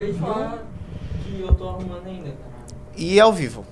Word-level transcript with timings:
acabei 0.00 0.12
de 0.12 0.20
falar 0.20 0.64
que 1.24 1.40
eu 1.40 1.52
tô 1.54 1.68
arrumando 1.68 2.06
ainda, 2.06 2.28
cara. 2.28 2.36
E 2.96 3.18
ao 3.18 3.32
vivo. 3.32 3.64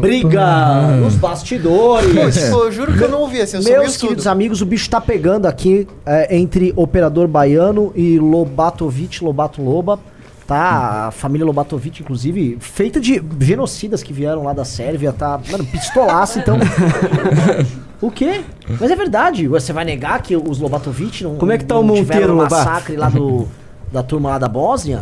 Briga 0.00 0.96
nos 1.02 1.16
bastidores. 1.16 2.50
Eu 2.50 2.72
juro 2.72 2.96
que 2.96 3.04
eu 3.04 3.10
não 3.10 3.20
ouvi 3.20 3.42
assim, 3.42 3.58
eu 3.58 3.62
Meus 3.62 3.98
queridos 3.98 4.24
tudo. 4.24 4.32
amigos, 4.32 4.62
o 4.62 4.66
bicho 4.66 4.88
tá 4.88 5.02
pegando 5.02 5.44
aqui 5.44 5.86
é, 6.06 6.34
entre 6.34 6.72
Operador 6.76 7.28
Baiano 7.28 7.92
e 7.94 8.18
Lobatovic, 8.18 9.22
Lobato 9.22 9.62
Loba. 9.62 9.98
Tá, 10.46 11.08
a 11.08 11.10
família 11.10 11.44
Lobatovic, 11.44 12.00
inclusive, 12.00 12.56
feita 12.60 12.98
de 13.00 13.22
genocidas 13.40 14.02
que 14.02 14.12
vieram 14.12 14.44
lá 14.44 14.52
da 14.52 14.64
Sérvia, 14.64 15.12
tá, 15.12 15.40
mano, 15.50 15.66
pistolaço, 15.66 16.38
então. 16.38 16.56
o 18.00 18.10
quê? 18.10 18.42
Mas 18.80 18.90
é 18.90 18.96
verdade, 18.96 19.46
você 19.48 19.72
vai 19.72 19.84
negar 19.84 20.20
que 20.22 20.36
os 20.36 20.58
Lobatovic 20.58 21.22
não. 21.24 21.36
Como 21.36 21.52
é 21.52 21.58
que 21.58 21.64
tá 21.64 21.78
o 21.78 21.82
tiveram 21.82 22.02
Monteiro, 22.02 22.32
um 22.32 22.36
Lobato? 22.36 22.54
massacre 22.54 22.96
lá 22.96 23.08
do, 23.08 23.48
da 23.92 24.02
turma 24.02 24.30
lá 24.30 24.38
da 24.38 24.48
Bósnia? 24.48 25.00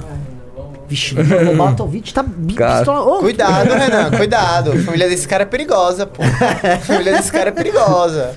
Vixe, 0.86 1.14
o 1.18 1.44
Lobatovic 1.56 2.12
tá 2.12 2.24
Cara, 2.54 2.76
pistola. 2.76 3.00
Ô, 3.00 3.18
Cuidado, 3.20 3.70
Renan, 3.74 4.10
cuidado. 4.10 4.72
A 4.72 4.78
família 4.78 5.08
desse 5.08 5.26
cara 5.26 5.42
é 5.44 5.46
perigosa, 5.46 6.06
pô. 6.06 6.22
A 6.22 6.78
família 6.78 7.14
desse 7.14 7.32
cara 7.32 7.48
é 7.48 7.52
perigosa. 7.52 8.36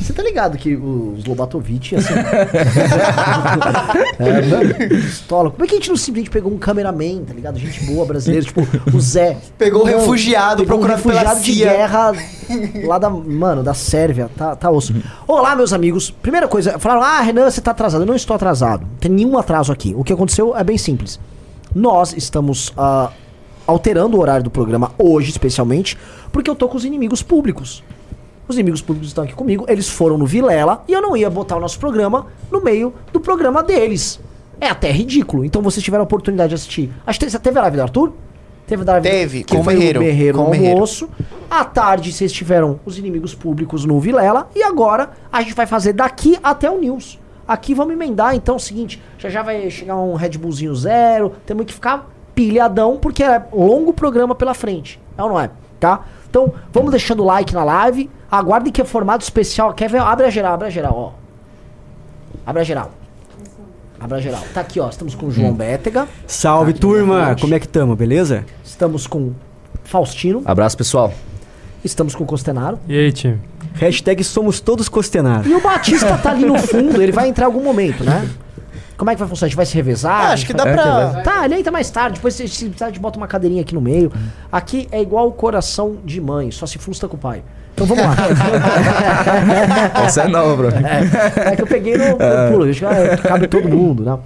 Você 0.00 0.12
tá 0.12 0.22
ligado 0.22 0.56
que 0.56 0.74
os 0.74 1.24
Lobatovic, 1.24 1.96
assim. 1.96 2.14
é, 4.18 4.42
mano, 4.42 4.74
pistola. 4.88 5.50
Como 5.50 5.64
é 5.64 5.66
que 5.66 5.74
a 5.74 5.78
gente 5.78 5.88
não 5.90 5.96
simplesmente 5.96 6.30
pegou 6.30 6.52
um 6.52 6.58
cameraman, 6.58 7.24
tá 7.24 7.34
ligado? 7.34 7.58
Gente 7.58 7.84
boa 7.84 8.04
brasileira, 8.06 8.44
tipo, 8.44 8.66
o 8.92 9.00
Zé. 9.00 9.36
Pegou 9.58 9.82
um 9.82 9.84
refugiado 9.84 10.62
pegou 10.64 10.78
um 10.78 10.80
procurado 10.80 11.02
refugiado 11.02 11.40
de 11.40 11.54
CIA. 11.54 11.70
guerra 11.70 12.12
lá 12.84 12.98
da, 12.98 13.10
mano, 13.10 13.62
da 13.62 13.74
Sérvia. 13.74 14.30
Tá, 14.36 14.56
tá 14.56 14.70
osso. 14.70 14.94
Olá, 15.26 15.54
meus 15.54 15.72
amigos. 15.72 16.10
Primeira 16.10 16.48
coisa, 16.48 16.78
falaram, 16.78 17.02
ah, 17.02 17.20
Renan, 17.20 17.50
você 17.50 17.60
tá 17.60 17.70
atrasado. 17.70 18.02
Eu 18.02 18.06
não 18.06 18.16
estou 18.16 18.34
atrasado. 18.34 18.82
Não 18.82 18.98
tem 18.98 19.10
nenhum 19.10 19.38
atraso 19.38 19.70
aqui. 19.72 19.94
O 19.96 20.02
que 20.02 20.12
aconteceu 20.12 20.56
é 20.56 20.64
bem 20.64 20.78
simples. 20.78 21.20
Nós 21.74 22.14
estamos 22.16 22.72
ah, 22.76 23.10
alterando 23.66 24.16
o 24.16 24.20
horário 24.20 24.42
do 24.42 24.50
programa 24.50 24.92
hoje, 24.98 25.30
especialmente, 25.30 25.96
porque 26.32 26.50
eu 26.50 26.54
tô 26.54 26.68
com 26.68 26.76
os 26.76 26.84
inimigos 26.84 27.22
públicos. 27.22 27.82
Os 28.50 28.56
inimigos 28.56 28.82
públicos 28.82 29.06
estão 29.06 29.22
aqui 29.22 29.32
comigo, 29.32 29.64
eles 29.68 29.88
foram 29.88 30.18
no 30.18 30.26
Vilela 30.26 30.82
e 30.88 30.92
eu 30.92 31.00
não 31.00 31.16
ia 31.16 31.30
botar 31.30 31.56
o 31.56 31.60
nosso 31.60 31.78
programa 31.78 32.26
no 32.50 32.60
meio 32.60 32.92
do 33.12 33.20
programa 33.20 33.62
deles. 33.62 34.18
É 34.60 34.66
até 34.66 34.90
ridículo. 34.90 35.44
Então 35.44 35.62
vocês 35.62 35.84
tiveram 35.84 36.02
a 36.02 36.04
oportunidade 36.04 36.48
de 36.48 36.54
assistir. 36.56 36.90
Acho 37.06 37.20
que 37.20 37.38
teve 37.38 37.58
a 37.60 37.62
live 37.62 37.76
do 37.76 37.82
Arthur? 37.84 38.12
Teve 38.66 38.82
a 38.82 38.92
live 38.94 39.08
Teve, 39.08 39.44
que 39.44 39.54
com 39.54 39.60
o 39.60 39.64
foi 39.64 39.74
Merreiro, 39.74 40.00
o 40.00 40.02
Merreiro 40.02 40.38
com 40.38 40.44
no 40.46 40.50
Merreiro. 40.50 40.72
almoço. 40.72 41.08
À 41.48 41.64
tarde 41.64 42.12
vocês 42.12 42.32
tiveram 42.32 42.80
os 42.84 42.98
inimigos 42.98 43.36
públicos 43.36 43.84
no 43.84 44.00
Vilela. 44.00 44.50
E 44.56 44.64
agora 44.64 45.10
a 45.32 45.42
gente 45.42 45.54
vai 45.54 45.66
fazer 45.66 45.92
daqui 45.92 46.36
até 46.42 46.68
o 46.68 46.76
News. 46.76 47.20
Aqui 47.46 47.72
vamos 47.72 47.94
emendar, 47.94 48.34
então 48.34 48.56
é 48.56 48.56
o 48.56 48.60
seguinte: 48.60 49.00
já 49.16 49.28
já 49.28 49.44
vai 49.44 49.70
chegar 49.70 49.96
um 49.96 50.14
Red 50.14 50.30
Bullzinho 50.30 50.74
zero. 50.74 51.34
Temos 51.46 51.66
que 51.66 51.72
ficar 51.72 52.10
pilhadão, 52.34 52.96
porque 52.96 53.22
é 53.22 53.44
longo 53.52 53.92
programa 53.92 54.34
pela 54.34 54.54
frente. 54.54 55.00
É 55.16 55.22
ou 55.22 55.28
não 55.28 55.38
é? 55.38 55.50
Tá? 55.78 56.04
Então 56.30 56.52
vamos 56.72 56.92
deixando 56.92 57.22
o 57.22 57.26
like 57.26 57.52
na 57.52 57.64
live. 57.64 58.08
Aguardem 58.30 58.72
que 58.72 58.80
é 58.80 58.84
formato 58.84 59.24
especial. 59.24 59.74
Quer 59.74 59.90
ver? 59.90 60.00
Abre 60.00 60.26
a 60.26 60.30
geral, 60.30 60.54
abre 60.54 60.68
a 60.68 60.70
geral, 60.70 60.94
ó. 60.96 61.12
Abre 62.46 62.62
a 62.62 62.64
geral. 62.64 62.92
Abre 63.98 64.16
a 64.18 64.20
geral. 64.20 64.40
Tá 64.54 64.60
aqui, 64.60 64.80
ó. 64.80 64.88
Estamos 64.88 65.14
com 65.14 65.26
o 65.26 65.30
João 65.30 65.52
Bétega. 65.52 66.08
Salve, 66.26 66.72
Tá 66.72 66.80
turma! 66.80 67.36
Como 67.38 67.52
é 67.54 67.58
que 67.60 67.68
tamo, 67.68 67.94
beleza? 67.96 68.46
Estamos 68.64 69.06
com 69.06 69.32
Faustino. 69.84 70.42
Abraço, 70.44 70.76
pessoal. 70.76 71.12
Estamos 71.84 72.14
com 72.14 72.24
o 72.24 72.26
Costenaro. 72.26 72.78
E 72.88 72.96
aí, 72.96 73.12
time? 73.12 73.40
Hashtag 73.74 74.22
somos 74.22 74.60
todos 74.60 74.88
costenados. 74.88 75.50
E 75.50 75.54
o 75.54 75.60
Batista 75.60 76.16
tá 76.18 76.30
ali 76.30 76.44
no 76.44 76.58
fundo, 76.58 77.00
ele 77.02 77.12
vai 77.12 77.28
entrar 77.28 77.44
em 77.44 77.46
algum 77.46 77.62
momento, 77.62 78.04
né? 78.04 78.28
Como 79.00 79.10
é 79.10 79.14
que 79.14 79.18
vai 79.18 79.26
funcionar? 79.30 79.46
A 79.46 79.48
gente 79.48 79.56
vai 79.56 79.64
se 79.64 79.74
revezar? 79.74 80.12
Ah, 80.12 80.32
acho 80.34 80.44
que 80.44 80.52
vai- 80.52 80.76
dá 80.76 80.82
pra. 80.82 81.22
Tá, 81.22 81.44
ele 81.46 81.54
entra 81.54 81.72
mais 81.72 81.88
tarde, 81.88 82.16
depois 82.16 82.34
se 82.34 82.42
precisar 82.42 82.84
a 82.84 82.88
gente 82.90 83.00
bota 83.00 83.16
uma 83.16 83.26
cadeirinha 83.26 83.62
aqui 83.62 83.74
no 83.74 83.80
meio. 83.80 84.12
Aqui 84.52 84.86
é 84.92 85.00
igual 85.00 85.26
o 85.26 85.32
coração 85.32 85.96
de 86.04 86.20
mãe, 86.20 86.50
só 86.50 86.66
se 86.66 86.76
frustra 86.76 87.08
com 87.08 87.16
o 87.16 87.18
pai. 87.18 87.42
Então 87.72 87.86
vamos 87.86 88.04
lá. 88.04 88.14
Essa 90.04 90.24
é 90.24 90.28
nova, 90.28 90.54
bro. 90.54 90.68
É 91.46 91.56
que 91.56 91.62
eu 91.62 91.66
peguei 91.66 91.96
no, 91.96 92.10
no 92.10 92.52
pulo, 92.52 92.68
acho 92.68 92.80
que 92.80 92.84
é, 92.84 93.16
cabe 93.16 93.48
todo 93.48 93.70
mundo, 93.70 94.04
né? 94.04 94.18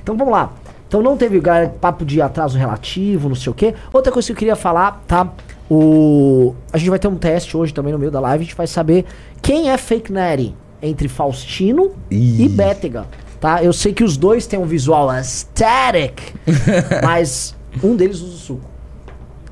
Então 0.00 0.16
vamos 0.16 0.32
lá. 0.32 0.52
Então 0.86 1.02
não 1.02 1.16
teve 1.16 1.42
papo 1.80 2.04
de 2.04 2.22
atraso 2.22 2.56
relativo, 2.56 3.28
não 3.28 3.34
sei 3.34 3.50
o 3.50 3.54
quê. 3.54 3.74
Outra 3.92 4.12
coisa 4.12 4.26
que 4.26 4.32
eu 4.34 4.36
queria 4.36 4.54
falar, 4.54 5.02
tá? 5.08 5.26
O... 5.68 6.54
A 6.72 6.78
gente 6.78 6.90
vai 6.90 6.98
ter 7.00 7.08
um 7.08 7.16
teste 7.16 7.56
hoje 7.56 7.74
também 7.74 7.92
no 7.92 7.98
meio 7.98 8.12
da 8.12 8.20
live, 8.20 8.42
a 8.42 8.44
gente 8.44 8.56
vai 8.56 8.68
saber 8.68 9.04
quem 9.42 9.68
é 9.68 9.76
fake 9.76 10.12
Natty 10.12 10.54
entre 10.80 11.08
Faustino 11.08 11.90
e 12.08 12.44
Ih. 12.44 12.48
Bétega, 12.50 13.06
tá? 13.42 13.60
Eu 13.62 13.72
sei 13.72 13.92
que 13.92 14.04
os 14.04 14.16
dois 14.16 14.46
têm 14.46 14.56
um 14.56 14.64
visual 14.64 15.10
aesthetic, 15.10 16.32
mas 17.02 17.56
um 17.82 17.96
deles 17.96 18.20
usa 18.20 18.34
o 18.34 18.38
suco. 18.38 18.70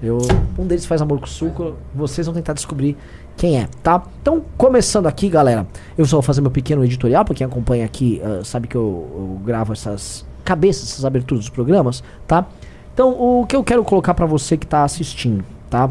Eu, 0.00 0.18
um 0.56 0.64
deles 0.64 0.86
faz 0.86 1.02
amor 1.02 1.18
com 1.18 1.26
suco, 1.26 1.74
vocês 1.92 2.24
vão 2.24 2.32
tentar 2.32 2.52
descobrir 2.52 2.96
quem 3.36 3.58
é, 3.58 3.68
tá? 3.82 4.00
Então, 4.22 4.44
começando 4.56 5.08
aqui, 5.08 5.28
galera, 5.28 5.66
eu 5.98 6.06
só 6.06 6.16
vou 6.16 6.22
fazer 6.22 6.40
meu 6.40 6.52
pequeno 6.52 6.84
editorial, 6.84 7.24
pra 7.24 7.34
quem 7.34 7.44
acompanha 7.44 7.84
aqui, 7.84 8.22
ah, 8.24 8.42
sabe 8.44 8.68
que 8.68 8.76
eu, 8.76 9.08
eu 9.12 9.40
gravo 9.44 9.72
essas 9.72 10.24
cabeças, 10.44 10.90
essas 10.90 11.04
aberturas 11.04 11.44
dos 11.44 11.50
programas, 11.50 12.02
tá? 12.28 12.46
Então, 12.94 13.10
o 13.10 13.44
que 13.44 13.56
eu 13.56 13.64
quero 13.64 13.82
colocar 13.82 14.14
pra 14.14 14.24
você 14.24 14.56
que 14.56 14.68
tá 14.68 14.84
assistindo, 14.84 15.44
tá? 15.68 15.90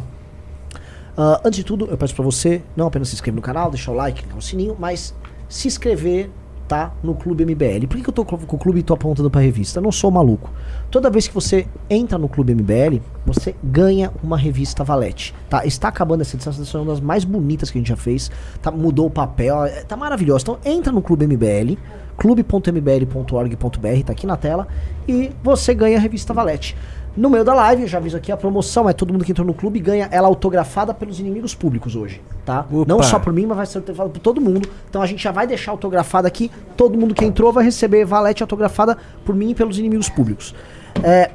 Ah, 1.17 1.41
antes 1.43 1.57
de 1.57 1.65
tudo, 1.65 1.85
eu 1.91 1.97
peço 1.97 2.15
pra 2.15 2.23
você 2.23 2.61
não 2.77 2.87
apenas 2.87 3.09
se 3.09 3.15
inscrever 3.15 3.35
no 3.35 3.41
canal, 3.41 3.69
deixar 3.69 3.91
o 3.91 3.95
like, 3.95 4.19
clicar 4.19 4.37
no 4.37 4.41
sininho, 4.41 4.77
mas 4.79 5.13
se 5.49 5.67
inscrever, 5.67 6.31
tá? 6.69 6.93
No 7.03 7.15
Clube 7.15 7.43
MBL. 7.43 7.87
Por 7.87 7.97
que, 7.97 8.03
que 8.03 8.09
eu 8.09 8.13
tô 8.13 8.23
com 8.23 8.35
o 8.35 8.59
clube 8.59 8.79
e 8.79 8.83
tô 8.83 8.93
apontando 8.93 9.29
pra 9.29 9.41
revista? 9.41 9.79
Eu 9.79 9.83
não 9.83 9.91
sou 9.91 10.11
maluco. 10.11 10.51
Toda 10.91 11.09
vez 11.09 11.27
que 11.27 11.33
você 11.33 11.67
entra 11.89 12.17
no 12.17 12.29
Clube 12.29 12.53
MBL, 12.53 13.01
você 13.25 13.55
ganha 13.63 14.11
uma 14.23 14.37
revista 14.37 14.83
Valete, 14.83 15.33
tá? 15.49 15.65
Está 15.65 15.87
acabando 15.87 16.21
essa 16.21 16.35
edição, 16.35 16.53
essa 16.53 16.77
é 16.77 16.81
uma 16.81 16.91
das 16.91 17.01
mais 17.01 17.25
bonitas 17.25 17.71
que 17.71 17.79
a 17.79 17.81
gente 17.81 17.89
já 17.89 17.95
fez, 17.95 18.29
tá? 18.61 18.69
Mudou 18.69 19.07
o 19.07 19.09
papel, 19.09 19.65
é, 19.65 19.83
tá 19.83 19.97
maravilhoso. 19.97 20.43
Então 20.43 20.59
entra 20.63 20.93
no 20.93 21.01
Clube 21.01 21.25
MBL, 21.25 21.75
clube.mbl.org.br, 22.15 24.03
tá 24.05 24.11
aqui 24.11 24.27
na 24.27 24.37
tela, 24.37 24.67
e 25.07 25.31
você 25.43 25.73
ganha 25.73 25.97
a 25.97 25.99
revista 25.99 26.35
Valete. 26.35 26.77
No 27.17 27.29
meio 27.29 27.43
da 27.43 27.53
live, 27.53 27.81
eu 27.83 27.87
já 27.87 27.97
aviso 27.97 28.15
aqui 28.15 28.31
a 28.31 28.37
promoção, 28.37 28.89
é 28.89 28.93
todo 28.93 29.11
mundo 29.11 29.25
que 29.25 29.31
entrou 29.31 29.45
no 29.45 29.53
clube 29.53 29.79
ganha 29.79 30.07
ela 30.11 30.27
autografada 30.27 30.93
pelos 30.93 31.19
inimigos 31.19 31.53
públicos 31.53 31.95
hoje, 31.95 32.21
tá? 32.45 32.65
Opa. 32.71 32.85
Não 32.87 33.03
só 33.03 33.19
por 33.19 33.33
mim, 33.33 33.45
mas 33.45 33.57
vai 33.57 33.65
ser 33.65 33.79
autografada 33.79 34.09
por 34.09 34.19
todo 34.19 34.39
mundo. 34.39 34.69
Então 34.89 35.01
a 35.01 35.05
gente 35.05 35.23
já 35.23 35.31
vai 35.31 35.45
deixar 35.45 35.71
autografada 35.71 36.27
aqui, 36.27 36.51
todo 36.77 36.97
mundo 36.97 37.13
que 37.13 37.25
entrou 37.25 37.51
vai 37.51 37.63
receber 37.63 38.05
valete 38.05 38.43
autografada 38.43 38.97
por 39.25 39.35
mim 39.35 39.49
e 39.49 39.55
pelos 39.55 39.77
inimigos 39.79 40.07
públicos. 40.07 40.55
É, 41.03 41.31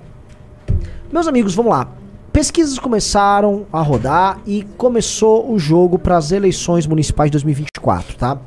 meus 1.12 1.26
amigos, 1.26 1.54
vamos 1.54 1.72
lá. 1.72 1.88
Pesquisas 2.32 2.78
começaram 2.78 3.66
a 3.72 3.80
rodar 3.80 4.40
e 4.44 4.64
começou 4.76 5.52
o 5.52 5.58
jogo 5.58 5.98
para 5.98 6.16
as 6.16 6.32
eleições 6.32 6.86
municipais 6.86 7.30
de 7.30 7.32
2024, 7.32 8.16
tá? 8.16 8.38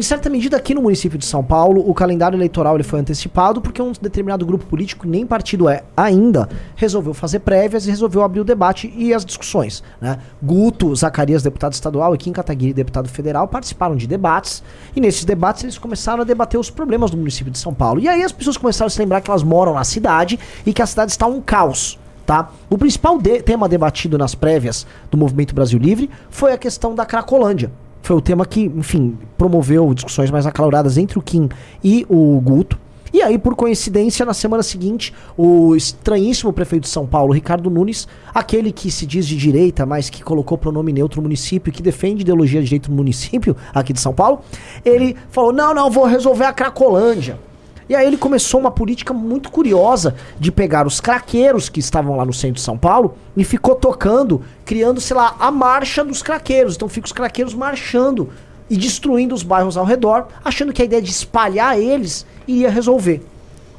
Em 0.00 0.02
certa 0.02 0.30
medida, 0.30 0.56
aqui 0.56 0.72
no 0.72 0.80
município 0.80 1.18
de 1.18 1.26
São 1.26 1.44
Paulo, 1.44 1.86
o 1.86 1.92
calendário 1.92 2.34
eleitoral 2.34 2.74
ele 2.74 2.82
foi 2.82 2.98
antecipado 2.98 3.60
porque 3.60 3.82
um 3.82 3.92
determinado 4.00 4.46
grupo 4.46 4.64
político, 4.64 5.06
nem 5.06 5.26
partido 5.26 5.68
é 5.68 5.82
ainda, 5.94 6.48
resolveu 6.74 7.12
fazer 7.12 7.40
prévias 7.40 7.86
e 7.86 7.90
resolveu 7.90 8.22
abrir 8.22 8.40
o 8.40 8.44
debate 8.44 8.90
e 8.96 9.12
as 9.12 9.26
discussões. 9.26 9.82
Né? 10.00 10.18
Guto, 10.42 10.96
Zacarias, 10.96 11.42
deputado 11.42 11.74
estadual, 11.74 12.14
e 12.14 12.16
Kim 12.16 12.32
Kataguiri, 12.32 12.72
deputado 12.72 13.10
federal, 13.10 13.46
participaram 13.46 13.94
de 13.94 14.06
debates 14.06 14.62
e 14.96 15.02
nesses 15.02 15.26
debates 15.26 15.64
eles 15.64 15.76
começaram 15.76 16.22
a 16.22 16.24
debater 16.24 16.58
os 16.58 16.70
problemas 16.70 17.10
do 17.10 17.18
município 17.18 17.52
de 17.52 17.58
São 17.58 17.74
Paulo. 17.74 18.00
E 18.00 18.08
aí 18.08 18.22
as 18.22 18.32
pessoas 18.32 18.56
começaram 18.56 18.86
a 18.86 18.90
se 18.90 18.98
lembrar 18.98 19.20
que 19.20 19.30
elas 19.30 19.42
moram 19.42 19.74
na 19.74 19.84
cidade 19.84 20.40
e 20.64 20.72
que 20.72 20.80
a 20.80 20.86
cidade 20.86 21.10
está 21.10 21.26
um 21.26 21.42
caos. 21.42 21.98
Tá? 22.24 22.50
O 22.70 22.78
principal 22.78 23.18
de- 23.18 23.42
tema 23.42 23.68
debatido 23.68 24.16
nas 24.16 24.34
prévias 24.34 24.86
do 25.10 25.18
Movimento 25.18 25.54
Brasil 25.54 25.78
Livre 25.78 26.08
foi 26.30 26.54
a 26.54 26.56
questão 26.56 26.94
da 26.94 27.04
Cracolândia. 27.04 27.70
Foi 28.02 28.16
o 28.16 28.20
tema 28.20 28.44
que, 28.46 28.62
enfim, 28.62 29.18
promoveu 29.36 29.92
discussões 29.94 30.30
mais 30.30 30.46
acaloradas 30.46 30.96
entre 30.96 31.18
o 31.18 31.22
Kim 31.22 31.48
e 31.82 32.06
o 32.08 32.40
Guto. 32.40 32.78
E 33.12 33.22
aí, 33.22 33.38
por 33.38 33.56
coincidência, 33.56 34.24
na 34.24 34.32
semana 34.32 34.62
seguinte, 34.62 35.12
o 35.36 35.74
estranhíssimo 35.74 36.52
prefeito 36.52 36.84
de 36.84 36.88
São 36.88 37.06
Paulo, 37.06 37.32
Ricardo 37.32 37.68
Nunes, 37.68 38.06
aquele 38.32 38.70
que 38.70 38.88
se 38.90 39.04
diz 39.04 39.26
de 39.26 39.36
direita, 39.36 39.84
mas 39.84 40.08
que 40.08 40.22
colocou 40.22 40.56
pronome 40.56 40.92
neutro 40.92 41.20
no 41.20 41.24
município 41.24 41.72
que 41.72 41.82
defende 41.82 42.22
ideologia 42.22 42.60
de 42.60 42.66
direito 42.66 42.88
no 42.88 42.96
município 42.96 43.56
aqui 43.74 43.92
de 43.92 44.00
São 44.00 44.14
Paulo, 44.14 44.42
ele 44.84 45.16
falou: 45.28 45.52
não, 45.52 45.74
não, 45.74 45.90
vou 45.90 46.06
resolver 46.06 46.44
a 46.44 46.52
Cracolândia. 46.52 47.49
E 47.90 47.96
aí 47.96 48.06
ele 48.06 48.16
começou 48.16 48.60
uma 48.60 48.70
política 48.70 49.12
muito 49.12 49.50
curiosa 49.50 50.14
de 50.38 50.52
pegar 50.52 50.86
os 50.86 51.00
craqueiros 51.00 51.68
que 51.68 51.80
estavam 51.80 52.16
lá 52.16 52.24
no 52.24 52.32
centro 52.32 52.54
de 52.54 52.60
São 52.60 52.78
Paulo 52.78 53.16
e 53.36 53.42
ficou 53.42 53.74
tocando, 53.74 54.44
criando, 54.64 55.00
sei 55.00 55.16
lá, 55.16 55.34
a 55.40 55.50
marcha 55.50 56.04
dos 56.04 56.22
craqueiros. 56.22 56.76
Então 56.76 56.88
fica 56.88 57.06
os 57.06 57.12
craqueiros 57.12 57.52
marchando 57.52 58.30
e 58.70 58.76
destruindo 58.76 59.34
os 59.34 59.42
bairros 59.42 59.76
ao 59.76 59.84
redor, 59.84 60.28
achando 60.44 60.72
que 60.72 60.80
a 60.80 60.84
ideia 60.84 61.02
de 61.02 61.10
espalhar 61.10 61.80
eles 61.80 62.24
iria 62.46 62.70
resolver. 62.70 63.24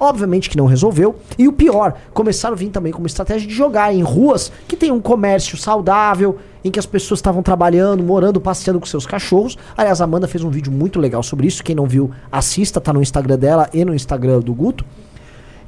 Obviamente 0.01 0.49
que 0.49 0.57
não 0.57 0.65
resolveu. 0.65 1.15
E 1.37 1.47
o 1.47 1.53
pior, 1.53 1.93
começaram 2.11 2.55
a 2.55 2.57
vir 2.57 2.69
também 2.69 2.91
como 2.91 3.05
estratégia 3.05 3.47
de 3.47 3.53
jogar 3.53 3.93
em 3.93 4.01
ruas 4.01 4.51
que 4.67 4.75
tem 4.75 4.91
um 4.91 4.99
comércio 4.99 5.55
saudável, 5.55 6.39
em 6.65 6.71
que 6.71 6.79
as 6.79 6.87
pessoas 6.87 7.19
estavam 7.19 7.43
trabalhando, 7.43 8.01
morando, 8.01 8.41
passeando 8.41 8.79
com 8.79 8.87
seus 8.87 9.05
cachorros. 9.05 9.59
Aliás, 9.77 10.01
a 10.01 10.05
Amanda 10.05 10.27
fez 10.27 10.43
um 10.43 10.49
vídeo 10.49 10.71
muito 10.71 10.99
legal 10.99 11.21
sobre 11.21 11.45
isso. 11.45 11.63
Quem 11.63 11.75
não 11.75 11.85
viu, 11.85 12.09
assista, 12.31 12.81
tá 12.81 12.91
no 12.91 12.99
Instagram 12.99 13.37
dela 13.37 13.69
e 13.71 13.85
no 13.85 13.93
Instagram 13.93 14.39
do 14.39 14.55
Guto. 14.55 14.83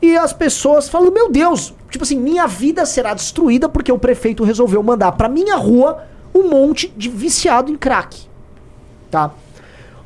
E 0.02 0.18
as 0.18 0.34
pessoas 0.34 0.90
falam: 0.90 1.12
Meu 1.12 1.32
Deus, 1.32 1.72
tipo 1.92 2.04
assim, 2.04 2.20
minha 2.20 2.48
vida 2.48 2.88
será 2.88 3.14
destruída 3.14 3.70
porque 3.70 3.92
o 3.92 4.00
prefeito 4.00 4.44
resolveu 4.44 4.82
mandar 4.82 5.12
pra 5.12 5.30
minha 5.30 5.58
rua 5.58 6.06
um 6.34 6.50
monte 6.50 6.92
de 6.98 7.08
viciado 7.08 7.72
em 7.72 7.76
crack. 7.76 8.22
Tá? 9.12 9.32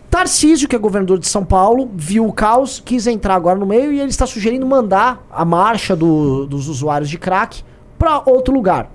Tarcísio, 0.10 0.68
que 0.68 0.76
é 0.76 0.80
governador 0.80 1.20
de 1.20 1.28
São 1.28 1.44
Paulo, 1.44 1.90
viu 1.94 2.26
o 2.26 2.32
caos, 2.34 2.82
quis 2.84 3.06
entrar 3.08 3.36
agora 3.36 3.60
no 3.60 3.66
meio 3.66 3.92
e 3.92 4.00
ele 4.00 4.10
está 4.10 4.26
sugerindo 4.26 4.66
mandar 4.66 5.26
a 5.30 5.44
marcha 5.44 5.96
do- 5.96 6.46
dos 6.48 6.68
usuários 6.70 7.10
de 7.10 7.18
crack 7.18 7.62
para 8.00 8.22
outro 8.26 8.54
lugar. 8.54 8.90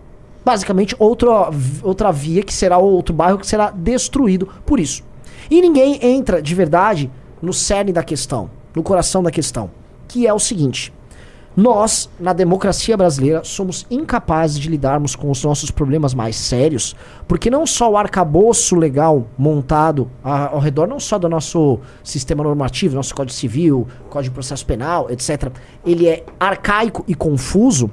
Basicamente, 0.44 0.97
outra, 0.99 1.50
outra 1.82 2.11
via 2.11 2.43
que 2.43 2.53
será 2.53 2.79
outro 2.79 3.14
bairro 3.14 3.38
que 3.38 3.47
será 3.47 3.70
destruído 3.70 4.49
por 4.67 4.81
isso. 4.81 5.05
E 5.50 5.61
ninguém 5.61 5.99
entra 6.03 6.41
de 6.43 6.55
verdade 6.55 7.11
no 7.41 7.53
cerne 7.53 7.93
da 7.93 8.03
questão, 8.03 8.50
no 8.75 8.82
coração 8.82 9.23
da 9.23 9.31
questão, 9.31 9.70
que 10.09 10.26
é 10.26 10.32
o 10.32 10.38
seguinte: 10.38 10.93
nós, 11.54 12.08
na 12.19 12.32
democracia 12.32 12.96
brasileira, 12.96 13.44
somos 13.44 13.87
incapazes 13.90 14.58
de 14.58 14.70
lidarmos 14.70 15.14
com 15.14 15.31
os 15.31 15.44
nossos 15.44 15.70
problemas 15.70 16.14
mais 16.14 16.37
sérios, 16.37 16.96
porque 17.28 17.50
não 17.50 17.66
só 17.66 17.90
o 17.90 17.96
arcabouço 17.96 18.75
legal 18.75 19.26
montado 19.37 20.10
ao 20.25 20.58
redor, 20.58 20.87
não 20.87 20.99
só 20.99 21.19
do 21.19 21.28
nosso 21.28 21.78
sistema 22.02 22.43
normativo, 22.43 22.94
nosso 22.94 23.14
Código 23.14 23.34
Civil, 23.34 23.87
Código 24.08 24.31
de 24.31 24.34
Processo 24.34 24.64
Penal, 24.64 25.10
etc., 25.10 25.52
ele 25.84 26.08
é 26.08 26.25
arcaico 26.40 27.04
e 27.06 27.14
confuso, 27.14 27.90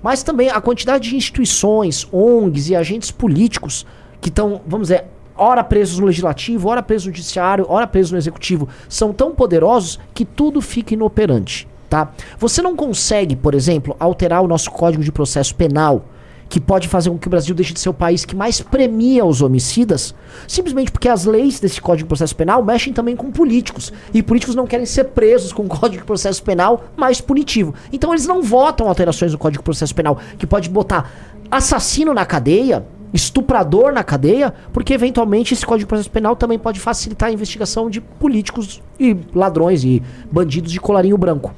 mas 0.00 0.22
também 0.22 0.48
a 0.48 0.60
quantidade 0.60 1.10
de 1.10 1.16
instituições, 1.16 2.06
ONGs 2.12 2.70
e 2.70 2.76
agentes 2.76 3.10
políticos 3.10 3.84
que 4.20 4.28
estão, 4.28 4.60
vamos 4.66 4.88
dizer, 4.88 5.06
ora 5.36 5.64
presos 5.64 5.98
no 5.98 6.06
legislativo, 6.06 6.68
ora 6.68 6.82
presos 6.82 7.06
no 7.06 7.14
judiciário, 7.14 7.66
ora 7.68 7.86
presos 7.86 8.12
no 8.12 8.18
executivo, 8.18 8.68
são 8.88 9.12
tão 9.12 9.34
poderosos 9.34 9.98
que 10.14 10.24
tudo 10.24 10.60
fica 10.60 10.94
inoperante, 10.94 11.66
tá? 11.90 12.12
Você 12.38 12.62
não 12.62 12.76
consegue, 12.76 13.34
por 13.34 13.52
exemplo, 13.52 13.96
alterar 13.98 14.42
o 14.42 14.48
nosso 14.48 14.70
Código 14.70 15.02
de 15.02 15.10
Processo 15.10 15.54
Penal, 15.56 16.04
que 16.48 16.60
pode 16.60 16.88
fazer 16.88 17.10
com 17.10 17.18
que 17.18 17.26
o 17.26 17.30
Brasil 17.30 17.54
deixe 17.54 17.72
de 17.72 17.80
ser 17.80 17.88
o 17.88 17.94
país 17.94 18.24
que 18.24 18.34
mais 18.34 18.60
premia 18.60 19.24
os 19.24 19.42
homicidas, 19.42 20.14
simplesmente 20.48 20.90
porque 20.90 21.08
as 21.08 21.24
leis 21.24 21.60
desse 21.60 21.80
Código 21.80 22.06
de 22.06 22.08
Processo 22.08 22.34
Penal 22.34 22.64
mexem 22.64 22.92
também 22.92 23.14
com 23.14 23.30
políticos, 23.30 23.92
e 24.14 24.22
políticos 24.22 24.54
não 24.54 24.66
querem 24.66 24.86
ser 24.86 25.04
presos 25.04 25.52
com 25.52 25.64
o 25.64 25.68
Código 25.68 26.02
de 26.02 26.06
Processo 26.06 26.42
Penal 26.42 26.84
mais 26.96 27.20
punitivo. 27.20 27.74
Então 27.92 28.12
eles 28.12 28.26
não 28.26 28.40
votam 28.40 28.88
alterações 28.88 29.32
no 29.32 29.38
Código 29.38 29.62
de 29.62 29.64
Processo 29.64 29.94
Penal, 29.94 30.18
que 30.38 30.46
pode 30.46 30.68
botar 30.68 31.10
assassino 31.50 32.14
na 32.14 32.24
cadeia, 32.24 32.84
estuprador 33.12 33.92
na 33.92 34.04
cadeia, 34.04 34.54
porque 34.72 34.94
eventualmente 34.94 35.54
esse 35.54 35.66
Código 35.66 35.86
de 35.86 35.88
Processo 35.88 36.10
Penal 36.10 36.36
também 36.36 36.58
pode 36.58 36.78
facilitar 36.78 37.28
a 37.28 37.32
investigação 37.32 37.90
de 37.90 38.00
políticos 38.00 38.80
e 38.98 39.16
ladrões 39.34 39.84
e 39.84 40.02
bandidos 40.30 40.70
de 40.70 40.80
colarinho 40.80 41.18
branco. 41.18 41.52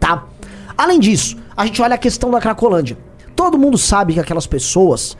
Tá? 0.00 0.24
Além 0.76 0.98
disso, 0.98 1.36
a 1.54 1.66
gente 1.66 1.80
olha 1.82 1.94
a 1.94 1.98
questão 1.98 2.30
da 2.30 2.40
Cracolândia. 2.40 2.96
Todo 3.36 3.58
mundo 3.58 3.76
sabe 3.76 4.14
que 4.14 4.20
aquelas 4.20 4.46
pessoas 4.46 5.16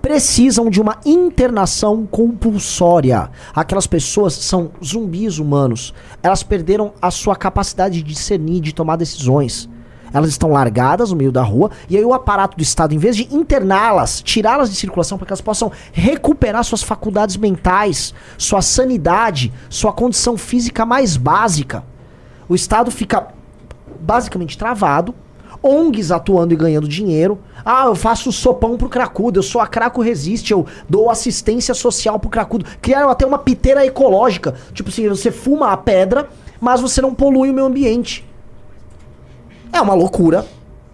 precisam 0.00 0.68
de 0.68 0.80
uma 0.80 0.98
internação 1.06 2.04
compulsória. 2.06 3.30
Aquelas 3.54 3.86
pessoas 3.86 4.32
são 4.32 4.72
zumbis 4.84 5.38
humanos. 5.38 5.94
Elas 6.22 6.42
perderam 6.42 6.92
a 7.00 7.10
sua 7.10 7.36
capacidade 7.36 8.02
de 8.02 8.02
discernir, 8.02 8.60
de 8.60 8.74
tomar 8.74 8.96
decisões. 8.96 9.68
Elas 10.12 10.28
estão 10.28 10.50
largadas 10.50 11.10
no 11.10 11.16
meio 11.16 11.32
da 11.32 11.42
rua 11.42 11.70
e 11.88 11.96
aí 11.96 12.04
o 12.04 12.12
aparato 12.12 12.56
do 12.56 12.62
Estado, 12.62 12.94
em 12.94 12.98
vez 12.98 13.16
de 13.16 13.34
interná-las, 13.34 14.20
tirá-las 14.20 14.68
de 14.70 14.76
circulação 14.76 15.16
para 15.16 15.26
que 15.26 15.32
elas 15.32 15.40
possam 15.40 15.72
recuperar 15.92 16.62
suas 16.64 16.82
faculdades 16.82 17.36
mentais, 17.36 18.12
sua 18.36 18.60
sanidade, 18.60 19.52
sua 19.70 19.92
condição 19.92 20.36
física 20.36 20.84
mais 20.84 21.16
básica, 21.16 21.82
o 22.48 22.54
Estado 22.54 22.90
fica 22.90 23.28
basicamente 24.02 24.58
travado, 24.58 25.14
ONGs 25.62 26.10
atuando 26.10 26.52
e 26.52 26.56
ganhando 26.56 26.88
dinheiro. 26.88 27.38
Ah, 27.64 27.84
eu 27.86 27.94
faço 27.94 28.32
sopão 28.32 28.76
pro 28.76 28.88
cracudo, 28.88 29.38
eu 29.38 29.42
sou 29.42 29.60
a 29.60 29.66
Craco 29.66 30.02
Resiste, 30.02 30.52
eu 30.52 30.66
dou 30.88 31.08
assistência 31.08 31.72
social 31.74 32.18
pro 32.18 32.28
cracudo. 32.28 32.66
Criaram 32.80 33.08
até 33.08 33.24
uma 33.24 33.38
piteira 33.38 33.86
ecológica. 33.86 34.54
Tipo 34.72 34.90
assim, 34.90 35.08
você 35.08 35.30
fuma 35.30 35.70
a 35.70 35.76
pedra, 35.76 36.28
mas 36.60 36.80
você 36.80 37.00
não 37.00 37.14
polui 37.14 37.50
o 37.50 37.54
meio 37.54 37.66
ambiente. 37.66 38.28
É 39.72 39.80
uma 39.80 39.94
loucura. 39.94 40.44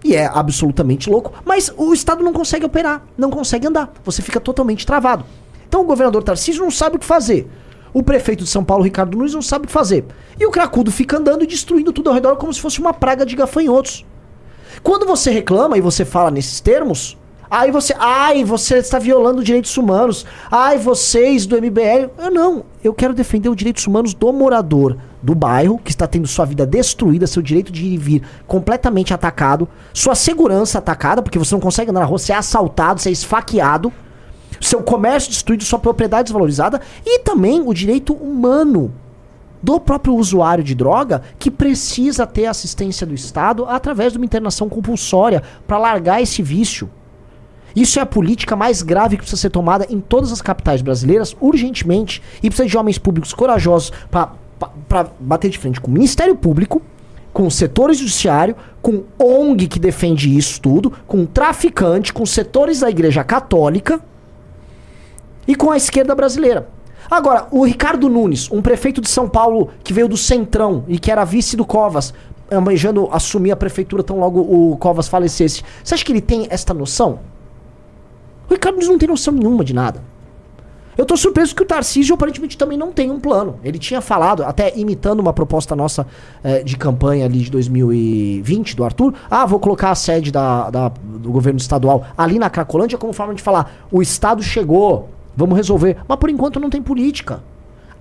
E 0.05 0.15
é 0.15 0.27
absolutamente 0.27 1.11
louco. 1.11 1.33
Mas 1.45 1.73
o 1.77 1.93
Estado 1.93 2.23
não 2.23 2.33
consegue 2.33 2.65
operar, 2.65 3.03
não 3.17 3.31
consegue 3.31 3.67
andar. 3.67 3.93
Você 4.05 4.23
fica 4.23 4.39
totalmente 4.39 4.87
travado. 4.87 5.25
Então 5.67 5.83
o 5.83 5.85
governador 5.85 6.23
Tarcísio 6.23 6.63
não 6.63 6.71
sabe 6.71 6.97
o 6.97 6.99
que 6.99 7.05
fazer. 7.05 7.51
O 7.93 8.03
prefeito 8.03 8.45
de 8.45 8.51
São 8.51 8.65
Paulo, 8.65 8.85
Ricardo 8.85 9.17
Nunes, 9.17 9.35
não 9.35 9.43
sabe 9.43 9.65
o 9.65 9.67
que 9.67 9.73
fazer. 9.73 10.05
E 10.39 10.47
o 10.47 10.51
cracudo 10.51 10.91
fica 10.91 11.17
andando 11.17 11.45
e 11.45 11.47
destruindo 11.47 11.93
tudo 11.93 12.09
ao 12.09 12.15
redor 12.15 12.37
como 12.37 12.53
se 12.53 12.61
fosse 12.61 12.81
uma 12.81 12.93
praga 12.93 13.25
de 13.25 13.35
gafanhotos. 13.35 14.05
Quando 14.83 15.07
você 15.07 15.31
reclama 15.31 15.77
e 15.77 15.81
você 15.81 16.05
fala 16.05 16.31
nesses 16.31 16.61
termos, 16.61 17.17
aí 17.51 17.71
você, 17.71 17.95
ai, 17.99 18.45
você 18.45 18.77
está 18.77 18.99
violando 18.99 19.43
direitos 19.43 19.77
humanos, 19.77 20.25
ai, 20.51 20.79
vocês 20.79 21.47
do 21.47 21.57
MBL. 21.57 22.11
Eu 22.19 22.31
não, 22.31 22.65
eu 22.85 22.93
quero 22.93 23.15
defender 23.15 23.49
os 23.49 23.57
direitos 23.57 23.87
humanos 23.87 24.15
do 24.15 24.33
morador 24.33 24.97
do 25.23 25.35
bairro, 25.35 25.79
que 25.79 25.91
está 25.91 26.07
tendo 26.07 26.29
sua 26.29 26.45
vida 26.45 26.65
destruída, 26.67 27.27
seu 27.27 27.43
direito 27.43 27.73
de 27.73 27.85
ir 27.85 27.95
e 27.95 27.99
vir 27.99 28.23
completamente 28.47 29.13
atacado, 29.13 29.69
sua 29.93 30.15
segurança 30.15 30.79
atacada, 30.79 31.23
porque 31.23 31.39
você 31.39 31.55
não 31.55 31.61
consegue 31.61 31.91
andar 31.91 32.01
na 32.01 32.07
rua, 32.07 32.19
você 32.19 32.33
é 32.33 32.37
assaltado, 32.37 33.01
você 33.01 33.09
é 33.09 33.13
esfaqueado, 33.13 33.93
seu 34.61 34.83
comércio 34.83 35.31
destruído, 35.31 35.65
sua 35.65 35.79
propriedade 35.79 36.25
desvalorizada, 36.25 36.81
e 37.05 37.21
também 37.21 37.63
o 37.65 37.73
direito 37.73 38.13
humano 38.13 38.93
do 39.63 39.81
próprio 39.81 40.15
usuário 40.15 40.63
de 40.63 40.75
droga 40.75 41.23
que 41.39 41.51
precisa 41.51 42.27
ter 42.27 42.47
assistência 42.47 43.07
do 43.07 43.15
Estado 43.15 43.65
através 43.67 44.13
de 44.13 44.19
uma 44.19 44.25
internação 44.25 44.69
compulsória 44.69 45.43
para 45.67 45.79
largar 45.79 46.23
esse 46.23 46.43
vício. 46.43 46.89
Isso 47.75 47.99
é 47.99 48.03
a 48.03 48.07
política 48.07 48.57
mais 48.57 48.83
grave 48.83 49.17
que 49.17 49.23
precisa 49.23 49.41
ser 49.41 49.51
tomada 49.51 49.87
em 49.91 50.01
todas 50.01 50.33
as 50.33 50.41
capitais 50.41 50.83
brasileiras 50.83 51.37
urgentemente 51.41 52.23
e 52.43 52.49
precisa 52.49 52.69
de 52.69 52.77
homens 52.79 52.99
públicos 52.99 53.33
corajosos 53.33 53.93
para 54.11 55.11
bater 55.21 55.51
de 55.51 55.59
frente 55.59 55.81
com 55.81 55.89
o 55.91 55.95
Ministério 55.95 56.35
Público, 56.35 56.83
com 57.33 57.47
o 57.47 57.51
setor 57.51 57.93
judiciário, 57.93 58.57
com 58.81 59.05
ONG 59.19 59.69
que 59.69 59.79
defende 59.79 60.37
isso 60.37 60.61
tudo, 60.61 60.93
com 61.07 61.25
traficante, 61.27 62.13
com 62.13 62.25
setores 62.25 62.81
da 62.81 62.91
Igreja 62.91 63.23
Católica 63.23 64.01
e 65.49 65.57
com 65.57 65.71
a 65.73 65.77
esquerda 65.77 66.15
brasileira. 66.15 66.69
Agora, 67.11 67.47
o 67.51 67.65
Ricardo 67.65 68.09
Nunes, 68.09 68.51
um 68.53 68.61
prefeito 68.61 69.01
de 69.01 69.09
São 69.09 69.27
Paulo 69.29 69.71
que 69.83 69.95
veio 69.95 70.07
do 70.09 70.17
Centrão 70.17 70.85
e 70.87 70.99
que 70.99 71.11
era 71.11 71.25
vice 71.25 71.57
do 71.57 71.65
Covas, 71.65 72.13
almejando 72.51 73.09
assumir 73.11 73.51
a 73.51 73.57
prefeitura 73.57 74.03
tão 74.03 74.21
logo 74.21 74.41
o 74.41 74.77
Covas 74.77 75.09
falecesse. 75.09 75.63
Você 75.83 75.95
acha 75.95 76.05
que 76.05 76.13
ele 76.13 76.21
tem 76.21 76.47
esta 76.51 76.75
noção? 76.75 77.21
O 78.49 78.53
Ricardo 78.53 78.75
Nunes 78.75 78.89
não 78.91 78.99
tem 78.99 79.09
noção 79.09 79.33
nenhuma 79.33 79.65
de 79.65 79.73
nada. 79.75 80.03
Eu 80.99 81.07
tô 81.07 81.17
surpreso 81.17 81.55
que 81.55 81.63
o 81.63 81.65
Tarcísio 81.65 82.15
aparentemente 82.15 82.59
também 82.59 82.77
não 82.77 82.91
tem 82.91 83.09
um 83.09 83.21
plano. 83.21 83.61
Ele 83.63 83.79
tinha 83.79 84.01
falado, 84.01 84.43
até 84.43 84.77
imitando 84.77 85.21
uma 85.21 85.33
proposta 85.33 85.77
nossa 85.77 86.05
eh, 86.43 86.65
de 86.65 86.77
campanha 86.77 87.25
ali 87.25 87.39
de 87.39 87.51
2020, 87.53 88.75
do 88.75 88.85
Arthur. 88.85 89.15
Ah, 89.31 89.47
vou 89.47 89.61
colocar 89.61 89.93
a 89.93 89.95
sede 89.95 90.33
da, 90.33 90.69
da- 90.71 90.89
do 90.89 91.31
governo 91.31 91.59
estadual 91.61 92.05
ali 92.19 92.37
na 92.39 92.51
Cracolândia 92.51 92.99
como 92.99 93.13
forma 93.13 93.33
de 93.33 93.41
falar: 93.43 93.87
o 93.93 94.03
Estado 94.03 94.43
chegou, 94.43 95.09
vamos 95.39 95.57
resolver. 95.57 95.97
Mas 96.07 96.19
por 96.19 96.29
enquanto 96.29 96.59
não 96.59 96.69
tem 96.69 96.83
política. 96.83 97.41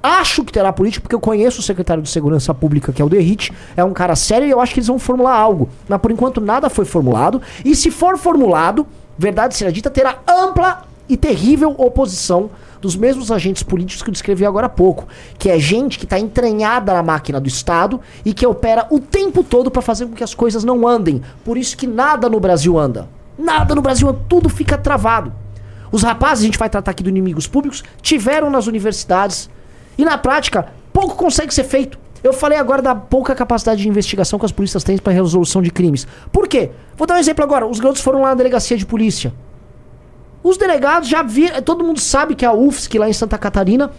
Acho 0.01 0.43
que 0.43 0.51
terá 0.51 0.73
política, 0.73 1.01
porque 1.01 1.15
eu 1.15 1.19
conheço 1.19 1.59
o 1.59 1.63
secretário 1.63 2.01
de 2.01 2.09
Segurança 2.09 2.53
Pública, 2.53 2.91
que 2.91 3.01
é 3.01 3.05
o 3.05 3.09
Derrite, 3.09 3.53
é 3.75 3.83
um 3.83 3.93
cara 3.93 4.15
sério 4.15 4.47
e 4.47 4.51
eu 4.51 4.59
acho 4.59 4.73
que 4.73 4.79
eles 4.79 4.87
vão 4.87 4.97
formular 4.97 5.35
algo. 5.35 5.69
Mas 5.87 5.99
por 6.01 6.11
enquanto 6.11 6.41
nada 6.41 6.69
foi 6.69 6.85
formulado. 6.85 7.41
E 7.63 7.75
se 7.75 7.91
for 7.91 8.17
formulado, 8.17 8.87
verdade 9.17 9.55
seja 9.55 9.71
dita, 9.71 9.89
terá 9.89 10.17
ampla 10.27 10.83
e 11.07 11.15
terrível 11.15 11.75
oposição 11.77 12.49
dos 12.81 12.95
mesmos 12.95 13.31
agentes 13.31 13.63
políticos 13.63 14.01
que 14.01 14.09
eu 14.09 14.13
descrevi 14.13 14.45
agora 14.45 14.67
há 14.67 14.69
pouco, 14.69 15.07
que 15.37 15.49
é 15.49 15.59
gente 15.59 15.97
que 15.97 16.05
está 16.05 16.19
entranhada 16.19 16.93
na 16.93 17.03
máquina 17.03 17.39
do 17.39 17.47
Estado 17.47 17.99
e 18.25 18.33
que 18.33 18.45
opera 18.45 18.87
o 18.89 18.99
tempo 18.99 19.43
todo 19.43 19.69
para 19.69 19.81
fazer 19.81 20.05
com 20.05 20.13
que 20.13 20.23
as 20.23 20.33
coisas 20.33 20.63
não 20.63 20.87
andem. 20.87 21.21
Por 21.43 21.57
isso 21.57 21.77
que 21.77 21.87
nada 21.87 22.29
no 22.29 22.39
Brasil 22.39 22.77
anda. 22.77 23.07
Nada 23.37 23.75
no 23.75 23.81
Brasil 23.81 24.07
anda, 24.09 24.19
tudo 24.27 24.49
fica 24.49 24.77
travado. 24.77 25.31
Os 25.91 26.03
rapazes, 26.03 26.43
a 26.43 26.45
gente 26.47 26.57
vai 26.59 26.69
tratar 26.69 26.91
aqui 26.91 27.03
de 27.03 27.09
inimigos 27.09 27.47
públicos, 27.47 27.83
tiveram 28.01 28.49
nas 28.49 28.67
universidades 28.67 29.49
e 29.97 30.03
na 30.05 30.17
prática 30.17 30.67
pouco 30.93 31.15
consegue 31.15 31.53
ser 31.53 31.63
feito. 31.63 31.97
Eu 32.23 32.33
falei 32.33 32.57
agora 32.57 32.81
da 32.81 32.95
pouca 32.95 33.33
capacidade 33.35 33.81
de 33.81 33.87
investigação 33.87 34.39
que 34.39 34.45
as 34.45 34.51
polícias 34.51 34.83
têm 34.83 34.97
para 34.97 35.13
resolução 35.13 35.61
de 35.61 35.69
crimes. 35.69 36.07
Por 36.31 36.47
quê? 36.47 36.71
Vou 36.97 37.05
dar 37.07 37.15
um 37.15 37.19
exemplo 37.19 37.43
agora. 37.43 37.65
Os 37.67 37.79
garotos 37.79 38.01
foram 38.01 38.21
lá 38.21 38.29
na 38.29 38.35
delegacia 38.35 38.75
de 38.75 38.85
polícia. 38.85 39.31
Os 40.43 40.57
delegados 40.57 41.07
já 41.07 41.21
viram. 41.23 41.61
Todo 41.61 41.83
mundo 41.83 41.99
sabe 41.99 42.35
que 42.35 42.45
a 42.45 42.51
UFSC 42.51 42.97
lá 42.97 43.07
em 43.07 43.13
Santa 43.13 43.37
Catarina 43.37 43.91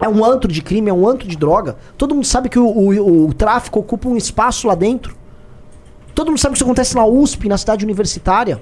é 0.00 0.08
um 0.08 0.24
antro 0.24 0.50
de 0.50 0.62
crime, 0.62 0.88
é 0.88 0.92
um 0.92 1.06
antro 1.06 1.28
de 1.28 1.36
droga. 1.36 1.76
Todo 1.96 2.14
mundo 2.14 2.26
sabe 2.26 2.48
que 2.48 2.58
o, 2.58 2.66
o- 2.66 3.28
o 3.28 3.34
tráfico 3.34 3.78
ocupa 3.80 4.08
um 4.08 4.16
espaço 4.16 4.66
lá 4.66 4.74
dentro. 4.74 5.14
Todo 6.14 6.28
mundo 6.28 6.38
sabe 6.38 6.52
que 6.54 6.56
isso 6.58 6.64
acontece 6.64 6.94
na 6.96 7.04
USP, 7.04 7.48
na 7.48 7.58
cidade 7.58 7.84
universitária. 7.84 8.60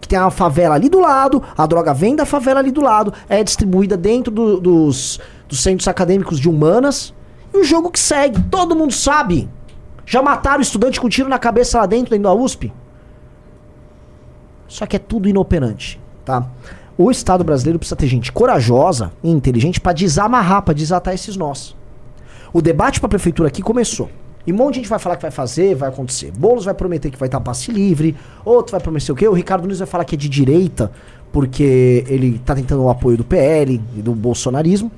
Que 0.00 0.08
tem 0.08 0.18
a 0.18 0.30
favela 0.30 0.74
ali 0.74 0.88
do 0.88 0.98
lado, 0.98 1.42
a 1.56 1.66
droga 1.66 1.92
vem 1.92 2.16
da 2.16 2.24
favela 2.24 2.60
ali 2.60 2.70
do 2.70 2.80
lado, 2.80 3.12
é 3.28 3.44
distribuída 3.44 3.96
dentro 3.96 4.32
do- 4.32 4.58
dos, 4.60 5.20
dos 5.48 5.60
centros 5.62 5.86
acadêmicos 5.88 6.40
de 6.40 6.48
humanas. 6.48 7.12
E 7.52 7.58
o 7.58 7.64
jogo 7.64 7.90
que 7.90 7.98
segue, 8.00 8.40
todo 8.44 8.74
mundo 8.76 8.92
sabe. 8.92 9.48
Já 10.06 10.22
mataram 10.22 10.60
estudante 10.62 11.00
com 11.00 11.08
tiro 11.08 11.28
na 11.28 11.38
cabeça 11.38 11.78
lá 11.78 11.86
dentro, 11.86 12.10
dentro 12.10 12.24
da 12.24 12.32
USP. 12.34 12.72
Só 14.66 14.86
que 14.86 14.96
é 14.96 14.98
tudo 14.98 15.28
inoperante, 15.28 16.00
tá? 16.24 16.46
O 16.96 17.10
Estado 17.10 17.42
brasileiro 17.44 17.78
precisa 17.78 17.96
ter 17.96 18.06
gente 18.06 18.30
corajosa 18.30 19.12
e 19.22 19.30
inteligente 19.30 19.80
pra 19.80 19.92
desamarrar, 19.92 20.62
pra 20.62 20.74
desatar 20.74 21.14
esses 21.14 21.36
nós. 21.36 21.76
O 22.52 22.60
debate 22.62 23.00
pra 23.00 23.08
prefeitura 23.08 23.48
aqui 23.48 23.62
começou. 23.62 24.10
E 24.46 24.52
um 24.52 24.56
monte 24.56 24.74
de 24.74 24.80
gente 24.80 24.88
vai 24.88 24.98
falar 24.98 25.16
que 25.16 25.22
vai 25.22 25.30
fazer, 25.30 25.74
vai 25.74 25.88
acontecer. 25.88 26.32
Boulos 26.32 26.64
vai 26.64 26.74
prometer 26.74 27.10
que 27.10 27.18
vai 27.18 27.28
estar 27.28 27.40
passe 27.40 27.70
livre, 27.70 28.16
outro 28.44 28.72
vai 28.72 28.80
prometer 28.80 29.12
o 29.12 29.14
quê? 29.14 29.28
O 29.28 29.32
Ricardo 29.32 29.62
Nunes 29.62 29.78
vai 29.78 29.86
falar 29.86 30.04
que 30.04 30.14
é 30.14 30.18
de 30.18 30.28
direita, 30.28 30.90
porque 31.32 32.04
ele 32.08 32.38
tá 32.38 32.54
tentando 32.54 32.82
o 32.82 32.88
apoio 32.88 33.16
do 33.16 33.24
PL 33.24 33.80
e 33.96 34.02
do 34.02 34.14
bolsonarismo. 34.14 34.90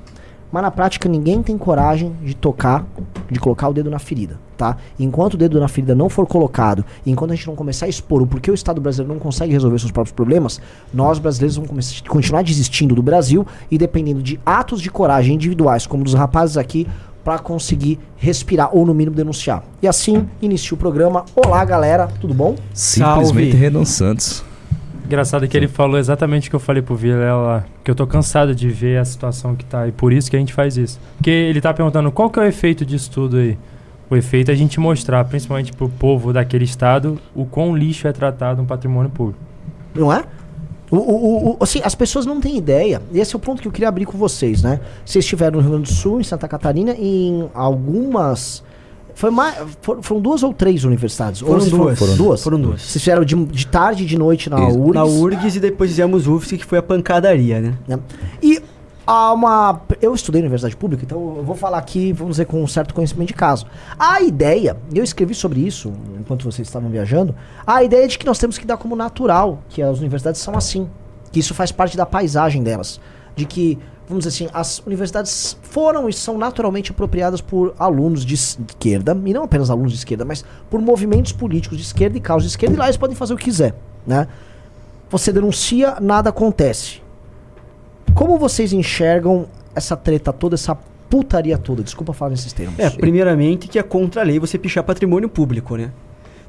Mas 0.53 0.63
na 0.63 0.71
prática 0.71 1.09
ninguém 1.09 1.43
tem 1.43 1.57
coragem 1.57 2.13
de 2.23 2.37
tocar, 2.37 2.87
de 3.31 3.41
colocar 3.41 3.71
o 3.71 3.73
dedo 3.73 3.89
na 3.89 3.99
ferida, 3.99 4.39
tá? 4.55 4.77
Enquanto 5.01 5.33
o 5.33 5.37
dedo 5.39 5.59
na 5.59 5.67
ferida 5.67 5.95
não 5.95 6.11
for 6.11 6.27
colocado, 6.27 6.85
e 7.07 7.11
enquanto 7.11 7.31
a 7.31 7.35
gente 7.35 7.47
não 7.47 7.57
começar 7.57 7.87
a 7.87 7.89
expor 7.89 8.21
o 8.21 8.27
porquê 8.27 8.51
o 8.51 8.55
Estado 8.55 8.79
brasileiro 8.79 9.15
não 9.15 9.19
consegue 9.19 9.51
resolver 9.51 9.79
seus 9.79 9.91
próprios 9.91 10.15
problemas, 10.15 10.61
nós 10.93 11.19
brasileiros 11.19 11.57
vamos 11.57 12.03
continuar 12.03 12.43
desistindo 12.43 12.95
do 12.95 13.03
Brasil 13.03 13.47
e 13.71 13.79
dependendo 13.79 14.23
de 14.23 14.39
atos 14.45 14.83
de 14.83 14.91
coragem 14.91 15.37
individuais, 15.37 15.87
como 15.87 16.05
dos 16.05 16.13
rapazes 16.13 16.59
aqui, 16.59 16.87
para 17.25 17.39
conseguir 17.39 17.99
respirar 18.17 18.71
ou 18.73 18.85
no 18.85 18.95
mínimo 18.95 19.17
denunciar. 19.17 19.63
E 19.81 19.89
assim 19.89 20.29
inicia 20.41 20.75
o 20.75 20.79
programa. 20.79 21.25
Olá, 21.35 21.65
galera, 21.65 22.09
tudo 22.21 22.35
bom? 22.35 22.57
Simplesmente 22.73 23.51
Salve. 23.51 23.51
Renan 23.51 23.85
Santos. 23.85 24.45
Engraçado 25.05 25.47
que 25.47 25.57
ele 25.57 25.69
falou 25.69 25.99
exatamente 25.99 26.49
o 26.49 26.51
que 26.51 26.57
eu 26.57 26.61
falei 26.61 26.81
pro 26.81 26.95
Vilela, 26.95 27.67
que 27.85 27.91
eu 27.91 27.95
tô 27.95 28.07
cansado 28.07 28.55
de 28.55 28.69
ver 28.69 28.99
a 28.99 29.05
situação 29.05 29.55
que 29.55 29.65
tá, 29.65 29.87
e 29.87 29.93
por 29.93 30.13
isso 30.13 30.31
que 30.31 30.37
a 30.37 30.39
gente 30.39 30.55
faz 30.55 30.77
isso. 30.77 30.99
Porque 31.17 31.31
ele 31.31 31.61
tá 31.61 31.75
perguntando 31.75 32.11
qual 32.11 32.31
que 32.31 32.39
é 32.39 32.43
o 32.43 32.47
efeito 32.47 32.85
disso 32.87 33.11
tudo 33.11 33.37
aí. 33.37 33.59
O 34.09 34.17
efeito 34.17 34.51
é 34.51 34.55
a 34.55 34.57
gente 34.57 34.79
mostrar, 34.79 35.25
principalmente 35.25 35.73
pro 35.73 35.89
povo 35.89 36.33
daquele 36.33 36.65
estado, 36.65 37.19
o 37.35 37.45
quão 37.45 37.77
lixo 37.77 38.07
é 38.07 38.13
tratado 38.13 38.63
um 38.63 38.65
patrimônio 38.65 39.11
público. 39.11 39.39
Não 39.95 40.13
é? 40.13 40.25
O, 40.93 40.97
o- 40.99 41.51
o- 41.53 41.57
assim, 41.61 41.81
as 41.83 41.95
pessoas 41.95 42.27
não 42.27 42.41
têm 42.41 42.57
ideia. 42.57 43.01
E 43.13 43.19
esse 43.19 43.35
é 43.35 43.37
o 43.37 43.41
ponto 43.41 43.61
que 43.63 43.67
eu 43.67 43.73
queria 43.73 43.89
abrir 43.89 44.05
com 44.05 44.19
vocês, 44.19 44.63
né? 44.63 44.79
Vocês 45.05 45.25
estiveram 45.25 45.57
no 45.57 45.61
Rio 45.63 45.71
Grande 45.71 45.91
do 45.91 45.95
Sul, 45.95 46.21
em 46.21 46.25
Santa 46.25 46.47
Catarina, 46.47 46.95
e 46.99 47.29
em 47.29 47.51
algumas. 47.55 48.63
Foi 49.15 49.31
mais, 49.31 49.57
for- 49.83 49.99
foram 50.03 50.21
duas 50.23 50.43
ou 50.43 50.53
três 50.55 50.85
universidades? 50.85 51.43
Ou 51.43 51.49
Foram 51.49 51.69
duas. 51.69 51.99
Foram 51.99 52.17
duas? 52.17 52.43
Foram 52.43 52.61
duas. 52.61 52.81
Vocês 52.83 53.03
fizeram 53.05 53.25
de, 53.25 53.35
de 53.45 53.67
tarde 53.67 54.05
e 54.05 54.07
de 54.07 54.17
noite 54.17 54.49
na 54.49 54.69
Isso. 54.69 54.79
URGS. 54.79 54.95
Na 54.95 55.05
URGS 55.05 55.57
e 55.57 55.61
depois 55.61 55.91
fizemos 55.91 56.27
UFSC, 56.27 56.57
que 56.59 56.65
foi 56.65 56.79
a 56.79 56.83
pancadaria, 56.83 57.61
né? 57.61 57.75
né? 57.87 57.99
E 58.43 58.61
há 59.07 59.33
uma. 59.33 59.81
Eu 60.01 60.15
estudei 60.15 60.41
na 60.41 60.47
universidade 60.47 60.77
pública, 60.77 61.05
então 61.05 61.37
eu 61.39 61.45
vou 61.45 61.55
falar 61.55 61.79
aqui, 61.79 62.13
vamos 62.13 62.35
dizer, 62.35 62.47
com 62.47 62.63
um 62.63 62.67
certo 62.67 62.95
conhecimento 62.95 63.29
de 63.29 63.35
caso. 63.35 63.67
A 63.99 64.23
ideia, 64.23 64.77
eu 64.95 65.05
escrevi 65.05 65.35
sobre 65.35 65.61
isso 65.61 65.93
enquanto 66.19 66.45
vocês 66.45 66.67
estavam 66.67 66.91
viajando, 66.91 67.35
a 67.67 67.83
ideia 67.83 68.05
é 68.05 68.09
de 68.09 68.19
que 68.19 68.27
nós 68.27 68.39
temos 68.39 68.59
que 68.59 68.67
dar 68.67 68.77
como 68.77 68.97
natural 68.97 69.61
que 69.69 69.83
as 69.83 69.99
universidades 69.99 70.41
são 70.41 70.57
assim. 70.57 70.89
Que 71.31 71.41
isso 71.41 71.55
faz 71.55 71.73
parte 71.73 71.97
da 71.97 72.07
paisagem 72.07 72.63
delas. 72.63 73.01
De 73.35 73.47
que, 73.47 73.79
vamos 74.07 74.25
dizer 74.25 74.45
assim, 74.45 74.55
as 74.55 74.79
universidades 74.87 75.57
foram 75.63 76.09
e 76.09 76.13
são 76.13 76.37
naturalmente 76.37 76.91
apropriadas 76.91 77.41
por 77.41 77.75
alunos 77.79 78.25
de 78.25 78.35
esquerda, 78.35 79.19
e 79.25 79.33
não 79.33 79.45
apenas 79.45 79.71
alunos 79.71 79.93
de 79.93 79.99
esquerda, 79.99 80.25
mas 80.25 80.45
por 80.71 80.81
movimentos 80.81 81.33
políticos 81.33 81.79
de 81.79 81.85
esquerda 81.85 82.19
e 82.19 82.21
causas 82.21 82.45
de 82.45 82.51
esquerda, 82.51 82.75
e 82.75 82.79
lá 82.79 82.85
eles 82.87 82.99
podem 82.99 83.17
fazer 83.17 83.33
o 83.33 83.37
que 83.37 83.45
quiser, 83.45 83.75
né? 84.07 84.29
Você 85.09 85.33
denuncia, 85.33 85.99
nada 86.01 86.31
acontece. 86.31 87.02
Como 88.15 88.39
vocês 88.39 88.73
enxergam 88.73 89.47
essa 89.75 89.97
treta 89.97 90.33
toda, 90.33 90.55
essa 90.55 90.77
putaria 91.09 91.57
toda? 91.57 91.83
Desculpa 91.83 92.13
falar 92.13 92.33
nesses 92.33 92.53
termos. 92.53 92.79
É, 92.79 92.91
primeiramente 92.91 93.69
que 93.69 93.79
é 93.79 93.83
contra 93.83 94.21
a 94.21 94.25
lei 94.25 94.39
você 94.39 94.59
pichar 94.59 94.85
patrimônio 94.85 95.29
público, 95.29 95.77
né? 95.77 95.91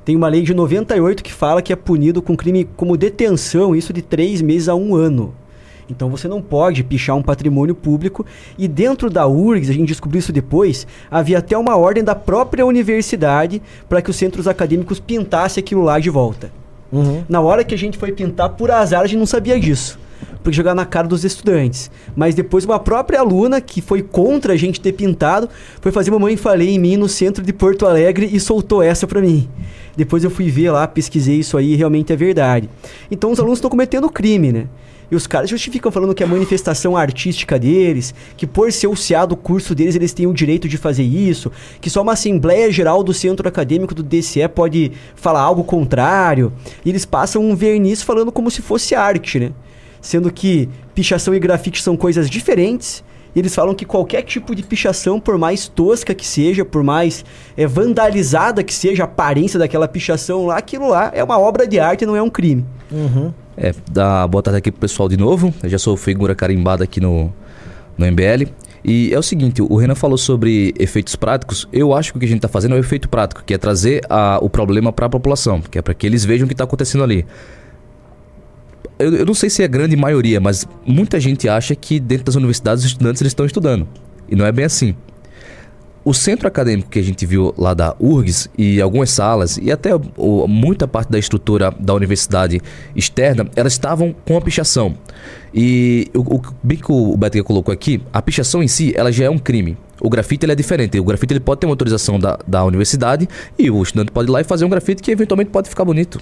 Tem 0.03 0.15
uma 0.15 0.27
lei 0.27 0.41
de 0.41 0.53
98 0.53 1.23
que 1.23 1.31
fala 1.31 1.61
que 1.61 1.71
é 1.71 1.75
punido 1.75 2.21
com 2.21 2.35
crime 2.35 2.67
como 2.75 2.97
detenção, 2.97 3.73
isso 3.73 3.93
de 3.93 4.01
três 4.01 4.41
meses 4.41 4.67
a 4.67 4.75
um 4.75 4.95
ano. 4.95 5.33
Então 5.89 6.09
você 6.09 6.27
não 6.27 6.41
pode 6.41 6.83
pichar 6.83 7.15
um 7.15 7.21
patrimônio 7.21 7.73
público. 7.73 8.25
E 8.57 8.67
dentro 8.67 9.09
da 9.09 9.25
URGS, 9.25 9.69
a 9.69 9.73
gente 9.73 9.87
descobriu 9.87 10.19
isso 10.19 10.33
depois, 10.33 10.85
havia 11.09 11.37
até 11.37 11.57
uma 11.57 11.77
ordem 11.77 12.03
da 12.03 12.15
própria 12.15 12.65
universidade 12.65 13.61
para 13.87 14.01
que 14.01 14.09
os 14.09 14.15
centros 14.17 14.47
acadêmicos 14.47 14.99
pintassem 14.99 15.61
aquilo 15.61 15.83
lá 15.83 15.99
de 15.99 16.09
volta. 16.09 16.51
Uhum. 16.91 17.23
Na 17.27 17.41
hora 17.41 17.63
que 17.63 17.73
a 17.73 17.77
gente 17.77 17.97
foi 17.97 18.11
pintar, 18.11 18.49
por 18.49 18.69
azar, 18.69 19.01
a 19.01 19.07
gente 19.07 19.19
não 19.19 19.25
sabia 19.25 19.59
disso. 19.59 19.99
Porque 20.41 20.55
jogar 20.55 20.75
na 20.75 20.85
cara 20.85 21.07
dos 21.07 21.23
estudantes. 21.23 21.89
Mas 22.15 22.35
depois 22.35 22.65
uma 22.65 22.79
própria 22.79 23.19
aluna, 23.19 23.61
que 23.61 23.81
foi 23.81 24.01
contra 24.01 24.53
a 24.53 24.57
gente 24.57 24.79
ter 24.79 24.93
pintado, 24.93 25.49
foi 25.81 25.91
fazer 25.91 26.11
Mamãe 26.11 26.37
Falei 26.37 26.69
em 26.69 26.79
mim 26.79 26.97
no 26.97 27.09
centro 27.09 27.43
de 27.43 27.53
Porto 27.53 27.85
Alegre 27.85 28.29
e 28.31 28.39
soltou 28.39 28.81
essa 28.81 29.07
pra 29.07 29.21
mim. 29.21 29.49
Depois 29.95 30.23
eu 30.23 30.29
fui 30.29 30.49
ver 30.49 30.71
lá, 30.71 30.87
pesquisei 30.87 31.37
isso 31.37 31.57
aí 31.57 31.73
e 31.73 31.75
realmente 31.75 32.11
é 32.11 32.15
verdade. 32.15 32.69
Então 33.11 33.31
os 33.31 33.39
alunos 33.39 33.59
estão 33.59 33.69
cometendo 33.69 34.09
crime, 34.09 34.51
né? 34.51 34.67
E 35.11 35.15
os 35.15 35.27
caras 35.27 35.47
justificam 35.47 35.91
falando 35.91 36.15
que 36.15 36.23
é 36.23 36.25
manifestação 36.25 36.97
artística 36.97 37.59
deles, 37.59 38.15
que 38.35 38.47
por 38.47 38.71
ser 38.71 38.87
o 38.87 38.95
CA 38.95 39.27
do 39.27 39.35
curso 39.35 39.75
deles, 39.75 39.95
eles 39.95 40.11
têm 40.11 40.25
o 40.25 40.33
direito 40.33 40.67
de 40.67 40.75
fazer 40.75 41.03
isso, 41.03 41.51
que 41.79 41.87
só 41.87 42.01
uma 42.01 42.13
Assembleia 42.13 42.71
Geral 42.71 43.03
do 43.03 43.13
Centro 43.13 43.47
Acadêmico 43.47 43.93
do 43.93 44.01
DCE 44.01 44.47
pode 44.47 44.91
falar 45.15 45.41
algo 45.41 45.63
contrário. 45.63 46.51
E 46.83 46.89
eles 46.89 47.05
passam 47.05 47.43
um 47.43 47.55
verniz 47.55 48.01
falando 48.01 48.31
como 48.31 48.49
se 48.49 48.63
fosse 48.63 48.95
arte, 48.95 49.39
né? 49.39 49.51
Sendo 50.03 50.29
que 50.31 50.67
pichação 50.93 51.33
e 51.33 51.39
grafite 51.39 51.81
são 51.81 51.95
coisas 51.97 52.29
diferentes. 52.29 53.03
E 53.33 53.39
eles 53.39 53.55
falam 53.55 53.73
que 53.73 53.85
qualquer 53.85 54.21
tipo 54.21 54.53
de 54.53 54.61
pichação, 54.61 55.19
por 55.19 55.37
mais 55.39 55.67
tosca 55.67 56.13
que 56.13 56.27
seja, 56.27 56.63
por 56.65 56.83
mais 56.83 57.23
é, 57.57 57.65
vandalizada 57.65 58.61
que 58.63 58.73
seja 58.73 59.03
a 59.03 59.05
aparência 59.05 59.57
daquela 59.57 59.87
pichação 59.87 60.45
lá, 60.45 60.57
aquilo 60.57 60.89
lá 60.89 61.09
é 61.15 61.23
uma 61.23 61.39
obra 61.39 61.65
de 61.65 61.79
arte 61.79 62.03
e 62.03 62.05
não 62.05 62.15
é 62.15 62.21
um 62.21 62.29
crime. 62.29 62.63
Uhum. 62.91 63.33
É, 63.57 63.73
dá 63.91 64.27
boa 64.27 64.43
tarde 64.43 64.57
aqui 64.59 64.69
pro 64.71 64.81
pessoal 64.81 65.07
de 65.09 65.15
novo. 65.17 65.51
Eu 65.63 65.69
já 65.69 65.79
sou 65.79 65.95
figura 65.97 66.35
carimbada 66.35 66.83
aqui 66.83 66.99
no, 66.99 67.33
no 67.97 68.05
MBL. 68.05 68.51
E 68.85 69.13
é 69.13 69.17
o 69.17 69.23
seguinte, 69.23 69.61
o 69.61 69.75
Renan 69.77 69.95
falou 69.95 70.17
sobre 70.17 70.73
efeitos 70.77 71.15
práticos. 71.15 71.67
Eu 71.71 71.93
acho 71.95 72.11
que 72.11 72.17
o 72.17 72.19
que 72.19 72.25
a 72.25 72.29
gente 72.29 72.39
está 72.39 72.49
fazendo 72.49 72.75
é 72.75 72.77
o 72.77 72.81
efeito 72.81 73.07
prático, 73.07 73.41
que 73.45 73.53
é 73.53 73.57
trazer 73.57 74.01
a- 74.09 74.37
o 74.41 74.49
problema 74.49 74.91
para 74.91 75.05
a 75.05 75.09
população, 75.09 75.61
que 75.61 75.79
é 75.79 75.81
para 75.81 75.93
que 75.93 76.05
eles 76.05 76.25
vejam 76.25 76.43
o 76.43 76.47
que 76.49 76.53
está 76.53 76.65
acontecendo 76.65 77.01
ali. 77.03 77.25
Eu, 79.03 79.13
eu 79.15 79.25
não 79.25 79.33
sei 79.33 79.49
se 79.49 79.61
é 79.61 79.65
a 79.65 79.67
grande 79.67 79.95
maioria, 79.95 80.39
mas 80.39 80.67
muita 80.85 81.19
gente 81.19 81.47
acha 81.49 81.75
que 81.75 81.99
dentro 81.99 82.25
das 82.25 82.35
universidades 82.35 82.83
os 82.83 82.91
estudantes 82.91 83.21
eles 83.21 83.31
estão 83.31 83.45
estudando. 83.45 83.87
E 84.29 84.35
não 84.35 84.45
é 84.45 84.51
bem 84.51 84.65
assim. 84.65 84.95
O 86.05 86.13
centro 86.13 86.49
acadêmico 86.49 86.89
que 86.89 86.99
a 86.99 87.01
gente 87.01 87.25
viu 87.25 87.53
lá 87.57 87.73
da 87.73 87.95
URGS 87.97 88.49
e 88.57 88.81
algumas 88.81 89.09
salas 89.09 89.57
e 89.57 89.71
até 89.71 89.91
o- 90.17 90.47
muita 90.49 90.85
parte 90.85 91.09
da 91.09 91.17
estrutura 91.17 91.73
da 91.79 91.93
universidade 91.93 92.59
externa, 92.93 93.47
elas 93.55 93.71
estavam 93.71 94.13
com 94.25 94.35
a 94.35 94.41
pichação. 94.41 94.95
E 95.53 96.09
o, 96.13 96.19
o 96.35 96.41
bem 96.61 96.77
que 96.77 96.91
o 96.91 97.15
Beto 97.15 97.41
colocou 97.45 97.71
aqui, 97.73 98.01
a 98.11 98.21
pichação 98.21 98.61
em 98.61 98.67
si, 98.67 98.91
ela 98.97 99.13
já 99.13 99.23
é 99.25 99.29
um 99.29 99.37
crime. 99.39 99.77
O 100.01 100.09
grafite 100.09 100.45
ele 100.45 100.51
é 100.51 100.55
diferente. 100.55 100.99
O 100.99 101.05
grafite 101.05 101.31
ele 101.31 101.39
pode 101.39 101.61
ter 101.61 101.67
uma 101.67 101.71
autorização 101.71 102.19
da, 102.19 102.37
da 102.45 102.65
universidade 102.65 103.29
e 103.57 103.71
o 103.71 103.81
estudante 103.81 104.11
pode 104.11 104.27
ir 104.29 104.31
lá 104.33 104.41
e 104.41 104.43
fazer 104.43 104.65
um 104.65 104.69
grafite 104.69 105.01
que 105.01 105.09
eventualmente 105.09 105.51
pode 105.51 105.69
ficar 105.69 105.85
bonito. 105.85 106.19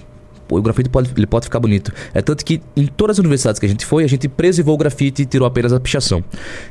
O 0.58 0.62
grafite 0.62 0.88
pode, 0.88 1.10
ele 1.16 1.26
pode 1.26 1.46
ficar 1.46 1.60
bonito. 1.60 1.92
É 2.14 2.20
tanto 2.22 2.44
que 2.44 2.60
em 2.76 2.86
todas 2.86 3.16
as 3.16 3.18
universidades 3.20 3.58
que 3.58 3.66
a 3.66 3.68
gente 3.68 3.84
foi, 3.86 4.04
a 4.04 4.08
gente 4.08 4.28
preservou 4.28 4.74
o 4.74 4.78
grafite 4.78 5.22
e 5.22 5.26
tirou 5.26 5.46
apenas 5.46 5.72
a 5.72 5.80
pichação. 5.80 6.22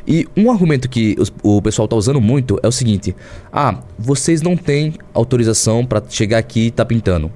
E 0.08 0.28
um 0.36 0.52
argumento 0.52 0.90
que 0.90 1.16
os- 1.20 1.32
o 1.44 1.62
pessoal 1.62 1.88
tá 1.88 1.96
usando 1.96 2.20
muito 2.22 2.60
é 2.64 2.68
o 2.68 2.72
seguinte: 2.72 3.16
ah, 3.52 3.80
vocês 3.98 4.42
não 4.42 4.56
têm 4.58 4.94
autorização 5.14 5.86
para 5.86 6.02
chegar 6.10 6.38
aqui 6.38 6.68
e 6.68 6.72
tá 6.72 6.86
pintando. 6.86 7.32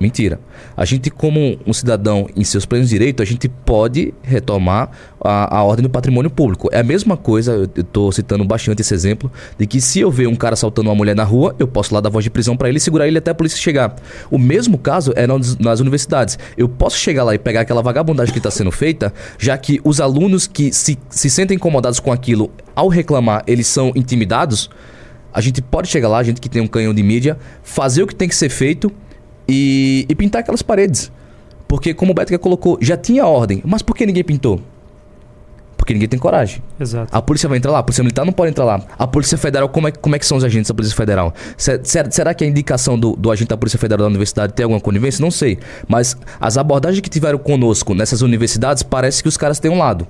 Mentira. 0.00 0.38
A 0.76 0.84
gente, 0.84 1.10
como 1.10 1.58
um 1.66 1.72
cidadão 1.72 2.28
em 2.36 2.44
seus 2.44 2.64
plenos 2.64 2.88
direitos, 2.88 3.20
a 3.20 3.28
gente 3.28 3.48
pode 3.48 4.14
retomar 4.22 4.90
a, 5.20 5.58
a 5.58 5.62
ordem 5.64 5.82
do 5.82 5.90
patrimônio 5.90 6.30
público. 6.30 6.68
É 6.70 6.78
a 6.78 6.84
mesma 6.84 7.16
coisa, 7.16 7.52
eu 7.52 7.82
estou 7.82 8.12
citando 8.12 8.44
bastante 8.44 8.80
esse 8.80 8.94
exemplo, 8.94 9.30
de 9.58 9.66
que 9.66 9.80
se 9.80 9.98
eu 9.98 10.08
ver 10.08 10.28
um 10.28 10.36
cara 10.36 10.54
assaltando 10.54 10.88
uma 10.88 10.94
mulher 10.94 11.16
na 11.16 11.24
rua, 11.24 11.54
eu 11.58 11.66
posso 11.66 11.92
lá 11.92 12.00
dar 12.00 12.10
voz 12.10 12.22
de 12.22 12.30
prisão 12.30 12.56
para 12.56 12.68
ele 12.68 12.78
e 12.78 12.80
segurar 12.80 13.08
ele 13.08 13.18
até 13.18 13.32
a 13.32 13.34
polícia 13.34 13.58
chegar. 13.58 13.96
O 14.30 14.38
mesmo 14.38 14.78
caso 14.78 15.12
é 15.16 15.26
nas, 15.26 15.56
nas 15.58 15.80
universidades. 15.80 16.38
Eu 16.56 16.68
posso 16.68 16.96
chegar 16.96 17.24
lá 17.24 17.34
e 17.34 17.38
pegar 17.38 17.62
aquela 17.62 17.82
vagabundagem 17.82 18.32
que 18.32 18.38
está 18.38 18.50
sendo 18.50 18.70
feita, 18.70 19.12
já 19.36 19.58
que 19.58 19.80
os 19.82 20.00
alunos 20.00 20.46
que 20.46 20.72
se, 20.72 20.96
se 21.10 21.28
sentem 21.28 21.56
incomodados 21.56 21.98
com 21.98 22.12
aquilo, 22.12 22.52
ao 22.74 22.86
reclamar, 22.86 23.42
eles 23.48 23.66
são 23.66 23.90
intimidados. 23.96 24.70
A 25.32 25.40
gente 25.40 25.60
pode 25.60 25.88
chegar 25.88 26.08
lá, 26.08 26.18
a 26.18 26.22
gente 26.22 26.40
que 26.40 26.48
tem 26.48 26.62
um 26.62 26.68
canhão 26.68 26.94
de 26.94 27.02
mídia, 27.02 27.36
fazer 27.64 28.04
o 28.04 28.06
que 28.06 28.14
tem 28.14 28.28
que 28.28 28.36
ser 28.36 28.48
feito 28.48 28.92
e, 29.48 30.04
e 30.08 30.14
pintar 30.14 30.40
aquelas 30.40 30.62
paredes. 30.62 31.10
Porque, 31.66 31.92
como 31.94 32.12
o 32.12 32.14
Beto 32.14 32.36
colocou, 32.38 32.78
já 32.80 32.96
tinha 32.96 33.26
ordem. 33.26 33.62
Mas 33.64 33.82
por 33.82 33.94
que 33.96 34.06
ninguém 34.06 34.24
pintou? 34.24 34.56
Por 34.58 34.64
Porque 35.84 35.92
ninguém 35.94 36.08
tem 36.08 36.18
coragem. 36.18 36.62
Exato. 36.78 37.14
A 37.14 37.22
polícia 37.22 37.48
vai 37.48 37.56
entrar 37.58 37.70
lá, 37.72 37.78
a 37.78 37.82
polícia 37.82 38.02
militar 38.02 38.24
não 38.24 38.32
pode 38.32 38.50
entrar 38.50 38.64
lá. 38.64 38.82
A 38.98 39.06
polícia 39.06 39.38
federal, 39.38 39.68
como 39.68 39.88
é, 39.88 39.92
como 39.92 40.16
é 40.16 40.18
que 40.18 40.26
são 40.26 40.36
os 40.36 40.44
agentes 40.44 40.68
da 40.68 40.74
polícia 40.74 40.96
federal? 40.96 41.32
Se- 41.56 41.80
se- 41.84 42.10
será 42.10 42.34
que 42.34 42.42
a 42.44 42.46
indicação 42.46 42.98
do, 42.98 43.14
do 43.16 43.30
agente 43.30 43.48
da 43.48 43.56
polícia 43.56 43.78
federal 43.78 44.04
da 44.04 44.08
universidade 44.08 44.52
tem 44.52 44.64
alguma 44.64 44.80
conivência? 44.80 45.22
Não 45.22 45.30
sei. 45.30 45.58
Mas 45.86 46.16
as 46.40 46.56
abordagens 46.58 47.00
que 47.00 47.08
tiveram 47.08 47.38
conosco 47.38 47.94
nessas 47.94 48.22
universidades, 48.22 48.82
parece 48.82 49.22
que 49.22 49.28
os 49.28 49.36
caras 49.36 49.58
têm 49.60 49.70
um 49.70 49.78
lado. 49.78 50.06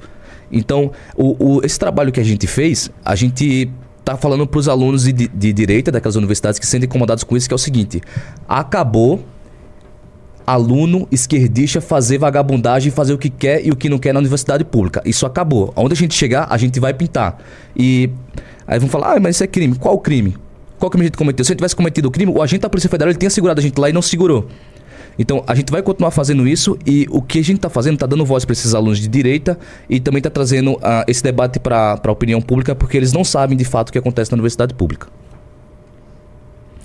Então, 0.50 0.90
o, 1.16 1.57
o- 1.57 1.61
esse 1.64 1.78
trabalho 1.78 2.11
que 2.11 2.21
a 2.21 2.25
gente 2.25 2.47
fez, 2.47 2.90
a 3.04 3.14
gente 3.14 3.71
tá 4.12 4.16
falando 4.16 4.46
para 4.46 4.58
os 4.58 4.68
alunos 4.68 5.04
de, 5.04 5.12
de 5.12 5.52
direita 5.52 5.92
daquelas 5.92 6.16
universidades 6.16 6.58
que 6.58 6.64
se 6.64 6.72
sentem 6.72 6.86
incomodados 6.86 7.24
com 7.24 7.36
isso, 7.36 7.46
que 7.48 7.52
é 7.52 7.56
o 7.56 7.58
seguinte: 7.58 8.00
acabou 8.48 9.22
aluno 10.46 11.06
esquerdista 11.12 11.78
fazer 11.78 12.16
vagabundagem, 12.16 12.90
fazer 12.90 13.12
o 13.12 13.18
que 13.18 13.28
quer 13.28 13.66
e 13.66 13.70
o 13.70 13.76
que 13.76 13.90
não 13.90 13.98
quer 13.98 14.14
na 14.14 14.18
universidade 14.18 14.64
pública. 14.64 15.02
Isso 15.04 15.26
acabou. 15.26 15.72
Onde 15.76 15.92
a 15.92 15.96
gente 15.96 16.14
chegar, 16.14 16.46
a 16.48 16.56
gente 16.56 16.80
vai 16.80 16.94
pintar. 16.94 17.38
E 17.76 18.10
aí 18.66 18.78
vão 18.78 18.88
falar: 18.88 19.16
"Ah, 19.16 19.20
mas 19.20 19.36
isso 19.36 19.44
é 19.44 19.46
crime". 19.46 19.74
Qual 19.74 19.98
crime? 19.98 20.36
Qual 20.78 20.88
crime 20.88 21.04
a 21.04 21.08
gente 21.08 21.18
cometeu? 21.18 21.44
Se 21.44 21.50
a 21.50 21.52
gente 21.52 21.58
tivesse 21.58 21.76
cometido 21.76 22.08
o 22.08 22.10
crime, 22.10 22.32
o 22.32 22.40
agente 22.40 22.62
da 22.62 22.70
Polícia 22.70 22.88
Federal 22.88 23.10
ele 23.10 23.18
tinha 23.18 23.30
segurado 23.30 23.60
a 23.60 23.62
gente 23.62 23.78
lá 23.78 23.90
e 23.90 23.92
não 23.92 24.00
segurou. 24.00 24.48
Então, 25.18 25.42
a 25.46 25.54
gente 25.54 25.72
vai 25.72 25.82
continuar 25.82 26.10
fazendo 26.12 26.46
isso 26.46 26.78
e 26.87 27.06
o 27.10 27.20
que 27.20 27.40
a 27.40 27.42
gente 27.42 27.56
está 27.56 27.68
fazendo 27.68 27.94
está 27.94 28.06
dando 28.06 28.25
voz 28.25 28.44
para 28.44 28.52
esses 28.52 28.75
alunos 28.75 28.98
de 28.98 29.08
direita 29.08 29.58
e 29.90 29.98
também 29.98 30.18
está 30.18 30.30
trazendo 30.30 30.78
ah, 30.80 31.04
esse 31.08 31.22
debate 31.22 31.58
para 31.58 32.00
a 32.02 32.10
opinião 32.10 32.40
pública 32.40 32.75
porque 32.75 32.96
eles 32.96 33.12
não 33.12 33.25
sabem 33.25 33.56
de 33.56 33.64
fato 33.64 33.88
o 33.88 33.92
que 33.92 33.98
acontece 33.98 34.30
na 34.30 34.37
universidade 34.37 34.75
pública. 34.75 35.08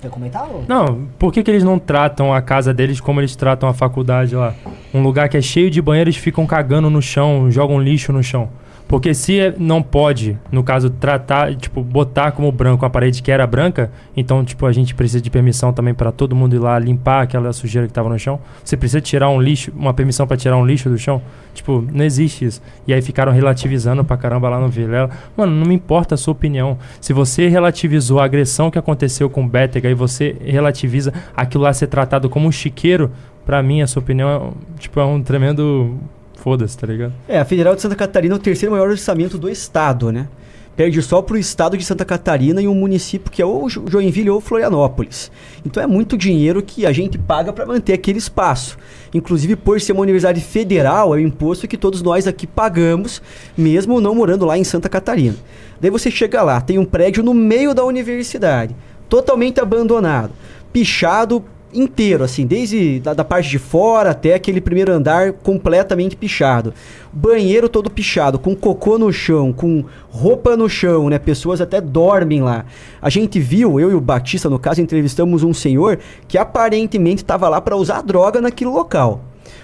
Quer 0.04 0.10
comentar? 0.10 0.46
Lu? 0.46 0.64
Não, 0.68 1.06
por 1.18 1.32
que, 1.32 1.42
que 1.42 1.50
eles 1.50 1.62
não 1.62 1.78
tratam 1.78 2.34
a 2.34 2.42
casa 2.42 2.74
deles 2.74 3.00
como 3.00 3.20
eles 3.20 3.34
tratam 3.36 3.68
a 3.68 3.72
faculdade 3.72 4.34
lá? 4.34 4.52
Um 4.92 5.02
lugar 5.02 5.28
que 5.28 5.36
é 5.36 5.40
cheio 5.40 5.70
de 5.70 5.80
banheiros 5.80 6.16
ficam 6.16 6.44
cagando 6.44 6.90
no 6.90 7.00
chão, 7.00 7.50
jogam 7.50 7.80
lixo 7.80 8.12
no 8.12 8.22
chão. 8.22 8.50
Porque 8.94 9.12
se 9.12 9.40
é- 9.40 9.52
não 9.58 9.82
pode, 9.82 10.38
no 10.52 10.62
caso, 10.62 10.88
tratar, 10.88 11.52
tipo, 11.56 11.82
botar 11.82 12.30
como 12.30 12.52
branco 12.52 12.86
a 12.86 12.88
parede 12.88 13.24
que 13.24 13.32
era 13.32 13.44
branca, 13.44 13.90
então, 14.16 14.44
tipo, 14.44 14.64
a 14.66 14.72
gente 14.72 14.94
precisa 14.94 15.20
de 15.20 15.28
permissão 15.32 15.72
também 15.72 15.92
para 15.92 16.12
todo 16.12 16.36
mundo 16.36 16.54
ir 16.54 16.60
lá 16.60 16.78
limpar 16.78 17.22
aquela 17.22 17.52
sujeira 17.52 17.88
que 17.88 17.92
tava 17.92 18.08
no 18.08 18.16
chão. 18.16 18.38
Você 18.62 18.76
precisa 18.76 19.00
tirar 19.00 19.28
um 19.30 19.42
lixo, 19.42 19.72
uma 19.74 19.92
permissão 19.92 20.28
para 20.28 20.36
tirar 20.36 20.56
um 20.56 20.64
lixo 20.64 20.88
do 20.88 20.96
chão? 20.96 21.20
Tipo, 21.52 21.84
não 21.92 22.04
existe 22.04 22.44
isso. 22.44 22.62
E 22.86 22.94
aí 22.94 23.02
ficaram 23.02 23.32
relativizando 23.32 24.04
pra 24.04 24.16
caramba 24.16 24.48
lá 24.48 24.60
no 24.60 24.68
Vilela. 24.68 25.10
Mano, 25.36 25.50
não 25.50 25.66
me 25.66 25.74
importa 25.74 26.14
a 26.14 26.16
sua 26.16 26.30
opinião. 26.30 26.78
Se 27.00 27.12
você 27.12 27.48
relativizou 27.48 28.20
a 28.20 28.24
agressão 28.24 28.70
que 28.70 28.78
aconteceu 28.78 29.28
com 29.28 29.42
o 29.42 29.48
Bétega 29.48 29.90
e 29.90 29.94
você 29.94 30.36
relativiza 30.40 31.12
aquilo 31.36 31.64
lá 31.64 31.72
ser 31.72 31.88
tratado 31.88 32.30
como 32.30 32.46
um 32.46 32.52
chiqueiro, 32.52 33.10
pra 33.44 33.60
mim, 33.60 33.82
a 33.82 33.88
sua 33.88 34.00
opinião 34.00 34.28
é, 34.28 34.78
tipo, 34.78 35.00
é 35.00 35.04
um 35.04 35.20
tremendo 35.20 35.98
foda-se, 36.44 36.76
tá 36.76 36.86
ligado? 36.86 37.14
É, 37.26 37.38
a 37.38 37.44
Federal 37.46 37.74
de 37.74 37.80
Santa 37.80 37.96
Catarina 37.96 38.34
é 38.34 38.36
o 38.36 38.40
terceiro 38.40 38.70
maior 38.72 38.90
orçamento 38.90 39.38
do 39.38 39.48
estado, 39.48 40.12
né? 40.12 40.28
Perde 40.76 41.00
só 41.00 41.22
pro 41.22 41.38
estado 41.38 41.74
de 41.78 41.84
Santa 41.84 42.04
Catarina 42.04 42.60
e 42.60 42.68
um 42.68 42.74
município 42.74 43.30
que 43.32 43.40
é 43.40 43.46
ou 43.46 43.66
Jo- 43.70 43.84
Joinville 43.88 44.28
ou 44.28 44.40
Florianópolis. 44.40 45.30
Então 45.64 45.82
é 45.82 45.86
muito 45.86 46.18
dinheiro 46.18 46.60
que 46.62 46.84
a 46.84 46.92
gente 46.92 47.16
paga 47.16 47.50
para 47.52 47.64
manter 47.64 47.92
aquele 47.94 48.18
espaço. 48.18 48.76
Inclusive, 49.14 49.56
por 49.56 49.80
ser 49.80 49.92
uma 49.92 50.02
universidade 50.02 50.40
federal, 50.40 51.14
é 51.14 51.18
o 51.18 51.20
imposto 51.20 51.66
que 51.66 51.76
todos 51.78 52.02
nós 52.02 52.26
aqui 52.26 52.46
pagamos, 52.46 53.22
mesmo 53.56 54.00
não 54.00 54.14
morando 54.14 54.44
lá 54.44 54.58
em 54.58 54.64
Santa 54.64 54.88
Catarina. 54.88 55.36
Daí 55.80 55.90
você 55.90 56.10
chega 56.10 56.42
lá, 56.42 56.60
tem 56.60 56.76
um 56.78 56.84
prédio 56.84 57.22
no 57.22 57.32
meio 57.32 57.72
da 57.72 57.84
universidade, 57.84 58.74
totalmente 59.08 59.60
abandonado, 59.60 60.32
pichado 60.72 61.42
inteiro, 61.74 62.24
assim, 62.24 62.46
desde 62.46 63.00
da, 63.00 63.12
da 63.14 63.24
parte 63.24 63.50
de 63.50 63.58
fora 63.58 64.10
até 64.10 64.34
aquele 64.34 64.60
primeiro 64.60 64.92
andar 64.92 65.32
completamente 65.32 66.16
pichado. 66.16 66.72
Banheiro 67.12 67.68
todo 67.68 67.90
pichado, 67.90 68.38
com 68.38 68.54
cocô 68.54 68.98
no 68.98 69.12
chão, 69.12 69.52
com 69.52 69.84
roupa 70.08 70.56
no 70.56 70.68
chão, 70.68 71.10
né? 71.10 71.18
Pessoas 71.18 71.60
até 71.60 71.80
dormem 71.80 72.42
lá. 72.42 72.64
A 73.02 73.10
gente 73.10 73.38
viu, 73.40 73.78
eu 73.80 73.90
e 73.90 73.94
o 73.94 74.00
Batista, 74.00 74.48
no 74.48 74.58
caso, 74.58 74.80
entrevistamos 74.80 75.42
um 75.42 75.52
senhor 75.52 75.98
que 76.28 76.38
aparentemente 76.38 77.22
estava 77.22 77.48
lá 77.48 77.60
para 77.60 77.76
usar 77.76 78.02
droga 78.02 78.40
naquele 78.40 78.70
local. 78.70 79.20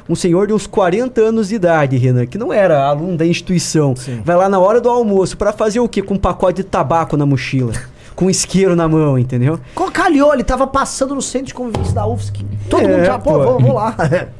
Um 0.08 0.14
senhor 0.14 0.46
de 0.46 0.52
uns 0.52 0.66
40 0.66 1.20
anos 1.20 1.48
de 1.48 1.54
idade, 1.54 1.96
Renan, 1.96 2.26
que 2.26 2.36
não 2.36 2.52
era 2.52 2.84
aluno 2.84 3.16
da 3.16 3.24
instituição. 3.26 3.94
Vai 4.24 4.36
lá 4.36 4.48
na 4.48 4.58
hora 4.58 4.80
do 4.80 4.88
almoço 4.88 5.36
para 5.36 5.52
fazer 5.52 5.78
o 5.80 5.88
quê? 5.88 6.02
Com 6.02 6.14
um 6.14 6.18
pacote 6.18 6.62
de 6.62 6.64
tabaco 6.64 7.16
na 7.16 7.24
mochila. 7.24 7.72
com 8.14 8.26
um 8.26 8.30
isqueiro 8.30 8.76
na 8.76 8.88
mão, 8.88 9.18
entendeu? 9.18 9.58
Calhou, 9.92 10.32
ele 10.32 10.44
tava 10.44 10.66
passando 10.66 11.14
no 11.14 11.20
centro 11.22 11.48
de 11.48 11.54
convivência 11.54 11.94
da 11.94 12.06
UFSC. 12.06 12.44
Todo 12.68 12.82
É, 12.82 12.88
mundo 12.88 13.04
já, 13.04 13.18
pô, 13.18 13.32
vou, 13.38 13.60
vou 13.60 13.72
lá. 13.74 13.94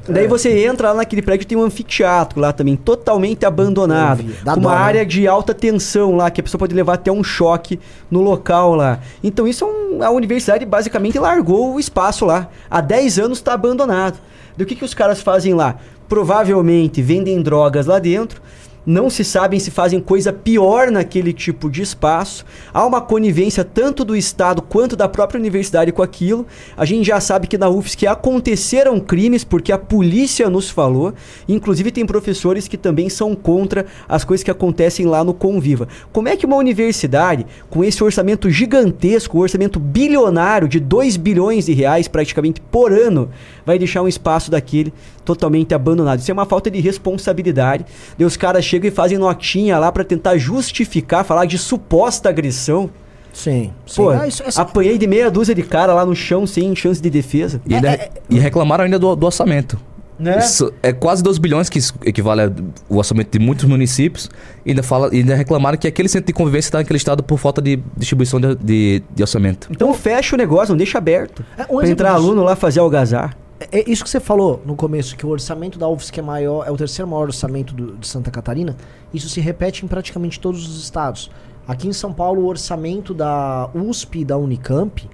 Daí 0.08 0.26
você 0.26 0.64
entra 0.64 0.88
lá 0.88 0.94
naquele 0.94 1.20
prédio 1.22 1.46
tem 1.46 1.58
um 1.58 1.62
anfiteatro 1.62 2.40
lá 2.40 2.52
também, 2.52 2.76
totalmente 2.76 3.44
abandonado. 3.44 4.22
Vi. 4.22 4.32
Com 4.32 4.60
dó, 4.60 4.68
uma 4.68 4.74
né? 4.74 4.76
área 4.80 5.06
de 5.06 5.26
alta 5.26 5.52
tensão 5.52 6.16
lá, 6.16 6.30
que 6.30 6.40
a 6.40 6.44
pessoa 6.44 6.58
pode 6.58 6.74
levar 6.74 6.94
até 6.94 7.10
um 7.12 7.22
choque 7.22 7.78
no 8.10 8.20
local 8.22 8.74
lá. 8.74 9.00
Então 9.22 9.46
isso 9.46 9.64
é 9.64 9.66
um, 9.66 10.02
a 10.02 10.10
universidade 10.10 10.64
basicamente 10.64 11.18
largou 11.18 11.74
o 11.74 11.80
espaço 11.80 12.24
lá. 12.24 12.48
Há 12.70 12.80
10 12.80 13.18
anos 13.18 13.38
está 13.38 13.52
abandonado. 13.52 14.18
Do 14.56 14.64
que, 14.66 14.74
que 14.74 14.84
os 14.84 14.94
caras 14.94 15.20
fazem 15.20 15.54
lá? 15.54 15.76
Provavelmente 16.08 17.00
vendem 17.00 17.40
drogas 17.40 17.86
lá 17.86 17.98
dentro. 17.98 18.42
Não 18.90 19.08
se 19.08 19.22
sabem 19.22 19.60
se 19.60 19.70
fazem 19.70 20.00
coisa 20.00 20.32
pior 20.32 20.90
naquele 20.90 21.32
tipo 21.32 21.70
de 21.70 21.80
espaço. 21.80 22.44
Há 22.74 22.84
uma 22.84 23.00
conivência 23.00 23.64
tanto 23.64 24.04
do 24.04 24.16
Estado 24.16 24.60
quanto 24.60 24.96
da 24.96 25.08
própria 25.08 25.38
universidade 25.38 25.92
com 25.92 26.02
aquilo. 26.02 26.44
A 26.76 26.84
gente 26.84 27.06
já 27.06 27.20
sabe 27.20 27.46
que 27.46 27.56
na 27.56 27.68
UFSC 27.68 28.08
aconteceram 28.08 28.98
crimes 28.98 29.44
porque 29.44 29.70
a 29.70 29.78
polícia 29.78 30.50
nos 30.50 30.68
falou. 30.68 31.14
Inclusive 31.48 31.92
tem 31.92 32.04
professores 32.04 32.66
que 32.66 32.76
também 32.76 33.08
são 33.08 33.36
contra 33.36 33.86
as 34.08 34.24
coisas 34.24 34.42
que 34.42 34.50
acontecem 34.50 35.06
lá 35.06 35.22
no 35.22 35.34
Conviva. 35.34 35.86
Como 36.12 36.28
é 36.28 36.36
que 36.36 36.44
uma 36.44 36.56
universidade 36.56 37.46
com 37.70 37.84
esse 37.84 38.02
orçamento 38.02 38.50
gigantesco, 38.50 39.38
um 39.38 39.42
orçamento 39.42 39.78
bilionário 39.78 40.66
de 40.66 40.80
2 40.80 41.16
bilhões 41.16 41.66
de 41.66 41.72
reais 41.74 42.08
praticamente 42.08 42.60
por 42.60 42.92
ano, 42.92 43.30
vai 43.64 43.78
deixar 43.78 44.02
um 44.02 44.08
espaço 44.08 44.50
daquele 44.50 44.92
totalmente 45.34 45.74
abandonado? 45.74 46.18
Isso 46.20 46.30
é 46.30 46.34
uma 46.34 46.46
falta 46.46 46.70
de 46.70 46.80
responsabilidade. 46.80 47.84
Daí 48.18 48.26
os 48.26 48.36
caras 48.36 48.64
chegam 48.64 48.88
e 48.88 48.90
fazem 48.90 49.18
notinha 49.18 49.78
lá 49.78 49.90
pra 49.92 50.04
tentar 50.04 50.36
justificar, 50.38 51.24
falar 51.24 51.44
de 51.44 51.58
suposta 51.58 52.28
agressão. 52.28 52.90
Sim, 53.32 53.70
sim. 53.86 54.02
Pô, 54.02 54.10
Ah, 54.10 54.26
isso- 54.26 54.42
essa- 54.42 54.62
apanhei 54.62 54.98
de 54.98 55.06
meia 55.06 55.30
dúzia 55.30 55.54
de 55.54 55.62
cara 55.62 55.94
lá 55.94 56.04
no 56.04 56.16
chão 56.16 56.46
sem 56.46 56.74
chance 56.74 57.00
de 57.00 57.08
defesa. 57.08 57.60
E, 57.66 57.74
ainda- 57.74 58.08
e 58.28 58.38
reclamaram 58.38 58.84
ainda 58.84 58.98
do, 58.98 59.14
do 59.14 59.24
orçamento. 59.26 59.78
Né? 60.18 60.36
Isso 60.38 60.70
é 60.82 60.92
quase 60.92 61.22
2 61.22 61.38
bilhões, 61.38 61.70
que 61.70 61.78
isso 61.78 61.94
equivale 62.04 62.42
ao 62.42 62.50
orçamento 62.98 63.30
de 63.38 63.42
muitos 63.42 63.64
municípios. 63.64 64.28
E 64.66 64.70
ainda, 64.70 64.82
fala, 64.82 65.08
ainda 65.10 65.34
reclamaram 65.34 65.78
que 65.78 65.88
aquele 65.88 66.10
centro 66.10 66.26
de 66.26 66.34
convivência 66.34 66.68
está 66.68 66.76
naquele 66.78 66.98
estado 66.98 67.22
por 67.22 67.38
falta 67.38 67.62
de 67.62 67.78
distribuição 67.96 68.38
de, 68.38 68.54
de, 68.56 69.02
de 69.14 69.22
orçamento. 69.22 69.68
Então 69.70 69.94
fecha 69.94 70.34
o 70.34 70.38
negócio, 70.38 70.72
não 70.72 70.76
deixa 70.76 70.98
aberto. 70.98 71.42
É, 71.56 71.62
um 71.72 71.78
pra 71.78 71.88
entrar 71.88 72.10
disso. 72.14 72.22
aluno 72.26 72.42
lá 72.42 72.54
fazer 72.54 72.80
algazar. 72.80 73.34
É 73.60 73.88
isso 73.90 74.02
que 74.02 74.08
você 74.08 74.18
falou 74.20 74.62
no 74.64 74.74
começo, 74.74 75.14
que 75.16 75.26
o 75.26 75.28
orçamento 75.28 75.78
da 75.78 75.86
UFSC 75.86 76.18
é 76.20 76.22
maior, 76.22 76.66
é 76.66 76.70
o 76.70 76.76
terceiro 76.78 77.06
maior 77.10 77.24
orçamento 77.24 77.74
do- 77.74 77.96
de 77.98 78.06
Santa 78.06 78.30
Catarina. 78.30 78.74
Isso 79.12 79.28
se 79.28 79.38
repete 79.40 79.84
em 79.84 79.88
praticamente 79.88 80.40
todos 80.40 80.66
os 80.66 80.82
estados. 80.82 81.30
Aqui 81.68 81.86
em 81.86 81.92
São 81.92 82.12
Paulo, 82.12 82.42
o 82.42 82.46
orçamento 82.46 83.12
da 83.12 83.68
USP 83.74 84.20
e 84.20 84.24
da 84.24 84.38
Unicamp, 84.38 85.08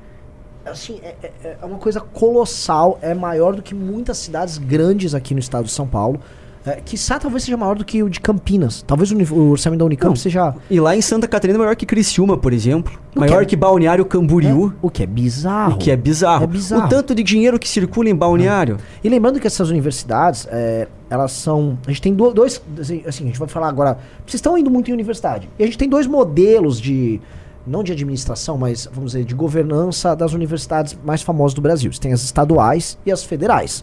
assim, 0.65 1.01
é, 1.03 1.17
é- 1.43 1.57
é 1.61 1.67
uma 1.67 1.79
coisa 1.79 2.01
colossal, 2.01 2.99
é 3.03 3.15
maior 3.15 3.57
do 3.57 3.63
que 3.63 3.75
muitas 3.75 4.19
cidades 4.19 4.59
grandes 4.59 5.13
aqui 5.13 5.35
no 5.35 5.41
estado 5.41 5.65
de 5.65 5.73
São 5.73 5.87
Paulo. 5.89 6.21
É, 6.67 6.81
quiçá 6.85 7.17
talvez 7.19 7.45
seja 7.45 7.57
maior 7.57 7.77
do 7.77 7.85
que 7.85 8.03
o 8.03 8.11
de 8.11 8.19
Campinas. 8.21 8.83
Talvez 8.85 9.13
o, 9.13 9.35
o 9.35 9.51
orçamento 9.51 9.79
da 9.79 9.85
Unicamp 9.85 10.11
Não. 10.11 10.17
seja 10.17 10.53
E 10.69 10.81
lá 10.81 10.97
em 10.97 11.01
Santa 11.01 11.29
Catarina 11.29 11.57
é 11.57 11.61
maior 11.61 11.77
que 11.77 11.87
Criciúma, 11.87 12.37
por 12.37 12.53
exemplo. 12.53 12.99
O 13.15 13.21
maior 13.21 13.45
que 13.45 13.51
que, 13.51 13.57
Balneário 13.57 14.05
Camboriú. 14.05 14.73
é, 14.75 14.87
o 14.87 14.91
que 14.91 15.03
é 15.03 15.07
bizarro. 15.07 15.75
O 15.75 15.79
que 15.79 15.91
é 15.93 15.97
bizarro. 15.97 16.45
É 16.45 16.47
bizarro. 16.47 16.87
O 16.87 16.89
tanto 16.89 17.15
de 17.15 17.23
dinheiro 17.23 17.57
que 17.59 17.69
circula 17.69 18.11
em 18.11 18.15
Balneário. 18.15 18.79
E 19.03 19.09
lembrando 19.09 19.39
que 19.39 19.47
essas 19.47 19.71
universidades, 19.71 20.47
é, 20.51 20.89
elas 21.09 21.31
são. 21.33 21.79
A 21.87 21.91
gente 21.91 22.03
tem 22.03 22.13
do- 22.13 22.33
dois. 22.35 22.61
Assim, 22.81 23.03
assim, 23.07 23.25
a 23.25 23.27
gente 23.29 23.39
vai 23.39 23.47
falar 23.49 23.69
agora. 23.69 23.99
Vocês 24.27 24.35
estão 24.35 24.59
indo 24.59 24.69
muito 24.71 24.91
em 24.91 24.93
universidade. 24.93 25.49
E 25.59 25.63
a 25.63 25.67
gente 25.67 25.79
tem 25.79 25.89
dois 25.89 26.07
modelos 26.07 26.81
de. 26.81 27.21
Não 27.65 27.83
de 27.83 27.91
administração, 27.91 28.57
mas 28.57 28.89
vamos 28.93 29.13
dizer, 29.13 29.25
de 29.25 29.35
governança 29.35 30.15
das 30.15 30.33
universidades 30.33 30.97
mais 31.05 31.23
famosas 31.23 31.53
do 31.55 31.61
Brasil. 31.61 31.93
Você 31.93 32.01
tem 32.01 32.13
as 32.13 32.23
estaduais 32.23 32.97
e 33.05 33.11
as 33.11 33.25
federais. 33.25 33.83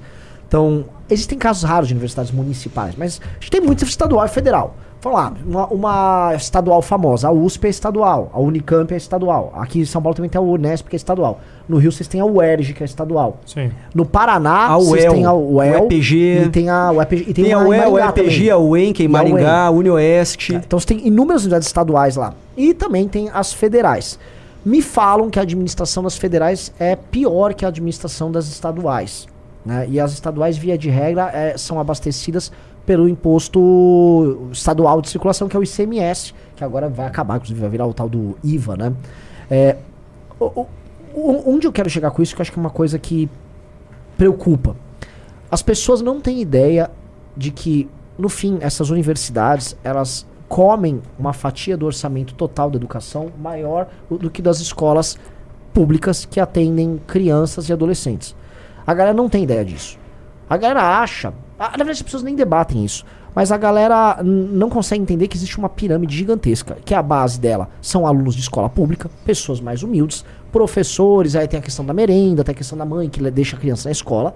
Então, 0.53 0.85
existem 1.09 1.35
casos 1.35 1.63
raros 1.63 1.87
de 1.87 1.95
universidades 1.95 2.31
municipais, 2.31 2.93
mas 2.95 3.19
a 3.23 3.33
gente 3.39 3.49
tem 3.49 3.59
muita 3.59 3.83
estadual 3.85 4.23
e 4.23 4.29
federal. 4.29 4.75
Vamos 5.01 5.19
lá, 5.19 5.33
uma, 5.43 5.67
uma 5.67 6.33
estadual 6.35 6.79
famosa, 6.83 7.27
a 7.27 7.31
USP 7.31 7.65
é 7.65 7.69
estadual, 7.71 8.29
a 8.31 8.39
Unicamp 8.39 8.93
é 8.93 8.97
estadual. 8.97 9.51
Aqui 9.55 9.79
em 9.79 9.85
São 9.85 9.99
Paulo 9.99 10.15
também 10.15 10.29
tem 10.29 10.37
a 10.37 10.43
Unesp, 10.43 10.87
que 10.87 10.95
é 10.95 10.97
estadual. 10.97 11.41
No 11.67 11.77
Rio 11.77 11.91
vocês 11.91 12.07
têm 12.07 12.21
a 12.21 12.25
UERJ, 12.25 12.73
que 12.75 12.83
é 12.83 12.85
estadual. 12.85 13.39
Sim. 13.47 13.71
No 13.95 14.05
Paraná, 14.05 14.67
A 14.67 14.77
vocês 14.77 15.11
têm 15.11 15.25
a 15.25 15.33
UEL, 15.33 15.81
o 15.81 15.85
EPG. 15.87 16.43
e 16.45 16.49
tem 16.49 16.69
a 16.69 16.91
UEPG, 16.91 17.21
e 17.27 17.33
tem, 17.33 17.45
Tem, 17.45 17.53
a 17.53 17.57
UEL, 17.59 17.89
o 17.89 17.93
Maringá 17.93 18.09
EPG, 18.09 18.35
também. 18.35 18.49
a 18.51 18.57
UENC 18.59 18.99
em 19.01 19.05
a 19.07 19.09
Maringá, 19.09 19.65
a 19.65 19.71
Unioeste. 19.71 20.53
Então 20.53 20.79
você 20.79 20.85
tem 20.85 21.07
inúmeras 21.07 21.41
unidades 21.41 21.67
estaduais 21.67 22.15
lá. 22.15 22.35
E 22.55 22.75
também 22.75 23.07
tem 23.07 23.27
as 23.33 23.51
federais. 23.51 24.19
Me 24.63 24.83
falam 24.83 25.31
que 25.31 25.39
a 25.39 25.41
administração 25.41 26.03
das 26.03 26.15
federais 26.15 26.71
é 26.79 26.95
pior 26.95 27.55
que 27.55 27.65
a 27.65 27.69
administração 27.69 28.31
das 28.31 28.47
estaduais. 28.47 29.27
Né? 29.65 29.87
E 29.89 29.99
as 29.99 30.13
estaduais, 30.13 30.57
via 30.57 30.77
de 30.77 30.89
regra, 30.89 31.29
é, 31.33 31.57
são 31.57 31.79
abastecidas 31.79 32.51
pelo 32.85 33.07
imposto 33.07 34.49
estadual 34.51 35.01
de 35.01 35.09
circulação, 35.09 35.47
que 35.47 35.55
é 35.55 35.59
o 35.59 35.63
ICMS, 35.63 36.33
que 36.55 36.63
agora 36.63 36.89
vai 36.89 37.05
acabar, 37.07 37.37
inclusive 37.37 37.59
vai 37.59 37.69
virar 37.69 37.85
o 37.87 37.93
tal 37.93 38.09
do 38.09 38.37
IVA, 38.43 38.75
né? 38.75 38.93
É, 39.49 39.77
o- 40.39 40.65
o- 41.13 41.43
onde 41.49 41.65
eu 41.67 41.71
quero 41.71 41.89
chegar 41.89 42.11
com 42.11 42.21
isso, 42.21 42.35
que 42.35 42.41
eu 42.41 42.43
acho 42.43 42.51
que 42.51 42.59
é 42.59 42.61
uma 42.61 42.69
coisa 42.69 42.99
que 42.99 43.29
preocupa. 44.17 44.75
As 45.49 45.61
pessoas 45.61 46.01
não 46.01 46.19
têm 46.19 46.41
ideia 46.41 46.89
de 47.37 47.51
que, 47.51 47.89
no 48.17 48.27
fim, 48.29 48.57
essas 48.61 48.89
universidades, 48.89 49.75
elas 49.83 50.25
comem 50.49 51.01
uma 51.17 51.33
fatia 51.33 51.75
do 51.77 51.85
orçamento 51.85 52.33
total 52.35 52.69
da 52.69 52.75
educação 52.77 53.31
maior 53.41 53.87
do 54.09 54.29
que 54.29 54.41
das 54.41 54.59
escolas 54.59 55.17
públicas 55.73 56.25
que 56.25 56.39
atendem 56.39 57.01
crianças 57.07 57.69
e 57.69 57.73
adolescentes. 57.73 58.35
A 58.85 58.93
galera 58.93 59.15
não 59.15 59.29
tem 59.29 59.43
ideia 59.43 59.63
disso. 59.63 59.97
A 60.49 60.57
galera 60.57 60.99
acha. 60.99 61.33
Na 61.57 61.69
verdade, 61.69 61.91
as 61.91 62.01
pessoas 62.01 62.23
nem 62.23 62.35
debatem 62.35 62.83
isso. 62.83 63.05
Mas 63.35 63.51
a 63.51 63.57
galera 63.57 64.21
não 64.23 64.69
consegue 64.69 65.01
entender 65.01 65.27
que 65.27 65.35
existe 65.35 65.57
uma 65.57 65.69
pirâmide 65.69 66.15
gigantesca. 66.15 66.77
Que 66.85 66.93
a 66.93 67.01
base 67.01 67.39
dela 67.39 67.69
são 67.81 68.05
alunos 68.05 68.35
de 68.35 68.41
escola 68.41 68.69
pública, 68.69 69.09
pessoas 69.25 69.59
mais 69.59 69.81
humildes, 69.81 70.23
professores, 70.51 71.35
aí 71.35 71.47
tem 71.47 71.59
a 71.59 71.63
questão 71.63 71.83
da 71.83 71.93
merenda, 71.93 72.43
tem 72.43 72.53
a 72.53 72.55
questão 72.55 72.77
da 72.77 72.85
mãe 72.85 73.09
que 73.09 73.19
deixa 73.31 73.55
a 73.55 73.59
criança 73.59 73.89
na 73.89 73.91
escola. 73.91 74.35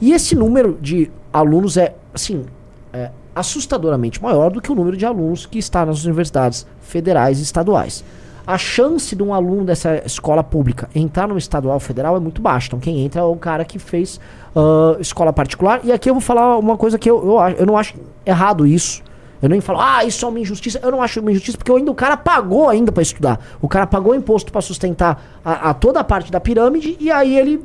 E 0.00 0.12
esse 0.12 0.34
número 0.34 0.76
de 0.80 1.10
alunos 1.32 1.76
é, 1.76 1.94
assim, 2.12 2.44
é 2.92 3.10
assustadoramente 3.34 4.20
maior 4.20 4.50
do 4.50 4.60
que 4.60 4.70
o 4.70 4.74
número 4.74 4.96
de 4.96 5.06
alunos 5.06 5.46
que 5.46 5.58
está 5.58 5.86
nas 5.86 6.04
universidades 6.04 6.66
federais 6.80 7.38
e 7.38 7.42
estaduais. 7.42 8.04
A 8.46 8.58
chance 8.58 9.16
de 9.16 9.22
um 9.22 9.32
aluno 9.32 9.64
dessa 9.64 10.02
escola 10.04 10.44
pública 10.44 10.88
entrar 10.94 11.26
no 11.26 11.38
estadual 11.38 11.80
federal 11.80 12.16
é 12.16 12.20
muito 12.20 12.42
baixa. 12.42 12.66
Então 12.66 12.78
quem 12.78 13.00
entra 13.04 13.22
é 13.22 13.24
o 13.24 13.36
cara 13.36 13.64
que 13.64 13.78
fez 13.78 14.20
ah, 14.54 14.96
escola 15.00 15.32
particular. 15.32 15.80
E 15.82 15.90
aqui 15.90 16.10
eu 16.10 16.14
vou 16.14 16.20
falar 16.20 16.58
uma 16.58 16.76
coisa 16.76 16.98
que 16.98 17.10
eu, 17.10 17.24
eu, 17.24 17.56
eu 17.56 17.66
não 17.66 17.78
acho 17.78 17.94
errado 18.24 18.66
isso. 18.66 19.02
Eu 19.40 19.48
nem 19.48 19.60
falo, 19.60 19.80
ah, 19.80 20.04
isso 20.04 20.24
é 20.24 20.28
uma 20.28 20.40
injustiça. 20.40 20.78
Eu 20.82 20.90
não 20.90 21.02
acho 21.02 21.20
uma 21.20 21.30
injustiça, 21.30 21.56
porque 21.56 21.72
ainda 21.72 21.90
o 21.90 21.94
cara 21.94 22.16
pagou 22.16 22.68
ainda 22.68 22.92
para 22.92 23.02
estudar. 23.02 23.40
O 23.60 23.68
cara 23.68 23.86
pagou 23.86 24.14
imposto 24.14 24.52
para 24.52 24.60
sustentar 24.60 25.22
a, 25.44 25.70
a 25.70 25.74
toda 25.74 26.00
a 26.00 26.04
parte 26.04 26.30
da 26.30 26.38
pirâmide 26.38 26.96
e 27.00 27.10
aí 27.10 27.38
ele 27.38 27.64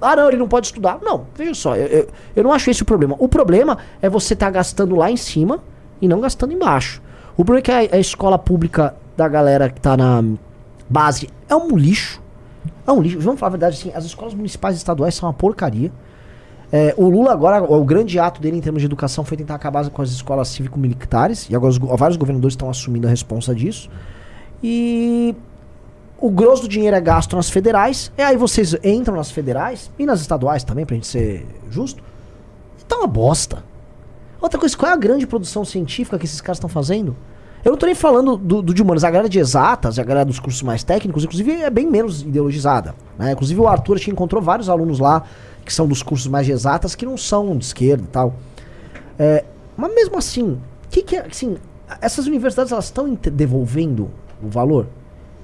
ah, 0.00 0.14
não, 0.14 0.28
ele 0.28 0.36
não 0.36 0.48
pode 0.48 0.66
estudar. 0.66 0.98
Não, 1.02 1.26
veja 1.34 1.54
só, 1.54 1.76
eu, 1.76 1.86
eu, 1.86 2.08
eu 2.34 2.44
não 2.44 2.52
acho 2.52 2.68
esse 2.68 2.82
o 2.82 2.84
problema. 2.84 3.14
O 3.18 3.28
problema 3.28 3.78
é 4.02 4.08
você 4.08 4.34
estar 4.34 4.50
gastando 4.50 4.96
lá 4.96 5.10
em 5.10 5.16
cima 5.16 5.60
e 6.00 6.08
não 6.08 6.20
gastando 6.20 6.52
embaixo. 6.52 7.00
O 7.36 7.44
problema 7.44 7.60
é 7.60 7.62
que 7.62 7.94
a, 7.94 7.96
a 7.96 8.00
escola 8.00 8.38
pública 8.38 8.94
da 9.16 9.28
galera 9.28 9.70
que 9.70 9.80
tá 9.80 9.96
na 9.96 10.22
base 10.88 11.28
é 11.48 11.56
um 11.56 11.76
lixo. 11.76 12.22
É 12.86 12.92
um 12.92 13.00
lixo. 13.00 13.18
Vamos 13.20 13.40
falar 13.40 13.48
a 13.48 13.52
verdade 13.52 13.76
assim, 13.76 13.92
as 13.94 14.04
escolas 14.04 14.34
municipais 14.34 14.76
e 14.76 14.78
estaduais 14.78 15.14
são 15.14 15.28
uma 15.28 15.32
porcaria. 15.32 15.90
É, 16.70 16.94
o 16.96 17.08
Lula 17.08 17.32
agora, 17.32 17.62
o, 17.62 17.84
grande 17.84 18.18
ato 18.18 18.40
dele 18.40 18.56
em 18.58 18.60
termos 18.60 18.82
de 18.82 18.86
educação 18.86 19.24
foi 19.24 19.36
tentar 19.36 19.54
acabar 19.54 19.88
com 19.88 20.02
as 20.02 20.10
escolas 20.10 20.48
cívico-militares. 20.48 21.48
E 21.48 21.54
agora 21.56 21.70
os 21.70 21.78
vários 21.78 22.16
governadores 22.16 22.52
estão 22.52 22.68
assumindo 22.68 23.06
a 23.06 23.10
responsa 23.10 23.54
disso. 23.54 23.88
E 24.62 25.34
o 26.18 26.30
grosso 26.30 26.62
do 26.62 26.68
dinheiro 26.68 26.96
é 26.96 27.00
gasto 27.00 27.36
nas 27.36 27.48
federais. 27.48 28.12
E 28.18 28.22
aí 28.22 28.36
vocês 28.36 28.76
entram 28.82 29.16
nas 29.16 29.30
federais 29.30 29.90
e 29.98 30.04
nas 30.04 30.20
estaduais 30.20 30.64
também, 30.64 30.84
pra 30.84 30.94
gente 30.94 31.06
ser 31.06 31.46
justo. 31.70 32.02
E 32.80 32.84
tá 32.84 32.96
uma 32.96 33.06
bosta. 33.06 33.64
Outra 34.40 34.58
coisa, 34.58 34.76
qual 34.76 34.90
é 34.90 34.94
a 34.94 34.98
grande 34.98 35.26
produção 35.26 35.64
científica 35.64 36.18
que 36.18 36.24
esses 36.24 36.40
caras 36.40 36.58
estão 36.58 36.68
fazendo? 36.68 37.16
Eu 37.64 37.72
não 37.72 37.78
tô 37.78 37.86
nem 37.86 37.94
falando 37.94 38.36
do, 38.36 38.62
do 38.62 38.72
de 38.72 38.80
humanos, 38.80 39.02
a 39.02 39.10
galera 39.10 39.28
de 39.28 39.38
exatas, 39.38 39.98
a 39.98 40.04
galera 40.04 40.24
dos 40.24 40.38
cursos 40.38 40.62
mais 40.62 40.84
técnicos, 40.84 41.24
inclusive 41.24 41.52
é 41.62 41.70
bem 41.70 41.90
menos 41.90 42.22
ideologizada. 42.22 42.94
Né? 43.18 43.32
Inclusive 43.32 43.60
o 43.60 43.66
Arthur 43.66 43.98
que 43.98 44.10
encontrou 44.10 44.40
vários 44.40 44.68
alunos 44.68 44.98
lá 44.98 45.24
que 45.64 45.72
são 45.72 45.88
dos 45.88 46.02
cursos 46.02 46.28
mais 46.28 46.48
exatas 46.48 46.94
que 46.94 47.04
não 47.04 47.16
são 47.16 47.56
de 47.56 47.64
esquerda 47.64 48.04
e 48.04 48.06
tal. 48.06 48.34
É, 49.18 49.44
mas 49.76 49.92
mesmo 49.94 50.16
assim, 50.16 50.60
que 50.88 51.02
que 51.02 51.16
é, 51.16 51.26
assim, 51.26 51.56
essas 52.00 52.26
universidades 52.26 52.72
elas 52.72 52.84
estão 52.84 53.18
devolvendo 53.32 54.10
o 54.42 54.48
valor? 54.48 54.86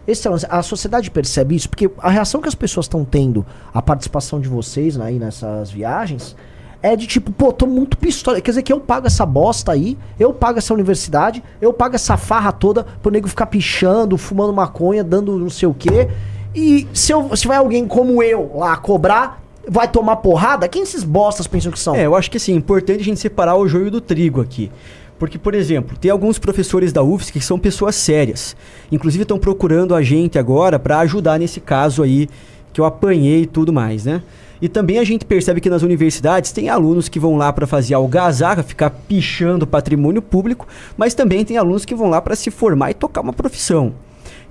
Esse 0.06 0.26
é 0.28 0.30
a 0.48 0.62
sociedade 0.62 1.10
percebe 1.10 1.54
isso 1.54 1.68
porque 1.68 1.90
a 1.98 2.10
reação 2.10 2.40
que 2.40 2.48
as 2.48 2.54
pessoas 2.54 2.86
estão 2.86 3.04
tendo 3.04 3.46
à 3.72 3.80
participação 3.80 4.40
de 4.40 4.48
vocês 4.48 4.96
né, 4.96 5.06
aí 5.06 5.18
nessas 5.18 5.70
viagens 5.70 6.36
é 6.82 6.96
de 6.96 7.06
tipo, 7.06 7.30
pô, 7.30 7.52
tô 7.52 7.66
muito 7.66 7.96
pistola. 7.96 8.40
Quer 8.40 8.50
dizer 8.50 8.62
que 8.62 8.72
eu 8.72 8.80
pago 8.80 9.06
essa 9.06 9.24
bosta 9.24 9.72
aí, 9.72 9.96
eu 10.18 10.32
pago 10.34 10.58
essa 10.58 10.74
universidade, 10.74 11.42
eu 11.60 11.72
pago 11.72 11.94
essa 11.94 12.16
farra 12.16 12.50
toda 12.50 12.84
pro 13.00 13.12
nego 13.12 13.28
ficar 13.28 13.46
pichando, 13.46 14.18
fumando 14.18 14.52
maconha, 14.52 15.04
dando 15.04 15.38
não 15.38 15.50
sei 15.50 15.68
o 15.68 15.74
quê. 15.74 16.08
E 16.54 16.86
se, 16.92 17.12
eu, 17.12 17.34
se 17.36 17.46
vai 17.46 17.56
alguém 17.56 17.86
como 17.86 18.22
eu 18.22 18.50
lá 18.56 18.76
cobrar, 18.76 19.40
vai 19.68 19.86
tomar 19.86 20.16
porrada? 20.16 20.68
Quem 20.68 20.82
esses 20.82 21.04
bostas 21.04 21.46
pensam 21.46 21.70
que 21.70 21.78
são? 21.78 21.94
É, 21.94 22.04
eu 22.04 22.16
acho 22.16 22.30
que 22.30 22.36
assim, 22.36 22.52
é 22.52 22.56
importante 22.56 23.00
a 23.00 23.04
gente 23.04 23.20
separar 23.20 23.56
o 23.56 23.68
joio 23.68 23.90
do 23.90 24.00
trigo 24.00 24.40
aqui. 24.40 24.70
Porque, 25.18 25.38
por 25.38 25.54
exemplo, 25.54 25.96
tem 25.96 26.10
alguns 26.10 26.36
professores 26.36 26.92
da 26.92 27.00
UFSC 27.00 27.32
que 27.32 27.40
são 27.40 27.56
pessoas 27.56 27.94
sérias. 27.94 28.56
Inclusive 28.90 29.22
estão 29.22 29.38
procurando 29.38 29.94
a 29.94 30.02
gente 30.02 30.36
agora 30.36 30.80
para 30.80 30.98
ajudar 30.98 31.38
nesse 31.38 31.60
caso 31.60 32.02
aí 32.02 32.28
que 32.72 32.80
eu 32.80 32.84
apanhei 32.84 33.42
e 33.42 33.46
tudo 33.46 33.72
mais, 33.72 34.04
né? 34.04 34.20
E 34.62 34.68
também 34.68 35.00
a 35.00 35.04
gente 35.04 35.24
percebe 35.24 35.60
que 35.60 35.68
nas 35.68 35.82
universidades 35.82 36.52
tem 36.52 36.68
alunos 36.68 37.08
que 37.08 37.18
vão 37.18 37.36
lá 37.36 37.52
para 37.52 37.66
fazer 37.66 37.94
algazarra, 37.94 38.62
ficar 38.62 38.90
pichando 38.90 39.66
patrimônio 39.66 40.22
público, 40.22 40.68
mas 40.96 41.14
também 41.14 41.44
tem 41.44 41.56
alunos 41.56 41.84
que 41.84 41.96
vão 41.96 42.08
lá 42.08 42.22
para 42.22 42.36
se 42.36 42.48
formar 42.48 42.92
e 42.92 42.94
tocar 42.94 43.22
uma 43.22 43.32
profissão. 43.32 43.92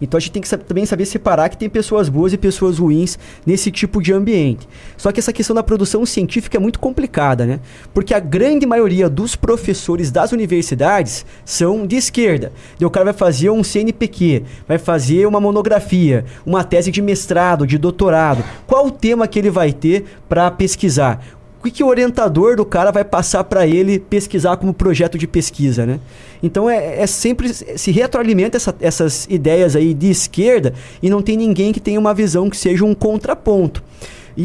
Então 0.02 0.18
a 0.18 0.22
gente 0.22 0.32
tem 0.32 0.42
que 0.42 0.58
também 0.58 0.86
saber 0.86 1.06
separar 1.06 1.50
que 1.50 1.58
tem 1.58 1.70
pessoas 1.70 2.10
boas 2.10 2.34
e 2.34 2.38
pessoas 2.38 2.80
ruins 2.80 3.20
nesse 3.46 3.72
tipo 3.72 4.02
de 4.02 4.12
ambiente. 4.12 4.68
Só 4.98 5.12
que 5.12 5.20
essa 5.20 5.32
questão 5.32 5.56
da 5.56 5.64
produção 5.64 6.06
científica 6.06 6.58
é 6.58 6.60
muito 6.60 6.80
complicada, 6.80 7.46
né? 7.46 7.60
Porque 7.94 8.14
a 8.14 8.20
grande 8.20 8.66
maioria 8.66 9.10
dos 9.10 9.36
professores 9.36 10.12
das 10.12 10.32
universidades 10.32 11.26
são 11.46 11.86
de 11.86 11.96
esquerda. 11.96 12.52
E 12.80 12.86
o 12.86 12.90
cara 12.90 13.06
vai 13.06 13.14
fazer 13.14 13.50
um 13.50 13.64
CNPq, 13.64 14.44
vai 14.68 14.78
fazer 14.78 15.28
uma 15.28 15.40
monografia, 15.40 16.26
uma 16.46 16.64
tese 16.64 16.92
de 16.92 17.02
mestrado, 17.02 17.68
de 17.68 17.78
doutorado. 17.78 18.44
Qual 18.66 18.88
o 18.88 18.92
tema 18.92 19.28
que 19.28 19.38
ele 19.38 19.50
vai 19.50 19.72
ter 19.72 20.06
para 20.28 20.50
pesquisar? 20.50 21.24
O 21.62 21.64
que, 21.64 21.72
que 21.72 21.84
o 21.84 21.88
orientador 21.88 22.56
do 22.56 22.66
cara 22.66 22.92
vai 22.92 23.04
passar 23.04 23.44
para 23.44 23.68
ele 23.68 24.00
pesquisar 24.00 24.58
como 24.58 24.74
projeto 24.74 25.16
de 25.16 25.28
pesquisa, 25.28 25.86
né? 25.86 26.00
Então 26.42 26.68
é, 26.68 27.02
é 27.02 27.06
sempre 27.06 27.54
se 27.54 27.92
retroalimenta 27.92 28.58
essa- 28.58 28.76
essas 28.82 29.28
ideias 29.30 29.76
aí 29.76 29.94
de 29.94 30.10
esquerda 30.10 30.74
e 31.04 31.10
não 31.10 31.22
tem 31.22 31.38
ninguém 31.38 31.72
que 31.72 31.80
tenha 31.80 32.00
uma 32.00 32.14
visão 32.16 32.50
que 32.50 32.58
seja 32.58 32.84
um 32.84 32.96
contraponto. 32.96 33.84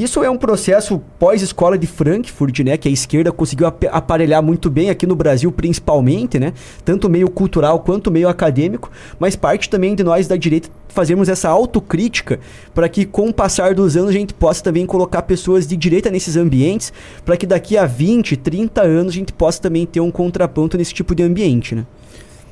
Isso 0.02 0.22
é 0.22 0.28
um 0.28 0.36
processo 0.36 1.00
pós-escola 1.18 1.78
de 1.78 1.86
Frankfurt, 1.86 2.60
né? 2.60 2.76
Que 2.76 2.88
a 2.88 2.90
esquerda 2.90 3.30
conseguiu 3.32 3.66
ap- 3.66 3.84
aparelhar 3.90 4.42
muito 4.42 4.68
bem 4.68 4.90
aqui 4.90 5.06
no 5.06 5.14
Brasil, 5.16 5.50
principalmente, 5.52 6.38
né? 6.38 6.52
Tanto 6.84 7.08
meio 7.08 7.30
cultural 7.30 7.80
quanto 7.80 8.10
meio 8.10 8.28
acadêmico, 8.28 8.90
mas 9.18 9.36
parte 9.36 9.70
também 9.70 9.94
de 9.94 10.02
nós 10.04 10.26
da 10.28 10.36
direita 10.36 10.68
fazermos 10.88 11.28
essa 11.28 11.48
autocrítica 11.50 12.40
para 12.74 12.88
que 12.88 13.04
com 13.04 13.28
o 13.28 13.34
passar 13.34 13.74
dos 13.74 13.96
anos 13.96 14.10
a 14.10 14.12
gente 14.14 14.32
possa 14.32 14.62
também 14.64 14.86
colocar 14.86 15.22
pessoas 15.22 15.66
de 15.66 15.76
direita 15.76 16.10
nesses 16.10 16.36
ambientes, 16.36 16.92
para 17.24 17.36
que 17.36 17.46
daqui 17.46 17.76
a 17.76 17.84
20, 17.86 18.36
30 18.36 18.82
anos 18.82 19.12
a 19.12 19.16
gente 19.16 19.32
possa 19.32 19.60
também 19.60 19.84
ter 19.86 20.00
um 20.00 20.10
contraponto 20.10 20.76
nesse 20.78 20.94
tipo 20.94 21.14
de 21.14 21.22
ambiente, 21.22 21.74
né? 21.74 21.84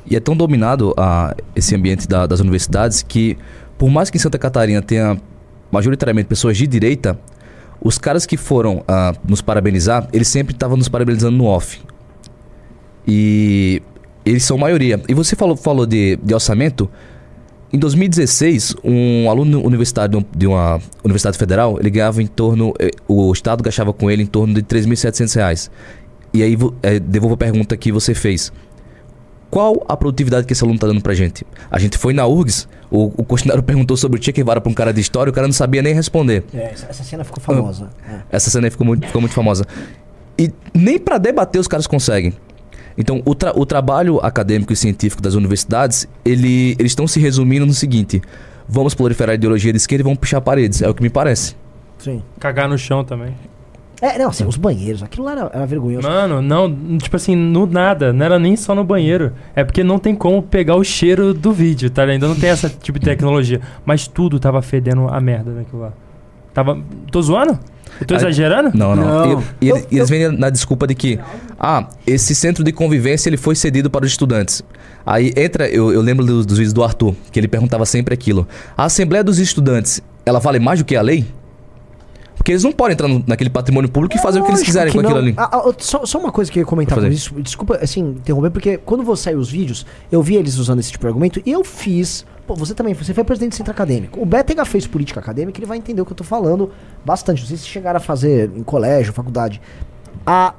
E 0.06 0.14
é 0.14 0.20
tão 0.20 0.36
dominado 0.36 0.92
ah, 0.96 1.34
esse 1.56 1.74
ambiente 1.74 2.06
da- 2.06 2.26
das 2.26 2.40
universidades 2.40 3.02
que, 3.02 3.36
por 3.78 3.88
mais 3.90 4.10
que 4.10 4.18
em 4.18 4.20
Santa 4.20 4.38
Catarina 4.38 4.82
tenha 4.82 5.18
majoritariamente 5.72 6.28
pessoas 6.28 6.56
de 6.56 6.66
direita, 6.66 7.18
os 7.84 7.98
caras 7.98 8.24
que 8.24 8.36
foram 8.36 8.82
ah, 8.88 9.12
nos 9.28 9.42
parabenizar, 9.42 10.08
eles 10.12 10.26
sempre 10.26 10.54
estavam 10.54 10.76
nos 10.76 10.88
parabenizando 10.88 11.36
no 11.36 11.44
off. 11.44 11.80
E 13.06 13.82
eles 14.24 14.42
são 14.42 14.56
maioria. 14.56 15.00
E 15.06 15.12
você 15.12 15.36
falou, 15.36 15.54
falou 15.54 15.84
de, 15.84 16.16
de 16.16 16.32
orçamento. 16.32 16.90
Em 17.70 17.78
2016, 17.78 18.76
um 18.82 19.28
aluno 19.28 19.60
universitário 19.62 20.24
de 20.34 20.46
uma 20.46 20.80
universidade 21.04 21.36
federal, 21.36 21.76
ele 21.78 21.90
ganhava 21.90 22.22
em 22.22 22.26
torno. 22.26 22.72
eh, 22.78 22.90
O 23.06 23.30
Estado 23.32 23.62
gastava 23.62 23.92
com 23.92 24.10
ele 24.10 24.22
em 24.22 24.26
torno 24.26 24.54
de 24.54 24.62
3.700 24.62 25.34
reais. 25.34 25.70
E 26.32 26.42
aí, 26.42 26.56
eh, 26.82 26.98
devolvo 26.98 27.34
a 27.34 27.36
pergunta 27.36 27.76
que 27.76 27.92
você 27.92 28.14
fez. 28.14 28.52
Qual 29.54 29.84
a 29.88 29.96
produtividade 29.96 30.48
que 30.48 30.52
esse 30.52 30.64
aluno 30.64 30.74
está 30.74 30.88
dando 30.88 31.00
pra 31.00 31.14
gente? 31.14 31.46
A 31.70 31.78
gente 31.78 31.96
foi 31.96 32.12
na 32.12 32.26
URGS, 32.26 32.66
o, 32.90 33.12
o 33.16 33.24
questionário 33.24 33.62
perguntou 33.62 33.96
sobre 33.96 34.18
o 34.18 34.22
Che 34.22 34.32
Guevara 34.32 34.60
pra 34.60 34.68
um 34.68 34.74
cara 34.74 34.92
de 34.92 35.00
história, 35.00 35.30
o 35.30 35.32
cara 35.32 35.46
não 35.46 35.54
sabia 35.54 35.80
nem 35.80 35.94
responder. 35.94 36.42
É, 36.52 36.72
essa, 36.72 36.86
essa 36.90 37.04
cena 37.04 37.22
ficou 37.22 37.40
famosa. 37.40 37.88
É. 38.04 38.18
Essa 38.32 38.50
cena 38.50 38.66
aí 38.66 38.70
ficou 38.72 38.84
muito, 38.84 39.06
ficou 39.06 39.20
muito 39.20 39.32
famosa. 39.32 39.64
E 40.36 40.50
nem 40.74 40.98
pra 40.98 41.18
debater 41.18 41.60
os 41.60 41.68
caras 41.68 41.86
conseguem. 41.86 42.32
Então, 42.98 43.22
o, 43.24 43.32
tra- 43.32 43.52
o 43.56 43.64
trabalho 43.64 44.18
acadêmico 44.24 44.72
e 44.72 44.76
científico 44.76 45.22
das 45.22 45.34
universidades, 45.34 46.08
ele, 46.24 46.74
eles 46.76 46.90
estão 46.90 47.06
se 47.06 47.20
resumindo 47.20 47.64
no 47.64 47.74
seguinte: 47.74 48.20
vamos 48.68 48.92
proliferar 48.92 49.30
a 49.30 49.34
ideologia 49.36 49.70
de 49.72 49.76
esquerda 49.78 50.02
e 50.02 50.04
vamos 50.04 50.18
puxar 50.18 50.40
paredes. 50.40 50.82
É 50.82 50.88
o 50.88 50.94
que 50.94 51.00
me 51.02 51.10
parece. 51.10 51.54
Sim. 51.98 52.20
Cagar 52.40 52.68
no 52.68 52.76
chão 52.76 53.04
também. 53.04 53.36
É, 54.04 54.18
não, 54.18 54.28
assim, 54.28 54.44
os 54.44 54.58
banheiros, 54.58 55.02
aquilo 55.02 55.24
lá 55.24 55.32
era, 55.32 55.50
era 55.54 55.66
vergonhoso. 55.66 56.06
Mano, 56.06 56.42
não, 56.42 56.98
tipo 56.98 57.16
assim, 57.16 57.34
no 57.34 57.64
nada, 57.64 58.12
não 58.12 58.22
era 58.22 58.38
nem 58.38 58.54
só 58.54 58.74
no 58.74 58.84
banheiro. 58.84 59.32
É 59.56 59.64
porque 59.64 59.82
não 59.82 59.98
tem 59.98 60.14
como 60.14 60.42
pegar 60.42 60.76
o 60.76 60.84
cheiro 60.84 61.32
do 61.32 61.50
vídeo, 61.52 61.88
tá? 61.88 62.02
Ainda 62.02 62.28
não 62.28 62.34
tem 62.34 62.50
essa 62.50 62.68
tipo 62.82 62.98
de 62.98 63.06
tecnologia. 63.06 63.62
Mas 63.82 64.06
tudo 64.06 64.38
tava 64.38 64.60
fedendo 64.60 65.08
a 65.08 65.18
merda 65.22 65.52
naquilo 65.52 65.80
lá. 65.80 65.92
Tava. 66.52 66.78
Tô 67.10 67.22
zoando? 67.22 67.58
Eu 67.98 68.06
tô 68.06 68.14
exagerando? 68.14 68.76
Não, 68.76 68.94
não. 68.94 69.06
Não. 69.06 69.40
E, 69.40 69.66
e 69.66 69.70
eles, 69.70 69.88
e 69.90 69.96
eles 69.96 70.10
vêm 70.10 70.28
na 70.36 70.50
desculpa 70.50 70.86
de 70.86 70.94
que, 70.94 71.18
ah, 71.58 71.88
esse 72.06 72.34
centro 72.34 72.62
de 72.62 72.72
convivência 72.72 73.30
ele 73.30 73.38
foi 73.38 73.54
cedido 73.54 73.88
para 73.88 74.04
os 74.04 74.10
estudantes. 74.10 74.62
Aí 75.06 75.32
entra, 75.34 75.66
eu, 75.66 75.90
eu 75.90 76.02
lembro 76.02 76.26
dos, 76.26 76.44
dos 76.44 76.58
vídeos 76.58 76.74
do 76.74 76.84
Arthur, 76.84 77.14
que 77.32 77.40
ele 77.40 77.48
perguntava 77.48 77.86
sempre 77.86 78.12
aquilo. 78.12 78.46
A 78.76 78.84
Assembleia 78.84 79.24
dos 79.24 79.38
Estudantes, 79.38 80.02
ela 80.26 80.40
vale 80.40 80.58
mais 80.58 80.78
do 80.80 80.84
que 80.84 80.94
a 80.94 81.00
lei? 81.00 81.24
Porque 82.44 82.52
eles 82.52 82.62
não 82.62 82.72
podem 82.72 82.92
entrar 82.92 83.08
no- 83.08 83.24
naquele 83.26 83.48
patrimônio 83.48 83.90
público 83.90 84.14
e 84.16 84.20
fazer 84.20 84.38
o 84.38 84.44
que 84.44 84.50
eles 84.50 84.62
quiserem 84.62 84.92
com 84.92 84.98
aquilo 85.00 85.14
não. 85.14 85.18
ali. 85.22 85.34
Ah, 85.34 85.48
ah, 85.66 85.72
só, 85.78 86.04
só 86.04 86.18
uma 86.18 86.30
coisa 86.30 86.52
que 86.52 86.58
eu 86.58 86.60
ia 86.60 86.66
comentar 86.66 87.00
com 87.00 87.06
isso. 87.06 87.34
Desculpa, 87.40 87.78
assim, 87.80 88.02
interromper, 88.02 88.50
porque 88.50 88.76
quando 88.76 89.02
vou 89.02 89.16
sair 89.16 89.34
os 89.34 89.50
vídeos, 89.50 89.86
eu 90.12 90.22
vi 90.22 90.36
eles 90.36 90.58
usando 90.58 90.78
esse 90.78 90.92
tipo 90.92 91.04
de 91.04 91.08
argumento 91.08 91.40
e 91.46 91.50
eu 91.50 91.64
fiz. 91.64 92.26
Pô, 92.46 92.54
você 92.54 92.74
também, 92.74 92.92
você 92.92 93.14
foi 93.14 93.24
presidente 93.24 93.52
do 93.52 93.56
centro 93.56 93.72
acadêmico. 93.72 94.20
O 94.20 94.26
Bétega 94.26 94.62
fez 94.66 94.86
política 94.86 95.20
acadêmica, 95.20 95.58
ele 95.58 95.64
vai 95.64 95.78
entender 95.78 96.02
o 96.02 96.04
que 96.04 96.12
eu 96.12 96.16
tô 96.16 96.22
falando 96.22 96.70
bastante. 97.02 97.40
Não 97.40 97.48
sei 97.48 97.56
se 97.56 97.64
chegaram 97.66 97.96
a 97.96 98.00
fazer 98.00 98.50
em 98.54 98.62
colégio, 98.62 99.14
faculdade. 99.14 99.58
A, 100.26 100.52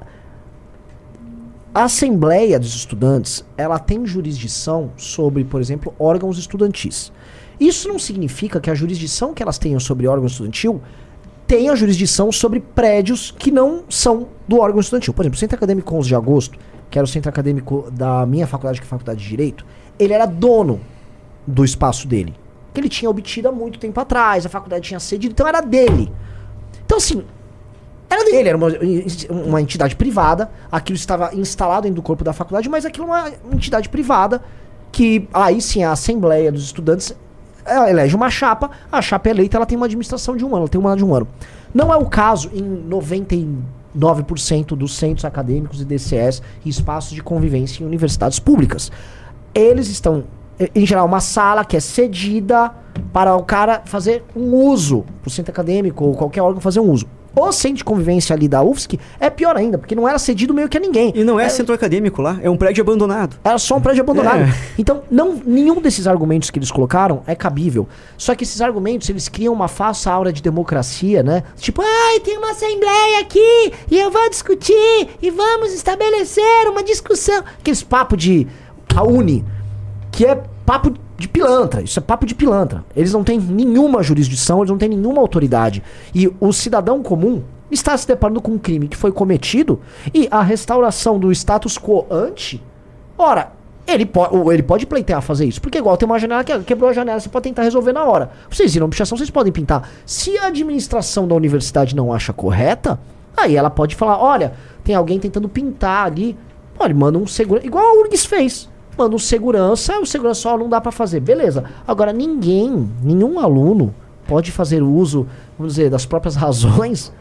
a 1.71 1.83
Assembleia 1.83 2.59
dos 2.59 2.73
Estudantes, 2.75 3.45
ela 3.55 3.77
tem 3.77 4.07
jurisdição 4.07 4.89
sobre, 4.97 5.43
por 5.43 5.61
exemplo, 5.61 5.93
órgãos 5.99 6.39
estudantis. 6.39 7.11
Isso 7.59 7.87
não 7.87 7.99
significa 7.99 8.59
que 8.59 8.71
a 8.71 8.73
jurisdição 8.73 9.35
que 9.35 9.43
elas 9.43 9.59
tenham 9.59 9.79
sobre 9.79 10.07
órgão 10.07 10.25
estudantil 10.25 10.81
tenha 11.47 11.75
jurisdição 11.75 12.31
sobre 12.31 12.59
prédios 12.59 13.31
que 13.31 13.51
não 13.51 13.83
são 13.89 14.27
do 14.47 14.59
órgão 14.59 14.79
estudantil. 14.79 15.13
Por 15.13 15.21
exemplo, 15.21 15.35
o 15.35 15.39
Centro 15.39 15.55
Acadêmico 15.55 15.95
11 15.95 16.07
de 16.07 16.15
Agosto, 16.15 16.59
que 16.89 16.97
era 16.97 17.03
o 17.03 17.07
centro 17.07 17.29
acadêmico 17.29 17.89
da 17.91 18.25
minha 18.25 18.47
faculdade, 18.47 18.79
que 18.79 18.85
é 18.85 18.87
a 18.87 18.89
Faculdade 18.89 19.21
de 19.21 19.27
Direito, 19.27 19.65
ele 19.99 20.13
era 20.13 20.25
dono 20.25 20.79
do 21.45 21.63
espaço 21.63 22.07
dele. 22.07 22.33
Que 22.73 22.79
ele 22.79 22.89
tinha 22.89 23.09
obtido 23.09 23.47
há 23.47 23.51
muito 23.51 23.79
tempo 23.79 23.99
atrás, 23.99 24.45
a 24.45 24.49
faculdade 24.49 24.87
tinha 24.87 24.99
cedido, 24.99 25.33
então 25.33 25.47
era 25.47 25.61
dele. 25.61 26.11
Então, 26.85 26.97
assim, 26.97 27.23
era 28.09 28.23
dele, 28.23 28.49
era 28.49 28.57
uma, 28.57 28.67
uma 29.29 29.61
entidade 29.61 29.95
privada, 29.95 30.49
aquilo 30.71 30.95
estava 30.95 31.33
instalado 31.33 31.83
dentro 31.83 31.95
do 31.95 32.01
corpo 32.01 32.23
da 32.23 32.33
faculdade, 32.33 32.69
mas 32.69 32.85
aquilo 32.85 33.07
é 33.07 33.09
uma 33.09 33.31
entidade 33.53 33.89
privada 33.89 34.41
que 34.91 35.27
aí 35.33 35.61
sim 35.61 35.83
a 35.83 35.91
Assembleia 35.91 36.51
dos 36.51 36.63
Estudantes 36.63 37.13
elege 37.89 38.15
uma 38.15 38.29
chapa, 38.29 38.69
a 38.91 39.01
chapa 39.01 39.29
eleita 39.29 39.57
ela 39.57 39.65
tem 39.65 39.75
uma 39.75 39.85
administração 39.85 40.35
de 40.35 40.45
um 40.45 40.49
ano, 40.49 40.57
ela 40.57 40.67
tem 40.67 40.79
um 40.79 40.83
mandato 40.83 40.99
de 40.99 41.05
um 41.05 41.15
ano. 41.15 41.27
Não 41.73 41.91
é 41.91 41.97
o 41.97 42.05
caso 42.05 42.49
em 42.53 42.87
99% 42.89 44.75
dos 44.75 44.95
centros 44.95 45.25
acadêmicos 45.25 45.81
e 45.81 45.85
DCS 45.85 46.41
e 46.63 46.69
espaços 46.69 47.13
de 47.13 47.21
convivência 47.21 47.83
em 47.83 47.85
universidades 47.85 48.39
públicas. 48.39 48.91
Eles 49.53 49.89
estão, 49.89 50.23
em 50.73 50.85
geral, 50.85 51.05
uma 51.05 51.19
sala 51.19 51.65
que 51.65 51.75
é 51.75 51.79
cedida 51.79 52.71
para 53.11 53.35
o 53.35 53.43
cara 53.43 53.81
fazer 53.85 54.23
um 54.35 54.53
uso, 54.53 55.03
para 55.21 55.27
o 55.27 55.31
centro 55.31 55.51
acadêmico 55.51 56.05
ou 56.05 56.13
qualquer 56.13 56.41
órgão 56.41 56.61
fazer 56.61 56.79
um 56.79 56.89
uso. 56.89 57.07
O 57.35 57.51
centro 57.51 57.77
de 57.77 57.83
convivência 57.83 58.33
ali 58.33 58.47
da 58.47 58.63
UFSC 58.63 58.97
é 59.19 59.29
pior 59.29 59.57
ainda, 59.57 59.77
porque 59.77 59.93
não 59.93 60.07
era 60.07 60.17
cedido 60.17 60.53
meio 60.53 60.69
que 60.69 60.77
a 60.77 60.79
ninguém. 60.79 61.11
E 61.15 61.23
não 61.23 61.39
é 61.39 61.49
centro 61.49 61.73
acadêmico 61.73 62.21
lá, 62.21 62.39
é 62.41 62.49
um 62.49 62.55
prédio 62.55 62.81
abandonado. 62.81 63.37
Era 63.43 63.57
só 63.57 63.75
um 63.75 63.81
prédio 63.81 64.01
abandonado. 64.01 64.43
É. 64.43 64.55
Então, 64.77 65.03
não, 65.11 65.41
nenhum 65.45 65.81
desses 65.81 66.07
argumentos 66.07 66.49
que 66.49 66.57
eles 66.57 66.71
colocaram 66.71 67.23
é 67.27 67.35
cabível. 67.35 67.87
Só 68.17 68.33
que 68.35 68.43
esses 68.43 68.61
argumentos, 68.61 69.09
eles 69.09 69.27
criam 69.27 69.53
uma 69.53 69.67
falsa 69.67 70.11
aura 70.11 70.31
de 70.31 70.41
democracia, 70.41 71.23
né? 71.23 71.43
Tipo, 71.57 71.81
ai, 71.81 72.19
tem 72.21 72.37
uma 72.37 72.51
assembleia 72.51 73.19
aqui 73.19 73.73
e 73.91 73.99
eu 73.99 74.09
vou 74.09 74.29
discutir 74.29 75.09
e 75.21 75.29
vamos 75.29 75.73
estabelecer 75.73 76.69
uma 76.69 76.83
discussão. 76.83 77.43
Aqueles 77.59 77.83
papo 77.83 78.15
de 78.15 78.47
a 78.95 79.03
Uni, 79.03 79.43
que 80.11 80.25
é 80.25 80.41
papo 80.65 80.93
de 81.17 81.27
pilantra. 81.27 81.81
Isso 81.81 81.99
é 81.99 82.01
papo 82.01 82.25
de 82.25 82.35
pilantra. 82.35 82.83
Eles 82.95 83.13
não 83.13 83.23
têm 83.23 83.39
nenhuma 83.39 84.03
jurisdição, 84.03 84.59
eles 84.59 84.71
não 84.71 84.77
têm 84.77 84.89
nenhuma 84.89 85.21
autoridade. 85.21 85.81
E 86.13 86.31
o 86.39 86.51
cidadão 86.51 87.01
comum 87.01 87.43
está 87.71 87.97
se 87.97 88.07
deparando 88.07 88.41
com 88.41 88.51
um 88.51 88.57
crime 88.57 88.87
que 88.87 88.97
foi 88.97 89.11
cometido 89.11 89.81
e 90.13 90.27
a 90.29 90.41
restauração 90.41 91.19
do 91.19 91.31
status 91.31 91.77
quo 91.77 92.05
ante 92.09 92.61
Ora, 93.17 93.53
ele, 93.87 94.05
po 94.05 94.51
ele 94.51 94.63
pode 94.63 94.85
pleitear 94.85 95.21
fazer 95.21 95.45
isso. 95.45 95.61
Porque 95.61 95.77
igual 95.77 95.95
tem 95.97 96.05
uma 96.05 96.19
janela 96.19 96.43
que 96.43 96.57
quebrou 96.59 96.89
a 96.89 96.93
janela, 96.93 97.19
você 97.19 97.29
pode 97.29 97.43
tentar 97.43 97.63
resolver 97.63 97.93
na 97.93 98.03
hora. 98.03 98.31
Vocês 98.49 98.73
viram 98.73 98.89
pichação, 98.89 99.17
vocês 99.17 99.29
podem 99.29 99.53
pintar. 99.53 99.89
Se 100.05 100.37
a 100.37 100.47
administração 100.47 101.27
da 101.27 101.35
universidade 101.35 101.95
não 101.95 102.11
acha 102.11 102.33
correta, 102.33 102.99
aí 103.35 103.55
ela 103.55 103.69
pode 103.69 103.95
falar, 103.95 104.21
olha, 104.21 104.53
tem 104.83 104.95
alguém 104.95 105.19
tentando 105.19 105.47
pintar 105.47 106.07
ali. 106.07 106.37
Olha, 106.77 106.93
manda 106.93 107.17
um 107.17 107.25
segurança. 107.25 107.65
Igual 107.65 107.85
a 107.85 108.01
URGS 108.01 108.25
fez. 108.25 108.69
Manda 108.97 109.15
um 109.15 109.19
segurança, 109.19 109.99
o 109.99 110.05
segurança 110.05 110.49
ó, 110.49 110.57
não 110.57 110.69
dá 110.69 110.79
pra 110.79 110.91
fazer. 110.91 111.19
Beleza. 111.19 111.63
Agora, 111.87 112.13
ninguém, 112.13 112.89
nenhum 113.03 113.39
aluno 113.39 113.93
pode 114.27 114.51
fazer 114.51 114.81
uso, 114.81 115.27
vamos 115.57 115.73
dizer, 115.73 115.89
das 115.89 116.05
próprias 116.05 116.35
razões 116.37 117.11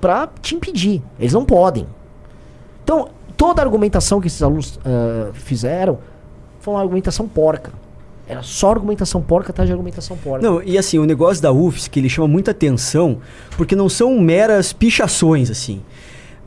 pra 0.00 0.28
te 0.40 0.54
impedir. 0.54 1.02
Eles 1.18 1.32
não 1.32 1.44
podem. 1.44 1.86
Então, 2.82 3.08
toda 3.36 3.60
a 3.60 3.64
argumentação 3.64 4.20
que 4.20 4.26
esses 4.26 4.42
alunos 4.42 4.78
ah, 4.84 5.30
fizeram 5.34 5.98
foi 6.60 6.74
uma 6.74 6.80
argumentação 6.80 7.28
porca. 7.28 7.72
Era 8.30 8.42
só 8.42 8.70
argumentação 8.70 9.20
porca 9.20 9.50
atrás 9.50 9.66
de 9.66 9.72
argumentação 9.72 10.16
porca. 10.16 10.46
Não, 10.46 10.62
e 10.62 10.78
assim, 10.78 10.98
o 11.00 11.04
negócio 11.04 11.42
da 11.42 11.50
UFSC, 11.50 11.98
ele 11.98 12.08
chama 12.08 12.28
muita 12.28 12.52
atenção, 12.52 13.18
porque 13.56 13.74
não 13.74 13.88
são 13.88 14.20
meras 14.20 14.72
pichações, 14.72 15.50
assim. 15.50 15.82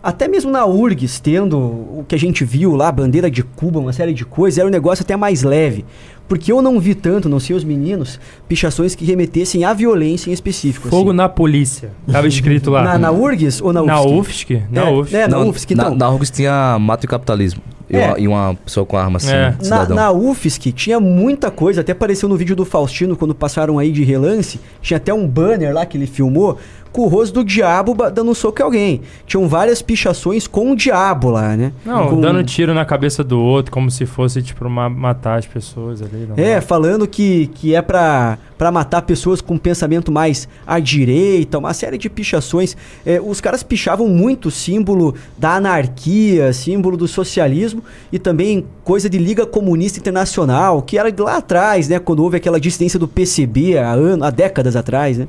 Até 0.04 0.28
mesmo 0.28 0.52
na 0.52 0.66
URGS, 0.66 1.22
tendo 1.22 1.58
o 1.58 2.04
que 2.06 2.14
a 2.14 2.20
gente 2.20 2.44
viu 2.44 2.76
lá, 2.76 2.92
bandeira 2.92 3.32
de 3.32 3.42
Cuba, 3.42 3.80
uma 3.80 3.94
série 3.94 4.14
de 4.14 4.26
coisas, 4.26 4.58
era 4.58 4.68
um 4.68 4.72
negócio 4.72 5.02
até 5.02 5.16
mais 5.16 5.44
leve. 5.44 5.86
Porque 6.28 6.52
eu 6.52 6.62
não 6.62 6.78
vi 6.80 6.94
tanto, 6.94 7.30
não 7.30 7.40
sei 7.40 7.56
os 7.56 7.64
meninos, 7.64 8.20
pichações 8.48 8.96
que 8.96 9.06
remetessem 9.06 9.64
à 9.64 9.74
violência 9.74 10.30
em 10.30 10.34
específico. 10.34 10.90
Fogo 10.90 11.10
assim. 11.12 11.18
na 11.18 11.30
polícia. 11.30 11.92
Tava 12.12 12.28
escrito 12.28 12.70
lá. 12.70 12.84
Na, 12.84 12.98
na 12.98 13.12
URGS 13.12 13.62
ou 13.62 13.72
na 13.72 13.82
UFSC? 13.82 13.94
Na 13.94 14.02
UFSC? 14.04 14.62
Na 14.72 14.82
É, 14.82 14.92
UFSC. 14.92 15.16
é, 15.16 15.28
na 15.28 15.38
Não, 15.38 15.50
UFSC, 15.50 15.76
na, 15.76 15.84
então. 15.86 15.96
na 15.96 16.10
UFSC 16.12 16.34
tinha 16.36 16.78
mato 16.80 17.06
e 17.06 17.08
capitalismo. 17.08 17.62
E, 17.90 17.96
É. 17.98 18.08
uma, 18.08 18.20
e 18.20 18.28
uma 18.28 18.56
pessoa 18.66 18.86
com 18.86 18.98
arma 18.98 19.18
assim, 19.18 19.32
É. 19.32 19.56
Na, 19.68 19.88
na 19.88 20.12
UFSC 20.12 20.72
tinha 20.72 21.00
muita 21.00 21.52
coisa, 21.52 21.82
até 21.82 21.92
apareceu 21.92 22.28
no 22.28 22.36
vídeo 22.38 22.56
do 22.56 22.66
Faustino 22.66 23.16
quando 23.16 23.36
passaram 23.36 23.78
aí 23.78 23.92
de 23.92 24.04
relance. 24.04 24.60
Tinha 24.82 24.98
até 24.98 25.14
um 25.14 25.28
banner 25.28 25.74
lá 25.74 25.86
que 25.86 25.98
ele 25.98 26.08
filmou 26.08 26.58
com 26.94 27.02
o 27.02 27.08
rosto 27.08 27.34
do 27.34 27.44
diabo 27.44 27.94
dando 28.12 28.32
um 28.32 28.34
soco 28.34 28.62
em 28.62 28.64
alguém. 28.64 29.02
Tinham 29.28 29.48
várias 29.50 29.82
pichações 29.82 30.48
com 30.48 30.72
o 30.72 30.76
diabo 30.76 31.30
lá, 31.32 31.58
né? 31.58 31.74
Não, 31.84 32.08
Com- 32.10 32.22
dando 32.22 32.44
tiro 32.44 32.74
na 32.74 32.86
cabeça 32.86 33.24
do 33.24 33.40
outro, 33.40 33.72
como 33.72 33.90
se 33.92 34.06
fosse, 34.06 34.42
tipo, 34.42 34.70
ma- 34.70 34.88
matar 34.90 35.40
as 35.40 35.46
pessoas 35.48 36.02
ali. 36.02 36.30
É, 36.38 36.62
falando 36.62 37.08
que, 37.08 37.48
que 37.56 37.74
é 37.76 37.82
pra, 37.82 38.38
pra 38.58 38.72
matar 38.72 39.02
pessoas 39.02 39.42
com 39.42 39.58
pensamento 39.58 40.12
mais 40.12 40.48
à 40.68 40.80
direita, 40.80 41.58
uma 41.58 41.74
série 41.74 41.98
de 41.98 42.10
pichações. 42.10 42.78
É, 43.06 43.20
os 43.20 43.42
caras 43.42 43.64
pichavam 43.64 44.08
muito 44.08 44.52
símbolo 44.52 45.16
da 45.38 45.56
anarquia, 45.56 46.54
símbolo 46.54 46.96
do 46.96 47.08
socialismo 47.08 47.84
e 48.12 48.20
também 48.20 48.66
coisa 48.84 49.10
de 49.10 49.18
Liga 49.18 49.46
Comunista 49.46 49.98
Internacional, 50.00 50.82
que 50.84 50.98
era 50.98 51.12
lá 51.20 51.38
atrás, 51.38 51.88
né? 51.90 51.98
Quando 51.98 52.22
houve 52.22 52.38
aquela 52.38 52.60
dissidência 52.60 53.00
do 53.00 53.08
PCB 53.08 53.78
há, 53.80 53.92
ano, 53.94 54.24
há 54.24 54.30
décadas 54.30 54.76
atrás, 54.76 55.18
né? 55.18 55.28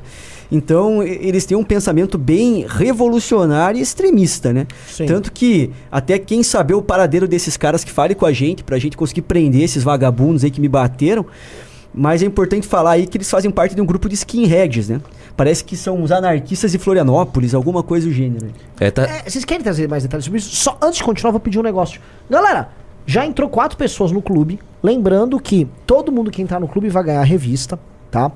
Então, 0.51 1.01
eles 1.03 1.45
têm 1.45 1.57
um 1.57 1.63
pensamento 1.63 2.17
bem 2.17 2.65
revolucionário 2.67 3.79
e 3.79 3.81
extremista, 3.81 4.53
né? 4.53 4.67
Sim. 4.87 5.05
Tanto 5.05 5.31
que 5.31 5.71
até 5.91 6.17
quem 6.19 6.43
saber 6.43 6.73
o 6.73 6.81
paradeiro 6.81 7.27
desses 7.27 7.57
caras 7.57 7.83
que 7.83 7.91
fale 7.91 8.13
com 8.15 8.25
a 8.25 8.31
gente, 8.33 8.63
pra 8.63 8.77
gente 8.77 8.95
conseguir 8.97 9.23
prender 9.23 9.63
esses 9.63 9.83
vagabundos 9.83 10.43
aí 10.43 10.51
que 10.51 10.61
me 10.61 10.67
bateram. 10.69 11.25
Mas 11.97 12.21
é 12.21 12.25
importante 12.25 12.67
falar 12.67 12.91
aí 12.91 13.07
que 13.07 13.17
eles 13.17 13.29
fazem 13.29 13.49
parte 13.49 13.73
de 13.73 13.81
um 13.81 13.85
grupo 13.85 14.09
de 14.09 14.15
skinheads, 14.15 14.89
né? 14.89 14.99
Parece 15.37 15.63
que 15.63 15.77
são 15.77 16.03
os 16.03 16.11
anarquistas 16.11 16.71
de 16.71 16.77
Florianópolis, 16.77 17.53
alguma 17.53 17.81
coisa 17.81 18.05
do 18.07 18.13
gênero. 18.13 18.47
É, 18.79 18.91
tá- 18.91 19.03
É, 19.03 19.29
vocês 19.29 19.45
querem 19.45 19.63
trazer 19.63 19.87
mais 19.87 20.03
detalhes 20.03 20.25
sobre 20.25 20.39
isso? 20.39 20.53
Só 20.55 20.77
antes 20.81 20.97
de 20.97 21.03
continuar, 21.03 21.29
eu 21.29 21.33
vou 21.33 21.39
pedir 21.39 21.57
um 21.57 21.63
negócio. 21.63 22.01
Galera, 22.29 22.69
já 23.05 23.25
entrou 23.25 23.47
quatro 23.49 23.77
pessoas 23.77 24.11
no 24.11 24.21
clube. 24.21 24.59
Lembrando 24.83 25.39
que 25.39 25.67
todo 25.87 26.11
mundo 26.11 26.29
que 26.31 26.41
entrar 26.41 26.59
no 26.59 26.67
clube 26.67 26.89
vai 26.89 27.03
ganhar 27.03 27.21
a 27.21 27.23
revista, 27.25 27.79
tá? 28.11 28.29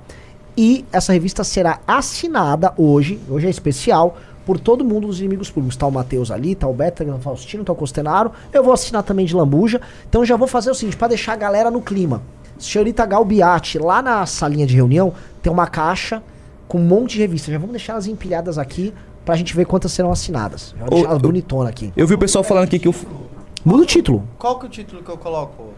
E 0.61 0.83
essa 0.91 1.13
revista 1.13 1.41
será 1.45 1.79
assinada 1.87 2.73
hoje, 2.77 3.17
hoje 3.29 3.47
é 3.47 3.49
especial, 3.49 4.17
por 4.45 4.59
todo 4.59 4.83
mundo 4.83 5.07
dos 5.07 5.21
inimigos 5.21 5.49
públicos. 5.49 5.77
Tá 5.77 5.87
o 5.87 5.91
Matheus 5.91 6.29
ali, 6.31 6.53
tá 6.53 6.67
o 6.67 6.73
Beta, 6.73 7.05
tá 7.05 7.15
o 7.15 7.17
Faustino, 7.19 7.63
tá 7.63 7.71
o 7.71 7.75
Costenaro. 7.77 8.33
Eu 8.51 8.61
vou 8.61 8.73
assinar 8.73 9.01
também 9.03 9.25
de 9.25 9.33
Lambuja. 9.33 9.79
Então 10.09 10.25
já 10.25 10.35
vou 10.35 10.49
fazer 10.49 10.69
o 10.69 10.75
seguinte, 10.75 10.97
pra 10.97 11.07
deixar 11.07 11.31
a 11.31 11.35
galera 11.37 11.71
no 11.71 11.81
clima. 11.81 12.21
Senhorita 12.57 13.05
Galbiati, 13.05 13.79
lá 13.79 14.01
na 14.01 14.25
salinha 14.25 14.67
de 14.67 14.75
reunião, 14.75 15.13
tem 15.41 15.49
uma 15.49 15.65
caixa 15.65 16.21
com 16.67 16.77
um 16.77 16.83
monte 16.83 17.13
de 17.13 17.19
revistas. 17.19 17.53
Já 17.53 17.57
vamos 17.57 17.71
deixar 17.71 17.93
elas 17.93 18.05
empilhadas 18.07 18.57
aqui 18.57 18.93
pra 19.23 19.37
gente 19.37 19.55
ver 19.55 19.63
quantas 19.63 19.93
serão 19.93 20.11
assinadas. 20.11 20.75
Já 20.77 20.83
vou 20.83 20.87
Ô, 20.87 20.89
deixar 20.95 21.05
elas 21.11 21.23
eu- 21.23 21.29
bonitonas 21.29 21.69
aqui. 21.69 21.93
Eu 21.95 22.05
vi 22.05 22.15
o 22.15 22.19
pessoal 22.19 22.43
falando 22.43 22.65
aqui 22.65 22.77
que 22.79 22.89
o. 22.89 22.95
Muda 23.63 23.83
o 23.83 23.85
título. 23.85 24.27
Qual 24.37 24.59
que 24.59 24.65
é 24.65 24.67
o 24.67 24.71
título 24.71 25.01
que 25.01 25.09
eu 25.09 25.17
coloco? 25.17 25.69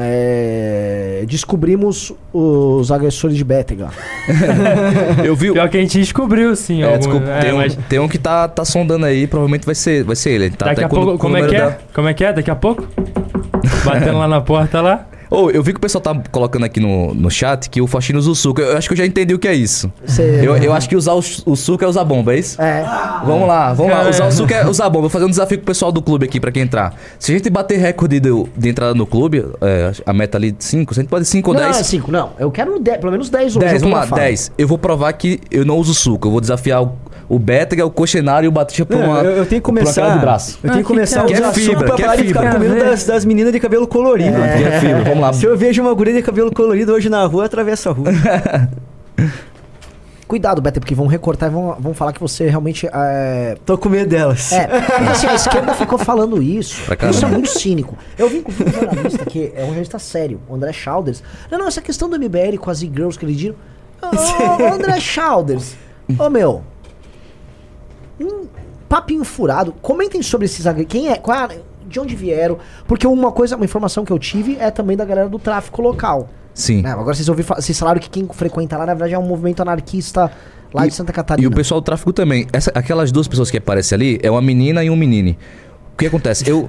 É, 0.00 1.24
descobrimos 1.26 2.12
os 2.32 2.90
agressores 2.92 3.36
de 3.36 3.42
Bétega. 3.44 3.88
Eu 5.24 5.34
vi. 5.34 5.52
Pior 5.52 5.68
que 5.68 5.76
a 5.76 5.80
gente 5.80 5.98
descobriu, 5.98 6.54
sim. 6.54 6.82
É, 6.82 6.86
algum- 6.86 6.98
desculpa, 6.98 7.28
é, 7.30 7.40
tem, 7.40 7.52
um, 7.52 7.56
mas 7.56 7.78
tem 7.88 7.98
um 7.98 8.08
que 8.08 8.18
tá, 8.18 8.46
tá 8.48 8.64
sondando 8.64 9.04
aí, 9.06 9.26
provavelmente 9.26 9.66
vai 9.66 9.74
ser, 9.74 10.04
vai 10.04 10.14
ser 10.16 10.30
ele. 10.30 10.50
Tá 10.50 10.66
Daqui 10.66 10.84
até 10.84 10.86
a 10.86 10.88
pouco, 10.88 11.18
como 11.18 11.36
é 11.36 11.46
que 11.48 11.56
é? 11.56 11.58
da- 11.60 11.78
Como 11.92 12.08
é 12.08 12.14
que 12.14 12.24
é? 12.24 12.32
Daqui 12.32 12.50
a 12.50 12.56
pouco? 12.56 12.86
Batendo 13.84 14.18
lá 14.18 14.28
na 14.28 14.40
porta 14.40 14.80
lá. 14.80 15.06
Ô, 15.30 15.50
eu 15.50 15.62
vi 15.62 15.72
que 15.72 15.78
o 15.78 15.80
pessoal 15.80 16.00
tá 16.00 16.14
colocando 16.32 16.64
aqui 16.64 16.80
no, 16.80 17.12
no 17.14 17.30
chat 17.30 17.68
que 17.68 17.80
o 17.82 17.86
Faxina 17.86 18.18
usa 18.18 18.30
o 18.30 18.34
suco. 18.34 18.60
Eu 18.60 18.76
acho 18.78 18.88
que 18.88 18.94
eu 18.94 18.96
já 18.98 19.04
entendi 19.06 19.34
o 19.34 19.38
que 19.38 19.46
é 19.48 19.54
isso. 19.54 19.92
Você- 20.04 20.40
Eu, 20.42 20.56
eu 20.56 20.72
acho 20.72 20.88
que 20.88 20.96
usar 20.96 21.12
o, 21.12 21.18
o 21.46 21.56
suco 21.56 21.84
é 21.84 21.86
usar 21.86 22.04
bomba, 22.04 22.34
é 22.34 22.38
isso? 22.38 22.60
É. 22.60 22.82
Vamos 23.24 23.46
lá, 23.46 23.72
vamos 23.74 23.92
lá. 23.92 24.08
Usar 24.08 24.26
o 24.28 24.32
suco 24.32 24.52
é 24.52 24.66
usar 24.66 24.88
bomba. 24.88 25.02
Vou 25.02 25.10
fazer 25.10 25.24
um 25.26 25.30
desafio 25.30 25.58
pro 25.58 25.66
pessoal 25.66 25.92
do 25.92 26.00
clube 26.00 26.24
aqui 26.24 26.40
pra 26.40 26.50
quem 26.50 26.62
entrar. 26.62 26.94
Se 27.18 27.32
a 27.32 27.36
gente 27.36 27.50
bater 27.50 27.78
recorde 27.78 28.20
de, 28.20 28.30
de 28.56 28.68
entrada 28.68 28.94
no 28.94 29.06
clube, 29.06 29.44
é, 29.60 29.92
a 30.06 30.12
meta 30.12 30.38
ali 30.38 30.50
de 30.52 30.64
5, 30.64 30.94
se 30.94 31.00
a 31.00 31.02
gente 31.02 31.10
pode 31.10 31.24
5 31.26 31.50
ou 31.50 31.54
Não, 31.56 31.62
10. 31.62 31.76
é 31.80 31.82
5, 31.82 32.10
não. 32.10 32.30
Eu 32.38 32.50
quero 32.50 32.78
dez- 32.78 32.98
pelo 32.98 33.12
menos 33.12 33.28
10 33.28 33.56
hoje. 33.56 33.58
10, 33.58 33.72
eu 33.74 33.78
tô 33.80 33.84
vamos 33.84 33.94
lá, 33.96 34.00
na 34.02 34.06
fala. 34.08 34.22
10. 34.22 34.52
Eu 34.56 34.66
vou 34.68 34.78
provar 34.78 35.12
que 35.12 35.40
eu 35.50 35.64
não 35.64 35.76
uso 35.76 35.92
suco. 35.94 36.28
Eu 36.28 36.32
vou 36.32 36.40
desafiar 36.40 36.88
o, 37.28 37.36
o 37.36 37.38
Bétega, 37.38 37.84
o 37.84 37.90
Coxenário 37.90 38.46
e 38.46 38.48
o 38.48 38.52
Batista 38.52 38.86
por 38.86 38.96
Não, 38.96 39.10
uma, 39.10 39.18
eu, 39.20 39.30
eu 39.38 39.46
tenho 39.46 39.60
que 39.60 39.66
começar. 39.66 40.14
de 40.14 40.20
braço. 40.20 40.58
Eu 40.62 40.70
tenho 40.70 40.82
que 40.82 40.88
começar 40.88 41.22
a 41.22 41.24
que 41.24 41.34
é 41.34 41.36
usar 41.36 41.52
fibra, 41.52 41.72
suco 41.72 41.84
pra 41.84 41.94
é 41.94 41.98
parar 41.98 42.16
de 42.16 42.24
ficar 42.24 42.40
fibra. 42.40 42.54
com 42.54 42.60
medo 42.60 42.84
das, 42.84 43.04
das 43.04 43.24
meninas 43.24 43.52
de 43.52 43.60
cabelo 43.60 43.86
colorido. 43.86 44.36
Que 44.36 44.64
é 44.64 44.80
fibra, 44.80 45.04
vamos 45.04 45.20
lá. 45.20 45.32
Se 45.32 45.44
eu 45.44 45.56
vejo 45.56 45.82
uma 45.82 45.92
guria 45.94 46.14
de 46.14 46.22
cabelo 46.22 46.52
colorido 46.52 46.92
hoje 46.92 47.08
na 47.08 47.24
rua, 47.24 47.44
atravessa 47.46 47.90
a 47.90 47.92
rua. 47.92 48.10
Cuidado, 50.28 50.60
Beto, 50.60 50.78
porque 50.78 50.94
vão 50.94 51.06
recortar 51.06 51.48
e 51.48 51.52
vão, 51.52 51.74
vão 51.80 51.94
falar 51.94 52.12
que 52.12 52.20
você 52.20 52.50
realmente 52.50 52.86
é, 52.92 53.56
Tô 53.64 53.78
com 53.78 53.88
medo 53.88 54.10
delas. 54.10 54.52
É, 54.52 54.66
porque 54.66 55.10
assim, 55.10 55.26
a 55.26 55.34
esquerda 55.34 55.74
ficou 55.74 55.98
falando 55.98 56.42
isso. 56.42 56.84
Pra 56.84 56.94
caramba. 56.94 57.16
Isso 57.16 57.24
é 57.24 57.28
muito 57.30 57.48
cínico. 57.48 57.96
Eu 58.18 58.28
vim 58.28 58.42
com 58.42 58.52
um 58.52 58.70
jornalista 58.70 59.24
que 59.24 59.50
é 59.56 59.62
um 59.62 59.66
jornalista 59.68 59.98
sério, 59.98 60.38
o 60.46 60.54
André 60.54 60.70
Chalders. 60.74 61.22
Não, 61.50 61.58
não, 61.58 61.66
essa 61.66 61.80
questão 61.80 62.10
do 62.10 62.18
MBL 62.18 62.58
com 62.60 62.70
as 62.70 62.82
e-girls 62.82 63.18
que 63.18 63.24
ele 63.24 63.34
diram. 63.34 63.54
Ô, 64.02 64.06
ô, 64.62 64.74
André 64.74 65.00
Chalders. 65.00 65.74
Ô, 66.18 66.28
meu. 66.28 66.62
Um 68.20 68.46
papinho 68.88 69.24
furado. 69.24 69.72
Comentem 69.82 70.22
sobre 70.22 70.46
esses. 70.46 70.64
Quem 70.88 71.08
é? 71.08 71.16
Qual 71.16 71.36
é 71.36 71.58
de 71.86 72.00
onde 72.00 72.14
vieram? 72.14 72.58
Porque 72.86 73.06
uma 73.06 73.32
coisa, 73.32 73.56
uma 73.56 73.64
informação 73.64 74.04
que 74.04 74.12
eu 74.12 74.18
tive 74.18 74.56
é 74.58 74.70
também 74.70 74.96
da 74.96 75.04
galera 75.04 75.28
do 75.28 75.38
tráfico 75.38 75.80
local. 75.82 76.28
Sim. 76.54 76.82
né? 76.82 76.90
Agora 76.90 77.14
vocês 77.14 77.28
ouviram, 77.28 77.54
vocês 77.54 77.78
falaram 77.78 78.00
que 78.00 78.10
quem 78.10 78.26
frequenta 78.32 78.76
lá, 78.76 78.84
na 78.84 78.92
verdade, 78.92 79.14
é 79.14 79.18
um 79.18 79.26
movimento 79.26 79.62
anarquista 79.62 80.30
lá 80.74 80.86
de 80.86 80.92
Santa 80.92 81.12
Catarina. 81.12 81.44
E 81.44 81.46
o 81.46 81.50
pessoal 81.50 81.80
do 81.80 81.84
tráfico 81.84 82.12
também. 82.12 82.46
Essa, 82.52 82.72
aquelas 82.74 83.12
duas 83.12 83.28
pessoas 83.28 83.50
que 83.50 83.56
aparecem 83.56 83.94
ali 83.94 84.18
é 84.22 84.30
uma 84.30 84.42
menina 84.42 84.82
e 84.82 84.90
um 84.90 84.96
menino. 84.96 85.36
O 85.94 85.96
que 85.98 86.06
acontece? 86.06 86.48
Eu. 86.48 86.68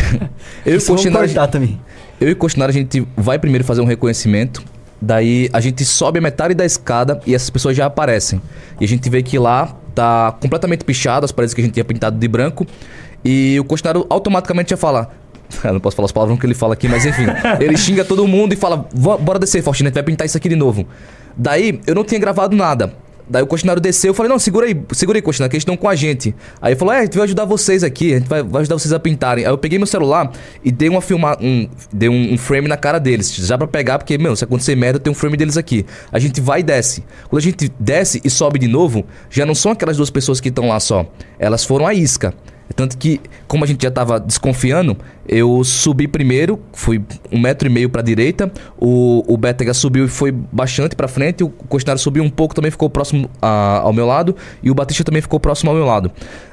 eu 0.64 0.74
e 0.74 0.78
vamos 0.78 0.86
Coxinaro, 0.86 1.26
cortar 1.26 1.46
também. 1.48 1.80
eu 2.20 2.28
e 2.28 2.32
o 2.32 2.36
Coxinaro, 2.36 2.70
a 2.70 2.74
gente 2.74 3.06
vai 3.16 3.38
primeiro 3.38 3.64
fazer 3.64 3.80
um 3.80 3.86
reconhecimento. 3.86 4.62
Daí 5.00 5.48
a 5.52 5.60
gente 5.60 5.84
sobe 5.84 6.20
a 6.20 6.22
metade 6.22 6.54
da 6.54 6.64
escada 6.64 7.20
e 7.26 7.34
essas 7.34 7.50
pessoas 7.50 7.76
já 7.76 7.86
aparecem. 7.86 8.40
E 8.80 8.84
a 8.84 8.88
gente 8.88 9.08
vê 9.10 9.22
que 9.22 9.38
lá 9.38 9.76
tá 9.94 10.32
completamente 10.40 10.84
pichado, 10.84 11.24
as 11.24 11.32
paredes 11.32 11.54
que 11.54 11.60
a 11.60 11.64
gente 11.64 11.74
tinha 11.74 11.84
pintado 11.84 12.18
de 12.18 12.28
branco. 12.28 12.66
E 13.24 13.58
o 13.60 13.64
Coxinaro 13.64 14.06
automaticamente 14.10 14.70
já 14.70 14.76
fala. 14.76 15.10
Eu 15.62 15.74
não 15.74 15.80
posso 15.80 15.94
falar 15.96 16.06
as 16.06 16.12
palavras 16.12 16.38
que 16.38 16.46
ele 16.46 16.54
fala 16.54 16.74
aqui, 16.74 16.88
mas 16.88 17.04
enfim. 17.04 17.24
ele 17.60 17.76
xinga 17.76 18.04
todo 18.04 18.26
mundo 18.26 18.52
e 18.52 18.56
fala: 18.56 18.86
"Vo- 18.92 19.18
Bora 19.18 19.38
descer, 19.38 19.62
Faustino, 19.62 19.88
a 19.88 19.90
gente 19.90 19.94
vai 19.94 20.02
pintar 20.02 20.26
isso 20.26 20.36
aqui 20.36 20.48
de 20.48 20.56
novo. 20.56 20.86
Daí 21.36 21.80
eu 21.86 21.94
não 21.94 22.04
tinha 22.04 22.18
gravado 22.20 22.56
nada. 22.56 22.94
Daí 23.28 23.42
o 23.42 23.46
Coxinaro 23.46 23.80
desceu, 23.80 24.10
eu 24.10 24.14
falei, 24.14 24.30
não, 24.30 24.38
segura 24.38 24.66
aí, 24.66 24.76
segura 24.92 25.18
aí, 25.18 25.22
Coxinaro, 25.22 25.50
que 25.50 25.56
eles 25.56 25.62
estão 25.62 25.76
com 25.76 25.88
a 25.88 25.94
gente. 25.94 26.34
Aí 26.60 26.72
ele 26.72 26.78
falou, 26.78 26.92
é, 26.94 26.98
a 26.98 27.02
gente 27.02 27.16
vai 27.16 27.24
ajudar 27.24 27.44
vocês 27.44 27.82
aqui, 27.84 28.14
a 28.14 28.18
gente 28.18 28.28
vai, 28.28 28.42
vai 28.42 28.62
ajudar 28.62 28.78
vocês 28.78 28.92
a 28.92 28.98
pintarem. 28.98 29.44
Aí 29.44 29.50
eu 29.50 29.58
peguei 29.58 29.78
meu 29.78 29.86
celular 29.86 30.30
e 30.64 30.70
dei 30.70 30.88
uma 30.88 31.00
filma, 31.00 31.36
um, 31.40 31.68
dei 31.92 32.08
um, 32.08 32.34
um 32.34 32.38
frame 32.38 32.68
na 32.68 32.76
cara 32.76 32.98
deles, 32.98 33.34
já 33.34 33.56
pra 33.56 33.66
pegar, 33.66 33.98
porque, 33.98 34.18
meu, 34.18 34.34
se 34.36 34.44
acontecer 34.44 34.76
merda, 34.76 34.98
tem 34.98 35.10
um 35.10 35.14
frame 35.14 35.36
deles 35.36 35.56
aqui. 35.56 35.86
A 36.10 36.18
gente 36.18 36.40
vai 36.40 36.60
e 36.60 36.62
desce. 36.62 37.04
Quando 37.28 37.40
a 37.40 37.44
gente 37.44 37.72
desce 37.78 38.20
e 38.24 38.30
sobe 38.30 38.58
de 38.58 38.68
novo, 38.68 39.04
já 39.30 39.46
não 39.46 39.54
são 39.54 39.72
aquelas 39.72 39.96
duas 39.96 40.10
pessoas 40.10 40.40
que 40.40 40.48
estão 40.48 40.68
lá 40.68 40.80
só. 40.80 41.06
Elas 41.38 41.64
foram 41.64 41.86
a 41.86 41.94
isca. 41.94 42.34
Tanto 42.74 42.96
que, 42.96 43.20
como 43.46 43.64
a 43.64 43.66
gente 43.66 43.82
já 43.82 43.90
tava 43.90 44.18
desconfiando, 44.18 44.96
eu 45.28 45.62
subi 45.64 46.08
primeiro, 46.08 46.58
fui 46.72 47.02
um 47.30 47.38
metro 47.40 47.68
e 47.68 47.70
meio 47.70 47.88
pra 47.90 48.02
direita, 48.02 48.50
o, 48.78 49.22
o 49.26 49.36
Bétega 49.36 49.74
subiu 49.74 50.04
e 50.06 50.08
foi 50.08 50.32
bastante 50.32 50.96
pra 50.96 51.06
frente, 51.08 51.44
o 51.44 51.48
Costinário 51.50 52.00
subiu 52.00 52.22
um 52.24 52.30
pouco, 52.30 52.54
também 52.54 52.70
ficou 52.70 52.88
próximo 52.88 53.28
a- 53.40 53.80
ao 53.82 53.92
meu 53.92 54.06
lado, 54.06 54.34
e 54.62 54.70
o 54.70 54.74
Batista 54.74 55.04
também 55.04 55.20
ficou 55.22 55.38
próximo 55.38 55.70
ao 55.70 55.76
meu 55.76 55.84
lado. 55.86 56.10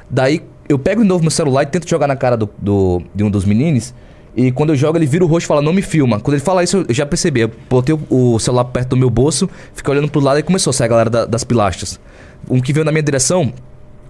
Daí, 0.10 0.42
eu 0.68 0.78
pego 0.78 1.02
de 1.02 1.08
novo 1.08 1.22
meu 1.24 1.32
celular 1.32 1.64
e 1.64 1.66
tento 1.68 1.90
jogar 1.90 2.08
na 2.08 2.16
cara 2.16 2.36
do, 2.38 2.50
do- 2.58 3.02
de 3.16 3.24
um 3.24 3.30
dos 3.32 3.46
meninos, 3.46 3.94
e 4.36 4.52
quando 4.52 4.70
eu 4.70 4.76
jogo, 4.76 4.98
ele 4.98 5.06
vira 5.08 5.24
o 5.26 5.28
rosto 5.28 5.46
e 5.46 5.48
fala, 5.48 5.62
não 5.62 5.74
me 5.74 5.82
filma. 5.82 6.20
Quando 6.20 6.36
ele 6.36 6.44
fala 6.44 6.64
isso, 6.64 6.86
eu 6.88 6.94
já 6.94 7.06
percebi. 7.06 7.42
Eu 7.42 7.52
botei 7.70 7.94
o, 8.10 8.34
o 8.36 8.40
celular 8.40 8.66
perto 8.66 8.90
do 8.90 8.98
meu 8.98 9.10
bolso, 9.10 9.50
fiquei 9.74 9.92
olhando 9.92 10.10
pro 10.10 10.22
lado 10.22 10.40
e 10.40 10.44
começou 10.44 10.70
a 10.72 10.74
sair 10.74 10.86
a 10.86 10.90
galera 10.90 11.10
da- 11.10 11.26
das 11.26 11.44
pilastras. 11.44 12.00
Um 12.50 12.62
que 12.62 12.72
veio 12.72 12.86
na 12.86 12.92
minha 12.92 13.02
direção, 13.04 13.52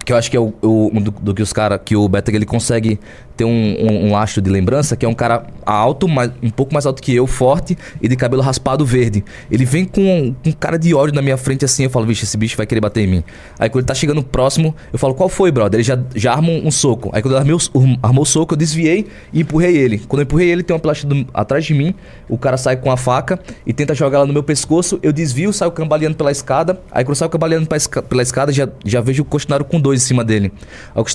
que 0.04 0.12
eu 0.12 0.16
acho 0.16 0.30
que 0.30 0.36
é 0.36 0.40
o, 0.40 0.52
o- 0.62 0.90
do, 1.00 1.10
do 1.10 1.34
que 1.34 1.42
os 1.42 1.52
caras, 1.52 1.80
que 1.84 1.94
o 1.96 2.08
Betega 2.08 2.36
ele 2.38 2.46
consegue 2.46 2.98
ter 3.36 3.44
um, 3.44 3.50
um, 3.50 4.06
um 4.08 4.12
lastro 4.12 4.42
de 4.42 4.50
lembrança, 4.50 4.96
que 4.96 5.06
é 5.06 5.08
um 5.08 5.14
cara 5.14 5.46
alto, 5.64 6.06
mas 6.06 6.30
um 6.42 6.50
pouco 6.50 6.74
mais 6.74 6.84
alto 6.84 7.00
que 7.02 7.14
eu, 7.14 7.26
forte 7.26 7.76
e 8.02 8.06
de 8.08 8.14
cabelo 8.14 8.42
raspado 8.42 8.84
verde. 8.84 9.24
Ele 9.50 9.64
vem 9.64 9.84
com 9.86 10.34
um, 10.44 10.52
cara 10.58 10.78
de 10.78 10.94
ódio 10.94 11.14
na 11.14 11.22
minha 11.22 11.36
frente 11.38 11.64
assim, 11.64 11.84
eu 11.84 11.90
falo, 11.90 12.04
vixe, 12.06 12.24
esse 12.24 12.36
bicho 12.36 12.54
vai 12.56 12.66
querer 12.66 12.80
bater 12.82 13.00
em 13.02 13.06
mim. 13.06 13.24
Aí 13.58 13.70
quando 13.70 13.80
ele 13.82 13.86
tá 13.86 13.94
chegando 13.94 14.22
próximo, 14.22 14.74
eu 14.92 14.98
falo, 14.98 15.14
qual 15.14 15.28
foi, 15.28 15.50
brother? 15.50 15.78
Ele 15.78 15.84
já, 15.84 15.98
já 16.14 16.32
arma 16.32 16.50
um, 16.50 16.70
soco. 16.70 17.08
Aí 17.14 17.22
quando 17.22 17.34
ele 17.36 17.40
armou, 17.40 17.58
armou 18.02 18.22
o 18.24 18.26
soco, 18.26 18.52
eu 18.52 18.58
desviei 18.58 19.06
e 19.32 19.40
empurrei 19.40 19.74
ele. 19.76 19.98
Quando 20.00 20.20
eu 20.20 20.24
empurrei 20.24 20.50
ele, 20.50 20.62
tem 20.62 20.76
uma 20.76 20.80
do- 20.94 21.26
atrás 21.32 21.64
de 21.64 21.72
mim, 21.72 21.94
o 22.28 22.36
cara 22.36 22.58
sai 22.58 22.76
com 22.76 22.90
a 22.90 22.96
faca 22.96 23.40
e 23.66 23.72
tenta 23.72 23.94
jogar 23.94 24.18
ela 24.18 24.26
no 24.26 24.32
meu 24.34 24.42
pescoço, 24.42 24.98
eu 25.02 25.12
desvio, 25.14 25.50
saio 25.50 25.70
cambaleando 25.72 26.14
pela 26.16 26.30
escada. 26.30 26.78
Aí 26.90 27.04
quando 27.04 27.10
eu 27.10 27.14
saio 27.16 27.30
cambaleando 27.30 27.66
pela 28.06 28.22
escada, 28.22 28.52
já, 28.52 28.68
já 28.84 29.00
vejo 29.00 29.22
o 29.22 29.24
costinário 29.24 29.64
com 29.64 29.80
dois 29.80 29.89
em 29.96 30.00
cima 30.00 30.24
dele. 30.24 30.52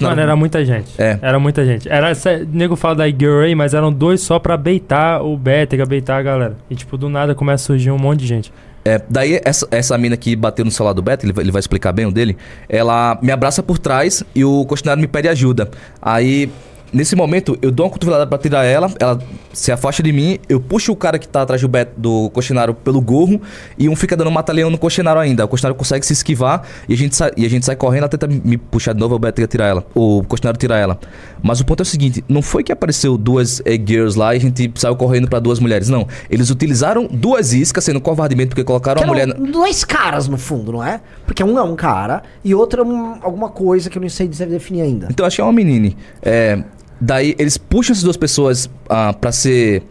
Mano, 0.09 0.21
era 0.21 0.35
muita 0.35 0.63
gente. 0.65 0.89
É. 0.97 1.17
Era 1.21 1.39
muita 1.39 1.65
gente. 1.65 1.87
Era, 1.89 2.09
essa- 2.09 2.45
nego 2.51 2.75
fala 2.75 2.95
da 2.95 3.07
Girl 3.07 3.41
aí, 3.43 3.55
mas 3.55 3.73
eram 3.73 3.91
dois 3.91 4.21
só 4.21 4.39
pra 4.39 4.55
beitar 4.57 5.21
o 5.23 5.37
Bétega, 5.37 5.85
beitar 5.85 6.19
a 6.19 6.23
galera. 6.23 6.55
E 6.69 6.75
tipo, 6.75 6.97
do 6.97 7.09
nada 7.09 7.33
começa 7.35 7.63
a 7.63 7.65
surgir 7.67 7.91
um 7.91 7.97
monte 7.97 8.19
de 8.21 8.27
gente. 8.27 8.53
É, 8.87 9.01
daí 9.09 9.41
essa, 9.43 9.67
essa 9.71 9.97
mina 9.97 10.15
que 10.15 10.35
bateu 10.35 10.63
no 10.63 10.69
celular 10.69 10.93
do 10.93 11.01
Beto, 11.01 11.25
ele, 11.25 11.33
vai- 11.33 11.43
ele 11.43 11.51
vai 11.51 11.59
explicar 11.59 11.91
bem 11.91 12.05
o 12.05 12.11
dele, 12.11 12.37
ela 12.69 13.17
me 13.19 13.31
abraça 13.31 13.63
por 13.63 13.79
trás 13.79 14.23
e 14.35 14.45
o 14.45 14.63
costinário 14.65 15.01
me 15.01 15.07
pede 15.07 15.27
ajuda. 15.27 15.71
Aí, 15.99 16.51
nesse 16.95 17.15
momento, 17.15 17.57
eu 17.61 17.71
dou 17.71 17.85
uma 17.85 17.91
cotovelada 17.91 18.25
pra 18.25 18.37
tirar 18.37 18.63
ela, 18.63 18.91
ela 18.99 19.19
se 19.53 19.71
afasta 19.71 20.01
de 20.01 20.11
mim, 20.11 20.39
eu 20.49 20.59
puxo 20.59 20.91
o 20.91 20.95
cara 20.95 21.19
que 21.19 21.27
tá 21.27 21.41
atrás 21.41 21.61
do, 21.61 21.67
Beto, 21.67 21.93
do 21.97 22.29
costinário 22.31 22.73
pelo 22.73 22.99
gorro 23.01 23.41
e 23.77 23.87
um 23.89 23.95
fica 23.95 24.15
dando 24.15 24.31
mata-leão 24.31 24.69
no 24.69 24.77
costinário 24.77 25.19
ainda. 25.21 25.45
O 25.45 25.47
costinário 25.47 25.75
consegue 25.77 26.05
se 26.05 26.13
esquivar 26.13 26.63
e 26.89 26.93
a 26.93 26.97
gente 26.97 27.15
sai, 27.15 27.31
e 27.37 27.45
a 27.45 27.49
gente 27.49 27.65
sai 27.65 27.75
correndo, 27.75 27.99
ela 28.03 28.09
tenta 28.09 28.27
me 28.27 28.57
puxar 28.57 28.93
de 28.93 28.99
novo, 28.99 29.15
o 29.15 29.19
Beto 29.19 29.45
tirar 29.47 29.67
ela, 29.67 29.85
o 29.93 30.23
costinário 30.27 30.57
tirar 30.59 30.77
ela. 30.77 30.97
Mas 31.43 31.59
o 31.59 31.65
ponto 31.65 31.81
é 31.81 31.83
o 31.83 31.85
seguinte, 31.85 32.23
não 32.27 32.41
foi 32.41 32.63
que 32.63 32.71
apareceu 32.71 33.17
duas 33.17 33.61
eh, 33.65 33.73
girls 33.83 34.17
lá 34.17 34.33
e 34.33 34.37
a 34.37 34.41
gente 34.41 34.71
saiu 34.75 34.95
correndo 34.95 35.27
pra 35.27 35.39
duas 35.39 35.59
mulheres, 35.59 35.89
não. 35.89 36.07
Eles 36.29 36.49
utilizaram 36.49 37.07
duas 37.07 37.53
iscas, 37.53 37.83
sendo 37.83 37.99
covardemente 38.01 38.49
porque 38.49 38.63
colocaram 38.63 38.97
Que 38.99 39.03
a 39.03 39.07
mulher... 39.07 39.27
dois 39.33 39.83
caras, 39.83 40.27
no 40.27 40.37
fundo, 40.37 40.71
não 40.71 40.83
é? 40.83 41.01
Porque 41.25 41.43
um 41.43 41.57
é 41.59 41.63
um 41.63 41.75
cara 41.75 42.23
e 42.43 42.55
outro 42.55 42.81
é 42.81 42.85
um- 42.85 43.17
alguma 43.21 43.49
coisa 43.49 43.89
que 43.89 43.97
eu 43.97 44.01
não 44.01 44.09
sei 44.09 44.27
dizer- 44.27 44.47
definir 44.47 44.81
ainda. 44.81 45.07
Então 45.09 45.25
acho 45.25 45.35
que 45.35 45.41
é 45.41 45.43
uma 45.43 45.51
menine. 45.53 45.95
É, 46.21 46.63
daí 46.99 47.35
eles 47.37 47.57
puxam 47.57 47.93
essas 47.93 48.03
duas 48.03 48.17
pessoas 48.17 48.69
ah, 48.89 49.13
pra 49.13 49.31
ser 49.31 49.83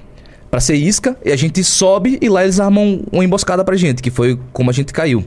para 0.51 0.61
ser 0.61 0.77
isca 0.77 1.17
e 1.25 1.33
a 1.33 1.37
gente 1.37 1.65
sobe 1.65 2.17
e 2.23 2.29
lá 2.29 2.45
eles 2.45 2.61
armam 2.61 3.03
uma 3.11 3.25
emboscada 3.25 3.65
pra 3.65 3.75
gente, 3.77 4.01
que 4.01 4.09
foi 4.09 4.39
como 4.53 4.71
a 4.71 4.73
gente 4.73 4.93
caiu. 4.93 5.25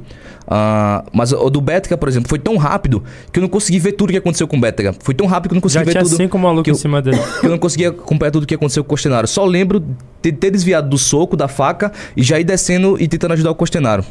Ah, 0.49 1.03
mas 1.11 1.33
o 1.33 1.49
do 1.49 1.59
Bétega, 1.59 1.97
por 1.97 2.07
exemplo, 2.07 2.29
foi 2.29 2.39
tão 2.39 2.55
rápido 2.55 3.03
que 3.33 3.37
eu 3.37 3.41
não 3.41 3.49
consegui 3.49 3.77
ver 3.77 3.91
tudo 3.91 4.13
que 4.13 4.17
aconteceu 4.17 4.47
com 4.47 4.55
o 4.55 4.59
Bétega. 4.61 4.95
Foi 5.01 5.13
tão 5.13 5.27
rápido 5.27 5.49
que 5.49 5.53
eu 5.55 5.57
não 5.57 5.61
consegui 5.61 5.81
Já 5.81 5.85
ver 5.85 5.91
tinha 5.91 6.03
tudo. 6.05 6.15
cinco 6.15 6.39
malucos 6.39 6.63
que 6.63 6.69
eu- 6.71 6.75
em 6.75 6.77
cima 6.77 7.01
dele. 7.01 7.17
que 7.41 7.45
eu 7.45 7.49
não 7.51 7.57
conseguia 7.57 7.89
acompanhar 7.89 8.31
tudo 8.31 8.43
o 8.43 8.47
que 8.47 8.55
aconteceu 8.55 8.85
com 8.85 8.87
o 8.87 8.89
Costenário. 8.91 9.27
Só 9.27 9.43
lembro 9.43 9.83
de 10.21 10.31
ter 10.31 10.49
desviado 10.49 10.87
do 10.87 10.97
soco, 10.97 11.35
da 11.35 11.49
faca 11.49 11.91
e 12.15 12.23
já 12.23 12.39
ir 12.39 12.45
descendo 12.45 12.95
e 12.97 13.05
tentando 13.09 13.33
ajudar 13.33 13.51
o 13.51 13.55
Costenário. 13.55 14.05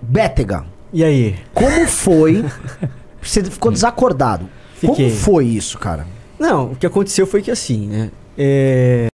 Bétega, 0.00 0.64
E 0.92 1.04
aí? 1.04 1.36
como 1.54 1.86
foi? 1.86 2.44
Você 3.22 3.44
ficou 3.44 3.70
desacordado. 3.70 4.48
Fiquei. 4.82 5.10
Como 5.10 5.16
foi 5.16 5.44
isso, 5.44 5.78
cara? 5.78 6.04
Não, 6.40 6.72
o 6.72 6.76
que 6.76 6.84
aconteceu 6.84 7.24
foi 7.24 7.40
que 7.40 7.52
assim, 7.52 7.86
né? 7.86 8.10
É... 8.36 9.06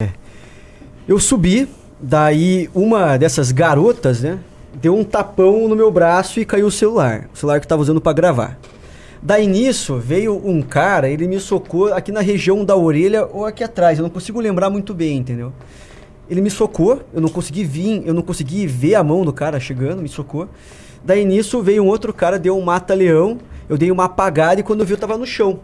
Eu 1.06 1.20
subi, 1.20 1.68
daí 2.00 2.70
uma 2.74 3.18
dessas 3.18 3.52
garotas, 3.52 4.22
né? 4.22 4.40
Deu 4.82 4.96
um 4.96 5.04
tapão 5.04 5.68
no 5.68 5.76
meu 5.76 5.92
braço 5.92 6.40
e 6.40 6.46
caiu 6.46 6.68
o 6.68 6.72
celular. 6.72 7.30
O 7.34 7.38
celular 7.38 7.60
que 7.60 7.66
eu 7.66 7.70
tava 7.70 7.82
usando 7.82 8.00
pra 8.00 8.14
gravar. 8.14 8.58
Daí 9.22 9.46
nisso, 9.46 9.98
veio 9.98 10.42
um 10.42 10.62
cara, 10.62 11.10
ele 11.10 11.28
me 11.28 11.38
socou 11.38 11.94
aqui 11.94 12.14
na 12.14 12.22
região 12.22 12.64
da 12.64 12.78
orelha 12.78 13.26
ou 13.26 13.46
aqui 13.46 13.62
atrás. 13.62 14.00
Eu 14.00 14.04
não 14.04 14.10
consigo 14.10 14.40
lembrar 14.40 14.70
muito 14.70 14.94
bem, 14.94 15.18
entendeu? 15.18 15.52
Ele 16.30 16.40
me 16.40 16.50
socou, 16.50 17.02
eu 17.14 17.20
não 17.20 17.28
consegui 17.28 17.66
vir, 17.66 18.04
eu 18.06 18.14
não 18.14 18.22
consegui 18.22 18.66
ver 18.66 18.96
a 18.96 19.04
mão 19.04 19.26
do 19.26 19.34
cara 19.34 19.60
chegando, 19.60 20.02
me 20.02 20.08
socou. 20.08 20.48
Daí 21.04 21.26
nisso 21.26 21.62
veio 21.62 21.84
um 21.84 21.88
outro 21.88 22.14
cara, 22.14 22.40
deu 22.40 22.58
um 22.58 22.62
mata-leão, 22.62 23.38
eu 23.70 23.78
dei 23.78 23.92
uma 23.92 24.06
apagada 24.06 24.60
e 24.60 24.64
quando 24.64 24.82
eu 24.82 24.86
vi 24.86 24.94
eu 24.94 24.98
tava 24.98 25.18
no 25.18 25.26
chão. 25.26 25.60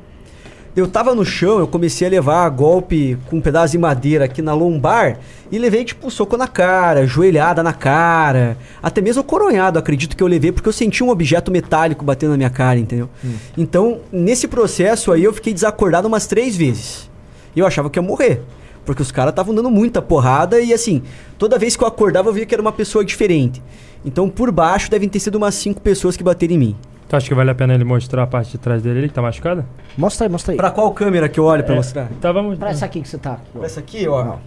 Eu 0.76 0.88
tava 0.88 1.14
no 1.14 1.24
chão, 1.24 1.60
eu 1.60 1.68
comecei 1.68 2.08
a 2.08 2.10
levar 2.10 2.50
golpe 2.50 3.16
com 3.30 3.36
um 3.36 3.42
pedaço 3.42 3.74
de 3.74 3.78
madeira 3.78 4.26
aqui 4.26 4.42
na 4.42 4.56
lombar 4.56 5.20
e 5.52 5.60
levei 5.60 5.86
tipo 5.86 6.10
soco 6.10 6.36
na 6.36 6.48
cara, 6.48 7.06
joelhada 7.06 7.62
na 7.62 7.74
cara, 7.74 8.58
até 8.82 9.00
mesmo 9.00 9.24
coronhado, 9.24 9.78
acredito 9.78 10.18
que 10.18 10.24
eu 10.24 10.28
levei 10.28 10.52
porque 10.52 10.68
eu 10.68 10.74
senti 10.74 11.04
um 11.04 11.10
objeto 11.10 11.52
metálico 11.52 12.04
batendo 12.04 12.32
na 12.32 12.38
minha 12.38 12.50
cara, 12.50 12.80
entendeu? 12.80 13.08
Então, 13.56 14.00
nesse 14.12 14.48
processo 14.48 15.12
aí 15.12 15.24
eu 15.24 15.32
fiquei 15.32 15.54
desacordado 15.54 16.08
umas 16.08 16.26
três 16.26 16.58
vezes. 16.58 17.08
E 17.56 17.60
eu 17.60 17.68
achava 17.68 17.88
que 17.88 18.00
ia 18.00 18.04
morrer. 18.04 18.42
Porque 18.84 19.04
os 19.04 19.12
caras 19.12 19.32
estavam 19.32 19.54
dando 19.54 19.70
muita 19.70 20.02
porrada 20.02 20.60
e 20.60 20.74
assim, 20.74 21.04
toda 21.38 21.60
vez 21.60 21.76
que 21.76 21.84
eu 21.84 21.88
acordava 21.88 22.30
eu 22.30 22.34
via 22.34 22.48
que 22.48 22.56
era 22.56 22.62
uma 22.64 22.72
pessoa 22.72 23.06
diferente. 23.06 23.62
Então 24.04 24.28
por 24.28 24.52
baixo 24.52 24.90
devem 24.90 25.08
ter 25.08 25.20
sido 25.20 25.36
umas 25.36 25.54
cinco 25.54 25.80
pessoas 25.82 26.18
que 26.18 26.24
bateram 26.24 26.56
em 26.56 26.58
mim. 26.58 26.76
Tu 27.14 27.18
acha 27.18 27.28
que 27.28 27.36
vale 27.36 27.52
a 27.52 27.54
pena 27.54 27.76
ele 27.76 27.84
mostrar 27.84 28.24
a 28.24 28.26
parte 28.26 28.54
de 28.54 28.58
trás 28.58 28.82
dele? 28.82 28.98
Ele 29.02 29.08
que 29.08 29.14
tá 29.14 29.22
machucado? 29.22 29.64
Mostra 29.96 30.26
aí, 30.26 30.32
mostra 30.32 30.52
aí. 30.54 30.58
Pra 30.58 30.72
qual 30.72 30.90
câmera 30.94 31.30
que 31.30 31.40
eu 31.40 31.44
olho 31.44 31.64
pra 31.64 31.74
É. 31.76 31.78
mostrar? 31.78 32.08
Tá, 32.20 32.32
vamos. 32.32 32.58
Pra 32.58 32.72
essa 32.72 32.86
aqui 32.86 33.02
que 33.04 33.08
você 33.08 33.20
tá. 33.20 33.34
aqui. 33.34 33.42
Pra 33.54 33.66
essa 33.68 33.80
aqui, 33.82 34.08
ó. 34.08 34.38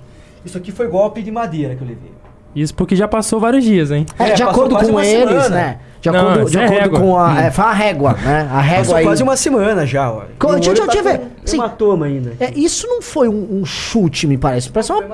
Isso 0.45 0.59
aqui 0.59 0.73
foi 0.73 0.89
golpe 0.89 1.23
de 1.23 1.31
madeira 1.31 1.77
que 1.77 1.83
eu 1.83 1.87
levei. 1.87 2.11
Isso 2.57 2.75
porque 2.75 2.97
já 2.97 3.07
passou 3.07 3.39
vários 3.39 3.62
dias, 3.62 3.93
hein? 3.93 4.05
É, 4.19 4.31
É, 4.31 4.35
de 4.35 4.43
acordo 4.43 4.75
com 4.77 4.85
uma 4.85 5.07
eles, 5.07 5.29
semana. 5.29 5.49
né? 5.49 5.79
De 6.01 6.11
Não, 6.11 6.29
acordo, 6.29 6.51
de 6.51 6.59
é 6.59 6.64
acordo 6.64 6.81
régua. 6.81 7.01
com 7.01 7.19
a. 7.21 7.41
É, 7.41 7.51
foi 7.53 7.64
a 7.67 7.73
régua, 7.73 8.12
né? 8.14 8.49
A 8.53 8.61
régua 8.61 8.79
Passou 8.83 8.97
aí. 8.97 9.05
quase 9.05 9.23
uma 9.23 9.37
semana 9.37 9.87
já, 9.87 10.11
ó. 10.11 10.23
Co- 10.37 10.53
deixa- 10.55 10.71
olho 10.71 10.81
deixa 10.87 10.99
eu 10.99 11.05
tá 11.05 11.11
ver. 11.12 11.21
Sim. 11.45 11.57
Hematoma 11.59 12.07
ainda. 12.07 12.33
É, 12.41 12.51
isso 12.59 12.89
não 12.89 13.01
foi 13.01 13.29
um, 13.29 13.61
um 13.61 13.64
chute, 13.64 14.27
me 14.27 14.37
parece. 14.37 14.71
Parece 14.73 14.91
uma 14.91 15.05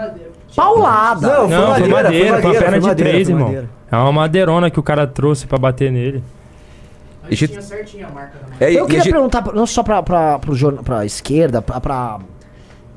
paulada. 0.57 1.29
Não, 1.29 1.49
Não, 1.49 1.75
foi 1.75 1.87
madeira, 1.89 2.03
madeira, 2.03 2.03
foi 2.03 2.03
foi 2.03 2.29
uma 2.29 2.31
madeira, 2.33 2.59
perna 2.61 2.71
foi 2.71 2.81
de 2.81 2.87
madeira, 2.87 3.11
três, 3.11 3.27
foi 3.29 3.35
irmão. 3.35 3.47
madeira. 3.49 3.71
É 3.93 3.97
uma 3.97 4.13
madeirona 4.13 4.71
que 4.71 4.81
o 4.81 4.83
cara 4.83 5.07
trouxe 5.07 5.47
pra 5.47 5.59
bater 5.59 5.93
nele. 5.93 6.25
E 7.33 7.35
a 7.35 7.37
gente- 7.37 7.63
certinho 7.65 8.07
a 8.07 8.11
marca 8.11 8.39
da 8.39 8.65
É, 8.67 8.71
Eu 8.73 8.85
e 8.85 8.87
queria 8.87 9.03
gente- 9.05 9.13
perguntar, 9.13 9.45
não 9.55 9.67
só 9.67 9.83
pra, 9.83 10.03
pra, 10.03 10.39
pro 10.39 10.55
jorna, 10.55 10.83
pra 10.83 11.05
esquerda, 11.07 11.61
pra, 11.63 11.81
pra. 11.81 12.19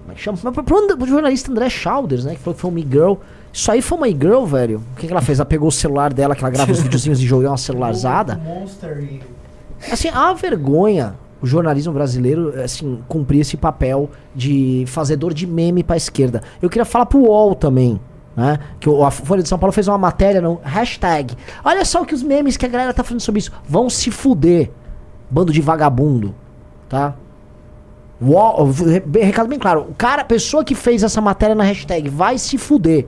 Como 0.02 0.12
é 0.12 0.16
que 0.16 0.22
chama? 0.22 0.38
Mas 0.44 0.54
pra, 0.54 0.64
pro, 0.64 0.98
pro 0.98 1.08
jornalista 1.08 1.52
André 1.52 1.70
Chalders, 1.70 2.26
né? 2.26 2.36
Que 2.36 2.40
falou 2.42 2.54
que 2.56 2.62
foi 2.62 2.70
uma 2.70 2.80
e-girl. 2.80 3.14
Isso 3.52 3.72
aí 3.72 3.82
foi 3.82 3.98
uma 3.98 4.08
e-girl, 4.10 4.44
velho. 4.46 4.84
O 4.94 5.00
que, 5.00 5.08
que 5.08 5.14
ela 5.14 5.22
fez? 5.22 5.40
Ela 5.40 5.46
pegou 5.46 5.68
o 5.70 5.72
celular 5.72 6.14
dela, 6.14 6.36
que 6.36 6.42
ela 6.44 6.52
grava 6.52 6.72
os 6.72 6.80
videozinhos 6.84 7.20
e 7.22 7.26
jogou 7.26 7.48
uma 7.50 7.58
celularzada. 7.58 8.40
Assim, 9.92 10.10
a 10.10 10.34
vergonha 10.34 11.16
o 11.42 11.46
jornalismo 11.48 11.94
brasileiro, 11.94 12.54
assim, 12.62 13.00
cumprir 13.08 13.42
esse 13.42 13.56
papel 13.56 14.10
de 14.34 14.84
fazedor 14.88 15.34
de 15.34 15.46
meme 15.46 15.84
pra 15.84 15.96
esquerda. 15.96 16.42
Eu 16.62 16.70
queria 16.70 16.86
falar 16.86 17.06
pro 17.06 17.20
UOL 17.20 17.54
também, 17.54 18.00
né? 18.36 18.60
Que 18.80 18.90
o- 18.90 19.04
a 19.06 19.12
Folha 19.12 19.42
de 19.44 19.50
São 19.50 19.58
Paulo 19.58 19.72
fez 19.72 19.88
uma 19.88 19.98
matéria 19.98 20.42
no 20.42 20.60
hashtag. 20.64 21.36
Olha 21.64 21.86
só 21.86 22.02
o 22.02 22.06
que 22.06 22.14
os 22.14 22.22
memes 22.24 22.58
que 22.58 22.66
a 22.66 22.70
galera 22.70 22.94
tá 22.94 23.04
falando 23.04 23.22
sobre 23.22 23.40
isso. 23.40 23.52
Vão 23.68 23.90
se 23.90 24.12
fuder, 24.12 24.72
bando 25.30 25.52
de 25.54 25.62
vagabundo, 25.62 26.34
tá? 26.90 27.16
UOL, 28.22 28.70
recado 29.22 29.48
bem 29.50 29.60
claro. 29.60 29.88
O 29.90 29.94
cara, 29.94 30.22
a 30.22 30.26
pessoa 30.26 30.64
que 30.64 30.74
fez 30.74 31.04
essa 31.04 31.20
matéria 31.20 31.54
na 31.56 31.64
hashtag 31.64 32.10
vai 32.10 32.38
se 32.38 32.58
fuder. 32.58 33.08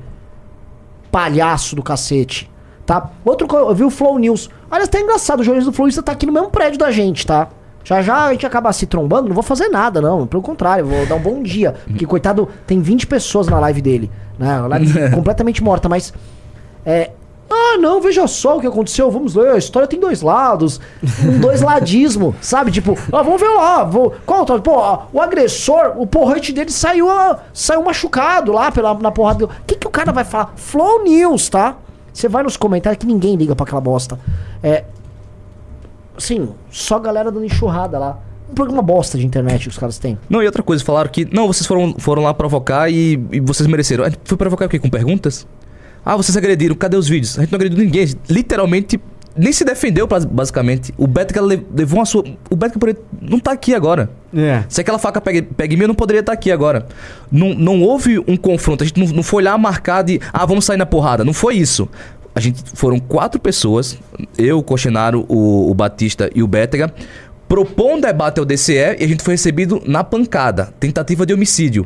Palhaço 1.12 1.76
do 1.76 1.82
cacete. 1.84 2.52
Tá? 2.86 3.10
Outro, 3.26 3.48
eu 3.58 3.76
vi 3.76 3.84
o 3.84 3.90
Flow 3.90 4.18
News. 4.18 4.50
Olha, 4.72 4.88
tá 4.88 5.00
engraçado, 5.00 5.42
o 5.42 5.44
jornalista 5.44 5.72
do 5.72 5.76
Flow 5.76 5.88
News 5.88 6.02
tá 6.04 6.12
aqui 6.12 6.26
no 6.26 6.32
mesmo 6.32 6.50
prédio 6.50 6.78
da 6.80 6.90
gente, 6.92 7.26
tá? 7.26 7.50
Já 7.84 8.02
já 8.02 8.26
a 8.26 8.32
gente 8.32 8.46
acabar 8.46 8.74
se 8.74 8.86
trombando, 8.86 9.28
não 9.30 9.34
vou 9.34 9.44
fazer 9.44 9.70
nada, 9.70 10.02
não. 10.02 10.28
Pelo 10.28 10.42
contrário, 10.44 10.86
vou 10.86 11.06
dar 11.06 11.16
um 11.16 11.20
bom 11.20 11.42
dia. 11.42 11.74
Porque, 11.86 12.06
coitado, 12.06 12.48
tem 12.66 12.82
20 12.82 13.08
pessoas 13.08 13.48
na 13.48 13.60
live 13.60 13.82
dele. 13.82 14.12
Né? 14.38 14.52
A 14.52 14.68
live 14.68 15.12
completamente 15.16 15.64
morta, 15.64 15.90
mas. 15.90 16.14
É. 16.86 17.12
Ah, 17.50 17.78
não, 17.80 18.02
veja 18.02 18.28
só 18.28 18.58
o 18.58 18.62
que 18.62 18.68
aconteceu. 18.68 19.10
Vamos 19.10 19.34
ler. 19.34 19.52
A 19.52 19.58
história 19.58 19.88
tem 19.88 20.00
dois 20.00 20.22
lados. 20.22 20.82
Um 21.24 21.40
dois 21.40 21.62
ladismo, 21.62 22.36
sabe? 22.42 22.72
Tipo, 22.72 22.98
ah, 23.12 23.22
vamos 23.22 23.40
ver 23.40 23.48
lá. 23.48 23.84
Vou, 23.84 24.14
qual 24.26 24.42
outro? 24.42 24.62
Pô, 24.62 24.74
ó, 24.74 25.04
o 25.14 25.22
agressor, 25.22 25.94
o 25.96 26.06
porrete 26.06 26.52
dele 26.52 26.72
saiu, 26.72 27.10
ah, 27.10 27.40
saiu 27.54 27.84
machucado 27.84 28.52
lá 28.52 28.70
pela, 28.72 28.94
na 28.96 29.12
porrada 29.12 29.40
dele. 29.40 29.52
O 29.62 29.66
que, 29.66 29.76
que 29.76 29.88
o 29.88 29.92
cara 29.92 30.12
vai 30.12 30.26
falar? 30.26 30.54
Flow 30.58 31.04
News, 31.04 31.48
tá? 31.50 31.78
Você 32.14 32.28
vai 32.28 32.44
nos 32.44 32.58
comentários 32.58 33.00
que 33.00 33.06
ninguém 33.06 33.36
liga 33.36 33.56
pra 33.56 33.64
aquela 33.64 33.80
bosta. 33.80 34.20
É. 34.62 34.84
Sim, 36.18 36.50
só 36.72 37.00
galera 37.00 37.32
dando 37.32 37.46
enxurrada 37.46 37.98
lá. 38.00 38.18
Um 38.50 38.54
programa 38.54 38.82
bosta 38.82 39.18
de 39.18 39.26
internet 39.26 39.64
que 39.64 39.70
os 39.70 39.78
caras 39.78 39.98
têm. 39.98 40.18
Não, 40.30 40.42
e 40.42 40.46
outra 40.46 40.64
coisa, 40.64 40.84
falaram 40.84 41.10
que. 41.10 41.28
Não, 41.34 41.48
vocês 41.48 41.66
foram, 41.68 41.96
foram 41.98 42.24
lá 42.24 42.34
provocar 42.34 42.90
e, 42.90 43.20
e 43.32 43.40
vocês 43.40 43.68
mereceram. 43.68 44.04
A 44.06 44.10
gente 44.10 44.20
foi 44.24 44.38
provocar 44.38 44.66
o 44.66 44.70
quê? 44.70 44.80
Com 44.80 44.90
perguntas? 44.90 45.46
Ah, 46.06 46.16
vocês 46.16 46.38
agrediram, 46.38 46.74
cadê 46.76 46.96
os 46.96 47.08
vídeos? 47.08 47.38
A 47.38 47.42
gente 47.42 47.52
não 47.52 47.58
agrediu 47.58 47.78
ninguém, 47.84 48.04
a 48.04 48.06
gente 48.06 48.20
literalmente 48.30 48.98
nem 49.36 49.52
se 49.52 49.66
defendeu, 49.66 50.08
bas- 50.08 50.24
basicamente. 50.26 50.94
O 50.98 51.06
Beto 51.06 51.40
le- 51.46 51.66
levou 51.76 52.00
uma 52.00 52.06
sua. 52.06 52.24
O 52.50 52.56
Beto 52.56 52.80
poderia- 52.80 53.02
não 53.22 53.40
tá 53.40 53.52
aqui 53.52 53.76
agora. 53.76 54.10
É. 54.34 54.64
Se 54.70 54.80
aquela 54.82 54.98
faca 54.98 55.22
em 55.32 55.76
mim, 55.76 55.82
eu 55.82 55.88
não 55.90 55.94
poderia 55.96 56.22
estar 56.22 56.32
aqui 56.32 56.50
agora. 56.52 56.88
Não, 57.30 57.54
não 57.54 57.82
houve 57.82 58.18
um 58.28 58.38
confronto. 58.38 58.84
A 58.84 58.88
gente 58.88 59.00
não, 59.00 59.08
não 59.18 59.24
foi 59.24 59.44
lá 59.44 59.58
marcar 59.58 60.02
de. 60.04 60.20
Ah, 60.32 60.46
vamos 60.46 60.64
sair 60.66 60.78
na 60.78 60.86
porrada. 60.86 61.26
Não 61.26 61.34
foi 61.34 61.56
isso. 61.56 61.88
A 62.34 62.40
gente 62.40 62.62
foram 62.76 63.00
quatro 63.00 63.42
pessoas, 63.42 63.98
eu, 64.38 64.60
o 64.60 64.64
Coxenaro, 64.64 65.26
o, 65.28 65.72
o 65.72 65.74
Batista 65.74 66.30
e 66.36 66.44
o 66.44 66.48
Bétega, 66.48 66.94
propor 67.48 67.94
um 67.96 68.02
debate 68.02 68.40
ao 68.40 68.46
DCE 68.46 68.98
e 69.00 69.04
a 69.04 69.08
gente 69.08 69.24
foi 69.24 69.34
recebido 69.36 69.82
na 69.86 70.04
pancada. 70.04 70.74
Tentativa 70.80 71.26
de 71.26 71.34
homicídio. 71.34 71.86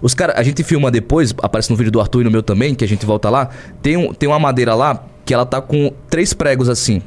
Os 0.00 0.14
cara, 0.14 0.34
a 0.36 0.42
gente 0.42 0.62
filma 0.62 0.90
depois, 0.90 1.34
aparece 1.42 1.70
no 1.70 1.76
vídeo 1.76 1.92
do 1.92 2.00
Arthur 2.00 2.22
e 2.22 2.24
no 2.24 2.30
meu 2.30 2.42
também, 2.42 2.74
que 2.74 2.84
a 2.84 2.88
gente 2.88 3.04
volta 3.04 3.28
lá. 3.28 3.50
Tem, 3.82 3.96
um, 3.96 4.14
tem 4.14 4.28
uma 4.28 4.38
madeira 4.38 4.74
lá 4.74 5.04
que 5.24 5.34
ela 5.34 5.44
tá 5.44 5.60
com 5.60 5.92
três 6.08 6.32
pregos 6.32 6.68
assim. 6.68 7.02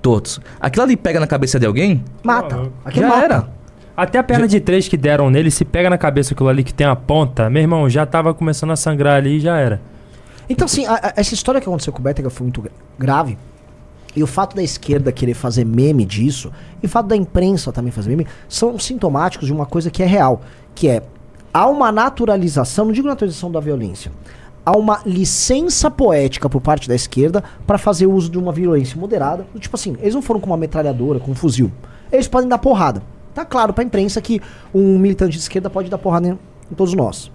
Tortos. 0.00 0.40
Aquilo 0.58 0.84
ali 0.84 0.96
pega 0.96 1.20
na 1.20 1.26
cabeça 1.26 1.58
de 1.60 1.66
alguém, 1.66 2.02
Mata. 2.22 2.56
louco. 2.56 2.72
Aqui 2.84 3.00
já 3.00 3.08
mata. 3.08 3.24
era. 3.24 3.48
Até 3.94 4.18
a 4.18 4.22
perna 4.22 4.48
de 4.48 4.58
três 4.60 4.88
que 4.88 4.96
deram 4.96 5.28
nele, 5.28 5.50
se 5.50 5.62
pega 5.62 5.90
na 5.90 5.98
cabeça 5.98 6.32
aquilo 6.32 6.48
ali 6.48 6.64
que 6.64 6.72
tem 6.72 6.86
a 6.86 6.96
ponta, 6.96 7.50
meu 7.50 7.60
irmão, 7.60 7.86
já 7.90 8.06
tava 8.06 8.32
começando 8.32 8.70
a 8.70 8.76
sangrar 8.76 9.16
ali 9.16 9.36
e 9.36 9.40
já 9.40 9.58
era. 9.58 9.78
Então, 10.48 10.64
assim, 10.64 10.86
a- 10.86 10.94
a- 10.94 11.12
essa 11.16 11.34
história 11.34 11.60
que 11.60 11.68
aconteceu 11.68 11.92
com 11.92 11.98
o 11.98 12.02
Bétega 12.02 12.30
foi 12.30 12.44
muito 12.44 12.62
gra- 12.62 12.72
grave. 12.98 13.36
E 14.14 14.22
o 14.22 14.26
fato 14.26 14.56
da 14.56 14.62
esquerda 14.62 15.12
querer 15.12 15.34
fazer 15.34 15.64
meme 15.64 16.04
disso, 16.04 16.50
e 16.82 16.86
o 16.86 16.88
fato 16.88 17.06
da 17.06 17.16
imprensa 17.16 17.72
também 17.72 17.92
fazer 17.92 18.10
meme, 18.10 18.26
são 18.48 18.78
sintomáticos 18.78 19.46
de 19.46 19.52
uma 19.52 19.66
coisa 19.66 19.90
que 19.90 20.02
é 20.02 20.06
real. 20.06 20.40
Que 20.74 20.88
é, 20.88 21.02
há 21.52 21.66
uma 21.66 21.92
naturalização, 21.92 22.86
não 22.86 22.92
digo 22.92 23.06
naturalização 23.06 23.50
da 23.50 23.60
violência, 23.60 24.10
há 24.64 24.76
uma 24.76 25.00
licença 25.06 25.90
poética 25.90 26.48
por 26.48 26.60
parte 26.60 26.88
da 26.88 26.94
esquerda 26.94 27.42
para 27.66 27.78
fazer 27.78 28.06
uso 28.06 28.30
de 28.30 28.38
uma 28.38 28.52
violência 28.52 28.98
moderada. 28.98 29.46
Tipo 29.58 29.76
assim, 29.76 29.96
eles 30.00 30.14
não 30.14 30.22
foram 30.22 30.40
com 30.40 30.48
uma 30.48 30.56
metralhadora, 30.56 31.20
com 31.20 31.30
um 31.30 31.34
fuzil. 31.34 31.70
Eles 32.10 32.28
podem 32.28 32.48
dar 32.48 32.58
porrada. 32.58 33.02
Tá 33.34 33.44
claro 33.44 33.72
pra 33.72 33.84
imprensa 33.84 34.20
que 34.20 34.40
um 34.74 34.98
militante 34.98 35.32
de 35.32 35.38
esquerda 35.38 35.70
pode 35.70 35.88
dar 35.88 35.98
porrada 35.98 36.28
em 36.70 36.74
todos 36.74 36.94
nós. 36.94 37.30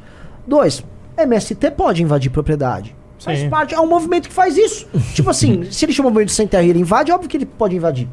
Dois, 0.46 0.84
MST 1.18 1.72
pode 1.72 2.04
invadir 2.04 2.30
propriedade. 2.30 2.96
Faz 3.26 3.40
Sim. 3.40 3.50
parte, 3.50 3.74
é 3.74 3.80
um 3.80 3.88
movimento 3.88 4.30
que 4.30 4.34
faz 4.34 4.56
isso. 4.56 4.88
tipo 5.16 5.30
assim, 5.30 5.70
se 5.72 5.84
ele 5.84 5.92
chama 5.92 6.10
um 6.10 6.12
movimento 6.12 6.32
sem 6.32 6.48
terra 6.48 6.64
e 6.64 6.70
ele 6.70 6.80
invade, 6.80 7.12
óbvio 7.12 7.28
que 7.28 7.36
ele 7.36 7.46
pode 7.46 7.76
invadir. 7.76 8.08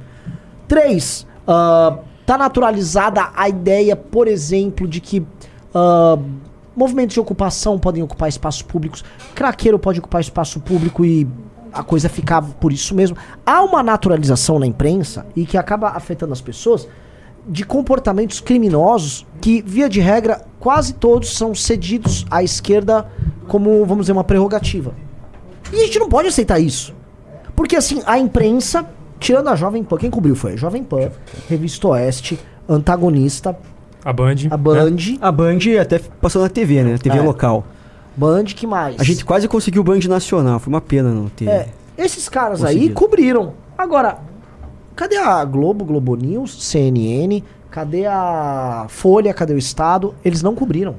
Três, 0.67 1.27
ah, 1.47 1.99
tá 2.25 2.39
naturalizada 2.39 3.29
a 3.37 3.47
ideia, 3.47 3.95
por 3.95 4.27
exemplo, 4.27 4.89
de 4.89 5.01
que 5.01 5.23
ah, 5.75 6.19
movimentos 6.75 7.13
de 7.13 7.21
ocupação 7.21 7.79
podem 7.79 8.03
ocupar 8.03 8.31
espaços 8.31 8.63
públicos, 8.63 9.05
craqueiro 9.35 9.79
pode 9.79 9.99
ocupar 9.99 10.23
espaço 10.23 10.59
público 10.61 11.05
e 11.05 11.29
a 11.73 11.83
coisa 11.83 12.09
ficar 12.09 12.41
por 12.43 12.73
isso 12.73 12.95
mesmo. 12.95 13.17
Há 13.45 13.63
uma 13.63 13.83
naturalização 13.83 14.59
na 14.59 14.67
imprensa 14.67 15.27
e 15.37 15.45
que 15.45 15.59
acaba 15.59 15.91
afetando 15.91 16.33
as 16.33 16.41
pessoas 16.41 16.89
de 17.47 17.65
comportamentos 17.65 18.41
criminosos 18.41 19.27
que, 19.41 19.63
via 19.63 19.89
de 19.89 20.01
regra, 20.01 20.45
quase 20.61 20.95
todos 20.95 21.37
são 21.37 21.55
cedidos 21.55 22.25
à 22.31 22.43
esquerda 22.43 23.07
como, 23.49 23.85
vamos 23.85 24.05
dizer, 24.05 24.13
uma 24.13 24.25
prerrogativa. 24.25 24.95
E 25.73 25.77
a 25.77 25.85
gente 25.87 25.99
não 25.99 26.09
pode 26.09 26.29
aceitar 26.29 26.59
isso. 26.61 26.95
Porque, 27.57 27.77
assim, 27.77 28.01
a 28.07 28.19
imprensa, 28.19 28.87
tirando 29.19 29.49
a 29.49 29.57
Jovem 29.57 29.83
Pan, 29.83 29.97
quem 29.99 30.11
cobriu 30.11 30.37
foi 30.37 30.53
a 30.53 30.57
Jovem 30.57 30.83
Pan, 30.85 31.11
Revista 31.49 31.89
Oeste, 31.89 32.39
Antagonista, 32.69 33.57
A 34.05 34.13
Band. 34.13 34.35
a 34.51 34.57
Band, 34.57 34.91
né? 34.91 35.19
A 35.21 35.33
Band 35.33 35.59
até 35.81 35.99
passou 35.99 36.41
na 36.43 36.49
TV, 36.49 36.83
né? 36.83 36.97
TV 36.99 37.19
É. 37.19 37.23
local. 37.23 37.65
Band, 38.17 38.45
que 38.45 38.67
mais? 38.67 39.01
A 39.01 39.05
gente 39.05 39.25
quase 39.25 39.49
conseguiu 39.49 39.81
o 39.83 39.85
Band 39.85 40.01
Nacional. 40.09 40.59
Foi 40.61 40.73
uma 40.73 40.81
pena 40.81 41.11
não 41.11 41.29
ter. 41.29 41.49
É, 41.49 41.69
esses 41.97 42.29
caras 42.29 42.63
aí 42.63 42.75
Conseguiram. 42.75 42.95
cobriram. 42.95 43.53
Agora, 43.77 44.19
cadê 44.95 45.17
a 45.17 45.45
Globo, 45.45 45.85
Globo 45.85 46.15
News, 46.17 46.65
CNN? 46.65 47.43
Cadê 47.71 48.07
a 48.07 48.87
Folha? 48.89 49.33
Cadê 49.33 49.55
o 49.55 49.59
Estado? 49.59 50.15
Eles 50.25 50.43
não 50.43 50.55
cobriram. 50.55 50.97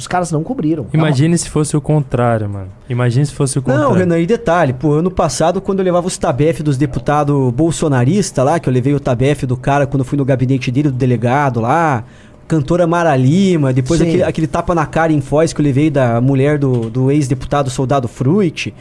Os 0.00 0.06
caras 0.06 0.32
não 0.32 0.42
cobriram. 0.42 0.86
Imagine 0.94 1.36
se 1.36 1.50
fosse 1.50 1.76
o 1.76 1.80
contrário, 1.80 2.48
mano. 2.48 2.68
Imagine 2.88 3.26
se 3.26 3.34
fosse 3.34 3.58
o 3.58 3.62
contrário. 3.62 3.90
Não, 3.90 3.94
Renan, 3.94 4.18
e 4.18 4.24
detalhe, 4.24 4.72
pô, 4.72 4.94
ano 4.94 5.10
passado, 5.10 5.60
quando 5.60 5.80
eu 5.80 5.84
levava 5.84 6.06
os 6.06 6.16
tabef 6.16 6.62
dos 6.62 6.78
deputados 6.78 7.52
bolsonaristas 7.52 8.42
lá, 8.42 8.58
que 8.58 8.66
eu 8.66 8.72
levei 8.72 8.94
o 8.94 9.00
tabef 9.00 9.44
do 9.44 9.58
cara 9.58 9.86
quando 9.86 10.02
fui 10.02 10.16
no 10.16 10.24
gabinete 10.24 10.70
dele, 10.70 10.88
do 10.88 10.96
delegado 10.96 11.60
lá, 11.60 12.02
cantora 12.48 12.86
Mara 12.86 13.14
Lima, 13.14 13.74
depois 13.74 14.00
aquele, 14.00 14.22
aquele 14.22 14.46
tapa 14.46 14.74
na 14.74 14.86
cara 14.86 15.12
em 15.12 15.20
Foz 15.20 15.52
que 15.52 15.60
eu 15.60 15.64
levei 15.64 15.90
da 15.90 16.18
mulher 16.18 16.58
do, 16.58 16.88
do 16.88 17.10
ex-deputado 17.10 17.68
Soldado 17.68 18.08
Fruit, 18.08 18.74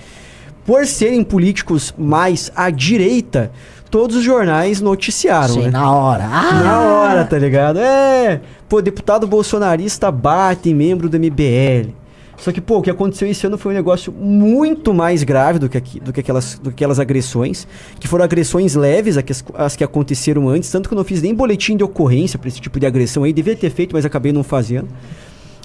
por 0.66 0.86
serem 0.86 1.24
políticos 1.24 1.94
mais 1.98 2.50
à 2.56 2.70
direita, 2.70 3.52
todos 3.90 4.16
os 4.18 4.24
jornais 4.24 4.80
noticiaram, 4.82 5.54
Sim, 5.56 5.62
né? 5.64 5.70
na 5.72 5.92
hora. 5.92 6.26
Ah! 6.32 6.54
Na 6.64 6.80
hora, 6.82 7.26
tá 7.26 7.38
ligado? 7.38 7.80
É, 7.80 8.42
pô, 8.68 8.82
deputado 8.82 9.26
bolsonarista 9.28 10.12
bate 10.12 10.70
em 10.70 10.74
membro 10.76 11.10
do 11.10 11.18
MBL. 11.18 11.92
Só 12.38 12.54
que, 12.54 12.62
pô, 12.62 12.78
o 12.78 12.82
que 12.82 12.90
aconteceu 12.90 13.28
esse 13.28 13.46
ano 13.46 13.58
foi 13.58 13.74
um 13.74 13.76
negócio 13.76 14.14
muito 14.14 14.94
mais 14.94 15.24
grave 15.24 15.60
do 15.60 15.68
que, 15.68 15.78
aqui- 15.78 16.00
do 16.00 16.14
que, 16.14 16.22
aquelas, 16.22 16.58
do 16.58 16.70
que 16.70 16.76
aquelas 16.76 16.98
agressões, 16.98 17.68
que 18.00 18.08
foram 18.08 18.24
agressões 18.24 18.76
leves, 18.76 19.18
as 19.18 19.24
que, 19.24 19.34
as 19.56 19.76
que 19.76 19.84
aconteceram 19.84 20.48
antes, 20.48 20.72
tanto 20.72 20.88
que 20.88 20.94
eu 20.94 20.98
não 20.98 21.04
fiz 21.04 21.22
nem 21.22 21.36
boletim 21.36 21.76
de 21.76 21.84
ocorrência 21.84 22.40
pra 22.40 22.48
esse 22.48 22.62
tipo 22.62 22.80
de 22.80 22.86
agressão 22.86 23.24
aí, 23.26 23.34
devia 23.34 23.58
ter 23.58 23.70
feito, 23.70 23.92
mas 23.94 24.06
acabei 24.06 24.32
não 24.32 24.42
fazendo. 24.44 24.88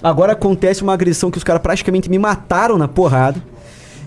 Agora 0.03 0.33
acontece 0.33 0.83
uma 0.83 0.93
agressão 0.93 1.31
que 1.31 1.37
os 1.37 1.45
caras 1.45 1.61
praticamente 1.61 2.09
me 2.09 2.19
mataram 2.19 2.77
na 2.77 2.89
porrada. 2.89 3.41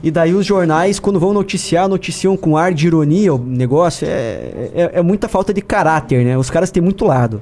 E 0.03 0.11
daí 0.11 0.33
os 0.33 0.47
jornais, 0.47 1.01
quando 1.01 1.19
vão 1.19 1.33
noticiar, 1.33 1.89
noticiam 1.89 2.37
com 2.37 2.57
ar 2.57 2.73
de 2.73 2.87
ironia 2.87 3.35
o 3.35 3.39
negócio. 3.39 4.07
É, 4.07 4.71
é, 4.75 4.91
é 4.95 5.03
muita 5.03 5.29
falta 5.29 5.53
de 5.53 5.61
caráter, 5.61 6.25
né? 6.25 6.39
Os 6.39 6.51
caras 6.51 6.71
têm 6.71 6.83
muito 6.83 7.05
lado. 7.05 7.41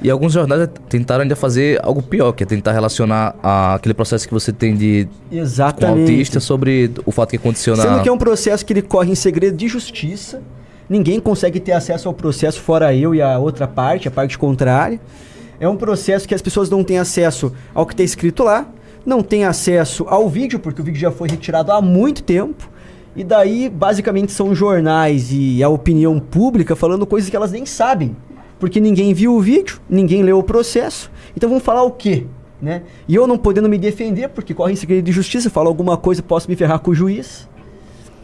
E 0.00 0.08
alguns 0.10 0.32
jornais 0.32 0.68
tentaram 0.88 1.22
ainda 1.22 1.34
fazer 1.34 1.80
algo 1.84 2.00
pior, 2.00 2.32
que 2.32 2.44
é 2.44 2.46
tentar 2.46 2.72
relacionar 2.72 3.34
a- 3.42 3.74
aquele 3.74 3.92
processo 3.94 4.26
que 4.28 4.32
você 4.32 4.52
tem 4.52 4.76
de 4.76 5.08
com 5.28 5.36
Exatamente. 5.36 6.00
autista 6.12 6.38
sobre 6.40 6.92
o 7.04 7.10
fato 7.10 7.30
que 7.30 7.36
aconteceu 7.36 7.76
na. 7.76 7.82
Sendo 7.82 8.02
que 8.02 8.08
é 8.08 8.12
um 8.12 8.16
processo 8.18 8.64
que 8.64 8.72
ele 8.72 8.82
corre 8.82 9.10
em 9.10 9.14
segredo 9.16 9.56
de 9.56 9.66
justiça. 9.66 10.40
Ninguém 10.88 11.18
consegue 11.20 11.60
ter 11.60 11.72
acesso 11.72 12.08
ao 12.08 12.14
processo 12.14 12.60
fora 12.60 12.94
eu 12.94 13.14
e 13.14 13.20
a 13.20 13.38
outra 13.38 13.66
parte, 13.68 14.08
a 14.08 14.10
parte 14.10 14.38
contrária. 14.38 14.98
É 15.60 15.68
um 15.68 15.76
processo 15.76 16.26
que 16.26 16.34
as 16.34 16.40
pessoas 16.40 16.70
não 16.70 16.84
têm 16.84 16.98
acesso 16.98 17.52
ao 17.74 17.84
que 17.84 17.92
está 17.92 18.04
escrito 18.04 18.44
lá, 18.44 18.66
não 19.04 19.22
têm 19.22 19.44
acesso 19.44 20.04
ao 20.08 20.28
vídeo, 20.28 20.58
porque 20.58 20.80
o 20.80 20.84
vídeo 20.84 21.00
já 21.00 21.10
foi 21.10 21.28
retirado 21.28 21.72
há 21.72 21.80
muito 21.80 22.22
tempo. 22.22 22.68
E 23.16 23.24
daí, 23.24 23.68
basicamente, 23.68 24.30
são 24.32 24.54
jornais 24.54 25.30
e 25.32 25.62
a 25.62 25.68
opinião 25.68 26.20
pública 26.20 26.76
falando 26.76 27.04
coisas 27.06 27.28
que 27.28 27.34
elas 27.36 27.50
nem 27.52 27.66
sabem. 27.66 28.14
Porque 28.60 28.80
ninguém 28.80 29.12
viu 29.14 29.34
o 29.34 29.40
vídeo, 29.40 29.80
ninguém 29.88 30.22
leu 30.22 30.38
o 30.38 30.42
processo. 30.42 31.10
Então 31.36 31.48
vão 31.48 31.58
falar 31.60 31.82
o 31.82 31.90
quê? 31.92 32.26
Né? 32.60 32.82
E 33.06 33.14
eu 33.14 33.26
não 33.26 33.38
podendo 33.38 33.68
me 33.68 33.78
defender, 33.78 34.28
porque 34.28 34.52
corre 34.52 34.72
em 34.72 34.76
segredo 34.76 35.04
de 35.04 35.12
justiça, 35.12 35.48
falo 35.48 35.68
alguma 35.68 35.96
coisa, 35.96 36.22
posso 36.22 36.48
me 36.50 36.56
ferrar 36.56 36.80
com 36.80 36.90
o 36.90 36.94
juiz. 36.94 37.48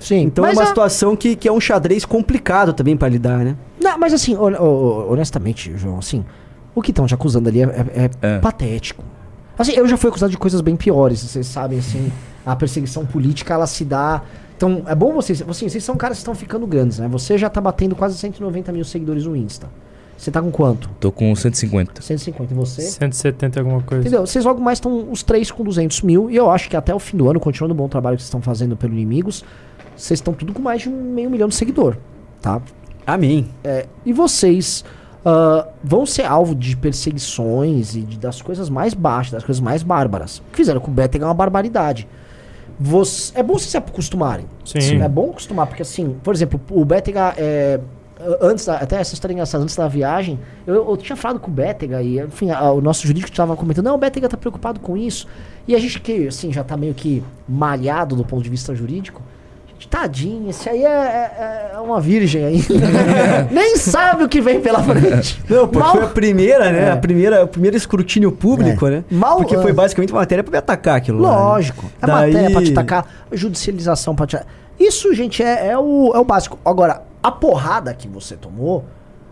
Sim, 0.01 0.23
Então 0.23 0.45
é 0.45 0.51
uma 0.53 0.63
a- 0.65 0.67
situação 0.67 1.17
que, 1.17 1.35
que 1.37 1.49
é 1.49 1.53
um 1.53 1.61
xadrez 1.61 2.05
complicado 2.05 2.73
também 2.73 2.97
pra 2.97 3.09
lidar, 3.09 3.39
né? 3.45 3.57
Não, 3.81 3.97
mas 3.99 4.13
assim, 4.13 4.37
hon- 4.37 4.55
hon- 4.61 5.07
honestamente, 5.13 5.73
João, 5.77 5.99
assim, 5.99 6.25
o 6.75 6.83
que 6.83 6.91
estão 6.91 7.07
te 7.07 7.15
acusando 7.15 7.49
ali 7.49 7.63
é, 7.63 7.65
é- 7.65 7.87
é 8.05 8.11
É. 8.37 8.39
patético. 8.39 9.03
Assim, 9.59 9.73
eu 9.73 9.87
já 9.87 9.97
fui 9.97 10.11
acusado 10.11 10.31
de 10.31 10.39
coisas 10.39 10.61
bem 10.61 10.77
piores, 10.77 11.21
vocês 11.21 11.47
sabem, 11.47 11.79
assim, 11.79 12.13
a 12.45 12.57
perseguição 12.57 13.07
política, 13.07 13.55
ela 13.55 13.67
se 13.67 13.85
dá... 13.85 14.23
Então, 14.57 14.83
é 14.87 14.95
bom 14.95 15.13
vocês... 15.13 15.43
Assim, 15.43 15.69
vocês 15.69 15.83
são 15.83 15.97
caras 15.97 16.19
que 16.19 16.23
estão 16.23 16.35
ficando 16.35 16.67
grandes, 16.67 16.99
né? 16.99 17.09
Você 17.09 17.37
já 17.39 17.51
tá 17.51 17.61
batendo 17.61 17.95
quase 17.95 18.17
190 18.19 18.73
mil 18.73 18.85
seguidores 18.85 19.25
no 19.27 19.37
Insta. 19.37 19.69
Você 20.17 20.31
tá 20.31 20.41
com 20.41 20.51
quanto? 20.51 20.89
Tô 21.01 21.11
com 21.11 21.35
150. 21.35 22.01
150 22.01 22.53
e 22.53 22.57
você? 22.57 22.83
170 22.83 23.59
e 23.59 23.61
alguma 23.61 23.83
coisa. 23.83 24.03
Entendeu? 24.03 24.27
Vocês 24.27 24.45
logo 24.45 24.61
mais 24.61 24.79
estão 24.79 25.11
os 25.11 25.23
três 25.23 25.51
com 25.51 25.65
200 25.65 26.03
mil. 26.03 26.31
E 26.31 26.37
eu 26.37 26.51
acho 26.51 26.71
que 26.71 26.77
até 26.77 26.95
o 26.95 26.99
fim 26.99 27.17
do 27.17 27.29
ano, 27.29 27.41
continuando 27.41 27.75
o 27.75 27.77
bom 27.77 27.89
trabalho 27.89 28.17
que 28.17 28.23
vocês 28.23 28.29
estão 28.29 28.41
fazendo 28.41 28.77
pelo 28.77 28.93
Inimigos, 28.93 29.45
vocês 29.97 30.19
estão 30.19 30.33
tudo 30.33 30.53
com 30.53 30.63
mais 30.63 30.83
de 30.83 30.89
um 30.89 31.15
meio 31.15 31.29
milhão 31.29 31.49
de 31.49 31.55
seguidor, 31.55 31.97
tá? 32.41 32.63
Amém. 33.07 33.49
É, 33.63 33.87
e 34.05 34.13
vocês 34.13 34.85
ah, 35.25 35.67
vão 35.83 36.05
ser 36.07 36.25
alvo 36.25 36.55
de 36.55 36.77
perseguições 36.77 37.95
e 37.97 38.01
de- 38.03 38.19
das 38.19 38.43
coisas 38.43 38.69
mais 38.69 38.95
baixas, 38.95 39.33
das 39.33 39.45
coisas 39.45 39.61
mais 39.61 39.83
bárbaras. 39.83 40.39
O 40.39 40.43
que 40.51 40.57
fizeram 40.57 40.81
com 40.81 40.91
o 40.91 40.95
Betega 40.95 41.25
é 41.25 41.29
uma 41.29 41.35
barbaridade. 41.35 42.07
Você- 42.79 43.39
é 43.39 43.43
bom 43.43 43.55
vocês 43.55 43.71
se 43.71 43.77
acostumarem. 43.77 44.47
Sim. 44.65 45.01
É 45.01 45.09
bom 45.09 45.31
acostumar, 45.31 45.67
porque 45.67 45.83
assim, 45.83 46.17
por 46.23 46.35
exemplo, 46.35 46.61
o 46.71 46.85
Betega 46.85 47.35
é. 47.37 47.81
Antes 48.41 48.65
da, 48.65 48.77
até 48.77 48.97
essa 49.01 49.13
história 49.13 49.35
engraçada, 49.35 49.63
antes 49.63 49.75
da 49.77 49.87
viagem, 49.89 50.39
eu, 50.67 50.89
eu 50.89 50.97
tinha 50.97 51.17
falado 51.17 51.41
com 51.41 51.51
o 51.51 51.53
Betega 51.55 52.01
e, 52.01 52.21
enfim, 52.21 52.49
a- 52.51 52.71
o 52.71 52.81
nosso 52.81 53.07
jurídico 53.07 53.31
estava 53.31 53.55
comentando, 53.57 53.85
não, 53.87 53.97
o 53.97 53.99
Betega 53.99 54.29
tá 54.29 54.37
preocupado 54.37 54.79
com 54.81 54.97
isso. 54.97 55.27
E 55.69 55.75
a 55.75 55.79
gente 55.81 56.01
que, 56.01 56.29
assim, 56.29 56.53
já 56.53 56.63
tá 56.65 56.77
meio 56.77 56.95
que 56.95 57.23
malhado 57.49 58.15
do 58.17 58.25
ponto 58.25 58.43
de 58.43 58.49
vista 58.49 58.75
jurídico, 58.75 59.21
tadinho, 59.89 60.51
esse 60.51 60.69
aí 60.69 60.85
é, 60.85 60.89
é- 60.89 61.71
é 61.75 61.79
uma 61.79 62.01
virgem 62.01 62.45
aí. 62.45 62.63
Nem 63.51 63.77
sabe 63.77 64.25
o 64.25 64.29
que 64.29 64.41
vem 64.41 64.61
pela 64.61 64.83
frente. 64.83 65.43
Não, 65.49 65.67
porque 65.69 65.79
Mal- 65.79 65.97
foi 65.97 66.05
a 66.05 66.09
primeira, 66.09 66.71
né? 66.73 66.89
É. 66.89 66.91
A 66.93 66.97
primeira, 66.97 67.45
o 67.45 67.49
primeiro 67.49 67.77
escrutínio 67.77 68.31
público, 68.33 68.87
É. 68.87 68.91
né? 68.91 69.05
Mal- 69.11 69.37
porque 69.39 69.57
foi 69.59 69.73
basicamente 69.73 70.13
uma 70.13 70.21
matéria 70.21 70.43
pra 70.45 70.51
me 70.53 70.59
atacar 70.59 70.97
aquilo 70.97 71.21
lá, 71.21 71.31
né? 71.31 71.37
Lógico. 71.37 71.85
É 72.03 72.07
Daí- 72.07 72.33
matéria 72.33 72.51
pra 72.51 72.63
te 72.65 72.73
tacar, 72.73 73.07
judicialização 73.33 74.15
pra 74.15 74.27
te... 74.27 74.39
Isso, 74.79 75.15
gente, 75.15 75.43
é, 75.43 75.69
é 75.69 75.79
o, 75.79 76.13
é 76.15 76.19
o 76.19 76.25
básico. 76.25 76.59
Agora, 76.65 77.03
a 77.23 77.31
porrada 77.31 77.95
que 77.95 78.09
você 78.09 78.37
tomou, 78.37 78.85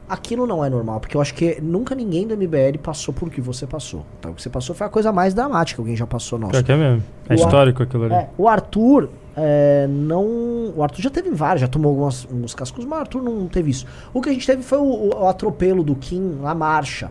aquilo 0.08 0.46
não 0.46 0.64
é 0.64 0.70
normal. 0.70 1.00
Porque 1.00 1.16
eu 1.16 1.20
acho 1.20 1.34
que 1.34 1.58
nunca 1.60 1.94
ninguém 1.96 2.26
do 2.26 2.36
MBL 2.36 2.78
passou 2.80 3.12
por 3.12 3.26
o 3.26 3.30
que 3.30 3.40
você 3.40 3.66
passou. 3.66 4.06
Então, 4.20 4.30
o 4.30 4.34
que 4.34 4.42
você 4.42 4.48
passou 4.48 4.74
foi 4.74 4.86
a 4.86 4.90
coisa 4.90 5.10
mais 5.10 5.34
dramática 5.34 5.76
que 5.76 5.80
alguém 5.80 5.96
já 5.96 6.06
passou, 6.06 6.38
nossa. 6.38 6.52
Pior 6.52 6.62
que 6.62 6.70
é 6.72 6.76
mesmo. 6.76 7.02
É 7.28 7.34
O 7.34 7.38
Ar- 7.38 7.38
histórico 7.44 7.82
aquilo 7.82 8.04
ali. 8.04 8.14
É, 8.14 8.28
o 8.38 8.48
Arthur 8.48 9.08
é, 9.36 9.86
não. 9.88 10.72
O 10.76 10.82
Arthur 10.82 11.02
já 11.02 11.10
teve 11.10 11.30
vários, 11.30 11.60
já 11.60 11.68
tomou 11.68 11.90
alguns 11.90 12.28
uns 12.30 12.54
cascos, 12.54 12.84
mas 12.84 12.98
o 12.98 13.00
Arthur 13.00 13.22
não 13.22 13.46
teve 13.46 13.70
isso. 13.70 13.86
O 14.12 14.20
que 14.20 14.28
a 14.28 14.32
gente 14.32 14.46
teve 14.46 14.62
foi 14.62 14.78
o, 14.78 15.10
o 15.14 15.28
atropelo 15.28 15.82
do 15.82 15.94
Kim 15.94 16.38
na 16.40 16.54
marcha. 16.54 17.10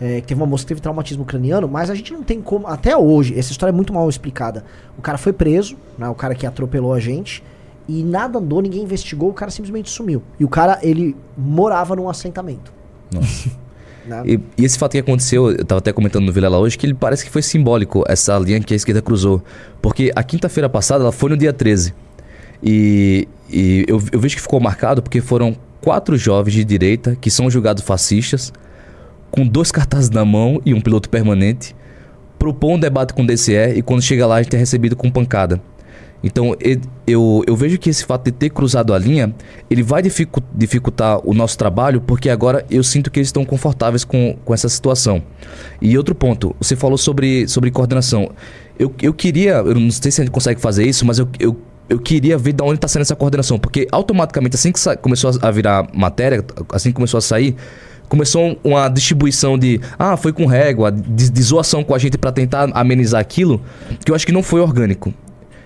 É, 0.00 0.20
que 0.20 0.26
teve 0.26 0.40
uma 0.40 0.46
moça 0.46 0.64
que 0.64 0.68
teve 0.68 0.80
traumatismo 0.80 1.24
craniano, 1.24 1.68
mas 1.68 1.88
a 1.88 1.94
gente 1.94 2.12
não 2.12 2.24
tem 2.24 2.42
como. 2.42 2.66
Até 2.66 2.96
hoje, 2.96 3.38
essa 3.38 3.52
história 3.52 3.70
é 3.70 3.74
muito 3.74 3.92
mal 3.92 4.08
explicada. 4.08 4.64
O 4.98 5.02
cara 5.02 5.16
foi 5.16 5.32
preso, 5.32 5.76
né, 5.96 6.08
o 6.08 6.14
cara 6.14 6.34
que 6.34 6.44
atropelou 6.44 6.92
a 6.92 6.98
gente, 6.98 7.44
e 7.88 8.02
nada 8.02 8.40
andou, 8.40 8.60
ninguém 8.60 8.82
investigou, 8.82 9.30
o 9.30 9.32
cara 9.32 9.52
simplesmente 9.52 9.90
sumiu. 9.90 10.20
E 10.40 10.44
o 10.44 10.48
cara, 10.48 10.80
ele 10.82 11.16
morava 11.36 11.94
num 11.94 12.08
assentamento. 12.08 12.72
Nossa. 13.12 13.50
E, 14.26 14.40
e 14.58 14.64
esse 14.64 14.78
fato 14.78 14.92
que 14.92 14.98
aconteceu, 14.98 15.50
eu 15.50 15.64
tava 15.64 15.78
até 15.78 15.92
comentando 15.92 16.24
no 16.24 16.32
Vilela 16.32 16.58
hoje, 16.58 16.76
que 16.76 16.86
ele 16.86 16.94
parece 16.94 17.24
que 17.24 17.30
foi 17.30 17.42
simbólico, 17.42 18.04
essa 18.08 18.36
linha 18.38 18.60
que 18.60 18.74
a 18.74 18.76
esquerda 18.76 19.00
cruzou. 19.00 19.42
Porque 19.80 20.12
a 20.14 20.22
quinta-feira 20.22 20.68
passada, 20.68 21.04
ela 21.04 21.12
foi 21.12 21.30
no 21.30 21.36
dia 21.36 21.52
13. 21.52 21.94
E, 22.62 23.28
e 23.50 23.84
eu, 23.88 24.02
eu 24.12 24.20
vejo 24.20 24.36
que 24.36 24.42
ficou 24.42 24.60
marcado 24.60 25.02
porque 25.02 25.20
foram 25.20 25.56
quatro 25.80 26.16
jovens 26.16 26.54
de 26.54 26.64
direita 26.64 27.16
que 27.20 27.30
são 27.30 27.50
julgados 27.50 27.82
fascistas, 27.82 28.52
com 29.30 29.46
dois 29.46 29.72
cartazes 29.72 30.10
na 30.10 30.24
mão 30.24 30.60
e 30.64 30.72
um 30.72 30.80
piloto 30.80 31.08
permanente, 31.08 31.74
propõe 32.38 32.74
um 32.74 32.78
debate 32.78 33.14
com 33.14 33.22
o 33.22 33.26
DCE 33.26 33.74
e 33.76 33.82
quando 33.82 34.02
chega 34.02 34.26
lá 34.26 34.36
a 34.36 34.42
gente 34.42 34.54
é 34.54 34.58
recebido 34.58 34.94
com 34.94 35.10
pancada. 35.10 35.60
Então 36.22 36.54
eu, 37.06 37.42
eu 37.46 37.56
vejo 37.56 37.78
que 37.78 37.90
esse 37.90 38.04
fato 38.04 38.24
de 38.24 38.32
ter 38.32 38.50
cruzado 38.50 38.94
a 38.94 38.98
linha, 38.98 39.34
ele 39.68 39.82
vai 39.82 40.02
dificu- 40.02 40.42
dificultar 40.54 41.20
o 41.24 41.34
nosso 41.34 41.58
trabalho, 41.58 42.00
porque 42.00 42.30
agora 42.30 42.64
eu 42.70 42.82
sinto 42.82 43.10
que 43.10 43.18
eles 43.18 43.28
estão 43.28 43.44
confortáveis 43.44 44.04
com, 44.04 44.36
com 44.44 44.54
essa 44.54 44.68
situação. 44.68 45.22
E 45.80 45.98
outro 45.98 46.14
ponto, 46.14 46.54
você 46.60 46.76
falou 46.76 46.96
sobre, 46.96 47.48
sobre 47.48 47.70
coordenação. 47.70 48.30
Eu, 48.78 48.92
eu 49.02 49.12
queria, 49.12 49.54
eu 49.54 49.74
não 49.74 49.90
sei 49.90 50.10
se 50.10 50.20
a 50.20 50.24
gente 50.24 50.32
consegue 50.32 50.60
fazer 50.60 50.86
isso, 50.86 51.04
mas 51.04 51.18
eu, 51.18 51.28
eu, 51.38 51.56
eu 51.88 51.98
queria 51.98 52.38
ver 52.38 52.52
de 52.52 52.62
onde 52.62 52.74
está 52.74 52.88
saindo 52.88 53.02
essa 53.02 53.16
coordenação, 53.16 53.58
porque 53.58 53.86
automaticamente, 53.90 54.56
assim 54.56 54.72
que 54.72 54.80
começou 54.98 55.30
a 55.42 55.50
virar 55.50 55.88
matéria, 55.92 56.44
assim 56.70 56.90
que 56.90 56.94
começou 56.94 57.18
a 57.18 57.20
sair, 57.20 57.56
começou 58.08 58.58
uma 58.62 58.88
distribuição 58.88 59.58
de 59.58 59.80
ah, 59.98 60.16
foi 60.16 60.32
com 60.32 60.46
régua, 60.46 60.92
de, 60.92 61.30
de 61.30 61.42
zoação 61.42 61.82
com 61.82 61.94
a 61.94 61.98
gente 61.98 62.18
para 62.18 62.30
tentar 62.30 62.70
amenizar 62.74 63.20
aquilo, 63.20 63.60
que 64.04 64.10
eu 64.10 64.14
acho 64.14 64.26
que 64.26 64.32
não 64.32 64.42
foi 64.42 64.60
orgânico. 64.60 65.12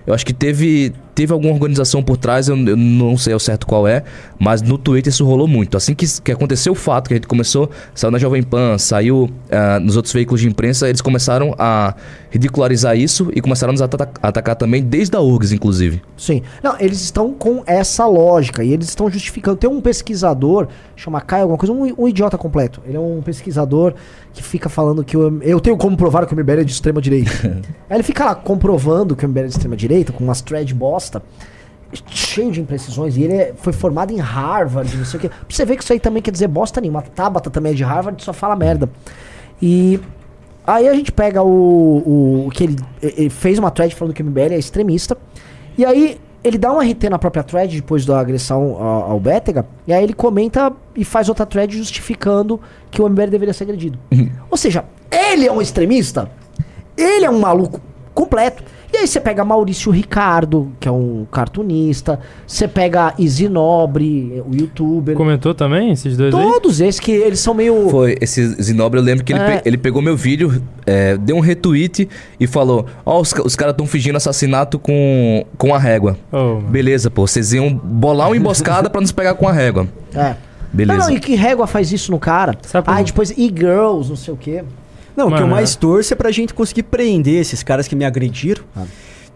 Eu 0.07 0.13
acho 0.13 0.25
que 0.25 0.33
teve, 0.33 0.93
teve 1.17 1.33
alguma 1.33 1.51
organização 1.51 2.03
por 2.03 2.15
trás, 2.15 2.47
eu, 2.47 2.55
eu 2.55 2.77
não 2.77 3.17
sei 3.17 3.33
ao 3.33 3.39
certo 3.39 3.65
qual 3.65 3.87
é, 3.87 4.03
mas 4.37 4.61
no 4.61 4.77
Twitter 4.77 5.11
isso 5.11 5.25
rolou 5.25 5.47
muito. 5.47 5.75
Assim 5.75 5.95
que, 5.95 6.05
que 6.21 6.31
aconteceu 6.31 6.73
o 6.73 6.75
fato, 6.75 7.07
que 7.07 7.15
a 7.15 7.17
gente 7.17 7.25
começou, 7.25 7.71
saiu 7.95 8.11
na 8.11 8.19
Jovem 8.19 8.43
Pan, 8.43 8.77
saiu 8.77 9.27
ah, 9.49 9.79
nos 9.79 9.95
outros 9.95 10.13
veículos 10.13 10.41
de 10.41 10.47
imprensa, 10.47 10.87
eles 10.87 11.01
começaram 11.01 11.55
a 11.57 11.95
ridicularizar 12.29 12.95
isso 12.95 13.31
e 13.33 13.41
começaram 13.41 13.71
a 13.71 13.73
nos 13.73 13.81
ata- 13.81 14.11
atacar 14.21 14.55
também, 14.55 14.83
desde 14.83 15.17
a 15.17 15.19
URGS, 15.19 15.53
inclusive. 15.53 16.03
Sim. 16.15 16.43
Não, 16.61 16.75
eles 16.79 17.01
estão 17.01 17.33
com 17.33 17.63
essa 17.65 18.05
lógica 18.05 18.63
e 18.63 18.71
eles 18.71 18.87
estão 18.87 19.09
justificando. 19.09 19.57
Tem 19.57 19.67
um 19.67 19.81
pesquisador, 19.81 20.67
chama 20.95 21.19
Caio 21.19 21.43
alguma 21.43 21.57
coisa, 21.57 21.73
um, 21.73 21.93
um 21.97 22.07
idiota 22.07 22.37
completo. 22.37 22.79
Ele 22.85 22.95
é 22.95 22.99
um 22.99 23.23
pesquisador 23.23 23.95
que 24.33 24.43
fica 24.43 24.69
falando 24.69 25.03
que 25.03 25.17
o, 25.17 25.41
eu 25.41 25.59
tenho 25.59 25.77
como 25.77 25.97
provar 25.97 26.27
que 26.27 26.33
o 26.33 26.37
MBL 26.37 26.61
é 26.61 26.63
de 26.63 26.71
extrema 26.71 27.01
direita. 27.01 27.31
Aí 27.89 27.97
ele 27.97 28.03
fica 28.03 28.23
lá 28.23 28.35
comprovando 28.35 29.15
que 29.15 29.25
o 29.25 29.29
MBL 29.29 29.39
é 29.39 29.43
de 29.45 29.51
extrema 29.51 29.75
direita, 29.75 30.13
com 30.13 30.23
umas 30.23 30.41
thread 30.41 30.73
bosta, 31.07 31.23
cheio 32.09 32.51
de 32.51 32.61
imprecisões. 32.61 33.15
E 33.17 33.23
ele 33.23 33.33
é- 33.33 33.53
foi 33.55 33.71
formado 33.73 34.11
em 34.11 34.17
Harvard, 34.19 34.95
não 34.97 35.05
sei 35.05 35.17
o 35.17 35.21
quê. 35.21 35.29
Pra 35.29 35.37
você 35.49 35.65
ver 35.65 35.77
que 35.77 35.83
isso 35.83 35.93
aí 35.93 35.99
também 35.99 36.21
quer 36.21 36.31
dizer 36.31 36.47
bosta 36.47 36.81
nenhuma. 36.81 37.01
Tabata 37.01 37.49
também 37.49 37.71
é 37.71 37.75
de 37.75 37.83
Harvard, 37.83 38.21
só 38.23 38.33
fala 38.33 38.55
merda. 38.55 38.89
E 39.61 39.99
Aí 40.69 40.85
a 40.89 40.93
gente 40.93 41.13
pega 41.13 41.41
o, 41.41 42.43
o 42.47 42.49
que 42.51 42.65
ele, 42.65 42.75
ele 43.01 43.29
fez 43.29 43.57
uma 43.57 43.71
thread 43.71 43.95
falando 43.95 44.13
que 44.13 44.21
o 44.21 44.25
MBL 44.25 44.51
é 44.53 44.57
extremista. 44.59 45.17
E 45.77 45.85
aí 45.85 46.19
ele 46.43 46.57
dá 46.57 46.73
um 46.73 46.81
RT 46.81 47.07
na 47.09 47.17
própria 47.17 47.41
thread 47.41 47.73
depois 47.73 48.05
da 48.05 48.19
agressão 48.19 48.75
ao, 48.75 49.11
ao 49.11 49.19
Bétega. 49.21 49.65
E 49.87 49.93
aí 49.93 50.03
ele 50.03 50.11
comenta 50.13 50.73
e 50.93 51.05
faz 51.05 51.29
outra 51.29 51.45
thread 51.45 51.73
justificando 51.77 52.59
que 52.91 53.01
o 53.01 53.07
MBL 53.07 53.27
deveria 53.29 53.53
ser 53.53 53.63
agredido. 53.63 53.97
Ou 54.51 54.57
seja, 54.57 54.83
ele 55.09 55.47
é 55.47 55.51
um 55.53 55.61
extremista. 55.61 56.29
Ele 56.97 57.23
é 57.23 57.29
um 57.29 57.39
maluco 57.39 57.79
completo. 58.13 58.61
E 58.97 59.01
aí 59.01 59.07
você 59.07 59.19
pega 59.19 59.45
Maurício 59.45 59.91
Ricardo, 59.91 60.71
que 60.79 60.87
é 60.87 60.91
um 60.91 61.25
cartunista. 61.31 62.19
Você 62.47 62.67
pega 62.67 63.13
Easy 63.19 63.47
Nobre, 63.47 64.41
o 64.49 64.55
youtuber. 64.55 65.15
Comentou 65.15 65.53
também 65.53 65.91
esses 65.91 66.17
dois 66.17 66.33
aí? 66.33 66.41
Todos 66.41 66.81
esses 66.81 66.99
que 66.99 67.11
eles 67.11 67.39
são 67.39 67.53
meio... 67.53 67.89
Foi, 67.89 68.17
esse 68.19 68.43
Zinobre, 68.61 68.99
eu 68.99 69.03
lembro 69.03 69.23
que 69.23 69.33
ele, 69.33 69.39
É. 69.41 69.57
pe- 69.57 69.69
ele 69.69 69.77
pegou 69.77 70.01
meu 70.01 70.17
vídeo, 70.17 70.61
é, 70.85 71.15
deu 71.15 71.35
um 71.35 71.39
retweet 71.39 72.09
e 72.39 72.47
falou: 72.47 72.87
Ó, 73.05 73.21
os, 73.21 73.31
ca- 73.33 73.43
os 73.45 73.55
caras 73.55 73.73
estão 73.73 73.85
fingindo 73.85 74.15
assassinato 74.17 74.79
com, 74.79 75.45
com 75.59 75.75
a 75.75 75.77
régua. 75.77 76.17
Oh. 76.31 76.55
Beleza, 76.55 77.11
pô, 77.11 77.27
vocês 77.27 77.53
iam 77.53 77.71
bolar 77.71 78.27
uma 78.29 78.35
emboscada 78.37 78.89
pra 78.89 78.99
nos 78.99 79.11
pegar 79.11 79.35
com 79.35 79.47
a 79.47 79.51
régua. 79.51 79.87
É. 80.15 80.35
Beleza. 80.73 80.99
Não, 80.99 81.07
não, 81.09 81.15
e 81.15 81.19
que 81.19 81.35
régua 81.35 81.67
faz 81.67 81.91
isso 81.91 82.11
no 82.11 82.17
cara? 82.19 82.57
Sabe 82.63 82.85
por 82.85 82.91
Aí 82.93 83.03
quê? 83.03 83.11
depois 83.11 83.29
e-girls, 83.31 84.09
não 84.09 84.15
sei 84.17 84.33
o 84.33 84.37
quê. 84.37 84.63
Não, 85.17 85.29
o 85.29 85.35
que 85.35 85.41
eu 85.41 85.47
mais 85.47 85.75
torço 85.75 86.13
é 86.13 86.15
pra 86.15 86.29
gente 86.31 86.53
conseguir 86.53 86.83
prender 86.83 87.41
esses 87.41 87.63
caras 87.63 87.87
que 87.87 87.95
me 87.95 88.05
agrediram. 88.05 88.63
Ah. 88.75 88.83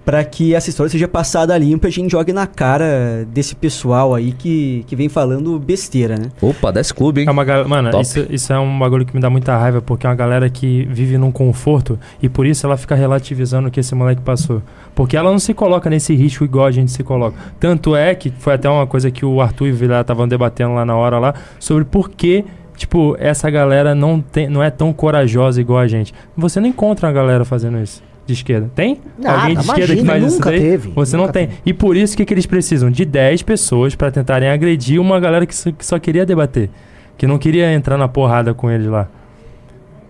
Pra 0.04 0.24
que 0.24 0.56
essa 0.56 0.68
história 0.68 0.90
seja 0.90 1.08
passada 1.08 1.56
limpa 1.56 1.88
e 1.88 1.90
a 1.90 1.92
gente 1.92 2.12
jogue 2.12 2.34
na 2.34 2.48
cara 2.48 3.24
desse 3.32 3.56
pessoal 3.56 4.16
aí 4.16 4.32
que, 4.32 4.84
que 4.88 4.96
vem 4.96 5.08
falando 5.08 5.60
besteira, 5.60 6.18
né? 6.18 6.30
Opa, 6.42 6.72
desse 6.72 6.92
clube, 6.92 7.22
hein? 7.22 7.28
É 7.28 7.32
uma 7.32 7.44
gal- 7.44 7.68
Mano, 7.68 7.92
Top. 7.92 8.02
isso, 8.02 8.26
isso 8.28 8.52
é 8.52 8.58
um 8.58 8.80
bagulho 8.80 9.06
que 9.06 9.14
me 9.14 9.22
dá 9.22 9.30
muita 9.30 9.56
raiva, 9.56 9.80
porque 9.80 10.08
é 10.08 10.10
uma 10.10 10.16
galera 10.16 10.50
que 10.50 10.86
vive 10.90 11.20
num 11.20 11.32
conforto 11.32 12.00
e 12.20 12.28
por 12.28 12.48
isso 12.48 12.66
ela 12.66 12.78
fica 12.78 12.96
relativizando 12.96 13.68
o 13.68 13.72
que 13.72 13.80
esse 13.80 13.94
moleque 13.94 14.24
passou. 14.24 14.64
Porque 14.96 15.16
ela 15.16 15.30
não 15.30 15.38
se 15.38 15.54
coloca 15.54 15.88
nesse 15.88 16.16
risco 16.16 16.44
igual 16.44 16.66
a 16.66 16.72
gente 16.72 16.92
se 16.92 17.04
coloca. 17.04 17.38
Tanto 17.60 17.96
é 17.96 18.16
que 18.16 18.32
foi 18.40 18.54
até 18.56 18.68
uma 18.68 18.88
coisa 18.88 19.12
que 19.12 19.24
o 19.24 19.40
Arthur 19.40 19.68
e 19.68 19.72
o 19.72 19.76
Vilela 19.76 20.02
estavam 20.02 20.28
debatendo 20.28 20.74
lá 20.74 20.84
na 20.84 20.96
hora 20.96 21.20
lá, 21.20 21.36
sobre 21.60 21.86
por 21.86 22.10
que, 22.10 22.44
tipo, 22.82 23.16
essa 23.20 23.50
galera 23.50 23.96
não, 23.96 24.20
tem, 24.22 24.48
não 24.50 24.62
é 24.62 24.70
tão 24.70 24.92
corajosa 24.92 25.60
igual 25.62 25.80
a 25.80 25.88
gente. 25.88 26.14
Você 26.36 26.60
não 26.60 26.68
encontra 26.68 27.08
uma 27.08 27.14
galera 27.14 27.46
fazendo 27.46 27.80
isso. 27.80 28.04
De 28.26 28.34
esquerda. 28.34 28.70
Tem? 28.76 29.00
Nada, 29.18 29.40
Alguém 29.42 29.56
de 29.58 29.62
esquerda 29.62 29.96
que 29.96 30.02
imagina, 30.02 30.22
faz 30.22 30.34
isso 30.34 30.42
daí? 30.44 30.60
teve, 30.60 30.90
Você 30.96 31.18
não 31.18 31.28
tem. 31.28 31.48
teve. 31.48 31.60
E 31.66 31.74
por 31.74 31.98
isso 31.98 32.16
que, 32.16 32.24
que 32.24 32.34
eles 32.34 32.46
precisam 32.46 32.92
de 32.92 33.04
10 33.04 33.42
pessoas 33.42 33.96
pra 33.96 34.12
tentarem 34.12 34.48
agredir 34.50 35.02
uma 35.02 35.20
galera 35.20 35.46
que 35.46 35.56
só, 35.56 35.72
que 35.72 35.86
só 35.86 35.98
queria 36.00 36.26
debater. 36.26 36.70
Que 37.18 37.26
não 37.26 37.38
queria 37.38 37.74
entrar 37.74 37.98
na 37.98 38.08
porrada 38.08 38.54
com 38.54 38.70
eles 38.70 38.88
lá. 38.88 39.08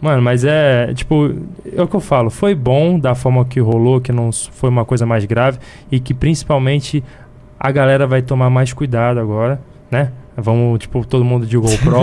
Mano, 0.01 0.21
mas 0.21 0.43
é, 0.43 0.93
tipo, 0.93 1.33
é 1.75 1.81
o 1.81 1.87
que 1.87 1.95
eu 1.95 1.99
falo, 1.99 2.29
foi 2.29 2.55
bom 2.55 2.97
da 2.99 3.13
forma 3.15 3.45
que 3.45 3.59
rolou, 3.59 4.01
que 4.01 4.11
não 4.11 4.31
foi 4.31 4.69
uma 4.69 4.83
coisa 4.83 5.05
mais 5.05 5.23
grave 5.25 5.59
e 5.91 5.99
que 5.99 6.13
principalmente 6.13 7.03
a 7.59 7.71
galera 7.71 8.07
vai 8.07 8.21
tomar 8.23 8.49
mais 8.49 8.73
cuidado 8.73 9.19
agora, 9.19 9.61
né? 9.91 10.11
Vamos, 10.37 10.79
tipo, 10.79 11.05
todo 11.05 11.25
mundo 11.25 11.45
de 11.45 11.57
GoPro. 11.57 11.97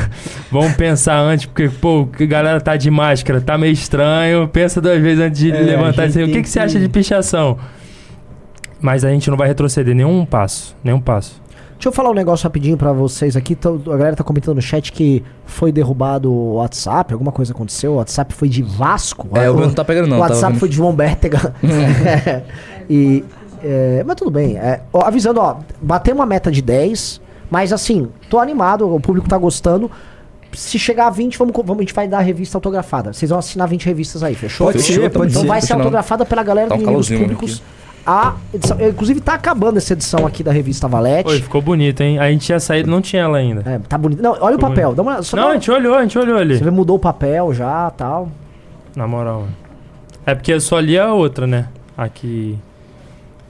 Vamos 0.50 0.72
pensar 0.74 1.18
antes, 1.20 1.46
porque, 1.46 1.68
pô, 1.68 2.06
que 2.06 2.24
a 2.24 2.26
galera 2.26 2.60
tá 2.60 2.76
de 2.76 2.90
máscara, 2.90 3.40
tá 3.40 3.58
meio 3.58 3.72
estranho. 3.72 4.48
Pensa 4.48 4.80
duas 4.80 5.00
vezes 5.00 5.22
antes 5.22 5.38
de 5.40 5.52
É, 5.52 5.60
levantar 5.60 6.02
a 6.04 6.06
isso 6.06 6.18
aí. 6.18 6.24
O 6.24 6.26
que, 6.28 6.32
tem 6.32 6.42
que 6.42 6.48
você 6.48 6.58
que- 6.58 6.64
acha 6.64 6.80
de 6.80 6.88
pichação? 6.88 7.58
Mas 8.80 9.04
a 9.04 9.10
gente 9.10 9.28
não 9.30 9.36
vai 9.36 9.46
retroceder 9.46 9.94
nenhum 9.94 10.24
passo. 10.24 10.74
Nenhum 10.82 11.00
passo. 11.00 11.40
Deixa 11.74 11.88
eu 11.88 11.92
falar 11.92 12.10
um 12.10 12.14
negócio 12.14 12.44
rapidinho 12.44 12.76
pra 12.76 12.92
vocês 12.92 13.36
aqui. 13.36 13.56
A 13.64 13.96
galera 13.96 14.16
tá 14.16 14.24
comentando 14.24 14.56
no 14.56 14.62
chat 14.62 14.90
que 14.92 15.22
foi 15.46 15.70
derrubado 15.72 16.30
o 16.30 16.54
WhatsApp, 16.56 17.12
alguma 17.12 17.32
coisa 17.32 17.52
aconteceu. 17.52 17.92
O 17.92 17.96
WhatsApp 17.96 18.34
foi 18.34 18.48
de 18.48 18.62
Vasco. 18.62 19.28
É, 19.34 19.50
o 19.50 19.54
meu 19.54 19.66
não 19.66 19.74
tá 19.74 19.84
pegando 19.84 20.06
não. 20.08 20.18
o 20.18 20.20
WhatsApp 20.20 20.58
foi 20.58 20.68
de 20.68 20.76
João 20.76 20.94
Bertega. 20.94 21.54
É, 21.64 22.42
e, 22.88 23.24
é, 23.62 24.02
mas 24.06 24.16
tudo 24.16 24.30
bem. 24.30 24.56
É, 24.58 24.82
ó, 24.92 25.02
avisando, 25.06 25.40
ó, 25.40 25.56
batemos 25.80 26.20
uma 26.20 26.26
meta 26.26 26.50
de 26.50 26.60
10, 26.60 27.20
mas 27.50 27.72
assim, 27.72 28.08
tô 28.28 28.38
animado, 28.38 28.92
o 28.94 29.00
público 29.00 29.28
tá 29.28 29.36
gostando. 29.36 29.90
Se 30.52 30.78
chegar 30.78 31.06
a 31.06 31.10
20, 31.10 31.38
vamos, 31.38 31.54
vamos, 31.54 31.76
a 31.78 31.80
gente 31.80 31.94
vai 31.94 32.08
dar 32.08 32.18
a 32.18 32.22
revista 32.22 32.56
autografada. 32.58 33.12
Vocês 33.12 33.28
vão 33.30 33.38
assinar 33.38 33.68
20 33.68 33.86
revistas 33.86 34.22
aí, 34.22 34.34
fechou? 34.34 34.66
Pode 34.66 34.78
Fechou, 34.78 35.02
ser, 35.02 35.10
tamo 35.10 35.20
pode 35.20 35.30
Então 35.30 35.42
ser. 35.42 35.48
vai 35.48 35.60
ser 35.60 35.72
autografada 35.74 36.24
pela 36.24 36.42
galera 36.42 36.68
Tá 36.68 36.74
um 36.74 36.78
do 36.78 36.82
Inimigos 36.84 37.08
calorzinho 37.08 37.28
Públicos. 37.36 37.62
A 38.04 38.34
edição, 38.52 38.76
é, 38.80 38.88
inclusive 38.88 39.20
tá 39.20 39.34
acabando 39.34 39.76
essa 39.76 39.92
edição 39.92 40.26
aqui 40.26 40.42
da 40.42 40.50
revista 40.50 40.88
Valete. 40.88 41.28
Oi, 41.28 41.40
ficou 41.40 41.60
bonito, 41.60 42.00
hein? 42.00 42.18
A 42.18 42.30
gente 42.30 42.46
tinha 42.46 42.58
saído, 42.58 42.90
não 42.90 43.00
tinha 43.00 43.22
ela 43.22 43.38
ainda. 43.38 43.62
É, 43.70 43.78
tá 43.78 43.98
bonito. 43.98 44.22
Não, 44.22 44.32
olha 44.32 44.56
o 44.56 44.58
Ficou 44.58 44.70
papel. 44.70 44.94
Dá 44.94 45.02
uma, 45.02 45.22
só 45.22 45.36
dá 45.36 45.42
Não, 45.42 45.50
a 45.50 45.54
gente 45.54 45.70
olhou, 45.70 45.94
a 45.94 46.02
gente 46.02 46.18
olhou 46.18 46.38
ali. 46.38 46.58
Você 46.58 46.64
vê, 46.64 46.70
mudou 46.70 46.96
o 46.96 46.98
papel 46.98 47.52
já 47.54 47.90
tal. 47.90 48.28
Na 48.96 49.06
moral. 49.06 49.46
É 50.26 50.34
porque 50.34 50.52
eu 50.52 50.60
só 50.60 50.80
li 50.80 50.98
a 50.98 51.12
outra, 51.12 51.46
né? 51.46 51.68
Aqui. 51.96 52.58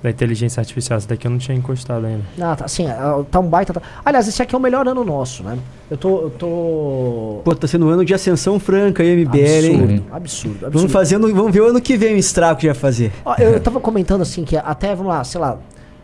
Da 0.02 0.08
inteligência 0.08 0.60
artificial. 0.60 0.96
Essa 0.96 1.08
daqui 1.08 1.26
eu 1.26 1.30
não 1.30 1.36
tinha 1.38 1.56
encostado 1.56 2.06
ainda. 2.06 2.24
Ah, 2.40 2.56
tá, 2.56 2.64
assim, 2.64 2.86
é, 2.86 2.96
tá 3.30 3.38
um 3.38 3.46
baita. 3.46 3.74
tá- 3.74 3.82
Aliás, 4.02 4.26
esse 4.26 4.40
aqui 4.42 4.54
é 4.54 4.58
o 4.58 4.60
melhor 4.60 4.88
ano 4.88 5.04
nosso, 5.04 5.42
né? 5.42 5.58
Eu 5.90 5.96
tô. 5.98 6.20
Eu 6.22 6.30
tô. 6.30 7.40
Pô, 7.44 7.54
tá 7.54 7.66
sendo 7.66 7.86
um 7.86 7.90
ano 7.90 8.04
de 8.04 8.14
ascensão 8.14 8.58
franca 8.58 9.02
aí, 9.02 9.10
MBL, 9.24 9.36
hein? 9.36 9.74
absurdo, 9.74 9.92
hein? 9.92 10.06
absurdo, 10.10 10.54
absurdo. 10.54 10.70
Vamos, 10.72 10.92
fazendo, 10.92 11.34
vamos 11.34 11.52
ver 11.52 11.60
o 11.60 11.66
ano 11.68 11.80
que 11.82 11.98
vem 11.98 12.14
o 12.14 12.16
estrago 12.16 12.58
que 12.60 12.66
ia 12.66 12.74
fazer. 12.74 13.12
Ó, 13.24 13.34
eu, 13.38 13.50
eu 13.52 13.60
tava 13.60 13.78
comentando 13.78 14.22
assim 14.22 14.42
que 14.42 14.56
até, 14.56 14.94
vamos 14.94 15.12
lá, 15.12 15.22
sei 15.22 15.38
lá, 15.40 15.58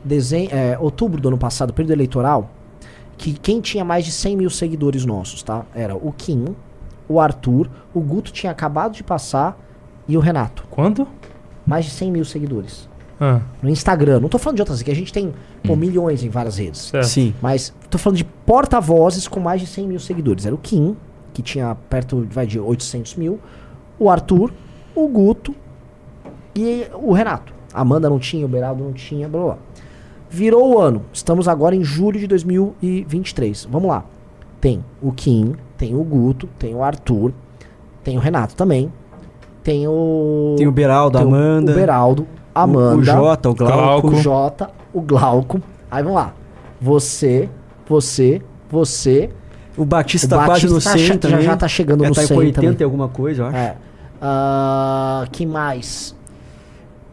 dezem, 0.05 0.49
é, 0.53 0.76
outubro 0.78 1.18
do 1.20 1.28
ano 1.28 1.38
passado, 1.38 1.72
período 1.72 1.92
eleitoral, 1.92 2.51
que 3.16 3.32
quem 3.32 3.62
tinha 3.62 3.84
mais 3.84 4.05
de 4.05 4.12
100 4.12 4.36
mil 4.36 4.51
seguidores 4.51 5.07
nossos, 5.07 5.42
tá? 5.42 5.64
Era 5.74 5.94
o 5.97 6.12
Kim, 6.12 6.55
o 7.09 7.18
Arthur, 7.18 7.70
o 7.94 8.01
Guto 8.01 8.30
tinha 8.30 8.53
acabado 8.53 8.92
de 8.92 9.03
passar 9.03 9.59
e 10.07 10.16
o 10.18 10.20
Renato. 10.20 10.64
Quanto? 10.70 11.09
Mais 11.66 11.86
de 11.86 11.92
100 11.92 12.12
mil 12.12 12.24
seguidores. 12.26 12.88
Ah, 13.20 13.40
No 13.62 13.68
Instagram. 13.70 14.20
Não 14.20 14.28
tô 14.28 14.38
falando 14.38 14.56
de 14.56 14.62
outras, 14.62 14.82
que 14.82 14.90
a 14.90 14.94
gente 14.94 15.12
tem 15.12 15.32
pô, 15.62 15.74
milhões 15.76 16.22
em 16.22 16.28
várias 16.28 16.58
redes. 16.58 16.80
certo. 16.82 17.06
Sim. 17.06 17.34
Mas 17.40 17.72
tô 17.88 17.96
falando 17.98 18.18
de 18.18 18.24
porta-vozes 18.24 19.26
com 19.28 19.40
mais 19.40 19.60
de 19.60 19.66
100 19.66 19.86
mil 19.88 19.98
seguidores. 20.00 20.44
Era 20.46 20.54
o 20.54 20.58
Kim, 20.58 20.96
que 21.32 21.42
tinha 21.42 21.74
perto 21.88 22.26
vai, 22.30 22.46
de 22.46 22.58
800 22.60 23.14
mil, 23.16 23.38
o 23.98 24.10
Arthur, 24.10 24.52
o 24.94 25.08
Guto 25.08 25.54
e 26.54 26.86
o 26.94 27.12
Renato. 27.12 27.54
A 27.72 27.80
Amanda 27.80 28.08
não 28.08 28.18
tinha, 28.18 28.44
o 28.44 28.48
Beraldo 28.48 28.82
não 28.84 28.92
tinha, 28.92 29.28
blá 29.28 29.40
blá. 29.40 29.54
blá. 29.54 29.58
Virou 30.28 30.74
o 30.74 30.78
ano. 30.80 31.02
Estamos 31.12 31.46
agora 31.48 31.74
em 31.76 31.84
julho 31.84 32.18
de 32.18 32.26
2023. 32.26 33.68
Vamos 33.70 33.88
lá. 33.88 34.04
Tem 34.60 34.84
o 35.02 35.12
Kim, 35.12 35.54
tem 35.76 35.94
o 35.94 36.02
Guto, 36.02 36.48
tem 36.58 36.74
o 36.74 36.82
Arthur, 36.82 37.32
tem 38.02 38.16
o 38.16 38.20
Renato 38.20 38.54
também. 38.56 38.92
Tem 39.62 39.86
o. 39.86 40.54
Tem 40.56 40.66
o 40.66 40.72
Beraldo, 40.72 41.18
tem 41.18 41.26
o- 41.26 41.30
Amanda. 41.30 41.72
O 41.72 41.74
Beraldo, 41.74 42.26
a 42.57 42.61
o- 42.61 42.64
Amanda. 42.64 42.96
O 43.00 43.04
Jota, 43.04 43.50
o 43.50 43.54
Glauco. 43.54 44.09
O 44.09 44.16
Jota, 44.16 44.70
o 44.92 45.00
Glauco. 45.00 45.61
Aí 45.90 46.02
vamos 46.02 46.16
lá. 46.18 46.32
Você, 46.80 47.48
você, 47.88 48.40
você. 48.70 49.30
O 49.76 49.84
Batista 49.84 50.34
O 50.34 50.38
tá 50.38 50.44
quase 50.46 50.66
no 50.66 50.72
Batista 50.74 50.90
tá 50.92 50.98
100 50.98 51.07
che- 51.20 51.28
já- 51.30 51.40
já 51.40 51.57
tá 51.57 51.68
chegando 51.68 52.02
Já 52.02 52.09
no 52.09 52.14
tá 52.14 52.20
100 52.22 52.28
com 52.28 52.34
80 52.42 52.61
também. 52.62 52.76
e 52.80 52.84
alguma 52.84 53.09
coisa, 53.09 53.42
eu 53.42 53.46
acho. 53.46 53.57
É. 53.57 53.76
Ah, 54.20 55.26
que 55.30 55.44
mais? 55.46 56.14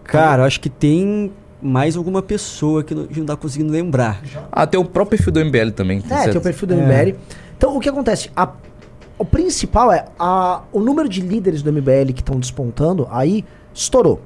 Cara, 0.04 0.44
eu 0.44 0.46
acho 0.48 0.60
que 0.60 0.70
tem 0.70 1.32
mais 1.62 1.96
alguma 1.96 2.22
pessoa 2.22 2.84
que 2.84 2.94
não- 2.96 3.04
gente 3.04 3.20
não 3.20 3.26
tá 3.26 3.36
conseguindo 3.36 3.72
lembrar. 3.72 4.22
Ah, 4.52 4.66
tem 4.68 4.80
o 4.80 4.84
próprio 4.86 5.18
perfil 5.18 5.32
do 5.34 5.40
MBL 5.40 5.72
também. 5.72 6.00
É, 6.00 6.08
certo? 6.08 6.32
tem 6.32 6.38
o 6.40 6.42
perfil 6.42 6.68
do 6.68 6.74
É. 6.74 6.78
MBL. 6.78 7.16
Então, 7.58 7.76
o 7.78 7.80
que 7.80 7.88
acontece? 7.90 8.30
A- 8.36 8.50
o 9.18 9.24
principal 9.26 9.92
é 9.92 10.06
a, 10.20 10.62
o 10.72 10.80
número 10.80 11.08
de 11.08 11.22
líderes 11.22 11.62
do 11.62 11.70
MBL 11.72 12.12
que 12.14 12.22
estão 12.22 12.40
despontando, 12.40 13.08
aí 13.12 13.46
estourou. 13.74 14.22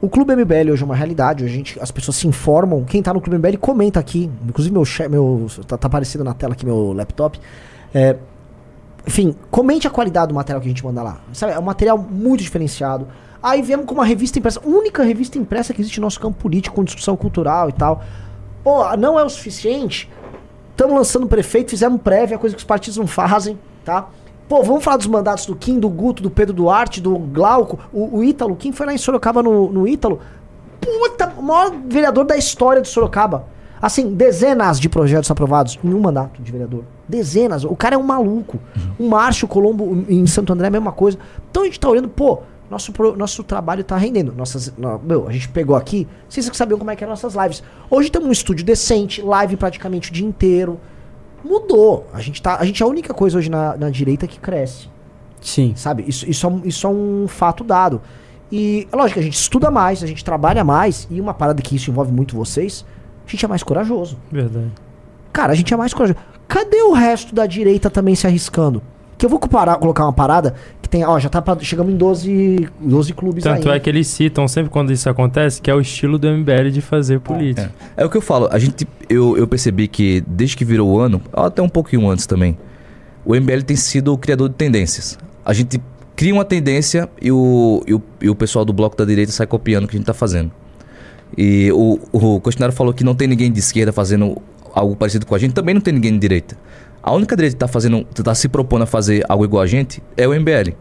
O 0.00 0.08
Clube 0.08 0.34
MBL 0.36 0.70
hoje 0.72 0.82
é 0.82 0.84
uma 0.84 0.94
realidade, 0.94 1.44
a 1.44 1.48
gente, 1.48 1.78
as 1.80 1.90
pessoas 1.90 2.16
se 2.16 2.28
informam. 2.28 2.84
Quem 2.84 3.02
tá 3.02 3.12
no 3.12 3.20
Clube 3.20 3.36
MBL 3.38 3.58
comenta 3.58 3.98
aqui. 3.98 4.30
Inclusive, 4.46 4.72
meu, 4.72 4.84
che- 4.84 5.08
meu 5.08 5.46
tá, 5.66 5.76
tá 5.76 5.86
aparecendo 5.88 6.22
na 6.22 6.32
tela 6.34 6.52
aqui 6.52 6.64
meu 6.64 6.92
laptop. 6.92 7.38
É, 7.92 8.16
enfim, 9.06 9.34
comente 9.50 9.88
a 9.88 9.90
qualidade 9.90 10.28
do 10.28 10.34
material 10.34 10.60
que 10.60 10.68
a 10.68 10.70
gente 10.70 10.84
manda 10.84 11.02
lá. 11.02 11.20
Sabe, 11.32 11.52
é 11.52 11.58
um 11.58 11.62
material 11.62 11.98
muito 11.98 12.42
diferenciado. 12.44 13.08
Aí 13.42 13.60
viemos 13.60 13.86
com 13.86 13.94
uma 13.94 14.04
revista 14.04 14.38
impressa, 14.38 14.60
única 14.64 15.02
revista 15.02 15.36
impressa 15.36 15.74
que 15.74 15.80
existe 15.80 15.98
no 15.98 16.06
nosso 16.06 16.20
campo 16.20 16.38
político, 16.38 16.76
com 16.76 16.84
discussão 16.84 17.16
cultural 17.16 17.68
e 17.68 17.72
tal. 17.72 18.02
Pô, 18.62 18.96
não 18.96 19.18
é 19.18 19.24
o 19.24 19.28
suficiente. 19.28 20.08
Estamos 20.70 20.94
lançando 20.94 21.26
prefeito, 21.26 21.70
fizemos 21.70 22.00
prévia, 22.02 22.38
coisa 22.38 22.54
que 22.54 22.60
os 22.60 22.64
partidos 22.64 22.96
não 22.98 23.06
fazem, 23.06 23.58
tá? 23.84 24.08
Pô, 24.48 24.62
vamos 24.62 24.82
falar 24.82 24.96
dos 24.96 25.06
mandatos 25.06 25.44
do 25.46 25.54
Kim, 25.54 25.78
do 25.78 25.88
Guto, 25.90 26.22
do 26.22 26.30
Pedro 26.30 26.54
Duarte, 26.54 27.00
do 27.00 27.18
Glauco, 27.18 27.78
o, 27.92 28.18
o 28.18 28.24
Ítalo. 28.24 28.56
Quem 28.56 28.72
foi 28.72 28.86
lá 28.86 28.94
em 28.94 28.98
Sorocaba 28.98 29.42
no, 29.42 29.70
no 29.70 29.86
Ítalo? 29.86 30.20
Puta, 30.80 31.34
o 31.36 31.42
maior 31.42 31.72
vereador 31.86 32.24
da 32.24 32.36
história 32.36 32.80
de 32.80 32.88
Sorocaba. 32.88 33.46
Assim, 33.80 34.12
dezenas 34.14 34.80
de 34.80 34.88
projetos 34.88 35.30
aprovados 35.30 35.78
em 35.84 35.92
um 35.92 36.00
mandato 36.00 36.42
de 36.42 36.50
vereador. 36.50 36.82
Dezenas. 37.06 37.62
O 37.64 37.76
cara 37.76 37.94
é 37.94 37.98
um 37.98 38.02
maluco. 38.02 38.58
O 38.98 39.06
Márcio 39.08 39.46
Colombo 39.46 40.04
em 40.08 40.26
Santo 40.26 40.52
André 40.52 40.66
é 40.66 40.68
a 40.68 40.70
mesma 40.70 40.92
coisa. 40.92 41.18
Então 41.50 41.62
a 41.62 41.66
gente 41.66 41.78
tá 41.78 41.88
olhando, 41.88 42.08
pô, 42.08 42.40
nosso, 42.70 42.92
nosso 43.16 43.44
trabalho 43.44 43.84
tá 43.84 43.96
rendendo. 43.96 44.32
Nossas, 44.34 44.72
no- 44.76 44.98
meu, 44.98 45.28
a 45.28 45.32
gente 45.32 45.48
pegou 45.50 45.76
aqui, 45.76 46.08
vocês 46.28 46.48
que 46.48 46.56
sabiam 46.56 46.78
como 46.78 46.90
é 46.90 46.96
que 46.96 47.04
eram 47.04 47.12
nossas 47.12 47.34
lives. 47.34 47.62
Hoje 47.90 48.10
temos 48.10 48.28
um 48.28 48.32
estúdio 48.32 48.64
decente, 48.64 49.22
live 49.22 49.56
praticamente 49.56 50.10
o 50.10 50.12
dia 50.12 50.26
inteiro. 50.26 50.80
Mudou. 51.44 52.06
A 52.12 52.20
gente, 52.20 52.42
tá, 52.42 52.56
a 52.58 52.64
gente 52.64 52.82
é 52.82 52.86
a 52.86 52.88
única 52.88 53.14
coisa 53.14 53.38
hoje 53.38 53.50
na, 53.50 53.76
na 53.76 53.90
direita 53.90 54.26
que 54.26 54.38
cresce. 54.38 54.88
Sim. 55.40 55.72
Sabe? 55.76 56.04
Isso, 56.06 56.28
isso, 56.28 56.46
é 56.46 56.48
um, 56.48 56.60
isso 56.64 56.86
é 56.86 56.90
um 56.90 57.26
fato 57.28 57.62
dado. 57.62 58.00
E, 58.50 58.88
é 58.90 58.96
lógico, 58.96 59.20
a 59.20 59.22
gente 59.22 59.36
estuda 59.36 59.70
mais, 59.70 60.02
a 60.02 60.06
gente 60.06 60.24
trabalha 60.24 60.64
mais, 60.64 61.06
e 61.10 61.20
uma 61.20 61.34
parada 61.34 61.60
que 61.62 61.76
isso 61.76 61.90
envolve 61.90 62.12
muito 62.12 62.36
vocês, 62.36 62.84
a 63.26 63.30
gente 63.30 63.44
é 63.44 63.48
mais 63.48 63.62
corajoso. 63.62 64.18
Verdade. 64.32 64.72
Cara, 65.32 65.52
a 65.52 65.56
gente 65.56 65.72
é 65.72 65.76
mais 65.76 65.92
corajoso. 65.92 66.18
Cadê 66.46 66.82
o 66.82 66.92
resto 66.92 67.34
da 67.34 67.46
direita 67.46 67.90
também 67.90 68.14
se 68.14 68.26
arriscando? 68.26 68.82
Que 69.18 69.26
eu 69.26 69.30
vou 69.30 69.38
comparar, 69.38 69.76
colocar 69.76 70.04
uma 70.04 70.12
parada 70.12 70.54
que 70.88 70.92
tem, 70.92 71.04
ó, 71.04 71.18
já 71.18 71.28
tá 71.28 71.42
pra, 71.42 71.56
chegamos 71.60 71.92
em 71.92 71.96
12, 71.96 72.68
12 72.80 73.12
clubes 73.12 73.44
Tanto 73.44 73.70
aí. 73.70 73.76
é 73.76 73.80
que 73.80 73.88
eles 73.88 74.06
citam 74.06 74.48
sempre 74.48 74.70
quando 74.70 74.90
isso 74.90 75.08
acontece 75.08 75.60
que 75.60 75.70
é 75.70 75.74
o 75.74 75.80
estilo 75.80 76.18
do 76.18 76.26
MBL 76.26 76.70
de 76.72 76.80
fazer 76.80 77.20
política. 77.20 77.70
É 77.96 78.04
o 78.04 78.10
que 78.10 78.16
eu 78.16 78.22
falo, 78.22 78.48
a 78.50 78.58
gente, 78.58 78.88
eu, 79.08 79.36
eu 79.36 79.46
percebi 79.46 79.86
que 79.86 80.22
desde 80.26 80.56
que 80.56 80.64
virou 80.64 80.88
o 80.88 80.98
ano, 80.98 81.20
até 81.32 81.60
um 81.62 81.68
pouquinho 81.68 82.08
antes 82.08 82.26
também, 82.26 82.56
o 83.24 83.34
MBL 83.34 83.62
tem 83.66 83.76
sido 83.76 84.12
o 84.12 84.18
criador 84.18 84.48
de 84.48 84.54
tendências. 84.54 85.18
A 85.44 85.52
gente 85.52 85.80
cria 86.16 86.32
uma 86.32 86.44
tendência 86.44 87.08
e 87.20 87.30
o, 87.30 87.82
e 87.86 87.94
o, 87.94 88.02
e 88.22 88.30
o 88.30 88.34
pessoal 88.34 88.64
do 88.64 88.72
bloco 88.72 88.96
da 88.96 89.04
direita 89.04 89.30
sai 89.30 89.46
copiando 89.46 89.84
o 89.84 89.88
que 89.88 89.96
a 89.96 89.98
gente 89.98 90.06
tá 90.06 90.14
fazendo. 90.14 90.50
E 91.36 91.70
o, 91.72 91.98
o 92.10 92.40
questionário 92.40 92.74
falou 92.74 92.94
que 92.94 93.04
não 93.04 93.14
tem 93.14 93.28
ninguém 93.28 93.52
de 93.52 93.58
esquerda 93.58 93.92
fazendo 93.92 94.40
algo 94.72 94.96
parecido 94.96 95.26
com 95.26 95.34
a 95.34 95.38
gente, 95.38 95.52
também 95.52 95.74
não 95.74 95.80
tem 95.80 95.92
ninguém 95.92 96.12
de 96.12 96.18
direita. 96.18 96.56
A 97.02 97.12
única 97.12 97.36
direita 97.36 97.56
que 97.56 97.60
tá 97.60 97.68
fazendo, 97.68 98.04
tá 98.04 98.34
se 98.34 98.48
propondo 98.48 98.82
a 98.82 98.86
fazer 98.86 99.24
algo 99.28 99.44
igual 99.44 99.62
a 99.62 99.66
gente 99.66 100.02
é 100.16 100.26
o 100.26 100.38
MBL. 100.38 100.74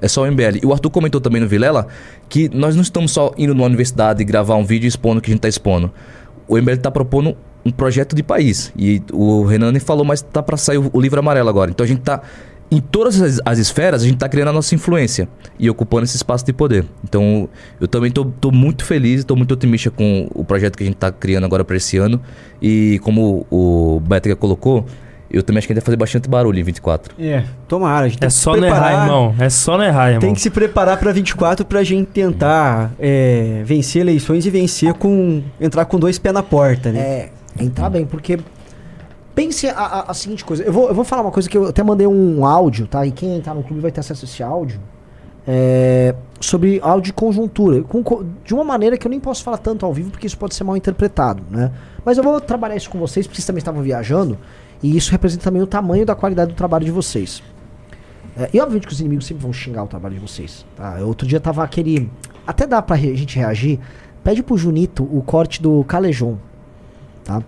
é 0.00 0.08
só 0.08 0.22
o 0.22 0.30
MBL. 0.30 0.58
E 0.62 0.66
o 0.66 0.72
Arthur 0.72 0.90
comentou 0.90 1.20
também 1.20 1.40
no 1.40 1.48
Vilela 1.48 1.86
que 2.28 2.48
nós 2.48 2.74
não 2.74 2.82
estamos 2.82 3.12
só 3.12 3.32
indo 3.38 3.54
numa 3.54 3.66
universidade 3.66 4.22
gravar 4.24 4.56
um 4.56 4.64
vídeo 4.64 4.86
expondo 4.86 5.18
o 5.18 5.22
que 5.22 5.30
a 5.30 5.32
gente 5.32 5.38
está 5.38 5.48
expondo. 5.48 5.90
O 6.46 6.56
MBL 6.56 6.72
está 6.72 6.90
propondo 6.90 7.36
um 7.64 7.70
projeto 7.70 8.14
de 8.14 8.22
país. 8.22 8.72
E 8.76 9.02
o 9.12 9.44
Renan 9.44 9.72
nem 9.72 9.80
falou, 9.80 10.04
mas 10.04 10.20
tá 10.20 10.42
para 10.42 10.56
sair 10.56 10.78
o, 10.78 11.00
livro 11.00 11.18
amarelo 11.18 11.48
agora. 11.48 11.70
Então 11.70 11.82
a 11.82 11.86
gente 11.86 12.02
tá 12.02 12.22
em 12.70 12.80
todas 12.80 13.20
as, 13.20 13.40
as 13.44 13.58
esferas, 13.58 14.02
a 14.02 14.04
gente 14.04 14.14
está 14.14 14.28
criando 14.28 14.48
a 14.48 14.52
nossa 14.52 14.74
influência 14.74 15.28
e 15.58 15.70
ocupando 15.70 16.04
esse 16.04 16.16
espaço 16.16 16.44
de 16.44 16.52
poder. 16.52 16.84
Então, 17.04 17.48
eu 17.80 17.86
também 17.86 18.08
estou 18.08 18.50
muito 18.50 18.84
feliz, 18.84 19.20
estou 19.20 19.36
muito 19.36 19.52
otimista 19.52 19.90
com 19.90 20.28
o 20.34 20.44
projeto 20.44 20.76
que 20.76 20.82
a 20.82 20.86
gente 20.86 20.96
está 20.96 21.12
criando 21.12 21.44
agora 21.44 21.64
para 21.64 21.76
esse 21.76 21.96
ano. 21.98 22.20
E 22.60 22.98
como 23.04 23.46
o 23.50 24.00
Bétriga 24.00 24.34
colocou, 24.34 24.86
eu 25.36 25.42
também 25.42 25.58
acho 25.58 25.66
que 25.66 25.72
a 25.72 25.74
gente 25.74 25.82
vai 25.82 25.86
fazer 25.86 25.96
bastante 25.96 26.28
barulho 26.28 26.58
em 26.58 26.62
24. 26.62 27.14
É, 27.18 27.42
tomara. 27.68 28.06
A 28.06 28.08
gente 28.08 28.18
tem 28.18 28.26
É 28.26 28.30
que 28.30 28.34
se 28.34 28.40
só 28.40 28.56
não 28.56 28.66
errar, 28.66 29.02
irmão. 29.02 29.34
É 29.38 29.48
só 29.50 29.76
não 29.78 29.84
errar, 29.84 30.06
irmão. 30.08 30.20
Tem 30.20 30.34
que 30.34 30.40
se 30.40 30.50
preparar 30.50 30.98
pra 30.98 31.12
24 31.12 31.64
pra 31.64 31.82
gente 31.82 32.06
tentar 32.08 32.92
é, 32.98 33.62
vencer 33.64 34.02
eleições 34.02 34.46
e 34.46 34.50
vencer 34.50 34.94
com. 34.94 35.42
entrar 35.60 35.84
com 35.86 35.98
dois 35.98 36.18
pés 36.18 36.34
na 36.34 36.42
porta, 36.42 36.90
né? 36.92 37.00
É, 37.00 37.30
entrar 37.60 37.90
bem, 37.90 38.04
porque. 38.06 38.38
Pense 39.34 39.66
a, 39.68 39.72
a- 39.72 40.10
a 40.10 40.14
seguinte 40.14 40.44
coisa. 40.44 40.62
Eu 40.62 40.72
vou, 40.72 40.86
eu 40.88 40.94
vou 40.94 41.04
falar 41.04 41.22
uma 41.22 41.32
coisa 41.32 41.48
que 41.48 41.58
eu 41.58 41.66
até 41.66 41.82
mandei 41.82 42.06
um 42.06 42.46
áudio, 42.46 42.86
tá? 42.86 43.04
E 43.04 43.10
quem 43.10 43.36
entrar 43.36 43.52
no 43.52 43.64
clube 43.64 43.80
vai 43.80 43.90
ter 43.90 43.98
acesso 44.00 44.24
a 44.24 44.28
esse 44.28 44.42
áudio. 44.44 44.78
É, 45.46 46.14
sobre 46.40 46.80
áudio 46.82 47.02
de 47.06 47.12
conjuntura. 47.12 47.82
com 47.82 48.02
co- 48.02 48.24
de 48.44 48.54
uma 48.54 48.64
maneira 48.64 48.96
que 48.96 49.06
eu 49.06 49.10
nem 49.10 49.20
posso 49.20 49.42
falar 49.42 49.58
tanto 49.58 49.84
ao 49.84 49.92
vivo, 49.92 50.10
porque 50.10 50.26
isso 50.26 50.38
pode 50.38 50.54
ser 50.54 50.64
mal 50.64 50.76
interpretado, 50.76 51.42
né? 51.50 51.70
Mas 52.04 52.16
eu 52.16 52.24
vou 52.24 52.40
trabalhar 52.40 52.76
isso 52.76 52.88
com 52.88 52.98
vocês, 52.98 53.26
porque 53.26 53.36
vocês 53.36 53.46
também 53.46 53.58
estavam 53.58 53.82
viajando. 53.82 54.38
E 54.82 54.96
isso 54.96 55.10
representa 55.10 55.44
também 55.44 55.62
o 55.62 55.66
tamanho 55.66 56.04
da 56.04 56.14
qualidade 56.14 56.52
do 56.52 56.56
trabalho 56.56 56.84
de 56.84 56.90
vocês. 56.90 57.42
É, 58.36 58.50
e 58.52 58.60
obviamente 58.60 58.86
que 58.86 58.92
os 58.92 59.00
inimigos 59.00 59.26
sempre 59.26 59.42
vão 59.42 59.52
xingar 59.52 59.84
o 59.84 59.86
trabalho 59.86 60.14
de 60.16 60.20
vocês. 60.20 60.66
Tá? 60.76 60.96
Outro 61.00 61.26
dia 61.26 61.40
tava 61.40 61.62
aquele. 61.62 62.10
Até 62.46 62.66
dá 62.66 62.82
pra 62.82 62.96
re- 62.96 63.16
gente 63.16 63.36
reagir. 63.38 63.78
Pede 64.22 64.42
pro 64.42 64.56
Junito 64.56 65.04
o 65.04 65.22
corte 65.22 65.62
do 65.62 65.84
Calejon. 65.84 66.36
Tá? 67.22 67.42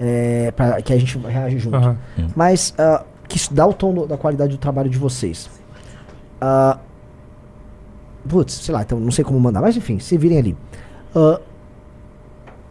É, 0.00 0.50
pra, 0.52 0.80
que 0.82 0.92
a 0.92 0.98
gente 0.98 1.16
reage 1.18 1.58
junto. 1.58 1.76
Aham. 1.76 1.96
Mas 2.34 2.74
ah, 2.78 3.04
que 3.28 3.36
isso 3.36 3.52
dá 3.54 3.66
o 3.66 3.72
tom 3.72 3.92
do- 3.94 4.06
da 4.06 4.16
qualidade 4.16 4.52
do 4.52 4.58
trabalho 4.58 4.88
de 4.90 4.98
vocês. 4.98 5.48
Ah, 6.40 6.78
putz, 8.28 8.54
sei 8.54 8.74
lá, 8.74 8.82
então 8.82 8.98
não 8.98 9.10
sei 9.10 9.24
como 9.24 9.38
mandar, 9.38 9.60
mas 9.60 9.76
enfim, 9.76 9.98
se 9.98 10.16
virem 10.18 10.38
ali. 10.38 10.56
Ah, 11.14 11.40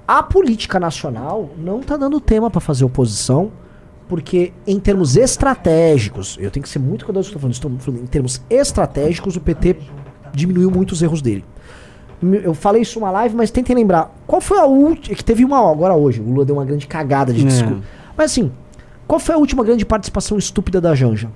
a 0.07 0.23
política 0.23 0.79
nacional 0.79 1.49
não 1.57 1.81
tá 1.81 1.95
dando 1.95 2.19
tema 2.19 2.49
pra 2.49 2.59
fazer 2.59 2.83
oposição, 2.83 3.51
porque 4.13 4.53
em 4.67 4.79
termos 4.79 5.17
estratégicos, 5.17 6.37
eu 6.39 6.51
tenho 6.51 6.61
que 6.63 6.69
ser 6.69 6.77
muito 6.77 7.03
cuidadoso 7.03 7.29
com 7.29 7.31
o 7.31 7.33
que 7.33 7.37
eu 7.37 7.41
falando, 7.41 7.53
estou 7.55 7.71
falando 7.79 8.03
em 8.03 8.05
termos 8.05 8.43
estratégicos, 8.47 9.35
o 9.35 9.41
PT 9.41 9.75
diminuiu 10.31 10.69
muito 10.69 10.91
os 10.91 11.01
erros 11.01 11.19
dele. 11.19 11.43
Eu 12.21 12.53
falei 12.53 12.83
isso 12.83 12.99
numa 12.99 13.09
live, 13.09 13.35
mas 13.35 13.49
tentem 13.49 13.75
lembrar. 13.75 14.15
Qual 14.27 14.39
foi 14.39 14.59
a 14.59 14.65
última. 14.65 15.15
Que 15.15 15.23
teve 15.25 15.43
uma 15.43 15.57
agora 15.71 15.95
hoje. 15.95 16.21
O 16.21 16.25
Lula 16.25 16.45
deu 16.45 16.55
uma 16.57 16.63
grande 16.63 16.85
cagada 16.85 17.33
de 17.33 17.41
É. 17.41 17.45
discurso. 17.45 17.81
Mas 18.15 18.29
assim, 18.31 18.51
qual 19.07 19.19
foi 19.19 19.33
a 19.33 19.37
última 19.39 19.63
grande 19.63 19.83
participação 19.83 20.37
estúpida 20.37 20.79
da 20.79 20.93
Janja? 20.93 21.31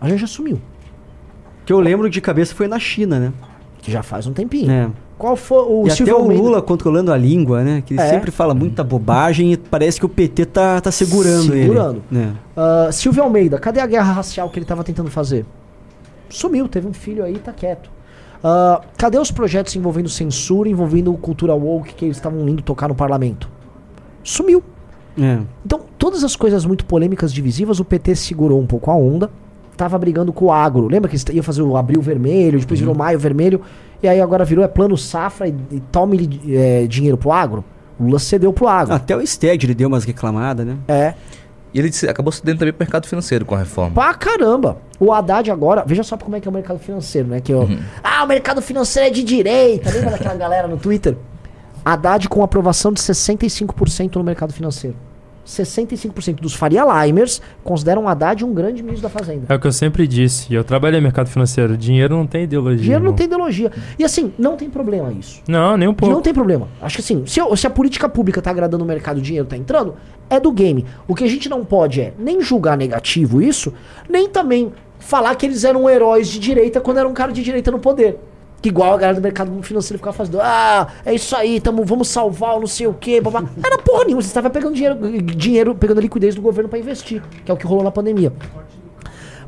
A 0.00 0.08
Janja 0.08 0.28
sumiu. 0.28 0.60
Que 1.64 1.72
eu 1.72 1.80
lembro 1.80 2.08
de 2.08 2.20
cabeça 2.20 2.54
foi 2.54 2.68
na 2.68 2.78
China, 2.78 3.18
né? 3.18 3.32
Que 3.78 3.90
já 3.90 4.04
faz 4.04 4.24
um 4.28 4.32
tempinho. 4.32 4.70
É. 4.70 4.88
Qual 5.18 5.34
foi 5.34 5.62
o 5.62 5.86
e 5.86 5.90
Silvio 5.90 6.14
até 6.16 6.24
o? 6.24 6.28
Lula 6.36 6.60
controlando 6.60 7.10
a 7.10 7.16
língua, 7.16 7.62
né? 7.64 7.82
Que 7.84 7.94
ele 7.94 8.00
É. 8.02 8.08
sempre 8.10 8.30
fala 8.30 8.54
muita 8.54 8.84
bobagem 8.84 9.52
e 9.52 9.56
parece 9.56 9.98
que 9.98 10.04
o 10.04 10.08
PT 10.08 10.44
tá, 10.46 10.80
tá 10.80 10.90
segurando, 10.90 11.50
Segurando. 11.52 12.02
ele. 12.10 12.20
né? 12.20 12.34
Ah, 12.56 12.90
Silvio 12.92 13.22
Almeida, 13.22 13.58
cadê 13.58 13.80
a 13.80 13.86
guerra 13.86 14.12
racial 14.12 14.50
que 14.50 14.58
ele 14.58 14.66
tava 14.66 14.84
tentando 14.84 15.10
fazer? 15.10 15.46
Sumiu, 16.28 16.68
teve 16.68 16.86
um 16.86 16.92
filho 16.92 17.24
aí, 17.24 17.38
tá 17.38 17.52
quieto. 17.52 17.88
Ah, 18.44 18.82
cadê 18.98 19.18
os 19.18 19.30
projetos 19.30 19.74
envolvendo 19.74 20.08
censura, 20.08 20.68
envolvendo 20.68 21.12
cultura 21.14 21.54
woke 21.54 21.94
que 21.94 22.04
eles 22.04 22.18
estavam 22.18 22.46
indo 22.48 22.62
tocar 22.62 22.88
no 22.88 22.94
parlamento? 22.94 23.48
Sumiu. 24.22 24.62
É. 25.18 25.38
Então, 25.64 25.80
todas 25.96 26.22
as 26.24 26.36
coisas 26.36 26.66
muito 26.66 26.84
polêmicas, 26.84 27.32
divisivas, 27.32 27.80
o 27.80 27.84
PT 27.86 28.14
segurou 28.16 28.60
um 28.60 28.66
pouco 28.66 28.90
a 28.90 28.94
onda. 28.94 29.30
Tava 29.76 29.98
brigando 29.98 30.32
com 30.32 30.46
o 30.46 30.52
agro. 30.52 30.88
Lembra 30.88 31.10
que 31.10 31.16
ia 31.32 31.42
fazer 31.42 31.62
o 31.62 31.76
abril 31.76 32.00
vermelho, 32.00 32.58
depois 32.58 32.80
virou 32.80 32.94
maio 32.94 33.18
vermelho. 33.18 33.60
E 34.02 34.08
aí 34.08 34.20
agora 34.20 34.44
virou 34.44 34.64
é 34.64 34.68
plano 34.68 34.96
safra 34.96 35.48
e, 35.48 35.54
e 35.70 35.80
tome 35.80 36.40
é, 36.48 36.86
dinheiro 36.86 37.16
pro 37.16 37.32
agro. 37.32 37.64
O 37.98 38.04
Lula 38.04 38.18
cedeu 38.18 38.52
pro 38.52 38.68
agro. 38.68 38.94
Até 38.94 39.16
o 39.16 39.26
Sted 39.26 39.64
ele 39.66 39.74
deu 39.74 39.88
umas 39.88 40.04
reclamadas, 40.04 40.66
né? 40.66 40.76
É. 40.88 41.14
E 41.74 41.78
ele 41.78 41.92
se- 41.92 42.08
acabou 42.08 42.32
cedendo 42.32 42.58
também 42.58 42.72
pro 42.72 42.84
mercado 42.84 43.06
financeiro 43.06 43.44
com 43.44 43.54
a 43.54 43.58
reforma. 43.58 43.94
Pra 43.94 44.14
caramba. 44.14 44.78
O 44.98 45.12
Haddad 45.12 45.50
agora, 45.50 45.84
veja 45.86 46.02
só 46.02 46.16
como 46.16 46.36
é 46.36 46.40
que 46.40 46.48
é 46.48 46.50
o 46.50 46.54
mercado 46.54 46.78
financeiro, 46.78 47.28
né? 47.28 47.40
Que 47.40 47.52
eu, 47.52 47.68
Ah, 48.02 48.24
o 48.24 48.26
mercado 48.26 48.62
financeiro 48.62 49.08
é 49.08 49.10
de 49.10 49.22
direita. 49.22 49.90
Lembra 49.90 50.10
daquela 50.12 50.34
galera 50.36 50.68
no 50.68 50.76
Twitter? 50.78 51.16
Haddad 51.84 52.28
com 52.28 52.42
aprovação 52.42 52.92
de 52.92 53.00
65% 53.00 54.16
no 54.16 54.24
mercado 54.24 54.52
financeiro. 54.52 54.96
65% 55.46 56.40
dos 56.40 56.54
Faria 56.54 56.82
Limers 57.04 57.40
consideram 57.62 58.04
o 58.04 58.08
Haddad 58.08 58.44
um 58.44 58.52
grande 58.52 58.82
ministro 58.82 59.08
da 59.08 59.08
Fazenda. 59.08 59.46
É 59.48 59.54
o 59.54 59.60
que 59.60 59.66
eu 59.66 59.72
sempre 59.72 60.06
disse. 60.06 60.52
E 60.52 60.56
eu 60.56 60.64
trabalhei 60.64 61.00
no 61.00 61.04
mercado 61.04 61.28
financeiro. 61.28 61.76
Dinheiro 61.76 62.16
não 62.16 62.26
tem 62.26 62.42
ideologia. 62.44 62.82
Dinheiro 62.82 63.00
não 63.04 63.10
irmão. 63.10 63.16
tem 63.16 63.26
ideologia. 63.26 63.70
E 63.98 64.04
assim, 64.04 64.32
não 64.38 64.56
tem 64.56 64.68
problema 64.68 65.12
isso. 65.12 65.40
Não, 65.48 65.76
nem 65.76 65.88
um 65.88 65.94
pouco. 65.94 66.14
Não 66.14 66.20
tem 66.20 66.34
problema. 66.34 66.68
Acho 66.82 66.96
que 66.96 67.02
assim, 67.02 67.24
se, 67.26 67.40
o- 67.40 67.56
se 67.56 67.66
a 67.66 67.70
política 67.70 68.08
pública 68.08 68.42
tá 68.42 68.50
agradando 68.50 68.84
o 68.84 68.86
mercado, 68.86 69.18
o 69.18 69.22
dinheiro 69.22 69.46
tá 69.46 69.56
entrando, 69.56 69.94
é 70.28 70.40
do 70.40 70.50
game. 70.50 70.84
O 71.06 71.14
que 71.14 71.24
a 71.24 71.28
gente 71.28 71.48
não 71.48 71.64
pode 71.64 72.00
é 72.00 72.12
nem 72.18 72.40
julgar 72.40 72.76
negativo 72.76 73.40
isso, 73.40 73.72
nem 74.08 74.28
também 74.28 74.72
falar 74.98 75.34
que 75.36 75.46
eles 75.46 75.62
eram 75.62 75.88
heróis 75.88 76.26
de 76.28 76.38
direita 76.40 76.80
quando 76.80 76.98
era 76.98 77.08
um 77.08 77.12
cara 77.14 77.32
de 77.32 77.42
direita 77.42 77.70
no 77.70 77.78
poder. 77.78 78.18
Que 78.66 78.70
igual 78.70 78.94
a 78.94 78.96
galera 78.96 79.20
do 79.20 79.22
mercado 79.22 79.62
financeiro 79.62 79.96
ficava 79.96 80.12
fazendo, 80.16 80.40
ah, 80.42 80.88
é 81.04 81.14
isso 81.14 81.36
aí, 81.36 81.60
tamo, 81.60 81.84
vamos 81.84 82.08
salvar 82.08 82.56
o 82.56 82.60
não 82.60 82.66
sei 82.66 82.88
o 82.88 82.92
quê, 82.92 83.20
babá. 83.20 83.44
Era 83.64 83.78
porra 83.78 84.02
nenhuma, 84.06 84.20
você 84.20 84.26
estava 84.26 84.50
pegando 84.50 84.74
dinheiro, 84.74 85.22
dinheiro, 85.22 85.72
pegando 85.72 86.00
liquidez 86.00 86.34
do 86.34 86.42
governo 86.42 86.68
pra 86.68 86.76
investir, 86.76 87.22
que 87.44 87.48
é 87.48 87.54
o 87.54 87.56
que 87.56 87.64
rolou 87.64 87.84
na 87.84 87.92
pandemia. 87.92 88.32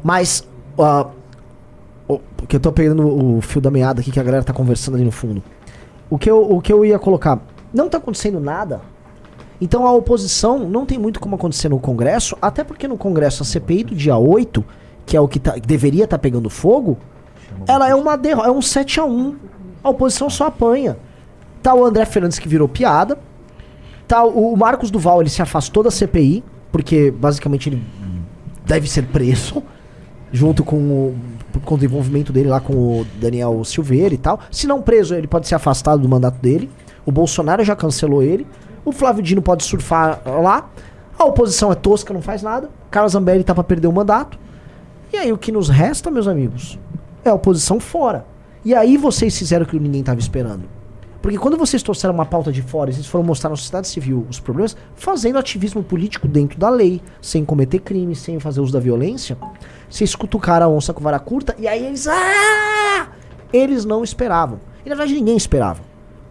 Mas, 0.05 0.47
ah, 0.79 1.09
o- 2.07 2.21
porque 2.37 2.55
eu 2.55 2.61
tô 2.61 2.71
pegando 2.71 3.09
o 3.09 3.41
fio 3.41 3.61
da 3.61 3.73
meada 3.73 4.01
aqui 4.03 4.13
que 4.13 4.21
a 4.21 4.23
galera 4.23 4.45
tá 4.45 4.53
conversando 4.53 4.95
ali 4.95 5.05
no 5.05 5.11
fundo. 5.11 5.43
O 6.09 6.17
que 6.17 6.31
eu, 6.31 6.41
o 6.41 6.61
que 6.61 6.73
eu 6.73 6.85
ia 6.85 6.97
colocar, 6.97 7.41
não 7.75 7.89
tá 7.89 7.99
acontecendo 7.99 8.39
nada. 8.39 8.81
Então 9.61 9.85
a 9.85 9.93
oposição 9.93 10.61
não 10.61 10.87
tem 10.87 10.97
muito 10.97 11.19
como 11.19 11.35
acontecer 11.35 11.69
no 11.69 11.81
Congresso, 11.81 12.37
até 12.41 12.63
porque 12.63 12.87
no 12.87 12.97
Congresso 12.97 13.43
a 13.43 13.47
CPI 13.47 13.83
do 13.83 13.97
dia 13.97 14.17
8, 14.17 14.65
que 15.05 15.17
é 15.17 15.21
o 15.21 15.27
que, 15.27 15.41
tá, 15.41 15.55
que 15.55 15.67
deveria 15.67 16.05
estar 16.05 16.19
pegando 16.19 16.49
fogo, 16.49 16.97
ela 17.67 17.89
é 17.89 17.95
uma 17.95 18.17
derrota, 18.17 18.49
é 18.49 18.51
um 18.51 18.63
7 18.63 19.01
a 19.01 19.05
1 19.05 19.37
A 19.83 19.91
oposição 19.91 20.29
só 20.31 20.47
apanha. 20.47 20.97
Tá 21.63 21.75
o 21.75 21.85
André 21.85 22.05
Fernandes 22.05 22.39
que 22.39 22.49
virou 22.49 22.69
piada. 22.69 23.19
Tá 24.07 24.25
o, 24.25 24.53
o 24.53 24.57
Marcos 24.57 24.91
Duval, 24.91 25.21
ele 25.21 25.31
se 25.31 25.43
afastou 25.43 25.83
da 25.83 25.91
CPI, 25.91 26.43
porque 26.73 27.11
basicamente 27.11 27.69
ele 27.69 27.83
deve 28.65 28.89
ser 28.89 29.07
preso, 29.07 29.63
junto 30.33 30.63
com 30.63 30.77
o, 30.77 31.17
conta 31.65 31.81
do 31.81 31.85
envolvimento 31.87 32.33
dele 32.33 32.49
lá 32.49 32.61
com 32.61 32.73
o 32.73 33.07
Daniel 33.21 33.65
Silveira 33.65 34.15
e 34.15 34.19
tal. 34.19 34.41
Se 34.51 34.67
não 34.67 34.81
preso, 34.81 35.15
ele 35.15 35.27
pode 35.27 35.49
ser 35.49 35.55
afastado 35.55 36.01
do 36.01 36.09
mandato 36.09 36.41
dele. 36.41 36.71
O 37.05 37.13
Bolsonaro 37.13 37.65
já 37.65 37.75
cancelou 37.75 38.23
ele. 38.23 38.47
O 38.85 38.93
Flávio 38.93 39.23
Dino 39.23 39.43
pode 39.43 39.65
surfar 39.65 40.21
lá. 40.25 40.71
A 41.19 41.25
oposição 41.25 41.73
é 41.73 41.75
tosca, 41.75 42.15
não 42.15 42.23
faz 42.23 42.43
nada. 42.43 42.71
Carlos 42.91 43.13
Zambelli 43.13 43.43
tá 43.43 43.55
pra 43.55 43.65
perder 43.65 43.89
o 43.89 43.93
mandato. 43.93 44.39
E 45.13 45.17
aí 45.17 45.33
o 45.33 45.39
que 45.39 45.51
nos 45.51 45.69
resta, 45.69 46.11
meus 46.11 46.29
amigos, 46.29 46.79
é 47.29 47.33
a 47.33 47.35
oposição 47.35 47.79
fora. 47.79 48.27
E 48.65 48.75
aí 48.75 48.97
vocês 48.97 49.37
fizeram 49.37 49.65
o 49.65 49.69
que 49.69 49.79
ninguém 49.79 50.03
tava 50.03 50.19
esperando. 50.19 50.69
Porque 51.21 51.39
quando 51.39 51.57
vocês 51.57 51.83
trouxeram 51.83 52.15
uma 52.15 52.25
pauta 52.25 52.53
de 52.53 52.63
fora, 52.63 52.93
vocês 52.93 53.07
foram 53.07 53.25
mostrar 53.25 53.51
na 53.51 53.57
sociedade 53.57 53.89
civil 53.89 54.27
os 54.31 54.39
problemas, 54.39 54.77
fazendo 54.95 55.39
ativismo 55.39 55.83
político 55.83 56.29
dentro 56.29 56.59
da 56.59 56.71
lei, 56.71 57.03
sem 57.21 57.45
cometer 57.45 57.81
crime, 57.81 58.15
sem 58.15 58.39
fazer 58.39 58.61
uso 58.61 58.73
da 58.73 58.79
violência, 58.79 59.37
vocês 59.91 60.15
cutucaram 60.15 60.67
a 60.67 60.69
onça 60.69 60.93
com 60.95 61.03
vara 61.03 61.19
curta, 61.19 61.57
e 61.59 61.67
aí 61.67 61.85
eles. 61.85 62.07
Ah! 62.07 63.09
Eles 63.53 63.85
não 63.85 64.05
esperavam. 64.05 64.61
E 64.85 64.89
na 64.89 64.95
verdade 64.95 65.15
ninguém 65.15 65.37
esperava. 65.37 65.81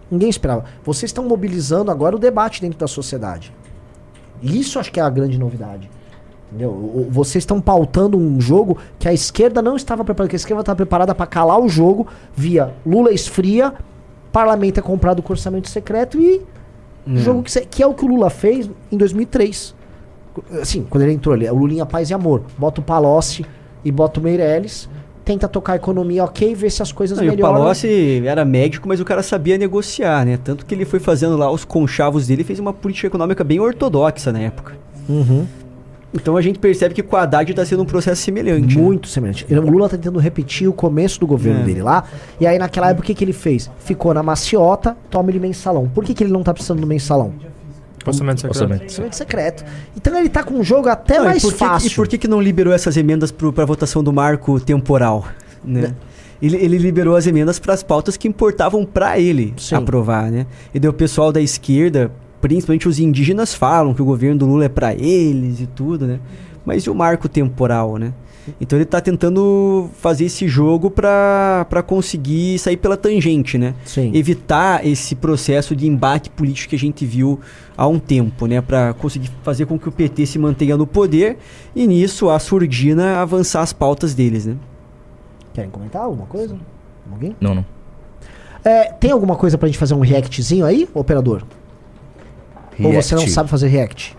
Ninguém 0.10 0.30
esperava. 0.30 0.66
Vocês 0.84 1.10
estão 1.10 1.24
mobilizando 1.26 1.92
agora 1.92 2.16
o 2.16 2.20
debate 2.20 2.62
dentro 2.62 2.80
da 2.80 2.88
sociedade. 2.88 3.54
Isso 4.42 4.80
acho 4.80 4.92
que 4.92 5.00
é 5.00 5.04
a 5.04 5.10
grande 5.10 5.38
novidade. 5.38 5.90
Entendeu? 6.50 7.08
Vocês 7.10 7.42
estão 7.42 7.60
pautando 7.60 8.18
um 8.18 8.40
jogo 8.40 8.78
que 8.98 9.08
a 9.08 9.14
esquerda 9.14 9.62
não 9.62 9.76
estava 9.76 10.04
preparada, 10.04 10.30
que 10.30 10.36
a 10.36 10.38
esquerda 10.38 10.62
estava 10.62 10.78
preparada 10.78 11.14
para 11.14 11.26
calar 11.26 11.60
o 11.60 11.68
jogo 11.68 12.08
via 12.34 12.74
Lula 12.86 13.12
esfria, 13.12 13.74
parlamento 14.32 14.80
é 14.80 14.84
comprado 14.84 15.22
com 15.22 15.34
orçamento 15.34 15.70
secreto 15.70 16.20
e 16.20 16.42
jogo 17.16 17.44
que, 17.44 17.60
que 17.62 17.84
é 17.84 17.88
o 17.88 17.94
que 17.94 18.04
o 18.04 18.08
Lula 18.08 18.30
fez 18.30 18.70
em 18.92 18.98
2003. 18.98 19.76
Assim, 20.62 20.86
quando 20.90 21.04
ele 21.04 21.14
entrou 21.14 21.34
ali, 21.34 21.46
é 21.46 21.52
o 21.52 21.56
Lulinha 21.56 21.86
Paz 21.86 22.10
e 22.10 22.14
Amor. 22.14 22.44
Bota 22.58 22.82
o 22.82 22.84
Palocci 22.84 23.46
e 23.84 23.92
bota 23.92 24.20
o 24.20 24.24
Meirelles, 24.24 24.90
tenta 25.26 25.48
tocar 25.48 25.74
a 25.74 25.76
economia 25.78 26.24
ok, 26.24 26.54
ver 26.54 26.70
se 26.70 26.82
as 26.82 26.92
coisas 26.92 27.18
Não, 27.18 27.26
e 27.26 27.30
o 27.30 27.32
melhoram. 27.32 27.56
Palocci 27.56 28.22
era 28.26 28.46
médico, 28.46 28.88
mas 28.88 29.00
o 29.00 29.06
cara 29.06 29.24
sabia 29.24 29.58
negociar, 29.58 30.26
né? 30.26 30.38
Tanto 30.42 30.66
que 30.66 30.76
ele 30.76 30.86
foi 30.86 31.00
fazendo 31.00 31.36
lá 31.36 31.50
os 31.52 31.66
conchavos 31.66 32.28
dele 32.28 32.42
e 32.42 32.46
fez 32.46 32.60
uma 32.60 32.72
política 32.72 33.08
econômica 33.08 33.44
bem 33.44 33.60
ortodoxa 33.60 34.32
na 34.32 34.40
época. 34.40 34.78
Uhum. 35.10 35.46
Então 36.14 36.38
a 36.38 36.42
gente 36.42 36.58
percebe 36.58 36.96
que 36.96 37.04
com 37.04 37.16
o 37.16 37.20
Haddad 37.20 37.54
tá 37.54 37.66
sendo 37.66 37.84
um 37.84 37.86
processo 37.86 38.22
semelhante. 38.22 38.76
né? 38.78 38.82
Muito 38.82 39.08
semelhante. 39.08 39.46
Ele- 39.50 39.60
O 39.60 39.70
Lula 39.70 39.90
tá 39.90 39.98
tentando 39.98 40.20
repetir 40.20 40.68
o 40.68 40.74
começo 40.74 41.20
do 41.20 41.28
governo 41.28 41.62
É. 41.62 41.64
dele 41.64 41.82
lá. 41.84 42.04
E 42.40 42.48
aí, 42.48 42.58
naquela 42.58 42.90
época, 42.90 43.04
o 43.04 43.06
que, 43.08 43.14
que 43.14 43.24
ele 43.24 43.34
fez? 43.34 43.70
Ficou 43.80 44.14
na 44.14 44.24
maciota, 44.24 44.96
toma 45.10 45.30
ele 45.30 45.40
mensalão. 45.40 45.88
Por 45.94 46.04
que, 46.06 46.14
que 46.14 46.24
ele 46.24 46.32
não 46.32 46.44
tá 46.44 46.54
precisando 46.54 46.80
do 46.80 46.88
mensalão? 46.88 47.34
Orçamento 48.06 48.40
secreto. 48.40 48.56
Orçamento. 48.62 48.84
Orçamento 48.84 49.16
secreto. 49.18 49.66
Então 49.98 50.18
ele 50.18 50.30
tá 50.30 50.42
com 50.44 50.54
um 50.54 50.64
jogo 50.64 50.88
até 50.88 51.18
Não, 51.18 51.24
e 51.26 51.28
mais 51.28 51.44
que- 51.44 51.52
fácil. 51.52 51.88
E 51.92 51.96
por 51.96 52.08
que, 52.08 52.18
que 52.18 52.28
não 52.28 52.40
liberou 52.42 52.74
essas 52.74 52.96
emendas 52.96 53.32
para 53.32 53.66
votação 53.66 54.02
do 54.02 54.14
marco 54.14 54.60
temporal? 54.62 55.26
Né? 55.64 55.94
Ele, 56.42 56.56
ele 56.56 56.78
liberou 56.78 57.18
as 57.18 57.28
emendas 57.28 57.60
para 57.60 57.74
as 57.74 57.84
pautas 57.84 58.16
que 58.16 58.28
importavam 58.28 58.86
para 58.86 59.20
ele 59.20 59.54
Sim. 59.58 59.76
aprovar, 59.76 60.32
né? 60.32 60.46
E 60.74 60.80
daí 60.80 60.88
o 60.90 60.94
pessoal 60.94 61.32
da 61.34 61.42
esquerda, 61.42 62.10
principalmente 62.42 62.88
os 62.88 63.00
indígenas, 63.00 63.54
falam 63.54 63.94
que 63.94 64.02
o 64.02 64.06
governo 64.06 64.40
do 64.40 64.46
Lula 64.46 64.66
é 64.66 64.70
para 64.70 64.94
eles 64.94 65.60
e 65.60 65.68
tudo, 65.68 66.06
né? 66.06 66.20
Mas 66.66 66.84
e 66.84 66.90
o 66.90 66.96
marco 66.96 67.30
temporal, 67.30 67.98
né? 67.98 68.14
Então 68.62 68.78
ele 68.78 68.86
tá 68.86 69.02
tentando 69.02 69.90
fazer 70.00 70.26
esse 70.26 70.48
jogo 70.48 70.90
para 70.90 71.84
conseguir 71.86 72.58
sair 72.60 72.78
pela 72.78 72.96
tangente, 72.96 73.58
né? 73.58 73.74
Sim. 73.86 74.12
evitar 74.14 74.86
esse 74.86 75.16
processo 75.16 75.76
de 75.76 75.88
embate 75.88 76.30
político 76.30 76.70
que 76.70 76.76
a 76.76 76.80
gente 76.80 77.06
viu 77.06 77.40
há 77.76 77.88
um 77.88 78.00
tempo, 78.00 78.48
né, 78.48 78.62
para 78.62 78.94
conseguir 78.94 79.30
fazer 79.44 79.66
com 79.66 79.78
que 79.78 79.88
o 79.88 79.92
PT 79.92 80.26
se 80.26 80.40
mantenha 80.40 80.78
no 80.78 80.88
poder 80.88 81.38
e 81.76 81.86
nisso 81.86 82.30
a 82.30 82.40
surdina 82.40 83.18
avançar 83.18 83.62
as 83.62 83.74
pautas 83.74 84.14
deles, 84.14 84.46
né? 84.46 84.56
Querem 85.54 85.70
comentar 85.70 86.04
alguma 86.04 86.26
coisa? 86.26 86.58
Alguém? 87.12 87.36
Não, 87.40 87.54
não. 87.54 87.66
É, 88.64 88.92
tem 88.92 89.12
alguma 89.12 89.36
coisa 89.36 89.58
pra 89.58 89.68
gente 89.68 89.78
fazer 89.78 89.94
um 89.94 90.00
reactzinho 90.00 90.66
aí, 90.66 90.88
operador? 90.94 91.44
Ou 92.80 92.94
você 92.94 93.16
não 93.16 93.22
React. 93.22 93.34
sabe 93.34 93.50
fazer 93.50 93.68
react? 93.68 94.16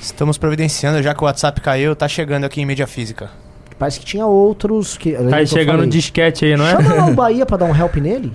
Estamos 0.00 0.36
providenciando, 0.36 1.02
já 1.02 1.14
que 1.14 1.22
o 1.22 1.26
WhatsApp 1.26 1.60
caiu, 1.60 1.94
tá 1.96 2.06
chegando 2.08 2.44
aqui 2.44 2.60
em 2.60 2.66
mídia 2.66 2.86
física. 2.86 3.30
Parece 3.78 3.98
que 4.00 4.06
tinha 4.06 4.26
outros 4.26 4.96
que. 4.96 5.12
Tá 5.12 5.44
chegando 5.46 5.82
um 5.82 5.88
disquete 5.88 6.44
aí, 6.44 6.56
não 6.56 6.66
é? 6.66 6.70
Chama 6.70 6.94
lá 6.94 7.06
o 7.06 7.14
Bahia 7.16 7.46
pra 7.46 7.56
dar 7.56 7.64
um 7.66 7.74
help 7.76 7.96
nele. 7.96 8.32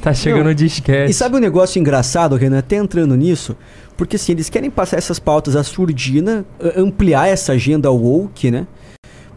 Tá 0.00 0.14
chegando 0.14 0.48
um 0.48 0.54
disquete. 0.54 1.10
E 1.10 1.14
sabe 1.14 1.36
um 1.36 1.40
negócio 1.40 1.78
engraçado, 1.78 2.34
Renan, 2.36 2.58
até 2.60 2.76
entrando 2.76 3.14
nisso, 3.16 3.54
porque 3.96 4.16
assim, 4.16 4.32
eles 4.32 4.48
querem 4.48 4.70
passar 4.70 4.96
essas 4.96 5.18
pautas 5.18 5.56
à 5.56 5.62
surdina, 5.62 6.44
ampliar 6.76 7.28
essa 7.28 7.52
agenda 7.52 7.90
woke, 7.90 8.50
né? 8.50 8.66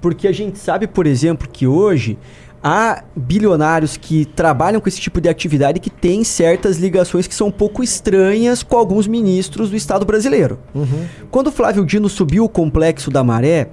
Porque 0.02 0.28
a 0.28 0.32
gente 0.32 0.58
sabe, 0.60 0.88
por 0.88 1.06
exemplo, 1.06 1.48
que 1.52 1.68
hoje 1.68 2.18
há 2.64 3.04
bilionários 3.16 3.98
que 3.98 4.24
trabalham 4.24 4.80
com 4.80 4.88
esse 4.88 5.02
tipo 5.02 5.20
de 5.20 5.28
atividade 5.28 5.80
que 5.80 5.90
têm 5.90 6.24
certas 6.24 6.78
ligações 6.78 7.28
que 7.28 7.36
são 7.36 7.48
um 7.48 7.52
pouco 7.52 7.84
estranhas 7.84 8.64
com 8.64 8.78
alguns 8.78 9.06
ministros 9.06 9.70
do 9.70 9.76
Estado 9.76 10.06
brasileiro. 10.06 10.58
Quando 11.30 11.48
o 11.48 11.52
Flávio 11.52 11.86
Dino 11.86 12.08
subiu 12.08 12.46
o 12.46 12.50
complexo 12.50 13.12
da 13.12 13.24
Maré, 13.24 13.68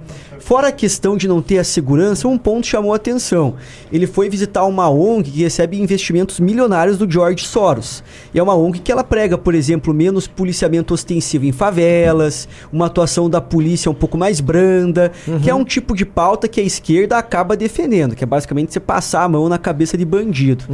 fora 0.51 0.67
a 0.67 0.71
questão 0.73 1.15
de 1.15 1.29
não 1.29 1.41
ter 1.41 1.59
a 1.59 1.63
segurança, 1.63 2.27
um 2.27 2.37
ponto 2.37 2.67
chamou 2.67 2.91
a 2.91 2.97
atenção. 2.97 3.55
Ele 3.89 4.05
foi 4.05 4.29
visitar 4.29 4.65
uma 4.65 4.89
ONG 4.89 5.31
que 5.31 5.43
recebe 5.43 5.79
investimentos 5.79 6.41
milionários 6.41 6.97
do 6.97 7.09
George 7.09 7.45
Soros. 7.45 8.03
E 8.33 8.37
é 8.37 8.43
uma 8.43 8.53
ONG 8.53 8.79
que 8.79 8.91
ela 8.91 9.01
prega, 9.01 9.37
por 9.37 9.55
exemplo, 9.55 9.93
menos 9.93 10.27
policiamento 10.27 10.93
ostensivo 10.93 11.45
em 11.45 11.53
favelas, 11.53 12.49
uma 12.69 12.87
atuação 12.87 13.29
da 13.29 13.39
polícia 13.39 13.89
um 13.89 13.93
pouco 13.93 14.17
mais 14.17 14.41
branda, 14.41 15.13
que 15.41 15.49
é 15.49 15.55
um 15.55 15.63
tipo 15.63 15.95
de 15.95 16.05
pauta 16.05 16.49
que 16.49 16.59
a 16.59 16.63
esquerda 16.65 17.17
acaba 17.17 17.55
defendendo, 17.55 18.13
que 18.13 18.25
é 18.25 18.27
basicamente 18.27 18.73
você 18.73 18.79
passar 18.81 19.23
a 19.23 19.29
mão 19.29 19.47
na 19.47 19.57
cabeça 19.57 19.97
de 19.97 20.03
bandido. 20.03 20.65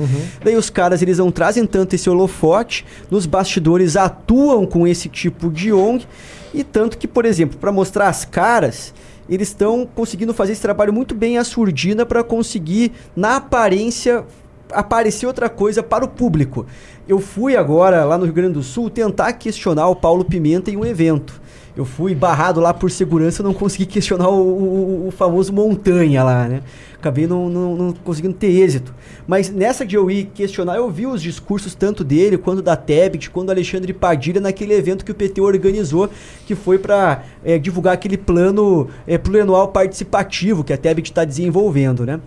Daí 0.43 0.55
os 0.55 0.71
caras 0.71 1.03
eles 1.03 1.19
não 1.19 1.30
trazem 1.30 1.67
tanto 1.67 1.93
esse 1.93 2.09
holofote, 2.09 2.84
nos 3.11 3.28
bastidores 3.28 3.95
atuam 3.95 4.65
com 4.65 4.88
esse 4.88 5.07
tipo 5.07 5.51
de 5.51 5.71
ONG 5.71 6.03
e 6.51 6.63
tanto 6.63 6.97
que, 6.97 7.07
por 7.07 7.25
exemplo, 7.25 7.59
para 7.59 7.71
mostrar 7.71 8.07
as 8.07 8.25
caras, 8.25 8.91
eles 9.30 9.49
estão 9.49 9.88
conseguindo 9.93 10.34
fazer 10.34 10.53
esse 10.53 10.61
trabalho 10.61 10.93
muito 10.93 11.13
bem 11.13 11.38
à 11.38 11.43
surdina 11.43 12.05
para 12.05 12.23
conseguir, 12.23 12.91
na 13.15 13.38
aparência, 13.38 14.25
aparecer 14.71 15.25
outra 15.25 15.49
coisa 15.49 15.82
para 15.82 16.05
o 16.05 16.07
público. 16.07 16.65
Eu 17.07 17.19
fui 17.19 17.55
agora 17.55 18.03
lá 18.03 18.17
no 18.17 18.25
Rio 18.25 18.34
Grande 18.34 18.53
do 18.53 18.63
Sul 18.63 18.89
tentar 18.89 19.34
questionar 19.34 19.88
o 19.88 19.95
Paulo 19.95 20.25
Pimenta 20.25 20.71
em 20.71 20.78
um 20.78 20.86
evento. 20.86 21.41
Eu 21.78 21.86
fui 21.86 22.15
barrado 22.15 22.59
lá 22.59 22.73
por 22.73 22.89
segurança, 22.89 23.43
não 23.43 23.53
consegui 23.53 23.86
questionar 23.86 24.30
o, 24.30 24.34
o- 24.41 25.07
o 25.07 25.11
famoso 25.11 25.53
montanha 25.53 26.23
lá, 26.23 26.47
né? 26.47 26.61
Acabei 26.95 27.28
não, 27.28 27.47
não, 27.47 27.75
não 27.75 27.93
conseguindo 27.93 28.34
ter 28.34 28.47
êxito. 28.47 28.91
Mas 29.28 29.51
nessa 29.51 29.86
de 29.86 29.95
eu 29.95 30.09
ir 30.09 30.32
questionar, 30.34 30.78
eu 30.78 30.89
vi 30.89 31.05
os 31.05 31.21
discursos 31.21 31.75
tanto 31.75 32.03
dele, 32.03 32.36
quanto 32.36 32.63
da 32.63 32.75
Tebet, 32.75 33.30
quanto 33.30 33.45
do 33.45 33.51
Alexandre 33.51 33.93
Padilha 33.93 34.41
naquele 34.41 34.73
evento 34.73 35.05
que 35.05 35.11
o 35.11 35.15
PT 35.15 35.39
organizou, 35.39 36.09
que 36.47 36.55
foi 36.55 36.80
para 36.80 37.21
divulgar 37.61 37.93
aquele 37.93 38.17
plano 38.17 38.88
é, 39.05 39.15
plurianual 39.19 39.67
participativo 39.67 40.63
que 40.63 40.73
a 40.73 40.78
Tebet 40.78 41.11
está 41.11 41.23
desenvolvendo, 41.23 42.03
né? 42.03 42.19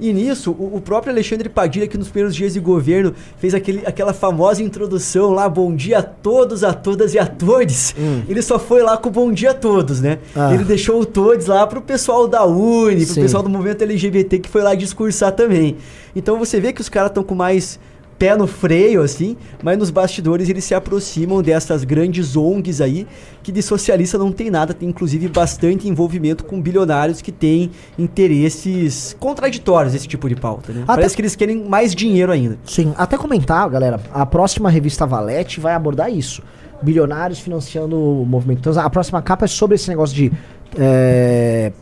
E 0.00 0.12
nisso, 0.12 0.56
o, 0.58 0.76
o 0.76 0.80
próprio 0.80 1.12
Alexandre 1.12 1.48
Padilha, 1.48 1.86
que 1.86 1.98
nos 1.98 2.08
primeiros 2.08 2.34
dias 2.34 2.54
de 2.54 2.60
governo 2.60 3.14
fez 3.36 3.54
aquele, 3.54 3.86
aquela 3.86 4.14
famosa 4.14 4.62
introdução 4.62 5.30
lá, 5.30 5.48
bom 5.48 5.74
dia 5.74 5.98
a 5.98 6.02
todos, 6.02 6.64
a 6.64 6.72
todas 6.72 7.12
e 7.12 7.18
a 7.18 7.26
todos, 7.26 7.94
ele 8.26 8.40
só 8.40 8.58
foi 8.58 8.82
lá 8.82 8.96
com 8.96 9.10
bom 9.10 9.30
dia 9.30 9.50
a 9.50 9.54
todos, 9.54 10.00
né? 10.00 10.18
Ah. 10.34 10.54
Ele 10.54 10.64
deixou 10.64 11.00
o 11.00 11.04
todos 11.04 11.46
lá 11.46 11.66
pro 11.66 11.82
pessoal 11.82 12.26
da 12.26 12.44
Uni, 12.46 13.04
pro 13.04 13.14
Sim. 13.14 13.22
pessoal 13.22 13.42
do 13.42 13.50
movimento 13.50 13.82
LGBT 13.82 14.38
que 14.38 14.48
foi 14.48 14.62
lá 14.62 14.74
discursar 14.74 15.32
também. 15.32 15.76
Então 16.16 16.38
você 16.38 16.58
vê 16.60 16.72
que 16.72 16.80
os 16.80 16.88
caras 16.88 17.10
estão 17.10 17.22
com 17.22 17.34
mais 17.34 17.78
pé 18.20 18.36
no 18.36 18.46
freio, 18.46 19.00
assim, 19.02 19.34
mas 19.62 19.78
nos 19.78 19.88
bastidores 19.90 20.50
eles 20.50 20.62
se 20.62 20.74
aproximam 20.74 21.40
dessas 21.42 21.84
grandes 21.84 22.36
ONGs 22.36 22.82
aí, 22.82 23.06
que 23.42 23.50
de 23.50 23.62
socialista 23.62 24.18
não 24.18 24.30
tem 24.30 24.50
nada, 24.50 24.74
tem 24.74 24.90
inclusive 24.90 25.26
bastante 25.28 25.88
envolvimento 25.88 26.44
com 26.44 26.60
bilionários 26.60 27.22
que 27.22 27.32
têm 27.32 27.70
interesses 27.98 29.16
contraditórios 29.18 29.94
esse 29.94 30.06
tipo 30.06 30.28
de 30.28 30.36
pauta, 30.36 30.70
né? 30.70 30.82
Até- 30.82 30.94
Parece 30.96 31.16
que 31.16 31.22
eles 31.22 31.34
querem 31.34 31.64
mais 31.64 31.94
dinheiro 31.94 32.30
ainda. 32.30 32.58
Sim, 32.66 32.92
até 32.98 33.16
comentar, 33.16 33.66
galera, 33.70 33.98
a 34.12 34.26
próxima 34.26 34.68
revista 34.68 35.06
Valete 35.06 35.58
vai 35.58 35.72
abordar 35.72 36.12
isso. 36.12 36.42
Bilionários 36.82 37.38
financiando 37.40 37.96
o 37.96 38.26
movimento. 38.26 38.58
Então, 38.68 38.82
a 38.82 38.90
próxima 38.90 39.22
capa 39.22 39.46
é 39.46 39.48
sobre 39.48 39.76
esse 39.76 39.88
negócio 39.88 40.14
de. 40.14 40.30
é, 40.78 41.72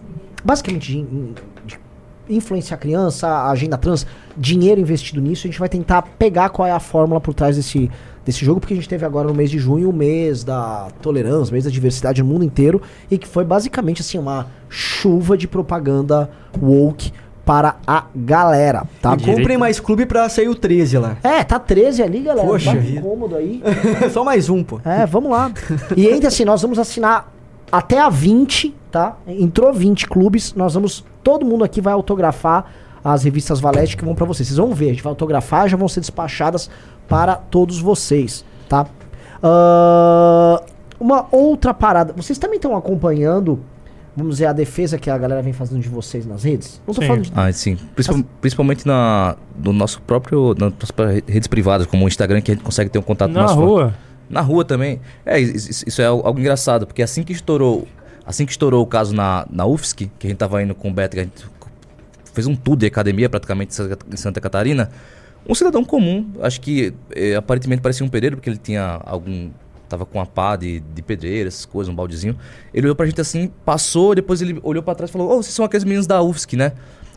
basicamente, 0.45 1.05
influenciar 2.29 2.77
a 2.77 2.79
criança, 2.79 3.27
a 3.29 3.51
agenda 3.51 3.77
trans, 3.79 4.07
dinheiro 4.37 4.81
investido 4.81 5.21
nisso. 5.21 5.47
A 5.47 5.51
gente 5.51 5.59
vai 5.61 5.69
tentar 5.69 6.03
pegar 6.03 6.49
qual 6.51 6.67
é 6.67 6.73
a 6.73 6.81
fórmula 6.81 7.21
por 7.21 7.35
trás 7.35 7.57
desse, 7.57 7.91
desse 8.25 8.45
jogo, 8.45 8.61
porque 8.61 8.75
a 8.75 8.77
gente 8.77 8.89
teve 8.89 9.05
agora 9.05 9.29
no 9.29 9.35
mês 9.35 9.51
de 9.51 9.59
junho 9.59 9.91
o 9.91 9.93
mês 9.93 10.45
da 10.45 10.89
tolerância, 11.03 11.51
o 11.51 11.53
mês 11.53 11.65
da 11.65 11.71
diversidade 11.71 12.23
no 12.23 12.29
mundo 12.29 12.45
inteiro, 12.45 12.81
e 13.11 13.17
que 13.19 13.27
foi 13.27 13.45
basicamente 13.45 14.03
assim, 14.03 14.19
uma 14.19 14.47
chuva 14.69 15.37
de 15.37 15.49
propaganda 15.49 16.31
woke 16.61 17.13
para 17.45 17.77
a 17.87 18.05
galera, 18.15 18.85
tá? 19.01 19.17
E 19.19 19.25
comprem 19.25 19.57
mais 19.57 19.81
clube 19.81 20.05
pra 20.05 20.29
sair 20.29 20.49
o 20.51 20.55
13 20.55 20.99
lá. 20.99 21.17
É, 21.23 21.43
tá 21.43 21.59
13 21.59 22.03
ali, 22.03 22.21
galera. 22.21 22.47
Poxa 22.47 22.73
Tá 22.75 22.79
vida. 22.79 23.01
cômodo 23.01 23.37
aí. 23.37 23.63
Só 24.13 24.23
mais 24.23 24.51
um, 24.51 24.63
pô. 24.63 24.79
É, 24.85 25.07
vamos 25.07 25.31
lá. 25.31 25.51
E 25.97 26.07
ainda 26.07 26.29
assim, 26.29 26.45
nós 26.45 26.61
vamos 26.61 26.79
assinar 26.79 27.33
até 27.73 27.99
a 28.01 28.11
20, 28.11 28.75
tá? 28.91 29.17
Entrou 29.27 29.73
20 29.73 30.07
clubes, 30.09 30.53
nós 30.55 30.75
vamos. 30.75 31.03
Todo 31.29 31.45
mundo 31.45 31.63
aqui 31.63 31.79
vai 31.83 31.93
autografar 31.93 32.65
as 33.05 33.23
revistas 33.23 33.61
Valete 33.61 33.99
que 33.99 34.03
vão 34.03 34.15
pra 34.15 34.25
vocês. 34.25 34.49
Vocês 34.49 34.57
vão 34.57 34.73
ver, 34.73 34.87
a 34.87 34.93
gente 34.95 35.03
vai 35.03 35.11
autografar, 35.11 35.69
já 35.69 35.77
vão 35.77 35.87
ser 35.87 36.01
despachadas 36.01 36.71
para 37.07 37.35
todos 37.37 37.79
vocês, 37.79 38.47
tá? 38.67 38.87
Ah, 39.43 40.63
uma 40.99 41.27
outra 41.31 41.75
parada. 41.75 42.15
Vocês 42.17 42.39
também 42.39 42.57
estão 42.57 42.75
acompanhando, 42.75 43.61
vamos 44.17 44.37
dizer, 44.37 44.47
a 44.47 44.55
defesa 44.55 44.97
que 44.97 45.11
a 45.11 45.19
galera 45.19 45.43
vem 45.43 45.53
fazendo 45.53 45.81
de 45.81 45.89
vocês 45.91 46.25
nas 46.25 46.45
redes? 46.45 46.81
Não 46.87 46.95
tô 46.95 47.03
Sim. 47.03 47.07
falando 47.07 47.23
de. 47.25 47.33
Ah, 47.37 47.53
sim. 47.53 47.77
Principal- 47.95 48.23
principalmente 48.41 48.87
na, 48.87 49.37
no 49.63 49.75
nosso 49.75 50.01
próprio. 50.01 50.55
nas 50.59 50.73
nossas 50.73 51.23
redes 51.27 51.47
privadas, 51.47 51.87
como 51.87 52.07
o 52.07 52.09
Instagram, 52.09 52.41
que 52.41 52.53
a 52.53 52.55
gente 52.55 52.65
consegue 52.65 52.89
ter 52.91 52.99
um 52.99 53.03
contato 53.03 53.31
Na 53.33 53.41
mais 53.41 53.53
forte. 53.53 53.67
rua. 53.67 53.95
Na 54.31 54.41
rua 54.41 54.65
também. 54.65 54.99
É, 55.25 55.39
isso, 55.39 55.85
isso 55.87 56.03
é 56.03 56.07
algo 56.07 56.39
engraçado, 56.41 56.87
porque 56.87 57.03
assim 57.03 57.23
que 57.23 57.33
estourou. 57.33 57.87
Assim 58.29 58.45
que 58.45 58.53
estourou 58.53 58.83
o 58.83 58.87
caso 58.87 59.15
na, 59.15 59.47
na 59.51 59.65
UFSC, 59.65 60.11
que 60.19 60.27
a 60.27 60.31
gente 60.31 60.37
tava 60.39 60.63
indo 60.63 60.75
com 60.75 60.91
o 60.91 60.93
Beto, 60.93 61.17
que 61.17 61.21
a 61.21 61.25
gente 61.25 61.47
fez 62.35 62.47
um 62.47 62.55
tour 62.55 62.77
de 62.77 62.85
academia 62.85 63.27
praticamente 63.27 63.73
em 64.13 64.17
Santa- 64.19 64.39
Catarina. 64.39 64.91
Um 65.49 65.55
cidadão 65.55 65.83
comum, 65.83 66.31
acho 66.43 66.61
que 66.61 66.93
eh, 67.17 67.35
aparentemente 67.37 67.81
parecia 67.81 68.05
um 68.05 68.09
pedreiro, 68.11 68.37
porque 68.37 68.51
ele 68.51 68.59
tinha 68.59 69.01
algum. 69.07 69.49
Tava 69.89 70.05
com 70.05 70.19
uma 70.19 70.27
pá 70.27 70.57
de, 70.57 70.81
de 70.81 71.01
pedreira, 71.01 71.49
essas 71.49 71.65
coisas, 71.65 71.91
um 71.91 71.97
baldezinho. 71.97 72.37
Ele 72.75 72.89
olhou 72.89 72.95
pra 72.95 73.07
gente 73.07 73.19
assim, 73.19 73.51
passou, 73.65 74.15
depois 74.15 74.43
ele 74.43 74.61
olhou 74.63 74.83
pra 74.83 74.95
trás 74.95 75.09
e 75.09 75.13
falou: 75.13 75.31
Ô, 75.31 75.43
vocês 75.43 75.55
são 75.55 75.65
aqueles 75.65 75.85
meninos 75.85 76.07
da 76.07 76.23
UFSC, 76.23 76.55
né? 76.55 76.73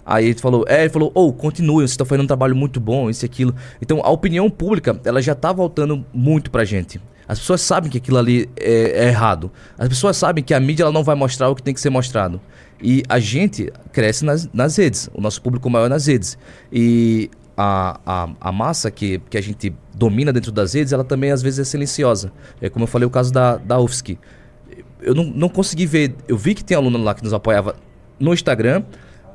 Aí 0.06 0.28
ele 0.30 0.40
falou, 0.40 0.64
é, 0.68 0.82
ele 0.82 0.90
falou, 0.90 1.12
ô, 1.14 1.32
continuem, 1.32 1.82
vocês 1.82 1.92
estão 1.92 2.08
fazendo 2.08 2.24
um 2.24 2.28
trabalho 2.28 2.56
muito 2.56 2.80
bom, 2.80 3.10
isso 3.10 3.24
e 3.24 3.28
aquilo. 3.28 3.54
Então 3.82 4.02
a 4.04 4.10
opinião 4.10 4.50
pública, 4.50 5.00
ela 5.04 5.22
já 5.22 5.36
tá 5.36 5.52
voltando 5.52 6.04
muito 6.12 6.50
pra 6.50 6.66
gente. 6.66 7.00
As 7.32 7.40
pessoas 7.40 7.62
sabem 7.62 7.90
que 7.90 7.98
aquilo 7.98 8.18
ali 8.18 8.50
é, 8.60 9.06
é 9.06 9.08
errado. 9.08 9.50
As 9.78 9.88
pessoas 9.88 10.18
sabem 10.18 10.44
que 10.44 10.54
a 10.54 10.60
mídia 10.60 10.84
ela 10.84 10.92
não 10.92 11.04
vai 11.04 11.16
mostrar 11.16 11.50
o 11.50 11.56
que 11.56 11.64
tem 11.64 11.74
que 11.74 11.80
ser 11.80 11.90
mostrado. 11.90 12.42
E 12.82 13.04
a 13.08 13.20
gente 13.20 13.72
cresce 13.94 14.26
nas, 14.26 14.50
nas 14.52 14.76
redes, 14.76 15.10
o 15.14 15.22
nosso 15.22 15.42
público 15.42 15.70
maior 15.70 15.86
é 15.86 15.90
nas 15.90 16.08
redes. 16.08 16.38
E 16.74 17.30
a, 17.56 18.00
a, 18.06 18.30
a 18.42 18.52
massa 18.52 18.92
que, 18.92 19.22
que 19.30 19.38
a 19.38 19.42
gente 19.42 19.74
domina 19.96 20.34
dentro 20.34 20.52
das 20.52 20.74
redes, 20.74 20.92
ela 20.92 21.04
também 21.06 21.32
às 21.32 21.42
vezes 21.42 21.60
é 21.60 21.64
silenciosa. 21.64 22.34
É 22.60 22.70
como 22.70 22.84
eu 22.84 22.88
falei 22.88 23.08
o 23.08 23.12
caso 23.12 23.32
da, 23.32 23.56
da 23.56 23.80
UFSC 23.80 24.18
eu 25.02 25.16
não, 25.16 25.24
não 25.24 25.50
consegui 25.50 25.86
ver. 25.86 26.16
Eu 26.28 26.38
vi 26.38 26.54
que 26.54 26.64
tem 26.64 26.78
aluno 26.78 26.98
lá 26.98 27.14
que 27.14 27.24
nos 27.24 27.34
apoiava 27.34 27.76
no 28.20 28.34
Instagram, 28.34 28.84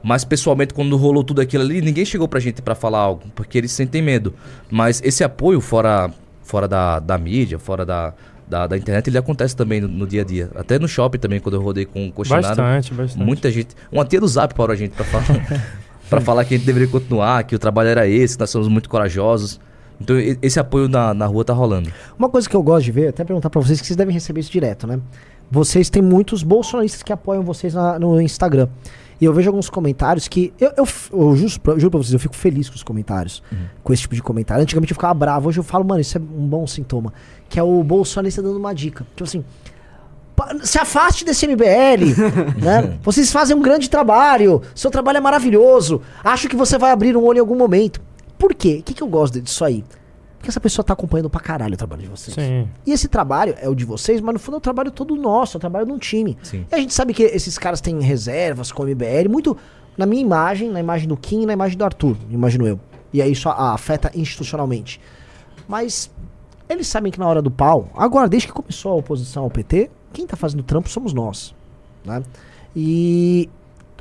mas 0.02 0.24
pessoalmente, 0.24 0.72
quando 0.72 0.96
rolou 0.96 1.24
tudo 1.24 1.40
aquilo 1.40 1.64
ali, 1.64 1.80
ninguém 1.80 2.04
chegou 2.04 2.28
pra 2.28 2.38
gente 2.38 2.62
pra 2.62 2.74
falar 2.74 2.98
algo, 2.98 3.24
porque 3.34 3.58
eles 3.58 3.72
sentem 3.72 4.00
medo. 4.00 4.34
Mas 4.70 5.02
esse 5.04 5.24
apoio 5.24 5.60
fora, 5.60 6.10
fora 6.46 6.66
da, 6.68 6.98
da 7.00 7.18
mídia, 7.18 7.58
fora 7.58 7.84
da, 7.84 8.14
da, 8.48 8.66
da 8.66 8.76
internet, 8.76 9.08
ele 9.08 9.18
acontece 9.18 9.54
também 9.56 9.80
no, 9.80 9.88
no 9.88 10.06
dia 10.06 10.22
a 10.22 10.24
dia. 10.24 10.50
Até 10.54 10.78
no 10.78 10.86
shopping 10.88 11.18
também, 11.18 11.40
quando 11.40 11.56
eu 11.56 11.60
rodei 11.62 11.84
com 11.84 12.06
o 12.08 12.12
questionário. 12.12 12.48
Bastante, 12.48 12.94
bastante. 12.94 13.24
Muita 13.24 13.50
gente. 13.50 13.74
Uma 13.90 14.04
tia 14.04 14.20
do 14.20 14.28
Zap 14.28 14.54
parou 14.54 14.72
a 14.72 14.76
gente 14.76 14.92
pra 14.92 15.04
falar. 15.04 15.66
pra 16.08 16.20
falar 16.20 16.44
que 16.44 16.54
a 16.54 16.56
gente 16.56 16.66
deveria 16.66 16.88
continuar, 16.88 17.42
que 17.44 17.54
o 17.54 17.58
trabalho 17.58 17.88
era 17.88 18.06
esse, 18.06 18.36
que 18.36 18.40
nós 18.40 18.50
somos 18.50 18.68
muito 18.68 18.88
corajosos. 18.88 19.58
Então 20.00 20.16
esse 20.42 20.60
apoio 20.60 20.88
na, 20.88 21.12
na 21.14 21.26
rua 21.26 21.44
tá 21.44 21.52
rolando. 21.52 21.90
Uma 22.18 22.28
coisa 22.28 22.48
que 22.48 22.54
eu 22.54 22.62
gosto 22.62 22.84
de 22.84 22.92
ver, 22.92 23.08
até 23.08 23.24
perguntar 23.24 23.50
pra 23.50 23.60
vocês, 23.60 23.80
que 23.80 23.86
vocês 23.86 23.96
devem 23.96 24.12
receber 24.14 24.40
isso 24.40 24.52
direto, 24.52 24.86
né? 24.86 25.00
Vocês 25.50 25.88
têm 25.90 26.02
muitos 26.02 26.42
bolsonaristas 26.42 27.02
que 27.02 27.12
apoiam 27.12 27.42
vocês 27.42 27.72
na- 27.74 27.98
no 27.98 28.20
Instagram. 28.20 28.68
E 29.20 29.24
eu 29.24 29.32
vejo 29.32 29.48
alguns 29.48 29.70
comentários 29.70 30.28
que. 30.28 30.52
Eu, 30.60 30.72
eu, 30.76 30.88
eu 31.12 31.36
juro, 31.36 31.60
pra, 31.60 31.78
juro 31.78 31.90
pra 31.90 31.98
vocês, 31.98 32.12
eu 32.12 32.18
fico 32.18 32.36
feliz 32.36 32.68
com 32.68 32.74
os 32.76 32.82
comentários. 32.82 33.42
Com 33.82 33.92
esse 33.92 34.02
tipo 34.02 34.14
de 34.14 34.22
comentário. 34.22 34.62
Antigamente 34.62 34.92
eu 34.92 34.96
ficava 34.96 35.14
bravo, 35.14 35.48
hoje 35.48 35.58
eu 35.60 35.64
falo, 35.64 35.84
mano, 35.84 36.00
isso 36.00 36.18
é 36.18 36.20
um 36.20 36.46
bom 36.46 36.66
sintoma. 36.66 37.12
Que 37.48 37.58
é 37.58 37.62
o 37.62 37.82
bolsonarista 37.82 38.42
dando 38.42 38.58
uma 38.58 38.74
dica. 38.74 39.04
Tipo 39.14 39.24
assim. 39.24 39.44
"Pa- 40.34 40.54
Se 40.62 40.78
afaste 40.78 41.24
desse 41.24 41.46
MBL, 41.46 42.14
né? 42.62 42.98
Vocês 43.02 43.32
fazem 43.32 43.56
um 43.56 43.62
grande 43.62 43.88
trabalho, 43.88 44.60
seu 44.74 44.90
trabalho 44.90 45.16
é 45.18 45.20
maravilhoso. 45.20 46.02
Acho 46.22 46.46
que 46.48 46.56
você 46.56 46.76
vai 46.76 46.90
abrir 46.90 47.16
um 47.16 47.24
olho 47.24 47.38
em 47.38 47.40
algum 47.40 47.56
momento. 47.56 48.00
Por 48.38 48.54
quê? 48.54 48.78
O 48.80 48.82
que, 48.82 48.92
que 48.92 49.02
eu 49.02 49.08
gosto 49.08 49.40
disso 49.40 49.64
aí? 49.64 49.82
Porque 50.46 50.50
essa 50.52 50.60
pessoa 50.60 50.84
tá 50.84 50.92
acompanhando 50.92 51.28
pra 51.28 51.40
caralho 51.40 51.74
o 51.74 51.76
trabalho 51.76 52.02
de 52.02 52.08
vocês. 52.08 52.32
Sim. 52.32 52.68
E 52.86 52.92
esse 52.92 53.08
trabalho 53.08 53.56
é 53.60 53.68
o 53.68 53.74
de 53.74 53.84
vocês, 53.84 54.20
mas 54.20 54.32
no 54.32 54.38
fundo 54.38 54.54
é 54.54 54.58
o 54.58 54.60
trabalho 54.60 54.92
todo 54.92 55.16
nosso, 55.16 55.56
é 55.56 55.58
o 55.58 55.60
trabalho 55.60 55.86
de 55.86 55.90
um 55.92 55.98
time. 55.98 56.38
Sim. 56.40 56.64
E 56.70 56.74
a 56.74 56.78
gente 56.78 56.94
sabe 56.94 57.12
que 57.12 57.24
esses 57.24 57.58
caras 57.58 57.80
têm 57.80 57.98
reservas 58.00 58.70
com 58.70 58.84
o 58.84 58.86
MBL, 58.86 59.28
muito 59.28 59.56
na 59.98 60.06
minha 60.06 60.22
imagem, 60.22 60.70
na 60.70 60.78
imagem 60.78 61.08
do 61.08 61.16
Kim 61.16 61.42
e 61.42 61.46
na 61.46 61.52
imagem 61.52 61.76
do 61.76 61.84
Arthur, 61.84 62.16
imagino 62.30 62.64
eu. 62.64 62.78
E 63.12 63.20
aí 63.20 63.32
isso 63.32 63.48
a- 63.48 63.72
afeta 63.74 64.08
institucionalmente. 64.14 65.00
Mas 65.66 66.08
eles 66.68 66.86
sabem 66.86 67.10
que 67.10 67.18
na 67.18 67.26
hora 67.26 67.42
do 67.42 67.50
pau, 67.50 67.88
agora, 67.96 68.28
desde 68.28 68.46
que 68.46 68.54
começou 68.54 68.92
a 68.92 68.94
oposição 68.94 69.42
ao 69.42 69.50
PT, 69.50 69.90
quem 70.12 70.28
tá 70.28 70.36
fazendo 70.36 70.62
trampo 70.62 70.88
somos 70.88 71.12
nós. 71.12 71.52
Né? 72.04 72.22
E 72.74 73.50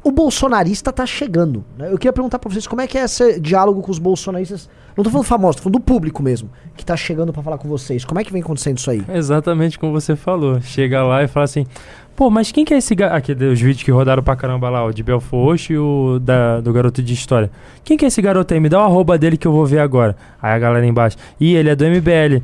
o 0.03 0.11
bolsonarista 0.11 0.93
tá 0.93 1.07
chegando. 1.07 1.65
né? 1.75 1.87
Eu 1.91 1.97
queria 1.97 2.13
perguntar 2.13 2.37
pra 2.37 2.51
vocês 2.51 2.67
como 2.67 2.81
é 2.81 2.87
que 2.87 2.99
é 2.99 3.05
esse 3.05 3.39
diálogo 3.39 3.81
com 3.81 3.89
os 3.89 3.97
bolsonaristas. 3.97 4.69
Não 4.95 5.03
tô 5.03 5.09
falando 5.09 5.25
famosos, 5.25 5.55
tô 5.57 5.63
falando 5.63 5.73
do 5.79 5.83
público 5.83 6.23
mesmo, 6.23 6.49
que 6.75 6.85
tá 6.85 6.95
chegando 6.95 7.33
pra 7.33 7.43
falar 7.43 7.57
com 7.57 7.67
vocês. 7.67 8.05
Como 8.05 8.19
é 8.19 8.23
que 8.23 8.31
vem 8.31 8.41
acontecendo 8.41 8.77
isso 8.77 8.89
aí? 8.89 9.03
Exatamente 9.13 9.77
como 9.77 9.91
você 9.91 10.15
falou. 10.15 10.61
Chega 10.61 11.03
lá 11.03 11.21
e 11.23 11.27
fala 11.27 11.43
assim: 11.43 11.65
pô, 12.15 12.29
mas 12.29 12.49
quem 12.51 12.63
que 12.63 12.73
é 12.73 12.77
esse 12.77 12.95
garoto? 12.95 13.17
Aqui, 13.17 13.31
os 13.33 13.59
vídeos 13.59 13.83
que 13.83 13.91
rodaram 13.91 14.23
pra 14.23 14.35
caramba 14.37 14.69
lá, 14.69 14.85
o 14.85 14.93
de 14.93 15.03
Belfort 15.03 15.69
e 15.69 15.77
o 15.77 16.17
da, 16.21 16.61
do 16.61 16.71
garoto 16.71 17.03
de 17.03 17.13
história. 17.13 17.51
Quem 17.83 17.97
que 17.97 18.05
é 18.05 18.07
esse 18.07 18.21
garoto 18.21 18.53
aí? 18.53 18.59
Me 18.59 18.69
dá 18.69 18.79
o 18.79 18.83
arroba 18.83 19.17
dele 19.17 19.35
que 19.35 19.45
eu 19.45 19.51
vou 19.51 19.65
ver 19.65 19.79
agora. 19.79 20.15
Aí 20.41 20.53
a 20.53 20.59
galera 20.59 20.85
embaixo: 20.85 21.17
ih, 21.41 21.55
ele 21.55 21.69
é 21.69 21.75
do 21.75 21.83
MBL. 21.85 22.41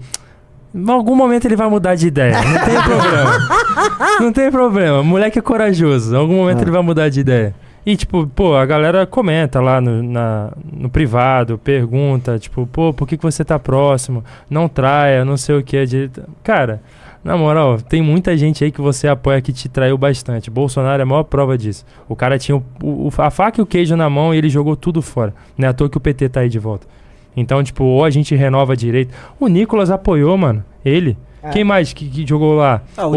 Em 0.73 0.89
algum 0.89 1.15
momento 1.15 1.45
ele 1.45 1.55
vai 1.55 1.69
mudar 1.69 1.95
de 1.95 2.07
ideia. 2.07 2.33
Não 2.33 2.65
tem 2.65 2.81
problema. 2.81 3.39
Não 4.21 4.33
tem 4.33 4.51
problema. 4.51 5.03
Moleque 5.03 5.39
é 5.39 5.41
corajoso. 5.41 6.13
Em 6.13 6.17
algum 6.17 6.35
momento 6.35 6.59
Ah. 6.59 6.61
ele 6.63 6.71
vai 6.71 6.81
mudar 6.81 7.09
de 7.09 7.19
ideia. 7.21 7.53
E, 7.85 7.95
tipo, 7.95 8.27
pô, 8.27 8.55
a 8.55 8.65
galera 8.65 9.05
comenta 9.07 9.59
lá 9.59 9.81
no, 9.81 10.03
na, 10.03 10.51
no 10.71 10.89
privado, 10.89 11.57
pergunta, 11.57 12.37
tipo, 12.37 12.67
pô, 12.67 12.93
por 12.93 13.07
que, 13.07 13.17
que 13.17 13.23
você 13.23 13.43
tá 13.43 13.57
próximo? 13.57 14.23
Não 14.49 14.67
traia, 14.69 15.25
não 15.25 15.35
sei 15.35 15.55
o 15.57 15.63
que. 15.63 15.77
Cara, 16.43 16.81
na 17.23 17.35
moral, 17.35 17.81
tem 17.81 18.01
muita 18.01 18.37
gente 18.37 18.63
aí 18.63 18.71
que 18.71 18.81
você 18.81 19.07
apoia 19.07 19.41
que 19.41 19.51
te 19.51 19.67
traiu 19.67 19.97
bastante. 19.97 20.51
Bolsonaro 20.51 21.01
é 21.01 21.03
a 21.03 21.05
maior 21.07 21.23
prova 21.23 21.57
disso. 21.57 21.83
O 22.07 22.15
cara 22.15 22.37
tinha 22.37 22.55
o, 22.55 22.63
o- 22.83 23.09
a 23.17 23.31
faca 23.31 23.59
e 23.59 23.63
o 23.63 23.65
queijo 23.65 23.95
na 23.95 24.09
mão 24.09 24.31
e 24.33 24.37
ele 24.37 24.49
jogou 24.49 24.75
tudo 24.75 25.01
fora. 25.01 25.33
Não 25.57 25.67
é 25.67 25.71
à 25.71 25.73
toa 25.73 25.89
que 25.89 25.97
o 25.97 26.01
PT 26.01 26.29
tá 26.29 26.41
aí 26.41 26.49
de 26.49 26.59
volta. 26.59 26.85
Então, 27.35 27.63
tipo, 27.63 27.83
ou 27.83 28.03
a 28.05 28.09
gente 28.11 28.35
renova 28.35 28.75
direito. 28.75 29.13
O 29.39 29.47
Nicolas 29.47 29.89
apoiou, 29.89 30.37
mano. 30.37 30.63
Ele. 30.85 31.17
É. 31.41 31.49
Quem 31.49 31.63
mais 31.63 31.91
que, 31.93 32.07
que 32.07 32.27
jogou 32.27 32.53
lá? 32.55 32.81
Ah, 32.95 33.07
o 33.07 33.11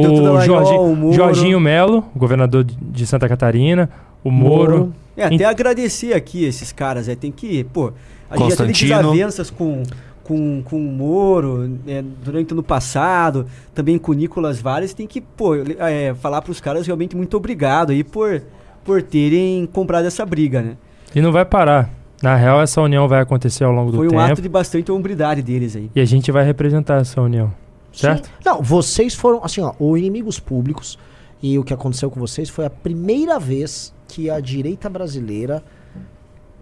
o 0.93 0.97
Moro. 0.97 1.13
Jorginho 1.13 1.61
Melo, 1.61 2.05
governador 2.17 2.65
de 2.65 3.07
Santa 3.07 3.29
Catarina. 3.29 3.91
O 4.25 4.31
Moro. 4.31 4.93
É, 5.17 5.25
até 5.27 5.35
Ent- 5.35 5.43
agradecer 5.45 6.13
aqui 6.15 6.45
esses 6.45 6.73
caras, 6.73 7.09
é, 7.09 7.15
tem 7.15 7.31
que, 7.31 7.63
pô, 7.65 7.93
a 8.29 8.37
gente 8.37 8.51
já 8.51 8.57
teve 8.57 8.73
desavenças 8.73 9.49
com, 9.51 9.83
com, 10.25 10.61
com 10.65 10.77
o 10.77 10.91
Moro 10.91 11.69
né, 11.87 12.03
durante 12.25 12.53
o 12.53 12.55
ano 12.57 12.63
passado, 12.65 13.47
também 13.73 13.97
com 13.97 14.11
o 14.11 14.15
Nicolas 14.15 14.61
Valles, 14.61 14.93
tem 14.93 15.07
que, 15.07 15.21
pô, 15.21 15.55
é, 15.79 16.13
falar 16.15 16.43
pros 16.43 16.61
caras 16.61 16.85
realmente 16.87 17.15
muito 17.15 17.37
obrigado 17.37 17.91
aí 17.93 18.03
por, 18.03 18.43
por 18.85 19.03
terem 19.03 19.67
comprado 19.67 20.07
essa 20.07 20.27
briga, 20.27 20.61
né? 20.63 20.77
E 21.15 21.21
não 21.21 21.31
vai 21.31 21.45
parar. 21.45 21.89
Na 22.21 22.35
real, 22.35 22.61
essa 22.61 22.81
união 22.81 23.07
vai 23.07 23.21
acontecer 23.21 23.63
ao 23.63 23.71
longo 23.73 23.93
do 23.93 23.99
Foi 23.99 24.07
um 24.07 24.11
tempo. 24.11 24.23
ato 24.23 24.43
de 24.43 24.49
bastante 24.49 24.91
hombridade 24.91 25.43
deles 25.43 25.77
aí. 25.77 25.91
E 25.95 26.01
a 26.01 26.05
gente 26.05 26.33
vai 26.33 26.43
representar 26.45 27.01
essa 27.03 27.21
união. 27.21 27.53
Certo? 27.93 28.25
Sim. 28.27 28.33
Não, 28.45 28.61
vocês 28.63 29.15
foram, 29.15 29.45
assim, 29.45 29.61
ó, 29.61 29.75
o 29.79 29.97
Inimigos 29.97 30.41
Públicos 30.41 30.99
e 31.41 31.57
o 31.57 31.63
que 31.63 31.73
aconteceu 31.73 32.11
com 32.11 32.19
vocês 32.19 32.49
foi 32.49 32.65
a 32.67 32.71
primeira 32.71 33.39
vez 33.39 33.94
que 34.15 34.31
a 34.31 34.39
direita 34.39 34.89
brasileira 34.89 35.61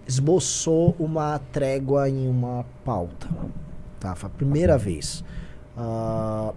esboçou 0.07 0.95
uma 0.97 1.39
trégua 1.51 2.09
em 2.09 2.27
uma 2.27 2.65
pauta. 2.83 3.29
Tá? 3.99 4.15
Foi 4.15 4.27
a 4.27 4.29
primeira 4.31 4.75
vez. 4.75 5.23
Ah, 5.77 6.51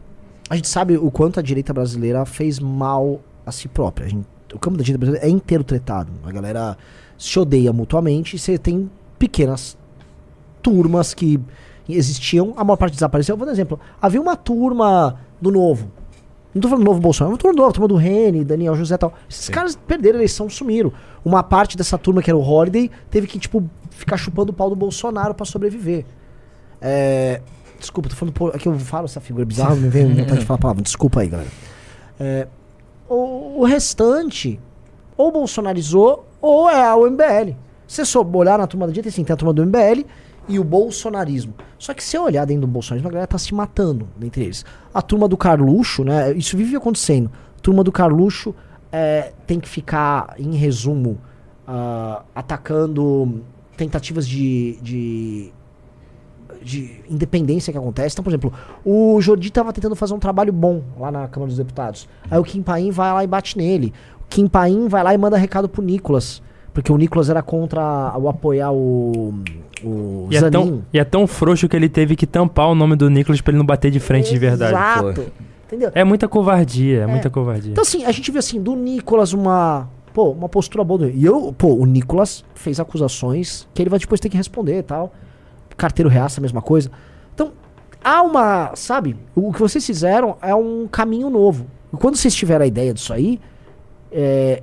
a 0.49 0.57
gente 0.57 0.68
sabe 0.68 0.97
o 0.97 1.11
quanto 1.11 1.38
a 1.38 1.42
direita 1.42 1.72
brasileira 1.74 2.24
fez 2.24 2.59
mal 2.59 3.20
a 3.44 3.53
si 3.53 3.68
própria. 3.68 4.07
A 4.07 4.09
gente- 4.09 4.26
o 4.55 4.59
campo 4.59 4.78
da 4.78 4.82
direita 4.82 4.99
brasileira 4.99 5.26
é 5.26 5.30
inteiro 5.30 5.62
tretado. 5.62 6.11
A 6.24 6.32
galera 6.32 6.78
se 7.18 7.38
odeia 7.38 7.74
mutuamente 7.74 8.36
e 8.36 8.38
você 8.38 8.57
tem 8.57 8.90
pequenas 9.18 9.76
turmas 10.62 11.12
que 11.12 11.38
existiam, 11.86 12.55
a 12.57 12.64
maior 12.64 12.76
parte 12.76 12.94
desapareceu. 12.94 13.34
Eu 13.34 13.36
vou 13.36 13.44
dar 13.44 13.53
um 13.53 13.55
exemplo. 13.55 13.78
Havia 14.01 14.20
uma 14.20 14.34
turma 14.34 15.20
do 15.40 15.53
Novo. 15.53 15.90
Não 16.57 16.61
tô 16.63 16.69
falando 16.69 16.85
do 16.85 16.89
Novo 16.89 17.01
Bolsonaro, 17.01 17.33
uma 17.33 17.39
turma 17.39 17.55
do 17.55 17.61
Novo, 17.61 17.73
turma 17.75 17.89
do 17.89 17.97
Rene, 17.97 18.43
Daniel 18.45 18.75
José 18.75 18.95
e 18.95 18.99
tal. 18.99 19.13
Esses 19.29 19.51
caras 19.51 19.77
perderam 19.77 20.17
a 20.17 20.21
eleição, 20.21 20.49
sumiram. 20.49 20.91
Uma 21.23 21.43
parte 21.43 21.77
dessa 21.77 21.99
turma, 21.99 22.23
que 22.23 22.31
era 22.31 22.37
o 22.37 22.41
Holiday, 22.41 22.91
teve 23.11 23.27
que, 23.27 23.39
tipo, 23.39 23.63
ficar 23.91 24.17
chupando 24.17 24.53
o 24.53 24.55
pau 24.55 24.71
do 24.71 24.75
Bolsonaro 24.75 25.35
pra 25.35 25.45
sobreviver. 25.45 26.07
É, 26.81 27.43
Desculpa, 27.79 28.09
tô 28.09 28.17
falando. 28.17 28.55
É 28.55 28.59
que 28.59 28.67
eu 28.67 28.79
falo 28.79 29.05
essa 29.05 29.21
figura 29.21 29.45
bizarra, 29.45 29.75
me 29.75 29.89
vem 29.89 30.15
vontade 30.15 30.41
de 30.41 30.47
falar 30.47 30.57
a 30.57 30.61
palavra. 30.61 30.83
Desculpa 30.83 31.21
aí, 31.21 31.29
galera. 31.29 31.51
É, 32.19 32.49
o, 33.09 33.61
o 33.61 33.65
restante, 33.65 34.59
ou 35.17 35.31
bolsonarizou, 35.31 36.27
ou 36.41 36.71
é 36.71 36.95
o 36.95 37.11
MBL. 37.11 37.55
Se 37.87 37.97
você 37.97 38.05
só 38.05 38.23
olhar 38.23 38.59
na 38.59 38.67
turma 38.67 38.87
da 38.87 38.93
direita, 38.93 39.11
assim, 39.11 39.25
tem 39.25 39.35
a 39.35 39.37
turma 39.37 39.53
do 39.53 39.65
MBL 39.65 40.07
e 40.49 40.59
o 40.59 40.64
bolsonarismo. 40.64 41.55
Só 41.78 41.92
que 41.92 42.03
se 42.03 42.11
você 42.11 42.18
olhar 42.18 42.44
dentro 42.44 42.62
do 42.62 42.66
bolsonarismo, 42.66 43.09
a 43.09 43.12
galera 43.12 43.26
tá 43.26 43.38
se 43.38 43.55
matando 43.55 44.09
entre 44.20 44.44
eles. 44.44 44.64
A 44.92 45.03
turma 45.03 45.28
do 45.28 45.36
Carluxo, 45.36 46.05
né? 46.05 46.32
Isso 46.32 46.57
vive 46.57 46.76
acontecendo. 46.76 47.30
A 47.57 47.61
turma 47.61 47.82
do 47.82 47.92
Carluxo 47.92 48.55
é, 48.92 49.32
tem 49.47 49.59
que 49.59 49.68
ficar, 49.68 50.34
em 50.38 50.55
resumo, 50.55 51.18
ah, 51.66 52.22
atacando 52.34 53.42
tentativas 53.76 54.26
de, 54.26 54.78
de, 54.80 55.53
de 56.62 57.01
independência 57.11 57.72
que 57.72 57.78
acontece. 57.78 58.14
Então, 58.14 58.22
por 58.22 58.30
exemplo, 58.30 58.53
o 58.84 59.20
Jordi 59.20 59.51
tava 59.51 59.72
tentando 59.72 59.97
fazer 59.97 60.14
um 60.14 60.18
trabalho 60.18 60.53
bom 60.53 60.82
lá 60.99 61.11
na 61.11 61.28
Câmara 61.28 61.49
dos 61.49 61.59
Deputados. 61.59 62.09
Aí 62.30 62.38
o 62.38 62.44
Kim 62.44 62.62
Paim 62.62 62.90
vai 62.90 63.12
lá 63.12 63.24
e 63.24 63.26
bate 63.26 63.59
nele. 63.59 63.92
O 64.22 64.28
Kim 64.28 64.47
Paim 64.47 64.88
vai 64.88 65.03
lá 65.03 65.12
e 65.12 65.18
manda 65.18 65.36
recado 65.36 65.68
pro 65.68 65.82
Nicolas. 65.82 66.42
Porque 66.77 66.93
o 66.93 66.97
Nicolas 66.99 67.31
era 67.31 67.41
contra 67.41 68.12
o 68.18 68.29
apoiar 68.29 68.70
o, 68.70 69.33
o 69.83 70.29
E 70.31 70.37
é, 70.37 70.41
Zanin. 70.41 70.51
tão, 70.53 70.83
e 70.93 70.99
é 70.99 71.05
tão 71.05 71.27
frouxo 71.27 71.66
que 71.66 71.74
ele 71.74 71.89
teve 71.89 72.14
que 72.14 72.27
tampar 72.27 72.68
o 72.68 72.74
nome 72.74 72.97
do 72.97 73.09
Nicolas 73.09 73.41
pra 73.41 73.51
ele 73.53 73.57
não 73.59 73.64
bater 73.64 73.91
de 73.91 73.99
frente 73.99 74.29
de 74.29 74.39
verdade. 74.39 74.72
Exato. 74.74 75.33
Entendeu? 75.66 75.91
É 75.95 76.05
muita 76.05 76.29
covardia, 76.29 76.99
é, 76.99 77.03
É. 77.05 77.07
muita 77.07 77.31
covardia. 77.31 77.72
Então, 77.72 77.81
assim, 77.81 78.05
a 78.05 78.12
gente 78.12 78.31
viu 78.31 78.39
assim, 78.39 78.61
do 78.61 78.77
Nicolas 78.77 79.33
uma. 79.33 79.89
Pô, 80.12 80.33
uma 80.33 80.51
postura 80.51 80.85
boa. 80.85 80.99
do- 80.99 81.09
E 81.09 81.24
eu, 81.24 81.51
pô, 81.57 81.68
o 81.72 81.87
Nicolas 81.87 82.45
fez 82.55 82.79
acusações 82.79 83.66
que 83.72 83.81
ele 83.83 83.89
vai 83.89 83.99
depois 83.99 84.20
ter 84.20 84.29
que 84.29 84.37
responder 84.37 84.81
e 84.81 84.83
tal. 84.83 85.14
Carteiro 85.79 86.11
reaça, 86.11 86.41
a 86.41 86.43
mesma 86.43 86.61
coisa. 86.61 86.91
Então, 87.35 87.53
há 88.05 88.20
uma. 88.20 88.72
Sabe? 88.77 89.16
O 89.35 89.51
que 89.51 89.61
vocês 89.61 89.85
fizeram 89.87 90.37
é 90.43 90.55
um 90.55 90.87
caminho 90.87 91.31
novo. 91.31 91.66
E 91.91 91.97
quando 91.97 92.16
vocês 92.16 92.35
tiveram 92.35 92.64
a 92.64 92.68
ideia 92.68 92.93
disso 92.93 93.14
aí, 93.14 93.41
é, 94.12 94.62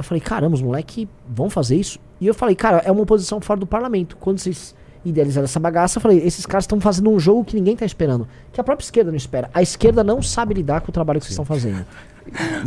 eu 0.00 0.04
falei, 0.04 0.20
caramba, 0.20 0.54
os 0.54 0.62
moleques 0.62 1.06
vão 1.28 1.48
fazer 1.50 1.76
isso? 1.76 1.98
E 2.20 2.26
eu 2.26 2.34
falei, 2.34 2.54
cara, 2.54 2.78
é 2.84 2.90
uma 2.92 3.02
oposição 3.02 3.40
fora 3.40 3.58
do 3.60 3.66
parlamento. 3.66 4.16
Quando 4.18 4.38
vocês 4.38 4.74
idealizaram 5.04 5.44
essa 5.46 5.58
bagaça, 5.58 5.96
eu 5.98 6.02
falei, 6.02 6.18
esses 6.18 6.44
caras 6.44 6.64
estão 6.64 6.78
fazendo 6.80 7.08
um 7.10 7.18
jogo 7.18 7.44
que 7.44 7.56
ninguém 7.56 7.74
tá 7.74 7.86
esperando. 7.86 8.28
Que 8.52 8.60
a 8.60 8.64
própria 8.64 8.84
esquerda 8.84 9.10
não 9.10 9.16
espera. 9.16 9.48
A 9.54 9.62
esquerda 9.62 10.04
não 10.04 10.20
sabe 10.22 10.52
lidar 10.54 10.82
com 10.82 10.90
o 10.90 10.92
trabalho 10.92 11.18
que 11.20 11.24
vocês 11.24 11.32
estão 11.32 11.44
fazendo. 11.44 11.84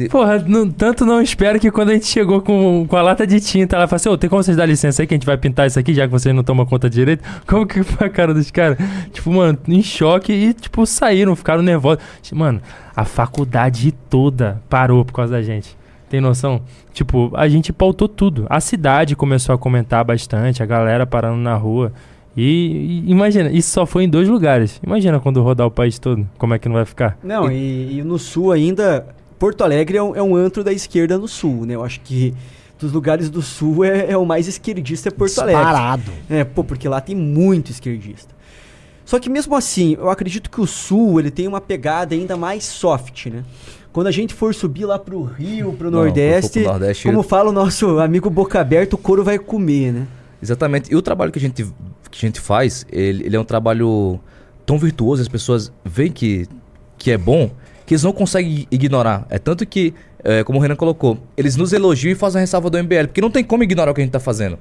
Porra, 0.10 0.40
não- 0.40 0.70
tanto 0.70 1.06
não 1.06 1.22
espero 1.22 1.60
que 1.60 1.70
quando 1.72 1.90
a 1.92 1.94
gente 1.94 2.08
chegou 2.08 2.42
com, 2.42 2.86
com 2.90 2.98
a 2.98 3.02
lata 3.04 3.26
de 3.26 3.40
tinta, 3.40 3.76
ela 3.76 3.88
falou 3.88 3.98
assim: 3.98 4.10
Ô, 4.10 4.18
tem 4.18 4.30
como 4.30 4.44
vocês 4.44 4.58
dar 4.58 4.66
licença 4.66 5.04
aí 5.04 5.08
que 5.08 5.14
a 5.14 5.18
gente 5.18 5.26
vai 5.26 5.38
pintar 5.38 5.68
isso 5.68 5.80
aqui, 5.80 5.94
já 5.94 6.06
que 6.06 6.12
vocês 6.12 6.36
não 6.36 6.44
tomam 6.44 6.66
conta 6.66 6.90
direito? 6.90 7.24
Como 7.46 7.66
que 7.66 7.84
foi 7.84 8.08
a 8.08 8.10
cara 8.10 8.34
dos 8.34 8.50
caras? 8.50 8.78
Tipo, 9.12 9.32
mano, 9.32 9.58
em 9.68 9.82
choque 9.84 10.34
e, 10.34 10.54
tipo, 10.54 10.86
saíram, 10.88 11.36
ficaram 11.36 11.62
nervosos. 11.62 12.04
Mano, 12.34 12.62
a 12.96 13.06
faculdade 13.06 13.92
toda 14.10 14.60
parou 14.68 15.06
por 15.06 15.14
causa 15.14 15.34
da 15.34 15.42
gente. 15.42 15.78
Tem 16.14 16.22
noção? 16.22 16.62
Tipo, 16.94 17.32
a 17.34 17.48
gente 17.48 17.74
pautou 17.74 18.08
tudo. 18.08 18.46
A 18.48 18.60
cidade 18.60 19.16
começou 19.16 19.56
a 19.56 19.58
comentar 19.58 20.06
bastante, 20.06 20.62
a 20.62 20.66
galera 20.68 21.08
parando 21.08 21.38
na 21.38 21.56
rua. 21.56 21.92
E, 22.38 23.02
e 23.04 23.10
imagina, 23.10 23.50
isso 23.52 23.72
só 23.72 23.84
foi 23.84 24.04
em 24.04 24.08
dois 24.08 24.30
lugares. 24.30 24.80
Imagina 24.86 25.20
quando 25.20 25.42
rodar 25.42 25.66
o 25.66 25.72
país 25.72 25.98
todo, 25.98 26.30
como 26.38 26.54
é 26.54 26.60
que 26.60 26.70
não 26.70 26.76
vai 26.76 26.86
ficar? 26.86 27.18
Não, 27.24 27.52
e, 27.52 27.98
e 27.98 28.04
no 28.04 28.20
sul 28.20 28.52
ainda, 28.52 29.08
Porto 29.40 29.64
Alegre 29.64 29.98
é 29.98 30.04
um, 30.04 30.16
é 30.16 30.22
um 30.22 30.36
antro 30.36 30.64
da 30.64 30.72
esquerda 30.72 31.18
no 31.18 31.28
sul, 31.28 31.66
né? 31.66 31.74
Eu 31.74 31.84
acho 31.84 32.00
que 32.02 32.32
dos 32.78 32.92
lugares 32.92 33.32
do 33.32 33.42
sul 33.42 33.84
é, 33.84 34.12
é 34.12 34.16
o 34.16 34.24
mais 34.24 34.48
esquerdista 34.48 35.10
é 35.10 35.12
Porto 35.12 35.40
Alegre. 35.40 35.64
Disparado. 35.64 36.12
É, 36.30 36.44
pô, 36.44 36.64
porque 36.64 36.88
lá 36.88 37.02
tem 37.02 37.16
muito 37.16 37.72
esquerdista. 37.72 38.36
Só 39.04 39.18
que 39.18 39.32
mesmo 39.32 39.56
assim, 39.56 39.98
eu 40.00 40.12
acredito 40.12 40.52
que 40.52 40.62
o 40.62 40.68
sul, 40.68 41.20
ele 41.20 41.32
tem 41.32 41.48
uma 41.48 41.60
pegada 41.60 42.14
ainda 42.14 42.38
mais 42.38 42.66
soft, 42.66 43.26
né? 43.26 43.44
Quando 43.94 44.08
a 44.08 44.12
gente 44.12 44.34
for 44.34 44.54
subir 44.56 44.86
lá 44.86 44.98
pro 44.98 45.22
Rio, 45.24 45.72
pro 45.74 45.90
Não, 45.92 46.00
Nordeste, 46.00 46.62
pro 46.62 46.72
Nordeste- 46.72 47.08
como 47.08 47.22
fala 47.22 47.52
o 47.52 47.54
nosso 47.54 48.00
amigo 48.00 48.28
Boca 48.30 48.60
Aberta, 48.60 48.96
o 48.96 48.98
couro 48.98 49.24
vai 49.24 49.38
comer, 49.38 49.94
né? 49.94 50.08
Exatamente. 50.42 50.92
E 50.92 50.96
o 50.96 51.02
trabalho 51.02 51.32
que 51.32 51.38
a 51.38 51.42
gente, 51.42 51.64
que 51.64 52.18
a 52.18 52.20
gente 52.20 52.40
faz, 52.42 52.86
ele, 52.92 53.24
ele 53.26 53.36
é 53.36 53.40
um 53.40 53.44
trabalho 53.46 54.20
tão 54.66 54.80
virtuoso, 54.80 55.22
as 55.22 55.28
pessoas 55.28 55.72
veem 55.86 56.12
que, 56.12 56.48
que 56.98 57.12
é 57.12 57.18
bom, 57.18 57.52
que 57.86 57.94
eles 57.94 58.04
não 58.04 58.12
conseguem 58.12 58.68
ignorar. 58.72 59.28
É 59.30 59.38
tanto 59.38 59.64
que, 59.66 59.94
é, 60.24 60.44
como 60.44 60.58
o 60.58 60.62
Renan 60.62 60.76
colocou, 60.76 61.20
eles 61.38 61.56
nos 61.56 61.72
elogiam 61.72 62.12
e 62.12 62.16
fazem 62.16 62.40
a 62.40 62.42
ressalva 62.42 62.70
do 62.72 62.78
MBL, 62.80 63.06
porque 63.08 63.22
não 63.22 63.30
tem 63.30 63.44
como 63.44 63.64
ignorar 63.64 63.92
o 63.92 63.94
que 63.94 64.02
a 64.02 64.04
gente 64.04 64.12
tá 64.14 64.20
fazendo. 64.20 64.58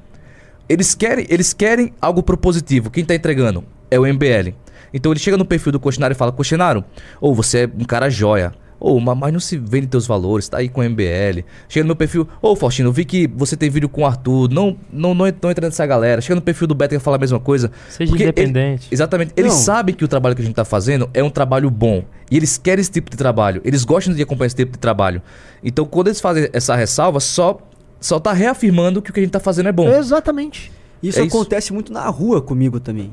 Eles 0.69 0.95
querem, 0.95 1.27
eles 1.31 1.55
querem 1.55 1.93
algo 2.01 2.23
propositivo. 2.23 2.91
Quem 2.91 3.05
tá 3.05 3.15
entregando 3.15 3.65
é 3.91 3.99
o 3.99 4.03
MBL. 4.07 4.55
Então 4.95 5.11
ele 5.11 5.19
chega 5.19 5.37
no 5.39 5.45
perfil 5.45 5.73
do 5.73 5.81
Coxinaro 5.81 6.13
e 6.13 6.15
fala: 6.15 6.31
Coxinaro, 6.33 6.85
ou 7.21 7.35
você 7.35 7.61
é 7.65 7.71
um 7.81 7.85
cara 7.85 8.11
joia. 8.11 8.53
Ou, 8.85 8.99
ma- 8.99 9.15
mas 9.15 9.33
não 9.33 9.39
se 9.39 9.57
vende 9.57 9.87
teus 9.87 10.09
valores, 10.09 10.49
tá 10.49 10.59
aí 10.59 10.69
com 10.69 10.81
o 10.81 10.85
MBL. 10.85 11.45
Chega 11.69 11.85
no 11.85 11.89
meu 11.89 11.97
perfil, 11.97 12.27
ô 12.43 12.57
Faustino, 12.57 12.91
vi 12.93 13.05
que 13.05 13.29
você 13.29 13.57
tem 13.57 13.71
vídeo 13.71 13.89
com 13.89 14.03
o 14.03 14.07
Arthur, 14.07 14.49
não, 14.51 14.77
não, 14.93 15.15
não, 15.15 15.33
não 15.41 15.51
entra 15.51 15.67
nessa 15.69 15.87
galera. 15.87 16.21
Chega 16.21 16.35
no 16.35 16.43
perfil 16.43 16.67
do 16.67 16.75
Beto 16.75 16.93
e 16.95 16.99
fala 16.99 17.17
a 17.17 17.21
mesma 17.21 17.39
coisa. 17.39 17.71
Seja 17.89 18.11
Porque 18.11 18.25
ele- 18.25 18.31
independente. 18.31 18.89
exatamente. 18.91 19.33
Eles 19.37 19.53
Não. 19.53 19.59
sabem 19.61 19.95
que 19.95 20.05
o 20.05 20.09
trabalho 20.09 20.35
que 20.35 20.43
a 20.43 20.45
gente 20.45 20.55
tá 20.57 20.65
fazendo 20.65 21.09
é 21.15 21.23
um 21.23 21.31
trabalho 21.31 21.71
bom. 21.71 22.03
E 22.29 22.37
eles 22.37 22.59
querem 22.59 22.81
esse 22.81 22.91
tipo 22.91 23.09
de 23.09 23.17
trabalho. 23.17 23.61
Eles 23.65 23.85
gostam 23.85 24.13
de 24.13 24.21
acompanhar 24.21 24.49
esse 24.49 24.57
tipo 24.57 24.73
de 24.73 24.79
trabalho. 24.79 25.23
Então, 25.63 25.85
quando 25.85 26.09
eles 26.09 26.21
fazem 26.21 26.49
essa 26.53 26.75
ressalva, 26.75 27.21
só, 27.21 27.59
só 28.01 28.19
tá 28.19 28.33
reafirmando 28.33 29.01
que 29.01 29.11
o 29.11 29.13
que 29.13 29.21
a 29.21 29.23
gente 29.23 29.33
tá 29.33 29.39
fazendo 29.41 29.69
é 29.69 29.73
bom. 29.73 29.89
Exatamente. 29.89 30.73
Isso 31.01 31.21
É 31.21 31.25
isso. 31.25 31.37
acontece 31.37 31.73
muito 31.73 31.93
na 31.93 32.07
rua 32.09 32.43
comigo 32.43 32.81
também. 32.81 33.13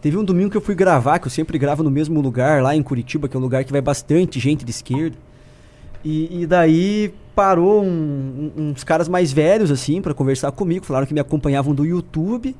Teve 0.00 0.16
um 0.16 0.24
domingo 0.24 0.50
que 0.50 0.56
eu 0.56 0.60
fui 0.60 0.74
gravar, 0.74 1.18
que 1.18 1.26
eu 1.26 1.30
sempre 1.30 1.58
gravo 1.58 1.82
no 1.82 1.90
mesmo 1.90 2.20
lugar, 2.20 2.62
lá 2.62 2.74
em 2.74 2.82
Curitiba, 2.82 3.28
que 3.28 3.36
é 3.36 3.38
um 3.38 3.42
lugar 3.42 3.64
que 3.64 3.72
vai 3.72 3.80
bastante 3.80 4.38
gente 4.38 4.64
de 4.64 4.70
esquerda. 4.70 5.16
E, 6.04 6.42
e 6.42 6.46
daí 6.46 7.12
parou 7.34 7.82
um- 7.82 8.52
um- 8.56 8.70
uns 8.70 8.84
caras 8.84 9.08
mais 9.08 9.32
velhos, 9.32 9.70
assim, 9.70 10.00
pra 10.00 10.14
conversar 10.14 10.52
comigo. 10.52 10.84
Falaram 10.86 11.06
que 11.06 11.14
me 11.14 11.20
acompanhavam 11.20 11.74
do 11.74 11.84
YouTube. 11.84 12.54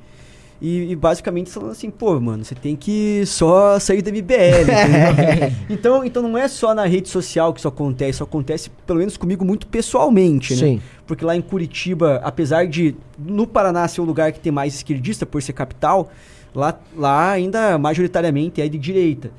E, 0.61 0.91
e 0.91 0.97
basicamente 0.97 1.49
falando 1.51 1.71
assim, 1.71 1.89
pô, 1.89 2.19
mano, 2.19 2.45
você 2.45 2.53
tem 2.57 2.75
que 2.75 3.23
só 3.27 3.79
sair 3.79 4.03
da 4.03 4.11
MBL. 4.11 4.67
então, 5.71 6.05
então 6.05 6.21
não 6.21 6.37
é 6.37 6.49
só 6.49 6.75
na 6.75 6.85
rede 6.85 7.09
social 7.09 7.53
que 7.53 7.61
isso 7.61 7.69
acontece, 7.69 8.11
isso 8.11 8.25
acontece, 8.25 8.71
pelo 8.85 8.99
menos 8.99 9.17
comigo, 9.17 9.45
muito 9.45 9.69
pessoalmente, 9.69 10.55
né? 10.55 10.59
Sim. 10.61 10.81
Porque 11.07 11.25
lá 11.25 11.37
em 11.37 11.41
Curitiba, 11.41 12.21
apesar 12.25 12.67
de 12.67 12.97
no 13.17 13.47
Paraná 13.47 13.87
ser 13.87 14.01
o 14.01 14.05
lugar 14.05 14.33
que 14.33 14.41
tem 14.41 14.51
mais 14.51 14.75
esquerdista 14.75 15.25
por 15.25 15.41
ser 15.41 15.53
capital, 15.53 16.11
lá, 16.59 16.79
lá 16.97 17.31
ainda 17.31 17.79
majoritariamente 17.79 18.61
é 18.61 18.69
de 18.69 18.77
direita. 18.79 19.31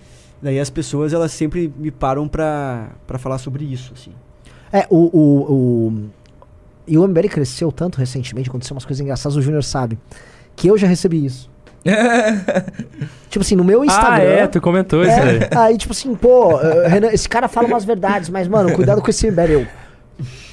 Daí 0.42 0.60
as 0.60 0.70
pessoas 0.70 1.12
elas 1.14 1.32
sempre 1.34 1.72
me 1.78 1.92
param 1.92 2.28
pra, 2.28 2.90
pra 3.06 3.20
falar 3.20 3.38
sobre 3.38 3.66
isso, 3.66 3.92
assim. 3.94 4.12
É, 4.72 4.88
o, 4.90 4.98
o, 4.98 5.54
o- 5.54 6.10
E 6.88 6.98
o 6.98 7.06
MBL 7.08 7.28
cresceu 7.28 7.72
tanto 7.72 7.98
recentemente, 7.98 8.50
aconteceu 8.50 8.74
umas 8.74 8.86
coisas 8.86 9.02
engraçadas, 9.02 9.36
o 9.36 9.42
Júnior 9.42 9.64
sabe. 9.64 9.98
Que 10.56 10.68
eu 10.70 10.78
já 10.78 10.88
recebi 10.88 11.26
isso. 11.26 11.50
tipo 13.30 13.42
assim, 13.44 13.56
no 13.56 13.64
meu 13.64 13.84
Instagram. 13.84 14.10
Ah, 14.18 14.22
é, 14.44 14.48
tu 14.48 14.60
comentou 14.62 15.02
isso 15.02 15.12
aí. 15.12 15.38
É, 15.40 15.50
aí, 15.58 15.78
tipo 15.78 15.94
assim, 15.94 16.14
pô, 16.16 16.60
eh, 16.60 16.88
Renan, 16.88 17.08
esse 17.10 17.28
cara 17.28 17.48
fala 17.48 17.68
umas 17.68 17.86
verdades, 17.86 18.30
mas, 18.30 18.48
mano, 18.48 18.72
cuidado 18.74 19.02
com 19.02 19.10
esse 19.10 19.30
MBL. 19.30 19.52
Eu, 19.52 19.68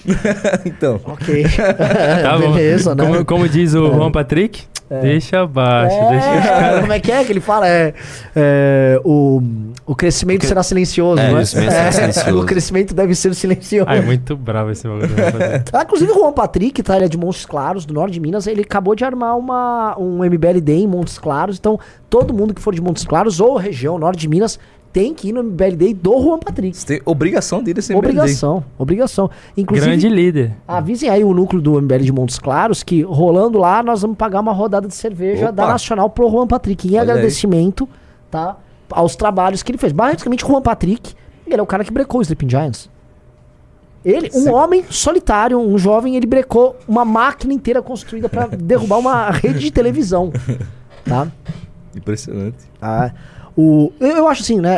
então. 0.64 1.00
ok. 1.04 1.44
Tá 2.22 2.38
bom. 2.38 2.52
Beleza, 2.52 2.94
né? 2.94 3.04
Como, 3.04 3.24
como 3.24 3.48
diz 3.48 3.74
o 3.74 3.86
Juan 3.92 4.10
Patrick, 4.12 4.62
deixa 4.88 5.40
abaixo. 5.42 5.96
Deixa 6.10 6.30
os 6.30 6.44
É, 6.44 6.48
caras. 6.48 6.80
como 6.80 6.92
é 6.92 7.00
que 7.00 7.12
é 7.12 7.24
que 7.24 7.32
ele 7.32 7.40
fala? 7.40 7.68
É, 7.68 7.94
é, 8.34 9.00
o, 9.04 9.42
o 9.86 9.94
crescimento 9.94 10.46
será 10.46 10.62
silencioso, 10.62 11.20
É, 11.20 11.30
o 11.30 11.34
crescimento 11.34 11.70
será 11.72 11.92
silencioso. 11.92 12.40
O 12.40 12.46
crescimento 12.46 12.94
deve 12.94 13.14
ser 13.14 13.34
silencioso. 13.34 13.86
Ai, 13.88 14.00
muito 14.00 14.36
bravo 14.36 14.70
esse 14.70 14.86
bagulho. 14.86 15.06
Ah, 15.72 15.82
inclusive 15.82 16.10
o 16.12 16.14
Juan 16.14 16.32
Patrick, 16.32 16.82
tá? 16.82 16.96
Ele 16.96 17.06
é 17.06 17.08
de 17.08 17.18
Montes 17.18 17.44
Claros, 17.46 17.84
do 17.84 17.92
norte 17.94 18.12
de 18.14 18.20
Minas. 18.20 18.46
Ele 18.46 18.62
acabou 18.62 18.94
de 18.94 19.04
armar 19.04 19.36
uma, 19.36 19.96
um 19.98 20.24
MBLD 20.24 20.72
em 20.72 20.86
Montes 20.86 21.18
Claros. 21.18 21.58
Então, 21.58 21.78
todo 22.08 22.32
mundo 22.32 22.54
que 22.54 22.60
for 22.62 22.74
de 22.74 22.80
Montes 22.80 23.04
Claros 23.04 23.40
ou 23.40 23.56
região 23.56 23.98
norte 23.98 24.20
de 24.20 24.28
Minas 24.28 24.58
tem 24.96 25.12
que 25.12 25.28
ir 25.28 25.32
no 25.32 25.40
MBLD 25.40 25.92
do 25.92 26.22
Juan 26.22 26.38
Patrick. 26.38 26.74
Você 26.74 26.86
tem 26.86 27.02
obrigação 27.04 27.62
de 27.62 27.70
ir 27.70 27.74
nesse 27.74 27.92
MBL. 27.92 27.98
Obrigação, 27.98 28.64
obrigação. 28.78 29.30
Inclusive, 29.54 29.88
Grande 29.90 30.08
líder. 30.08 30.56
avisem 30.66 31.10
aí 31.10 31.22
o 31.22 31.34
núcleo 31.34 31.60
do 31.60 31.78
MBL 31.82 31.98
de 31.98 32.12
Montes 32.12 32.38
Claros 32.38 32.82
que 32.82 33.02
rolando 33.02 33.58
lá 33.58 33.82
nós 33.82 34.00
vamos 34.00 34.16
pagar 34.16 34.40
uma 34.40 34.54
rodada 34.54 34.88
de 34.88 34.94
cerveja 34.94 35.50
Opa. 35.50 35.52
da 35.52 35.66
Nacional 35.66 36.08
pro 36.08 36.30
Juan 36.30 36.46
Patrick 36.46 36.88
em 36.88 36.92
Olha 36.92 37.02
aí. 37.02 37.10
agradecimento, 37.10 37.86
tá? 38.30 38.56
Aos 38.90 39.14
trabalhos 39.14 39.62
que 39.62 39.70
ele 39.70 39.76
fez. 39.76 39.92
Basicamente, 39.92 40.46
o 40.46 40.48
Juan 40.48 40.62
Patrick, 40.62 41.12
ele 41.46 41.60
é 41.60 41.62
o 41.62 41.66
cara 41.66 41.84
que 41.84 41.92
brecou 41.92 42.20
o 42.20 42.22
Sleeping 42.22 42.48
Giants. 42.48 42.88
Ele, 44.02 44.30
um 44.32 44.44
Sim. 44.44 44.48
homem 44.48 44.82
solitário, 44.88 45.58
um 45.58 45.76
jovem, 45.76 46.16
ele 46.16 46.26
brecou 46.26 46.74
uma 46.88 47.04
máquina 47.04 47.52
inteira 47.52 47.82
construída 47.82 48.30
pra 48.30 48.46
derrubar 48.46 48.96
uma 48.96 49.28
rede 49.44 49.58
de 49.58 49.70
televisão, 49.70 50.32
tá? 51.04 51.28
Impressionante. 51.94 52.56
Ah, 52.80 53.10
o, 53.56 53.90
eu, 53.98 54.28
acho 54.28 54.42
assim, 54.42 54.60
né? 54.60 54.76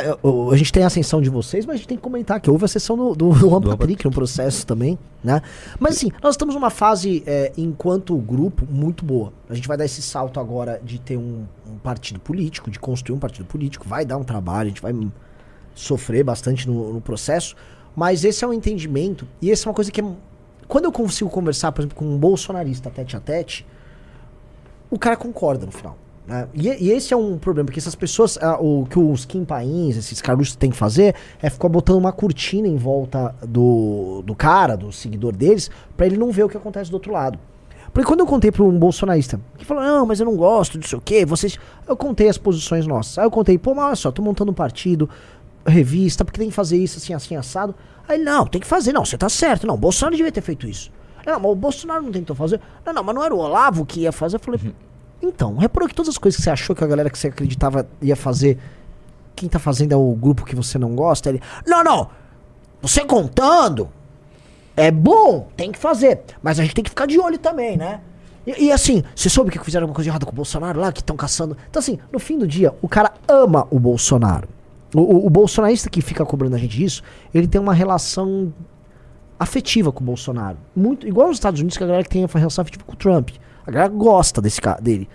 a 0.52 0.56
gente 0.56 0.72
tem 0.72 0.84
a 0.84 0.86
ascensão 0.86 1.20
de 1.20 1.28
vocês, 1.28 1.66
mas 1.66 1.74
a 1.74 1.76
gente 1.78 1.88
tem 1.88 1.96
que 1.96 2.02
comentar 2.02 2.40
que 2.40 2.48
houve 2.48 2.62
a 2.62 2.66
ascensão 2.66 2.96
do, 2.96 3.12
do, 3.12 3.30
do 3.30 3.50
Juan 3.50 3.60
Patrick 3.60 4.04
no 4.04 4.12
processo 4.12 4.64
também, 4.64 4.96
né? 5.22 5.42
Mas 5.80 5.96
assim, 5.96 6.12
nós 6.22 6.34
estamos 6.34 6.54
numa 6.54 6.70
fase, 6.70 7.24
é, 7.26 7.52
enquanto 7.58 8.16
grupo, 8.16 8.64
muito 8.70 9.04
boa. 9.04 9.32
A 9.50 9.54
gente 9.54 9.66
vai 9.66 9.76
dar 9.76 9.84
esse 9.84 10.00
salto 10.00 10.38
agora 10.38 10.80
de 10.80 11.00
ter 11.00 11.16
um, 11.16 11.44
um 11.68 11.76
partido 11.82 12.20
político, 12.20 12.70
de 12.70 12.78
construir 12.78 13.16
um 13.16 13.18
partido 13.18 13.46
político, 13.46 13.84
vai 13.88 14.04
dar 14.04 14.16
um 14.16 14.22
trabalho, 14.22 14.66
a 14.66 14.68
gente 14.68 14.82
vai 14.82 14.94
sofrer 15.74 16.22
bastante 16.22 16.68
no, 16.68 16.92
no 16.92 17.00
processo, 17.00 17.56
mas 17.96 18.24
esse 18.24 18.44
é 18.44 18.46
um 18.46 18.52
entendimento, 18.52 19.26
e 19.42 19.50
essa 19.50 19.66
é 19.66 19.70
uma 19.70 19.74
coisa 19.74 19.90
que 19.90 20.00
é. 20.00 20.04
Quando 20.68 20.84
eu 20.84 20.92
consigo 20.92 21.28
conversar, 21.28 21.72
por 21.72 21.80
exemplo, 21.80 21.96
com 21.96 22.04
um 22.04 22.16
bolsonarista 22.16 22.90
tete 22.90 23.16
a 23.16 23.20
tete, 23.20 23.66
o 24.88 24.96
cara 24.96 25.16
concorda 25.16 25.66
no 25.66 25.72
final. 25.72 25.96
Né? 26.28 26.46
E, 26.52 26.68
e 26.68 26.90
esse 26.92 27.14
é 27.14 27.16
um 27.16 27.38
problema, 27.38 27.64
porque 27.64 27.80
essas 27.80 27.94
pessoas, 27.94 28.38
ah, 28.42 28.58
o 28.60 28.84
que 28.84 28.98
os 28.98 29.24
Kim 29.24 29.46
Pains, 29.46 29.96
esses 29.96 30.20
caras 30.20 30.54
têm 30.54 30.70
que 30.70 30.76
fazer 30.76 31.14
é 31.40 31.48
ficar 31.48 31.70
botando 31.70 31.96
uma 31.96 32.12
cortina 32.12 32.68
em 32.68 32.76
volta 32.76 33.34
do, 33.42 34.22
do 34.26 34.34
cara, 34.34 34.76
do 34.76 34.92
seguidor 34.92 35.34
deles, 35.34 35.70
pra 35.96 36.04
ele 36.04 36.18
não 36.18 36.30
ver 36.30 36.44
o 36.44 36.48
que 36.48 36.56
acontece 36.56 36.90
do 36.90 36.94
outro 36.94 37.12
lado. 37.12 37.38
Porque 37.90 38.06
quando 38.06 38.20
eu 38.20 38.26
contei 38.26 38.52
pra 38.52 38.62
um 38.62 38.78
bolsonarista, 38.78 39.40
que 39.56 39.64
falou, 39.64 39.82
não, 39.82 40.04
mas 40.04 40.20
eu 40.20 40.26
não 40.26 40.36
gosto 40.36 40.78
disso 40.78 40.98
o 40.98 41.00
quê, 41.00 41.24
vocês. 41.24 41.58
Eu 41.88 41.96
contei 41.96 42.28
as 42.28 42.36
posições 42.36 42.86
nossas. 42.86 43.16
Aí 43.16 43.24
eu 43.24 43.30
contei, 43.30 43.56
pô, 43.56 43.74
mas 43.74 43.86
olha 43.86 43.96
só, 43.96 44.12
tô 44.12 44.20
montando 44.20 44.50
um 44.50 44.54
partido, 44.54 45.08
revista, 45.66 46.26
porque 46.26 46.38
tem 46.38 46.50
que 46.50 46.54
fazer 46.54 46.76
isso 46.76 46.98
assim, 46.98 47.14
assim, 47.14 47.36
assado. 47.36 47.74
Aí 48.06 48.18
não, 48.18 48.46
tem 48.46 48.60
que 48.60 48.66
fazer, 48.66 48.92
não, 48.92 49.04
você 49.04 49.16
tá 49.16 49.30
certo, 49.30 49.66
não, 49.66 49.78
Bolsonaro 49.78 50.14
devia 50.14 50.30
ter 50.30 50.42
feito 50.42 50.68
isso. 50.68 50.90
Não, 51.26 51.40
mas 51.40 51.50
o 51.50 51.54
Bolsonaro 51.54 52.02
não 52.02 52.12
tentou 52.12 52.36
fazer. 52.36 52.60
Não, 52.84 52.92
não, 52.92 53.02
mas 53.02 53.14
não 53.14 53.24
era 53.24 53.34
o 53.34 53.38
Olavo 53.38 53.84
que 53.84 54.00
ia 54.00 54.12
fazer. 54.12 54.36
Eu 54.36 54.40
falei, 54.40 54.60
então, 55.20 55.56
reparou 55.56 55.88
que 55.88 55.94
todas 55.94 56.10
as 56.10 56.18
coisas 56.18 56.36
que 56.36 56.42
você 56.42 56.50
achou 56.50 56.74
que 56.74 56.84
a 56.84 56.86
galera 56.86 57.10
que 57.10 57.18
você 57.18 57.28
acreditava 57.28 57.88
ia 58.00 58.16
fazer, 58.16 58.58
quem 59.34 59.48
tá 59.48 59.58
fazendo 59.58 59.92
é 59.92 59.96
o 59.96 60.12
grupo 60.14 60.44
que 60.44 60.54
você 60.54 60.78
não 60.78 60.94
gosta? 60.94 61.28
Ele, 61.28 61.40
não, 61.66 61.82
não, 61.82 62.08
você 62.80 63.04
contando, 63.04 63.88
é 64.76 64.90
bom, 64.90 65.48
tem 65.56 65.72
que 65.72 65.78
fazer. 65.78 66.20
Mas 66.42 66.60
a 66.60 66.62
gente 66.62 66.74
tem 66.74 66.84
que 66.84 66.90
ficar 66.90 67.06
de 67.06 67.18
olho 67.18 67.38
também, 67.38 67.76
né? 67.76 68.00
E, 68.46 68.66
e 68.66 68.72
assim, 68.72 69.02
você 69.14 69.28
soube 69.28 69.50
que 69.50 69.58
fizeram 69.58 69.84
alguma 69.84 69.94
coisa 69.94 70.08
errada 70.08 70.24
com 70.24 70.32
o 70.32 70.34
Bolsonaro 70.34 70.80
lá, 70.80 70.92
que 70.92 71.00
estão 71.00 71.16
caçando. 71.16 71.56
Então, 71.68 71.80
assim, 71.80 71.98
no 72.12 72.18
fim 72.18 72.38
do 72.38 72.46
dia, 72.46 72.72
o 72.80 72.88
cara 72.88 73.12
ama 73.26 73.66
o 73.70 73.78
Bolsonaro. 73.78 74.48
O, 74.94 75.00
o, 75.00 75.26
o 75.26 75.30
bolsonarista 75.30 75.90
que 75.90 76.00
fica 76.00 76.24
cobrando 76.24 76.54
a 76.56 76.58
gente 76.58 76.78
disso, 76.78 77.02
ele 77.34 77.46
tem 77.46 77.60
uma 77.60 77.74
relação 77.74 78.52
afetiva 79.38 79.92
com 79.92 80.02
o 80.02 80.06
Bolsonaro. 80.06 80.56
Muito, 80.74 81.06
igual 81.06 81.28
nos 81.28 81.36
Estados 81.36 81.60
Unidos, 81.60 81.76
que 81.76 81.84
a 81.84 81.86
galera 81.86 82.04
que 82.04 82.10
tem 82.10 82.24
uma 82.24 82.30
relação 82.38 82.62
afetiva 82.62 82.84
com 82.84 82.92
o 82.92 82.96
Trump. 82.96 83.30
A 83.68 83.70
galera 83.70 83.92
gosta 83.92 84.40
desse 84.40 84.62
cara, 84.62 84.80
dele. 84.80 85.06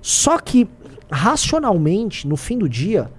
Só 0.00 0.38
que, 0.38 0.68
racionalmente, 1.10 2.28
no 2.28 2.36
fim 2.36 2.56
do 2.56 2.68
dia, 2.68 3.10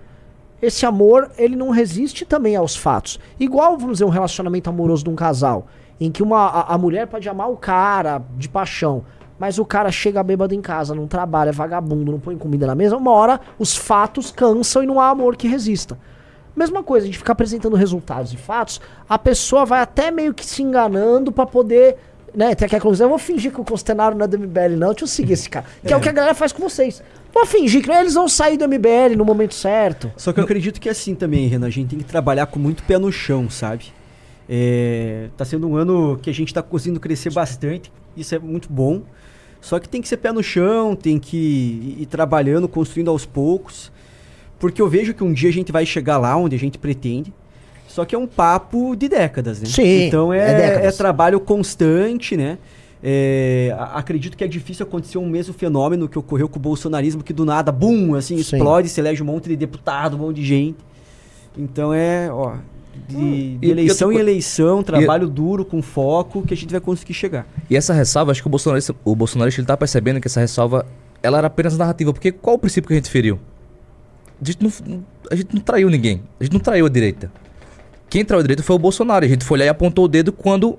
esse 0.61 0.85
amor, 0.85 1.29
ele 1.37 1.57
não 1.57 1.71
resiste 1.71 2.25
também 2.25 2.55
aos 2.55 2.73
fatos. 2.73 3.19
Igual, 3.37 3.77
vamos 3.77 3.95
dizer, 3.95 4.05
um 4.05 4.09
relacionamento 4.09 4.69
amoroso 4.69 5.03
de 5.03 5.09
um 5.09 5.15
casal, 5.15 5.67
em 5.99 6.09
que 6.09 6.23
uma, 6.23 6.47
a, 6.47 6.75
a 6.75 6.77
mulher 6.77 7.05
pode 7.05 7.27
amar 7.27 7.51
o 7.51 7.57
cara 7.57 8.21
de 8.37 8.47
paixão, 8.47 9.03
mas 9.37 9.59
o 9.59 9.65
cara 9.65 9.91
chega 9.91 10.23
bêbado 10.23 10.55
em 10.55 10.61
casa, 10.61 10.95
não 10.95 11.05
trabalha, 11.05 11.49
é 11.49 11.51
vagabundo, 11.51 12.13
não 12.13 12.19
põe 12.19 12.37
comida 12.37 12.65
na 12.65 12.73
mesa, 12.73 12.95
uma 12.95 13.11
hora 13.11 13.41
os 13.59 13.75
fatos 13.75 14.31
cansam 14.31 14.83
e 14.83 14.87
não 14.87 15.01
há 15.01 15.09
amor 15.09 15.35
que 15.35 15.49
resista. 15.49 15.99
Mesma 16.55 16.81
coisa, 16.81 17.03
a 17.03 17.07
gente 17.07 17.17
fica 17.17 17.33
apresentando 17.33 17.75
resultados 17.75 18.31
e 18.31 18.37
fatos, 18.37 18.79
a 19.07 19.19
pessoa 19.19 19.65
vai 19.65 19.81
até 19.81 20.11
meio 20.11 20.33
que 20.33 20.45
se 20.45 20.63
enganando 20.63 21.29
pra 21.29 21.45
poder, 21.45 21.97
né, 22.37 22.53
ter 22.53 22.65
aquela 22.65 22.79
conclusão, 22.79 23.05
eu 23.05 23.09
vou 23.09 23.17
fingir 23.17 23.51
que 23.51 23.59
o 23.59 23.63
Costenaro 23.63 24.15
não 24.15 24.25
é 24.25 24.27
do 24.27 24.37
MBL 24.37 24.77
não, 24.77 24.89
deixa 24.89 25.05
eu 25.05 25.07
seguir 25.07 25.33
esse 25.33 25.49
cara. 25.49 25.65
Que 25.83 25.91
é, 25.91 25.97
o 25.97 25.99
que 25.99 26.07
a 26.07 26.11
galera 26.11 26.35
faz 26.35 26.51
com 26.51 26.61
vocês. 26.61 27.01
Vou 27.33 27.47
fingir 27.47 27.81
que 27.83 27.89
eles 27.89 28.13
vão 28.13 28.27
sair 28.27 28.57
do 28.57 28.67
MBL 28.67 29.17
no 29.17 29.25
momento 29.25 29.55
certo. 29.55 30.11
Só 30.15 30.31
que 30.31 30.39
eu 30.39 30.43
acredito 30.43 30.79
que 30.79 30.87
é 30.87 30.91
assim 30.91 31.15
também, 31.15 31.47
Renan. 31.47 31.65
A 31.65 31.71
gente 31.71 31.89
tem 31.89 31.97
que 31.97 32.05
trabalhar 32.05 32.45
com 32.45 32.59
muito 32.59 32.83
pé 32.83 32.99
no 32.99 33.11
chão, 33.11 33.49
sabe? 33.49 33.85
É, 34.47 35.29
tá 35.35 35.43
sendo 35.45 35.67
um 35.67 35.75
ano 35.75 36.19
que 36.21 36.29
a 36.29 36.33
gente 36.33 36.53
tá 36.53 36.61
conseguindo 36.61 36.99
crescer 36.99 37.33
bastante. 37.33 37.91
Isso 38.15 38.35
é 38.35 38.39
muito 38.39 38.71
bom. 38.71 39.01
Só 39.59 39.79
que 39.79 39.89
tem 39.89 39.99
que 39.99 40.07
ser 40.07 40.17
pé 40.17 40.31
no 40.31 40.43
chão, 40.43 40.95
tem 40.95 41.17
que 41.17 41.37
ir, 41.37 42.03
ir 42.03 42.05
trabalhando, 42.05 42.67
construindo 42.67 43.09
aos 43.09 43.25
poucos. 43.25 43.91
Porque 44.59 44.79
eu 44.79 44.87
vejo 44.87 45.11
que 45.11 45.23
um 45.23 45.33
dia 45.33 45.49
a 45.49 45.53
gente 45.53 45.71
vai 45.71 45.87
chegar 45.87 46.19
lá 46.19 46.37
onde 46.37 46.55
a 46.55 46.59
gente 46.59 46.77
pretende. 46.77 47.33
Só 47.97 48.05
que 48.05 48.13
é 48.13 48.17
um 48.17 48.27
papo 48.27 48.95
de 48.95 49.09
décadas, 49.09 49.59
né? 49.59 49.65
Sim, 49.67 50.05
Então 50.05 50.31
é 50.31 50.83
é, 50.83 50.85
é 50.85 50.91
trabalho 50.91 51.39
constante, 51.39 52.37
né? 52.37 52.59
É, 53.03 53.75
acredito 53.91 54.37
que 54.37 54.43
é 54.43 54.47
difícil 54.47 54.85
acontecer 54.85 55.17
um 55.17 55.27
mesmo 55.27 55.51
fenômeno 55.51 56.07
que 56.07 56.19
ocorreu 56.19 56.47
com 56.47 56.59
o 56.59 56.61
bolsonarismo, 56.61 57.23
que 57.23 57.33
do 57.33 57.43
nada, 57.43 57.71
bum, 57.71 58.13
assim, 58.13 58.35
Sim. 58.35 58.55
explode, 58.57 58.87
se 58.87 58.99
elege 59.01 59.23
um 59.23 59.25
monte 59.25 59.49
de 59.49 59.55
deputado, 59.55 60.15
um 60.15 60.19
monte 60.19 60.35
de 60.35 60.45
gente. 60.45 60.77
Então 61.57 61.91
é, 61.91 62.29
ó, 62.31 62.57
de, 63.07 63.15
de 63.15 63.19
E- 63.23 63.59
e 63.63 63.71
eleição 63.71 64.11
em 64.11 64.17
eleição, 64.17 64.83
trabalho 64.83 65.27
duro, 65.27 65.65
com 65.65 65.81
foco, 65.81 66.43
que 66.43 66.53
a 66.53 66.57
gente 66.57 66.69
vai 66.69 66.79
conseguir 66.79 67.15
chegar. 67.15 67.47
E 67.67 67.75
essa 67.75 67.93
ressalva, 67.95 68.31
acho 68.31 68.43
que 68.43 68.47
o 68.47 68.51
bolsonarista, 68.51 68.93
o 69.03 69.15
bolsonarista 69.15 69.59
ele 69.59 69.65
tá 69.67 69.75
percebendo 69.75 70.21
que 70.21 70.27
essa 70.27 70.39
ressalva 70.39 70.85
ela 71.23 71.39
era 71.39 71.47
apenas 71.47 71.75
narrativa. 71.75 72.13
Porque 72.13 72.31
qual 72.31 72.57
o 72.57 72.59
princípio 72.59 72.89
que 72.89 72.93
a 72.93 72.97
gente 72.97 73.09
feriu? 73.09 73.39
A 74.39 74.45
gente 74.45 74.59
não, 74.63 75.03
a 75.31 75.35
gente 75.35 75.49
não 75.55 75.61
traiu 75.61 75.89
ninguém. 75.89 76.21
A 76.39 76.43
gente 76.43 76.53
não 76.53 76.59
traiu 76.59 76.85
a 76.85 76.89
direita. 76.89 77.31
Quem 78.09 78.23
traiu 78.23 78.39
a 78.39 78.41
direita 78.43 78.63
foi 78.63 78.75
o 78.75 78.79
Bolsonaro. 78.79 79.25
A 79.25 79.27
gente 79.27 79.43
foi 79.43 79.59
lá 79.59 79.65
e 79.65 79.69
apontou 79.69 80.05
o 80.05 80.07
dedo 80.07 80.31
quando 80.31 80.77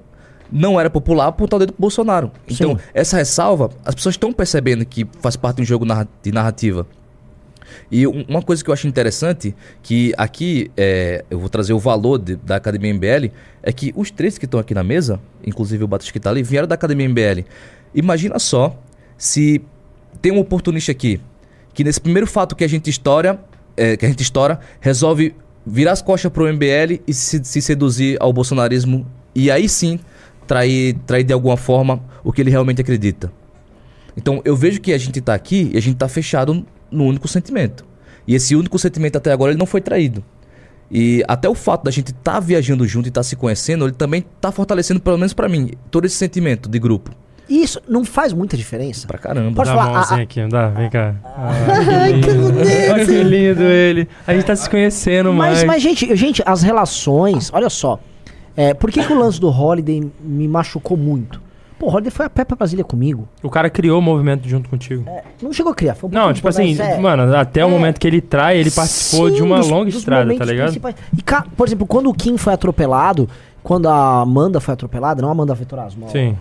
não 0.51 0.81
era 0.81 0.89
popular 0.89 1.27
apontar 1.27 1.59
o 1.59 1.61
dedo 1.61 1.73
pro 1.75 1.81
Bolsonaro. 1.83 2.31
Então, 2.49 2.71
Sim. 2.77 2.83
essa 2.95 3.17
ressalva, 3.19 3.71
as 3.85 3.95
pessoas 3.95 4.15
estão 4.15 4.33
percebendo 4.33 4.85
que 4.85 5.07
faz 5.21 5.37
parte 5.37 5.57
de 5.57 5.63
um 5.63 5.65
jogo 5.67 5.87
de 6.23 6.33
narrativa. 6.33 6.87
E 7.91 8.07
um- 8.07 8.25
uma 8.29 8.41
coisa 8.43 8.65
que 8.65 8.71
eu 8.71 8.73
acho 8.75 8.87
interessante, 8.89 9.55
que 9.83 10.15
aqui 10.17 10.71
é, 10.77 11.23
eu 11.31 11.39
vou 11.39 11.51
trazer 11.51 11.75
o 11.75 11.79
valor 11.79 12.19
de- 12.19 12.37
da 12.37 12.57
Academia 12.57 12.91
MBL, 12.91 13.31
é 13.63 13.71
que 13.73 13.93
os 13.95 14.11
três 14.11 14.39
que 14.39 14.47
estão 14.47 14.59
aqui 14.59 14.73
na 14.73 14.83
mesa, 14.83 15.21
inclusive 15.47 15.85
o 15.85 15.87
Batista 15.87 16.13
que 16.13 16.21
tá 16.21 16.31
ali, 16.31 16.43
vieram 16.43 16.67
da 16.67 16.75
Academia 16.75 17.05
MBL. 17.07 17.45
Imagina 17.95 18.39
só 18.39 18.75
se 19.19 19.61
tem 20.23 20.33
um 20.33 20.39
oportunista 20.39 20.93
aqui, 20.93 21.21
que 21.75 21.85
nesse 21.85 22.01
primeiro 22.01 22.27
fato 22.27 22.57
que 22.57 22.65
a 22.65 22.69
gente 22.69 22.89
estoura, 22.89 23.39
é, 23.77 23.97
que 23.99 24.07
a 24.07 24.09
gente 24.09 24.23
estoura, 24.23 24.61
resolve 24.81 25.35
virar 25.69 25.93
as 25.93 26.03
costas 26.03 26.33
pro 26.33 26.53
MBL 26.53 27.03
e 27.07 27.13
se, 27.13 27.45
se 27.45 27.61
seduzir 27.61 28.17
ao 28.21 28.33
bolsonarismo 28.33 29.07
e 29.35 29.51
aí 29.51 29.69
sim 29.69 30.01
trair, 30.47 30.97
trair 31.07 31.25
de 31.25 31.33
alguma 31.33 31.57
forma 31.57 32.03
o 32.25 32.33
que 32.33 32.41
ele 32.41 32.51
realmente 32.51 32.81
acredita. 32.81 33.33
Então 34.17 34.41
eu 34.45 34.57
vejo 34.57 34.81
que 34.81 34.93
a 34.93 34.99
gente 34.99 35.21
tá 35.21 35.35
aqui 35.35 35.71
e 35.73 35.77
a 35.77 35.81
gente 35.81 35.97
tá 35.97 36.09
fechado 36.09 36.67
no 36.91 37.05
único 37.05 37.29
sentimento. 37.29 37.85
E 38.27 38.35
esse 38.35 38.57
único 38.57 38.79
sentimento 38.79 39.17
até 39.17 39.31
agora 39.33 39.53
ele 39.53 39.59
não 39.59 39.67
foi 39.67 39.81
traído. 39.81 40.25
E 40.91 41.23
até 41.29 41.49
o 41.49 41.55
fato 41.55 41.85
da 41.85 41.91
gente 41.91 42.13
estar 42.13 42.41
viajando 42.41 42.87
junto 42.87 43.07
e 43.07 43.11
estar 43.11 43.23
se 43.23 43.37
conhecendo, 43.37 43.85
ele 43.85 43.93
também 43.93 44.25
tá 44.41 44.51
fortalecendo, 44.51 45.01
pelo 45.01 45.19
menos 45.19 45.35
pra 45.35 45.49
mim, 45.49 45.73
todo 45.91 46.07
esse 46.07 46.17
sentimento 46.17 46.69
de 46.69 46.79
grupo. 46.79 47.11
E 47.49 47.63
isso 47.63 47.81
não 47.89 48.05
faz 48.05 48.33
muita 48.33 48.57
diferença. 48.57 49.07
Pra 49.07 49.17
caramba. 49.19 49.53
Pode 49.57 49.71
Dá 49.71 49.77
falar, 49.77 49.89
a 49.91 49.93
mãozinha 49.95 50.21
a- 50.21 50.23
aqui, 50.23 50.47
dá, 50.49 50.69
vem 50.69 50.91
cá. 50.91 51.15
Ai, 51.25 52.21
que 52.21 52.31
lindo. 52.31 52.59
Olha 52.93 53.07
que 53.07 53.23
lindo 53.23 53.63
ele. 53.63 54.09
A 54.27 54.35
gente 54.35 54.45
tá 54.45 54.55
se 54.57 54.69
conhecendo 54.69 55.33
mais. 55.33 55.65
mas 55.65 55.83
gente, 55.83 56.15
gente, 56.15 56.43
as 56.45 56.63
relações, 56.63 57.51
olha 57.53 57.71
só. 57.71 57.99
É, 58.57 58.75
por 58.75 58.91
que, 58.91 59.03
que 59.05 59.13
o 59.13 59.19
lance 59.19 59.41
do 59.41 59.49
Holiday 59.49 60.11
me 60.21 60.49
machucou 60.49 60.97
muito? 60.97 61.41
Pô, 61.79 61.87
o 61.87 61.91
Holiday 61.91 62.11
foi 62.11 62.27
a 62.27 62.31
pé 62.31 62.45
pra 62.45 62.57
Brasília 62.57 62.85
comigo. 62.85 63.29
O 63.41 63.49
cara 63.49 63.71
criou 63.71 64.01
o 64.01 64.03
movimento 64.03 64.49
junto 64.49 64.69
contigo. 64.69 65.05
É, 65.09 65.23
não 65.41 65.53
chegou 65.53 65.71
a 65.71 65.75
criar, 65.77 65.95
foi 65.95 66.11
um 66.11 66.13
Não, 66.13 66.33
tipo 66.33 66.49
assim, 66.49 66.77
é. 66.81 66.99
mano, 66.99 67.35
até 67.37 67.65
o 67.65 67.69
É. 67.69 67.71
momento 67.71 68.01
que 68.01 68.07
ele 68.09 68.21
trai, 68.21 68.59
ele 68.59 68.71
participou 68.71 69.29
Sim, 69.31 69.37
de 69.37 69.43
uma 69.45 69.59
dos- 69.59 69.69
longa 69.71 69.85
dos 69.87 69.95
estrada, 69.95 70.37
tá 70.37 70.45
ligado? 70.45 70.67
principais. 70.67 70.97
E, 71.17 71.23
ca- 71.23 71.47
por 71.57 71.69
exemplo, 71.69 71.87
quando 71.87 72.11
o 72.11 72.15
Kim 72.15 72.37
foi 72.37 72.53
atropelado, 72.53 73.29
quando 73.63 73.89
a 73.89 74.21
Amanda 74.23 74.61
foi 74.61 74.75
atropelada, 74.75 75.23
não 75.23 75.29
a 75.29 75.33
Amanda 75.33 75.55
Vetorasmo. 75.55 76.09
Sim. 76.11 76.37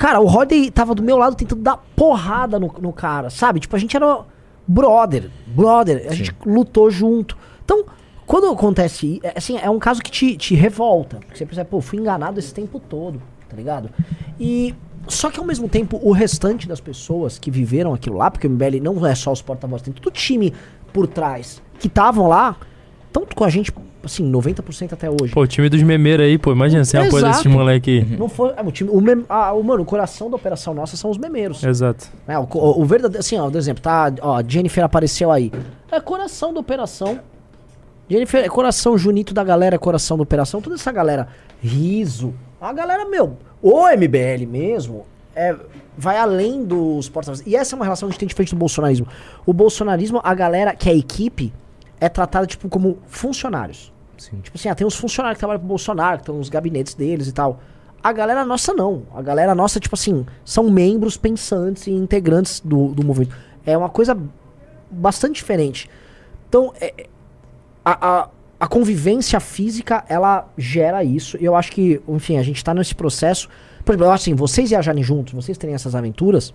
Cara, 0.00 0.18
o 0.18 0.24
Rodney 0.24 0.70
tava 0.70 0.94
do 0.94 1.02
meu 1.02 1.18
lado 1.18 1.36
tentando 1.36 1.60
dar 1.60 1.76
porrada 1.94 2.58
no, 2.58 2.74
no 2.80 2.90
cara, 2.90 3.28
sabe? 3.28 3.60
Tipo, 3.60 3.76
a 3.76 3.78
gente 3.78 3.94
era 3.94 4.24
brother, 4.66 5.30
brother, 5.46 6.06
a 6.08 6.14
gente 6.14 6.34
lutou 6.46 6.90
junto. 6.90 7.36
Então, 7.62 7.84
quando 8.24 8.46
acontece, 8.46 9.20
é, 9.22 9.34
assim, 9.36 9.58
é 9.58 9.68
um 9.68 9.78
caso 9.78 10.00
que 10.00 10.10
te, 10.10 10.38
te 10.38 10.54
revolta. 10.54 11.18
Porque 11.18 11.36
você 11.36 11.44
percebe, 11.44 11.68
pô, 11.68 11.82
fui 11.82 11.98
enganado 11.98 12.38
esse 12.38 12.54
tempo 12.54 12.80
todo, 12.80 13.20
tá 13.46 13.54
ligado? 13.54 13.90
E. 14.40 14.74
Só 15.06 15.30
que 15.30 15.38
ao 15.38 15.44
mesmo 15.44 15.68
tempo, 15.68 16.00
o 16.02 16.12
restante 16.12 16.66
das 16.66 16.80
pessoas 16.80 17.38
que 17.38 17.50
viveram 17.50 17.92
aquilo 17.92 18.16
lá, 18.16 18.30
porque 18.30 18.46
o 18.46 18.50
MBL 18.50 18.80
não 18.82 19.04
é 19.06 19.14
só 19.14 19.30
os 19.30 19.42
porta-vozes, 19.42 19.84
tem 19.84 19.92
todo 19.92 20.06
o 20.06 20.10
time 20.10 20.54
por 20.94 21.06
trás 21.06 21.60
que 21.78 21.88
estavam 21.88 22.26
lá, 22.26 22.56
tanto 23.12 23.36
com 23.36 23.44
a 23.44 23.50
gente, 23.50 23.70
assim, 24.04 24.30
90% 24.30 24.92
até 24.92 25.08
hoje. 25.10 25.32
Pô, 25.32 25.42
o 25.42 25.46
time 25.46 25.68
dos 25.68 25.82
memeiros 25.82 26.26
aí, 26.26 26.38
pô, 26.38 26.52
imagina 26.52 26.84
sem 26.84 27.00
apoio 27.00 27.24
desse 27.24 27.48
moleque 27.48 27.90
aí. 27.90 28.16
Não 28.16 28.28
foi. 28.28 28.52
é, 28.56 28.62
o 28.62 28.70
time, 28.70 28.90
o, 28.90 29.00
mem- 29.00 29.24
ah, 29.28 29.52
o, 29.52 29.62
mano, 29.62 29.82
o 29.82 29.86
coração 29.86 30.30
da 30.30 30.36
operação 30.36 30.72
nossa 30.74 30.96
são 30.96 31.10
os 31.10 31.18
memeiros. 31.18 31.62
Exato. 31.62 32.08
É, 32.26 32.38
o, 32.38 32.42
o, 32.52 32.80
o 32.82 32.84
verdadeiro, 32.84 33.20
assim, 33.20 33.36
ó, 33.38 33.50
por 33.50 33.56
exemplo, 33.58 33.82
tá, 33.82 34.12
ó, 34.20 34.36
a 34.36 34.42
Jennifer 34.46 34.84
apareceu 34.84 35.30
aí. 35.30 35.52
É 35.90 36.00
coração 36.00 36.52
da 36.52 36.60
operação. 36.60 37.20
Jennifer 38.08 38.44
é 38.44 38.48
coração, 38.48 38.98
Junito 38.98 39.32
da 39.32 39.44
galera 39.44 39.76
é 39.76 39.78
coração 39.78 40.16
da 40.16 40.22
operação, 40.22 40.60
toda 40.60 40.74
essa 40.74 40.90
galera. 40.90 41.28
Riso. 41.62 42.34
A 42.60 42.72
galera, 42.72 43.08
meu, 43.08 43.36
o 43.62 43.86
MBL 43.88 44.46
mesmo 44.48 45.06
é, 45.34 45.54
vai 45.96 46.16
além 46.16 46.64
dos 46.64 47.08
porta 47.08 47.32
E 47.46 47.54
essa 47.54 47.74
é 47.74 47.76
uma 47.76 47.84
relação 47.84 48.08
que 48.08 48.10
a 48.10 48.14
gente 48.14 48.20
tem 48.20 48.28
diferente 48.28 48.50
do 48.54 48.58
bolsonarismo. 48.58 49.06
O 49.46 49.52
bolsonarismo, 49.52 50.20
a 50.24 50.34
galera 50.34 50.74
que 50.74 50.88
é 50.90 50.96
equipe, 50.96 51.52
é 52.00 52.08
tratada, 52.08 52.46
tipo, 52.46 52.68
como 52.68 52.98
funcionários. 53.06 53.92
Sim. 54.16 54.40
Tipo 54.40 54.56
assim, 54.56 54.68
ah, 54.68 54.74
tem 54.74 54.86
uns 54.86 54.96
funcionários 54.96 55.36
que 55.36 55.40
trabalham 55.40 55.60
pro 55.60 55.68
Bolsonaro, 55.68 56.16
que 56.18 56.22
estão 56.22 56.36
nos 56.36 56.48
gabinetes 56.48 56.94
deles 56.94 57.28
e 57.28 57.32
tal. 57.32 57.60
A 58.02 58.12
galera 58.12 58.44
nossa 58.44 58.72
não. 58.72 59.02
A 59.14 59.22
galera 59.22 59.54
nossa, 59.54 59.78
tipo 59.78 59.94
assim, 59.94 60.26
são 60.44 60.70
membros 60.70 61.16
pensantes 61.16 61.86
e 61.86 61.90
integrantes 61.90 62.60
do, 62.60 62.88
do 62.88 63.04
movimento. 63.04 63.36
É 63.64 63.76
uma 63.76 63.90
coisa 63.90 64.16
bastante 64.90 65.36
diferente. 65.36 65.88
Então, 66.48 66.72
é- 66.80 66.94
é- 66.96 67.06
a, 67.84 68.08
a, 68.22 68.28
a 68.60 68.66
convivência 68.66 69.38
física, 69.40 70.04
ela 70.08 70.48
gera 70.56 71.04
isso. 71.04 71.36
E 71.40 71.44
eu 71.44 71.54
acho 71.54 71.72
que, 71.72 72.00
enfim, 72.08 72.36
a 72.38 72.42
gente 72.42 72.62
tá 72.64 72.74
nesse 72.74 72.94
processo. 72.94 73.48
Por 73.84 73.92
exemplo, 73.92 74.06
eu 74.06 74.12
acho 74.12 74.22
assim, 74.24 74.34
vocês 74.34 74.70
viajarem 74.70 75.02
juntos, 75.02 75.32
vocês 75.32 75.56
terem 75.56 75.74
essas 75.74 75.94
aventuras, 75.94 76.52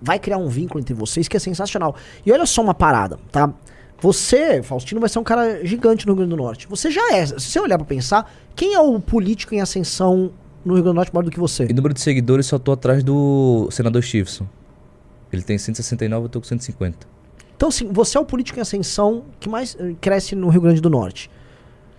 vai 0.00 0.18
criar 0.18 0.36
um 0.36 0.48
vínculo 0.48 0.80
entre 0.80 0.94
vocês 0.94 1.28
que 1.28 1.36
é 1.36 1.40
sensacional. 1.40 1.96
E 2.24 2.32
olha 2.32 2.44
só 2.44 2.62
uma 2.62 2.74
parada, 2.74 3.18
tá? 3.32 3.52
Você, 4.00 4.62
Faustino, 4.62 5.00
vai 5.00 5.08
ser 5.08 5.18
um 5.18 5.24
cara 5.24 5.64
gigante 5.64 6.06
no 6.06 6.12
Rio 6.12 6.18
Grande 6.18 6.30
do 6.30 6.36
Norte. 6.36 6.68
Você 6.68 6.90
já 6.90 7.14
é. 7.14 7.24
Se 7.24 7.40
você 7.40 7.58
olhar 7.58 7.78
pra 7.78 7.86
pensar, 7.86 8.30
quem 8.54 8.74
é 8.74 8.80
o 8.80 9.00
político 9.00 9.54
em 9.54 9.60
ascensão 9.60 10.30
no 10.64 10.74
Rio 10.74 10.82
Grande 10.82 10.94
do 10.94 10.94
Norte 10.94 11.14
maior 11.14 11.24
do 11.24 11.30
que 11.30 11.38
você? 11.38 11.66
E 11.68 11.72
número 11.72 11.94
de 11.94 12.00
seguidores 12.00 12.46
só 12.46 12.58
tô 12.58 12.72
atrás 12.72 13.02
do 13.02 13.68
senador 13.70 14.02
Stevenson. 14.02 14.46
Ele 15.32 15.42
tem 15.42 15.58
169, 15.58 16.26
eu 16.26 16.28
tô 16.28 16.40
com 16.40 16.46
150. 16.46 17.06
Então, 17.56 17.70
assim, 17.70 17.90
você 17.90 18.18
é 18.18 18.20
o 18.20 18.24
político 18.24 18.58
em 18.58 18.62
ascensão 18.62 19.24
que 19.40 19.48
mais 19.48 19.76
eh, 19.80 19.94
cresce 20.00 20.34
no 20.34 20.48
Rio 20.48 20.60
Grande 20.60 20.80
do 20.80 20.90
Norte. 20.90 21.30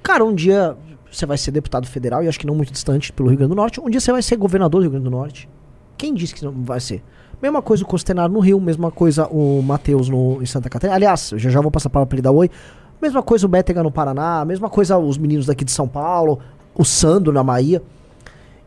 Cara, 0.03 0.23
um 0.23 0.33
dia 0.33 0.77
você 1.11 1.25
vai 1.25 1.37
ser 1.37 1.51
deputado 1.51 1.87
federal, 1.87 2.23
e 2.23 2.27
acho 2.27 2.39
que 2.39 2.45
não 2.45 2.55
muito 2.55 2.71
distante 2.71 3.11
pelo 3.11 3.29
Rio 3.29 3.37
Grande 3.39 3.49
do 3.49 3.55
Norte. 3.55 3.79
Um 3.81 3.89
dia 3.89 3.99
você 3.99 4.11
vai 4.11 4.21
ser 4.21 4.35
governador 4.35 4.81
do 4.81 4.83
Rio 4.83 4.91
Grande 4.91 5.05
do 5.05 5.11
Norte. 5.11 5.49
Quem 5.97 6.13
disse 6.13 6.35
que 6.35 6.45
não 6.45 6.51
vai 6.63 6.79
ser? 6.79 7.03
Mesma 7.41 7.61
coisa 7.61 7.83
o 7.83 7.87
Costenaro 7.87 8.33
no 8.33 8.39
Rio, 8.39 8.59
mesma 8.59 8.89
coisa 8.89 9.27
o 9.27 9.61
Matheus 9.61 10.09
em 10.09 10.45
Santa 10.45 10.69
Catarina. 10.69 10.95
Aliás, 10.95 11.31
eu 11.31 11.39
já 11.39 11.49
já 11.49 11.61
vou 11.61 11.69
passar 11.69 11.89
para 11.89 12.07
ele 12.11 12.21
dar 12.21 12.31
oi. 12.31 12.49
Mesma 12.99 13.21
coisa 13.21 13.45
o 13.45 13.49
Bétega 13.49 13.83
no 13.83 13.91
Paraná, 13.91 14.43
mesma 14.43 14.69
coisa 14.69 14.97
os 14.97 15.19
meninos 15.19 15.45
daqui 15.45 15.63
de 15.63 15.71
São 15.71 15.87
Paulo, 15.87 16.39
o 16.73 16.83
Sandro 16.83 17.31
na 17.31 17.43
Bahia. 17.43 17.81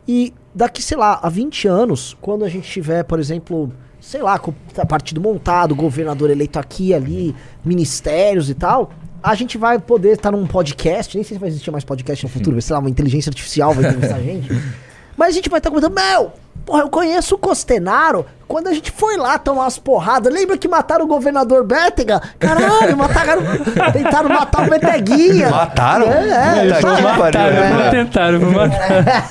E 0.07 0.33
daqui, 0.55 0.81
sei 0.81 0.97
lá, 0.97 1.19
a 1.21 1.27
20 1.27 1.67
anos, 1.67 2.17
quando 2.21 2.45
a 2.45 2.49
gente 2.49 2.69
tiver, 2.69 3.03
por 3.03 3.19
exemplo, 3.19 3.71
sei 3.99 4.21
lá, 4.21 4.39
com 4.39 4.51
o 4.51 4.87
partido 4.87 5.19
montado, 5.19 5.75
governador 5.75 6.29
eleito 6.29 6.57
aqui 6.57 6.93
ali, 6.93 7.35
ministérios 7.63 8.49
e 8.49 8.53
tal, 8.53 8.89
a 9.21 9.35
gente 9.35 9.57
vai 9.57 9.79
poder 9.79 10.13
estar 10.13 10.31
num 10.31 10.47
podcast, 10.47 11.15
nem 11.15 11.23
sei 11.23 11.35
se 11.35 11.39
vai 11.39 11.49
existir 11.49 11.69
mais 11.71 11.83
podcast 11.83 12.25
no 12.25 12.29
futuro, 12.29 12.59
sei 12.61 12.73
lá, 12.73 12.79
uma 12.79 12.89
inteligência 12.89 13.29
artificial 13.29 13.73
vai 13.73 13.83
entrevistar 13.83 14.15
a 14.15 14.21
gente. 14.21 14.49
Mas 15.17 15.29
a 15.29 15.31
gente 15.31 15.49
vai 15.49 15.59
estar 15.59 15.69
comentando, 15.69 15.93
meu, 15.93 16.31
Porra, 16.65 16.81
eu 16.81 16.89
conheço 16.89 17.35
o 17.35 17.37
Costenaro. 17.37 18.25
Quando 18.47 18.67
a 18.67 18.73
gente 18.73 18.91
foi 18.91 19.15
lá 19.17 19.39
tomar 19.39 19.63
umas 19.63 19.79
porradas, 19.79 20.31
lembra 20.33 20.57
que 20.57 20.67
mataram 20.67 21.05
o 21.05 21.07
governador 21.07 21.63
Bétega? 21.63 22.21
Caralho, 22.37 22.97
mataram, 22.97 23.41
tentaram 23.93 24.29
matar 24.29 24.67
o 24.67 24.69
Beteguinha. 24.69 25.49
Mataram? 25.49 26.07
É, 26.11 26.67
é, 26.67 26.79
tá- 26.81 26.95
que 26.95 27.03
pariu. 27.03 27.31
Tentaram, 27.31 27.51
né? 27.53 27.81
vou 27.81 27.91
tentar, 27.91 28.39
vou 28.39 28.51
matar. 28.51 29.27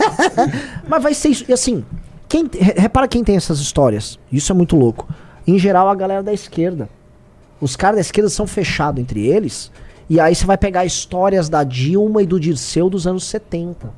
Mas 0.89 1.03
vai 1.03 1.15
ser 1.15 1.29
isso. 1.29 1.45
E 1.49 1.53
assim, 1.53 1.85
quem, 2.29 2.49
re- 2.53 2.75
repara 2.79 3.07
quem 3.07 3.23
tem 3.23 3.37
essas 3.37 3.59
histórias. 3.61 4.19
Isso 4.33 4.51
é 4.53 4.55
muito 4.55 4.75
louco. 4.75 5.07
Em 5.47 5.59
geral, 5.59 5.89
a 5.89 5.95
galera 5.95 6.23
da 6.23 6.33
esquerda. 6.33 6.89
Os 7.61 7.77
caras 7.77 7.97
da 7.97 8.01
esquerda 8.01 8.31
são 8.31 8.47
fechados 8.47 9.01
entre 9.03 9.27
eles. 9.27 9.71
E 10.09 10.19
aí 10.19 10.35
você 10.35 10.47
vai 10.47 10.57
pegar 10.57 10.85
histórias 10.87 11.49
da 11.49 11.63
Dilma 11.63 12.23
e 12.23 12.27
do 12.27 12.41
Dirceu 12.41 12.89
dos 12.89 13.07
anos 13.07 13.25
70. 13.25 13.91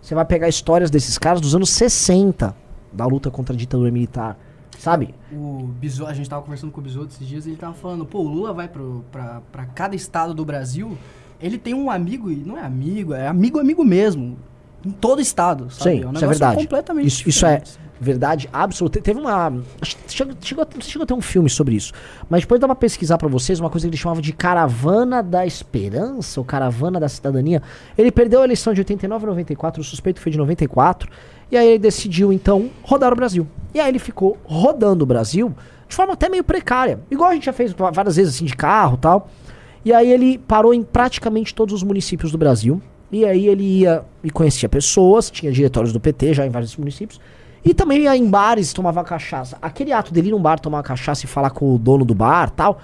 Você 0.00 0.14
vai 0.14 0.24
pegar 0.24 0.48
histórias 0.48 0.88
desses 0.90 1.18
caras 1.18 1.40
dos 1.40 1.54
anos 1.54 1.70
60. 1.70 2.54
Da 2.92 3.06
luta 3.06 3.30
contra 3.30 3.54
a 3.54 3.58
ditadura 3.58 3.90
militar. 3.90 4.38
Sabe? 4.78 5.14
O 5.32 5.68
Biso, 5.78 6.06
a 6.06 6.12
gente 6.14 6.28
tava 6.28 6.42
conversando 6.42 6.72
com 6.72 6.80
o 6.80 6.82
Bisoto 6.84 7.08
esses 7.14 7.26
dias 7.26 7.46
e 7.46 7.50
ele 7.50 7.56
tava 7.56 7.74
falando, 7.74 8.04
pô, 8.06 8.20
o 8.20 8.28
Lula 8.28 8.52
vai 8.52 8.66
pro, 8.68 9.04
pra, 9.12 9.40
pra 9.52 9.64
cada 9.66 9.94
estado 9.94 10.32
do 10.34 10.44
Brasil, 10.44 10.96
ele 11.40 11.58
tem 11.58 11.74
um 11.74 11.90
amigo, 11.90 12.30
e 12.30 12.36
não 12.36 12.56
é 12.58 12.62
amigo, 12.64 13.12
é 13.14 13.28
amigo 13.28 13.60
amigo 13.60 13.84
mesmo. 13.84 14.36
Em 14.84 14.90
todo 14.90 15.20
estado, 15.20 15.70
sabe? 15.70 15.98
Sim, 16.00 16.04
um 16.06 16.12
isso 16.12 16.24
é 16.24 16.28
verdade. 16.28 16.56
completamente 16.56 17.06
Isso, 17.06 17.28
isso 17.28 17.46
é 17.46 17.62
verdade 18.00 18.48
absoluta. 18.52 19.00
Teve 19.00 19.20
uma. 19.20 19.52
Chegou, 20.08 20.34
chegou, 20.40 20.64
a- 20.64 20.80
chegou 20.80 21.04
a 21.04 21.06
ter 21.06 21.14
um 21.14 21.20
filme 21.20 21.48
sobre 21.48 21.76
isso. 21.76 21.92
Mas 22.28 22.40
depois 22.40 22.60
dá 22.60 22.66
pra 22.66 22.74
pesquisar 22.74 23.16
pra 23.16 23.28
vocês 23.28 23.60
uma 23.60 23.70
coisa 23.70 23.86
que 23.86 23.90
ele 23.90 23.96
chamava 23.96 24.20
de 24.20 24.32
Caravana 24.32 25.22
da 25.22 25.46
Esperança 25.46 26.40
ou 26.40 26.44
Caravana 26.44 26.98
da 26.98 27.08
Cidadania. 27.08 27.62
Ele 27.96 28.10
perdeu 28.10 28.40
a 28.40 28.44
eleição 28.44 28.74
de 28.74 28.80
89 28.80 29.24
a 29.24 29.28
94, 29.28 29.80
o 29.80 29.84
suspeito 29.84 30.20
foi 30.20 30.32
de 30.32 30.38
94. 30.38 31.08
E 31.52 31.56
aí 31.58 31.68
ele 31.68 31.78
decidiu, 31.78 32.32
então, 32.32 32.70
rodar 32.82 33.12
o 33.12 33.16
Brasil. 33.16 33.46
E 33.74 33.78
aí 33.78 33.90
ele 33.90 33.98
ficou 33.98 34.38
rodando 34.42 35.04
o 35.04 35.06
Brasil 35.06 35.54
de 35.86 35.94
forma 35.94 36.14
até 36.14 36.26
meio 36.30 36.42
precária. 36.42 37.00
Igual 37.10 37.28
a 37.28 37.34
gente 37.34 37.44
já 37.44 37.52
fez 37.52 37.74
várias 37.74 38.16
vezes 38.16 38.34
assim 38.34 38.46
de 38.46 38.56
carro 38.56 38.96
tal. 38.96 39.28
E 39.84 39.92
aí 39.92 40.10
ele 40.10 40.38
parou 40.38 40.72
em 40.72 40.82
praticamente 40.82 41.54
todos 41.54 41.74
os 41.74 41.82
municípios 41.82 42.32
do 42.32 42.38
Brasil. 42.38 42.80
E 43.10 43.26
aí 43.26 43.46
ele 43.48 43.80
ia 43.80 44.02
e 44.24 44.30
conhecia 44.30 44.66
pessoas, 44.66 45.30
tinha 45.30 45.52
diretórios 45.52 45.92
do 45.92 46.00
PT 46.00 46.32
já 46.32 46.46
em 46.46 46.48
vários 46.48 46.74
municípios. 46.74 47.20
E 47.62 47.74
também 47.74 48.04
ia 48.04 48.16
em 48.16 48.26
bares, 48.26 48.72
tomava 48.72 49.04
cachaça. 49.04 49.58
Aquele 49.60 49.92
ato 49.92 50.10
dele 50.10 50.28
ir 50.28 50.30
num 50.30 50.40
bar 50.40 50.58
tomar 50.58 50.82
cachaça 50.82 51.26
e 51.26 51.28
falar 51.28 51.50
com 51.50 51.74
o 51.74 51.78
dono 51.78 52.06
do 52.06 52.14
bar 52.14 52.48
tal. 52.48 52.80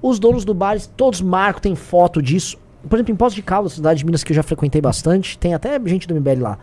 Os 0.00 0.20
donos 0.20 0.44
do 0.44 0.54
bar, 0.54 0.80
todos 0.96 1.20
marcam, 1.20 1.60
tem 1.60 1.74
foto 1.74 2.22
disso. 2.22 2.56
Por 2.88 2.94
exemplo, 2.94 3.12
em 3.12 3.16
Poços 3.16 3.34
de 3.34 3.42
Caldas, 3.42 3.72
cidade 3.72 3.98
de 3.98 4.06
Minas 4.06 4.22
que 4.22 4.30
eu 4.30 4.36
já 4.36 4.44
frequentei 4.44 4.80
bastante, 4.80 5.36
tem 5.36 5.54
até 5.54 5.80
gente 5.86 6.06
do 6.06 6.14
MBL 6.14 6.40
lá. 6.40 6.58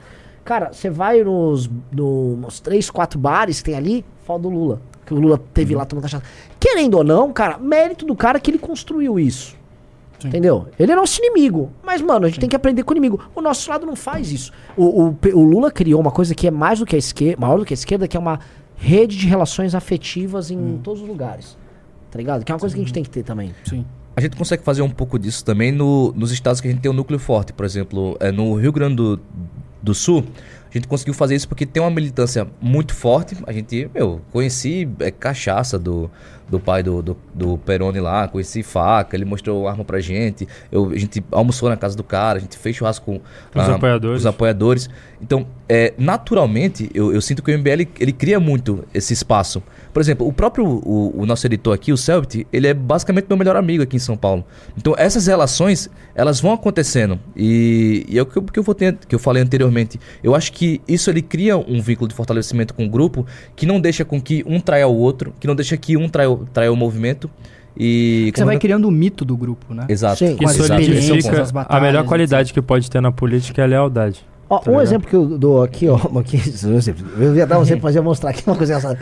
Cara, 0.50 0.74
você 0.74 0.90
vai 0.90 1.24
nos, 1.24 1.70
no- 1.92 2.36
nos 2.38 2.60
três, 2.60 2.90
quatro 2.90 3.20
bares 3.20 3.60
que 3.60 3.66
tem 3.66 3.76
ali, 3.76 4.04
foto 4.26 4.42
do 4.42 4.50
Lula. 4.50 4.82
Que 5.06 5.14
o 5.14 5.20
Lula 5.20 5.40
teve 5.54 5.76
lá 5.76 5.86
tomando 5.86 6.02
cachaça. 6.06 6.24
Querendo 6.60 6.96
ou 6.96 7.04
não, 7.04 7.32
cara, 7.32 7.60
mérito 7.60 8.04
do 8.04 8.16
cara 8.16 8.40
que 8.40 8.50
ele 8.50 8.58
construiu 8.58 9.20
isso. 9.20 9.56
Entendeu? 10.26 10.66
Ele 10.80 10.92
é 10.92 10.96
nosso 10.96 11.22
inimigo. 11.24 11.70
Mas, 11.84 12.02
mano, 12.02 12.26
a 12.26 12.30
gente 12.30 12.40
tem 12.40 12.50
que 12.50 12.56
aprender 12.56 12.82
com 12.82 12.92
o 12.92 12.98
inimigo. 12.98 13.20
O 13.36 13.42
nosso 13.42 13.70
lado 13.70 13.86
não 13.86 13.96
faz 13.96 14.32
isso. 14.32 14.52
O, 14.76 15.04
o, 15.10 15.18
o 15.36 15.44
Lula 15.44 15.70
criou 15.70 16.02
uma 16.02 16.10
coisa 16.10 16.34
que 16.34 16.48
é 16.48 16.52
mais 16.52 16.80
do 16.80 16.86
que 16.88 16.96
a 16.96 17.00
esquerda, 17.00 17.40
maior 17.40 17.60
do 17.60 17.64
que 17.66 17.74
a 17.74 17.76
esquerda, 17.76 18.08
que 18.08 18.18
é 18.18 18.20
uma 18.20 18.40
rede 18.76 19.16
de 19.16 19.28
relações 19.28 19.76
afetivas 19.76 20.50
em 20.50 20.80
todos 20.84 21.04
os 21.04 21.08
lugares. 21.08 21.56
Tá 22.10 22.18
ligado? 22.18 22.44
Que 22.44 22.52
é 22.52 22.56
uma 22.56 22.60
coisa 22.60 22.74
que 22.76 22.82
a 22.82 22.84
gente 22.84 22.94
tem 22.94 23.04
que 23.04 23.10
ter 23.12 23.22
também. 23.22 23.54
Sim. 23.66 23.86
A 24.18 24.20
gente 24.22 24.36
consegue 24.36 24.64
fazer 24.64 24.82
um 24.82 24.90
pouco 24.90 25.20
disso 25.20 25.46
também 25.46 25.72
no- 25.72 26.12
nos 26.14 26.32
estados 26.32 26.60
que 26.60 26.68
a 26.68 26.72
gente 26.72 26.82
tem 26.82 26.90
um 26.92 26.96
núcleo 26.96 27.20
forte. 27.20 27.54
Por 27.54 27.66
exemplo, 27.66 28.18
é, 28.20 28.32
no 28.32 28.56
Rio 28.56 28.72
Grande 28.74 28.96
do, 28.96 29.20
do 29.82 29.94
Sul, 29.94 30.26
a 30.70 30.78
gente 30.78 30.88
conseguiu 30.88 31.14
fazer 31.14 31.36
isso 31.36 31.48
porque 31.48 31.66
tem 31.66 31.82
uma 31.82 31.90
militância 31.90 32.48
muito 32.62 32.94
forte. 32.94 33.36
A 33.48 33.52
gente, 33.52 33.90
meu, 33.94 34.22
conheci 34.32 34.88
é, 35.00 35.10
cachaça 35.10 35.80
do, 35.80 36.10
do 36.50 36.60
pai 36.60 36.82
do, 36.84 37.02
do, 37.02 37.18
do 37.34 37.58
Peroni 37.60 38.00
lá, 38.00 38.28
conheci 38.28 38.64
faca, 38.64 39.16
ele 39.16 39.26
mostrou 39.26 39.68
arma 39.68 39.86
pra 39.86 40.00
gente. 40.00 40.48
Eu, 40.72 40.90
a 40.92 40.98
gente 40.98 41.24
almoçou 41.32 41.70
na 41.70 41.78
casa 41.78 41.96
do 41.96 42.04
cara, 42.04 42.38
a 42.38 42.42
gente 42.42 42.58
fez 42.58 42.76
churrasco 42.76 43.06
com 43.06 43.22
Os 43.60 43.70
apoiadores. 43.70 44.20
os 44.22 44.26
apoiadores. 44.26 44.90
Então, 45.22 45.46
é, 45.68 45.94
naturalmente, 45.98 46.90
eu, 46.94 47.14
eu 47.14 47.22
sinto 47.22 47.44
que 47.44 47.54
o 47.54 47.58
MBL 47.58 47.88
ele 48.00 48.12
cria 48.14 48.40
muito 48.40 48.86
esse 48.94 49.14
espaço. 49.14 49.62
Por 49.94 50.00
exemplo, 50.00 50.26
o 50.28 50.32
próprio 50.32 50.66
o, 50.66 51.22
o 51.22 51.26
nosso 51.26 51.46
editor 51.46 51.74
aqui, 51.74 51.92
o 51.92 51.98
Selbit, 51.98 52.48
ele 52.54 52.68
é 52.68 52.74
basicamente 52.74 53.26
meu 53.28 53.38
melhor 53.38 53.56
amigo 53.56 53.84
aqui 53.84 53.96
em 53.96 54.00
São 54.00 54.16
Paulo. 54.16 54.46
Então, 54.78 54.94
essas 54.98 55.28
relações, 55.28 55.90
elas 56.16 56.40
vão 56.40 56.54
acontecendo. 56.54 57.20
E, 57.36 58.06
e 58.08 58.18
é 58.18 58.22
o 58.22 58.26
que 58.26 58.38
eu, 58.38 58.44
que 58.44 58.60
eu 58.60 58.64
vou 58.64 58.74
ter, 58.76 58.96
que 59.08 59.14
eu 59.14 59.20
falei 59.20 59.44
anteriormente. 59.44 60.00
Eu 60.24 60.36
acho 60.36 60.54
que 60.54 60.82
isso 60.88 61.10
ele 61.10 61.22
cria 61.22 61.58
um 61.58 61.82
vínculo 61.82 62.08
de 62.08 62.16
fortalecimento 62.16 62.74
com 62.74 62.86
o 62.86 62.90
grupo 62.90 63.26
que 63.56 63.66
não 63.66 63.80
deixa 63.82 64.06
com 64.06 64.22
que 64.22 64.44
um 64.48 64.60
traia 64.60 64.88
o 64.88 64.96
outro, 64.96 65.34
que 65.40 65.48
não 65.48 65.56
deixa 65.56 65.76
que 65.76 65.98
um 65.98 66.08
traia, 66.08 66.30
o- 66.30 66.39
traia 66.54 66.72
o 66.72 66.76
movimento. 66.76 67.30
E 67.78 68.32
Você 68.36 68.44
vai 68.44 68.56
eu- 68.56 68.60
criando 68.60 68.88
o 68.88 68.92
mito 68.92 69.24
do 69.24 69.38
grupo, 69.38 69.74
né? 69.74 69.86
Exato. 69.88 70.18
Sim. 70.18 70.36
Com 70.36 70.48
solidifica 70.50 71.46
a 71.70 71.80
melhor 71.80 72.04
qualidade 72.04 72.52
que 72.54 72.62
pode 72.62 72.90
ter 72.90 73.02
na 73.02 73.12
política 73.12 73.62
é 73.62 73.66
a 73.66 73.68
lealdade. 73.68 74.26
Ó, 74.50 74.58
Tá 74.58 74.72
um 74.72 74.74
ligado? 74.74 74.88
exemplo 74.88 75.08
que 75.08 75.16
eu 75.16 75.38
dou 75.38 75.62
aqui, 75.64 75.88
ó. 75.88 75.96
Aqui, 76.20 76.42
eu 77.20 77.36
ia 77.36 77.46
dar 77.46 77.60
um 77.60 77.62
exemplo, 77.62 77.84
mas 77.84 77.96
eu 77.96 78.00
ia 78.02 78.04
mostrar 78.04 78.32
aqui 78.32 78.44
uma 78.48 78.56
coisa 78.56 78.74
engraçada. 78.74 79.00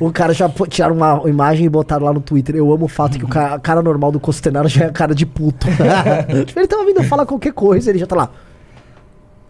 O 0.00 0.10
cara 0.10 0.34
já 0.34 0.50
tiraram 0.68 0.96
uma 0.96 1.22
imagem 1.28 1.64
e 1.66 1.68
botaram 1.68 2.04
lá 2.04 2.12
no 2.12 2.20
Twitter. 2.20 2.56
Eu 2.56 2.70
amo 2.72 2.86
o 2.86 2.88
fato 2.88 3.16
que 3.16 3.24
o 3.24 3.28
cara, 3.28 3.54
a 3.54 3.58
cara 3.60 3.80
normal 3.80 4.10
do 4.10 4.18
Costenaro 4.18 4.68
já 4.68 4.84
é 4.84 4.88
a 4.88 4.92
cara 4.92 5.14
de 5.14 5.24
puto. 5.24 5.66
tipo, 6.46 6.58
ele 6.58 6.66
tava 6.66 6.84
vindo 6.84 7.02
falar 7.04 7.24
qualquer 7.24 7.52
coisa, 7.52 7.88
ele 7.90 7.98
já 8.00 8.06
tá 8.06 8.16
lá. 8.16 8.30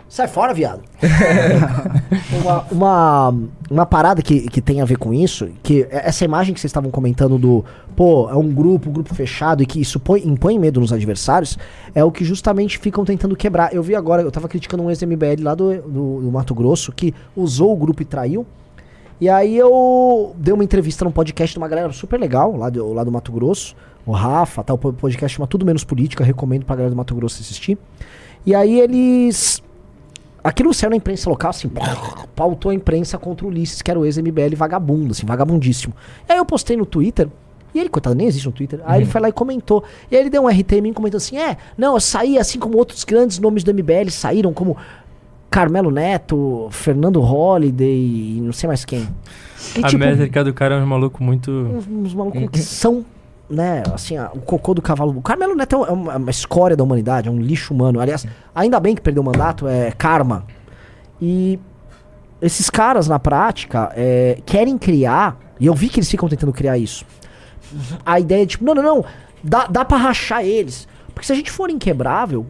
Sai 0.09 0.27
fora, 0.27 0.55
viado. 0.55 0.81
uma, 2.41 2.65
uma, 2.71 3.35
uma 3.71 3.87
parada 3.87 4.23
que, 4.23 4.49
que 4.49 4.61
tem 4.63 4.81
a 4.81 4.85
ver 4.85 4.97
com 4.97 5.13
isso, 5.13 5.51
que 5.63 5.83
é- 5.91 6.09
essa 6.09 6.25
imagem 6.25 6.55
que 6.55 6.61
vocês 6.61 6.71
estavam 6.71 6.91
comentando 6.91 7.39
do, 7.39 7.63
pô, 7.95 8.29
é 8.31 8.35
um 8.35 8.51
grupo, 8.51 8.89
um 8.89 8.93
grupo 8.93 9.15
fechado 9.15 9.63
e 9.63 9.67
que 9.67 9.79
isso 9.79 10.01
põe, 10.01 10.27
impõe 10.27 10.59
medo 10.59 10.81
nos 10.81 10.93
adversários, 10.95 11.59
é 11.95 12.03
o 12.03 12.11
que 12.11 12.25
justamente 12.25 12.79
ficam 12.79 13.05
tentando 13.05 13.37
quebrar. 13.37 13.75
Eu 13.75 13.83
vi 13.83 13.95
agora, 13.95 14.23
eu 14.23 14.31
tava 14.31 14.49
criticando 14.49 14.83
um 14.83 14.89
ex-MBL 14.89 15.43
lá 15.43 15.55
do, 15.55 15.75
do, 15.83 16.21
do 16.23 16.33
Mato 16.33 16.55
Grosso 16.55 16.91
que 16.91 17.15
usou 17.37 17.73
o 17.73 17.77
grupo 17.77 18.01
e 18.01 18.05
traiu. 18.07 18.47
E 19.21 19.29
aí 19.29 19.57
eu 19.57 20.35
dei 20.39 20.55
uma 20.55 20.65
entrevista 20.65 21.05
num 21.05 21.11
podcast 21.11 21.53
de 21.53 21.59
uma 21.59 21.69
galera 21.69 21.93
super 21.93 22.19
legal, 22.19 22.57
lá 22.57 22.71
do, 22.71 22.93
lá 22.95 23.05
do 23.05 23.13
Mato 23.13 23.31
Grosso, 23.31 23.77
o 24.07 24.13
Rafa, 24.13 24.65
tal, 24.65 24.77
o 24.83 24.93
podcast 24.93 25.37
chama 25.37 25.47
Tudo 25.47 25.67
Menos 25.67 25.85
Política, 25.85 26.25
recomendo 26.25 26.65
pra 26.65 26.77
galera 26.77 26.91
do 26.91 26.97
Mato 26.97 27.15
Grosso 27.15 27.43
assistir. 27.43 27.77
E 28.47 28.55
aí 28.55 28.81
eles 28.81 29.63
Aquilo 30.49 30.73
saiu 30.73 30.89
na 30.89 30.97
imprensa 30.97 31.29
local, 31.29 31.51
assim, 31.51 31.71
pautou 32.35 32.71
a 32.71 32.75
imprensa 32.75 33.19
contra 33.19 33.45
o 33.45 33.51
Ulisses, 33.51 33.83
que 33.83 33.91
era 33.91 34.01
o 34.01 34.07
ex-MBL 34.07 34.57
vagabundo, 34.57 35.13
assim, 35.13 35.27
vagabundíssimo. 35.27 35.93
E 36.27 36.33
aí 36.33 36.39
eu 36.39 36.45
postei 36.47 36.75
no 36.75 36.87
Twitter, 36.87 37.29
e 37.75 37.79
ele, 37.79 37.91
coitado, 37.91 38.17
nem 38.17 38.27
existe 38.27 38.47
no 38.47 38.53
Twitter, 38.53 38.81
aí 38.87 39.03
ele 39.03 39.11
foi 39.11 39.21
lá 39.21 39.29
e 39.29 39.33
comentou. 39.33 39.85
E 40.11 40.17
aí 40.17 40.23
ele 40.23 40.31
deu 40.31 40.45
um 40.45 40.49
RT 40.49 40.73
em 40.73 40.81
mim 40.81 40.93
comentando 40.95 41.19
assim, 41.19 41.37
é, 41.37 41.59
não, 41.77 41.93
eu 41.93 42.01
saí 42.01 42.39
assim 42.39 42.59
como 42.59 42.79
outros 42.79 43.05
grandes 43.05 43.39
nomes 43.39 43.63
do 43.63 43.75
MBL 43.75 44.09
saíram, 44.09 44.55
como 44.55 44.75
Carmelo 45.51 45.91
Neto, 45.91 46.69
Fernando 46.71 47.21
Holliday 47.21 48.39
e 48.39 48.41
não 48.41 48.55
sei 48.55 48.69
mais 48.69 48.87
quem. 48.87 49.07
E, 49.77 49.85
a 49.85 49.89
tipo, 49.89 49.99
métrica 49.99 50.43
do 50.43 50.55
cara 50.55 50.77
é 50.77 50.79
um 50.83 50.87
maluco 50.87 51.23
muito. 51.23 51.51
uns, 51.51 51.87
uns 51.87 52.15
malucos 52.15 52.49
que 52.51 52.61
são, 52.61 53.05
né, 53.51 53.83
assim, 53.95 54.19
o 54.19 54.41
cocô 54.41 54.75
do 54.75 54.83
cavalo. 54.83 55.17
O 55.17 55.23
Carmelo 55.23 55.55
Neto 55.55 55.85
é 55.85 55.91
uma, 55.93 56.13
é 56.13 56.17
uma 56.17 56.31
escória 56.31 56.77
da 56.77 56.85
humanidade, 56.85 57.29
é 57.29 57.31
um 57.31 57.39
lixo 57.41 57.73
humano. 57.73 58.01
Aliás, 58.01 58.27
ainda 58.55 58.79
bem 58.79 58.95
que 58.95 59.01
perdeu 59.01 59.23
o 59.23 59.27
mandato, 59.27 59.67
é 59.67 59.91
karma. 59.93 60.45
E 61.21 61.59
esses 62.43 62.69
caras, 62.71 63.09
na 63.09 63.19
prática, 63.19 63.91
é, 63.97 64.39
querem 64.47 64.77
criar, 64.79 65.37
e 65.59 65.67
eu 65.67 65.75
vi 65.75 65.89
que 65.89 65.99
eles 65.99 66.11
ficam 66.11 66.29
tentando 66.29 66.53
criar 66.53 66.77
isso. 66.79 67.05
A 68.05 68.21
ideia 68.21 68.45
de, 68.47 68.53
tipo, 68.53 68.65
não, 68.65 68.75
não, 68.75 68.83
não, 68.83 69.05
dá, 69.43 69.67
dá 69.67 69.85
pra 69.85 69.97
rachar 69.99 70.45
eles. 70.45 70.87
Porque 71.15 71.27
se 71.27 71.33
a 71.33 71.37
gente 71.37 71.51
for 71.51 71.69
inquebrável, 71.71 72.47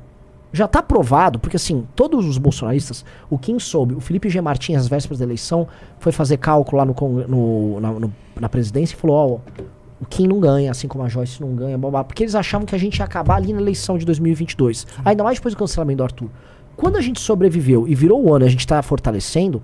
já 0.52 0.66
tá 0.68 0.82
provado, 0.82 1.38
porque 1.38 1.56
assim, 1.56 1.86
todos 1.94 2.26
os 2.26 2.38
bolsonaristas, 2.38 3.04
o 3.30 3.38
Kim 3.38 3.58
soube, 3.58 3.94
o 3.94 4.00
Felipe 4.00 4.28
G. 4.28 4.40
Martins, 4.40 4.76
às 4.78 4.88
vésperas 4.88 5.18
da 5.18 5.24
eleição, 5.24 5.66
foi 6.00 6.10
fazer 6.12 6.36
cálculo 6.38 6.78
lá 6.78 6.84
no, 6.84 6.94
no- 7.28 7.80
na, 7.80 7.92
no- 7.92 8.12
na 8.40 8.48
presidência 8.48 8.94
e 8.94 8.98
falou, 8.98 9.42
ó, 9.46 9.62
o 10.00 10.06
Kim 10.06 10.26
não 10.26 10.38
ganha, 10.38 10.70
assim 10.70 10.86
como 10.86 11.04
a 11.04 11.08
Joyce 11.08 11.40
não 11.40 11.54
ganha, 11.54 11.76
blá, 11.76 11.90
blá, 11.90 12.04
porque 12.04 12.22
eles 12.22 12.34
achavam 12.34 12.66
que 12.66 12.74
a 12.74 12.78
gente 12.78 12.98
ia 12.98 13.04
acabar 13.04 13.36
ali 13.36 13.52
na 13.52 13.60
eleição 13.60 13.98
de 13.98 14.06
2022. 14.06 14.86
Ainda 15.04 15.24
mais 15.24 15.38
depois 15.38 15.54
do 15.54 15.58
cancelamento 15.58 15.98
do 15.98 16.04
Arthur. 16.04 16.30
Quando 16.76 16.96
a 16.96 17.00
gente 17.00 17.20
sobreviveu 17.20 17.88
e 17.88 17.94
virou 17.94 18.22
o 18.24 18.32
ano 18.32 18.44
e 18.44 18.48
a 18.48 18.50
gente 18.50 18.64
tá 18.64 18.80
fortalecendo, 18.82 19.60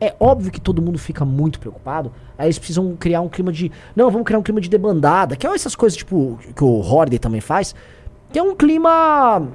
é 0.00 0.14
óbvio 0.18 0.50
que 0.50 0.60
todo 0.60 0.82
mundo 0.82 0.98
fica 0.98 1.24
muito 1.24 1.60
preocupado. 1.60 2.12
Aí 2.36 2.46
eles 2.46 2.58
precisam 2.58 2.96
criar 2.96 3.20
um 3.20 3.28
clima 3.28 3.52
de. 3.52 3.70
Não, 3.94 4.10
vamos 4.10 4.26
criar 4.26 4.38
um 4.38 4.42
clima 4.42 4.60
de 4.60 4.68
debandada. 4.68 5.36
Que 5.36 5.46
é 5.46 5.54
essas 5.54 5.76
coisas, 5.76 5.96
tipo, 5.96 6.38
que 6.54 6.64
o 6.64 6.80
Horde 6.80 7.18
também 7.18 7.40
faz. 7.40 7.74
Que 8.32 8.38
é 8.38 8.42
um 8.42 8.54
clima. 8.54 9.48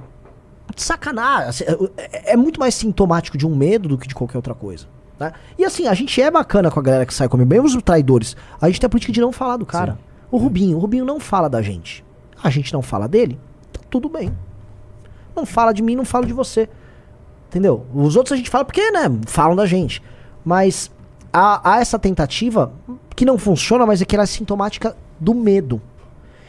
de 0.74 0.82
sacanagem. 0.82 1.50
Assim, 1.50 1.64
É, 1.98 2.34
é 2.34 2.38
muito 2.38 2.60
mais 2.60 2.76
sintomático 2.76 3.38
de 3.38 3.46
um 3.46 3.56
medo 3.56 3.90
do 3.90 3.98
que 3.98 4.08
de 4.08 4.16
qualquer 4.16 4.38
outra 4.38 4.54
coisa. 4.54 4.86
Né? 5.20 5.32
E 5.58 5.64
assim, 5.64 5.88
a 5.88 5.94
gente 5.94 6.22
é 6.22 6.30
bacana 6.32 6.72
com 6.72 6.80
a 6.80 6.84
galera 6.84 7.06
que 7.06 7.14
sai 7.14 7.30
comigo, 7.30 7.50
mesmo 7.50 7.66
os 7.66 7.84
traidores. 7.84 8.36
A 8.62 8.68
gente 8.68 8.80
tem 8.80 8.88
a 8.88 8.90
política 8.90 9.14
de 9.14 9.22
não 9.22 9.32
falar 9.32 9.58
do 9.58 9.66
cara. 9.66 9.98
O 10.34 10.38
Rubinho, 10.38 10.78
o 10.78 10.80
Rubinho 10.80 11.06
não 11.06 11.20
fala 11.20 11.48
da 11.48 11.62
gente. 11.62 12.04
A 12.44 12.50
gente 12.50 12.74
não 12.74 12.82
fala 12.82 13.08
dele, 13.08 13.40
tá 13.72 13.82
tudo 13.88 14.10
bem. 14.10 14.36
Não 15.36 15.46
fala 15.46 15.72
de 15.72 15.84
mim, 15.84 15.96
não 15.96 16.04
fala 16.04 16.26
de 16.26 16.34
você. 16.34 16.68
Entendeu? 17.50 17.86
Os 17.94 18.16
outros 18.16 18.34
a 18.34 18.38
gente 18.38 18.50
fala 18.50 18.66
porque, 18.66 18.90
né, 18.90 19.02
falam 19.28 19.56
da 19.56 19.68
gente. 19.68 20.02
Mas 20.44 20.90
há, 21.32 21.74
há 21.76 21.82
essa 21.82 22.00
tentativa 22.00 22.74
que 23.16 23.26
não 23.26 23.38
funciona, 23.38 23.86
mas 23.86 24.02
é 24.02 24.06
que 24.06 24.16
ela 24.16 24.24
é 24.24 24.26
sintomática 24.26 24.98
do 25.20 25.36
medo. 25.36 25.80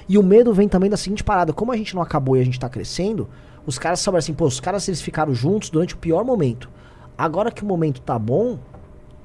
E 0.08 0.16
o 0.16 0.22
medo 0.22 0.54
vem 0.54 0.66
também 0.66 0.88
da 0.88 0.96
seguinte 0.96 1.22
parada: 1.22 1.52
como 1.52 1.70
a 1.70 1.76
gente 1.76 1.94
não 1.94 2.00
acabou 2.00 2.38
e 2.38 2.40
a 2.40 2.44
gente 2.44 2.58
tá 2.58 2.70
crescendo, 2.70 3.28
os 3.66 3.78
caras 3.78 4.00
sabem 4.00 4.16
assim, 4.16 4.32
pô, 4.32 4.46
os 4.46 4.60
caras 4.60 4.88
eles 4.88 5.02
ficaram 5.02 5.34
juntos 5.34 5.68
durante 5.68 5.94
o 5.94 5.98
pior 5.98 6.24
momento. 6.24 6.70
Agora 7.18 7.50
que 7.50 7.62
o 7.62 7.66
momento 7.66 8.00
tá 8.00 8.18
bom, 8.18 8.58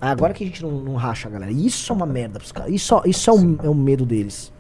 agora 0.02 0.34
que 0.34 0.44
a 0.44 0.48
gente 0.48 0.62
não, 0.64 0.72
não 0.72 0.96
racha, 0.96 1.30
galera. 1.30 1.52
Isso 1.52 1.92
é 1.92 1.96
uma 1.96 2.06
merda 2.06 2.40
pros 2.40 2.52
caras. 2.52 2.72
Isso, 2.72 3.02
isso 3.06 3.30
é 3.30 3.34
o, 3.34 3.60
é 3.64 3.70
o 3.70 3.76
medo 3.76 4.06
deles. 4.06 4.52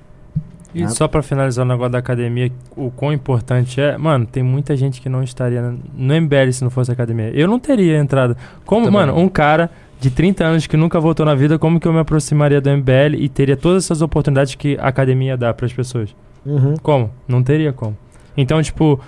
E 0.73 0.87
só 0.89 1.07
pra 1.07 1.23
finalizar 1.23 1.65
o 1.65 1.67
negócio 1.67 1.91
da 1.93 1.97
academia, 1.97 2.51
o 2.75 2.91
quão 2.91 3.11
importante 3.11 3.81
é, 3.81 3.97
mano, 3.97 4.25
tem 4.27 4.43
muita 4.43 4.77
gente 4.77 5.01
que 5.01 5.09
não 5.09 5.23
estaria 5.23 5.61
no- 5.95 6.13
MBL 6.21 6.51
se 6.51 6.63
não 6.63 6.69
fosse 6.69 6.91
academia. 6.91 7.31
Eu 7.31 7.47
não 7.47 7.59
teria 7.59 7.97
entrado. 7.97 8.37
Como, 8.65 8.85
Também 8.85 8.99
mano, 9.07 9.17
um 9.17 9.27
cara 9.27 9.71
de 9.99 10.11
30 10.11 10.45
anos 10.45 10.67
que 10.67 10.77
nunca 10.77 10.99
voltou 10.99 11.25
na 11.25 11.33
vida, 11.33 11.57
como 11.57 11.79
que 11.79 11.87
eu 11.87 11.91
me 11.93 11.99
aproximaria 11.99 12.61
do 12.61 12.69
MBL 12.69 13.15
e 13.17 13.27
teria 13.27 13.57
todas 13.57 13.85
essas 13.85 14.01
oportunidades 14.03 14.53
que 14.53 14.77
a 14.79 14.87
academia 14.87 15.35
dá 15.35 15.51
pras 15.55 15.73
pessoas? 15.73 16.15
Uhum. 16.45 16.75
Como? 16.83 17.09
Não 17.27 17.41
teria 17.41 17.73
como. 17.73 17.97
Então, 18.37 18.61
tipo, 18.61 18.99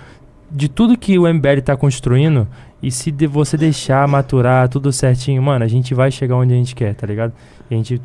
de 0.50 0.68
tudo 0.68 0.98
que 0.98 1.16
o 1.16 1.32
MBL 1.32 1.60
tá 1.64 1.76
construindo, 1.76 2.46
e 2.82 2.90
se 2.90 3.10
de 3.10 3.26
você 3.26 3.56
deixar 3.56 4.06
maturar 4.08 4.68
tudo 4.68 4.92
certinho, 4.92 5.42
mano, 5.42 5.64
a 5.64 5.68
gente 5.68 5.94
vai 5.94 6.10
chegar 6.10 6.36
onde 6.36 6.52
a 6.52 6.56
gente 6.56 6.74
quer, 6.74 6.94
tá 6.94 7.06
ligado? 7.06 7.32
E 7.70 7.74
a 7.74 7.76
gente 7.76 8.00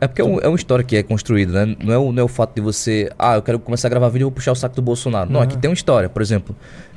É 0.00 0.06
porque 0.06 0.20
é, 0.20 0.24
um- 0.24 0.38
é 0.40 0.46
uma 0.46 0.56
história 0.56 0.84
que 0.84 0.94
é 0.96 1.02
construída, 1.02 1.64
né? 1.64 1.76
Não 1.82 1.92
é, 1.94 1.98
o, 1.98 2.12
não 2.12 2.20
é 2.20 2.24
o 2.24 2.28
fato 2.28 2.54
de 2.54 2.60
você. 2.60 3.10
Ah, 3.18 3.36
eu 3.36 3.42
quero 3.42 3.58
começar 3.58 3.88
a 3.88 3.90
gravar 3.90 4.08
vídeo 4.08 4.24
e 4.24 4.26
vou 4.26 4.32
puxar 4.32 4.52
o 4.52 4.54
saco 4.54 4.76
do 4.76 4.82
Bolsonaro. 4.82 5.30
Não, 5.30 5.40
Uhum. 5.40 5.44
aqui 5.44 5.56
tem 5.56 5.70
uma 5.70 5.74
história. 5.74 6.08
Por 6.08 6.20
exemplo, 6.20 6.54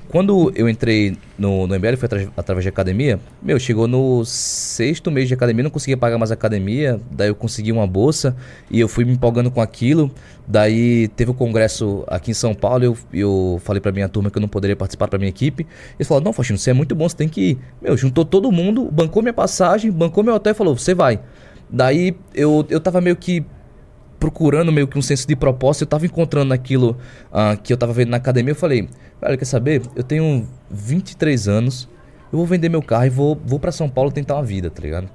quando 0.10 0.52
eu 0.56 0.68
entrei 0.68 1.15
no, 1.38 1.68
no 1.68 1.76
MBL, 1.76 1.95
foi 1.98 2.06
atra- 2.07 2.27
através 2.36 2.64
de 2.64 2.69
academia. 2.69 3.19
Meu, 3.41 3.60
chegou 3.60 3.88
no 3.88 4.26
sexto 4.26 5.11
mês 5.11 5.27
de 5.27 5.34
academia, 5.36 5.64
não 5.64 5.69
conseguia 5.69 5.95
pagar 5.95 6.18
mais 6.18 6.31
academia. 6.31 6.99
Daí 7.11 7.27
eu 7.30 7.36
consegui 7.36 7.72
uma 7.72 7.86
bolsa 7.86 8.36
e 8.72 8.80
eu 8.80 8.88
fui 8.88 9.06
me 9.06 9.14
empolgando 9.14 9.52
com 9.52 9.61
aquilo. 9.61 10.11
Daí 10.48 11.07
teve 11.10 11.30
o 11.30 11.34
congresso 11.34 12.03
aqui 12.07 12.31
em 12.31 12.34
São 12.34 12.56
Paulo. 12.56 12.84
Eu, 12.84 12.98
eu 13.14 13.61
falei 13.64 13.80
pra 13.80 13.91
minha 13.91 14.10
turma 14.10 14.31
que 14.31 14.38
eu 14.38 14.41
não 14.41 14.49
poderia 14.49 14.76
participar 14.76 15.07
pra 15.07 15.19
minha 15.19 15.30
equipe. 15.30 15.65
Eles 15.98 16.07
falaram: 16.07 16.26
Não, 16.26 16.34
Faxino, 16.34 16.57
você 16.57 16.72
é 16.72 16.73
muito 16.73 16.95
bom, 16.95 17.07
você 17.07 17.15
tem 17.15 17.30
que 17.30 17.41
ir. 17.52 17.57
Meu, 17.81 17.95
juntou 17.95 18.26
todo 18.26 18.52
mundo, 18.52 18.90
bancou 18.91 19.22
minha 19.22 19.34
passagem, 19.34 19.91
bancou 19.91 20.23
meu 20.23 20.34
hotel 20.34 20.52
e 20.52 20.56
falou: 20.56 20.76
Você 20.76 20.95
vai. 20.95 21.19
Daí 21.69 22.15
eu, 22.34 22.65
eu 22.69 22.80
tava 22.80 22.99
meio 22.99 23.15
que 23.15 23.45
procurando 24.20 24.72
meio 24.72 24.88
que 24.88 24.98
um 24.98 25.02
senso 25.02 25.28
de 25.28 25.36
propósito, 25.36 25.84
eu 25.84 25.88
tava 25.88 26.06
encontrando 26.06 26.54
aquilo 26.54 26.98
ah, 27.32 27.56
que 27.56 27.72
eu 27.72 27.78
tava 27.78 27.94
vendo 27.94 28.10
na 28.10 28.18
academia, 28.18 28.52
eu 28.52 28.56
falei, 28.56 28.90
velho, 29.22 29.38
quer 29.38 29.46
saber? 29.46 29.82
Eu 29.96 30.04
tenho 30.04 30.46
23 30.70 31.48
anos, 31.48 31.88
eu 32.32 32.38
vou 32.38 32.46
vender 32.46 32.70
meu 32.70 32.82
carro 32.82 33.06
e 33.06 33.10
vou, 33.10 33.40
vou 33.46 33.60
para 33.60 33.72
São 33.72 33.90
Paulo 33.90 34.12
tentar 34.12 34.36
uma 34.36 34.44
vida, 34.44 34.70
tá 34.70 34.82
ligado? 34.82 35.10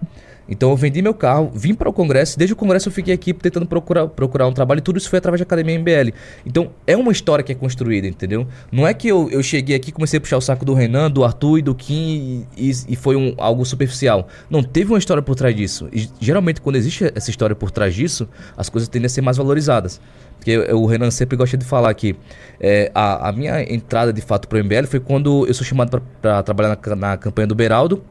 Então 0.49 0.71
eu 0.71 0.77
vendi 0.77 1.01
meu 1.01 1.15
carro, 1.15 1.51
vim 1.55 1.75
para 1.75 1.89
o 1.89 1.93
congresso, 1.93 2.39
desde 2.39 2.53
o 2.53 2.57
congresso 2.57 2.89
eu 2.89 2.93
fiquei 2.93 3.15
aqui 3.15 3.33
tentando 3.33 3.67
procurar, 3.67 4.09
procurar 4.09 4.47
um 4.47 4.53
trabalho 4.53 4.79
e 4.79 4.83
tudo 4.83 4.99
isso 4.99 5.09
foi 5.09 5.19
através 5.19 5.41
da 5.41 5.45
Academia 5.45 5.79
MBL. 5.79 6.13
Então 6.45 6.71
é 6.87 6.97
uma 6.97 7.13
história 7.13 7.43
que 7.43 7.53
é 7.53 7.55
construída, 7.55 8.07
entendeu? 8.07 8.47
Não 8.71 8.87
é 8.87 8.93
que 8.93 9.09
eu, 9.09 9.29
eu 9.31 9.43
cheguei 9.43 9.75
aqui, 9.75 9.91
comecei 9.91 10.19
a 10.19 10.21
puxar 10.21 10.37
o 10.37 10.41
saco 10.41 10.65
do 10.65 10.75
Renan, 10.75 11.11
do 11.11 11.25
Arthur 11.25 11.59
e 11.59 11.63
do 11.63 11.75
Kim 11.75 12.47
e, 12.57 12.71
e- 12.89 12.97
foi 12.97 13.17
um, 13.17 13.35
algo 13.39 13.65
superficial. 13.65 14.29
Não, 14.49 14.63
teve 14.63 14.93
uma 14.93 14.99
história 14.99 15.23
por 15.23 15.35
trás 15.35 15.55
disso. 15.55 15.89
E 15.93 16.09
geralmente 16.21 16.61
quando 16.61 16.77
existe 16.77 17.11
essa 17.15 17.31
história 17.31 17.57
por 17.57 17.71
trás 17.71 17.95
disso, 17.95 18.29
as 18.57 18.69
coisas 18.69 18.89
tendem 18.89 19.07
a 19.07 19.11
ser 19.11 19.21
mais 19.21 19.37
valorizadas. 19.37 20.01
Porque 20.37 20.59
o 20.73 20.85
Renan 20.85 21.11
sempre 21.11 21.37
gosta 21.37 21.57
de 21.57 21.65
falar 21.65 21.93
que 21.95 22.15
é, 22.61 22.91
a, 22.95 23.29
a 23.29 23.33
minha 23.33 23.63
entrada 23.63 24.13
de 24.13 24.21
fato 24.21 24.47
para 24.47 24.61
o 24.61 24.65
MBL 24.65 24.87
foi 24.87 25.01
quando 25.01 25.47
eu 25.47 25.55
sou 25.55 25.65
chamado 25.65 26.03
para 26.21 26.43
trabalhar 26.43 26.79
na, 26.87 26.97
na 26.97 27.17
campanha 27.17 27.47
do 27.47 27.55
Beraldo. 27.55 28.05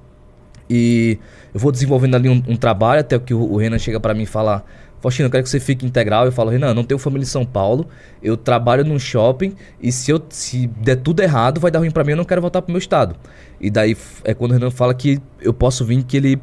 E 0.69 1.17
eu 1.53 1.59
vou 1.59 1.71
desenvolvendo 1.71 2.15
ali 2.15 2.29
um, 2.29 2.41
um 2.47 2.55
trabalho 2.55 3.01
até 3.01 3.17
que 3.19 3.33
o, 3.33 3.39
o 3.39 3.57
Renan 3.57 3.77
chega 3.77 3.99
pra 3.99 4.13
mim 4.13 4.23
e 4.23 4.25
fala: 4.25 4.63
Faustino, 5.01 5.27
eu 5.27 5.31
quero 5.31 5.43
que 5.43 5.49
você 5.49 5.59
fique 5.59 5.85
integral. 5.85 6.25
Eu 6.25 6.31
falo: 6.31 6.49
Renan, 6.49 6.73
não 6.73 6.83
tenho 6.83 6.97
família 6.97 7.23
em 7.23 7.27
São 7.27 7.45
Paulo, 7.45 7.87
eu 8.21 8.37
trabalho 8.37 8.85
num 8.85 8.97
shopping 8.97 9.53
e 9.81 9.91
se, 9.91 10.11
eu, 10.11 10.23
se 10.29 10.67
der 10.67 10.95
tudo 10.95 11.21
errado, 11.21 11.59
vai 11.59 11.69
dar 11.69 11.79
ruim 11.79 11.91
pra 11.91 12.03
mim, 12.03 12.11
eu 12.11 12.17
não 12.17 12.25
quero 12.25 12.41
voltar 12.41 12.61
pro 12.61 12.71
meu 12.71 12.79
estado. 12.79 13.15
E 13.59 13.69
daí 13.69 13.97
é 14.23 14.33
quando 14.33 14.51
o 14.51 14.53
Renan 14.53 14.71
fala 14.71 14.93
que 14.93 15.19
eu 15.41 15.53
posso 15.53 15.83
vir, 15.85 16.03
que 16.03 16.17
ele 16.17 16.41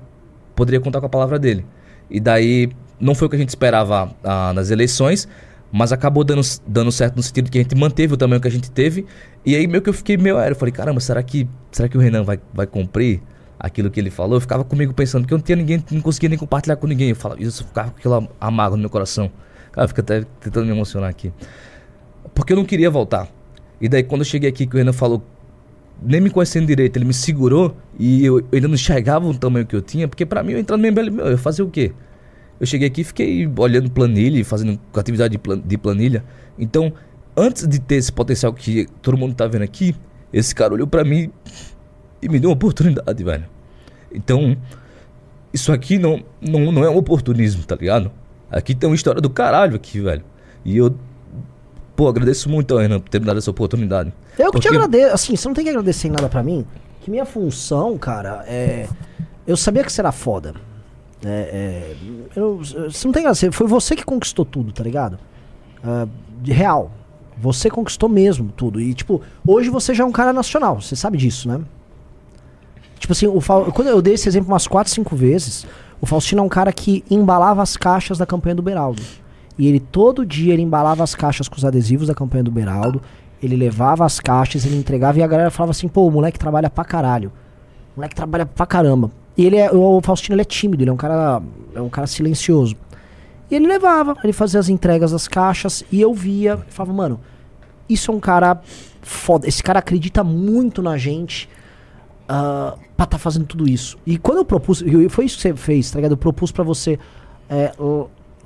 poderia 0.55 0.81
contar 0.81 1.01
com 1.01 1.07
a 1.07 1.09
palavra 1.09 1.39
dele. 1.39 1.65
E 2.11 2.21
daí 2.21 2.71
não 3.01 3.15
foi 3.15 3.27
o 3.27 3.31
que 3.31 3.37
a 3.37 3.39
gente 3.39 3.49
esperava 3.49 4.11
ah, 4.23 4.53
nas 4.53 4.71
eleições, 4.71 5.27
mas 5.73 5.93
acabou 5.93 6.23
dando, 6.23 6.43
dando 6.67 6.93
certo 6.93 7.17
no 7.17 7.23
sentido 7.23 7.51
que 7.51 7.59
a 7.59 7.63
gente 7.63 7.75
manteve 7.75 8.13
o 8.13 8.17
tamanho 8.17 8.41
que 8.41 8.49
a 8.49 8.51
gente 8.51 8.71
teve. 8.71 9.07
E 9.45 9.57
aí 9.57 9.67
meio 9.67 9.81
que 9.81 9.89
eu 9.89 9.95
fiquei 9.95 10.17
meio 10.17 10.37
aéreo. 10.37 10.53
Eu 10.53 10.59
falei, 10.59 10.73
caramba, 10.73 11.01
será 11.01 11.23
que, 11.23 11.49
será 11.73 11.89
que 11.89 11.97
o 11.97 12.01
Renan 12.01 12.25
vai, 12.25 12.39
vai 12.53 12.67
cumprir 12.67 13.23
aquilo 13.61 13.91
que 13.91 14.01
ele 14.01 14.11
falou? 14.11 14.37
Eu 14.37 14.41
ficava 14.41 14.65
comigo 14.65 14.95
pensando 14.95 15.27
que 15.27 15.35
eu 15.35 15.39
não 15.39 15.45
tinha 15.45 15.55
ninguém, 15.57 15.85
não 15.91 16.01
conseguia 16.01 16.31
nem 16.31 16.39
compartilhar 16.39 16.77
com 16.77 16.87
ninguém. 16.87 17.11
Eu 17.11 17.17
falava, 17.17 17.41
isso 17.41 17.63
eu 17.63 17.67
ficava 17.69 17.91
com 17.91 17.99
aquilo 17.99 18.29
amargo 18.41 18.77
no 18.77 18.81
meu 18.81 18.91
coração. 18.91 19.31
Cara, 19.71 19.87
fica 19.87 20.01
até 20.01 20.25
tentando 20.41 20.65
me 20.67 20.73
emocionar 20.73 21.11
aqui. 21.11 21.33
Porque 22.35 22.53
eu 22.53 22.57
não 22.57 22.65
queria 22.65 22.91
voltar. 22.91 23.29
E 23.81 23.89
daí 23.89 24.03
quando 24.03 24.23
eu 24.23 24.25
cheguei 24.25 24.49
aqui 24.49 24.67
que 24.67 24.75
o 24.75 24.79
Renan 24.79 24.93
falou, 24.93 25.23
nem 26.03 26.21
me 26.21 26.31
conhecendo 26.31 26.67
direito, 26.67 26.97
ele 26.97 27.05
me 27.05 27.13
segurou 27.15 27.77
e 27.99 28.25
eu, 28.25 28.39
eu 28.41 28.47
ainda 28.55 28.69
não 28.69 28.75
enxergava 28.75 29.27
o 29.27 29.37
tamanho 29.37 29.67
que 29.67 29.77
eu 29.77 29.83
tinha, 29.83 30.09
porque 30.09 30.25
pra 30.25 30.43
mim 30.43 30.53
eu 30.53 30.59
entrando 30.59 30.81
no 30.81 30.89
MBL, 30.89 31.11
meu, 31.11 31.27
eu 31.27 31.33
ia 31.33 31.39
fazer 31.39 31.63
o 31.63 31.69
quê? 31.69 31.93
Eu 32.59 32.67
cheguei 32.67 32.89
aqui 32.89 33.03
e 33.03 33.05
fiquei 33.05 33.51
olhando 33.57 33.91
planilha 33.91 34.43
fazendo 34.45 34.79
atividade 34.95 35.33
de, 35.33 35.39
plan- 35.39 35.59
de 35.65 35.79
planilha. 35.79 36.25
Então, 36.59 36.93
antes 37.37 37.67
de 37.67 37.79
ter 37.79 37.97
esse 37.97 38.13
potencial 38.13 38.53
que 38.53 38.87
todo 39.01 39.17
mundo 39.17 39.35
tá 39.35 39.47
vendo 39.47 39.63
aqui, 39.63 39.95
esse 40.33 40.55
cara 40.55 40.75
olhou 40.75 40.87
pra 40.87 41.05
mim 41.05 41.31
e 42.23 42.29
me 42.29 42.39
deu 42.39 42.51
uma 42.51 42.55
oportunidade, 42.55 43.23
velho. 43.25 43.45
Então, 44.13 44.57
isso 45.53 45.73
aqui 45.73 45.99
não, 45.99 46.23
não, 46.41 46.71
não 46.73 46.85
é 46.85 46.91
um 46.91 46.97
oportunismo, 46.97 47.65
tá 47.65 47.77
ligado? 47.77 48.11
Aqui 48.51 48.75
tem 48.75 48.89
uma 48.89 48.97
história 48.97 49.21
do 49.21 49.31
caralho 49.31 49.77
aqui, 49.77 50.01
velho. 50.01 50.23
E 50.65 50.77
eu, 50.77 50.95
pô, 51.97 52.09
agradeço 52.09 52.49
muito 52.49 52.77
Renan 52.77 53.01
por 53.01 53.09
ter 53.09 53.21
me 53.21 53.27
dado 53.27 53.39
essa 53.39 53.51
oportunidade. 53.51 54.13
Eu 54.39 54.51
que 54.53 54.59
te 54.61 54.63
Porque- 54.65 54.69
agradeço. 54.69 55.15
Assim, 55.15 55.37
você 55.37 55.47
não 55.49 55.55
tem 55.55 55.65
que 55.65 55.71
agradecer 55.71 56.11
nada 56.11 56.29
pra 56.29 56.43
mim. 56.43 56.67
Que 57.01 57.11
minha 57.11 57.25
função, 57.25 57.97
cara, 57.97 58.45
é. 58.47 58.89
Eu 59.47 59.57
sabia 59.57 59.83
que 59.85 59.93
você 59.93 60.01
era 60.01 60.13
foda. 60.13 60.55
É, 61.25 61.29
é, 61.29 61.97
eu- 62.37 62.59
você 62.59 63.07
não 63.07 63.13
tem 63.13 63.23
que 63.23 63.27
agradecer. 63.29 63.53
Foi 63.53 63.67
você 63.67 63.95
que 63.97 64.05
conquistou 64.05 64.45
tudo, 64.45 64.73
tá 64.73 64.83
ligado? 64.83 65.19
Ah, 65.83 66.07
de 66.43 66.53
real. 66.53 66.91
Você 67.39 67.71
conquistou 67.71 68.09
mesmo 68.09 68.53
tudo. 68.55 68.81
E, 68.81 68.93
tipo, 68.93 69.23
hoje 69.47 69.71
você 69.71 69.95
já 69.95 70.05
é 70.05 70.07
um 70.07 70.13
cara 70.13 70.33
nacional. 70.33 70.81
Você 70.81 70.95
sabe 70.95 71.17
disso, 71.17 71.49
né? 71.49 71.61
Tipo 73.01 73.13
assim, 73.15 73.27
o 73.27 73.41
Fal- 73.41 73.73
quando 73.73 73.89
eu 73.89 74.01
dei 74.03 74.15
esse 74.15 74.29
exemplo 74.29 74.53
umas 74.53 74.67
4, 74.69 74.93
5 74.93 75.17
vezes, 75.17 75.67
o 76.01 76.07
Faustino 76.07 76.43
é 76.43 76.45
um 76.45 76.49
cara 76.51 76.71
que 76.73 77.03
embalava 77.11 77.63
as 77.63 77.77
caixas 77.77 78.19
da 78.19 78.27
campanha 78.27 78.55
do 78.55 78.63
Beraldo. 78.63 79.03
E 79.59 79.67
ele 79.67 79.81
todo 79.81 80.25
dia 80.25 80.53
ele 80.53 80.63
embalava 80.63 81.03
as 81.03 81.15
caixas 81.15 81.49
com 81.49 81.57
os 81.57 81.65
adesivos 81.65 82.07
da 82.09 82.15
campanha 82.15 82.45
do 82.45 82.51
Beraldo. 82.51 83.01
Ele 83.43 83.57
levava 83.57 84.05
as 84.05 84.21
caixas, 84.21 84.67
ele 84.67 84.77
entregava 84.77 85.19
e 85.19 85.23
a 85.23 85.27
galera 85.27 85.51
falava 85.51 85.71
assim: 85.71 85.89
pô, 85.89 86.07
o 86.07 86.11
moleque 86.11 86.39
trabalha 86.39 86.69
pra 86.69 86.85
caralho. 86.85 87.33
O 87.97 88.01
moleque 88.01 88.15
trabalha 88.15 88.45
pra 88.45 88.67
caramba. 88.67 89.11
E 89.37 89.47
ele 89.47 89.57
é, 89.57 89.71
o 89.73 90.01
Faustino 90.03 90.35
ele 90.35 90.43
é 90.43 90.45
tímido, 90.45 90.83
ele 90.83 90.91
é 90.91 90.93
um 90.93 90.97
cara, 90.97 91.43
é 91.75 91.81
um 91.81 91.89
cara 91.89 92.07
silencioso. 92.07 92.77
E 93.51 93.55
ele 93.55 93.67
levava, 93.67 94.15
ele 94.23 94.33
fazia 94.35 94.61
as 94.61 94.69
entregas 94.69 95.11
das 95.13 95.27
caixas 95.27 95.83
e 95.91 96.01
eu 96.01 96.13
via, 96.13 96.59
e 96.69 96.73
falava, 96.73 96.93
mano, 96.95 97.21
isso 97.89 98.11
é 98.13 98.15
um 98.15 98.21
cara 98.21 98.61
foda. 99.01 99.49
Esse 99.49 99.63
cara 99.63 99.79
acredita 99.79 100.23
muito 100.23 100.83
na 100.83 100.97
gente 100.99 101.49
ah, 102.29 102.77
pra 103.01 103.07
tá 103.07 103.19
fazendo 103.19 103.47
tudo 103.47 103.67
isso. 103.67 103.97
E 104.05 104.19
quando 104.19 104.39
eu 104.39 104.45
propus, 104.45 104.85
foi 105.09 105.25
isso 105.25 105.37
que 105.37 105.43
você 105.43 105.55
fez, 105.55 105.91
tá 105.91 105.97
ligado? 105.97 106.13
Eu 106.13 106.17
propus 106.19 106.53
pra 106.53 106.63
você, 106.63 106.99
é, 107.49 107.73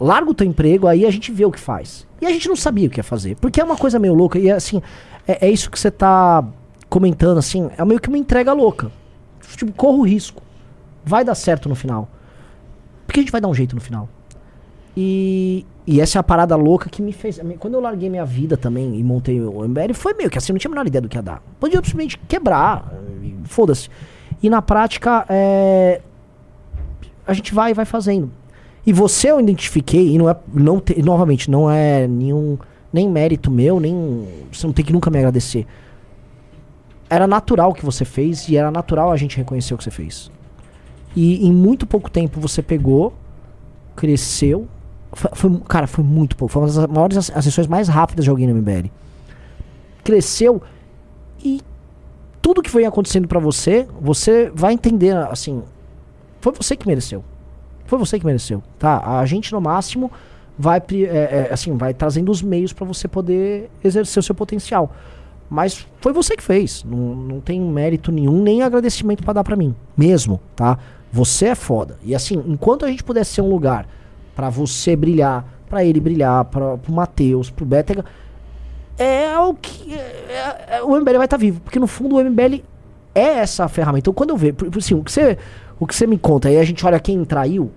larga 0.01 0.31
o 0.31 0.35
teu 0.35 0.47
emprego, 0.47 0.87
aí 0.87 1.05
a 1.05 1.11
gente 1.11 1.33
vê 1.33 1.45
o 1.45 1.51
que 1.51 1.59
faz. 1.59 2.07
E 2.21 2.27
a 2.27 2.31
gente 2.31 2.49
não 2.49 2.55
sabia 2.55 2.87
o 2.87 2.91
que 2.91 3.01
ia 3.01 3.05
fazer, 3.05 3.37
porque 3.37 3.61
é 3.61 3.65
uma 3.65 3.77
coisa 3.77 3.99
meio 3.99 4.15
louca, 4.15 4.39
e 4.39 4.49
assim, 4.51 4.81
é, 5.27 5.49
é 5.49 5.51
isso 5.51 5.69
que 5.69 5.79
você 5.79 5.91
tá 5.91 6.45
comentando, 6.89 7.39
assim, 7.39 7.69
é 7.77 7.85
meio 7.85 7.99
que 7.99 8.09
uma 8.09 8.17
entrega 8.17 8.53
louca. 8.53 8.93
Tipo, 9.57 9.73
corra 9.73 9.99
o 9.99 10.03
risco. 10.03 10.41
Vai 11.05 11.25
dar 11.25 11.35
certo 11.35 11.69
no 11.69 11.75
final. 11.75 12.09
Porque 13.07 13.21
a 13.21 13.23
gente 13.23 13.33
vai 13.33 13.41
dar 13.41 13.49
um 13.49 13.55
jeito 13.55 13.75
no 13.75 13.81
final. 13.81 14.09
E, 14.97 15.67
e 15.85 16.01
essa 16.01 16.19
é 16.19 16.21
a 16.21 16.23
parada 16.23 16.55
louca 16.55 16.89
que 16.89 17.03
me 17.03 17.13
fez. 17.13 17.41
Quando 17.59 17.75
eu 17.75 17.81
larguei 17.81 18.09
minha 18.09 18.25
vida 18.25 18.57
também 18.57 18.99
e 18.99 19.03
montei 19.03 19.41
o 19.41 19.69
MBL, 19.69 19.93
foi 19.95 20.15
meio 20.15 20.31
que 20.31 20.39
assim, 20.39 20.53
não 20.53 20.59
tinha 20.59 20.69
a 20.69 20.75
menor 20.75 20.87
ideia 20.87 21.03
do 21.03 21.09
que 21.09 21.17
ia 21.17 21.23
dar. 21.23 21.43
Podia 21.59 21.77
simplesmente 21.79 22.17
quebrar, 22.29 22.95
foda-se. 23.45 23.91
E 24.45 24.51
na 24.51 24.61
prática, 24.61 25.25
é, 25.27 26.03
a 27.27 27.33
gente 27.33 27.55
vai 27.55 27.71
e 27.71 27.75
vai 27.75 27.87
fazendo. 27.87 28.31
E 28.87 28.93
você 28.93 29.31
eu 29.31 29.41
identifiquei, 29.41 30.15
e 30.15 30.19
não 30.19 30.29
é. 30.29 30.37
Não 30.53 30.79
te- 30.81 31.01
novamente, 31.03 31.51
não 31.51 31.71
é 31.71 32.07
nenhum. 32.07 32.59
Nem 32.93 33.09
mérito 33.09 33.51
meu, 33.51 33.81
nem. 33.81 34.29
Você 34.53 34.67
não 34.67 34.75
tem 34.75 34.85
que 34.85 34.93
nunca 34.93 35.11
me 35.11 35.17
agradecer. 35.17 35.67
Era 37.09 37.27
natural 37.27 37.71
o 37.71 37.75
que 37.75 37.87
você 37.87 38.05
fez 38.05 38.47
e 38.51 38.57
era 38.59 38.71
natural 38.71 39.11
a 39.11 39.17
gente 39.17 39.35
reconhecer 39.39 39.73
o 39.73 39.79
que 39.79 39.85
você 39.85 39.91
fez. 39.91 40.31
E 41.17 41.47
em 41.47 41.51
muito 41.51 41.87
pouco 41.87 42.11
tempo 42.11 42.39
você 42.39 42.61
pegou, 42.61 43.15
cresceu. 43.97 44.69
Foi, 45.15 45.31
foi- 45.33 45.61
cara, 45.67 45.87
foi 45.87 46.05
muito 46.05 46.37
pouco. 46.37 46.53
Foi 46.53 46.61
uma 46.63 46.69
das 46.71 46.87
maiores 46.87 47.17
ac- 47.17 47.33
ascensões 47.39 47.67
mais 47.67 47.89
rápidas 47.89 48.25
de 48.27 48.31
alguém 48.31 48.47
no 48.47 48.53
MBL. 48.55 48.91
Cresceu 50.03 50.61
e 51.43 51.63
tudo 52.45 52.61
que 52.61 52.69
foi 52.69 52.85
acontecendo 52.85 53.27
pra 53.27 53.41
você, 53.41 53.89
você 53.99 54.53
vai 54.55 54.75
entender 54.75 55.17
assim. 55.17 55.63
Foi 56.43 56.53
você 56.53 56.77
que 56.77 56.87
mereceu. 56.87 57.25
Foi 57.87 57.99
você 57.99 58.19
que 58.19 58.27
mereceu, 58.27 58.63
tá? 58.79 59.19
A 59.19 59.25
gente, 59.25 59.51
no 59.51 59.63
máximo, 59.63 60.13
vai, 60.59 60.77
é, 60.93 61.05
é, 61.05 61.49
assim, 61.51 61.75
vai 61.75 61.95
trazendo 61.95 62.31
os 62.31 62.43
meios 62.43 62.71
pra 62.71 62.85
você 62.85 63.09
poder 63.09 63.71
exercer 63.83 64.21
o 64.21 64.23
seu 64.23 64.35
potencial. 64.35 64.93
Mas 65.49 65.87
foi 66.03 66.13
você 66.13 66.37
que 66.37 66.43
fez. 66.43 66.85
Não, 66.85 67.15
não 67.15 67.41
tem 67.41 67.59
mérito 67.59 68.13
nenhum, 68.13 68.43
nem 68.43 68.61
agradecimento 68.61 69.23
pra 69.23 69.33
dar 69.33 69.43
pra 69.43 69.57
mim. 69.57 69.75
Mesmo, 69.97 70.39
tá? 70.55 70.79
Você 71.11 71.47
é 71.47 71.55
foda. 71.55 71.97
E 72.05 72.15
assim, 72.15 72.45
enquanto 72.47 72.85
a 72.85 72.91
gente 72.91 73.03
puder 73.03 73.25
ser 73.25 73.41
um 73.41 73.49
lugar 73.49 73.89
pra 74.37 74.51
você 74.51 74.95
brilhar, 74.95 75.47
pra 75.67 75.83
ele 75.83 75.99
brilhar, 75.99 76.45
pra, 76.45 76.77
pro 76.77 76.93
Matheus, 76.93 77.49
pro 77.49 77.65
Bétega, 77.65 78.05
é 78.99 79.39
o 79.39 79.55
que. 79.55 79.95
é- 79.95 80.77
é- 80.79 80.83
o 80.83 80.97
MBL 80.97 81.17
vai 81.17 81.27
estar 81.27 81.37
vivo. 81.37 81.61
Porque 81.61 81.79
no 81.79 81.87
fundo 81.87 82.17
o 82.17 82.21
MBL 82.21 82.63
é 83.15 83.39
essa 83.39 83.69
ferramenta. 83.69 84.05
Então 84.05 84.15
quando 84.15 84.31
eu 84.31 84.37
vejo. 84.37 84.57
Assim, 84.77 84.95
o 84.95 85.03
que 85.03 85.11
você, 85.13 85.39
o 85.79 85.87
que 85.87 85.95
você 85.95 86.07
me 86.07 86.19
conta 86.19 86.49
aí, 86.49 86.59
a 86.59 86.65
gente 86.65 86.85
olha 86.87 86.99
quem 87.01 87.25
traiu. 87.25 87.71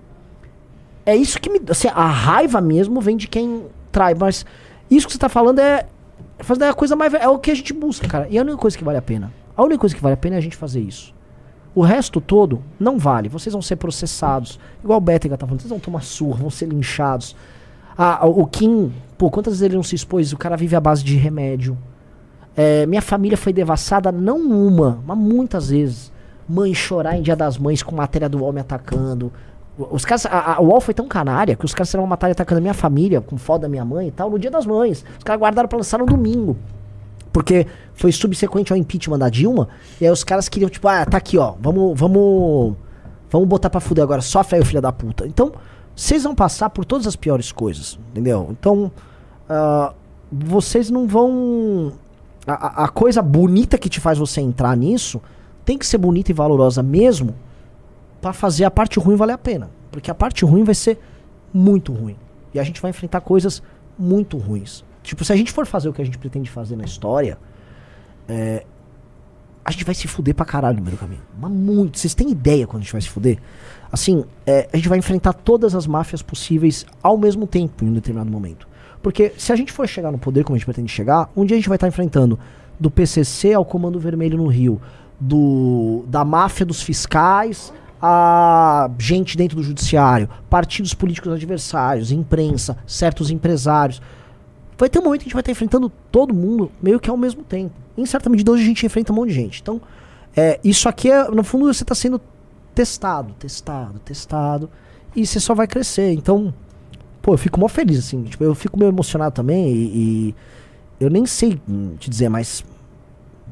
É 1.04 1.16
isso 1.16 1.40
que 1.40 1.50
me. 1.50 1.60
Assim, 1.68 1.88
a 1.88 2.06
raiva 2.06 2.60
mesmo 2.60 3.00
vem 3.00 3.16
de 3.16 3.26
quem 3.28 3.64
trai. 3.90 4.14
Mas 4.14 4.44
isso 4.90 5.06
que 5.06 5.12
você 5.12 5.18
tá 5.18 5.28
falando 5.28 5.58
é. 5.58 5.86
É 6.38 6.42
fazer 6.42 6.64
a 6.64 6.74
coisa 6.74 6.94
mais. 6.94 7.12
É 7.14 7.28
o 7.28 7.38
que 7.38 7.50
a 7.50 7.54
gente 7.54 7.72
busca, 7.72 8.06
cara. 8.06 8.28
E 8.30 8.36
é 8.36 8.40
a 8.40 8.42
única 8.42 8.58
coisa 8.58 8.76
que 8.78 8.84
vale 8.84 8.98
a 8.98 9.02
pena. 9.02 9.32
A 9.56 9.62
única 9.62 9.80
coisa 9.80 9.94
que 9.94 10.00
vale 10.00 10.14
a 10.14 10.16
pena 10.16 10.36
é 10.36 10.38
a 10.38 10.42
gente 10.42 10.56
fazer 10.56 10.80
isso. 10.80 11.12
O 11.74 11.82
resto 11.82 12.20
todo 12.20 12.62
não 12.78 12.96
vale. 12.98 13.28
Vocês 13.28 13.52
vão 13.52 13.62
ser 13.62 13.76
processados. 13.76 14.58
Igual 14.82 14.98
o 14.98 15.00
Bétega 15.00 15.36
tá 15.36 15.46
falando. 15.46 15.60
Vocês 15.60 15.70
vão 15.70 15.80
tomar 15.80 16.02
surra, 16.02 16.38
vão 16.40 16.50
ser 16.50 16.66
linchados. 16.66 17.34
Ah, 18.00 18.24
o 18.26 18.46
Kim, 18.46 18.92
pô, 19.18 19.28
quantas 19.28 19.54
vezes 19.54 19.62
ele 19.62 19.74
não 19.74 19.82
se 19.82 19.96
expôs? 19.96 20.32
O 20.32 20.36
cara 20.38 20.56
vive 20.56 20.76
à 20.76 20.80
base 20.80 21.02
de 21.02 21.16
remédio. 21.16 21.76
É, 22.56 22.86
minha 22.86 23.02
família 23.02 23.36
foi 23.36 23.52
devassada, 23.52 24.12
não 24.12 24.38
uma, 24.38 25.00
mas 25.04 25.18
muitas 25.18 25.70
vezes. 25.70 26.12
Mãe 26.48 26.72
chorar 26.72 27.16
em 27.16 27.22
Dia 27.22 27.36
das 27.36 27.58
Mães 27.58 27.82
com 27.82 27.94
matéria 27.94 28.28
do 28.28 28.38
UOL 28.38 28.52
me 28.52 28.60
atacando. 28.60 29.32
Os 29.76 30.04
caras, 30.04 30.24
a, 30.26 30.54
a- 30.54 30.60
UOL 30.60 30.80
foi 30.80 30.94
tão 30.94 31.06
canária 31.06 31.54
que 31.54 31.64
os 31.64 31.74
caras 31.74 31.88
fizeram 31.88 32.04
uma 32.04 32.10
matéria 32.10 32.32
atacando 32.32 32.58
a 32.58 32.62
minha 32.62 32.74
família, 32.74 33.20
com 33.20 33.36
foto 33.36 33.62
da 33.62 33.68
minha 33.68 33.84
mãe 33.84 34.08
e 34.08 34.10
tal, 34.10 34.30
no 34.30 34.38
Dia 34.38 34.50
das 34.50 34.64
Mães. 34.64 35.04
Os 35.18 35.24
caras 35.24 35.40
guardaram 35.40 35.68
pra 35.68 35.76
lançar 35.76 35.98
no 35.98 36.06
domingo. 36.06 36.56
Porque 37.32 37.66
foi 37.94 38.10
subsequente 38.10 38.72
ao 38.72 38.78
impeachment 38.78 39.18
da 39.18 39.28
Dilma. 39.28 39.68
E 40.00 40.06
aí 40.06 40.10
os 40.10 40.24
caras 40.24 40.48
queriam, 40.48 40.70
tipo, 40.70 40.88
ah, 40.88 41.04
tá 41.04 41.18
aqui, 41.18 41.36
ó. 41.36 41.54
Vamos, 41.60 41.98
vamos. 41.98 42.74
Vamos 43.30 43.46
botar 43.46 43.68
pra 43.68 43.78
fuder 43.80 44.02
agora. 44.02 44.22
Sofre 44.22 44.56
aí, 44.56 44.64
filho 44.64 44.80
da 44.80 44.90
puta. 44.90 45.26
Então, 45.26 45.52
vocês 46.00 46.22
vão 46.22 46.34
passar 46.34 46.70
por 46.70 46.84
todas 46.84 47.06
as 47.08 47.16
piores 47.16 47.50
coisas. 47.50 47.98
Entendeu? 48.10 48.48
Então, 48.50 48.92
ah, 49.48 49.92
vocês 50.30 50.90
não 50.90 51.06
vão. 51.08 51.92
A, 52.46 52.84
a- 52.84 52.88
coisa 52.88 53.20
bonita 53.20 53.76
que 53.76 53.88
te 53.88 53.98
faz 54.00 54.16
você 54.16 54.40
entrar 54.40 54.76
nisso 54.76 55.20
tem 55.64 55.76
que 55.76 55.84
ser 55.86 55.98
bonita 55.98 56.30
e 56.30 56.34
valorosa 56.34 56.82
mesmo 56.82 57.34
pra 58.20 58.32
fazer 58.32 58.64
a 58.64 58.70
parte 58.70 58.98
ruim 58.98 59.16
valer 59.16 59.32
a 59.32 59.38
pena. 59.38 59.70
Porque 59.90 60.10
a 60.10 60.14
parte 60.14 60.44
ruim 60.44 60.62
vai 60.64 60.74
ser 60.74 60.98
muito 61.52 61.92
ruim. 61.92 62.16
E 62.54 62.60
a 62.60 62.62
gente 62.62 62.80
vai 62.80 62.90
enfrentar 62.90 63.20
coisas 63.20 63.62
muito 63.98 64.38
ruins. 64.38 64.84
Tipo, 65.02 65.24
se 65.24 65.32
a 65.32 65.36
gente 65.36 65.50
for 65.52 65.66
fazer 65.66 65.88
o 65.88 65.92
que 65.92 66.00
a 66.00 66.04
gente 66.04 66.16
pretende 66.18 66.48
fazer 66.50 66.76
na 66.76 66.84
história, 66.84 67.38
é, 68.28 68.64
a 69.64 69.70
gente 69.70 69.84
vai 69.84 69.94
se 69.94 70.06
fuder 70.08 70.34
pra 70.34 70.44
caralho 70.46 70.76
no 70.78 70.82
meio 70.84 70.96
do 70.96 71.00
caminho. 71.00 71.22
Mas 71.38 71.50
muito. 71.50 71.98
Vocês 71.98 72.14
têm 72.14 72.30
ideia 72.30 72.66
quando 72.66 72.82
a 72.82 72.84
gente 72.84 72.92
vai 72.92 73.00
se 73.02 73.08
fuder? 73.08 73.38
Assim, 73.90 74.24
é, 74.46 74.68
a 74.72 74.76
gente 74.76 74.88
vai 74.88 74.98
enfrentar 74.98 75.32
todas 75.32 75.74
as 75.74 75.86
máfias 75.86 76.22
possíveis 76.22 76.84
ao 77.02 77.16
mesmo 77.16 77.46
tempo 77.46 77.84
em 77.84 77.88
um 77.88 77.92
determinado 77.92 78.30
momento. 78.30 78.68
Porque 79.02 79.32
se 79.38 79.52
a 79.52 79.56
gente 79.56 79.72
for 79.72 79.86
chegar 79.88 80.10
no 80.10 80.18
poder 80.18 80.44
como 80.44 80.54
a 80.54 80.58
gente 80.58 80.66
pretende 80.66 80.92
chegar, 80.92 81.30
um 81.36 81.44
dia 81.44 81.56
a 81.56 81.58
gente 81.58 81.68
vai 81.68 81.76
estar 81.76 81.88
enfrentando 81.88 82.38
do 82.78 82.90
PCC 82.90 83.54
ao 83.54 83.64
Comando 83.64 83.98
Vermelho 83.98 84.36
no 84.36 84.46
Rio, 84.46 84.80
do 85.18 86.04
da 86.06 86.24
máfia 86.24 86.64
dos 86.64 86.82
fiscais 86.82 87.72
a 88.00 88.88
gente 88.96 89.36
dentro 89.36 89.56
do 89.56 89.62
judiciário, 89.62 90.28
partidos 90.48 90.94
políticos 90.94 91.32
adversários, 91.32 92.12
imprensa, 92.12 92.76
certos 92.86 93.30
empresários. 93.30 94.00
Vai 94.76 94.88
ter 94.88 95.00
um 95.00 95.02
momento 95.02 95.20
que 95.20 95.24
a 95.24 95.28
gente 95.28 95.34
vai 95.34 95.40
estar 95.40 95.50
enfrentando 95.50 95.90
todo 96.12 96.32
mundo 96.32 96.70
meio 96.80 97.00
que 97.00 97.10
ao 97.10 97.16
mesmo 97.16 97.42
tempo. 97.42 97.74
Em 97.96 98.06
certa 98.06 98.30
medida 98.30 98.52
hoje 98.52 98.62
a 98.62 98.66
gente 98.66 98.86
enfrenta 98.86 99.12
um 99.12 99.16
monte 99.16 99.30
de 99.30 99.34
gente. 99.34 99.60
Então, 99.60 99.80
é, 100.36 100.60
isso 100.62 100.88
aqui 100.88 101.10
é, 101.10 101.28
no 101.28 101.42
fundo 101.42 101.66
você 101.66 101.82
está 101.82 101.96
sendo 101.96 102.20
testado, 102.78 103.34
testado, 103.34 103.98
testado, 103.98 104.70
e 105.16 105.26
você 105.26 105.40
só 105.40 105.52
vai 105.52 105.66
crescer. 105.66 106.12
Então, 106.12 106.54
pô, 107.20 107.34
eu 107.34 107.38
fico 107.38 107.58
mó 107.58 107.66
feliz, 107.66 107.98
assim. 107.98 108.22
Tipo, 108.22 108.44
eu 108.44 108.54
fico 108.54 108.78
meio 108.78 108.90
emocionado 108.90 109.34
também 109.34 109.68
e, 109.68 109.96
e 109.96 110.34
eu 111.00 111.10
nem 111.10 111.26
sei 111.26 111.60
hum, 111.68 111.96
te 111.98 112.08
dizer, 112.08 112.28
mas. 112.28 112.64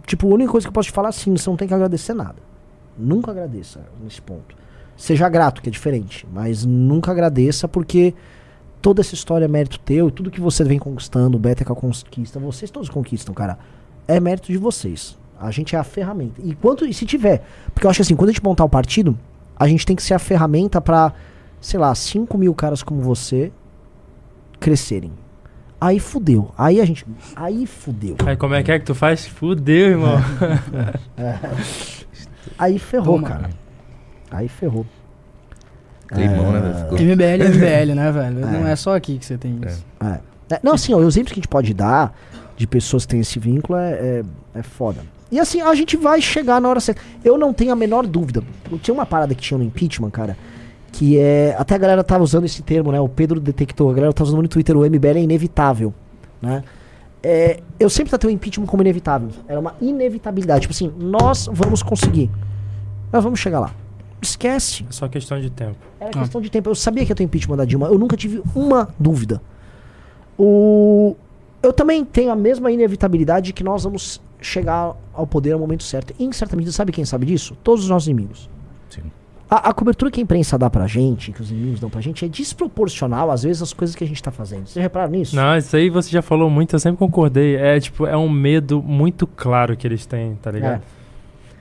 Tipo, 0.06 0.30
a 0.30 0.34
única 0.34 0.52
coisa 0.52 0.64
que 0.64 0.68
eu 0.68 0.72
posso 0.72 0.90
te 0.90 0.92
falar 0.92 1.08
é 1.08 1.10
assim, 1.10 1.36
você 1.36 1.50
não 1.50 1.56
tem 1.56 1.66
que 1.66 1.74
agradecer 1.74 2.14
nada. 2.14 2.36
Nunca 2.96 3.32
agradeça 3.32 3.84
nesse 4.00 4.22
ponto. 4.22 4.54
Seja 4.96 5.28
grato, 5.28 5.60
que 5.60 5.68
é 5.68 5.72
diferente, 5.72 6.24
mas 6.32 6.64
nunca 6.64 7.10
agradeça 7.10 7.66
porque 7.66 8.14
toda 8.80 9.00
essa 9.00 9.14
história 9.14 9.46
é 9.46 9.48
mérito 9.48 9.80
teu 9.80 10.08
tudo 10.08 10.30
que 10.30 10.40
você 10.40 10.62
vem 10.62 10.78
conquistando, 10.78 11.36
o 11.36 11.40
Beteca 11.40 11.74
conquista, 11.74 12.38
vocês 12.38 12.70
todos 12.70 12.88
conquistam, 12.88 13.34
cara. 13.34 13.58
É 14.06 14.20
mérito 14.20 14.52
de 14.52 14.56
vocês. 14.56 15.18
A 15.40 15.50
gente 15.50 15.76
é 15.76 15.78
a 15.78 15.84
ferramenta. 15.84 16.40
E 16.42 16.54
quanto 16.54 16.86
e 16.86 16.94
se 16.94 17.04
tiver, 17.04 17.42
porque 17.74 17.86
eu 17.86 17.90
acho 17.90 17.98
que 17.98 18.02
assim, 18.02 18.16
quando 18.16 18.30
a 18.30 18.32
gente 18.32 18.42
montar 18.42 18.64
o 18.64 18.68
partido, 18.68 19.16
a 19.56 19.68
gente 19.68 19.84
tem 19.86 19.94
que 19.96 20.02
ser 20.02 20.14
a 20.14 20.18
ferramenta 20.18 20.80
pra, 20.80 21.12
sei 21.60 21.78
lá, 21.78 21.94
5 21.94 22.36
mil 22.38 22.54
caras 22.54 22.82
como 22.82 23.00
você 23.00 23.52
crescerem. 24.58 25.12
Aí 25.80 26.00
fudeu. 26.00 26.50
Aí 26.56 26.80
a 26.80 26.84
gente. 26.86 27.04
Aí 27.34 27.66
fudeu. 27.66 28.16
Aí 28.26 28.36
como 28.36 28.54
é 28.54 28.62
que 28.62 28.72
é 28.72 28.78
que 28.78 28.86
tu 28.86 28.94
faz? 28.94 29.26
Fudeu, 29.26 29.90
irmão. 29.90 30.16
Aí 32.58 32.78
ferrou, 32.78 33.16
Toma. 33.16 33.28
cara. 33.28 33.50
Aí 34.30 34.48
ferrou. 34.48 34.86
Climão, 36.08 36.52
né, 36.52 36.60
velho? 36.60 36.74
Ficou- 36.76 36.98
MBL 36.98 37.42
é 37.42 37.48
MBL, 37.48 37.94
né, 37.94 38.12
velho? 38.12 38.40
Não 38.40 38.66
é 38.66 38.76
só 38.76 38.96
aqui 38.96 39.18
que 39.18 39.26
você 39.26 39.36
tem 39.36 39.60
isso. 39.66 39.84
É. 40.00 40.20
É, 40.54 40.60
não, 40.62 40.72
assim, 40.74 40.94
ó, 40.94 40.98
os 40.98 41.14
exemplos 41.14 41.32
que 41.32 41.40
a 41.40 41.42
gente 41.42 41.48
pode 41.48 41.74
dar 41.74 42.16
de 42.56 42.66
pessoas 42.66 43.04
que 43.04 43.10
têm 43.10 43.20
esse 43.20 43.38
vínculo 43.38 43.78
é, 43.78 43.92
é, 43.92 44.24
é 44.54 44.62
foda. 44.62 45.00
E 45.30 45.40
assim, 45.40 45.60
a 45.60 45.74
gente 45.74 45.96
vai 45.96 46.20
chegar 46.20 46.60
na 46.60 46.68
hora 46.68 46.80
certa. 46.80 47.00
Eu 47.24 47.36
não 47.36 47.52
tenho 47.52 47.72
a 47.72 47.76
menor 47.76 48.06
dúvida. 48.06 48.42
Tinha 48.80 48.94
uma 48.94 49.06
parada 49.06 49.34
que 49.34 49.42
tinha 49.42 49.58
no 49.58 49.64
impeachment, 49.64 50.10
cara, 50.10 50.36
que 50.92 51.18
é. 51.18 51.54
Até 51.58 51.74
a 51.74 51.78
galera 51.78 52.04
tava 52.04 52.22
usando 52.22 52.44
esse 52.44 52.62
termo, 52.62 52.92
né? 52.92 53.00
O 53.00 53.08
Pedro 53.08 53.40
detectou, 53.40 53.90
a 53.90 53.94
galera 53.94 54.12
tá 54.12 54.22
usando 54.22 54.42
no 54.42 54.48
Twitter, 54.48 54.76
o 54.76 54.88
MBL 54.88 55.18
é 55.18 55.22
inevitável, 55.22 55.92
né? 56.40 56.62
É, 57.22 57.60
eu 57.80 57.90
sempre 57.90 58.10
tratei 58.10 58.30
o 58.30 58.32
impeachment 58.32 58.66
como 58.66 58.84
inevitável. 58.84 59.30
Era 59.48 59.58
uma 59.58 59.74
inevitabilidade. 59.80 60.60
Tipo 60.60 60.72
assim, 60.72 60.92
nós 60.96 61.48
vamos 61.52 61.82
conseguir. 61.82 62.30
Nós 63.12 63.24
vamos 63.24 63.40
chegar 63.40 63.58
lá. 63.58 63.74
Esquece. 64.22 64.86
É 64.88 64.92
só 64.92 65.08
questão 65.08 65.40
de 65.40 65.50
tempo. 65.50 65.76
Era 65.98 66.10
questão 66.10 66.40
de 66.40 66.48
tempo. 66.48 66.70
Eu 66.70 66.74
sabia 66.76 67.04
que 67.04 67.10
ia 67.10 67.16
ter 67.16 67.24
impeachment 67.24 67.56
da 67.56 67.64
Dilma. 67.64 67.88
Eu 67.88 67.98
nunca 67.98 68.16
tive 68.16 68.42
uma 68.54 68.88
dúvida. 68.96 69.42
O... 70.38 71.16
Eu 71.62 71.72
também 71.72 72.04
tenho 72.04 72.30
a 72.30 72.36
mesma 72.36 72.70
inevitabilidade 72.70 73.46
de 73.46 73.52
que 73.52 73.64
nós 73.64 73.82
vamos 73.82 74.20
chegar 74.40 74.94
ao 75.12 75.26
poder 75.26 75.52
ao 75.52 75.58
momento 75.58 75.82
certo. 75.82 76.14
E, 76.18 76.24
em 76.24 76.32
certa 76.32 76.56
medida, 76.56 76.72
sabe 76.72 76.92
quem 76.92 77.04
sabe 77.04 77.26
disso? 77.26 77.56
Todos 77.62 77.84
os 77.84 77.90
nossos 77.90 78.08
inimigos. 78.08 78.48
Sim. 78.88 79.02
A, 79.48 79.70
a 79.70 79.72
cobertura 79.72 80.10
que 80.10 80.20
a 80.20 80.22
imprensa 80.22 80.58
dá 80.58 80.68
pra 80.68 80.86
gente, 80.86 81.32
que 81.32 81.40
os 81.40 81.50
inimigos 81.50 81.80
dão 81.80 81.88
pra 81.88 82.00
gente, 82.00 82.24
é 82.24 82.28
desproporcional, 82.28 83.30
às 83.30 83.42
vezes, 83.44 83.62
às 83.62 83.72
coisas 83.72 83.94
que 83.94 84.02
a 84.02 84.06
gente 84.06 84.22
tá 84.22 84.30
fazendo. 84.30 84.66
Vocês 84.66 84.82
repararam 84.82 85.12
nisso? 85.12 85.36
Não, 85.36 85.56
isso 85.56 85.76
aí 85.76 85.88
você 85.88 86.10
já 86.10 86.22
falou 86.22 86.50
muito, 86.50 86.74
eu 86.74 86.80
sempre 86.80 86.98
concordei. 86.98 87.56
É 87.56 87.78
tipo, 87.78 88.06
é 88.06 88.16
um 88.16 88.28
medo 88.28 88.82
muito 88.82 89.26
claro 89.26 89.76
que 89.76 89.86
eles 89.86 90.04
têm, 90.04 90.34
tá 90.36 90.50
ligado? 90.50 90.82
É. 90.82 90.95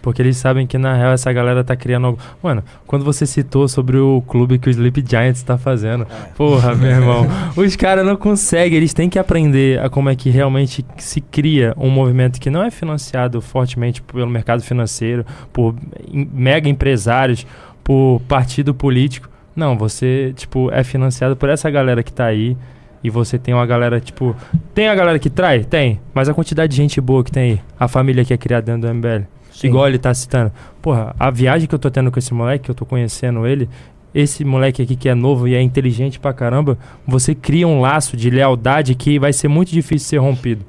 Porque 0.06 0.22
eles 0.22 0.38
sabem 0.38 0.68
que 0.68 0.78
na 0.78 0.94
real 0.94 1.14
essa 1.14 1.34
galera 1.34 1.64
tá 1.64 1.76
criando 1.76 2.06
algo. 2.06 2.20
Mano, 2.44 2.64
quando 2.86 3.04
você 3.04 3.26
citou 3.26 3.68
sobre 3.68 3.98
o 3.98 4.22
clube 4.22 4.60
que 4.60 4.68
o 4.68 4.70
Sleep 4.70 5.04
Giants 5.04 5.42
tá 5.42 5.58
fazendo, 5.58 6.06
porra, 6.38 6.76
meu 6.76 6.92
irmão, 6.92 7.28
os 7.58 7.76
caras 7.76 8.06
não 8.06 8.16
conseguem, 8.16 8.78
eles 8.78 8.94
têm 8.94 9.10
que 9.10 9.18
aprender 9.18 9.80
a 9.80 9.90
como 9.90 10.08
é 10.08 10.16
que 10.16 10.30
realmente 10.30 10.86
se 10.98 11.20
cria 11.20 11.74
um 11.76 11.90
movimento 11.90 12.40
que 12.40 12.52
não 12.52 12.62
é 12.62 12.70
financiado 12.70 13.42
fortemente 13.42 14.00
pelo 14.00 14.28
mercado 14.28 14.62
financeiro, 14.62 15.26
por 15.52 15.74
mega 16.14 16.70
empresários, 16.70 17.48
por 17.84 18.22
partido 18.28 18.76
político. 18.76 19.28
Não, 19.56 19.76
você, 19.76 20.34
tipo, 20.36 20.72
é 20.72 20.84
financiado 20.84 21.36
por 21.36 21.50
essa 21.50 21.68
galera 21.72 22.04
que 22.04 22.14
tá 22.14 22.26
aí. 22.26 22.56
E 23.04 23.10
você 23.10 23.40
tem 23.40 23.56
uma 23.56 23.66
galera, 23.66 24.00
tipo. 24.00 24.36
Tem 24.72 24.88
a 24.88 24.94
galera 24.94 25.18
que 25.18 25.32
trai? 25.32 25.64
Tem. 25.64 26.00
Mas 26.14 26.30
a 26.30 26.34
quantidade 26.34 26.70
de 26.70 26.78
gente 26.78 27.02
boa 27.02 27.24
que 27.24 27.32
tem 27.32 27.54
aí. 27.54 27.60
A 27.80 27.88
família 27.88 28.24
que 28.24 28.34
é 28.36 28.38
criada 28.38 28.72
dentro 28.72 28.88
do 28.88 28.94
MBL. 28.94 29.26
Sim. 29.56 29.68
Igual 29.68 29.88
ele 29.88 29.98
tá 29.98 30.14
citando. 30.14 30.52
Porra, 30.82 31.16
a 31.18 31.32
viagem 31.32 31.68
que 31.68 31.74
eu 31.74 31.80
tô 31.80 31.90
tendo 31.90 32.12
com 32.12 32.20
esse 32.20 32.34
moleque, 32.34 32.66
que 32.66 32.72
eu 32.72 32.76
tô 32.76 32.86
conhecendo 32.86 33.48
ele, 33.48 33.70
esse 34.14 34.44
moleque 34.44 34.82
aqui 34.82 34.96
que 34.96 35.08
é 35.08 35.16
novo 35.16 35.48
e 35.48 35.56
é 35.56 35.62
inteligente 35.62 36.20
pra 36.20 36.34
caramba, 36.34 36.78
você 37.08 37.34
cria 37.34 37.68
um 37.68 37.80
laço 37.80 38.18
de 38.18 38.30
lealdade 38.30 38.96
que 38.96 39.18
vai 39.18 39.32
ser 39.32 39.48
muito 39.48 39.72
difícil 39.72 40.08
ser 40.10 40.18
rompido. 40.18 40.66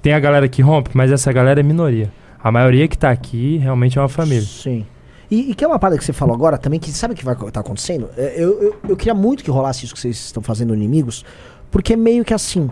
Tem 0.00 0.12
a 0.12 0.20
galera 0.20 0.48
que 0.48 0.62
rompe, 0.62 0.90
mas 0.94 1.10
essa 1.12 1.32
galera 1.32 1.60
é 1.60 1.62
minoria. 1.62 2.10
A 2.42 2.50
maioria 2.52 2.86
que 2.88 2.96
tá 2.96 3.10
aqui 3.10 3.56
realmente 3.58 3.98
é 3.98 4.00
uma 4.02 4.08
família. 4.08 4.42
Sim. 4.42 4.84
E, 5.30 5.50
e 5.50 5.54
que 5.54 5.64
é 5.64 5.66
uma 5.66 5.78
parada 5.78 5.98
que 5.98 6.04
você 6.04 6.12
falou 6.12 6.34
agora 6.34 6.58
também, 6.58 6.78
que 6.78 6.90
sabe 6.90 7.14
o 7.14 7.16
que 7.16 7.24
vai 7.24 7.34
estar 7.34 7.60
acontecendo? 7.60 8.08
É, 8.16 8.34
Eu, 8.36 8.62
eu, 8.62 8.76
eu 8.90 8.96
queria 8.96 9.14
muito 9.14 9.42
que 9.42 9.50
rolasse 9.50 9.84
isso 9.84 9.94
que 9.94 10.00
vocês 10.00 10.16
estão 10.16 10.42
fazendo 10.42 10.74
inimigos, 10.74 11.24
porque 11.70 11.94
é 11.94 11.96
meio 11.96 12.24
que 12.24 12.34
assim. 12.34 12.70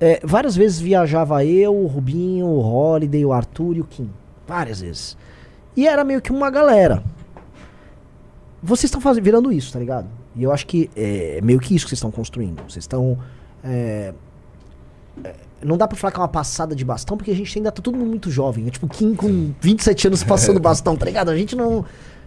é, 0.00 0.20
várias 0.24 0.56
vezes 0.56 0.80
viajava 0.80 1.44
eu, 1.44 1.74
o 1.76 1.86
Rubinho, 1.86 2.46
o 2.46 2.60
Holiday, 2.60 3.24
o 3.24 3.32
Arthur 3.32 3.76
e 3.76 3.80
o 3.80 3.84
Kim. 3.84 4.08
Várias 4.46 4.80
vezes. 4.80 5.16
E 5.76 5.86
era 5.88 6.04
meio 6.04 6.20
que 6.20 6.30
uma 6.32 6.50
galera. 6.50 7.02
vocês 8.62 8.84
estão 8.84 9.00
fazendo, 9.00 9.24
virando 9.24 9.52
isso, 9.52 9.72
tá 9.72 9.78
ligado? 9.78 10.06
E 10.36 10.42
eu 10.42 10.52
acho 10.52 10.66
que 10.66 10.90
é 10.96 11.40
meio 11.42 11.58
que 11.60 11.74
isso 11.74 11.84
que 11.84 11.90
vocês 11.90 11.98
estão 11.98 12.10
construindo. 12.10 12.62
Vocês 12.62 12.84
estão. 12.84 13.18
é, 13.64 14.12
é, 15.24 15.34
não 15.62 15.76
dá 15.76 15.86
pra 15.86 15.96
falar 15.96 16.10
que 16.10 16.18
é 16.18 16.22
uma 16.22 16.28
passada 16.28 16.74
de 16.74 16.84
bastão, 16.84 17.16
porque 17.16 17.30
a 17.30 17.34
gente 17.36 17.56
ainda 17.58 17.70
tá 17.70 17.80
todo 17.82 17.96
mundo 17.96 18.08
muito 18.08 18.30
jovem. 18.30 18.66
É 18.66 18.70
tipo 18.70 18.88
Kim 18.88 19.14
com 19.14 19.52
27 19.60 20.08
anos 20.08 20.24
passando 20.24 20.58
bastão, 20.60 20.96
tá 20.96 21.04
ligado? 21.06 21.30
A 21.30 21.36
gente 21.36 21.54
não. 21.54 21.84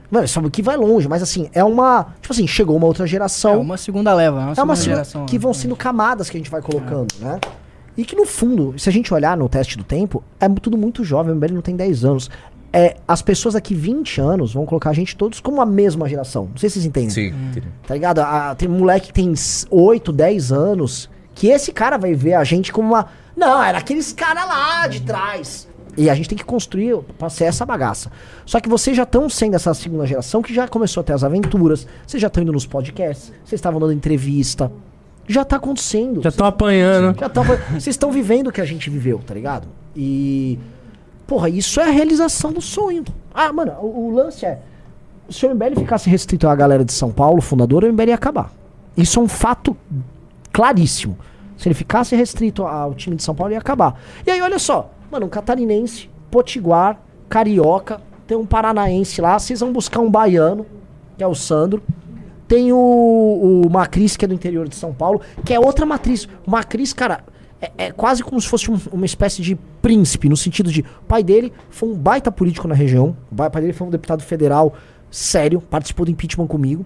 Mano, 0.10 0.28
sabe 0.28 0.50
que 0.52 0.62
vai 0.62 0.78
longe, 0.78 1.08
mas 1.08 1.22
assim, 1.24 1.50
é 1.52 1.64
uma. 1.64 2.14
Tipo 2.22 2.32
assim, 2.34 2.48
chegou 2.48 2.78
uma 2.78 2.86
outra 2.86 3.06
geração. 3.08 3.54
É 3.54 3.58
uma 3.58 3.76
segunda 3.78 4.14
leva, 4.14 4.38
é 4.38 4.40
uma 4.44 4.46
É 4.46 4.50
uma 4.50 4.56
segunda 4.56 4.76
segunda- 4.76 4.96
geração. 4.96 5.26
que 5.26 5.38
vão 5.40 5.52
né? 5.52 5.58
sendo 5.58 5.76
camadas 5.76 6.30
que 6.30 6.38
a 6.38 6.40
gente 6.40 6.50
vai 6.52 6.62
colocando, 6.62 7.08
né? 7.20 7.40
E 7.98 8.04
que 8.04 8.16
no 8.16 8.26
fundo, 8.26 8.74
se 8.78 8.90
a 8.90 8.92
gente 8.92 9.14
olhar 9.14 9.38
no 9.38 9.48
teste 9.48 9.78
do 9.78 9.84
tempo, 9.84 10.24
é 10.40 10.48
tudo 10.50 10.78
muito 10.78 11.04
jovem, 11.04 11.32
o 11.32 11.36
MBL 11.36 11.54
não 11.54 11.62
tem 11.62 11.76
10 11.76 12.04
anos. 12.06 12.30
É, 12.74 12.98
as 13.08 13.22
pessoas 13.22 13.54
daqui 13.54 13.74
20 13.74 14.20
anos 14.20 14.54
vão 14.54 14.66
colocar 14.66 14.90
a 14.90 14.94
gente 14.94 15.16
todos 15.16 15.40
como 15.40 15.62
a 15.62 15.66
mesma 15.66 16.10
geração. 16.10 16.50
Não 16.52 16.58
sei 16.58 16.70
se 16.70 16.74
vocês 16.74 16.86
entendem. 16.86 17.10
Sim, 17.10 17.28
entendi. 17.28 17.68
Tá 17.88 17.94
ligado? 17.94 18.20
Ah, 18.20 18.54
tem 18.58 18.68
moleque 18.68 19.08
que 19.08 19.14
tem 19.14 19.32
s- 19.32 19.66
8, 19.72 20.12
10 20.12 20.52
anos, 20.52 21.10
que 21.34 21.48
esse 21.48 21.72
cara 21.72 21.98
vai 21.98 22.14
ver 22.14 22.34
a 22.34 22.44
gente 22.44 22.74
como 22.74 22.90
uma. 22.90 23.06
Não, 23.36 23.64
era 23.64 23.78
aqueles 23.78 24.12
caras 24.12 24.46
lá 24.46 24.88
de 24.88 25.02
trás. 25.04 25.70
E 25.98 26.10
a 26.10 26.16
gente 26.16 26.28
tem 26.28 26.38
que 26.38 26.44
construir 26.44 26.98
pra 27.18 27.30
ser 27.30 27.46
essa 27.46 27.66
bagaça. 27.66 28.12
Só 28.46 28.60
que 28.60 28.68
vocês 28.68 28.98
já 28.98 29.04
estão 29.04 29.30
sendo 29.30 29.56
essa 29.56 29.74
segunda 29.74 30.06
geração 30.06 30.42
que 30.42 30.54
já 30.54 30.68
começou 30.68 31.00
a 31.00 31.04
ter 31.06 31.14
as 31.14 31.24
aventuras, 31.24 31.88
vocês 32.06 32.20
já 32.20 32.28
estão 32.28 32.44
indo 32.44 32.52
nos 32.52 32.66
podcasts, 32.66 33.30
vocês 33.46 33.54
estavam 33.60 33.80
dando 33.80 33.94
entrevista. 33.94 34.70
Já 35.28 35.44
tá 35.44 35.56
acontecendo. 35.56 36.22
Já 36.22 36.30
estão 36.30 36.46
apanhando. 36.46 37.18
Já 37.20 37.30
tão- 37.30 37.44
Vocês 37.44 37.88
estão 37.88 38.12
vivendo 38.12 38.48
o 38.48 38.52
que 38.52 38.62
a 38.62 38.66
gente 38.66 38.90
viveu, 38.90 39.20
tá 39.26 39.34
ligado? 39.34 39.68
E. 39.96 40.60
Porra, 41.26 41.50
isso 41.50 41.80
é 41.80 41.84
a 41.88 41.92
realização 41.92 42.52
do 42.54 42.62
sonho. 42.62 43.04
Ah, 43.34 43.52
mano, 43.52 43.72
o, 43.82 44.08
o 44.08 44.12
lance 44.16 44.46
é. 44.46 44.60
Se 45.30 45.46
o 45.46 45.50
MBL 45.50 45.80
ficasse 45.80 46.08
restrito 46.10 46.48
à 46.48 46.56
galera 46.56 46.86
de 46.86 46.94
São 46.94 47.12
Paulo, 47.12 47.42
fundadora, 47.42 47.88
o 47.88 47.90
MBL 47.94 48.10
ia 48.10 48.16
acabar. 48.16 48.52
Isso 48.96 49.20
é 49.20 49.24
um 49.24 49.28
fato 49.28 49.76
claríssimo. 50.52 51.18
Se 51.58 51.68
ele 51.68 51.74
ficasse 51.76 52.16
restrito 52.16 52.64
ao 52.64 52.94
time 52.94 53.16
de 53.16 53.24
São 53.24 53.34
Paulo, 53.34 53.52
ia 53.54 53.58
acabar. 53.58 54.00
E 54.26 54.30
aí, 54.32 54.42
olha 54.42 54.60
só, 54.60 54.92
mano, 55.12 55.26
um 55.26 55.30
catarinense, 55.30 56.10
potiguar, 56.30 57.00
carioca, 57.28 58.00
tem 58.28 58.38
um 58.38 58.46
paranaense 58.46 59.22
lá, 59.22 59.40
vocês 59.40 59.60
vão 59.62 59.72
buscar 59.74 60.00
um 60.02 60.12
baiano, 60.12 60.66
que 61.18 61.24
é 61.24 61.28
o 61.28 61.34
Sandro. 61.36 61.82
Tem 62.48 62.72
o, 62.72 63.64
o 63.66 63.70
Macris, 63.70 64.16
que 64.16 64.26
é 64.26 64.28
do 64.28 64.34
interior 64.34 64.68
de 64.68 64.76
São 64.76 64.94
Paulo, 64.94 65.22
que 65.44 65.54
é 65.54 65.60
outra 65.60 65.86
matriz. 65.86 66.26
O 66.46 66.52
Macris, 66.52 66.94
cara, 66.94 67.24
é, 67.62 67.72
é 67.78 67.92
quase 67.92 68.24
como 68.24 68.40
se 68.40 68.48
fosse 68.48 68.70
um- 68.70 68.80
uma 68.92 69.06
espécie 69.06 69.42
de 69.42 69.56
príncipe, 69.82 70.30
no 70.30 70.38
sentido 70.38 70.72
de. 70.72 70.82
O 70.82 71.06
pai 71.08 71.24
dele 71.24 71.52
foi 71.70 71.90
um 71.90 71.96
baita 71.96 72.32
político 72.32 72.68
na 72.68 72.76
região. 72.76 73.16
O 73.32 73.36
pai 73.36 73.50
dele 73.62 73.74
foi 73.74 73.88
um 73.88 73.90
deputado 73.90 74.22
federal 74.24 74.74
sério, 75.10 75.60
participou 75.62 76.06
do 76.06 76.12
impeachment 76.12 76.48
comigo. 76.48 76.86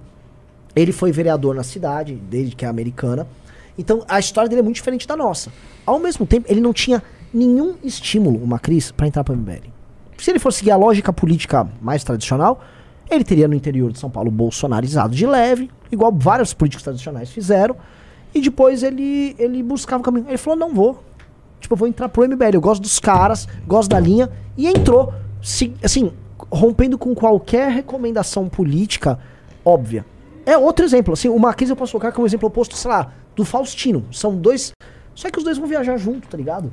Ele 0.76 0.92
foi 0.92 1.12
vereador 1.12 1.56
na 1.56 1.64
cidade 1.64 2.14
dele, 2.16 2.54
que 2.56 2.64
é 2.64 2.68
americana. 2.68 3.28
Então 3.78 4.04
a 4.08 4.20
história 4.20 4.48
dele 4.50 4.62
é 4.62 4.64
muito 4.64 4.76
diferente 4.76 5.08
da 5.08 5.16
nossa. 5.18 5.52
Ao 5.86 6.00
mesmo 6.00 6.26
tempo, 6.26 6.46
ele 6.50 6.62
não 6.62 6.72
tinha 6.72 7.02
nenhum 7.34 7.76
estímulo, 7.84 8.42
o 8.42 8.48
Macris, 8.48 8.92
para 8.92 9.08
entrar 9.08 9.24
para 9.24 9.34
o 9.34 9.38
MBL. 9.38 9.70
Se 10.18 10.30
ele 10.32 10.40
fosse 10.40 10.60
seguir 10.60 10.72
a 10.72 10.76
lógica 10.78 11.12
política 11.14 11.68
mais 11.82 12.04
tradicional, 12.04 12.62
ele 13.10 13.24
teria 13.24 13.48
no 13.48 13.56
interior 13.56 13.92
de 13.92 14.00
São 14.00 14.10
Paulo 14.10 14.30
bolsonarizado 14.30 15.16
de 15.16 15.26
leve, 15.26 15.70
igual 15.92 16.12
vários 16.16 16.54
políticos 16.54 16.84
tradicionais 16.84 17.30
fizeram. 17.30 17.76
E 18.34 18.42
depois 18.42 18.84
ele, 18.84 19.36
ele 19.40 19.64
buscava 19.64 20.02
o 20.02 20.04
caminho. 20.04 20.26
Ele 20.28 20.38
falou: 20.38 20.60
não 20.60 20.74
vou. 20.74 21.04
Tipo, 21.60 21.74
eu 21.74 21.78
vou 21.78 21.88
entrar 21.88 22.08
pro 22.10 22.24
MBL. 22.28 22.54
Eu 22.54 22.62
gosto 22.62 22.82
dos 22.82 23.00
caras, 23.00 23.48
gosto 23.68 23.90
da 23.90 24.00
linha. 24.00 24.30
E 24.56 24.68
entrou, 24.68 25.12
se- 25.42 25.74
assim, 25.84 26.12
rompendo 26.52 26.98
com 26.98 27.14
qualquer 27.16 27.72
recomendação 27.72 28.48
política 28.48 29.20
óbvia. 29.66 30.06
É 30.46 30.58
outro 30.58 30.86
exemplo. 30.86 31.14
Assim, 31.14 31.28
o 31.30 31.38
Marquês 31.40 31.70
eu 31.70 31.76
posso 31.76 31.92
colocar 31.94 32.12
como 32.12 32.28
exemplo 32.28 32.48
oposto, 32.48 32.76
sei 32.78 32.90
lá, 32.92 33.12
do 33.36 33.44
Faustino. 33.44 34.06
São 34.12 34.36
dois. 34.36 34.72
Só 35.16 35.30
que 35.30 35.38
os 35.38 35.44
dois 35.44 35.58
vão 35.58 35.68
viajar 35.68 35.98
junto, 35.98 36.28
tá 36.28 36.38
ligado? 36.38 36.72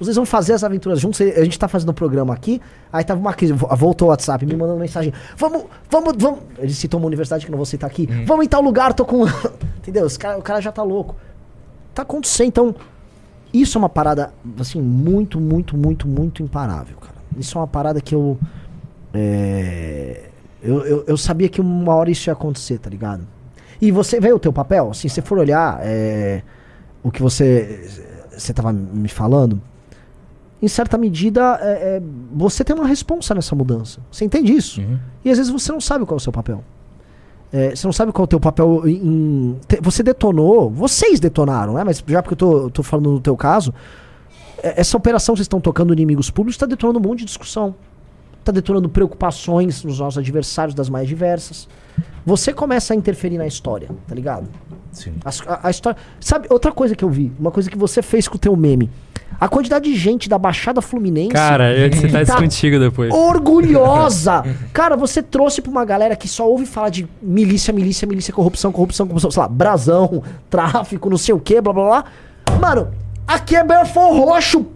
Dois 0.00 0.14
vão 0.16 0.24
fazer 0.24 0.52
as 0.52 0.62
aventuras 0.62 1.00
juntos. 1.00 1.20
A 1.20 1.42
gente 1.44 1.58
tá 1.58 1.66
fazendo 1.68 1.88
o 1.88 1.94
programa 1.94 2.32
aqui. 2.32 2.60
Aí 2.92 3.02
tava 3.04 3.20
Marquês, 3.20 3.50
vo- 3.50 3.66
voltou 3.76 4.08
o 4.08 4.10
WhatsApp, 4.10 4.46
me 4.46 4.54
mandando 4.56 4.78
mensagem. 4.78 5.12
Vamos, 5.36 5.64
vamos, 5.90 6.14
vamos. 6.16 6.40
Ele 6.58 6.72
citou 6.72 6.98
uma 7.00 7.06
universidade 7.06 7.44
que 7.44 7.50
não 7.50 7.56
vou 7.58 7.66
citar 7.66 7.90
aqui. 7.90 8.06
Vamos 8.24 8.44
em 8.46 8.48
tal 8.48 8.62
lugar, 8.62 8.94
tô 8.94 9.04
com. 9.04 9.24
Entendeu? 9.78 10.06
Cara, 10.18 10.38
o 10.38 10.42
cara 10.42 10.60
já 10.60 10.70
tá 10.70 10.82
louco. 10.82 11.16
Tá 11.94 12.02
acontecendo. 12.02 12.46
Então, 12.48 12.74
isso 13.52 13.76
é 13.76 13.80
uma 13.80 13.88
parada, 13.88 14.32
assim, 14.60 14.80
muito, 14.80 15.40
muito, 15.40 15.76
muito, 15.76 16.06
muito 16.06 16.42
imparável, 16.42 16.96
cara. 16.98 17.14
Isso 17.36 17.56
é 17.58 17.60
uma 17.60 17.66
parada 17.66 18.00
que 18.00 18.14
eu. 18.14 18.38
é, 19.12 20.24
eu, 20.62 20.84
eu, 20.84 21.04
eu 21.06 21.16
sabia 21.16 21.48
que 21.48 21.60
uma 21.60 21.94
hora 21.94 22.10
isso 22.10 22.28
ia 22.28 22.32
acontecer, 22.32 22.78
tá 22.78 22.90
ligado? 22.90 23.26
E 23.80 23.90
você 23.92 24.20
vê 24.20 24.32
o 24.32 24.38
teu 24.38 24.52
papel? 24.52 24.90
Assim, 24.90 25.08
se 25.08 25.14
você 25.16 25.22
for 25.22 25.38
olhar 25.38 25.78
é, 25.82 26.42
o 27.02 27.10
que 27.10 27.22
você. 27.22 27.88
Você 28.36 28.52
tava 28.52 28.72
me 28.72 29.08
falando. 29.08 29.60
Em 30.60 30.66
certa 30.68 30.98
medida, 30.98 31.58
é, 31.62 31.96
é, 31.98 32.02
você 32.32 32.64
tem 32.64 32.74
uma 32.74 32.86
responsa 32.86 33.34
nessa 33.34 33.54
mudança. 33.54 34.00
Você 34.10 34.24
entende 34.24 34.52
isso? 34.52 34.80
Uhum. 34.80 34.98
E 35.24 35.30
às 35.30 35.38
vezes 35.38 35.52
você 35.52 35.70
não 35.70 35.80
sabe 35.80 36.04
qual 36.04 36.16
é 36.16 36.20
o 36.20 36.20
seu 36.20 36.32
papel. 36.32 36.64
É, 37.52 37.74
você 37.74 37.86
não 37.86 37.92
sabe 37.92 38.12
qual 38.12 38.24
é 38.24 38.26
o 38.26 38.28
teu 38.28 38.40
papel 38.40 38.82
em. 38.86 39.56
te- 39.68 39.78
você 39.80 40.02
detonou, 40.02 40.68
vocês 40.68 41.18
detonaram, 41.20 41.74
né? 41.74 41.84
Mas 41.84 42.02
já 42.06 42.20
porque 42.22 42.34
eu 42.34 42.36
tô, 42.36 42.70
tô 42.70 42.82
falando 42.82 43.10
no 43.12 43.20
teu 43.20 43.36
caso, 43.36 43.72
é, 44.62 44.80
essa 44.80 44.96
operação 44.96 45.34
que 45.34 45.38
vocês 45.38 45.44
estão 45.44 45.60
tocando 45.60 45.92
inimigos 45.92 46.28
públicos 46.28 46.56
está 46.56 46.66
detonando 46.66 46.98
um 46.98 47.02
monte 47.02 47.20
de 47.20 47.24
discussão. 47.26 47.74
Está 48.40 48.52
detonando 48.52 48.88
preocupações 48.88 49.84
nos 49.84 49.98
nossos 50.00 50.18
adversários 50.18 50.74
das 50.74 50.88
mais 50.88 51.06
diversas. 51.08 51.68
Você 52.26 52.52
começa 52.52 52.92
a 52.92 52.96
interferir 52.96 53.38
na 53.38 53.46
história, 53.46 53.88
tá 54.06 54.14
ligado? 54.14 54.48
Sim. 54.90 55.14
As- 55.24 55.40
A, 55.46 55.68
a 55.68 55.70
história. 55.70 55.98
Sabe, 56.20 56.48
outra 56.50 56.72
coisa 56.72 56.94
que 56.96 57.04
eu 57.04 57.08
vi, 57.10 57.32
uma 57.38 57.50
coisa 57.50 57.70
que 57.70 57.78
você 57.78 58.02
fez 58.02 58.26
com 58.26 58.36
o 58.36 58.38
teu 58.38 58.54
meme. 58.56 58.90
A 59.40 59.48
quantidade 59.48 59.84
de 59.88 59.94
gente 59.96 60.28
da 60.28 60.36
Baixada 60.36 60.82
Fluminense 60.82 61.32
Cara, 61.32 61.72
eu 61.72 61.86
ia 61.86 61.92
citar 61.92 62.22
isso 62.22 62.32
Tá 62.32 62.38
contigo 62.38 62.78
depois. 62.78 63.12
orgulhosa. 63.12 64.42
Cara, 64.72 64.96
você 64.96 65.22
trouxe 65.22 65.62
pra 65.62 65.70
uma 65.70 65.84
galera 65.84 66.16
que 66.16 66.26
só 66.26 66.48
ouve 66.48 66.66
falar 66.66 66.88
de 66.88 67.08
milícia, 67.22 67.72
milícia, 67.72 68.06
milícia, 68.06 68.32
corrupção, 68.34 68.72
corrupção, 68.72 69.06
corrupção, 69.06 69.30
sei 69.30 69.42
lá, 69.42 69.48
brasão, 69.48 70.22
tráfico, 70.50 71.08
não 71.08 71.16
sei 71.18 71.34
o 71.34 71.40
que, 71.40 71.60
blá 71.60 71.72
blá 71.72 71.84
blá. 71.84 72.04
Mano, 72.60 72.88
aqui 73.26 73.54
é 73.54 73.62
Belfort 73.62 74.12
Roxo. 74.16 74.66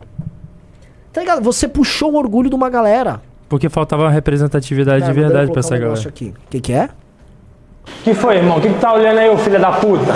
Tá 1.12 1.20
ligado? 1.20 1.42
Você 1.42 1.66
puxou 1.68 2.12
o 2.12 2.16
orgulho 2.16 2.48
de 2.48 2.54
uma 2.54 2.70
galera. 2.70 3.20
Porque 3.48 3.68
faltava 3.68 4.04
uma 4.04 4.10
representatividade 4.10 5.00
Cara, 5.00 5.12
de 5.12 5.20
verdade 5.20 5.50
pra 5.50 5.60
essa 5.60 5.74
um 5.74 5.78
galera. 5.80 6.08
O 6.08 6.12
que, 6.12 6.60
que 6.60 6.72
é? 6.72 6.88
Que 8.04 8.14
foi, 8.14 8.36
irmão? 8.36 8.58
O 8.58 8.60
que, 8.60 8.68
que 8.68 8.80
tá 8.80 8.92
olhando 8.92 9.18
aí, 9.18 9.28
ô 9.28 9.38
filho 9.38 9.60
da 9.60 9.72
puta? 9.72 10.12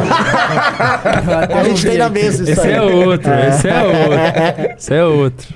A 1.57 1.65
gente 1.65 1.87
tem 1.87 1.99
na 1.99 2.09
mesa 2.09 2.43
isso 2.43 2.53
Esse 2.53 2.69
aí. 2.69 2.75
é 2.75 2.83
outro, 2.83 3.33
esse 3.33 3.69
é 3.69 3.83
outro. 3.83 4.75
Esse 4.77 4.95
é 4.95 5.05
outro. 5.05 5.55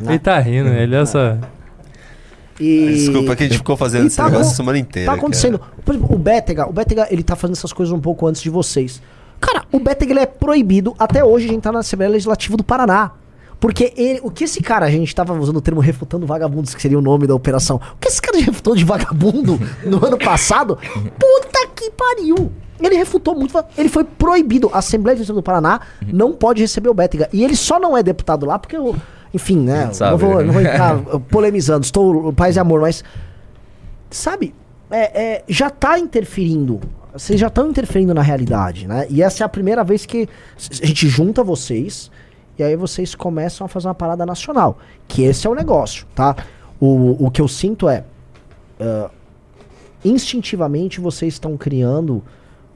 Ele 0.00 0.18
tá 0.18 0.38
rindo, 0.38 0.68
ele 0.70 0.94
é 0.94 1.04
só. 1.04 1.36
E... 2.60 2.92
Desculpa 2.94 3.34
que 3.34 3.42
a 3.44 3.46
gente 3.46 3.58
ficou 3.58 3.76
fazendo 3.76 4.04
E 4.04 4.06
esse 4.06 4.16
tá 4.16 4.24
negócio 4.24 4.52
a 4.52 4.54
semana 4.54 4.78
inteira. 4.78 5.10
Tá 5.10 5.16
acontecendo. 5.16 5.60
Por 5.84 5.94
exemplo, 5.94 6.14
o 6.14 6.18
Bétega, 6.18 6.68
o 6.68 6.72
Bétega, 6.72 7.08
ele 7.10 7.22
tá 7.22 7.34
fazendo 7.34 7.56
essas 7.56 7.72
coisas 7.72 7.92
um 7.92 8.00
pouco 8.00 8.26
antes 8.26 8.42
de 8.42 8.50
vocês. 8.50 9.02
Cara, 9.40 9.64
o 9.72 9.80
Bétega 9.80 10.12
ele 10.12 10.20
é 10.20 10.26
proibido 10.26 10.94
até 10.98 11.24
hoje 11.24 11.48
de 11.48 11.54
entrar 11.54 11.72
na 11.72 11.80
Assembleia 11.80 12.12
Legislativa 12.12 12.56
do 12.56 12.62
Paraná. 12.62 13.12
Porque 13.62 13.92
ele, 13.96 14.18
o 14.24 14.28
que 14.28 14.42
esse 14.42 14.60
cara, 14.60 14.86
a 14.86 14.90
gente 14.90 15.14
tava 15.14 15.32
usando 15.34 15.58
o 15.58 15.60
termo 15.60 15.80
refutando 15.80 16.26
vagabundos, 16.26 16.74
que 16.74 16.82
seria 16.82 16.98
o 16.98 17.00
nome 17.00 17.28
da 17.28 17.34
operação. 17.36 17.76
O 17.76 17.96
que 18.00 18.08
esse 18.08 18.20
cara 18.20 18.36
refutou 18.40 18.74
de 18.74 18.84
vagabundo 18.84 19.56
no 19.86 20.04
ano 20.04 20.18
passado? 20.18 20.76
Puta 20.76 21.68
que 21.72 21.88
pariu! 21.92 22.50
Ele 22.80 22.96
refutou 22.96 23.36
muito. 23.36 23.56
Ele 23.78 23.88
foi 23.88 24.02
proibido. 24.02 24.68
A 24.72 24.78
Assembleia 24.78 25.14
Legislativa 25.14 25.40
do 25.40 25.44
Paraná 25.44 25.80
não 26.12 26.32
pode 26.32 26.60
receber 26.60 26.88
o 26.88 26.94
Bétega. 26.94 27.28
E 27.32 27.44
ele 27.44 27.54
só 27.54 27.78
não 27.78 27.96
é 27.96 28.02
deputado 28.02 28.44
lá 28.44 28.58
porque, 28.58 28.76
o- 28.76 28.96
enfim, 29.32 29.58
né? 29.60 29.88
Não 30.00 30.18
vou, 30.18 30.38
né? 30.38 30.42
não 30.42 30.52
vou 30.54 30.62
entrar 30.62 30.96
uh, 30.96 31.20
polemizando. 31.30 31.84
Estou 31.84 32.32
paz 32.32 32.56
e 32.56 32.58
amor, 32.58 32.80
mas 32.80 33.04
sabe, 34.10 34.52
é, 34.90 35.22
é, 35.22 35.44
já 35.46 35.70
tá 35.70 36.00
interferindo. 36.00 36.80
Vocês 37.12 37.38
já 37.38 37.46
estão 37.46 37.70
interferindo 37.70 38.12
na 38.12 38.22
realidade, 38.22 38.88
né? 38.88 39.06
E 39.08 39.22
essa 39.22 39.44
é 39.44 39.46
a 39.46 39.48
primeira 39.48 39.84
vez 39.84 40.04
que 40.04 40.28
a 40.82 40.86
gente 40.86 41.06
junta 41.06 41.44
vocês 41.44 42.10
e 42.58 42.62
aí 42.62 42.76
vocês 42.76 43.14
começam 43.14 43.64
a 43.64 43.68
fazer 43.68 43.88
uma 43.88 43.94
parada 43.94 44.26
nacional. 44.26 44.78
Que 45.08 45.22
esse 45.22 45.46
é 45.46 45.50
o 45.50 45.54
negócio, 45.54 46.06
tá? 46.14 46.36
O, 46.78 47.26
o 47.26 47.30
que 47.30 47.40
eu 47.40 47.48
sinto 47.48 47.88
é. 47.88 48.04
ah, 48.80 49.10
instintivamente 50.04 51.00
vocês 51.00 51.34
estão 51.34 51.56
criando 51.56 52.22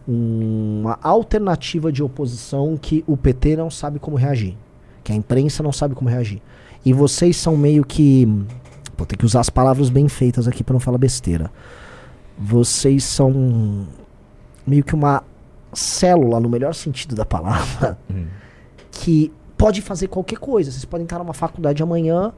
uma 0.06 0.98
alternativa 1.02 1.90
de 1.90 2.02
oposição 2.02 2.78
que 2.80 3.02
o 3.06 3.16
PT 3.16 3.56
não 3.56 3.70
sabe 3.70 3.98
como 3.98 4.16
reagir. 4.16 4.56
Que 5.02 5.12
a 5.12 5.14
imprensa 5.14 5.62
não 5.62 5.72
sabe 5.72 5.94
como 5.94 6.08
reagir. 6.08 6.40
E 6.84 6.92
vocês 6.92 7.36
são 7.36 7.56
meio 7.56 7.84
que. 7.84 8.26
Vou 8.96 9.06
ter 9.06 9.16
que 9.16 9.26
usar 9.26 9.40
as 9.40 9.50
palavras 9.50 9.90
bem 9.90 10.08
feitas 10.08 10.48
aqui 10.48 10.64
para 10.64 10.72
não 10.72 10.80
falar 10.80 10.98
besteira. 10.98 11.50
Vocês 12.38 13.04
são 13.04 13.86
meio 14.66 14.82
que 14.82 14.94
uma 14.94 15.22
célula, 15.72 16.40
no 16.40 16.48
melhor 16.48 16.74
sentido 16.74 17.14
da 17.14 17.24
palavra, 17.26 17.98
que 18.90 19.32
pode 19.56 19.82
fazer 19.82 20.08
qualquer 20.08 20.38
coisa. 20.38 20.70
Vocês 20.70 20.84
podem 20.84 21.04
estar 21.04 21.18
numa 21.18 21.34
faculdade 21.34 21.82
amanhã, 21.82 22.32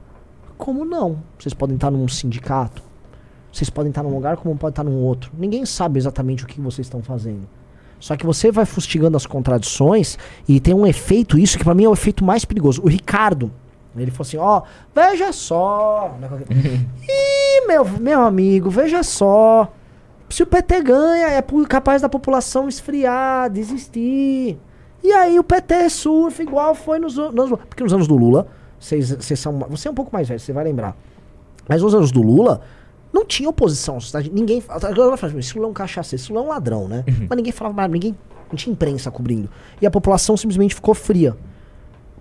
como 0.56 0.84
não. 0.84 1.22
Vocês 1.38 1.54
podem 1.54 1.76
estar 1.76 1.90
num 1.90 2.06
sindicato. 2.08 2.82
Vocês 3.52 3.70
podem 3.70 3.90
estar 3.90 4.02
num 4.02 4.14
lugar 4.14 4.36
como 4.36 4.56
pode 4.56 4.72
estar 4.72 4.84
num 4.84 5.02
outro. 5.02 5.32
Ninguém 5.36 5.64
sabe 5.64 5.98
exatamente 5.98 6.44
o 6.44 6.46
que 6.46 6.60
vocês 6.60 6.86
estão 6.86 7.02
fazendo. 7.02 7.48
Só 7.98 8.16
que 8.16 8.24
você 8.24 8.52
vai 8.52 8.64
fustigando 8.64 9.16
as 9.16 9.26
contradições 9.26 10.18
e 10.46 10.60
tem 10.60 10.72
um 10.72 10.86
efeito, 10.86 11.38
isso 11.38 11.58
que 11.58 11.64
pra 11.64 11.74
mim 11.74 11.84
é 11.84 11.88
o 11.88 11.92
efeito 11.92 12.24
mais 12.24 12.44
perigoso. 12.44 12.80
O 12.82 12.88
Ricardo, 12.88 13.50
ele 13.96 14.10
falou 14.10 14.26
assim, 14.26 14.36
ó, 14.36 14.62
veja 14.94 15.32
só. 15.32 16.16
né, 16.20 16.28
Ih, 17.08 17.66
meu, 17.66 17.84
meu 17.84 18.20
amigo, 18.20 18.70
veja 18.70 19.02
só. 19.02 19.72
Se 20.28 20.42
o 20.42 20.46
PT 20.46 20.82
ganha, 20.82 21.28
é 21.28 21.42
capaz 21.68 22.02
da 22.02 22.08
população 22.08 22.68
esfriar, 22.68 23.50
desistir. 23.50 24.58
E 25.02 25.12
aí 25.12 25.38
o 25.38 25.44
PT 25.44 25.88
surfa 25.90 26.42
igual 26.42 26.74
foi 26.74 26.98
nos, 26.98 27.18
an- 27.18 27.30
nos 27.32 27.50
porque 27.50 27.82
nos 27.82 27.92
anos 27.92 28.08
do 28.08 28.16
Lula, 28.16 28.48
vocês 28.78 29.10
vocês 29.10 29.38
são, 29.38 29.58
você 29.70 29.88
é 29.88 29.90
um 29.90 29.94
pouco 29.94 30.10
mais 30.12 30.28
velho, 30.28 30.40
você 30.40 30.52
vai 30.52 30.64
lembrar. 30.64 30.96
Mas 31.68 31.82
nos 31.82 31.94
anos 31.94 32.10
do 32.10 32.22
Lula, 32.22 32.60
não 33.12 33.24
tinha 33.24 33.48
oposição. 33.48 33.98
Ninguém. 34.32 34.62
Agora 34.68 35.08
vai 35.10 35.16
falar, 35.16 35.38
esse 35.38 35.54
Lula 35.54 35.68
é 35.68 35.70
um 35.70 35.74
cachaceiro, 35.74 36.22
esse 36.22 36.32
Lula 36.32 36.44
é 36.44 36.46
um 36.46 36.50
ladrão, 36.50 36.88
né? 36.88 37.04
Mas 37.28 37.36
ninguém 37.36 37.52
falava 37.52 37.74
mais, 37.76 37.90
ninguém. 37.90 38.16
Não 38.50 38.56
tinha 38.56 38.72
imprensa 38.72 39.10
cobrindo. 39.10 39.48
E 39.80 39.86
a 39.86 39.90
população 39.90 40.36
simplesmente 40.36 40.74
ficou 40.74 40.94
fria. 40.94 41.36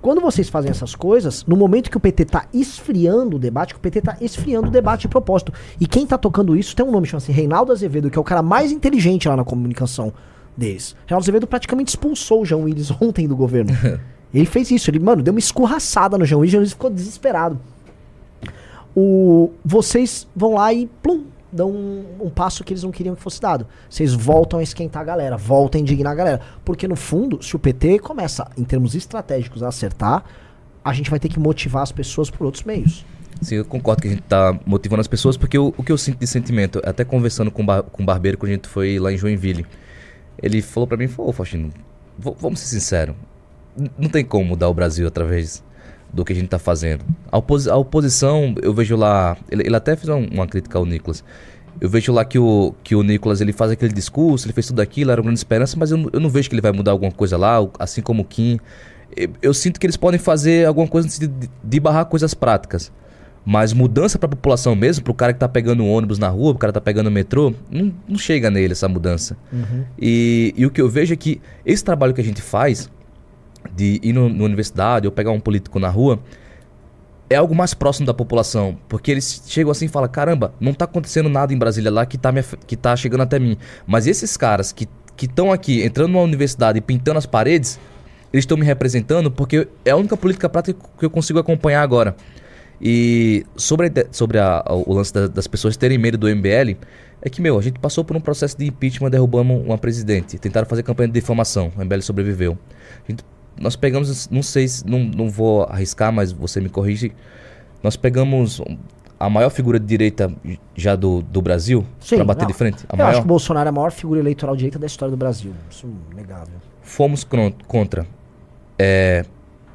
Quando 0.02 0.22
vocês 0.22 0.48
fazem 0.49 0.70
essas 0.70 0.94
coisas, 0.94 1.44
no 1.45 1.56
momento 1.56 1.90
que 1.90 1.98
o 1.98 1.99
PT 1.99 2.26
tá 2.26 2.45
esfriando 2.54 3.38
o 3.38 3.40
debate, 3.40 3.74
que 3.74 3.80
o 3.80 3.82
PT 3.82 4.02
tá 4.02 4.18
esfriando 4.22 4.68
o 4.68 4.72
debate 4.72 5.02
de 5.02 5.08
propósito. 5.08 5.52
E 5.80 5.88
quem 5.88 6.06
tá 6.06 6.18
tocando 6.18 6.56
isso 6.56 6.76
tem 6.76 6.86
um 6.86 6.91
nome, 6.91 7.08
chama-se 7.08 7.32
Reinaldo 7.32 7.72
Azevedo, 7.72 8.10
que 8.12 8.18
é 8.18 8.22
o 8.22 8.24
cara 8.24 8.41
mais 8.44 8.72
inteligente 8.72 9.28
lá 9.28 9.36
na 9.36 9.44
comunicação 9.44 10.14
deles. 10.58 10.96
Reinaldo 11.06 11.24
Azevedo 11.24 11.48
praticamente 11.48 11.90
expulsou 11.90 12.42
o 12.42 12.46
João 12.46 12.64
Willis 12.64 12.92
ontem 13.00 13.28
do 13.28 13.36
governo. 13.36 13.72
ele 14.34 14.46
fez 14.46 14.72
isso, 14.72 14.90
ele, 14.90 15.00
mano, 15.00 15.22
deu 15.22 15.34
uma 15.34 15.40
escorraçada 15.40 16.18
no 16.18 16.26
João 16.26 16.42
Willis, 16.42 16.50
o 16.50 16.54
João 16.54 16.62
Willis 16.62 16.74
ficou 16.74 16.90
desesperado 16.90 17.60
o, 19.00 19.52
vocês 19.64 20.28
vão 20.36 20.56
lá 20.56 20.74
e 20.74 20.88
plum, 21.04 21.26
dão 21.54 21.70
um, 21.70 22.04
um 22.20 22.30
passo 22.32 22.64
que 22.64 22.74
eles 22.74 22.82
não 22.82 22.90
queriam 22.90 23.14
que 23.14 23.22
fosse 23.22 23.40
dado. 23.40 23.68
Vocês 23.88 24.12
voltam 24.12 24.58
a 24.58 24.64
esquentar 24.64 25.04
a 25.04 25.06
galera, 25.06 25.38
voltam 25.38 25.78
a 25.78 25.82
indignar 25.84 26.14
a 26.14 26.16
galera. 26.16 26.42
Porque 26.66 26.88
no 26.88 26.96
fundo, 26.96 27.40
se 27.44 27.56
o 27.56 27.60
PT 27.60 28.00
começa, 28.00 28.50
em 28.58 28.64
termos 28.64 28.96
estratégicos, 28.96 29.62
a 29.62 29.68
acertar, 29.68 30.24
a 30.84 30.94
gente 30.94 31.12
vai 31.12 31.20
ter 31.20 31.30
que 31.30 31.40
motivar 31.40 31.84
as 31.84 31.92
pessoas 31.92 32.32
por 32.32 32.44
outros 32.44 32.64
meios. 32.64 33.06
Sim, 33.40 33.58
eu 33.58 33.66
concordo 33.66 34.02
que 34.02 34.08
a 34.08 34.12
gente 34.12 34.24
tá 34.24 34.60
motivando 34.66 35.02
as 35.02 35.08
pessoas, 35.08 35.38
porque 35.38 35.60
o, 35.60 35.72
o 35.78 35.84
que 35.84 35.92
eu 35.92 35.98
sinto 36.00 36.18
de 36.18 36.26
sentimento, 36.26 36.82
até 36.84 37.06
conversando 37.06 37.52
com, 37.52 37.64
bar, 37.64 37.84
com 37.84 38.02
o 38.02 38.06
barbeiro 38.06 38.36
quando 38.36 38.50
a 38.50 38.56
gente 38.56 38.68
foi 38.68 38.98
lá 38.98 39.14
em 39.14 39.18
Joinville, 39.18 39.64
ele 40.41 40.61
falou 40.61 40.88
pra 40.88 40.97
mim, 40.97 41.07
falou, 41.07 41.31
Faustino, 41.31 41.72
vamos 42.18 42.59
ser 42.59 42.68
sinceros, 42.68 43.15
não 43.97 44.09
tem 44.09 44.23
como 44.26 44.45
mudar 44.45 44.69
o 44.69 44.73
Brasil 44.73 45.07
através 45.07 45.64
do 46.11 46.23
que 46.23 46.34
a 46.34 46.35
gente 46.35 46.47
tá 46.47 46.59
fazendo. 46.59 47.03
A, 47.31 47.38
oposi- 47.38 47.69
a 47.69 47.76
oposição, 47.76 48.55
eu 48.61 48.73
vejo 48.73 48.95
lá, 48.95 49.38
ele, 49.51 49.64
ele 49.64 49.76
até 49.76 49.95
fez 49.95 50.09
uma, 50.09 50.47
crítica 50.47 50.77
ao 50.77 50.85
Nicolas, 50.85 51.23
eu 51.80 51.89
vejo 51.89 52.11
lá 52.11 52.26
que 52.26 52.39
o, 52.39 52.73
que 52.84 52.95
o 52.95 53.03
Nicolas 53.03 53.39
ele 53.39 53.53
faz 53.53 53.72
aquele 53.72 53.93
discurso, 53.93 54.45
ele 54.47 54.53
fez 54.53 54.68
tudo 54.68 54.81
aquilo, 54.81 55.11
era 55.11 55.22
uma 55.22 55.26
grande 55.26 55.39
esperança, 55.39 55.77
mas 55.77 55.91
eu, 55.91 56.09
eu 56.11 56.19
não 56.19 56.30
vejo 56.30 56.49
que 56.49 56.55
ele 56.55 56.61
vai 56.61 56.72
mudar 56.72 56.91
alguma 56.91 57.11
coisa 57.11 57.38
lá, 57.38 57.57
assim 57.77 58.01
como 58.01 58.23
o 58.23 58.26
Kim. 58.26 58.59
Eu, 59.15 59.30
eu 59.41 59.53
sinto 59.53 59.80
que 59.80 59.85
eles 59.85 59.97
podem 59.97 60.19
fazer 60.19 60.65
alguma 60.65 60.88
coisa 60.88 61.07
no 61.07 61.11
sentido 61.11 61.39
de, 61.39 61.49
de 61.64 61.80
barrar 61.80 62.05
coisas 62.05 62.34
práticas. 62.34 62.91
Mas 63.49 63.72
mudança 63.72 64.19
pra 64.19 64.28
população 64.28 64.76
mesmo, 64.76 65.06
pro 65.06 65.14
cara 65.14 65.32
que 65.32 65.40
tá 65.40 65.48
pegando 65.48 65.86
ônibus 65.86 66.19
na 66.19 66.28
rua, 66.28 66.52
pro 66.52 66.60
cara 66.60 66.74
que 66.74 66.80
tá 66.80 66.82
pegando 66.82 67.07
o 67.07 67.11
metrô, 67.11 67.53
não, 67.72 67.94
não 68.06 68.18
chega 68.18 68.52
nele 68.52 68.74
essa 68.74 68.90
mudança. 68.90 69.38
E, 69.98 70.53
e 70.57 70.65
o 70.65 70.69
que 70.69 70.82
eu 70.82 70.90
vejo 70.90 71.14
é 71.14 71.15
que 71.15 71.40
esse 71.65 71.82
trabalho 71.82 72.14
que 72.14 72.19
a 72.19 72.24
gente 72.26 72.41
faz, 72.41 72.90
de 73.74 74.02
ir 74.03 74.11
no, 74.11 74.28
na 74.28 74.44
universidade 74.44 75.07
ou 75.07 75.14
pegar 75.14 75.32
um 75.32 75.40
político 75.40 75.80
na 75.80 75.88
rua, 75.88 76.19
é 77.30 77.36
algo 77.38 77.56
mais 77.56 77.74
próximo 77.74 78.06
da 78.06 78.14
população. 78.14 78.78
Porque 78.90 79.11
eles 79.11 79.44
chegam 79.48 79.72
assim 79.72 79.86
e 79.86 79.88
falam: 79.90 80.10
caramba, 80.10 80.53
não 80.60 80.74
tá 80.74 80.84
acontecendo 80.84 81.30
nada 81.30 81.53
em 81.53 81.57
Brasília 81.57 81.90
lá 81.90 82.06
que 82.06 82.18
tá, 82.18 82.34
me, 82.34 82.41
af- 82.41 82.57
que 82.68 82.76
tá 82.76 82.95
chegando 82.98 83.22
até 83.22 83.40
mim. 83.40 83.57
Mas 83.86 84.07
esses 84.07 84.36
caras 84.36 84.74
que 84.74 84.90
estão 85.22 85.53
aqui 85.53 85.82
entrando 85.84 86.11
numa 86.11 86.22
universidade 86.22 86.80
e 86.80 86.82
pintando 86.82 87.18
as 87.18 87.26
paredes, 87.26 87.80
eles 88.34 88.44
estão 88.44 88.57
me 88.57 88.65
representando 88.65 89.32
porque 89.32 89.69
é 89.86 89.91
a 89.91 89.95
única 89.95 90.18
política 90.18 90.49
prática 90.49 90.78
que 90.99 91.06
eu 91.06 91.10
consigo 91.10 91.40
acompanhar 91.40 91.82
agora. 91.82 92.14
E 92.82 93.45
sobre, 93.56 93.88
a 93.88 93.91
sobre 94.12 94.38
a- 94.40 94.64
o 94.68 94.94
lance 94.94 95.14
da- 95.14 95.28
das 95.28 95.48
pessoas 95.48 95.76
terem 95.78 95.98
medo 95.98 96.18
do 96.18 96.28
MBL, 96.30 96.78
é 97.22 97.30
que, 97.30 97.41
meu, 97.41 97.58
a 97.58 97.62
gente 97.62 97.80
passou 97.80 98.04
por 98.04 98.16
um 98.16 98.22
processo 98.22 98.58
de 98.58 98.66
impeachment, 98.68 99.10
derrubamos 99.10 99.66
uma 99.66 99.78
presidente, 99.78 100.38
tentaram 100.38 100.68
fazer 100.68 100.84
campanha 100.84 101.08
de 101.08 101.14
difamação, 101.20 101.72
o 101.76 101.82
MBL 101.82 102.02
sobreviveu. 102.02 102.58
A 103.08 103.12
gente- 103.12 103.24
nós 103.60 103.76
pegamos, 103.76 104.30
não 104.30 104.44
sei, 104.44 104.68
se- 104.68 104.86
não, 104.86 104.99
não 104.99 105.28
vou 105.30 105.64
arriscar, 105.64 106.14
mas 106.14 106.32
você 106.32 106.62
me 106.62 106.70
corrige, 106.70 107.12
nós 107.82 107.95
pegamos 107.95 108.62
a 109.20 109.28
maior 109.32 109.49
figura 109.49 109.80
de 109.80 109.86
direita 109.88 110.32
já 110.76 110.95
do, 110.95 111.24
do 111.24 111.41
Brasil 111.41 111.84
para 112.08 112.24
bater 112.24 112.41
não. 112.41 112.48
de 112.48 112.54
frente. 112.54 112.86
Eu 112.91 112.95
maior. 112.98 113.10
acho 113.10 113.20
que 113.22 113.26
o 113.26 113.28
Bolsonaro 113.28 113.68
é 113.68 113.70
a 113.70 113.72
maior 113.72 113.91
figura 113.91 114.20
eleitoral 114.20 114.56
direita 114.56 114.78
da 114.78 114.86
história 114.86 115.10
do 115.10 115.18
Brasil. 115.18 115.52
Isso 115.72 115.88
é 116.12 116.16
negável. 116.16 116.54
fomos 116.84 117.26
contra. 117.68 118.06
É, 118.78 119.26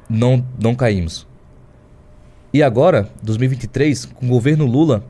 não, 0.09 0.45
não 0.61 0.73
caímos. 0.73 1.27
E 2.53 2.61
agora, 2.61 3.09
2023, 3.23 4.05
com 4.05 4.25
o 4.27 4.29
governo 4.29 4.65
Lula, 4.65 5.03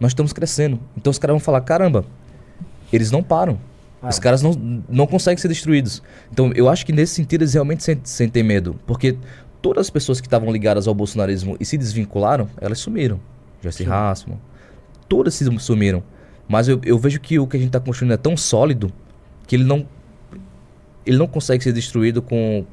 nós 0.00 0.12
estamos 0.12 0.32
crescendo. 0.32 0.80
Então 0.96 1.10
os 1.10 1.18
caras 1.18 1.34
vão 1.34 1.40
falar: 1.40 1.60
caramba, 1.60 2.04
eles 2.92 3.10
não 3.10 3.22
param. 3.22 3.58
Os 4.02 4.18
caras 4.18 4.40
não, 4.42 4.82
não 4.88 5.06
conseguem 5.06 5.36
ser 5.38 5.48
destruídos. 5.48 6.02
Então 6.32 6.52
eu 6.54 6.68
acho 6.68 6.86
que 6.86 6.92
nesse 6.92 7.14
sentido 7.14 7.42
eles 7.42 7.54
realmente 7.54 7.82
sen- 7.82 8.00
sentem 8.04 8.42
medo. 8.42 8.78
Porque 8.86 9.16
todas 9.60 9.86
as 9.86 9.90
pessoas 9.90 10.20
que 10.20 10.26
estavam 10.26 10.50
ligadas 10.52 10.86
ao 10.86 10.94
bolsonarismo 10.94 11.56
e 11.58 11.64
se 11.64 11.76
desvincularam, 11.76 12.48
elas 12.60 12.78
sumiram. 12.78 13.18
Jesse 13.62 13.84
Hassman. 13.84 14.38
Todas 15.08 15.34
se 15.34 15.44
sumiram. 15.58 16.02
Mas 16.48 16.68
eu, 16.68 16.80
eu 16.84 16.98
vejo 16.98 17.18
que 17.20 17.38
o 17.38 17.46
que 17.46 17.56
a 17.56 17.60
gente 17.60 17.70
está 17.70 17.80
construindo 17.80 18.12
é 18.12 18.16
tão 18.16 18.36
sólido 18.36 18.92
que 19.46 19.56
ele 19.56 19.64
não 19.64 19.86
ele 21.04 21.16
não 21.16 21.26
consegue 21.26 21.62
ser 21.62 21.72
destruído 21.72 22.20
com 22.20 22.64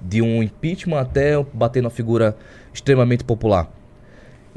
de 0.00 0.22
um 0.22 0.42
impeachment 0.42 1.00
até 1.00 1.42
bater 1.52 1.82
na 1.82 1.90
figura 1.90 2.36
extremamente 2.72 3.24
popular. 3.24 3.70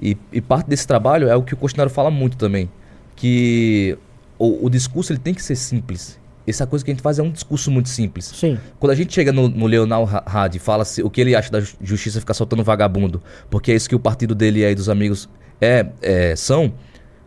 E, 0.02 0.18
e 0.32 0.42
parte 0.42 0.68
desse 0.68 0.88
trabalho 0.88 1.28
é 1.30 1.36
o 1.36 1.44
que 1.44 1.54
o 1.54 1.58
Costinário 1.58 1.92
fala 1.92 2.10
muito 2.10 2.36
também, 2.38 2.70
que 3.16 3.98
o, 4.40 4.66
o 4.66 4.70
discurso 4.70 5.12
ele 5.12 5.20
tem 5.20 5.34
que 5.34 5.44
ser 5.44 5.56
simples. 5.56 6.20
Essa 6.48 6.66
coisa 6.66 6.84
que 6.84 6.90
a 6.90 6.94
gente 6.94 7.04
faz 7.04 7.20
é 7.20 7.24
um 7.24 7.30
discurso 7.32 7.70
muito 7.70 7.88
simples. 7.88 8.26
Sim. 8.26 8.58
Quando 8.80 8.92
a 8.92 8.96
gente 8.96 9.14
chega 9.14 9.32
no, 9.32 9.48
no 9.48 9.68
Leonel 9.68 10.10
Ha- 10.12 10.24
Hadi 10.26 10.58
e 10.58 10.60
fala 10.60 10.84
se- 10.84 11.04
o 11.04 11.10
que 11.10 11.22
ele 11.22 11.36
acha 11.36 11.52
da 11.52 11.60
ju- 11.60 11.76
justiça 11.82 12.20
ficar 12.20 12.34
soltando 12.34 12.64
vagabundo, 12.64 13.22
porque 13.50 13.72
é 13.72 13.76
isso 13.76 13.88
que 13.88 13.96
o 13.96 14.00
partido 14.00 14.34
dele 14.34 14.66
aí 14.66 14.74
dos 14.74 14.90
amigos 14.90 15.30
é, 15.62 15.86
é 16.02 16.36
são, 16.36 16.74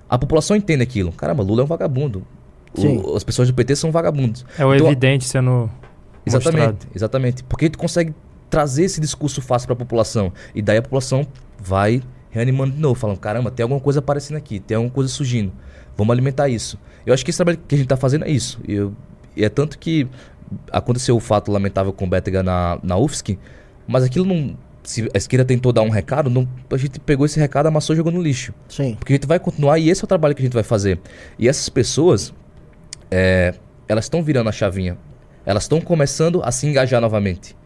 a 0.08 0.18
população 0.18 0.56
entende 0.56 0.82
aquilo. 0.82 1.12
Caramba, 1.12 1.44
Lula 1.44 1.62
é 1.62 1.64
um 1.64 1.68
vagabundo. 1.68 2.26
O- 2.76 3.14
as 3.16 3.22
pessoas 3.22 3.46
do 3.46 3.54
PT 3.54 3.76
são 3.76 3.92
vagabundos. 3.92 4.44
É 4.58 4.66
o 4.66 4.74
Então, 4.74 4.88
evidente 4.88 5.24
sendo 5.26 5.70
Exatamente, 6.26 6.60
mostrado. 6.66 6.86
exatamente. 6.92 7.44
Porque 7.44 7.70
tu 7.70 7.78
consegue 7.78 8.12
trazer 8.54 8.84
esse 8.84 9.00
discurso 9.00 9.42
fácil 9.42 9.66
para 9.66 9.74
a 9.74 9.76
população. 9.76 10.32
E 10.54 10.62
daí 10.62 10.76
a 10.76 10.82
população 10.82 11.26
vai 11.58 12.00
reanimando 12.30 12.72
de 12.72 12.80
novo, 12.80 12.94
falando: 12.94 13.18
caramba, 13.18 13.50
tem 13.50 13.64
alguma 13.64 13.80
coisa 13.80 13.98
aparecendo 13.98 14.36
aqui, 14.36 14.60
tem 14.60 14.76
alguma 14.76 14.92
coisa 14.92 15.10
surgindo. 15.10 15.52
Vamos 15.96 16.12
alimentar 16.12 16.48
isso. 16.48 16.78
Eu 17.04 17.12
acho 17.12 17.24
que 17.24 17.30
esse 17.32 17.38
trabalho 17.38 17.58
que 17.66 17.74
a 17.74 17.78
gente 17.78 17.86
está 17.86 17.96
fazendo 17.96 18.24
é 18.24 18.30
isso. 18.30 18.60
E, 18.66 18.74
eu- 18.74 18.92
e 19.36 19.44
é 19.44 19.48
tanto 19.48 19.76
que 19.76 20.06
aconteceu 20.70 21.16
o 21.16 21.20
fato 21.20 21.50
lamentável 21.50 21.92
com 21.92 22.04
o 22.04 22.08
Bétega 22.08 22.42
na, 22.44 22.78
na 22.82 22.96
UFSC, 22.96 23.36
mas 23.88 24.04
aquilo 24.04 24.24
não. 24.24 24.56
Se 24.84 25.08
a 25.14 25.16
esquerda 25.18 25.44
tentou 25.46 25.72
dar 25.72 25.80
um 25.82 25.88
recado, 25.88 26.28
não, 26.30 26.46
a 26.70 26.76
gente 26.76 27.00
pegou 27.00 27.24
esse 27.26 27.40
recado, 27.40 27.66
amassou 27.66 27.94
e 27.94 27.96
jogou 27.96 28.12
no 28.12 28.20
lixo. 28.22 28.52
Sim. 28.68 28.94
Porque 28.98 29.14
a 29.14 29.16
gente 29.16 29.26
vai 29.26 29.38
continuar 29.40 29.78
e 29.78 29.88
esse 29.88 30.02
é 30.02 30.04
o 30.04 30.06
trabalho 30.06 30.34
que 30.34 30.42
a 30.42 30.44
gente 30.44 30.52
vai 30.52 30.62
fazer. 30.62 31.00
E 31.38 31.48
essas 31.48 31.68
pessoas, 31.70 32.32
é, 33.10 33.54
elas 33.88 34.04
estão 34.04 34.22
virando 34.22 34.48
a 34.48 34.52
chavinha. 34.52 34.96
Elas 35.46 35.64
estão 35.64 35.80
começando 35.80 36.42
a 36.44 36.52
se 36.52 36.66
engajar 36.66 37.00
novamente. 37.00 37.56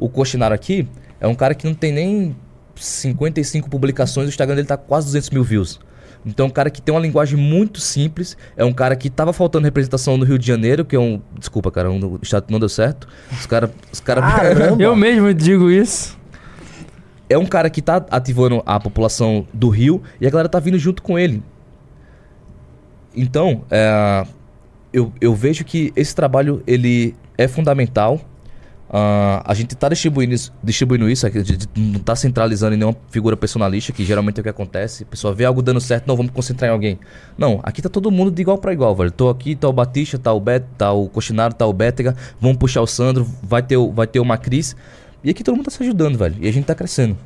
O 0.00 0.08
Cochinar 0.08 0.50
aqui 0.50 0.88
é 1.20 1.28
um 1.28 1.34
cara 1.34 1.54
que 1.54 1.66
não 1.66 1.74
tem 1.74 1.92
nem 1.92 2.36
55 2.74 3.68
publicações, 3.68 4.26
o 4.26 4.30
Instagram 4.30 4.56
dele 4.56 4.66
tá 4.66 4.78
quase 4.78 5.06
200 5.08 5.30
mil 5.30 5.44
views. 5.44 5.78
Então 6.24 6.46
é 6.46 6.48
um 6.48 6.52
cara 6.52 6.70
que 6.70 6.82
tem 6.82 6.94
uma 6.94 7.00
linguagem 7.00 7.38
muito 7.38 7.80
simples, 7.80 8.36
é 8.56 8.64
um 8.64 8.72
cara 8.72 8.96
que 8.96 9.08
tava 9.08 9.32
faltando 9.32 9.64
representação 9.64 10.16
no 10.16 10.24
Rio 10.24 10.38
de 10.38 10.46
Janeiro, 10.46 10.84
que 10.84 10.96
é 10.96 10.98
um... 10.98 11.20
Desculpa, 11.38 11.70
cara, 11.70 11.90
um, 11.90 11.98
o 11.98 12.18
estado 12.22 12.46
não 12.48 12.58
deu 12.58 12.68
certo. 12.68 13.06
Os 13.30 13.46
caras... 13.46 13.70
Os 13.92 14.00
cara, 14.00 14.22
Eu 14.78 14.96
mesmo 14.96 15.32
digo 15.32 15.70
isso. 15.70 16.18
é 17.28 17.38
um 17.38 17.46
cara 17.46 17.70
que 17.70 17.80
tá 17.80 18.04
ativando 18.10 18.62
a 18.66 18.80
população 18.80 19.46
do 19.52 19.68
Rio 19.68 20.02
e 20.20 20.26
a 20.26 20.30
galera 20.30 20.48
tá 20.48 20.58
vindo 20.58 20.78
junto 20.78 21.02
com 21.02 21.18
ele. 21.18 21.42
Então, 23.14 23.64
é, 23.70 24.26
eu, 24.92 25.12
eu 25.20 25.34
vejo 25.34 25.64
que 25.64 25.92
esse 25.96 26.14
trabalho 26.14 26.62
ele 26.66 27.14
é 27.36 27.48
fundamental. 27.48 28.20
Ah, 28.92 29.40
a 29.46 29.54
gente 29.54 29.76
tá 29.76 29.88
distribuindo 29.88 30.34
isso, 30.34 30.52
distribuindo 30.64 31.08
isso, 31.08 31.24
a 31.24 31.30
gente 31.30 31.68
não 31.76 32.00
tá 32.00 32.16
centralizando 32.16 32.74
em 32.74 32.76
nenhuma 32.76 32.96
figura 33.08 33.36
personalista, 33.36 33.92
que 33.92 34.04
geralmente 34.04 34.38
é 34.38 34.40
o 34.40 34.42
que 34.42 34.48
acontece. 34.48 35.04
A 35.04 35.06
pessoa 35.06 35.32
vê 35.32 35.44
algo 35.44 35.62
dando 35.62 35.80
certo, 35.80 36.08
não, 36.08 36.16
vamos 36.16 36.32
concentrar 36.32 36.68
em 36.68 36.72
alguém. 36.72 36.98
Não, 37.38 37.60
aqui 37.62 37.80
tá 37.80 37.88
todo 37.88 38.10
mundo 38.10 38.32
de 38.32 38.42
igual 38.42 38.58
para 38.58 38.72
igual, 38.72 38.94
velho. 38.96 39.12
Tô 39.12 39.28
aqui, 39.28 39.54
tá 39.54 39.68
o 39.68 39.72
Batista, 39.72 40.18
tá 40.18 40.32
o 40.32 40.40
Bet, 40.40 40.64
tá 40.76 40.90
o 40.92 41.08
Coxinaro, 41.08 41.54
tá 41.54 41.64
o 41.66 41.72
Bétega, 41.72 42.16
vamos 42.40 42.56
puxar 42.56 42.80
o 42.80 42.86
Sandro, 42.86 43.24
vai 43.42 43.62
ter, 43.62 43.76
o- 43.76 43.92
vai 43.92 44.08
ter 44.08 44.18
uma 44.18 44.36
Cris. 44.36 44.74
E 45.22 45.30
aqui 45.30 45.44
todo 45.44 45.54
mundo 45.54 45.66
tá 45.66 45.70
se 45.70 45.80
ajudando, 45.84 46.18
velho. 46.18 46.34
E 46.40 46.48
a 46.48 46.52
gente 46.52 46.64
tá 46.64 46.74
crescendo. 46.74 47.16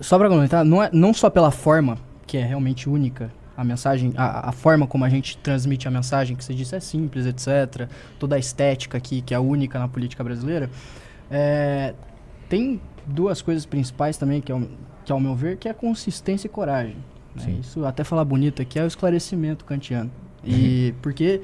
Só 0.00 0.18
pra 0.18 0.28
comentar, 0.28 0.62
não, 0.62 0.82
é, 0.82 0.90
não 0.92 1.14
só 1.14 1.30
pela 1.30 1.50
forma, 1.50 1.96
que 2.26 2.36
é 2.36 2.44
realmente 2.44 2.86
única, 2.86 3.30
a 3.58 3.64
mensagem, 3.64 4.12
a, 4.16 4.50
a 4.50 4.52
forma 4.52 4.86
como 4.86 5.04
a 5.04 5.08
gente 5.08 5.36
transmite 5.38 5.88
a 5.88 5.90
mensagem, 5.90 6.36
que 6.36 6.44
você 6.44 6.54
disse 6.54 6.76
é 6.76 6.80
simples, 6.80 7.26
etc. 7.26 7.88
Toda 8.18 8.36
a 8.36 8.38
estética 8.38 8.96
aqui, 8.96 9.20
que 9.20 9.34
é 9.34 9.38
única 9.38 9.78
na 9.80 9.88
política 9.88 10.22
brasileira. 10.22 10.70
É, 11.30 11.92
tem 12.48 12.80
duas 13.04 13.42
coisas 13.42 13.66
principais 13.66 14.16
também, 14.16 14.40
que, 14.40 14.52
é, 14.52 14.54
o- 14.54 14.68
que 15.04 15.10
ao 15.10 15.18
meu 15.18 15.34
ver, 15.34 15.56
que 15.56 15.68
é 15.68 15.72
consistência 15.74 16.46
e 16.46 16.50
coragem. 16.50 16.96
né? 17.34 17.56
Isso, 17.60 17.84
até 17.84 18.04
falar 18.04 18.24
bonito 18.24 18.62
aqui, 18.62 18.78
é 18.78 18.84
o 18.84 18.86
esclarecimento 18.86 19.64
kantiano. 19.64 20.10
E 20.44 20.94
porque, 21.02 21.40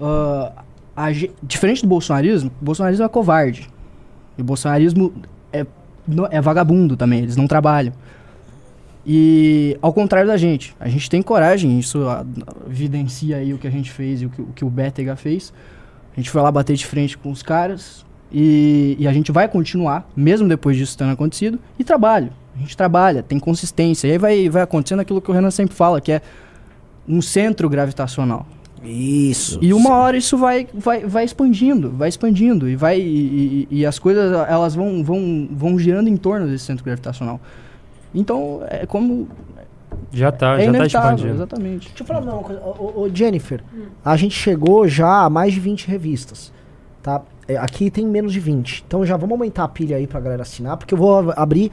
ah, 0.00 0.62
a 0.94 1.08
diferente 1.42 1.82
do 1.82 1.88
bolsonarismo, 1.88 2.50
o 2.60 2.64
bolsonarismo 2.64 3.04
é 3.04 3.08
covarde. 3.08 3.68
E 4.38 4.42
o 4.42 4.44
bolsonarismo 4.44 5.12
é, 5.52 5.66
é 6.30 6.40
vagabundo 6.40 6.96
também, 6.96 7.20
eles 7.20 7.36
não 7.36 7.46
trabalham. 7.46 7.92
E 9.08 9.78
ao 9.80 9.92
contrário 9.92 10.28
da 10.28 10.36
gente, 10.36 10.74
a 10.80 10.88
gente 10.88 11.08
tem 11.08 11.22
coragem, 11.22 11.78
isso 11.78 11.98
evidencia 12.68 13.36
aí 13.36 13.54
o 13.54 13.58
que 13.58 13.66
a 13.68 13.70
gente 13.70 13.92
fez 13.92 14.20
e 14.20 14.26
o 14.26 14.30
que 14.30 14.42
o, 14.42 14.46
que 14.46 14.64
o 14.64 14.70
Bétega 14.70 15.14
fez. 15.14 15.52
A 16.12 16.16
gente 16.20 16.28
foi 16.28 16.42
lá 16.42 16.50
bater 16.50 16.74
de 16.76 16.84
frente 16.84 17.16
com 17.16 17.30
os 17.30 17.40
caras 17.42 18.04
e, 18.32 18.96
e 18.98 19.06
a 19.06 19.12
gente 19.12 19.30
vai 19.30 19.46
continuar, 19.46 20.08
mesmo 20.16 20.48
depois 20.48 20.76
disso 20.76 20.98
tendo 20.98 21.12
acontecido, 21.12 21.58
e 21.78 21.84
trabalho. 21.84 22.32
A 22.56 22.58
gente 22.58 22.76
trabalha, 22.76 23.22
tem 23.22 23.38
consistência. 23.38 24.08
E 24.08 24.12
aí 24.12 24.18
vai, 24.18 24.48
vai 24.48 24.62
acontecendo 24.62 25.00
aquilo 25.00 25.20
que 25.20 25.30
o 25.30 25.34
Renan 25.34 25.50
sempre 25.52 25.76
fala, 25.76 26.00
que 26.00 26.10
é 26.10 26.20
um 27.06 27.22
centro 27.22 27.68
gravitacional. 27.68 28.44
Isso. 28.82 29.58
E 29.62 29.72
uma 29.72 29.94
hora 29.96 30.16
isso 30.16 30.36
vai, 30.36 30.66
vai, 30.74 31.04
vai 31.04 31.24
expandindo, 31.24 31.90
vai 31.92 32.08
expandindo. 32.08 32.68
E, 32.68 32.74
vai, 32.74 32.98
e, 33.00 33.68
e- 33.70 33.78
e 33.80 33.86
as 33.86 33.98
coisas 33.98 34.32
elas 34.48 34.74
vão, 34.74 35.04
vão, 35.04 35.48
vão 35.50 35.78
girando 35.78 36.08
em 36.08 36.16
torno 36.16 36.46
desse 36.46 36.64
centro 36.64 36.84
gravitacional. 36.84 37.40
Então, 38.16 38.60
é 38.68 38.84
como. 38.86 39.28
Já 40.12 40.32
tá, 40.32 40.54
é 40.54 40.64
já 40.66 40.72
tá 40.72 40.76
inevitável, 40.78 41.10
expandindo. 41.10 41.34
exatamente. 41.34 41.88
Deixa 41.88 42.02
eu 42.02 42.06
falar 42.06 42.20
uma 42.34 42.42
coisa. 42.42 42.60
Ô, 42.62 43.02
ô, 43.02 43.10
Jennifer, 43.12 43.62
a 44.04 44.16
gente 44.16 44.34
chegou 44.34 44.86
já 44.88 45.24
a 45.24 45.30
mais 45.30 45.52
de 45.52 45.60
20 45.60 45.86
revistas. 45.88 46.52
Tá? 47.02 47.22
É, 47.46 47.56
aqui 47.56 47.90
tem 47.90 48.04
menos 48.06 48.32
de 48.32 48.40
20. 48.40 48.84
Então 48.86 49.04
já 49.06 49.16
vamos 49.16 49.32
aumentar 49.32 49.64
a 49.64 49.68
pilha 49.68 49.96
aí 49.96 50.06
pra 50.06 50.18
galera 50.20 50.42
assinar, 50.42 50.76
porque 50.76 50.94
eu 50.94 50.98
vou 50.98 51.18
ab- 51.18 51.34
abrir. 51.36 51.70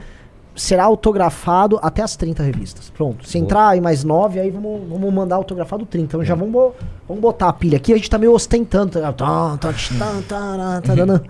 Será 0.54 0.84
autografado 0.84 1.78
até 1.82 2.02
as 2.02 2.16
30 2.16 2.42
revistas. 2.42 2.90
Pronto. 2.90 3.28
Se 3.28 3.38
Boa. 3.38 3.44
entrar 3.44 3.68
aí 3.70 3.80
mais 3.80 4.04
9, 4.04 4.38
aí 4.38 4.50
vamos, 4.50 4.88
vamos 4.88 5.12
mandar 5.12 5.36
autografado 5.36 5.84
30. 5.84 6.04
Então 6.04 6.24
já 6.24 6.34
vamos, 6.34 6.72
vamos 7.08 7.20
botar 7.20 7.48
a 7.48 7.52
pilha 7.52 7.76
aqui. 7.76 7.92
A 7.92 7.96
gente 7.96 8.08
tá 8.08 8.18
meio 8.18 8.32
ostentando. 8.32 8.92
Tá, 8.92 9.12
tá, 9.12 9.58
tá, 9.58 9.72
tá, 9.72 10.22
tá, 10.28 10.80
tá 10.80 10.94
dando 10.94 11.20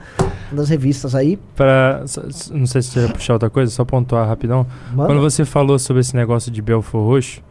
das 0.52 0.68
revistas 0.68 1.14
aí. 1.14 1.38
Pra, 1.56 2.04
não 2.52 2.66
sei 2.66 2.82
se 2.82 2.90
você 2.90 3.00
ia 3.00 3.08
puxar 3.08 3.32
outra 3.34 3.50
coisa, 3.50 3.72
só 3.72 3.84
pontuar 3.84 4.28
rapidão. 4.28 4.66
Manda. 4.92 5.08
Quando 5.08 5.20
você 5.20 5.44
falou 5.44 5.78
sobre 5.78 6.00
esse 6.00 6.14
negócio 6.14 6.50
de 6.50 6.60
Belfor 6.60 7.06
Roxo, 7.06 7.42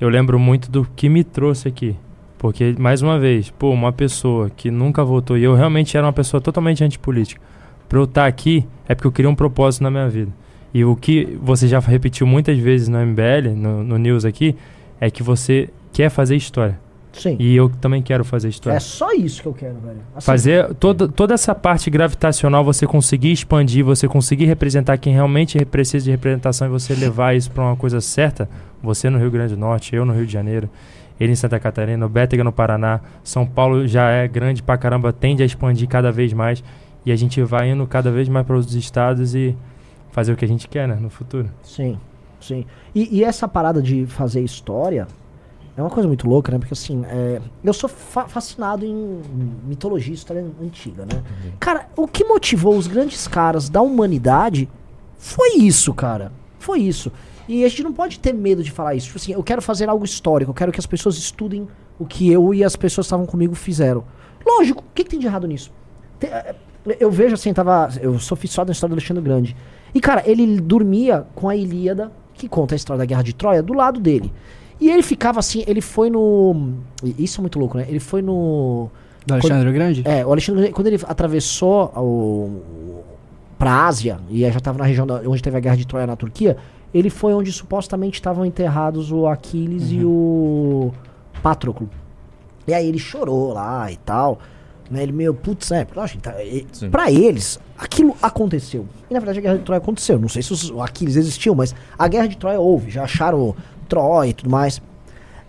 eu 0.00 0.08
lembro 0.08 0.38
muito 0.38 0.70
do 0.70 0.86
que 0.96 1.08
me 1.08 1.24
trouxe 1.24 1.68
aqui. 1.68 1.96
Porque, 2.38 2.74
mais 2.78 3.00
uma 3.02 3.18
vez, 3.18 3.50
pô, 3.50 3.70
uma 3.70 3.92
pessoa 3.92 4.50
que 4.50 4.70
nunca 4.70 5.02
votou, 5.02 5.38
e 5.38 5.44
eu 5.44 5.54
realmente 5.54 5.96
era 5.96 6.06
uma 6.06 6.12
pessoa 6.12 6.40
totalmente 6.40 6.84
antipolítica. 6.84 7.40
Pra 7.88 7.98
eu 7.98 8.04
estar 8.04 8.26
aqui, 8.26 8.66
é 8.86 8.94
porque 8.94 9.06
eu 9.06 9.12
queria 9.12 9.30
um 9.30 9.34
propósito 9.34 9.82
na 9.82 9.90
minha 9.90 10.08
vida. 10.08 10.32
E 10.76 10.84
o 10.84 10.94
que 10.94 11.38
você 11.40 11.66
já 11.66 11.78
repetiu 11.78 12.26
muitas 12.26 12.58
vezes 12.58 12.86
no 12.86 12.98
MBL, 12.98 13.56
no, 13.56 13.82
no 13.82 13.96
News 13.96 14.26
aqui, 14.26 14.54
é 15.00 15.10
que 15.10 15.22
você 15.22 15.70
quer 15.90 16.10
fazer 16.10 16.36
história. 16.36 16.78
Sim. 17.14 17.34
E 17.40 17.56
eu 17.56 17.70
também 17.80 18.02
quero 18.02 18.22
fazer 18.26 18.50
história. 18.50 18.76
É 18.76 18.80
só 18.80 19.10
isso 19.14 19.40
que 19.40 19.48
eu 19.48 19.54
quero, 19.54 19.76
velho. 19.76 20.00
Assim, 20.14 20.26
Fazer 20.26 20.74
toda, 20.74 21.08
toda 21.08 21.32
essa 21.32 21.54
parte 21.54 21.88
gravitacional, 21.88 22.62
você 22.62 22.86
conseguir 22.86 23.32
expandir, 23.32 23.82
você 23.82 24.06
conseguir 24.06 24.44
representar 24.44 24.98
quem 24.98 25.14
realmente 25.14 25.64
precisa 25.64 26.04
de 26.04 26.10
representação 26.10 26.68
e 26.68 26.70
você 26.70 26.94
levar 26.94 27.34
isso 27.34 27.50
para 27.50 27.64
uma 27.64 27.76
coisa 27.76 27.98
certa, 28.02 28.46
você 28.82 29.08
no 29.08 29.18
Rio 29.18 29.30
Grande 29.30 29.54
do 29.54 29.58
Norte, 29.58 29.96
eu 29.96 30.04
no 30.04 30.12
Rio 30.12 30.26
de 30.26 30.32
Janeiro, 30.34 30.68
ele 31.18 31.32
em 31.32 31.36
Santa 31.36 31.58
Catarina, 31.58 32.04
o 32.04 32.08
Bétega 32.10 32.44
no 32.44 32.52
Paraná, 32.52 33.00
São 33.24 33.46
Paulo 33.46 33.88
já 33.88 34.10
é 34.10 34.28
grande 34.28 34.62
pra 34.62 34.76
caramba, 34.76 35.10
tende 35.10 35.42
a 35.42 35.46
expandir 35.46 35.88
cada 35.88 36.12
vez 36.12 36.34
mais 36.34 36.62
e 37.06 37.10
a 37.10 37.16
gente 37.16 37.42
vai 37.42 37.70
indo 37.70 37.86
cada 37.86 38.10
vez 38.10 38.28
mais 38.28 38.46
para 38.46 38.56
os 38.56 38.74
estados 38.74 39.34
e 39.34 39.56
fazer 40.16 40.32
o 40.32 40.36
que 40.36 40.44
a 40.44 40.48
gente 40.48 40.66
quer, 40.66 40.88
né, 40.88 40.96
no 40.98 41.10
futuro. 41.10 41.48
Sim, 41.62 41.98
sim. 42.40 42.64
E, 42.94 43.18
e 43.18 43.22
essa 43.22 43.46
parada 43.46 43.82
de 43.82 44.06
fazer 44.06 44.40
história 44.40 45.06
é 45.76 45.82
uma 45.82 45.90
coisa 45.90 46.08
muito 46.08 46.26
louca, 46.26 46.50
né? 46.50 46.58
Porque 46.58 46.72
assim, 46.72 47.04
é, 47.06 47.38
eu 47.62 47.72
sou 47.74 47.86
fa- 47.88 48.26
fascinado 48.26 48.86
em 48.86 49.20
mitologia 49.68 50.14
história 50.14 50.42
antiga, 50.60 51.02
né? 51.04 51.22
Cara, 51.60 51.86
o 51.94 52.08
que 52.08 52.24
motivou 52.24 52.76
os 52.78 52.86
grandes 52.86 53.28
caras 53.28 53.68
da 53.68 53.82
humanidade 53.82 54.68
foi 55.18 55.58
isso, 55.58 55.92
cara. 55.92 56.32
Foi 56.58 56.80
isso. 56.80 57.12
E 57.46 57.62
a 57.62 57.68
gente 57.68 57.82
não 57.84 57.92
pode 57.92 58.18
ter 58.18 58.32
medo 58.32 58.62
de 58.62 58.70
falar 58.70 58.94
isso. 58.94 59.08
Tipo 59.08 59.18
assim, 59.18 59.32
eu 59.32 59.42
quero 59.42 59.60
fazer 59.60 59.86
algo 59.88 60.04
histórico, 60.04 60.50
eu 60.50 60.54
quero 60.54 60.72
que 60.72 60.80
as 60.80 60.86
pessoas 60.86 61.16
estudem 61.18 61.68
o 61.98 62.06
que 62.06 62.30
eu 62.32 62.54
e 62.54 62.64
as 62.64 62.74
pessoas 62.74 63.04
que 63.06 63.08
estavam 63.08 63.26
comigo 63.26 63.54
fizeram. 63.54 64.02
Lógico, 64.46 64.80
o 64.80 64.94
que, 64.94 65.04
que 65.04 65.10
tem 65.10 65.20
de 65.20 65.26
errado 65.26 65.46
nisso? 65.46 65.70
Tem- 66.18 66.30
é, 66.30 66.54
eu 67.00 67.10
vejo 67.10 67.34
assim, 67.34 67.52
tava. 67.52 67.90
Eu 68.00 68.18
sou 68.18 68.34
fissurado 68.36 68.68
na 68.68 68.72
história 68.72 68.94
do 68.94 68.98
Alexandre 68.98 69.22
Grande. 69.22 69.54
E, 69.94 70.00
cara, 70.00 70.22
ele 70.26 70.60
dormia 70.60 71.26
com 71.34 71.48
a 71.48 71.56
Ilíada, 71.56 72.10
que 72.34 72.48
conta 72.48 72.74
a 72.74 72.76
história 72.76 72.98
da 72.98 73.04
Guerra 73.06 73.22
de 73.22 73.32
Troia, 73.34 73.62
do 73.62 73.72
lado 73.72 73.98
dele. 74.00 74.32
E 74.80 74.90
ele 74.90 75.02
ficava 75.02 75.38
assim, 75.40 75.64
ele 75.66 75.80
foi 75.80 76.10
no. 76.10 76.72
Isso 77.18 77.40
é 77.40 77.42
muito 77.42 77.58
louco, 77.58 77.78
né? 77.78 77.86
Ele 77.88 78.00
foi 78.00 78.20
no. 78.20 78.90
Do 79.26 79.34
Alexandre 79.34 79.68
o 79.68 79.72
Grande? 79.72 80.02
É, 80.04 80.24
o 80.24 80.30
Alexandre, 80.32 80.60
Grande, 80.60 80.74
quando 80.74 80.86
ele 80.88 81.00
atravessou 81.08 81.86
o, 81.96 82.60
pra 83.58 83.86
Ásia, 83.86 84.18
e 84.30 84.40
já 84.40 84.48
estava 84.58 84.78
na 84.78 84.84
região 84.84 85.06
da- 85.06 85.22
onde 85.26 85.42
teve 85.42 85.56
a 85.56 85.60
guerra 85.60 85.76
de 85.76 85.86
Troia 85.86 86.06
na 86.06 86.14
Turquia, 86.14 86.58
ele 86.92 87.08
foi 87.10 87.32
onde 87.32 87.50
supostamente 87.50 88.14
estavam 88.20 88.44
enterrados 88.44 89.10
o 89.10 89.26
Aquiles 89.26 89.90
e 89.90 90.04
o 90.04 90.92
Patroclo. 91.42 91.88
E 92.68 92.74
aí 92.74 92.86
ele 92.86 92.98
chorou 92.98 93.52
lá 93.54 93.90
e 93.90 93.96
tal. 93.96 94.38
Né? 94.90 95.02
Ele 95.02 95.12
meio, 95.12 95.34
putz, 95.34 95.70
é, 95.72 95.86
lógico, 95.96 96.22
tá, 96.22 96.34
pra 96.90 97.10
eles, 97.10 97.58
aquilo 97.78 98.16
aconteceu. 98.22 98.86
E 99.10 99.14
na 99.14 99.20
verdade 99.20 99.38
a 99.38 99.42
guerra 99.42 99.58
de 99.58 99.64
Troia 99.64 99.78
aconteceu. 99.78 100.18
Não 100.18 100.28
sei 100.28 100.42
se 100.42 100.52
os 100.52 100.72
Aquiles 100.80 101.16
existiu, 101.16 101.54
mas 101.54 101.74
a 101.98 102.08
guerra 102.08 102.26
de 102.26 102.36
Troia 102.36 102.60
houve. 102.60 102.90
Já 102.90 103.04
acharam 103.04 103.54
Troia 103.88 104.30
e 104.30 104.34
tudo 104.34 104.50
mais. 104.50 104.80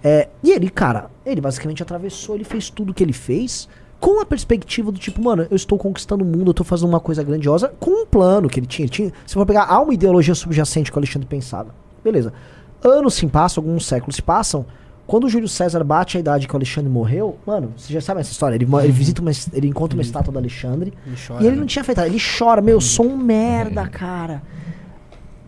É, 0.04 0.30
e 0.44 0.52
ele, 0.52 0.70
cara, 0.70 1.10
ele 1.26 1.42
basicamente 1.42 1.82
atravessou, 1.82 2.36
ele 2.36 2.44
fez 2.44 2.70
tudo 2.70 2.94
que 2.94 3.04
ele 3.04 3.14
fez 3.14 3.68
com 4.00 4.22
a 4.22 4.26
perspectiva 4.26 4.92
do 4.92 5.00
tipo, 5.00 5.22
mano, 5.22 5.48
eu 5.50 5.56
estou 5.56 5.78
conquistando 5.78 6.24
o 6.24 6.28
mundo, 6.28 6.52
eu 6.52 6.54
tô 6.54 6.64
fazendo 6.64 6.90
uma 6.90 7.00
coisa 7.00 7.24
grandiosa 7.24 7.74
com 7.80 8.04
um 8.04 8.06
plano 8.06 8.48
que 8.48 8.60
ele 8.60 8.68
tinha. 8.68 8.86
Ele 8.86 8.92
tinha 8.92 9.12
se 9.26 9.34
for 9.34 9.46
pegar, 9.46 9.64
há 9.64 9.82
uma 9.82 9.94
ideologia 9.94 10.36
subjacente 10.36 10.92
que 10.92 10.98
o 10.98 11.00
Alexandre 11.00 11.28
pensava. 11.28 11.74
Beleza. 12.04 12.32
Anos 12.84 13.16
se 13.16 13.26
passam, 13.28 13.64
alguns 13.64 13.86
séculos 13.86 14.16
se 14.16 14.22
passam. 14.22 14.66
Quando 15.08 15.24
o 15.24 15.30
Júlio 15.30 15.48
César 15.48 15.82
bate 15.86 16.18
a 16.18 16.20
idade 16.20 16.48
que 16.48 16.54
o 16.54 16.58
Alexandre 16.58 16.92
morreu, 16.92 17.38
mano, 17.46 17.74
você 17.78 17.94
já 17.94 18.02
sabe 18.02 18.20
essa 18.20 18.32
história. 18.32 18.56
Ele, 18.56 18.68
ele 18.84 18.92
visita 18.92 19.22
uma, 19.22 19.32
ele 19.54 19.68
encontra 19.68 19.98
uma 19.98 20.02
estátua 20.02 20.34
do 20.34 20.38
Alexandre. 20.38 20.94
Ele 21.06 21.16
chora, 21.16 21.42
E 21.42 21.48
ele 21.48 21.56
né? 21.56 21.62
não 21.62 21.66
tinha 21.68 21.84
feito 21.84 21.98
nada. 21.98 22.10
Ele 22.10 22.20
chora, 22.20 22.62
meu, 22.62 22.82
sou 22.82 23.08
um 23.08 23.16
merda, 23.18 23.88
cara. 23.88 24.44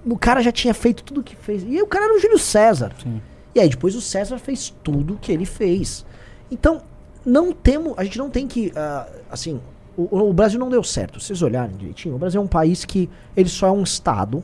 O 0.05 0.17
cara 0.17 0.41
já 0.41 0.51
tinha 0.51 0.73
feito 0.73 1.03
tudo 1.03 1.19
o 1.19 1.23
que 1.23 1.35
fez. 1.35 1.63
E 1.67 1.81
o 1.81 1.87
cara 1.87 2.05
era 2.05 2.15
o 2.15 2.19
Júlio 2.19 2.39
César. 2.39 2.93
Sim. 3.03 3.21
E 3.53 3.59
aí 3.59 3.67
depois 3.67 3.95
o 3.95 4.01
César 4.01 4.37
fez 4.39 4.73
tudo 4.81 5.19
que 5.21 5.31
ele 5.31 5.45
fez. 5.45 6.05
Então, 6.49 6.81
não 7.25 7.51
temos. 7.51 7.93
A 7.97 8.03
gente 8.05 8.17
não 8.17 8.29
tem 8.29 8.47
que. 8.47 8.71
ah, 8.77 9.07
assim, 9.29 9.59
o, 9.97 10.29
o 10.29 10.33
Brasil 10.33 10.57
não 10.57 10.69
deu 10.69 10.83
certo. 10.83 11.19
Se 11.19 11.27
vocês 11.27 11.41
olharem 11.41 11.75
direitinho, 11.75 12.15
o 12.15 12.17
Brasil 12.17 12.39
é 12.39 12.43
um 12.43 12.47
país 12.47 12.85
que 12.85 13.09
ele 13.35 13.49
só 13.49 13.67
é 13.67 13.71
um 13.71 13.83
Estado. 13.83 14.41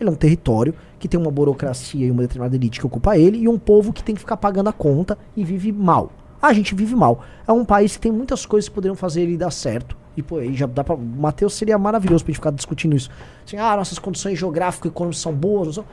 Ele 0.00 0.08
é 0.08 0.12
um 0.12 0.16
território 0.16 0.74
que 0.98 1.08
tem 1.08 1.18
uma 1.18 1.30
burocracia 1.30 2.06
e 2.06 2.10
uma 2.10 2.22
determinada 2.22 2.54
elite 2.56 2.80
que 2.80 2.86
ocupa 2.86 3.16
ele, 3.16 3.38
e 3.38 3.48
um 3.48 3.58
povo 3.58 3.92
que 3.92 4.02
tem 4.02 4.14
que 4.14 4.20
ficar 4.20 4.36
pagando 4.36 4.68
a 4.68 4.72
conta 4.72 5.16
e 5.36 5.44
vive 5.44 5.72
mal. 5.72 6.10
A 6.40 6.52
gente 6.52 6.74
vive 6.74 6.94
mal. 6.94 7.22
É 7.46 7.52
um 7.52 7.64
país 7.64 7.96
que 7.96 8.02
tem 8.02 8.12
muitas 8.12 8.46
coisas 8.46 8.68
que 8.68 8.74
poderiam 8.74 8.94
fazer 8.94 9.22
ele 9.22 9.36
dar 9.36 9.50
certo. 9.50 9.96
E 10.16 10.22
pô, 10.22 10.38
aí 10.38 10.54
já 10.54 10.66
dá 10.66 10.82
pra. 10.82 10.96
Matheus 10.96 11.54
seria 11.54 11.78
maravilhoso 11.78 12.24
pra 12.24 12.32
gente 12.32 12.38
ficar 12.38 12.50
discutindo 12.50 12.96
isso. 12.96 13.10
Assim, 13.46 13.56
ah, 13.56 13.76
nossas 13.76 13.98
condições 13.98 14.38
geográficas 14.38 14.86
e 14.86 14.88
econômicas 14.88 15.20
são 15.20 15.32
boas. 15.32 15.74
São. 15.74 15.84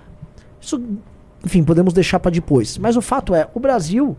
Isso, 0.61 0.81
enfim, 1.43 1.63
podemos 1.63 1.93
deixar 1.93 2.19
pra 2.19 2.31
depois. 2.31 2.77
Mas 2.77 2.95
o 2.95 3.01
fato 3.01 3.35
é, 3.35 3.47
o 3.53 3.59
Brasil 3.59 4.15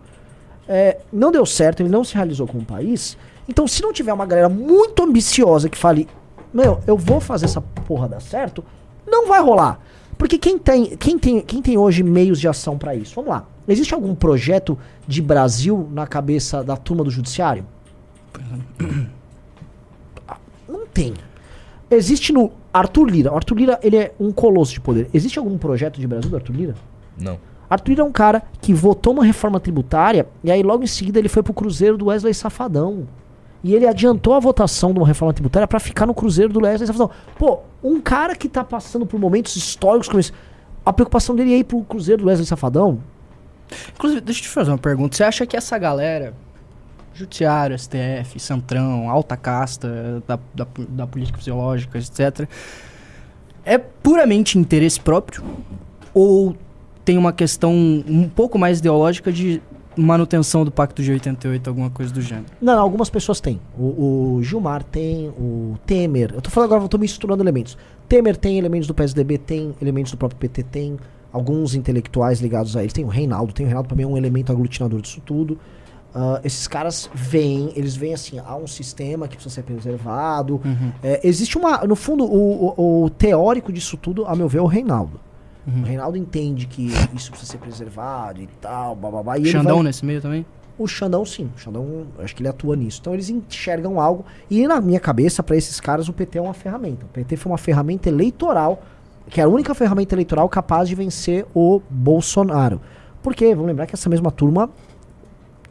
é, 0.69 0.99
não 1.13 1.31
deu 1.31 1.45
certo, 1.47 1.81
ele 1.81 1.89
não 1.89 2.05
se 2.05 2.15
realizou 2.15 2.47
como 2.47 2.65
país. 2.65 3.17
Então, 3.49 3.67
se 3.67 3.83
não 3.83 3.93
tiver 3.93 4.13
uma 4.13 4.27
galera 4.27 4.49
muito 4.49 5.03
ambiciosa 5.03 5.69
que 5.69 5.79
fale, 5.79 6.09
meu, 6.53 6.81
eu 6.87 6.97
vou 6.97 7.21
fazer 7.21 7.47
essa 7.47 7.61
porra 7.61 8.09
dar 8.09 8.21
certo, 8.21 8.65
não 9.07 9.29
vai 9.29 9.41
rolar. 9.41 9.81
Porque 10.19 10.39
quem 10.39 10.59
tem, 10.59 10.97
quem 10.97 11.19
tem, 11.19 11.41
quem 11.41 11.61
tem 11.61 11.77
hoje 11.77 12.03
meios 12.03 12.41
de 12.41 12.49
ação 12.49 12.79
pra 12.79 12.95
isso? 12.95 13.15
Vamos 13.15 13.31
lá. 13.31 13.47
Existe 13.69 13.93
algum 13.93 14.15
projeto 14.15 14.79
de 15.07 15.21
Brasil 15.21 15.89
na 15.93 16.07
cabeça 16.07 16.65
da 16.65 16.77
turma 16.77 17.05
do 17.05 17.11
judiciário? 17.11 17.67
Não 20.69 20.87
tem. 20.87 21.15
Existe 21.91 22.33
no 22.33 22.51
Arthur 22.73 23.09
Lira. 23.09 23.33
O 23.33 23.37
Arthur 23.37 23.57
Lira, 23.57 23.81
ele 23.83 23.97
é 23.97 24.15
um 24.19 24.33
colosso 24.33 24.73
de 24.73 24.81
poder. 24.81 25.09
Existe 25.13 25.39
algum 25.39 25.57
projeto 25.59 26.01
de 26.01 26.07
Brasil 26.07 26.31
do 26.31 26.37
Arthur 26.37 26.53
Lira? 26.55 26.75
Não. 27.19 27.39
Arthur 27.69 27.91
Lira 27.91 28.03
é 28.03 28.05
um 28.05 28.13
cara 28.13 28.43
que 28.61 28.73
votou 28.73 29.13
uma 29.13 29.25
reforma 29.25 29.61
tributária 29.61 30.27
e 30.43 30.51
aí 30.51 30.63
logo 30.63 30.83
em 30.83 30.87
seguida 30.87 31.19
ele 31.19 31.29
foi 31.29 31.43
pro 31.43 31.53
cruzeiro 31.53 31.97
do 31.97 32.07
Wesley 32.07 32.35
Safadão. 32.35 33.07
E 33.63 33.75
ele 33.75 33.87
adiantou 33.87 34.35
a 34.35 34.41
votação 34.41 34.93
de 34.93 34.99
uma 34.99 35.07
reforma 35.07 35.33
tributária 35.33 35.67
pra 35.67 35.81
ficar 35.81 36.07
no 36.07 36.15
cruzeiro 36.15 36.53
do 36.53 36.61
Wesley 36.61 36.87
Safadão. 36.87 37.11
Pô, 37.39 37.61
um 37.83 38.01
cara 38.01 38.37
que 38.37 38.49
tá 38.49 38.63
passando 38.63 39.07
por 39.07 39.19
momentos 39.19 39.57
históricos 39.57 40.09
como 40.09 40.21
esse, 40.21 40.33
a 40.85 40.93
preocupação 40.93 41.35
dele 41.35 41.55
é 41.55 41.59
ir 41.59 41.65
pro 41.65 41.81
cruzeiro 41.83 42.23
do 42.23 42.29
Wesley 42.29 42.47
Safadão? 42.47 43.01
Inclusive, 43.95 44.21
deixa 44.21 44.41
eu 44.41 44.45
te 44.45 44.49
fazer 44.49 44.71
uma 44.71 44.79
pergunta. 44.79 45.17
Você 45.17 45.25
acha 45.25 45.45
que 45.47 45.57
essa 45.57 45.77
galera, 45.77 46.33
Judiciário, 47.13 47.77
STF, 47.77 48.39
Centrão, 48.39 49.11
alta 49.11 49.37
casta 49.37 50.23
da, 50.27 50.39
da, 50.55 50.67
da 50.89 51.07
política 51.07 51.39
fisiológica, 51.39 51.99
etc., 51.99 52.49
é 53.65 53.79
puramente 53.79 54.57
interesse 54.59 55.01
próprio? 55.01 55.43
Ou 56.15 56.57
tem 57.05 57.19
uma 57.19 57.33
questão 57.33 57.73
um 57.73 58.29
pouco 58.29 58.59
mais 58.59 58.79
ideológica 58.79 59.33
de 59.33 59.61
manutenção 59.97 60.65
do 60.65 60.71
Pacto 60.71 61.03
de 61.03 61.11
88, 61.13 61.69
alguma 61.69 61.91
coisa 61.91 62.13
do 62.13 62.21
gênero? 62.21 62.47
Não, 62.61 62.79
algumas 62.79 63.09
pessoas 63.11 63.41
têm. 63.41 63.61
O, 63.79 64.37
o 64.37 64.43
Gilmar 64.43 64.83
tem, 64.83 65.29
o 65.31 65.77
Temer. 65.87 66.33
Eu 66.35 66.41
tô 66.43 66.51
falando 66.51 66.71
agora, 66.71 66.85
eu 66.85 66.89
tô 66.89 66.99
misturando 66.99 67.43
elementos. 67.43 67.77
Temer 68.09 68.37
tem 68.37 68.59
elementos 68.59 68.87
do 68.87 68.95
PSDB, 68.95 69.39
tem 69.39 69.75
elementos 69.81 70.13
do 70.13 70.19
próprio 70.19 70.39
PT, 70.39 70.63
tem 70.65 70.97
alguns 71.33 71.75
intelectuais 71.75 72.41
ligados 72.41 72.77
a 72.77 72.83
ele. 72.83 72.93
Tem 72.93 73.05
o 73.05 73.09
Reinaldo, 73.09 73.53
tem 73.53 73.65
o 73.65 73.69
Reinaldo 73.69 73.89
pra 73.89 73.97
mim 73.97 74.05
é 74.05 74.07
um 74.07 74.17
elemento 74.17 74.53
aglutinador 74.53 75.01
disso 75.01 75.21
tudo. 75.25 75.59
Ah, 76.15 76.41
esses 76.45 76.67
caras 76.67 77.11
veem, 77.15 77.73
eles 77.77 77.95
veem 77.95 78.15
assim, 78.15 78.39
há 78.39 78.57
um 78.57 78.67
sistema 78.67 79.29
que 79.29 79.35
precisa 79.37 79.55
ser 79.57 79.63
preservado. 79.63 80.61
É, 81.03 81.21
existe 81.27 81.59
uma. 81.59 81.79
No 81.87 81.95
fundo, 81.97 82.25
o, 82.25 82.75
o- 82.77 83.05
o 83.05 83.11
teórico 83.11 83.71
disso 83.73 83.97
tudo, 83.99 84.25
a 84.27 84.35
meu 84.35 84.49
ver, 84.49 84.59
é 84.59 84.63
o 84.63 84.67
Reinaldo. 84.67 85.21
O 85.67 85.83
Reinaldo 85.83 86.17
entende 86.17 86.67
que 86.67 86.87
isso 87.15 87.31
precisa 87.31 87.51
ser 87.53 87.59
preservado 87.59 88.41
e 88.41 88.47
tal, 88.61 88.95
bababá. 88.95 89.37
E 89.37 89.43
ele 89.43 89.51
Xandão 89.51 89.77
vai- 89.79 89.85
nesse 89.87 90.05
meio 90.07 90.21
também? 90.23 90.47
o 90.79 90.87
Xandão, 90.87 91.25
sim. 91.25 91.51
O 91.57 91.59
Xandão, 91.59 92.07
acho 92.21 92.37
que 92.37 92.43
ele 92.43 92.49
atua 92.49 92.77
nisso. 92.77 92.99
Então 93.01 93.15
eles 93.15 93.29
enxergam 93.31 93.99
algo. 94.01 94.25
E 94.51 94.67
na 94.69 94.81
minha 94.81 95.01
cabeça, 95.01 95.43
para 95.43 95.57
esses 95.57 95.81
caras, 95.81 96.09
o 96.09 96.13
PT 96.13 96.39
é 96.39 96.41
uma 96.43 96.53
ferramenta. 96.55 97.05
O 97.07 97.09
PT 97.09 97.37
foi 97.37 97.51
uma 97.51 97.59
ferramenta 97.59 98.09
eleitoral, 98.09 98.81
que 99.29 99.41
é 99.41 99.45
a 99.45 99.49
única 99.49 99.75
ferramenta 99.75 100.15
eleitoral 100.15 100.49
capaz 100.49 100.89
de 100.89 100.95
vencer 100.95 101.45
o 101.55 101.81
Bolsonaro. 101.91 102.81
Porque, 103.23 103.49
vamos 103.55 103.67
lembrar 103.67 103.87
que 103.87 103.95
essa 103.95 104.09
mesma 104.11 104.31
turma 104.31 104.71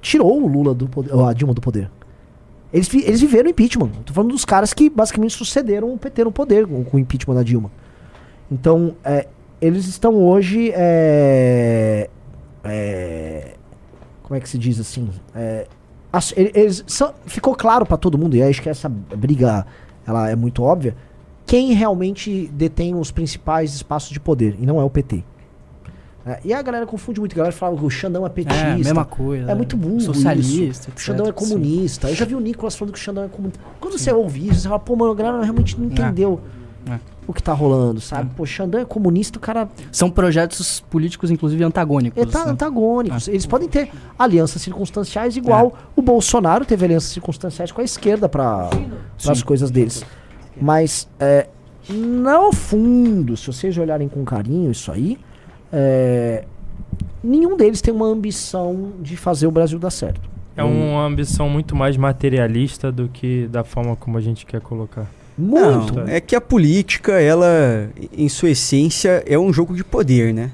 tirou 0.01 0.41
o 0.43 0.47
Lula 0.47 0.73
do 0.73 0.88
poder, 0.89 1.13
a 1.13 1.31
Dilma 1.34 1.53
do 1.53 1.61
poder. 1.61 1.89
Eles, 2.73 2.93
eles 2.93 3.22
viveram 3.22 3.49
impeachment. 3.49 3.89
Tô 4.05 4.13
falando 4.13 4.31
dos 4.31 4.43
caras 4.43 4.73
que 4.73 4.89
basicamente 4.89 5.34
sucederam 5.35 5.93
o 5.93 5.97
PT 5.97 6.23
no 6.26 6.31
poder 6.31 6.67
com, 6.67 6.84
com 6.84 6.97
o 6.97 6.99
impeachment 6.99 7.35
da 7.35 7.43
Dilma. 7.43 7.72
Então, 8.51 8.95
é, 9.03 9.27
eles 9.61 9.86
estão 9.88 10.14
hoje. 10.15 10.72
é, 10.76 12.10
é, 12.64 13.53
como 14.23 14.36
é 14.36 14.40
que 14.40 14.49
se 14.49 14.57
diz 14.57 14.80
assim? 14.80 15.10
É, 15.36 15.68
as- 16.11 16.34
ele- 16.36 16.52
eles 16.56 16.84
são- 16.88 17.14
ficou 17.26 17.56
claro 17.56 17.86
pra 17.86 17.98
todo 17.98 18.18
mundo, 18.18 18.36
e 18.36 18.41
acho 18.44 18.61
que 18.61 18.69
essa 18.69 18.90
briga 18.90 19.65
ela 20.07 20.30
é 20.30 20.36
muito 20.36 20.64
óbvia, 20.64 20.95
quem 21.45 21.73
realmente 21.73 22.48
detém 22.53 22.95
os 22.95 23.11
principais 23.11 23.73
espaços 23.76 24.10
de 24.11 24.19
poder, 24.19 24.56
e 24.60 24.65
não 24.65 24.80
é 24.80 24.84
o 24.84 24.90
PT. 24.90 25.23
É, 26.27 26.40
e 26.44 26.52
a 26.52 26.60
galera 26.64 26.88
confunde 26.88 27.19
muito, 27.19 27.34
a 27.34 27.38
galera 27.38 27.56
fala 27.56 27.77
que 27.77 27.86
o 27.86 27.90
Xandão 27.90 28.26
é 28.26 28.30
petista. 28.30 28.60
É, 28.65 28.76
mesma 28.76 29.06
coisa. 29.06 29.52
É 29.52 29.53
muito 29.53 29.77
burro 29.77 29.99
Socialista. 30.02 30.90
O 30.95 30.99
Xandão 30.99 31.26
é 31.27 31.30
sim. 31.30 31.34
comunista. 31.36 32.10
Eu 32.10 32.15
já 32.15 32.26
vi 32.26 32.34
o 32.34 32.40
Nicolas 32.40 32.76
falando 32.76 32.94
que 32.94 32.99
o 32.99 33.02
Xandão 33.02 33.26
é 33.26 33.27
comunista. 33.27 33.60
Quando 33.80 33.95
você 33.95 34.11
ouve 34.11 34.48
isso, 34.48 34.61
você 34.61 34.68
fala, 34.68 34.80
pô, 34.80 34.95
mano, 34.95 35.11
a 35.11 35.15
galera 35.15 35.44
realmente 35.44 35.80
não 35.80 35.86
entendeu 35.86 36.41
É. 36.44 36.64
o 37.27 37.33
que 37.33 37.41
tá 37.41 37.53
rolando, 37.53 37.99
sabe? 37.99 38.29
Pô, 38.35 38.45
Xandão 38.45 38.79
é 38.79 38.85
comunista, 38.85 39.37
o 39.37 39.41
cara 39.41 39.67
São 39.91 40.09
projetos 40.09 40.81
políticos, 40.89 41.31
inclusive, 41.31 41.63
antagônicos. 41.63 42.21
é 42.21 42.25
tá 42.25 42.45
né? 42.45 42.51
antagônicos. 42.51 43.27
Eles 43.27 43.45
podem 43.45 43.67
ter 43.67 43.91
alianças 44.17 44.61
circunstanciais 44.61 45.35
igual 45.35 45.73
o 45.95 46.01
Bolsonaro 46.01 46.65
teve 46.65 46.85
alianças 46.85 47.09
circunstanciais 47.09 47.71
com 47.71 47.81
a 47.81 47.83
esquerda 47.83 48.29
para 48.29 48.69
as 49.27 49.41
coisas 49.41 49.71
deles. 49.71 50.05
Mas, 50.61 51.07
é, 51.19 51.47
no 51.89 52.51
fundo, 52.53 53.35
se 53.35 53.47
vocês 53.47 53.77
olharem 53.77 54.07
com 54.07 54.23
carinho 54.23 54.71
isso 54.71 54.91
aí, 54.91 55.17
é, 55.73 56.45
nenhum 57.23 57.57
deles 57.57 57.81
tem 57.81 57.93
uma 57.93 58.05
ambição 58.05 58.93
de 59.01 59.17
fazer 59.17 59.47
o 59.47 59.51
Brasil 59.51 59.79
dar 59.79 59.91
certo. 59.91 60.35
É 60.57 60.63
uma 60.63 61.03
ambição 61.05 61.49
muito 61.49 61.75
mais 61.75 61.97
materialista 61.97 62.89
do 62.89 63.09
que 63.09 63.45
da 63.47 63.63
forma 63.63 63.95
como 63.95 64.17
a 64.17 64.21
gente 64.21 64.45
quer 64.45 64.61
colocar. 64.61 65.05
Muito. 65.37 65.95
Não, 65.95 66.07
é 66.07 66.19
que 66.21 66.35
a 66.35 66.41
política, 66.41 67.13
ela, 67.19 67.89
em 68.17 68.29
sua 68.29 68.49
essência, 68.51 69.23
é 69.27 69.37
um 69.37 69.51
jogo 69.51 69.75
de 69.75 69.83
poder, 69.83 70.33
né? 70.33 70.51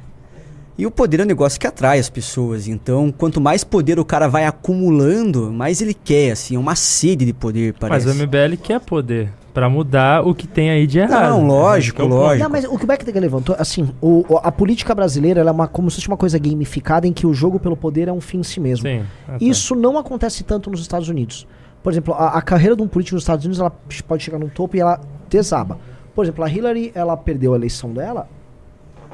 E 0.77 0.85
o 0.87 0.89
poder 0.89 1.19
é 1.19 1.23
um 1.23 1.27
negócio 1.27 1.59
que 1.59 1.67
atrai 1.67 1.99
as 1.99 2.09
pessoas. 2.09 2.67
Então, 2.67 3.13
quanto 3.15 3.39
mais 3.39 3.63
poder 3.63 3.99
o 3.99 4.05
cara 4.05 4.27
vai 4.27 4.45
acumulando, 4.45 5.51
mais 5.51 5.81
ele 5.81 5.93
quer, 5.93 6.31
assim, 6.31 6.55
é 6.55 6.59
uma 6.59 6.75
sede 6.75 7.25
de 7.25 7.33
poder, 7.33 7.73
parece. 7.79 8.07
Mas 8.07 8.15
o 8.15 8.19
MBL 8.23 8.57
quer 8.57 8.79
poder 8.79 9.31
pra 9.53 9.69
mudar 9.69 10.25
o 10.25 10.33
que 10.33 10.47
tem 10.47 10.71
aí 10.71 10.87
de 10.87 10.97
errado. 10.97 11.29
Não, 11.31 11.45
lógico, 11.45 12.01
Esse 12.01 12.07
que 12.09 12.13
é 12.13 12.17
lógico. 12.17 12.43
Não, 12.43 12.49
mas 12.49 12.65
o 12.65 12.77
que 12.77 12.83
o 12.85 12.87
Beck 12.87 13.03
levantou, 13.19 13.55
assim, 13.59 13.89
o- 14.01 14.25
o- 14.27 14.37
a 14.41 14.51
política 14.51 14.95
brasileira 14.95 15.41
ela 15.41 15.49
é 15.49 15.53
uma, 15.53 15.67
como 15.67 15.91
se 15.91 15.97
fosse 15.97 16.07
uma 16.07 16.17
coisa 16.17 16.39
gamificada 16.39 17.05
em 17.05 17.13
que 17.13 17.27
o 17.27 17.33
jogo 17.33 17.59
pelo 17.59 17.75
poder 17.77 18.07
é 18.07 18.13
um 18.13 18.21
fim 18.21 18.39
em 18.39 18.43
si 18.43 18.59
mesmo. 18.59 18.87
Sim. 18.87 19.03
ah, 19.27 19.33
tá. 19.33 19.37
Isso 19.41 19.75
não 19.75 19.97
acontece 19.97 20.43
tanto 20.43 20.71
nos 20.71 20.79
Estados 20.81 21.09
Unidos. 21.09 21.45
Por 21.83 21.91
exemplo, 21.91 22.13
a, 22.13 22.37
a 22.37 22.41
carreira 22.41 22.75
de 22.75 22.81
um 22.81 22.87
político 22.87 23.15
nos 23.15 23.23
Estados 23.23 23.45
Unidos 23.45 23.59
ela 23.59 23.71
pode 24.07 24.23
chegar 24.23 24.37
num 24.37 24.49
topo 24.49 24.75
e 24.75 24.79
ela 24.79 24.99
desaba. 25.29 25.79
Por 26.13 26.25
exemplo, 26.25 26.43
a 26.43 26.49
Hillary, 26.49 26.91
ela 26.93 27.15
perdeu 27.15 27.53
a 27.53 27.55
eleição 27.55 27.91
dela, 27.93 28.27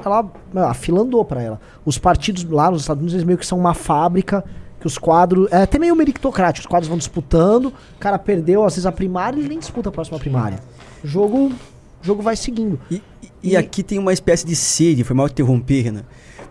ela, 0.04 0.30
a 0.68 0.74
fila 0.74 1.00
andou 1.00 1.24
pra 1.24 1.42
ela. 1.42 1.60
Os 1.84 1.98
partidos 1.98 2.44
lá 2.44 2.70
nos 2.70 2.82
Estados 2.82 3.00
Unidos, 3.00 3.14
eles 3.14 3.24
meio 3.24 3.38
que 3.38 3.46
são 3.46 3.58
uma 3.58 3.74
fábrica 3.74 4.44
que 4.80 4.86
os 4.86 4.96
quadros, 4.96 5.48
é 5.50 5.62
até 5.62 5.78
meio 5.78 5.94
meritocrático, 5.96 6.66
os 6.66 6.70
quadros 6.70 6.88
vão 6.88 6.96
disputando, 6.96 7.66
o 7.66 7.98
cara 7.98 8.18
perdeu 8.18 8.64
às 8.64 8.74
vezes 8.74 8.86
a 8.86 8.92
primária 8.92 9.40
e 9.40 9.48
nem 9.48 9.58
disputa 9.58 9.88
a 9.88 9.92
próxima 9.92 10.18
primária. 10.18 10.60
O 11.02 11.06
jogo, 11.06 11.52
jogo 12.00 12.22
vai 12.22 12.36
seguindo. 12.36 12.78
E, 12.90 13.02
e 13.42 13.56
aqui 13.56 13.82
tem 13.82 13.98
uma 13.98 14.12
espécie 14.12 14.46
de 14.46 14.54
sede, 14.54 15.02
foi 15.02 15.16
mal 15.16 15.26
interromper, 15.26 15.82
Renan. 15.82 16.04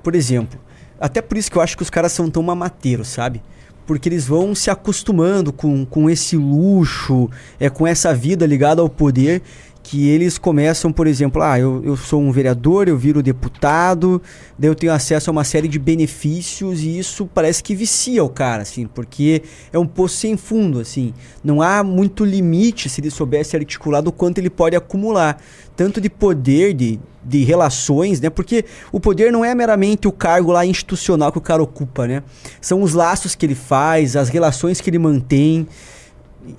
Por 0.03 0.13
exemplo, 0.13 0.59
até 0.99 1.21
por 1.21 1.37
isso 1.37 1.49
que 1.49 1.57
eu 1.57 1.61
acho 1.61 1.77
que 1.77 1.83
os 1.83 1.89
caras 1.89 2.11
são 2.11 2.29
tão 2.29 2.43
mamateiros, 2.43 3.07
sabe? 3.07 3.41
Porque 3.87 4.07
eles 4.09 4.27
vão 4.27 4.53
se 4.53 4.69
acostumando 4.69 5.51
com, 5.51 5.85
com 5.85 6.09
esse 6.09 6.37
luxo, 6.37 7.29
é, 7.59 7.69
com 7.69 7.87
essa 7.87 8.13
vida 8.13 8.45
ligada 8.45 8.81
ao 8.81 8.89
poder, 8.89 9.41
que 9.87 10.09
eles 10.09 10.37
começam, 10.37 10.91
por 10.91 11.07
exemplo, 11.07 11.41
ah, 11.41 11.57
eu, 11.57 11.81
eu 11.81 11.95
sou 11.95 12.21
um 12.21 12.29
vereador, 12.29 12.89
eu 12.89 12.97
viro 12.97 13.23
deputado, 13.23 14.21
daí 14.59 14.69
eu 14.69 14.75
tenho 14.75 14.91
acesso 14.91 15.29
a 15.29 15.31
uma 15.31 15.45
série 15.45 15.69
de 15.69 15.79
benefícios 15.79 16.81
e 16.81 16.99
isso 16.99 17.25
parece 17.33 17.63
que 17.63 17.73
vicia 17.73 18.21
o 18.21 18.27
cara, 18.27 18.63
assim, 18.63 18.85
porque 18.85 19.43
é 19.71 19.79
um 19.79 19.87
poço 19.87 20.17
sem 20.17 20.35
fundo, 20.35 20.81
assim. 20.81 21.13
Não 21.41 21.61
há 21.61 21.85
muito 21.85 22.25
limite 22.25 22.89
se 22.89 22.99
ele 22.99 23.09
soubesse 23.09 23.55
articular 23.55 24.01
do 24.01 24.11
quanto 24.11 24.39
ele 24.39 24.49
pode 24.49 24.75
acumular, 24.75 25.41
tanto 25.73 26.01
de 26.01 26.09
poder, 26.09 26.73
de, 26.73 26.99
de 27.23 27.45
relações, 27.45 28.19
né? 28.19 28.29
Porque 28.29 28.65
o 28.91 28.99
poder 28.99 29.31
não 29.31 29.45
é 29.45 29.55
meramente 29.55 30.05
o 30.05 30.11
cargo 30.11 30.51
lá 30.51 30.65
institucional 30.65 31.31
que 31.31 31.37
o 31.37 31.41
cara 31.41 31.63
ocupa, 31.63 32.05
né? 32.05 32.23
São 32.59 32.81
os 32.81 32.93
laços 32.93 33.35
que 33.35 33.45
ele 33.45 33.55
faz, 33.55 34.17
as 34.17 34.27
relações 34.27 34.81
que 34.81 34.89
ele 34.89 34.99
mantém. 34.99 35.65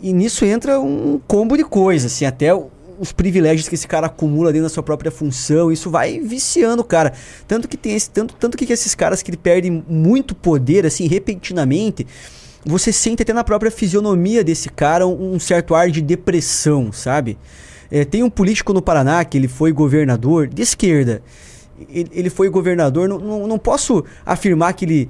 E 0.01 0.15
nisso 0.15 0.47
entra 0.47 0.81
um 0.81 1.21
combo 1.29 1.59
de 1.59 1.65
coisas, 1.65 2.11
assim, 2.11 2.25
até 2.25 2.55
os 2.99 3.13
privilégios 3.13 3.69
que 3.69 3.75
esse 3.75 3.87
cara 3.87 4.07
acumula 4.07 4.53
dentro 4.53 4.69
da 4.69 4.75
sua 4.75 4.83
própria 4.83 5.11
função, 5.11 5.71
isso 5.71 5.91
vai 5.91 6.19
viciando 6.19 6.83
o 6.83 6.85
cara. 6.85 7.13
Tanto 7.47 7.69
que 7.69 7.77
tem 7.77 7.95
esse, 7.95 8.11
tanto, 8.11 8.35
tanto 8.35 8.57
que 8.57 8.71
esses 8.73 8.95
caras 8.95 9.23
que 9.23 9.37
perdem 9.37 9.85
muito 9.89 10.35
poder, 10.35 10.85
assim, 10.85 11.07
repentinamente, 11.07 12.07
você 12.65 12.93
sente 12.93 13.23
até 13.23 13.33
na 13.33 13.45
própria 13.45 13.71
fisionomia 13.71 14.43
desse 14.43 14.69
cara 14.69 15.07
um, 15.07 15.35
um 15.35 15.41
certo 15.41 15.75
ar 15.75 15.91
de 15.91 16.01
depressão, 16.01 16.93
sabe? 16.93 17.39
É, 17.91 18.05
tem 18.05 18.23
um 18.23 18.31
político 18.31 18.73
no 18.73 18.83
Paraná 18.83 19.25
que 19.25 19.39
ele 19.39 19.49
foi 19.49 19.73
governador 19.73 20.47
de 20.47 20.63
esquerda. 20.63 21.23
Ele, 21.89 22.11
ele 22.13 22.31
foi 22.31 22.49
governador, 22.49 23.09
não, 23.09 23.19
não, 23.19 23.47
não 23.47 23.59
posso 23.59 24.05
afirmar 24.27 24.73
que 24.73 24.85
ele 24.85 25.09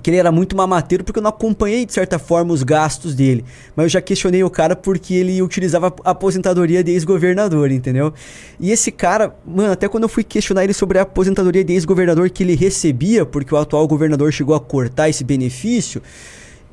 que 0.00 0.10
ele 0.10 0.16
era 0.16 0.32
muito 0.32 0.56
mamateiro 0.56 1.04
porque 1.04 1.18
eu 1.18 1.22
não 1.22 1.30
acompanhei 1.30 1.84
de 1.84 1.92
certa 1.92 2.18
forma 2.18 2.52
os 2.52 2.62
gastos 2.62 3.14
dele. 3.14 3.44
Mas 3.76 3.84
eu 3.84 3.90
já 3.90 4.00
questionei 4.00 4.42
o 4.42 4.50
cara 4.50 4.74
porque 4.74 5.14
ele 5.14 5.42
utilizava 5.42 5.94
a 6.04 6.10
aposentadoria 6.10 6.82
de 6.82 6.92
ex-governador, 6.92 7.70
entendeu? 7.70 8.12
E 8.58 8.70
esse 8.70 8.90
cara, 8.90 9.34
mano, 9.44 9.72
até 9.72 9.88
quando 9.88 10.04
eu 10.04 10.08
fui 10.08 10.24
questionar 10.24 10.64
ele 10.64 10.72
sobre 10.72 10.98
a 10.98 11.02
aposentadoria 11.02 11.64
de 11.64 11.72
ex-governador 11.72 12.30
que 12.30 12.42
ele 12.42 12.54
recebia, 12.54 13.26
porque 13.26 13.54
o 13.54 13.58
atual 13.58 13.86
governador 13.86 14.32
chegou 14.32 14.54
a 14.54 14.60
cortar 14.60 15.08
esse 15.08 15.24
benefício, 15.24 16.02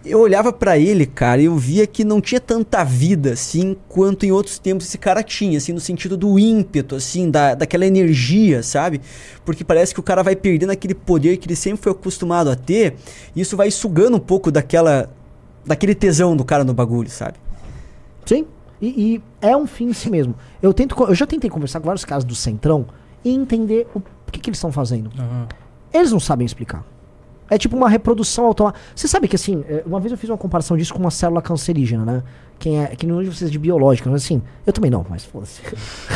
eu 0.05 0.19
olhava 0.19 0.53
pra 0.53 0.77
ele, 0.77 1.05
cara, 1.05 1.41
e 1.41 1.45
eu 1.45 1.57
via 1.57 1.85
que 1.85 2.03
não 2.03 2.21
tinha 2.21 2.39
tanta 2.39 2.83
vida, 2.83 3.33
assim, 3.33 3.75
quanto 3.87 4.25
em 4.25 4.31
outros 4.31 4.57
tempos 4.57 4.87
esse 4.87 4.97
cara 4.97 5.21
tinha, 5.21 5.57
assim, 5.57 5.73
no 5.73 5.79
sentido 5.79 6.15
do 6.15 6.39
ímpeto, 6.39 6.95
assim, 6.95 7.29
da, 7.29 7.53
daquela 7.53 7.85
energia, 7.85 8.63
sabe? 8.63 9.01
Porque 9.43 9.63
parece 9.63 9.93
que 9.93 9.99
o 9.99 10.03
cara 10.03 10.23
vai 10.23 10.35
perdendo 10.35 10.71
aquele 10.71 10.95
poder 10.95 11.37
que 11.37 11.47
ele 11.47 11.55
sempre 11.55 11.81
foi 11.81 11.91
acostumado 11.91 12.49
a 12.49 12.55
ter, 12.55 12.95
e 13.35 13.41
isso 13.41 13.57
vai 13.57 13.69
sugando 13.69 14.15
um 14.15 14.21
pouco 14.21 14.51
daquela, 14.51 15.09
daquele 15.65 15.93
tesão 15.93 16.35
do 16.35 16.45
cara 16.45 16.63
no 16.63 16.73
bagulho, 16.73 17.09
sabe? 17.09 17.37
Sim. 18.25 18.45
E, 18.81 18.87
e 18.87 19.23
é 19.41 19.55
um 19.57 19.67
fim 19.67 19.89
em 19.89 19.93
si 19.93 20.09
mesmo. 20.09 20.33
Eu, 20.61 20.73
tento, 20.73 20.95
eu 21.03 21.15
já 21.15 21.27
tentei 21.27 21.49
conversar 21.49 21.81
com 21.81 21.87
vários 21.87 22.05
caras 22.05 22.23
do 22.23 22.33
Centrão 22.33 22.85
e 23.23 23.33
entender 23.33 23.85
o 23.93 24.01
que, 24.31 24.39
que 24.39 24.49
eles 24.49 24.57
estão 24.57 24.71
fazendo. 24.71 25.11
Eles 25.93 26.11
não 26.11 26.19
sabem 26.19 26.45
explicar. 26.45 26.85
É 27.49 27.57
tipo 27.57 27.75
uma 27.75 27.89
reprodução 27.89 28.45
automática. 28.45 28.79
Você 28.95 29.07
sabe 29.07 29.27
que 29.27 29.35
assim, 29.35 29.63
é, 29.67 29.83
uma 29.85 29.99
vez 29.99 30.11
eu 30.11 30.17
fiz 30.17 30.29
uma 30.29 30.37
comparação 30.37 30.77
disso 30.77 30.93
com 30.93 30.99
uma 30.99 31.11
célula 31.11 31.41
cancerígena, 31.41 32.05
né? 32.05 32.23
Quem 32.59 32.83
é, 32.83 32.87
que 32.95 33.07
não 33.07 33.23
de 33.23 33.29
vocês 33.29 33.49
de 33.49 33.57
biológica, 33.57 34.09
mas 34.09 34.23
assim, 34.23 34.41
eu 34.67 34.73
também 34.73 34.91
não, 34.91 35.05
mas 35.09 35.23
foda-se. 35.25 35.61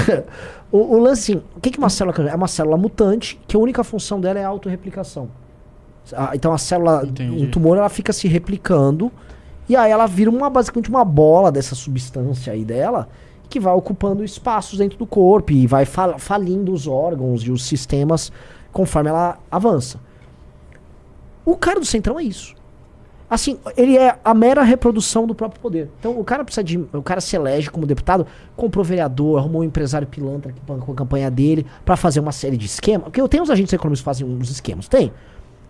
o, 0.71 0.77
o 0.95 0.99
lance 0.99 1.31
assim, 1.33 1.43
o 1.55 1.59
que, 1.59 1.71
que 1.71 1.77
uma 1.77 1.89
célula 1.89 2.13
cancerígena? 2.13 2.35
É 2.35 2.37
uma 2.37 2.47
célula 2.47 2.77
mutante 2.77 3.39
que 3.47 3.55
a 3.55 3.59
única 3.59 3.83
função 3.83 4.19
dela 4.19 4.39
é 4.39 4.43
a 4.43 4.47
autorreplicação. 4.49 5.29
Ah, 6.13 6.31
Então 6.33 6.53
a 6.53 6.57
célula, 6.57 7.03
Entendi. 7.05 7.43
um 7.45 7.49
tumor, 7.49 7.77
ela 7.77 7.89
fica 7.89 8.11
se 8.11 8.27
replicando 8.27 9.11
e 9.69 9.75
aí 9.75 9.89
ela 9.91 10.05
vira 10.05 10.29
uma, 10.29 10.49
basicamente 10.49 10.89
uma 10.89 11.05
bola 11.05 11.49
dessa 11.51 11.75
substância 11.75 12.51
aí 12.51 12.65
dela 12.65 13.07
que 13.49 13.59
vai 13.59 13.73
ocupando 13.73 14.23
espaços 14.23 14.79
dentro 14.79 14.97
do 14.97 15.05
corpo 15.05 15.51
e 15.53 15.65
vai 15.67 15.85
fal- 15.85 16.17
falindo 16.19 16.73
os 16.73 16.87
órgãos 16.87 17.43
e 17.43 17.51
os 17.51 17.63
sistemas 17.65 18.31
conforme 18.71 19.09
ela 19.09 19.37
avança. 19.49 19.99
O 21.45 21.55
cara 21.55 21.79
do 21.79 21.85
centrão 21.85 22.19
é 22.19 22.23
isso. 22.23 22.55
Assim, 23.29 23.57
ele 23.75 23.97
é 23.97 24.15
a 24.23 24.33
mera 24.33 24.61
reprodução 24.61 25.25
do 25.25 25.33
próprio 25.33 25.59
poder. 25.59 25.89
Então, 25.99 26.19
o 26.19 26.23
cara 26.23 26.43
precisa 26.43 26.63
de. 26.63 26.77
O 26.77 27.01
cara 27.01 27.19
se 27.19 27.35
elege 27.35 27.69
como 27.69 27.87
deputado, 27.87 28.27
comprou 28.55 28.85
vereador, 28.85 29.39
arrumou 29.39 29.61
um 29.61 29.63
empresário 29.63 30.07
pilantra 30.07 30.51
que 30.51 30.61
bancou 30.61 30.93
a 30.93 30.95
campanha 30.95 31.31
dele 31.31 31.65
pra 31.83 31.97
fazer 31.97 32.19
uma 32.19 32.31
série 32.31 32.57
de 32.57 32.67
esquemas. 32.67 33.05
Porque 33.05 33.19
eu 33.19 33.27
tenho 33.27 33.41
os 33.41 33.49
agentes 33.49 33.73
econômicos 33.73 34.01
que 34.01 34.05
fazem 34.05 34.27
uns 34.27 34.51
esquemas, 34.51 34.87
tem. 34.87 35.11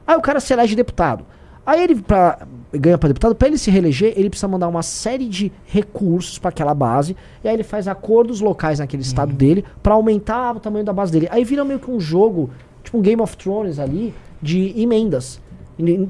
Aí 0.06 0.18
o 0.18 0.22
cara 0.22 0.40
se 0.41 0.52
elege 0.52 0.76
deputado. 0.76 1.26
Aí 1.66 1.82
ele 1.82 2.02
pra, 2.02 2.45
ganha 2.74 2.98
pra 2.98 3.08
deputado, 3.08 3.34
pra 3.34 3.48
ele 3.48 3.58
se 3.58 3.72
reeleger, 3.72 4.12
ele 4.18 4.30
precisa 4.30 4.50
mandar 4.50 4.68
uma 4.68 4.84
série 4.84 5.30
de 5.30 5.50
recursos 5.66 6.38
pra 6.38 6.50
aquela 6.50 6.74
base. 6.74 7.16
E 7.41 7.48
aí 7.48 7.54
ele 7.54 7.64
faz 7.64 7.88
acordos 7.88 8.41
locais 8.41 8.80
naquele 8.80 9.02
estado 9.02 9.32
dele 9.32 9.64
pra 9.82 9.94
aumentar 9.94 10.58
o 10.58 10.60
tamanho 10.60 10.84
da 10.84 10.91
base 10.91 11.14
dele. 11.14 11.30
Aí 11.32 11.45
vira 11.45 11.64
meio 11.64 11.80
que 11.80 11.90
um 11.90 12.00
jogo, 12.00 12.50
tipo 12.84 12.98
um 12.98 13.02
Game 13.02 13.22
of 13.22 13.38
Thrones 13.38 13.80
ali, 13.80 14.14
de 14.41 14.78
emendas. 14.82 15.41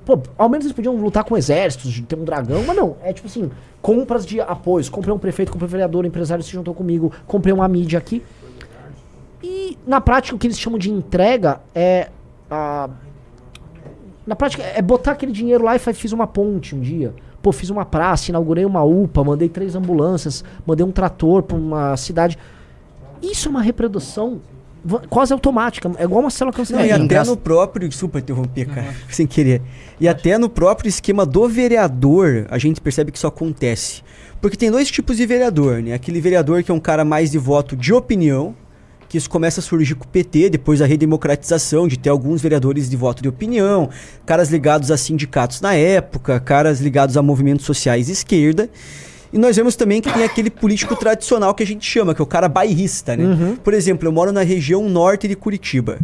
Pô, 0.06 0.20
ao 0.38 0.50
menos 0.50 0.66
eles 0.66 0.76
podiam 0.76 0.96
lutar 0.96 1.24
com 1.24 1.38
exércitos, 1.38 2.02
ter 2.02 2.18
um 2.18 2.24
dragão, 2.24 2.64
mas 2.66 2.76
não. 2.76 2.98
É 3.02 3.14
tipo 3.14 3.28
assim, 3.28 3.50
compras 3.82 4.26
de 4.26 4.42
apoios. 4.42 4.90
Comprei 4.90 5.14
um 5.14 5.20
prefeito, 5.20 5.52
comprei 5.52 5.68
um 5.68 5.72
vereador, 5.72 6.04
um 6.04 6.08
empresário 6.08 6.44
se 6.44 6.52
juntou 6.52 6.74
comigo, 6.74 7.12
comprei 7.26 7.54
uma 7.54 7.68
mídia 7.68 7.98
aqui. 7.98 8.24
E 9.42 9.78
na 9.86 10.02
prática 10.02 10.36
o 10.36 10.40
que 10.40 10.48
eles 10.48 10.60
chamam 10.60 10.80
de 10.80 10.92
entrega 10.92 11.62
é 11.74 12.10
a 12.50 12.90
na 14.26 14.38
prática, 14.38 14.64
é 14.64 14.82
botar 14.82 15.12
aquele 15.12 15.34
dinheiro 15.34 15.66
lá 15.66 15.76
e 15.76 15.80
fiz 15.80 16.14
uma 16.14 16.26
ponte 16.26 16.74
um 16.74 16.80
dia. 16.80 17.14
Pô, 17.42 17.52
fiz 17.52 17.70
uma 17.70 17.84
praça, 17.84 18.32
inaugurei 18.32 18.64
uma 18.64 18.82
UPA, 18.84 19.22
mandei 19.22 19.50
três 19.50 19.76
ambulâncias, 19.76 20.46
mandei 20.66 20.86
um 20.86 20.92
trator 20.92 21.44
pra 21.44 21.58
uma 21.58 21.98
cidade. 21.98 22.38
Isso 23.22 23.50
é 23.50 23.52
uma 23.52 23.62
reprodução 23.62 24.40
quase 25.10 25.34
automática. 25.34 25.92
É 25.98 26.04
igual 26.04 26.22
uma 26.22 26.30
célula 26.30 26.54
Não, 26.58 26.64
e 26.64 26.68
cancerígena. 26.68 27.06
até 27.06 27.24
no 27.24 27.38
próprio. 27.38 27.88
Desculpa 27.88 28.20
interromper, 28.20 28.66
cara, 28.66 28.94
sem 29.10 29.26
querer. 29.26 29.62
E 30.00 30.08
até 30.08 30.38
no 30.38 30.50
próprio 30.50 30.90
esquema 30.90 31.26
do 31.26 31.48
vereador, 31.48 32.46
a 32.50 32.58
gente 32.58 32.82
percebe 32.82 33.12
que 33.12 33.18
isso 33.18 33.28
acontece. 33.28 34.02
Porque 34.42 34.58
tem 34.58 34.70
dois 34.70 34.92
tipos 34.92 35.18
de 35.18 35.26
vereador, 35.26 35.82
né? 35.82 35.94
Aquele 35.94 36.20
vereador 36.20 36.64
que 36.64 36.72
é 36.72 36.74
um 36.74 36.80
cara 36.80 37.06
mais 37.06 37.32
de 37.32 37.38
voto 37.38 37.78
de 37.78 37.94
opinião, 37.94 38.54
que 39.08 39.18
isso 39.18 39.30
começa 39.30 39.60
a 39.62 39.64
surgir 39.64 39.96
com 39.96 40.04
o 40.04 40.08
PT, 40.08 40.50
depois 40.50 40.80
da 40.80 40.86
redemocratização, 40.86 41.88
de 41.88 41.98
ter 41.98 42.10
alguns 42.10 42.42
vereadores 42.42 42.90
de 42.90 42.98
voto 42.98 43.22
de 43.22 43.30
opinião, 43.30 43.90
caras 44.26 44.50
ligados 44.50 44.92
a 44.92 44.98
sindicatos 44.98 45.62
na 45.62 45.76
época, 45.76 46.40
caras 46.40 46.82
ligados 46.82 47.16
a 47.16 47.22
movimentos 47.22 47.66
sociais 47.66 48.08
de 48.08 48.12
esquerda. 48.12 48.70
E 49.34 49.38
nós 49.40 49.56
vemos 49.56 49.76
também 49.76 50.00
que 50.00 50.14
tem 50.14 50.24
aquele 50.24 50.52
político 50.52 50.96
tradicional 50.96 51.56
que 51.56 51.64
a 51.64 51.66
gente 51.66 51.84
chama, 51.84 52.14
que 52.14 52.22
é 52.22 52.24
o 52.24 52.28
cara 52.28 52.48
bairrista, 52.48 53.18
né? 53.18 53.58
Por 53.64 53.74
exemplo, 53.74 54.08
eu 54.08 54.12
moro 54.12 54.32
na 54.32 54.44
região 54.44 54.88
norte 54.88 55.28
de 55.28 55.36
Curitiba. 55.36 55.98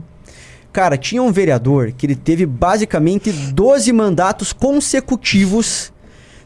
Cara, 0.73 0.97
tinha 0.97 1.21
um 1.21 1.31
vereador 1.31 1.91
que 1.95 2.05
ele 2.07 2.15
teve 2.15 2.45
basicamente 2.45 3.31
12 3.31 3.93
mandatos 3.93 4.51
consecutivos 4.51 5.93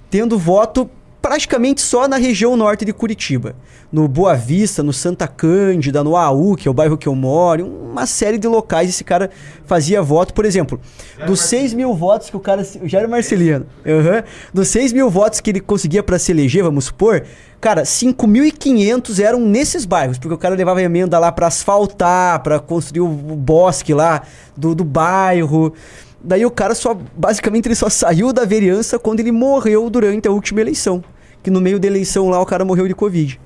tendo 0.09 0.37
voto 0.37 0.89
praticamente 1.23 1.79
só 1.79 2.05
na 2.05 2.17
região 2.17 2.57
norte 2.57 2.83
de 2.83 2.91
Curitiba. 2.91 3.55
No 3.89 4.09
Boa 4.09 4.35
Vista, 4.35 4.83
no 4.83 4.91
Santa 4.91 5.25
Cândida, 5.25 6.03
no 6.03 6.17
AU, 6.17 6.57
que 6.57 6.67
é 6.67 6.71
o 6.71 6.73
bairro 6.73 6.97
que 6.97 7.07
eu 7.07 7.15
moro, 7.15 7.65
uma 7.65 8.05
série 8.05 8.37
de 8.37 8.45
locais 8.45 8.89
esse 8.89 9.05
cara 9.05 9.29
fazia 9.65 10.01
voto. 10.01 10.33
Por 10.33 10.43
exemplo, 10.43 10.81
dos 11.25 11.39
6 11.39 11.73
mil 11.75 11.93
votos 11.93 12.29
que 12.29 12.35
o 12.35 12.41
cara. 12.41 12.61
O 12.81 12.89
Jair 12.89 13.07
Marcelino. 13.07 13.65
aham, 13.85 14.21
dos 14.53 14.67
6 14.67 14.91
mil 14.91 15.09
votos 15.09 15.39
que 15.39 15.49
ele 15.49 15.61
conseguia 15.61 16.03
para 16.03 16.19
se 16.19 16.29
eleger, 16.33 16.61
vamos 16.61 16.85
supor, 16.85 17.23
cara, 17.61 17.83
5.500 17.83 19.23
eram 19.23 19.39
nesses 19.39 19.85
bairros, 19.85 20.17
porque 20.17 20.33
o 20.33 20.37
cara 20.37 20.55
levava 20.55 20.81
emenda 20.81 21.17
lá 21.19 21.31
para 21.31 21.47
asfaltar, 21.47 22.43
para 22.43 22.59
construir 22.59 22.99
o, 22.99 23.05
o 23.05 23.37
bosque 23.37 23.93
lá 23.93 24.23
do, 24.57 24.75
do 24.75 24.83
bairro. 24.83 25.73
Daí 26.21 26.45
o 26.45 26.51
cara 26.51 26.75
só, 26.75 26.97
basicamente, 27.15 27.67
ele 27.67 27.75
só 27.75 27.87
saiu 27.87 28.33
da 28.33 28.43
vereança 28.43 28.99
quando 28.99 29.21
ele 29.21 29.31
morreu 29.31 29.89
durante 29.89 30.27
a 30.27 30.31
última 30.31 30.59
eleição. 30.59 31.01
Que 31.43 31.51
no 31.51 31.61
meio 31.61 31.79
da 31.79 31.87
eleição 31.87 32.29
lá 32.29 32.41
o 32.41 32.45
cara 32.45 32.65
morreu 32.65 32.87
de 32.87 32.95
Covid. 32.95 33.39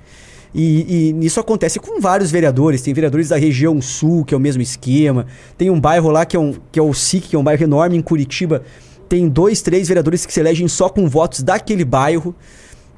E, 0.54 1.14
e 1.20 1.26
isso 1.26 1.40
acontece 1.40 1.80
com 1.80 2.00
vários 2.00 2.32
vereadores. 2.32 2.82
Tem 2.82 2.94
vereadores 2.94 3.30
da 3.30 3.38
região 3.38 3.82
sul, 3.82 4.24
que 4.24 4.34
é 4.34 4.38
o 4.38 4.40
mesmo 4.40 4.62
esquema. 4.62 5.26
Tem 5.58 5.70
um 5.70 5.80
bairro 5.80 6.10
lá 6.10 6.26
que 6.26 6.36
é, 6.36 6.40
um, 6.40 6.56
que 6.72 6.80
é 6.80 6.82
o 6.82 6.94
SIC, 6.94 7.30
que 7.30 7.36
é 7.36 7.40
um 7.40 7.44
bairro 7.44 7.64
enorme 7.64 7.98
em 7.98 8.02
Curitiba. 8.02 8.64
Tem 9.10 9.28
dois, 9.28 9.62
três 9.62 9.88
vereadores 9.88 10.26
que 10.26 10.34
se 10.34 10.40
elegem 10.40 10.68
só 10.68 10.90
com 10.90 11.08
votos 11.08 11.44
daquele 11.44 11.84
bairro. 11.84 12.36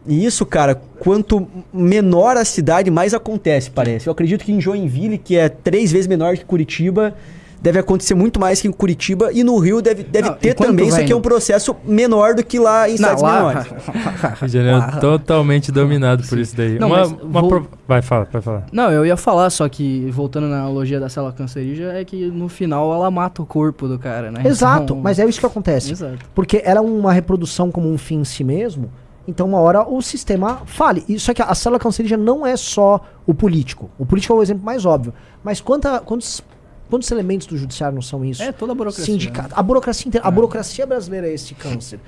E 0.07 0.25
isso, 0.25 0.45
cara, 0.45 0.75
quanto 0.99 1.47
menor 1.73 2.37
a 2.37 2.45
cidade, 2.45 2.89
mais 2.89 3.13
acontece, 3.13 3.69
parece. 3.69 4.07
Eu 4.07 4.11
acredito 4.11 4.43
que 4.43 4.51
em 4.51 4.61
Joinville, 4.61 5.17
que 5.17 5.35
é 5.35 5.49
três 5.49 5.91
vezes 5.91 6.07
menor 6.07 6.37
que 6.37 6.45
Curitiba, 6.45 7.15
deve 7.61 7.79
acontecer 7.79 8.13
muito 8.15 8.39
mais 8.39 8.61
que 8.61 8.67
em 8.67 8.71
Curitiba. 8.71 9.31
E 9.33 9.43
no 9.43 9.57
Rio 9.57 9.81
deve, 9.81 10.03
deve 10.03 10.29
Não, 10.29 10.35
ter 10.37 10.53
também, 10.53 10.89
só 10.89 10.97
vai 10.97 11.05
que 11.05 11.11
é 11.11 11.15
um 11.15 11.21
processo 11.21 11.75
menor 11.85 12.33
do 12.35 12.43
que 12.43 12.57
lá 12.59 12.89
em 12.89 12.95
cidades 12.97 13.21
menores. 13.23 13.65
Rio 13.67 14.47
de 14.47 14.53
Janeiro 14.53 14.77
é 14.77 14.99
totalmente 14.99 15.71
dominado 15.71 16.23
por 16.27 16.37
isso 16.37 16.55
daí. 16.55 16.79
Não, 16.79 16.87
uma, 16.87 17.05
uma 17.05 17.41
vou- 17.41 17.49
pro- 17.49 17.67
Vai, 17.87 18.01
fala, 18.01 18.27
vai 18.31 18.41
falar. 18.41 18.65
Não, 18.71 18.91
eu 18.91 19.05
ia 19.05 19.17
falar, 19.17 19.49
só 19.49 19.67
que 19.67 20.09
voltando 20.11 20.47
na 20.47 20.57
analogia 20.61 20.99
da 20.99 21.09
célula 21.09 21.33
cancerígena, 21.33 21.93
é 21.93 22.05
que 22.05 22.27
no 22.27 22.47
final 22.47 22.93
ela 22.93 23.09
mata 23.09 23.41
o 23.41 23.45
corpo 23.45 23.87
do 23.87 23.97
cara, 23.97 24.31
né? 24.31 24.41
Exato, 24.45 24.83
Então- 24.83 25.01
mas 25.01 25.17
é 25.19 25.25
isso 25.25 25.39
que 25.39 25.45
acontece. 25.45 25.91
Exato. 25.91 26.19
Porque 26.35 26.61
era 26.63 26.81
uma 26.81 27.11
reprodução 27.11 27.71
como 27.71 27.91
um 27.91 27.97
fim 27.97 28.19
em 28.19 28.23
si 28.23 28.43
mesmo. 28.43 28.91
Então, 29.27 29.47
uma 29.47 29.59
hora 29.59 29.87
o 29.87 30.01
sistema 30.01 30.61
fale. 30.65 31.03
E 31.07 31.19
Só 31.19 31.33
que 31.35 31.41
a 31.41 31.53
célula 31.53 31.79
cancerígena 31.79 32.23
não 32.23 32.47
é 32.47 32.57
só 32.57 32.99
o 33.27 33.33
político. 33.33 33.89
O 33.99 34.03
político 34.05 34.33
é 34.33 34.37
o 34.37 34.41
exemplo 34.41 34.63
mais 34.65 34.85
óbvio. 34.85 35.13
Mas 35.43 35.61
quanta, 35.61 35.99
quantos, 35.99 36.41
quantos 36.89 37.09
elementos 37.11 37.47
do 37.47 37.57
judiciário 37.57 37.95
não 37.95 38.01
são 38.01 38.23
isso? 38.25 38.41
É 38.41 38.51
toda 38.51 38.71
a 38.71 38.75
burocracia. 38.75 39.05
Sindicato. 39.05 39.53
A 39.55 39.61
burocracia 39.63 40.07
inteira. 40.07 40.27
A 40.27 40.31
burocracia 40.31 40.85
brasileira 40.85 41.27
é 41.27 41.33
esse 41.33 41.53
câncer. 41.53 41.99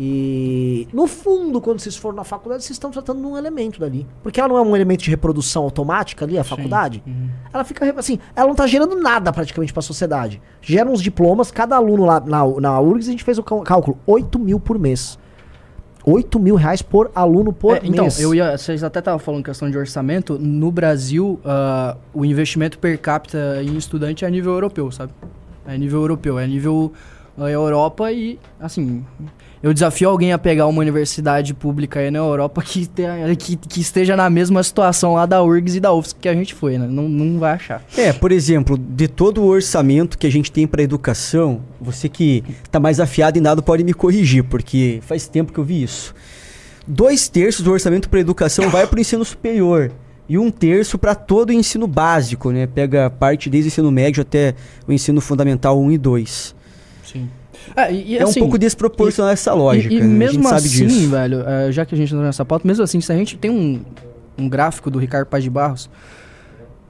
E 0.00 0.86
no 0.92 1.08
fundo, 1.08 1.60
quando 1.60 1.80
vocês 1.80 1.96
foram 1.96 2.14
na 2.14 2.22
faculdade, 2.22 2.62
vocês 2.62 2.76
estão 2.76 2.88
tratando 2.88 3.20
de 3.20 3.26
um 3.26 3.36
elemento 3.36 3.80
dali. 3.80 4.06
Porque 4.22 4.38
ela 4.38 4.48
não 4.48 4.56
é 4.56 4.62
um 4.62 4.76
elemento 4.76 5.02
de 5.02 5.10
reprodução 5.10 5.64
automática 5.64 6.24
ali, 6.24 6.38
a 6.38 6.44
faculdade. 6.44 7.02
Uhum. 7.04 7.28
Ela 7.52 7.64
fica 7.64 7.98
assim, 7.98 8.20
ela 8.36 8.46
não 8.46 8.54
tá 8.54 8.64
gerando 8.64 8.94
nada 8.94 9.32
praticamente 9.32 9.72
pra 9.72 9.82
sociedade. 9.82 10.40
Gera 10.60 10.88
uns 10.88 11.02
diplomas, 11.02 11.50
cada 11.50 11.74
aluno 11.74 12.04
lá 12.04 12.20
na, 12.20 12.46
na 12.60 12.80
URGS, 12.80 13.08
a 13.08 13.10
gente 13.10 13.24
fez 13.24 13.38
o 13.38 13.42
cálculo, 13.42 13.98
8 14.06 14.38
mil 14.38 14.60
por 14.60 14.78
mês. 14.78 15.18
8 16.10 16.38
mil 16.40 16.54
reais 16.54 16.80
por 16.80 17.10
aluno 17.14 17.52
por 17.52 17.76
É, 17.76 17.80
então, 17.84 18.04
mês. 18.04 18.18
eu 18.20 18.34
ia, 18.34 18.56
vocês 18.56 18.82
até 18.82 18.98
estavam 19.00 19.18
falando 19.18 19.44
questão 19.44 19.70
de 19.70 19.76
orçamento. 19.76 20.38
No 20.38 20.70
Brasil, 20.72 21.38
ah, 21.44 21.96
o 22.14 22.24
investimento 22.24 22.78
per 22.78 22.98
capita 22.98 23.62
em 23.62 23.76
estudante 23.76 24.24
é 24.24 24.28
a 24.28 24.30
nível 24.30 24.52
europeu, 24.52 24.90
sabe? 24.90 25.12
É 25.66 25.76
nível 25.76 26.00
europeu, 26.00 26.38
é 26.38 26.46
nível 26.46 26.92
ah, 27.36 27.50
Europa 27.50 28.10
e, 28.10 28.38
assim, 28.58 29.04
eu 29.62 29.72
desafio 29.74 30.08
alguém 30.08 30.32
a 30.32 30.38
pegar 30.38 30.66
uma 30.66 30.80
universidade 30.80 31.52
pública 31.54 32.00
aí 32.00 32.10
na 32.10 32.18
Europa 32.18 32.62
que, 32.62 32.86
tenha- 32.86 33.34
que, 33.36 33.56
que 33.56 33.80
esteja 33.80 34.16
na 34.16 34.30
mesma 34.30 34.62
situação 34.62 35.14
lá 35.14 35.26
da 35.26 35.42
URGS 35.42 35.76
e 35.76 35.80
da 35.80 35.92
UFSC 35.92 36.16
que 36.20 36.28
a 36.28 36.34
gente 36.34 36.54
foi, 36.54 36.78
né? 36.78 36.86
Não, 36.86 37.08
não 37.08 37.38
vai 37.38 37.52
achar. 37.52 37.82
É, 37.96 38.12
por 38.12 38.30
exemplo, 38.32 38.78
de 38.78 39.08
todo 39.08 39.42
o 39.42 39.46
orçamento 39.46 40.16
que 40.16 40.26
a 40.26 40.30
gente 40.30 40.52
tem 40.52 40.66
para 40.66 40.82
educação, 40.82 41.60
você 41.80 42.08
que 42.08 42.44
tá 42.70 42.78
mais 42.78 43.00
afiado 43.00 43.38
em 43.38 43.40
nada 43.42 43.60
pode 43.62 43.82
me 43.82 43.92
corrigir, 43.94 44.44
porque 44.44 45.00
faz 45.02 45.26
tempo 45.26 45.52
que 45.52 45.58
eu 45.58 45.64
vi 45.64 45.82
isso. 45.82 46.14
Dois 46.86 47.28
terços 47.28 47.62
do 47.64 47.70
orçamento 47.72 48.08
para 48.08 48.20
educação 48.20 48.70
vai 48.70 48.86
para 48.86 48.96
o 48.96 49.00
ensino 49.00 49.24
superior 49.24 49.92
e 50.28 50.38
um 50.38 50.50
terço 50.50 50.98
para 50.98 51.14
todo 51.14 51.50
o 51.50 51.52
ensino 51.52 51.86
básico, 51.86 52.50
né? 52.50 52.66
Pega 52.66 53.10
parte 53.10 53.50
desde 53.50 53.68
o 53.68 53.70
ensino 53.70 53.90
médio 53.90 54.22
até 54.22 54.54
o 54.86 54.92
ensino 54.92 55.20
fundamental 55.20 55.78
1 55.80 55.92
e 55.92 55.98
2. 55.98 56.54
É, 57.76 57.92
e, 57.92 58.12
e 58.12 58.18
é 58.18 58.22
assim, 58.22 58.40
um 58.40 58.44
pouco 58.44 58.58
desproporcional 58.58 59.32
essa 59.32 59.52
lógica, 59.54 59.92
E, 59.92 59.98
e 59.98 60.00
né? 60.00 60.06
mesmo 60.06 60.48
assim, 60.48 60.86
disso. 60.86 61.10
velho, 61.10 61.44
eh, 61.46 61.72
já 61.72 61.84
que 61.84 61.94
a 61.94 61.98
gente 61.98 62.08
entrou 62.08 62.24
nessa 62.24 62.44
pauta, 62.44 62.66
mesmo 62.66 62.82
assim, 62.82 63.00
se 63.00 63.12
a 63.12 63.16
gente 63.16 63.36
tem 63.36 63.50
um, 63.50 63.80
um 64.38 64.48
gráfico 64.48 64.90
do 64.90 64.98
Ricardo 64.98 65.26
Paz 65.26 65.44
de 65.44 65.50
Barros 65.50 65.90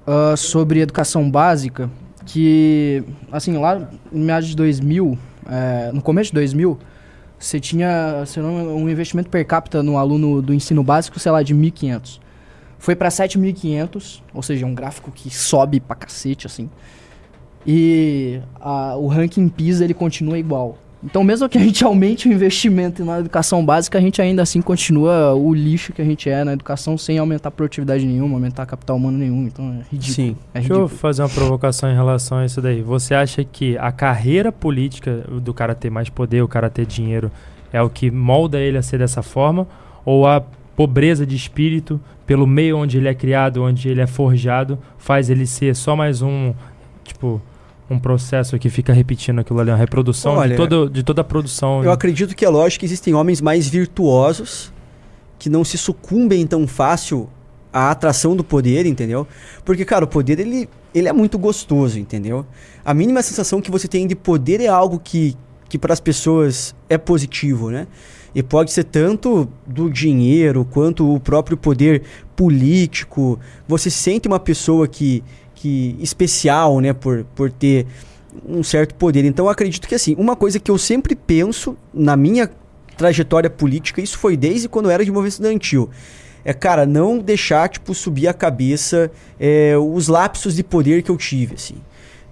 ah, 0.06 0.34
sobre 0.36 0.80
educação 0.80 1.30
básica, 1.30 1.90
que, 2.24 3.02
assim, 3.30 3.56
lá 3.58 3.88
em 4.12 4.20
meados 4.20 4.48
de 4.48 4.56
2000, 4.56 5.18
eh, 5.50 5.90
no 5.92 6.00
começo 6.00 6.30
de 6.30 6.34
2000, 6.34 6.78
você 7.38 7.60
tinha, 7.60 8.24
se 8.26 8.40
não, 8.40 8.76
um 8.76 8.88
investimento 8.88 9.28
per 9.28 9.44
capita 9.46 9.82
no 9.82 9.96
aluno 9.98 10.40
do 10.42 10.52
ensino 10.54 10.82
básico, 10.82 11.18
sei 11.20 11.30
lá, 11.30 11.42
de 11.42 11.54
1.500. 11.54 12.20
Foi 12.78 12.96
pra 12.96 13.08
7.500, 13.10 14.22
ou 14.32 14.42
seja, 14.42 14.64
um 14.64 14.74
gráfico 14.74 15.10
que 15.10 15.30
sobe 15.30 15.78
pra 15.80 15.94
cacete, 15.96 16.46
assim. 16.46 16.70
E 17.70 18.40
a- 18.58 18.96
o 18.96 19.06
ranking 19.08 19.46
PISA 19.46 19.84
ele 19.84 19.92
continua 19.92 20.38
igual. 20.38 20.78
Então, 21.04 21.22
mesmo 21.22 21.46
que 21.50 21.58
a 21.58 21.60
gente 21.60 21.84
aumente 21.84 22.26
o 22.28 22.32
investimento 22.32 23.04
na 23.04 23.20
educação 23.20 23.64
básica, 23.64 23.98
a 23.98 24.00
gente 24.00 24.20
ainda 24.22 24.40
assim 24.42 24.60
continua 24.62 25.34
o 25.34 25.52
lixo 25.54 25.92
que 25.92 26.00
a 26.00 26.04
gente 26.04 26.28
é 26.30 26.42
na 26.42 26.54
educação 26.54 26.96
sem 26.96 27.18
aumentar 27.18 27.50
produtividade 27.50 28.04
nenhuma, 28.06 28.34
aumentar 28.36 28.64
capital 28.66 28.96
humano 28.96 29.18
nenhum. 29.18 29.44
Então, 29.46 29.66
é 29.74 29.82
ridículo. 29.92 30.02
Sim. 30.14 30.36
É 30.54 30.58
Deixa 30.60 30.72
eu 30.72 30.78
ridículo. 30.78 30.88
fazer 30.98 31.22
uma 31.22 31.28
provocação 31.28 31.90
em 31.90 31.94
relação 31.94 32.38
a 32.38 32.46
isso 32.46 32.60
daí. 32.62 32.80
Você 32.82 33.14
acha 33.14 33.44
que 33.44 33.76
a 33.78 33.92
carreira 33.92 34.50
política 34.50 35.24
do 35.40 35.52
cara 35.54 35.74
ter 35.74 35.90
mais 35.90 36.08
poder, 36.08 36.42
o 36.42 36.48
cara 36.48 36.68
ter 36.70 36.86
dinheiro, 36.86 37.30
é 37.70 37.80
o 37.82 37.90
que 37.90 38.10
molda 38.10 38.58
ele 38.58 38.78
a 38.78 38.82
ser 38.82 38.98
dessa 38.98 39.22
forma? 39.22 39.68
Ou 40.06 40.26
a 40.26 40.42
pobreza 40.74 41.24
de 41.26 41.36
espírito, 41.36 42.00
pelo 42.26 42.46
meio 42.46 42.76
onde 42.78 42.96
ele 42.96 43.08
é 43.08 43.14
criado, 43.14 43.62
onde 43.62 43.88
ele 43.88 44.00
é 44.00 44.06
forjado, 44.06 44.78
faz 44.96 45.28
ele 45.30 45.46
ser 45.46 45.76
só 45.76 45.94
mais 45.94 46.22
um, 46.22 46.52
tipo, 47.04 47.40
um 47.90 47.98
processo 47.98 48.58
que 48.58 48.68
fica 48.68 48.92
repetindo 48.92 49.38
aquilo 49.40 49.60
ali, 49.60 49.70
uma 49.70 49.76
reprodução 49.76 50.34
Olha, 50.34 50.50
de, 50.50 50.56
todo, 50.56 50.90
de 50.90 51.02
toda 51.02 51.22
a 51.22 51.24
produção? 51.24 51.82
Eu 51.82 51.90
acredito 51.90 52.34
que 52.36 52.44
é 52.44 52.48
lógico 52.48 52.80
que 52.80 52.86
existem 52.86 53.14
homens 53.14 53.40
mais 53.40 53.66
virtuosos 53.68 54.72
que 55.38 55.48
não 55.48 55.64
se 55.64 55.78
sucumbem 55.78 56.46
tão 56.46 56.66
fácil 56.66 57.28
à 57.72 57.90
atração 57.90 58.34
do 58.34 58.42
poder, 58.42 58.86
entendeu? 58.86 59.26
Porque, 59.64 59.84
cara, 59.84 60.04
o 60.04 60.08
poder 60.08 60.40
ele, 60.40 60.68
ele 60.94 61.08
é 61.08 61.12
muito 61.12 61.38
gostoso, 61.38 61.98
entendeu? 61.98 62.44
A 62.84 62.92
mínima 62.92 63.22
sensação 63.22 63.60
que 63.60 63.70
você 63.70 63.86
tem 63.86 64.06
de 64.06 64.16
poder 64.16 64.60
é 64.60 64.66
algo 64.66 64.98
que, 64.98 65.36
que 65.68 65.78
para 65.78 65.92
as 65.92 66.00
pessoas 66.00 66.74
é 66.88 66.98
positivo, 66.98 67.70
né? 67.70 67.86
E 68.34 68.42
pode 68.42 68.72
ser 68.72 68.84
tanto 68.84 69.48
do 69.66 69.90
dinheiro 69.90 70.64
quanto 70.64 71.14
o 71.14 71.18
próprio 71.18 71.56
poder 71.56 72.02
político. 72.36 73.38
Você 73.66 73.90
sente 73.90 74.28
uma 74.28 74.38
pessoa 74.38 74.86
que, 74.86 75.24
que 75.58 75.96
especial, 75.98 76.80
né, 76.80 76.92
por, 76.92 77.24
por 77.34 77.50
ter 77.50 77.84
um 78.48 78.62
certo 78.62 78.94
poder. 78.94 79.24
Então 79.24 79.48
acredito 79.48 79.88
que 79.88 79.94
assim, 79.94 80.14
uma 80.16 80.36
coisa 80.36 80.60
que 80.60 80.70
eu 80.70 80.78
sempre 80.78 81.16
penso 81.16 81.76
na 81.92 82.16
minha 82.16 82.48
trajetória 82.96 83.50
política, 83.50 84.00
isso 84.00 84.18
foi 84.18 84.36
desde 84.36 84.68
quando 84.68 84.86
eu 84.86 84.92
era 84.92 85.04
de 85.04 85.10
movimento 85.10 85.32
estudantil. 85.32 85.90
É, 86.44 86.52
cara, 86.52 86.86
não 86.86 87.18
deixar, 87.18 87.68
tipo, 87.68 87.92
subir 87.92 88.28
a 88.28 88.32
cabeça 88.32 89.10
é, 89.38 89.76
os 89.76 90.08
lapsos 90.08 90.54
de 90.54 90.62
poder 90.62 91.02
que 91.02 91.10
eu 91.10 91.16
tive, 91.16 91.54
assim. 91.54 91.74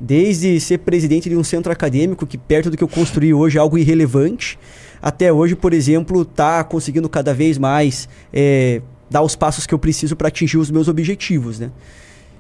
Desde 0.00 0.60
ser 0.60 0.78
presidente 0.78 1.28
de 1.28 1.36
um 1.36 1.42
centro 1.42 1.72
acadêmico, 1.72 2.26
que 2.26 2.38
perto 2.38 2.70
do 2.70 2.76
que 2.76 2.84
eu 2.84 2.88
construí 2.88 3.34
hoje 3.34 3.58
é 3.58 3.60
algo 3.60 3.76
irrelevante, 3.76 4.58
até 5.02 5.32
hoje, 5.32 5.56
por 5.56 5.72
exemplo, 5.72 6.24
tá 6.24 6.62
conseguindo 6.64 7.08
cada 7.08 7.34
vez 7.34 7.58
mais 7.58 8.08
é, 8.32 8.80
dar 9.10 9.22
os 9.22 9.34
passos 9.34 9.66
que 9.66 9.74
eu 9.74 9.78
preciso 9.78 10.14
para 10.16 10.28
atingir 10.28 10.58
os 10.58 10.70
meus 10.70 10.88
objetivos, 10.88 11.58
né? 11.58 11.70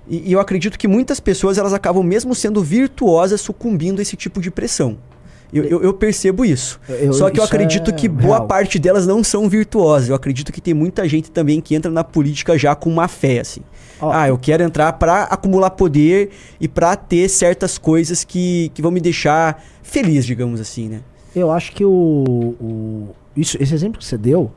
E, 0.08 0.30
e 0.30 0.32
eu 0.32 0.40
acredito 0.40 0.78
que 0.78 0.86
muitas 0.88 1.18
pessoas 1.20 1.58
elas 1.58 1.72
acabam 1.72 2.02
mesmo 2.02 2.34
sendo 2.34 2.62
virtuosas 2.62 3.40
sucumbindo 3.40 3.98
a 3.98 4.02
esse 4.02 4.16
tipo 4.16 4.40
de 4.40 4.50
pressão. 4.50 4.98
Eu, 5.52 5.64
eu, 5.64 5.82
eu 5.82 5.94
percebo 5.94 6.44
isso. 6.44 6.80
Eu- 6.88 7.12
Só 7.12 7.30
que 7.30 7.38
eu 7.38 7.44
isso 7.44 7.54
acredito 7.54 7.90
é 7.90 7.92
que 7.94 8.08
boa 8.08 8.36
real. 8.38 8.46
parte 8.48 8.78
delas 8.80 9.06
não 9.06 9.22
são 9.22 9.48
virtuosas. 9.48 10.08
Eu 10.08 10.14
acredito 10.16 10.52
que 10.52 10.60
tem 10.60 10.74
muita 10.74 11.08
gente 11.08 11.30
também 11.30 11.60
que 11.60 11.74
entra 11.74 11.90
na 11.90 12.02
política 12.02 12.58
já 12.58 12.74
com 12.74 12.90
má 12.90 13.06
fé, 13.06 13.38
assim. 13.40 13.60
Ó, 14.00 14.10
ah, 14.12 14.28
eu 14.28 14.36
quero 14.36 14.62
entrar 14.64 14.92
pra 14.94 15.22
acumular 15.22 15.70
poder 15.70 16.30
e 16.60 16.66
pra 16.68 16.96
ter 16.96 17.28
certas 17.28 17.78
coisas 17.78 18.24
que, 18.24 18.70
que 18.74 18.82
vão 18.82 18.90
me 18.90 19.00
deixar 19.00 19.64
feliz, 19.82 20.26
digamos 20.26 20.60
assim, 20.60 20.88
né? 20.88 21.00
Eu 21.34 21.50
acho 21.50 21.72
que 21.72 21.84
o, 21.84 21.90
o- 22.60 23.08
isso, 23.36 23.56
esse 23.60 23.72
exemplo 23.72 23.98
que 23.98 24.04
você 24.04 24.18
deu, 24.18 24.50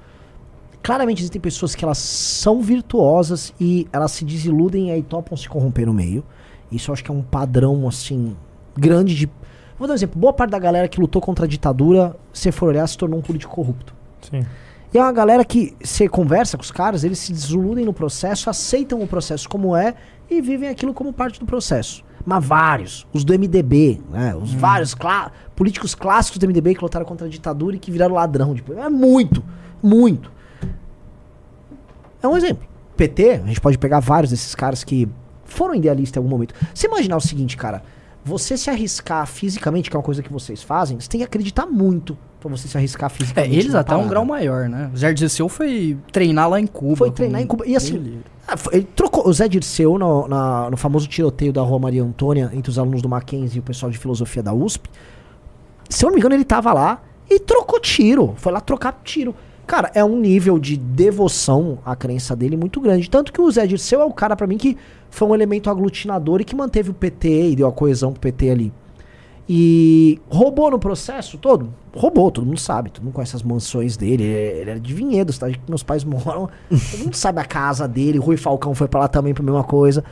claramente 0.81 1.19
existem 1.21 1.41
pessoas 1.41 1.75
que 1.75 1.83
elas 1.83 1.97
são 1.97 2.61
virtuosas 2.61 3.53
e 3.59 3.87
elas 3.91 4.11
se 4.11 4.23
desiludem 4.25 4.89
e 4.89 4.91
aí 4.91 5.03
topam 5.03 5.35
se 5.37 5.47
corromper 5.47 5.85
no 5.85 5.93
meio. 5.93 6.23
Isso 6.71 6.89
eu 6.91 6.93
acho 6.93 7.03
que 7.03 7.11
é 7.11 7.13
um 7.13 7.21
padrão, 7.21 7.87
assim, 7.87 8.35
grande 8.77 9.15
de... 9.15 9.29
Vou 9.77 9.87
dar 9.87 9.93
um 9.93 9.95
exemplo. 9.95 10.19
Boa 10.19 10.33
parte 10.33 10.51
da 10.51 10.59
galera 10.59 10.87
que 10.87 10.99
lutou 10.99 11.21
contra 11.21 11.45
a 11.45 11.47
ditadura, 11.47 12.15
se 12.33 12.51
for 12.51 12.69
olhar, 12.69 12.85
se 12.87 12.97
tornou 12.97 13.17
um 13.19 13.21
político 13.21 13.53
corrupto. 13.53 13.93
Sim. 14.29 14.45
E 14.93 14.97
é 14.97 15.01
uma 15.01 15.11
galera 15.11 15.45
que 15.45 15.75
você 15.83 16.07
conversa 16.09 16.57
com 16.57 16.63
os 16.63 16.71
caras, 16.71 17.03
eles 17.03 17.19
se 17.19 17.31
desiludem 17.31 17.85
no 17.85 17.93
processo, 17.93 18.49
aceitam 18.49 19.01
o 19.01 19.07
processo 19.07 19.47
como 19.47 19.75
é 19.75 19.93
e 20.29 20.41
vivem 20.41 20.67
aquilo 20.69 20.93
como 20.93 21.13
parte 21.13 21.39
do 21.39 21.45
processo. 21.45 22.03
Mas 22.25 22.43
vários, 22.45 23.07
os 23.13 23.23
do 23.23 23.33
MDB, 23.33 24.01
né? 24.11 24.35
Os 24.35 24.53
vários 24.53 24.93
clá- 24.93 25.31
políticos 25.55 25.95
clássicos 25.95 26.37
do 26.39 26.47
MDB 26.47 26.75
que 26.75 26.81
lutaram 26.81 27.05
contra 27.05 27.25
a 27.27 27.29
ditadura 27.29 27.75
e 27.75 27.79
que 27.79 27.89
viraram 27.91 28.15
ladrão 28.15 28.53
depois. 28.53 28.77
É 28.77 28.89
muito, 28.89 29.43
muito. 29.81 30.31
É 32.21 32.27
um 32.27 32.35
exemplo. 32.37 32.67
PT, 32.97 33.31
a 33.43 33.47
gente 33.47 33.61
pode 33.61 33.77
pegar 33.77 33.99
vários 33.99 34.31
desses 34.31 34.53
caras 34.55 34.83
que 34.83 35.07
foram 35.45 35.73
idealistas 35.73 36.17
em 36.17 36.19
algum 36.19 36.29
momento. 36.29 36.53
Você 36.73 36.87
imaginar 36.87 37.17
o 37.17 37.21
seguinte, 37.21 37.55
cara, 37.55 37.81
você 38.23 38.57
se 38.57 38.69
arriscar 38.69 39.25
fisicamente, 39.25 39.89
que 39.89 39.95
é 39.95 39.97
uma 39.97 40.03
coisa 40.03 40.21
que 40.21 40.31
vocês 40.31 40.61
fazem, 40.61 40.99
você 40.99 41.07
tem 41.09 41.19
que 41.19 41.25
acreditar 41.25 41.65
muito 41.65 42.17
pra 42.39 42.49
você 42.49 42.67
se 42.67 42.77
arriscar 42.77 43.09
É, 43.09 43.13
fisicamente. 43.13 43.53
eles 43.55 43.67
numa 43.67 43.79
até 43.79 43.93
um 43.93 43.95
parada. 43.97 44.09
grau 44.09 44.25
maior, 44.25 44.67
né? 44.69 44.89
O 44.93 44.97
Zé 44.97 45.13
Dirceu 45.13 45.47
foi 45.49 45.97
treinar 46.11 46.49
lá 46.49 46.59
em 46.59 46.67
Cuba. 46.67 46.95
Foi 46.97 47.11
treinar 47.11 47.41
em 47.41 47.47
Cuba. 47.47 47.65
E 47.65 47.75
assim, 47.75 47.95
Ele- 47.95 48.21
ah, 48.47 48.55
ele 48.71 48.87
trocou. 48.95 49.27
O 49.27 49.33
Zé 49.33 49.47
Dirceu, 49.47 49.97
no, 49.97 50.27
na- 50.27 50.69
no 50.69 50.77
famoso 50.77 51.07
tiroteio 51.07 51.51
da 51.53 51.61
Rua 51.61 51.79
Maria 51.79 52.03
Antônia, 52.03 52.49
entre 52.53 52.69
os 52.69 52.77
alunos 52.77 53.01
do 53.01 53.07
Mackenzie 53.09 53.57
e 53.57 53.59
o 53.59 53.63
pessoal 53.63 53.89
de 53.91 53.97
filosofia 53.97 54.43
da 54.43 54.53
USP, 54.53 54.89
se 55.89 56.03
eu 56.05 56.07
não 56.07 56.13
me 56.15 56.19
engano, 56.19 56.35
ele 56.35 56.45
tava 56.45 56.71
lá 56.73 57.01
e 57.29 57.39
trocou 57.39 57.79
tiro. 57.79 58.33
Foi 58.37 58.51
lá 58.51 58.59
trocar 58.61 58.99
tiro. 59.03 59.33
Cara, 59.69 59.91
é 59.93 60.03
um 60.03 60.19
nível 60.19 60.57
de 60.57 60.75
devoção 60.75 61.77
à 61.85 61.95
crença 61.95 62.35
dele 62.35 62.57
muito 62.57 62.81
grande. 62.81 63.07
Tanto 63.07 63.31
que 63.31 63.39
o 63.39 63.51
Zé 63.51 63.67
Dirceu 63.67 64.01
é 64.01 64.03
o 64.03 64.11
cara, 64.11 64.35
pra 64.35 64.47
mim, 64.47 64.57
que 64.57 64.75
foi 65.11 65.27
um 65.27 65.35
elemento 65.35 65.69
aglutinador 65.69 66.41
e 66.41 66.43
que 66.43 66.55
manteve 66.55 66.89
o 66.89 66.93
PT 66.95 67.51
e 67.51 67.55
deu 67.55 67.67
a 67.67 67.71
coesão 67.71 68.11
pro 68.11 68.19
PT 68.19 68.49
ali. 68.49 68.73
E 69.47 70.19
roubou 70.27 70.71
no 70.71 70.79
processo 70.79 71.37
todo? 71.37 71.71
Roubou, 71.95 72.31
todo 72.31 72.47
mundo 72.47 72.59
sabe, 72.59 72.89
todo 72.89 73.03
mundo 73.03 73.13
conhece 73.13 73.35
as 73.35 73.43
mansões 73.43 73.95
dele. 73.95 74.23
Ele, 74.23 74.59
ele 74.61 74.69
era 74.71 74.79
de 74.79 74.91
Vinhedo, 74.91 75.31
cidade 75.31 75.59
que 75.59 75.69
meus 75.69 75.83
pais 75.83 76.03
moram. 76.03 76.49
todo 76.67 77.03
mundo 77.03 77.15
sabe 77.15 77.39
a 77.39 77.45
casa 77.45 77.87
dele. 77.87 78.17
Rui 78.17 78.37
Falcão 78.37 78.73
foi 78.73 78.87
pra 78.87 79.01
lá 79.01 79.07
também 79.07 79.35
pra 79.35 79.43
mesma 79.43 79.63
coisa. 79.63 80.03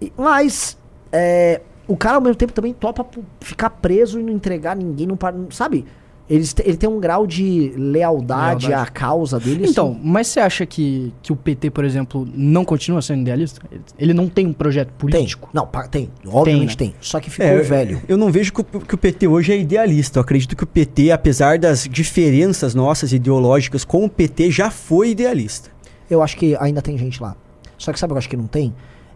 E- 0.00 0.12
mas 0.16 0.78
é, 1.10 1.60
o 1.88 1.96
cara 1.96 2.16
ao 2.18 2.20
mesmo 2.20 2.36
tempo 2.36 2.52
também 2.52 2.72
topa 2.72 3.04
ficar 3.40 3.70
preso 3.70 4.20
e 4.20 4.22
não 4.22 4.32
entregar 4.32 4.76
ninguém, 4.76 5.08
não- 5.08 5.18
sabe? 5.50 5.84
Eles 6.28 6.52
te- 6.52 6.62
ele 6.66 6.76
tem 6.76 6.88
um 6.90 6.98
grau 6.98 7.24
de 7.24 7.72
lealdade, 7.76 8.66
Lealdade. 8.66 8.88
à 8.88 8.92
causa 8.92 9.38
dele. 9.38 9.66
Então, 9.68 9.92
assim, 9.92 10.00
mas 10.02 10.26
você 10.26 10.40
acha 10.40 10.66
que, 10.66 11.12
que 11.22 11.32
o 11.32 11.36
PT, 11.36 11.70
por 11.70 11.84
exemplo, 11.84 12.26
não 12.34 12.64
continua 12.64 13.00
sendo 13.00 13.20
idealista? 13.20 13.60
Ele 13.96 14.12
não 14.12 14.28
tem 14.28 14.44
um 14.46 14.52
projeto 14.52 14.88
tem. 14.88 14.96
político? 14.98 15.48
Não, 15.52 15.64
pa- 15.66 15.86
tem. 15.86 16.10
Obviamente 16.26 16.70
né? 16.70 16.76
tem. 16.76 16.94
Só 17.00 17.20
que 17.20 17.30
ficou 17.30 17.46
É, 17.46 17.60
velho. 17.62 18.02
Eu 18.08 18.16
não 18.16 18.32
vejo 18.32 18.52
que 18.52 18.60
o, 18.60 18.64
que 18.64 18.94
o 18.94 18.98
PT 18.98 19.28
hoje 19.28 19.52
é 19.52 19.58
idealista. 19.58 20.18
Eu 20.18 20.22
acredito 20.22 20.56
que 20.56 20.64
o 20.64 20.66
PT, 20.66 21.12
apesar 21.12 21.58
das 21.60 21.84
diferenças 21.88 22.74
nossas 22.74 23.12
ideológicas 23.12 23.84
com 23.84 24.04
o 24.04 24.10
PT, 24.10 24.50
já 24.50 24.68
foi 24.68 25.10
idealista. 25.10 25.70
Eu 26.10 26.22
acho 26.22 26.36
que 26.36 26.56
ainda 26.56 26.82
tem 26.82 26.98
gente 26.98 27.22
lá. 27.22 27.36
Só 27.78 27.92
que 27.92 28.00
sabe 28.00 28.10
o 28.12 28.14
que 28.14 28.16
eu 28.16 28.18
acho 28.18 28.28
que 28.28 28.36
não 28.36 28.46
tem? 28.48 28.74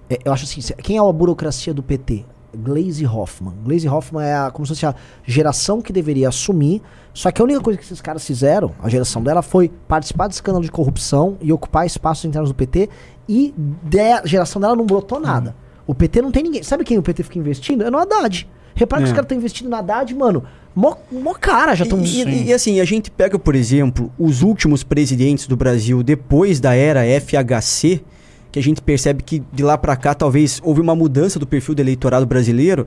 É, 0.08 0.18
eu 0.24 0.32
acho 0.32 0.44
assim, 0.44 0.60
quem 0.82 0.96
é 0.96 1.00
a 1.00 1.12
burocracia 1.12 1.74
do 1.74 1.82
PT? 1.82 2.24
Glaze 2.56 3.04
Hoffman. 3.06 3.54
Glaze 3.64 3.88
Hoffman 3.88 4.24
é 4.24 4.34
a, 4.34 4.50
como 4.50 4.66
se 4.66 4.70
fosse 4.74 4.86
a 4.86 4.94
geração 5.24 5.80
que 5.80 5.92
deveria 5.92 6.28
assumir. 6.28 6.82
Só 7.12 7.30
que 7.30 7.40
a 7.40 7.44
única 7.44 7.60
coisa 7.60 7.78
que 7.78 7.84
esses 7.84 8.00
caras 8.00 8.24
fizeram, 8.24 8.72
a 8.82 8.88
geração 8.88 9.22
dela, 9.22 9.42
foi 9.42 9.70
participar 9.88 10.28
de 10.28 10.34
escândalo 10.34 10.64
de 10.64 10.70
corrupção 10.70 11.36
e 11.40 11.52
ocupar 11.52 11.84
espaços 11.86 12.24
internos 12.24 12.50
do 12.50 12.54
PT. 12.54 12.88
E 13.28 13.52
de- 13.84 13.98
a 14.00 14.22
geração 14.24 14.60
dela 14.60 14.76
não 14.76 14.86
brotou 14.86 15.18
nada. 15.20 15.54
O 15.86 15.94
PT 15.94 16.22
não 16.22 16.30
tem 16.30 16.42
ninguém. 16.44 16.62
Sabe 16.62 16.84
quem 16.84 16.98
o 16.98 17.02
PT 17.02 17.22
fica 17.24 17.38
investindo? 17.38 17.82
É 17.84 17.90
no 17.90 17.98
Haddad. 17.98 18.48
Repara 18.74 19.02
que 19.02 19.08
É. 19.08 19.10
os 19.10 19.12
caras 19.12 19.24
estão 19.24 19.36
investindo 19.38 19.68
no 19.68 19.76
Haddad, 19.76 20.14
mano. 20.14 20.44
Mó, 20.74 20.94
mó 21.10 21.34
cara, 21.34 21.74
já 21.74 21.82
estão. 21.84 21.98
E, 22.00 22.22
e- 22.22 22.44
e 22.46 22.52
assim, 22.52 22.78
a 22.80 22.84
gente 22.84 23.10
pega, 23.10 23.36
por 23.38 23.56
exemplo, 23.56 24.10
os 24.16 24.42
últimos 24.42 24.84
presidentes 24.84 25.48
do 25.48 25.56
Brasil 25.56 26.00
depois 26.04 26.60
da 26.60 26.74
era 26.74 27.04
FHC, 27.04 28.02
que 28.50 28.58
a 28.58 28.62
gente 28.62 28.80
percebe 28.80 29.22
que 29.22 29.42
de 29.52 29.62
lá 29.62 29.78
pra 29.78 29.96
cá 29.96 30.14
talvez 30.14 30.60
houve 30.62 30.80
uma 30.80 30.94
mudança 30.94 31.38
do 31.38 31.46
perfil 31.46 31.74
do 31.74 31.80
eleitorado 31.80 32.26
brasileiro, 32.26 32.86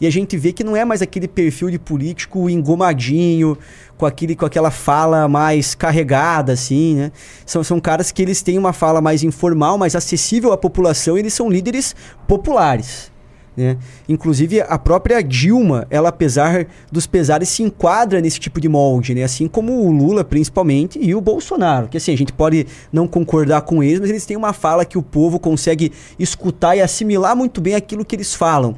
e 0.00 0.06
a 0.06 0.10
gente 0.10 0.36
vê 0.36 0.52
que 0.52 0.62
não 0.62 0.76
é 0.76 0.84
mais 0.84 1.00
aquele 1.00 1.26
perfil 1.26 1.70
de 1.70 1.78
político 1.78 2.50
engomadinho, 2.50 3.56
com, 3.96 4.04
aquele, 4.04 4.36
com 4.36 4.44
aquela 4.44 4.70
fala 4.70 5.26
mais 5.26 5.74
carregada, 5.74 6.52
assim, 6.52 6.96
né? 6.96 7.12
São, 7.46 7.64
são 7.64 7.80
caras 7.80 8.12
que 8.12 8.20
eles 8.20 8.42
têm 8.42 8.58
uma 8.58 8.74
fala 8.74 9.00
mais 9.00 9.22
informal, 9.22 9.78
mais 9.78 9.96
acessível 9.96 10.52
à 10.52 10.58
população, 10.58 11.16
e 11.16 11.20
eles 11.20 11.32
são 11.32 11.48
líderes 11.48 11.96
populares. 12.28 13.10
Né? 13.56 13.78
Inclusive 14.08 14.60
a 14.60 14.78
própria 14.78 15.22
Dilma, 15.22 15.86
ela 15.88 16.10
apesar 16.10 16.66
dos 16.92 17.06
pesares 17.06 17.48
se 17.48 17.62
enquadra 17.62 18.20
nesse 18.20 18.38
tipo 18.38 18.60
de 18.60 18.68
molde, 18.68 19.14
né? 19.14 19.22
Assim 19.22 19.48
como 19.48 19.72
o 19.86 19.90
Lula 19.90 20.22
principalmente 20.22 20.98
e 21.00 21.14
o 21.14 21.20
Bolsonaro, 21.20 21.88
que 21.88 21.96
assim 21.96 22.12
a 22.12 22.16
gente 22.16 22.32
pode 22.32 22.66
não 22.92 23.08
concordar 23.08 23.62
com 23.62 23.82
eles, 23.82 24.00
mas 24.00 24.10
eles 24.10 24.26
têm 24.26 24.36
uma 24.36 24.52
fala 24.52 24.84
que 24.84 24.98
o 24.98 25.02
povo 25.02 25.38
consegue 25.38 25.90
escutar 26.18 26.76
e 26.76 26.82
assimilar 26.82 27.34
muito 27.34 27.60
bem 27.60 27.74
aquilo 27.74 28.04
que 28.04 28.14
eles 28.14 28.34
falam. 28.34 28.76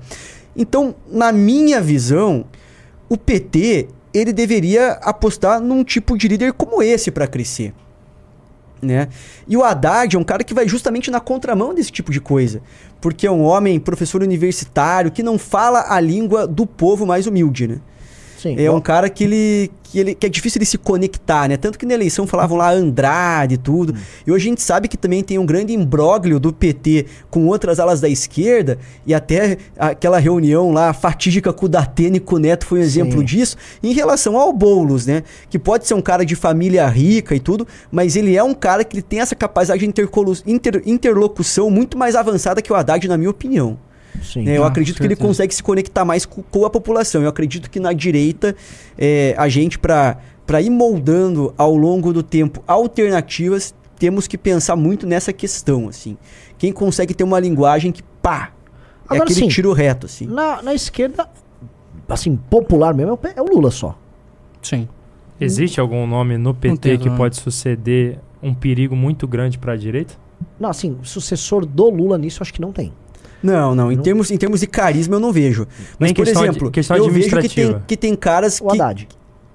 Então, 0.56 0.94
na 1.10 1.32
minha 1.32 1.80
visão, 1.80 2.44
o 3.08 3.16
PT 3.16 3.88
ele 4.12 4.32
deveria 4.32 4.92
apostar 5.02 5.60
num 5.60 5.84
tipo 5.84 6.16
de 6.16 6.28
líder 6.28 6.52
como 6.52 6.82
esse 6.82 7.10
para 7.10 7.26
crescer. 7.26 7.74
Né? 8.80 9.08
E 9.46 9.56
o 9.56 9.64
Haddad 9.64 10.14
é 10.14 10.18
um 10.18 10.24
cara 10.24 10.44
que 10.44 10.54
vai 10.54 10.68
justamente 10.68 11.10
na 11.10 11.18
contramão 11.20 11.74
desse 11.74 11.90
tipo 11.90 12.12
de 12.12 12.20
coisa. 12.20 12.62
Porque 13.00 13.26
é 13.26 13.30
um 13.30 13.42
homem, 13.42 13.78
professor 13.80 14.22
universitário, 14.22 15.10
que 15.10 15.22
não 15.22 15.38
fala 15.38 15.86
a 15.88 15.98
língua 16.00 16.46
do 16.46 16.66
povo 16.66 17.04
mais 17.04 17.26
humilde, 17.26 17.66
né? 17.66 17.80
Sim. 18.38 18.54
É 18.56 18.70
um 18.70 18.80
cara 18.80 19.10
que 19.10 19.24
ele, 19.24 19.70
que 19.82 19.98
ele 19.98 20.14
que 20.14 20.24
é 20.24 20.28
difícil 20.28 20.60
de 20.60 20.64
se 20.66 20.78
conectar, 20.78 21.48
né? 21.48 21.56
Tanto 21.56 21.76
que 21.76 21.84
na 21.84 21.92
eleição 21.92 22.24
falavam 22.24 22.56
lá 22.56 22.70
Andrade 22.72 23.54
e 23.54 23.58
tudo. 23.58 23.94
E 24.24 24.30
hoje 24.30 24.46
a 24.46 24.48
gente 24.50 24.62
sabe 24.62 24.86
que 24.86 24.96
também 24.96 25.24
tem 25.24 25.38
um 25.38 25.44
grande 25.44 25.72
imbróglio 25.72 26.38
do 26.38 26.52
PT 26.52 27.06
com 27.28 27.46
outras 27.48 27.80
alas 27.80 28.00
da 28.00 28.08
esquerda. 28.08 28.78
E 29.04 29.12
até 29.12 29.58
aquela 29.76 30.20
reunião 30.20 30.70
lá 30.70 30.92
fatídica 30.92 31.52
com 31.52 31.66
o 31.66 31.68
Datena 31.68 32.18
e 32.18 32.20
com 32.20 32.36
o 32.36 32.38
Neto 32.38 32.64
foi 32.64 32.78
um 32.78 32.82
exemplo 32.82 33.18
Sim. 33.18 33.24
disso. 33.24 33.56
Em 33.82 33.92
relação 33.92 34.36
ao 34.36 34.52
Boulos, 34.52 35.04
né? 35.04 35.24
Que 35.50 35.58
pode 35.58 35.84
ser 35.86 35.94
um 35.94 36.00
cara 36.00 36.24
de 36.24 36.36
família 36.36 36.86
rica 36.86 37.34
e 37.34 37.40
tudo, 37.40 37.66
mas 37.90 38.14
ele 38.14 38.36
é 38.36 38.42
um 38.44 38.54
cara 38.54 38.84
que 38.84 38.94
ele 38.94 39.02
tem 39.02 39.18
essa 39.18 39.34
capacidade 39.34 39.80
de 39.80 39.92
inter- 40.46 40.82
interlocução 40.86 41.68
muito 41.70 41.98
mais 41.98 42.14
avançada 42.14 42.62
que 42.62 42.72
o 42.72 42.76
Haddad, 42.76 43.08
na 43.08 43.18
minha 43.18 43.30
opinião. 43.30 43.76
Sim. 44.22 44.42
né? 44.44 44.56
Eu 44.56 44.64
Ah, 44.64 44.68
acredito 44.68 44.96
com 44.96 45.00
que 45.02 45.06
ele 45.06 45.16
consegue 45.16 45.54
se 45.54 45.62
conectar 45.62 46.04
mais 46.04 46.24
co- 46.26 46.42
com, 46.50 46.64
a 46.64 46.70
população. 46.70 47.22
Eu 47.22 47.28
acredito 47.28 47.70
que 47.70 47.78
na 47.80 47.92
direita, 47.92 48.54
é, 48.96 49.34
a 49.38 49.48
gente, 49.48 49.78
para 49.78 50.16
ir 50.62 50.70
moldando 50.70 51.52
ao 51.56 51.74
longo 51.74 52.12
do 52.12 52.22
tempo 52.22 52.62
alternativas, 52.66 53.74
temos 53.98 54.26
que 54.26 54.38
pensar 54.38 54.76
muito 54.76 55.06
nessa 55.06 55.32
questão. 55.32 55.88
assim. 55.88 56.16
Quem 56.56 56.72
consegue 56.72 57.14
ter 57.14 57.24
uma 57.24 57.38
linguagem 57.40 57.90
que, 57.92 58.02
pá, 58.22 58.52
é 59.10 59.14
Agora 59.14 59.22
aquele 59.24 59.40
sim. 59.40 59.48
tiro 59.48 59.72
reto. 59.72 60.06
assim. 60.06 60.26
Na, 60.26 60.62
na 60.62 60.74
esquerda, 60.74 61.28
assim, 62.08 62.36
popular 62.36 62.94
mesmo, 62.94 63.12
é 63.12 63.14
o 63.14 63.32
é 63.36 63.42
o 63.42 63.54
Lula 63.54 63.70
só. 63.70 63.98
Sim. 64.62 64.88
Existe 65.40 65.78
algum 65.80 66.06
nome 66.06 66.36
no 66.36 66.52
PT 66.52 66.76
tem, 66.78 66.98
que 66.98 67.08
não. 67.08 67.16
pode 67.16 67.36
suceder 67.36 68.18
um 68.42 68.52
perigo 68.52 68.96
muito 68.96 69.26
grande 69.26 69.56
para 69.56 69.72
a 69.74 69.76
direita? 69.76 70.14
Não, 70.58 70.68
assim, 70.70 70.96
sucessor 71.02 71.64
do 71.64 71.88
Lula 71.90 72.18
nisso, 72.18 72.40
eu 72.40 72.42
acho 72.42 72.52
que 72.52 72.60
não 72.60 72.72
tem. 72.72 72.92
Não, 73.42 73.74
não. 73.74 73.92
Em, 73.92 73.96
Não. 73.96 74.02
Termos, 74.02 74.30
em 74.30 74.36
termos 74.36 74.60
de 74.60 74.66
carisma, 74.66 75.16
eu 75.16 75.20
não 75.20 75.32
vejo. 75.32 75.66
Mas, 75.98 76.08
Nem 76.08 76.14
por 76.14 76.24
de- 76.24 76.30
exemplo, 76.32 76.70
questão 76.70 76.96
eu 76.96 77.04
vejo 77.04 77.14
que 77.14 77.30
tem, 77.30 77.38
administrativa. 77.38 77.84
que 77.86 77.96
tem 77.96 78.14
caras 78.16 78.60
O 78.60 78.66
que... 78.68 78.80
Haddad. 78.80 79.08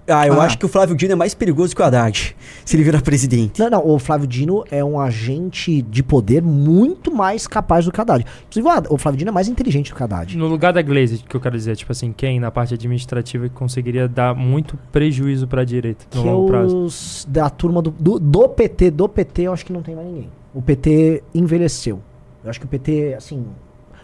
Ah, 0.06 0.28
eu 0.28 0.34
Ah. 0.42 0.44
acho 0.44 0.58
que 0.58 0.66
o 0.66 0.68
Flávio 0.68 0.98
Dino 0.98 1.14
é 1.14 1.16
mais 1.16 1.34
perigoso 1.34 1.74
que 1.74 1.82
o 1.82 1.86
Haddad, 1.86 2.36
se 2.66 2.76
ele 2.76 2.84
virar 2.84 3.02
presidente. 3.02 3.58
Não, 3.62 3.70
não, 3.70 3.88
o 3.88 3.98
Flávio 3.98 4.28
Dino 4.28 4.66
é 4.70 4.84
um 4.84 5.00
agente 5.00 5.82
de 5.82 6.04
poder 6.04 6.42
muito 6.42 7.10
mais 7.10 7.48
capaz 7.48 7.86
do 7.86 7.92
que 7.92 8.00
o 8.00 8.02
Haddad. 8.02 8.26
Inclusive, 8.50 8.88
o 8.90 8.98
Flávio 8.98 9.18
Dino 9.20 9.30
é 9.30 9.32
mais 9.32 9.48
inteligente 9.48 9.92
do 9.92 9.96
que 9.96 10.02
o 10.02 10.04
Haddad. 10.04 10.38
No 10.38 10.48
lugar 10.50 10.74
da 10.74 10.82
Glaze, 10.82 11.20
que 11.20 11.34
eu 11.34 11.40
quero 11.40 11.56
dizer, 11.56 11.78
tipo 11.78 11.90
assim, 11.94 12.12
quem 12.12 12.38
na 12.38 12.52
parte 12.52 12.74
administrativa 12.74 13.48
conseguiria 13.48 14.06
dar 14.06 14.36
muito 14.36 14.78
prejuízo 14.92 15.48
para 15.48 15.62
a 15.62 15.66
direita 15.66 16.04
no 16.14 16.22
Que 16.22 16.28
longo 16.28 16.48
prazo? 16.50 16.78
os 16.84 17.26
da 17.30 17.50
turma 17.50 17.82
do, 17.82 17.92
do, 17.92 18.20
do 18.20 18.50
PT, 18.50 18.92
do 18.92 19.08
PT, 19.08 19.44
eu 19.44 19.54
acho 19.54 19.66
que 19.66 19.72
não 19.72 19.82
tem 19.82 19.96
mais 19.96 20.06
ninguém. 20.10 20.30
O 20.54 20.62
PT 20.62 21.24
envelheceu. 21.34 22.02
Eu 22.44 22.50
acho 22.50 22.60
que 22.60 22.66
o 22.66 22.70
PT, 22.70 23.14
assim. 23.18 23.46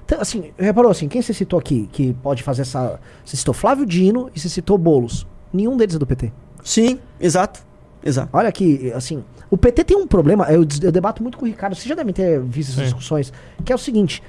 T- 0.09 0.15
Assim, 0.19 0.51
reparou 0.57 0.91
assim, 0.91 1.07
quem 1.07 1.21
você 1.21 1.33
citou 1.33 1.59
aqui 1.59 1.87
que 1.91 2.13
pode 2.13 2.41
fazer 2.43 2.63
essa. 2.63 2.99
Você 3.23 3.37
citou 3.37 3.53
Flávio 3.53 3.85
Dino 3.85 4.29
e 4.35 4.39
você 4.39 4.49
citou 4.49 4.77
Boulos. 4.77 5.25
Nenhum 5.53 5.77
deles 5.77 5.95
é 5.95 5.99
do 5.99 6.05
PT. 6.05 6.31
Sim, 6.63 6.99
exato. 7.19 7.61
Exato. 8.03 8.29
Olha 8.33 8.47
aqui, 8.49 8.91
assim, 8.95 9.23
o 9.49 9.57
PT 9.57 9.83
tem 9.83 9.97
um 9.97 10.07
problema, 10.07 10.45
eu, 10.45 10.65
eu 10.81 10.91
debato 10.91 11.21
muito 11.21 11.37
com 11.37 11.43
o 11.43 11.47
Ricardo, 11.47 11.75
vocês 11.75 11.85
já 11.87 11.95
devem 11.95 12.13
ter 12.13 12.39
visto 12.39 12.69
essas 12.69 12.75
Sim. 12.75 12.83
discussões, 12.85 13.33
que 13.65 13.73
é 13.73 13.75
o 13.75 13.79
seguinte, 13.79 14.23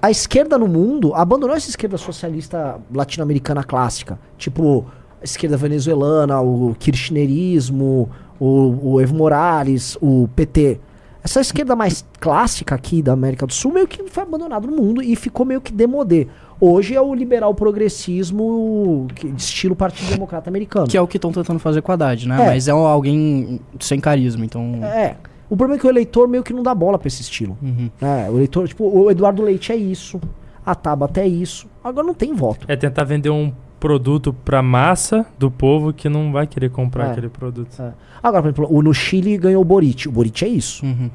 a 0.00 0.10
esquerda 0.10 0.56
no 0.56 0.66
mundo 0.66 1.14
abandonou 1.14 1.54
essa 1.54 1.68
esquerda 1.68 1.98
socialista 1.98 2.80
latino-americana 2.92 3.62
clássica, 3.62 4.18
tipo 4.38 4.86
a 5.20 5.24
esquerda 5.24 5.58
venezuelana, 5.58 6.40
o 6.40 6.74
kirchnerismo, 6.78 8.08
o, 8.40 8.94
o 8.94 9.00
Evo 9.00 9.14
Morales, 9.14 9.96
o 10.00 10.26
PT. 10.34 10.80
Essa 11.24 11.40
esquerda 11.40 11.76
mais 11.76 12.04
clássica 12.18 12.74
aqui 12.74 13.00
da 13.02 13.12
América 13.12 13.46
do 13.46 13.52
Sul 13.52 13.72
meio 13.72 13.86
que 13.86 14.02
foi 14.10 14.22
abandonada 14.24 14.66
no 14.66 14.76
mundo 14.76 15.00
e 15.02 15.14
ficou 15.14 15.46
meio 15.46 15.60
que 15.60 15.72
demodê. 15.72 16.26
Hoje 16.60 16.94
é 16.96 17.00
o 17.00 17.14
liberal 17.14 17.54
progressismo 17.54 19.06
que- 19.14 19.30
de 19.30 19.40
estilo 19.42 19.74
Partido 19.76 20.10
Democrata 20.10 20.48
Americano. 20.50 20.86
Que 20.88 20.96
é 20.96 21.00
o 21.00 21.06
que 21.06 21.16
estão 21.16 21.32
tentando 21.32 21.58
fazer 21.58 21.82
com 21.82 21.92
a 21.92 21.94
Haddad, 21.94 22.26
né? 22.28 22.42
É. 22.42 22.46
Mas 22.46 22.68
é 22.68 22.74
um- 22.74 22.86
alguém 22.86 23.60
sem 23.80 24.00
carisma, 24.00 24.44
então. 24.44 24.80
É. 24.84 25.16
O 25.48 25.56
problema 25.56 25.78
é 25.78 25.80
que 25.80 25.86
o 25.86 25.90
eleitor 25.90 26.26
meio 26.28 26.42
que 26.42 26.52
não 26.52 26.62
dá 26.62 26.74
bola 26.74 26.98
pra 26.98 27.08
esse 27.08 27.22
estilo. 27.22 27.56
Uhum. 27.62 27.90
É, 28.00 28.28
o 28.30 28.36
eleitor, 28.36 28.66
tipo, 28.66 28.84
o 28.84 29.10
Eduardo 29.10 29.42
Leite 29.42 29.70
é 29.70 29.76
isso, 29.76 30.20
a 30.64 30.74
Tabata 30.74 31.20
é 31.20 31.26
isso. 31.28 31.66
Agora 31.84 32.06
não 32.06 32.14
tem 32.14 32.32
voto. 32.34 32.64
É 32.68 32.74
tentar 32.76 33.04
vender 33.04 33.30
um 33.30 33.52
produto 33.82 34.32
pra 34.32 34.62
massa 34.62 35.26
do 35.36 35.50
povo 35.50 35.92
que 35.92 36.08
não 36.08 36.30
vai 36.30 36.46
querer 36.46 36.70
comprar 36.70 37.08
É. 37.08 37.10
aquele 37.10 37.28
produto. 37.28 37.82
Agora, 38.22 38.40
por 38.40 38.48
exemplo, 38.48 38.68
o 38.70 38.80
no 38.80 38.94
Chile 38.94 39.36
ganhou 39.36 39.60
o 39.60 39.64
Boric. 39.64 40.08
O 40.08 40.12
Boric 40.12 40.44
é 40.44 40.48
isso. 40.48 40.86
Uhum. 40.86 41.10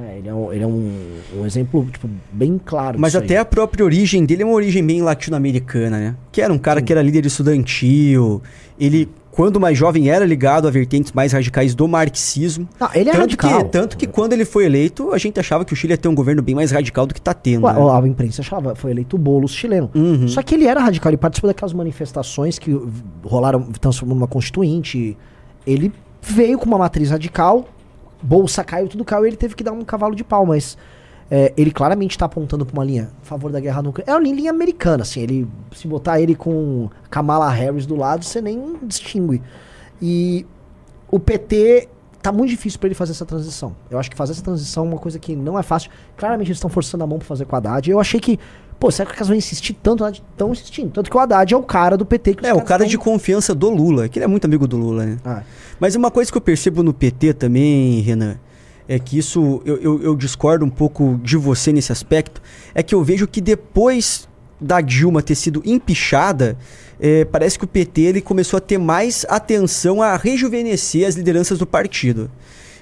É, 0.00 0.18
ele 0.18 0.28
é, 0.28 0.32
um, 0.34 0.52
ele 0.52 0.62
é 0.62 0.66
um, 0.66 0.90
um 1.40 1.44
exemplo, 1.44 1.84
tipo, 1.92 2.08
bem 2.32 2.58
claro 2.64 2.98
Mas 2.98 3.12
disso 3.12 3.24
até 3.24 3.34
aí. 3.34 3.40
a 3.40 3.44
própria 3.44 3.84
origem 3.84 4.24
dele 4.24 4.42
é 4.42 4.46
uma 4.46 4.54
origem 4.54 4.86
bem 4.86 5.02
latino-americana, 5.02 5.98
né? 5.98 6.16
Que 6.30 6.40
era 6.40 6.50
um 6.52 6.56
cara 6.58 6.80
que 6.80 6.92
era 6.92 7.02
líder 7.02 7.26
estudantil. 7.26 8.40
Ele, 8.78 9.08
quando 9.32 9.58
mais 9.58 9.76
jovem, 9.78 10.10
era 10.10 10.26
ligado 10.26 10.68
a 10.68 10.70
vertentes 10.70 11.10
mais 11.12 11.32
radicais 11.32 11.74
do 11.74 11.88
marxismo. 11.88 12.68
Ah, 12.78 12.90
ele 12.94 13.08
é 13.08 13.12
tanto, 13.12 13.20
radical. 13.22 13.64
que, 13.64 13.70
tanto 13.70 13.96
que 13.96 14.06
quando 14.06 14.34
ele 14.34 14.44
foi 14.44 14.66
eleito, 14.66 15.10
a 15.10 15.16
gente 15.16 15.40
achava 15.40 15.64
que 15.64 15.72
o 15.72 15.76
Chile 15.76 15.94
ia 15.94 15.96
ter 15.96 16.06
um 16.06 16.14
governo 16.14 16.42
bem 16.42 16.54
mais 16.54 16.70
radical 16.70 17.06
do 17.06 17.14
que 17.14 17.20
tá 17.20 17.32
tendo. 17.32 17.64
Ué, 17.64 17.72
né? 17.72 17.80
A 17.80 18.06
imprensa 18.06 18.42
achava, 18.42 18.74
foi 18.74 18.90
eleito 18.90 19.16
o 19.16 19.18
Boulos 19.18 19.54
chileno. 19.54 19.90
Uhum. 19.94 20.28
Só 20.28 20.42
que 20.42 20.54
ele 20.54 20.66
era 20.66 20.80
radical, 20.80 21.08
ele 21.08 21.16
participou 21.16 21.48
daquelas 21.48 21.72
manifestações 21.72 22.58
que 22.58 22.78
rolaram, 23.24 23.62
transformando 23.80 24.18
numa 24.18 24.28
constituinte. 24.28 25.16
Ele 25.66 25.90
veio 26.20 26.58
com 26.58 26.66
uma 26.66 26.76
matriz 26.76 27.10
radical, 27.10 27.66
bolsa 28.22 28.62
caiu, 28.62 28.86
tudo 28.86 29.02
caiu, 29.02 29.24
e 29.24 29.28
ele 29.30 29.36
teve 29.36 29.54
que 29.54 29.64
dar 29.64 29.72
um 29.72 29.82
cavalo 29.82 30.14
de 30.14 30.22
pau, 30.22 30.44
mas 30.44 30.76
é, 31.34 31.50
ele 31.56 31.70
claramente 31.70 32.18
tá 32.18 32.26
apontando 32.26 32.66
pra 32.66 32.74
uma 32.74 32.84
linha 32.84 33.08
a 33.22 33.24
favor 33.24 33.50
da 33.50 33.58
guerra 33.58 33.80
nuclear. 33.80 34.06
É 34.06 34.12
uma 34.12 34.20
linha 34.20 34.50
americana, 34.50 35.02
assim, 35.02 35.20
ele, 35.22 35.48
se 35.74 35.88
botar 35.88 36.20
ele 36.20 36.34
com 36.34 36.90
Kamala 37.08 37.48
Harris 37.48 37.86
do 37.86 37.96
lado, 37.96 38.22
você 38.22 38.42
nem 38.42 38.76
distingue. 38.82 39.40
E 40.00 40.44
o 41.10 41.18
PT 41.18 41.88
tá 42.20 42.30
muito 42.30 42.50
difícil 42.50 42.78
pra 42.78 42.86
ele 42.88 42.94
fazer 42.94 43.12
essa 43.12 43.24
transição. 43.24 43.74
Eu 43.90 43.98
acho 43.98 44.10
que 44.10 44.16
fazer 44.16 44.32
essa 44.32 44.42
transição 44.42 44.84
é 44.84 44.88
uma 44.88 44.98
coisa 44.98 45.18
que 45.18 45.34
não 45.34 45.58
é 45.58 45.62
fácil. 45.62 45.90
Claramente 46.18 46.48
eles 46.48 46.58
estão 46.58 46.68
forçando 46.68 47.02
a 47.02 47.06
mão 47.06 47.18
pra 47.18 47.26
fazer 47.26 47.46
com 47.46 47.54
o 47.54 47.56
Haddad. 47.56 47.90
Eu 47.90 47.98
achei 47.98 48.20
que, 48.20 48.38
pô, 48.78 48.90
será 48.90 49.08
que 49.10 49.16
eles 49.16 49.28
vão 49.28 49.36
insistir 49.36 49.72
tanto? 49.82 50.06
Estão 50.06 50.52
insistindo. 50.52 50.90
Tanto 50.90 51.10
que 51.10 51.16
o 51.16 51.20
Haddad 51.20 51.52
é 51.54 51.56
o 51.56 51.62
cara 51.62 51.96
do 51.96 52.04
PT. 52.04 52.34
Que 52.34 52.46
É, 52.46 52.52
o 52.52 52.60
cara 52.62 52.80
tão- 52.84 52.88
de 52.90 52.98
confiança 52.98 53.54
do 53.54 53.70
Lula, 53.70 54.06
que 54.08 54.18
ele 54.18 54.24
é 54.24 54.28
muito 54.28 54.44
amigo 54.44 54.68
do 54.68 54.76
Lula, 54.76 55.06
né? 55.06 55.16
Ah, 55.24 55.42
Mas 55.80 55.94
uma 55.96 56.10
coisa 56.10 56.30
que 56.30 56.36
eu 56.36 56.42
percebo 56.42 56.82
no 56.82 56.92
PT 56.94 57.32
também, 57.34 58.00
Renan, 58.02 58.36
é 58.88 58.98
que 58.98 59.18
isso 59.18 59.62
eu, 59.64 59.76
eu, 59.76 60.02
eu 60.02 60.16
discordo 60.16 60.64
um 60.64 60.70
pouco 60.70 61.18
de 61.22 61.36
você 61.36 61.72
nesse 61.72 61.92
aspecto, 61.92 62.42
é 62.74 62.82
que 62.82 62.94
eu 62.94 63.02
vejo 63.02 63.26
que 63.26 63.40
depois 63.40 64.28
da 64.60 64.80
Dilma 64.80 65.22
ter 65.22 65.34
sido 65.34 65.62
empichada, 65.64 66.56
eh, 67.00 67.24
parece 67.24 67.58
que 67.58 67.64
o 67.64 67.68
PT 67.68 68.00
ele 68.02 68.20
começou 68.20 68.56
a 68.56 68.60
ter 68.60 68.78
mais 68.78 69.26
atenção 69.28 70.00
a 70.00 70.16
rejuvenescer 70.16 71.06
as 71.06 71.16
lideranças 71.16 71.58
do 71.58 71.66
partido. 71.66 72.30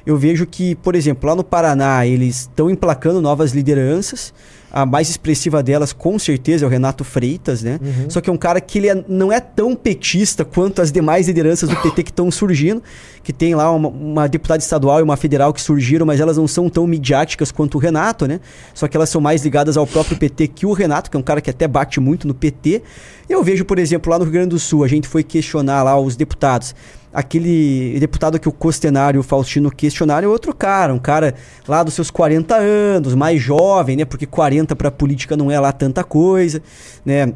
Eu 0.05 0.16
vejo 0.16 0.47
que, 0.47 0.74
por 0.77 0.94
exemplo, 0.94 1.28
lá 1.28 1.35
no 1.35 1.44
Paraná, 1.44 2.06
eles 2.06 2.40
estão 2.40 2.70
emplacando 2.70 3.20
novas 3.20 3.52
lideranças. 3.52 4.32
A 4.72 4.86
mais 4.86 5.10
expressiva 5.10 5.62
delas, 5.62 5.92
com 5.92 6.18
certeza, 6.18 6.64
é 6.64 6.66
o 6.66 6.70
Renato 6.70 7.02
Freitas, 7.05 7.62
né? 7.62 7.80
Só 8.09 8.20
que 8.20 8.30
é 8.30 8.32
um 8.32 8.36
cara 8.36 8.60
que 8.60 8.78
ele 8.78 8.88
é- 8.88 9.05
não 9.09 9.32
é 9.32 9.40
tão 9.40 9.74
petista 9.74 10.44
quanto 10.44 10.80
as 10.80 10.92
demais 10.92 11.26
lideranças 11.26 11.68
do 11.68 11.76
PT 11.76 12.02
que 12.05 12.10
estão 12.10 12.30
surgindo, 12.30 12.82
que 13.22 13.32
tem 13.32 13.55
lá 13.55 13.70
uma, 13.72 13.88
uma 13.88 14.28
deputada 14.28 14.62
estadual 14.62 15.01
e 15.01 15.02
uma 15.02 15.16
federal 15.16 15.52
que 15.52 15.60
surgiram, 15.60 16.06
mas 16.06 16.20
elas 16.20 16.36
não 16.36 16.47
são 16.47 16.68
tão 16.68 16.86
midiáticas 16.86 17.51
quanto 17.51 17.74
o 17.76 17.78
Renato, 17.78 18.26
né? 18.26 18.40
Só 18.72 18.86
que 18.86 18.97
elas 18.97 19.10
são 19.10 19.20
mais 19.20 19.42
ligadas 19.42 19.76
ao 19.76 19.86
próprio 19.86 20.16
PT 20.16 20.47
que 20.48 20.66
o 20.66 20.72
Renato, 20.72 21.10
que 21.10 21.16
é 21.16 21.20
um 21.20 21.22
cara 21.22 21.40
que 21.40 21.51
até 21.51 21.66
bate 21.66 21.98
muito 21.98 22.28
no 22.28 22.34
PT. 22.34 22.82
Eu 23.28 23.42
vejo, 23.42 23.64
por 23.64 23.78
exemplo, 23.78 24.10
lá 24.10 24.18
no 24.18 24.24
Rio 24.24 24.32
Grande 24.32 24.51
do 24.51 24.59
Sul, 24.59 24.84
a 24.84 24.88
gente 24.88 25.09
foi 25.09 25.22
questionar 25.24 25.82
lá 25.82 25.98
os 25.98 26.14
deputados 26.16 26.74
aquele 27.12 27.98
deputado 27.98 28.38
que 28.38 28.48
o 28.48 28.52
Costenário 28.52 29.18
e 29.18 29.20
o 29.20 29.22
Faustino 29.22 29.70
questionaram 29.70 30.28
é 30.28 30.30
outro 30.30 30.54
cara, 30.54 30.94
um 30.94 30.98
cara 30.98 31.34
lá 31.66 31.82
dos 31.82 31.94
seus 31.94 32.10
40 32.10 32.54
anos, 32.56 33.14
mais 33.14 33.40
jovem, 33.40 33.96
né? 33.96 34.04
Porque 34.04 34.26
40 34.26 34.76
para 34.76 34.90
política 34.90 35.36
não 35.36 35.50
é 35.50 35.58
lá 35.58 35.72
tanta 35.72 36.04
coisa, 36.04 36.62
né? 37.04 37.32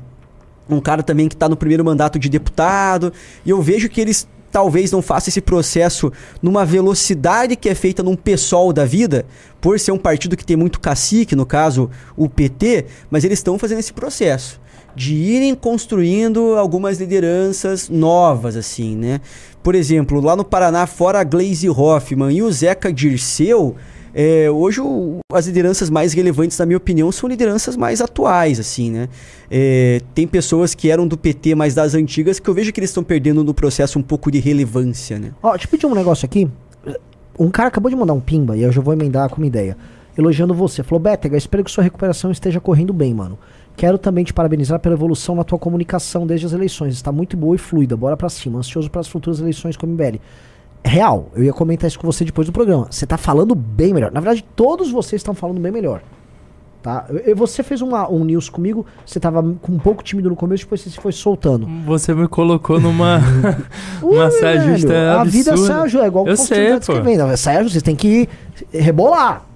Um 0.68 0.80
cara 0.80 1.02
também 1.02 1.28
que 1.28 1.34
está 1.34 1.48
no 1.48 1.56
primeiro 1.56 1.84
mandato 1.84 2.18
de 2.18 2.28
deputado, 2.28 3.12
e 3.44 3.50
eu 3.50 3.60
vejo 3.60 3.88
que 3.88 4.00
eles 4.00 4.26
talvez 4.50 4.92
não 4.92 5.02
façam 5.02 5.30
esse 5.30 5.40
processo 5.40 6.12
numa 6.40 6.64
velocidade 6.64 7.56
que 7.56 7.68
é 7.68 7.74
feita 7.74 8.04
num 8.04 8.14
PSOL 8.14 8.72
da 8.72 8.84
vida, 8.84 9.26
por 9.60 9.80
ser 9.80 9.90
um 9.90 9.98
partido 9.98 10.36
que 10.36 10.44
tem 10.44 10.56
muito 10.56 10.78
cacique, 10.78 11.34
no 11.34 11.44
caso 11.44 11.90
o 12.16 12.28
PT, 12.28 12.86
mas 13.10 13.24
eles 13.24 13.40
estão 13.40 13.58
fazendo 13.58 13.80
esse 13.80 13.92
processo 13.92 14.60
de 14.94 15.14
irem 15.14 15.54
construindo 15.54 16.54
algumas 16.56 16.98
lideranças 17.00 17.88
novas, 17.88 18.56
assim, 18.56 18.96
né? 18.96 19.20
Por 19.64 19.74
exemplo, 19.74 20.20
lá 20.20 20.36
no 20.36 20.44
Paraná, 20.44 20.86
fora 20.86 21.18
a 21.20 21.24
Glaze 21.24 21.68
Hoffman 21.70 22.30
e 22.36 22.42
o 22.42 22.52
Zeca 22.52 22.92
Dirceu, 22.92 23.74
é, 24.14 24.48
hoje 24.50 24.80
o- 24.82 25.20
as 25.32 25.46
lideranças 25.46 25.88
mais 25.88 26.12
relevantes, 26.12 26.58
na 26.58 26.66
minha 26.66 26.76
opinião, 26.76 27.10
são 27.10 27.26
lideranças 27.28 27.74
mais 27.76 28.00
atuais, 28.02 28.60
assim, 28.60 28.90
né? 28.90 29.08
É, 29.50 30.00
tem 30.14 30.26
pessoas 30.26 30.74
que 30.74 30.90
eram 30.90 31.08
do 31.08 31.16
PT, 31.16 31.54
mas 31.54 31.74
das 31.74 31.94
antigas, 31.94 32.38
que 32.38 32.48
eu 32.48 32.52
vejo 32.52 32.72
que 32.72 32.78
eles 32.78 32.90
estão 32.90 33.02
perdendo 33.02 33.42
no 33.42 33.54
processo 33.54 33.98
um 33.98 34.02
pouco 34.02 34.30
de 34.30 34.38
relevância, 34.38 35.18
né? 35.18 35.30
Ó, 35.42 35.52
deixa 35.52 35.64
eu 35.66 35.70
pedir 35.70 35.86
um 35.86 35.94
negócio 35.94 36.26
aqui. 36.26 36.46
Um 37.38 37.50
cara 37.50 37.68
acabou 37.68 37.90
de 37.90 37.96
mandar 37.96 38.12
um 38.12 38.20
pimba, 38.20 38.56
e 38.56 38.62
eu 38.62 38.70
já 38.70 38.80
vou 38.82 38.92
emendar 38.94 39.28
com 39.30 39.38
uma 39.38 39.46
ideia. 39.46 39.76
elogiando 40.16 40.54
você. 40.54 40.80
Falou, 40.84 41.00
Bétega, 41.00 41.36
espero 41.36 41.64
que 41.64 41.70
sua 41.72 41.82
recuperação 41.82 42.30
esteja 42.30 42.60
correndo 42.60 42.92
bem, 42.92 43.12
mano. 43.12 43.36
Quero 43.76 43.98
também 43.98 44.24
te 44.24 44.32
parabenizar 44.32 44.78
pela 44.78 44.94
evolução 44.94 45.34
na 45.34 45.42
tua 45.44 45.58
comunicação 45.58 46.26
desde 46.26 46.46
as 46.46 46.52
eleições. 46.52 46.94
Está 46.94 47.10
muito 47.10 47.36
boa 47.36 47.56
e 47.56 47.58
fluida. 47.58 47.96
Bora 47.96 48.16
pra 48.16 48.28
cima. 48.28 48.58
Ansioso 48.60 48.88
para 48.90 49.00
as 49.00 49.08
futuras 49.08 49.40
eleições 49.40 49.76
com 49.76 49.86
o 49.86 49.90
MBL. 49.90 50.18
Real, 50.84 51.30
eu 51.34 51.42
ia 51.44 51.52
comentar 51.52 51.88
isso 51.88 51.98
com 51.98 52.06
você 52.06 52.24
depois 52.24 52.46
do 52.46 52.52
programa. 52.52 52.86
Você 52.90 53.06
tá 53.06 53.16
falando 53.16 53.54
bem 53.54 53.92
melhor. 53.92 54.12
Na 54.12 54.20
verdade, 54.20 54.44
todos 54.54 54.90
vocês 54.92 55.20
estão 55.20 55.34
falando 55.34 55.58
bem 55.60 55.72
melhor. 55.72 56.02
Tá? 56.82 57.06
Eu- 57.24 57.34
você 57.34 57.62
fez 57.62 57.80
uma- 57.80 58.06
um 58.12 58.22
news 58.24 58.50
comigo, 58.50 58.84
você 59.06 59.18
tava 59.18 59.42
com 59.42 59.72
um 59.72 59.78
pouco 59.78 60.02
tímido 60.04 60.28
no 60.28 60.36
começo, 60.36 60.64
depois 60.64 60.82
você 60.82 60.90
se 60.90 61.00
foi 61.00 61.12
soltando. 61.12 61.66
Você 61.86 62.14
me 62.14 62.28
colocou 62.28 62.78
numa 62.78 63.20
uma 64.02 64.30
saia 64.30 64.60
justa 64.60 64.88
velho, 64.88 65.10
A 65.18 65.24
vida 65.24 65.50
é 65.50 65.52
absurda. 65.54 65.72
saia 65.74 65.88
justa, 65.88 66.04
é 66.04 66.08
igual 66.08 66.26
Eu 66.28 66.36
sei, 66.36 66.70
pô. 66.72 66.76
escrevendo. 66.76 67.22
A 67.22 67.36
Saia 67.38 67.58
justa, 67.62 67.72
vocês 67.72 67.82
têm 67.82 67.96
que 67.96 68.28
rebolar. 68.70 69.46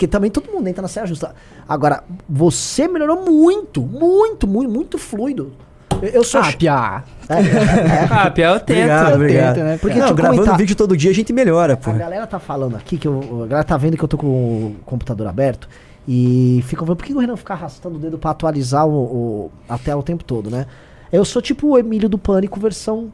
Porque 0.00 0.08
também 0.08 0.30
todo 0.30 0.50
mundo 0.50 0.66
entra 0.66 0.80
na 0.80 0.88
saia 0.88 1.06
justa. 1.06 1.34
Agora, 1.68 2.02
você 2.26 2.88
melhorou 2.88 3.22
muito, 3.22 3.82
muito, 3.82 4.48
muito, 4.48 4.70
muito 4.72 4.96
fluido. 4.98 5.52
Eu, 6.00 6.08
eu 6.08 6.24
sou. 6.24 6.40
Ah, 6.40 6.50
piá. 6.56 7.04
É, 7.28 7.34
é, 7.34 7.36
é. 7.38 8.08
Ah, 8.10 8.30
Pia, 8.30 8.46
eu 8.46 8.60
tento. 8.60 8.70
Obrigado, 8.78 9.14
obrigado. 9.16 9.56
né, 9.58 9.76
Porque 9.78 9.98
Não, 9.98 10.14
gravando 10.14 10.36
comentar. 10.40 10.56
vídeo 10.56 10.74
todo 10.74 10.96
dia 10.96 11.10
a 11.10 11.14
gente 11.14 11.34
melhora, 11.34 11.76
pô. 11.76 11.90
A 11.90 11.92
galera 11.92 12.26
tá 12.26 12.38
falando 12.38 12.76
aqui 12.76 12.96
que 12.96 13.06
eu, 13.06 13.42
a 13.44 13.46
galera 13.46 13.62
tá 13.64 13.76
vendo 13.76 13.98
que 13.98 14.02
eu 14.02 14.08
tô 14.08 14.16
com 14.16 14.26
o 14.26 14.76
computador 14.86 15.26
aberto 15.26 15.68
e 16.08 16.64
ficam 16.66 16.86
falando, 16.86 16.96
por 16.96 17.04
que 17.04 17.12
o 17.12 17.18
Renan 17.18 17.36
fica 17.36 17.52
arrastando 17.52 17.96
o 17.96 17.98
dedo 17.98 18.16
pra 18.18 18.30
atualizar 18.30 18.86
o, 18.86 18.92
o- 18.94 19.50
a 19.68 19.76
tela 19.76 20.00
o 20.00 20.02
tempo 20.02 20.24
todo, 20.24 20.48
né? 20.48 20.64
Eu 21.12 21.26
sou 21.26 21.42
tipo 21.42 21.66
o 21.68 21.78
Emílio 21.78 22.08
do 22.08 22.16
Pânico 22.16 22.58
versão 22.58 23.12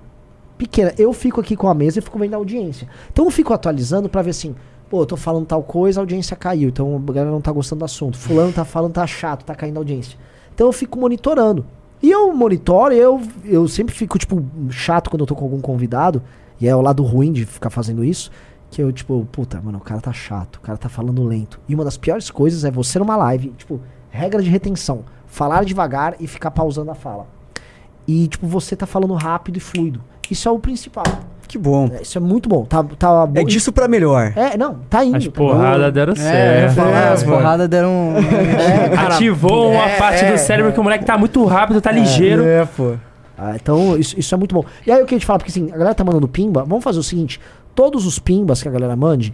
pequena. 0.57 0.95
Eu 0.97 1.13
fico 1.13 1.41
aqui 1.41 1.57
com 1.57 1.69
a 1.69 1.75
mesa 1.75 1.99
e 1.99 2.03
fico 2.03 2.17
vendo 2.17 2.35
a 2.35 2.37
audiência. 2.37 2.87
Então 3.13 3.25
eu 3.25 3.31
fico 3.33 3.53
atualizando 3.53 4.09
pra 4.09 4.23
ver 4.23 4.31
assim, 4.31 4.55
pô, 4.89 5.03
eu 5.03 5.07
tô 5.07 5.17
falando 5.17 5.47
tal 5.47 5.63
coisa, 5.63 6.01
a 6.01 6.03
audiência 6.03 6.37
caiu, 6.37 6.69
então 6.69 6.97
a 6.97 7.13
galera 7.13 7.31
não 7.31 7.41
tá 7.41 7.53
gostando 7.53 7.81
do 7.81 7.85
assunto. 7.85 8.17
Fulano 8.17 8.53
tá 8.53 8.65
falando, 8.65 8.93
tá 8.93 9.07
chato, 9.07 9.45
tá 9.45 9.55
caindo 9.55 9.77
a 9.77 9.81
audiência. 9.81 10.19
Então 10.55 10.67
eu 10.67 10.73
fico 10.73 10.99
monitorando. 10.99 11.65
E 12.03 12.11
eu 12.11 12.33
monitoro, 12.33 12.93
eu, 12.93 13.21
eu 13.45 13.67
sempre 13.69 13.95
fico, 13.95 14.19
tipo, 14.19 14.45
chato 14.71 15.11
quando 15.11 15.23
eu 15.23 15.27
tô 15.27 15.35
com 15.35 15.45
algum 15.45 15.61
convidado, 15.61 16.23
e 16.61 16.69
é 16.69 16.77
o 16.77 16.81
lado 16.81 17.03
ruim 17.03 17.33
de 17.33 17.45
ficar 17.45 17.71
fazendo 17.71 18.05
isso, 18.05 18.31
que 18.71 18.83
eu, 18.83 18.93
tipo, 18.93 19.27
puta, 19.33 19.61
mano, 19.61 19.79
o 19.79 19.81
cara 19.81 20.01
tá 20.01 20.13
chato, 20.13 20.57
o 20.57 20.61
cara 20.61 20.79
tá 20.79 20.89
falando 20.89 21.25
lento. 21.25 21.61
E 21.69 21.75
uma 21.75 21.85
das 21.85 21.97
piores 21.97 22.31
coisas 22.31 22.65
é 22.65 22.71
você 22.71 22.99
numa 22.99 23.17
live, 23.17 23.49
tipo, 23.57 23.81
regra 24.11 24.43
de 24.43 24.51
retenção, 24.51 25.05
falar 25.27 25.65
devagar 25.65 26.17
e 26.21 26.27
ficar 26.27 26.51
pausando 26.51 26.91
a 26.91 26.95
fala. 26.95 27.27
E, 28.07 28.29
tipo, 28.29 28.47
você 28.47 28.77
tá 28.77 28.87
falando 28.87 29.15
rápido 29.15 29.57
e 29.57 29.61
fluido. 29.61 30.03
Isso 30.31 30.49
é 30.49 30.53
o 30.53 30.59
principal. 30.59 31.05
Que 31.49 31.57
bom. 31.59 31.89
É, 31.93 32.03
Isso 32.03 32.19
é 32.19 32.21
muito 32.21 32.49
bom. 32.49 32.65
Tá, 32.65 32.83
tá 32.99 33.27
bom. 33.27 33.41
É 33.41 33.45
disso 33.45 33.73
pra 33.73 33.87
melhor. 33.87 34.33
É, 34.35 34.57
não, 34.57 34.81
tá 34.91 35.05
indo. 35.05 35.17
As 35.17 35.25
tá 35.25 35.31
porradas 35.31 35.93
deram 35.93 36.13
É, 36.13 36.17
eu 36.17 36.23
ia 36.23 36.69
certo. 36.71 36.75
falar, 36.75 37.13
as 37.13 37.23
É, 37.23 37.27
porradas 37.27 37.69
deram. 37.69 37.89
um- 37.91 38.17
É, 38.19 38.89
cara, 38.89 39.15
Ativou 39.15 39.71
uma 39.73 39.85
é, 39.89 39.97
parte 39.97 40.25
é, 40.25 40.33
do 40.33 40.39
cérebro 40.39 40.73
que 40.73 40.81
o 40.81 40.83
moleque 40.83 41.05
tá 41.05 41.17
muito 41.17 41.45
rápido, 41.45 41.81
tá 41.81 41.93
ligeiro. 41.93 42.45
É, 42.45 42.65
pô. 42.65 42.95
Ah, 43.39 43.53
então, 43.55 43.97
isso, 43.97 44.19
isso 44.19 44.35
é 44.35 44.39
muito 44.39 44.55
bom. 44.55 44.65
E 44.87 44.91
aí, 44.91 44.99
eu 44.99 45.05
queria 45.07 45.21
te 45.21 45.27
falar, 45.27 45.39
porque 45.39 45.51
assim, 45.51 45.69
a 45.71 45.77
galera 45.77 45.95
tá 45.95 46.03
mandando 46.03 46.27
pimba. 46.27 46.65
Vamos 46.67 46.83
fazer 46.83 46.99
o 46.99 47.03
seguinte: 47.03 47.39
todos 47.75 48.07
os 48.07 48.19
pimbas 48.19 48.63
que 48.63 48.69
a 48.69 48.71
galera 48.73 48.97
mande, 48.97 49.33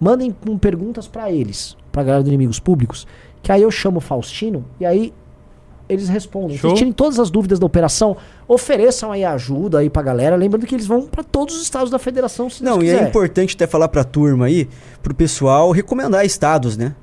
mandem 0.00 0.30
com 0.32 0.58
perguntas 0.58 1.06
pra 1.06 1.30
eles, 1.32 1.76
pra 1.92 2.02
galera 2.02 2.22
do 2.22 2.28
Inimigos 2.28 2.58
Públicos. 2.60 3.06
Que 3.42 3.52
aí 3.52 3.62
eu 3.62 3.70
chamo 3.70 3.98
o 3.98 4.00
Faustino 4.00 4.64
e 4.80 4.84
aí 4.84 5.12
eles 5.88 6.08
respondem. 6.08 6.56
Show. 6.56 6.70
Vocês 6.70 6.78
tirem 6.78 6.92
todas 6.92 7.18
as 7.18 7.30
dúvidas 7.30 7.58
da 7.58 7.66
operação, 7.66 8.16
ofereçam 8.48 9.12
aí 9.12 9.24
ajuda 9.24 9.78
aí 9.78 9.90
pra 9.90 10.02
galera. 10.02 10.36
Lembrando 10.36 10.66
que 10.66 10.74
eles 10.74 10.86
vão 10.86 11.02
pra 11.02 11.22
todos 11.22 11.56
os 11.56 11.62
estados 11.62 11.90
da 11.90 11.98
federação, 11.98 12.48
se 12.48 12.62
Não, 12.64 12.76
e 12.78 12.86
quiser. 12.86 13.02
é 13.04 13.08
importante 13.08 13.54
até 13.54 13.66
falar 13.66 13.88
pra 13.88 14.04
turma 14.04 14.46
aí, 14.46 14.68
pro 15.02 15.14
pessoal 15.14 15.70
recomendar 15.70 16.24
estados, 16.24 16.76
né? 16.76 16.94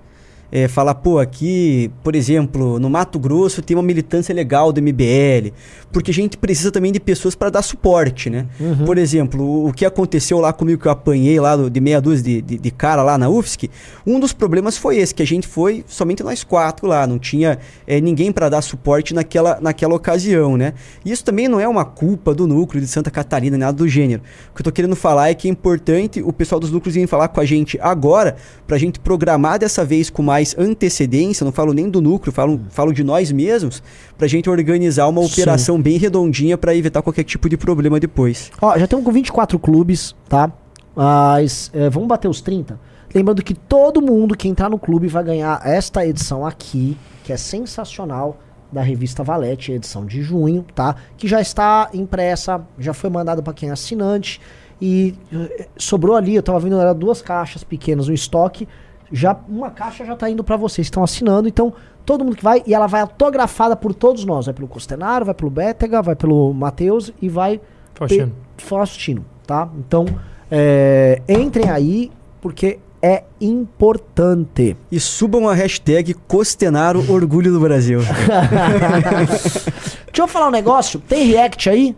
É, 0.51 0.67
falar, 0.67 0.95
pô, 0.95 1.17
aqui, 1.17 1.89
por 2.03 2.13
exemplo, 2.13 2.77
no 2.77 2.89
Mato 2.89 3.17
Grosso 3.17 3.61
tem 3.61 3.77
uma 3.77 3.81
militância 3.83 4.35
legal 4.35 4.73
do 4.73 4.81
MBL, 4.81 5.53
porque 5.93 6.11
a 6.11 6.13
gente 6.13 6.37
precisa 6.37 6.71
também 6.71 6.91
de 6.91 6.99
pessoas 6.99 7.35
para 7.35 7.49
dar 7.49 7.61
suporte, 7.61 8.29
né? 8.29 8.45
Uhum. 8.59 8.83
Por 8.85 8.97
exemplo, 8.97 9.41
o, 9.43 9.69
o 9.69 9.73
que 9.73 9.85
aconteceu 9.85 10.39
lá 10.39 10.51
comigo 10.51 10.81
que 10.81 10.87
eu 10.87 10.91
apanhei 10.91 11.39
lá 11.39 11.55
do- 11.55 11.69
de 11.69 11.79
meia 11.79 12.01
dúzia 12.01 12.23
de, 12.23 12.41
de, 12.41 12.57
de 12.57 12.71
cara 12.71 13.01
lá 13.01 13.17
na 13.17 13.29
UFSC, 13.29 13.69
um 14.05 14.19
dos 14.19 14.33
problemas 14.33 14.77
foi 14.77 14.97
esse, 14.97 15.15
que 15.15 15.23
a 15.23 15.27
gente 15.27 15.47
foi 15.47 15.85
somente 15.87 16.21
nós 16.21 16.43
quatro 16.43 16.85
lá, 16.85 17.07
não 17.07 17.17
tinha 17.17 17.57
é, 17.87 18.01
ninguém 18.01 18.29
para 18.31 18.49
dar 18.49 18.61
suporte 18.61 19.13
naquela, 19.13 19.57
naquela 19.61 19.95
ocasião, 19.95 20.57
né? 20.57 20.73
E 21.05 21.11
isso 21.13 21.23
também 21.23 21.47
não 21.47 21.61
é 21.61 21.67
uma 21.67 21.85
culpa 21.85 22.33
do 22.35 22.45
núcleo 22.45 22.81
de 22.81 22.87
Santa 22.87 23.09
Catarina, 23.09 23.57
nada 23.57 23.77
do 23.77 23.87
gênero. 23.87 24.21
O 24.51 24.55
que 24.55 24.61
eu 24.61 24.65
tô 24.65 24.71
querendo 24.71 24.97
falar 24.97 25.29
é 25.29 25.33
que 25.33 25.47
é 25.47 25.51
importante 25.51 26.21
o 26.21 26.33
pessoal 26.33 26.59
dos 26.59 26.71
núcleos 26.71 26.93
virem 26.95 27.07
falar 27.07 27.29
com 27.29 27.39
a 27.39 27.45
gente 27.45 27.79
agora, 27.81 28.35
pra 28.67 28.77
gente 28.77 28.99
programar 28.99 29.57
dessa 29.57 29.85
vez 29.85 30.09
com 30.09 30.21
mais 30.21 30.40
antecedência, 30.57 31.43
não 31.43 31.51
falo 31.51 31.73
nem 31.73 31.89
do 31.89 32.01
núcleo, 32.01 32.31
falo, 32.31 32.59
falo 32.69 32.93
de 32.93 33.03
nós 33.03 33.31
mesmos, 33.31 33.81
pra 34.17 34.27
gente 34.27 34.49
organizar 34.49 35.07
uma 35.07 35.21
Sim. 35.23 35.31
operação 35.31 35.81
bem 35.81 35.97
redondinha 35.97 36.57
pra 36.57 36.75
evitar 36.75 37.01
qualquer 37.01 37.23
tipo 37.23 37.49
de 37.49 37.57
problema 37.57 37.99
depois. 37.99 38.51
Ó, 38.61 38.77
já 38.77 38.85
estamos 38.85 39.05
com 39.05 39.11
24 39.11 39.57
clubes, 39.59 40.15
tá? 40.27 40.51
Mas 40.95 41.71
é, 41.73 41.89
vamos 41.89 42.07
bater 42.07 42.27
os 42.27 42.41
30. 42.41 42.79
Lembrando 43.13 43.43
que 43.43 43.53
todo 43.53 44.01
mundo 44.01 44.35
que 44.35 44.47
entrar 44.47 44.69
no 44.69 44.79
clube 44.79 45.07
vai 45.07 45.23
ganhar 45.23 45.61
esta 45.65 46.05
edição 46.05 46.45
aqui, 46.45 46.97
que 47.23 47.33
é 47.33 47.37
sensacional, 47.37 48.39
da 48.71 48.81
revista 48.81 49.23
Valete, 49.23 49.73
edição 49.73 50.05
de 50.05 50.21
junho, 50.21 50.65
tá? 50.73 50.95
Que 51.17 51.27
já 51.27 51.41
está 51.41 51.89
impressa, 51.93 52.65
já 52.79 52.93
foi 52.93 53.09
mandado 53.09 53.43
para 53.43 53.53
quem 53.53 53.69
é 53.69 53.71
assinante. 53.73 54.39
E 54.81 55.13
eh, 55.31 55.67
sobrou 55.77 56.15
ali, 56.15 56.35
eu 56.35 56.41
tava 56.41 56.59
vendo, 56.59 56.79
era 56.79 56.93
duas 56.93 57.21
caixas 57.21 57.63
pequenas 57.63 58.07
no 58.07 58.13
estoque. 58.13 58.67
Já 59.11 59.37
uma 59.47 59.69
caixa 59.69 60.05
já 60.05 60.15
tá 60.15 60.29
indo 60.29 60.43
para 60.43 60.55
vocês, 60.55 60.87
estão 60.87 61.03
assinando, 61.03 61.47
então 61.47 61.73
todo 62.05 62.23
mundo 62.23 62.35
que 62.35 62.43
vai, 62.43 62.63
e 62.65 62.73
ela 62.73 62.87
vai 62.87 63.01
autografada 63.01 63.75
por 63.75 63.93
todos 63.93 64.25
nós. 64.25 64.45
Vai 64.45 64.53
pelo 64.53 64.67
Costenaro, 64.67 65.25
vai 65.25 65.33
pelo 65.33 65.49
Bétega, 65.49 66.01
vai 66.01 66.15
pelo 66.15 66.53
Matheus 66.53 67.11
e 67.21 67.29
vai 67.29 67.59
Faustino. 67.93 68.33
Faustino, 68.57 69.25
tá? 69.45 69.69
Então, 69.77 70.05
é, 70.49 71.21
entrem 71.27 71.69
aí, 71.69 72.11
porque 72.39 72.79
é 73.01 73.23
importante. 73.39 74.77
E 74.91 74.99
subam 74.99 75.49
a 75.49 75.53
hashtag 75.53 76.13
Costenaro 76.13 77.11
Orgulho 77.11 77.51
do 77.51 77.59
Brasil. 77.59 77.99
Deixa 80.05 80.17
eu 80.17 80.27
falar 80.27 80.47
um 80.47 80.51
negócio. 80.51 80.99
Tem 80.99 81.25
react 81.25 81.69
aí? 81.69 81.95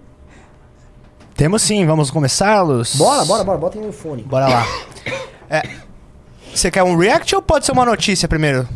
Temos 1.35 1.63
sim, 1.63 1.85
vamos 1.85 2.11
começá-los? 2.11 2.95
Bora, 2.95 3.25
bora, 3.25 3.43
bora. 3.43 3.57
Bota 3.57 3.79
aí 3.79 3.85
no 3.85 3.91
fone. 3.91 4.23
Bora 4.23 4.47
lá. 4.47 4.65
É, 5.49 5.61
você 6.59 6.69
quer 6.71 6.83
um 6.83 6.97
react 6.97 7.35
ou 7.35 7.41
pode 7.41 7.65
ser 7.65 7.71
uma 7.71 7.85
notícia 7.85 8.27
primeiro? 8.27 8.67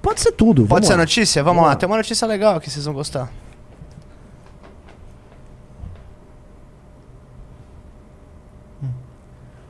Pode 0.00 0.20
ser 0.20 0.32
tudo. 0.32 0.66
Pode 0.66 0.86
ser 0.86 0.92
lá. 0.92 0.98
notícia? 0.98 1.42
Vamos, 1.42 1.56
Vamos 1.56 1.66
lá. 1.68 1.74
lá. 1.74 1.76
tem 1.76 1.86
uma 1.88 1.96
notícia 1.96 2.26
legal 2.26 2.60
que 2.60 2.68
vocês 2.70 2.84
vão 2.84 2.94
gostar. 2.94 3.30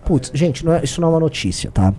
Putz, 0.04 0.30
gente, 0.34 0.64
não 0.64 0.74
é- 0.74 0.82
isso 0.84 1.00
não 1.00 1.08
é 1.08 1.10
uma 1.12 1.20
notícia, 1.20 1.70
tá? 1.70 1.94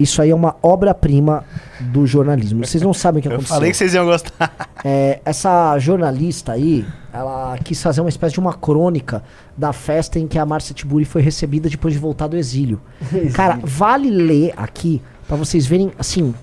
Isso 0.00 0.22
aí 0.22 0.30
é 0.30 0.34
uma 0.34 0.56
obra-prima 0.62 1.44
do 1.80 2.06
jornalismo. 2.06 2.64
Vocês 2.66 2.82
não 2.82 2.94
sabem 2.94 3.20
o 3.20 3.22
que 3.22 3.28
Eu 3.28 3.32
aconteceu. 3.32 3.54
falei 3.54 3.70
que 3.70 3.76
vocês 3.76 3.92
iam 3.94 4.06
gostar. 4.06 4.50
É, 4.82 5.20
essa 5.26 5.78
jornalista 5.78 6.52
aí, 6.52 6.86
ela 7.12 7.58
quis 7.62 7.82
fazer 7.82 8.00
uma 8.00 8.08
espécie 8.08 8.32
de 8.32 8.40
uma 8.40 8.54
crônica 8.54 9.22
da 9.56 9.72
festa 9.74 10.18
em 10.18 10.26
que 10.26 10.38
a 10.38 10.46
Márcia 10.46 10.74
Tiburi 10.74 11.04
foi 11.04 11.20
recebida 11.20 11.68
depois 11.68 11.92
de 11.92 12.00
voltar 12.00 12.28
do 12.28 12.36
exílio. 12.36 12.80
Cara, 13.34 13.58
vale 13.62 14.08
ler 14.10 14.54
aqui 14.56 15.02
pra 15.28 15.36
vocês 15.36 15.66
verem, 15.66 15.92
assim, 15.98 16.34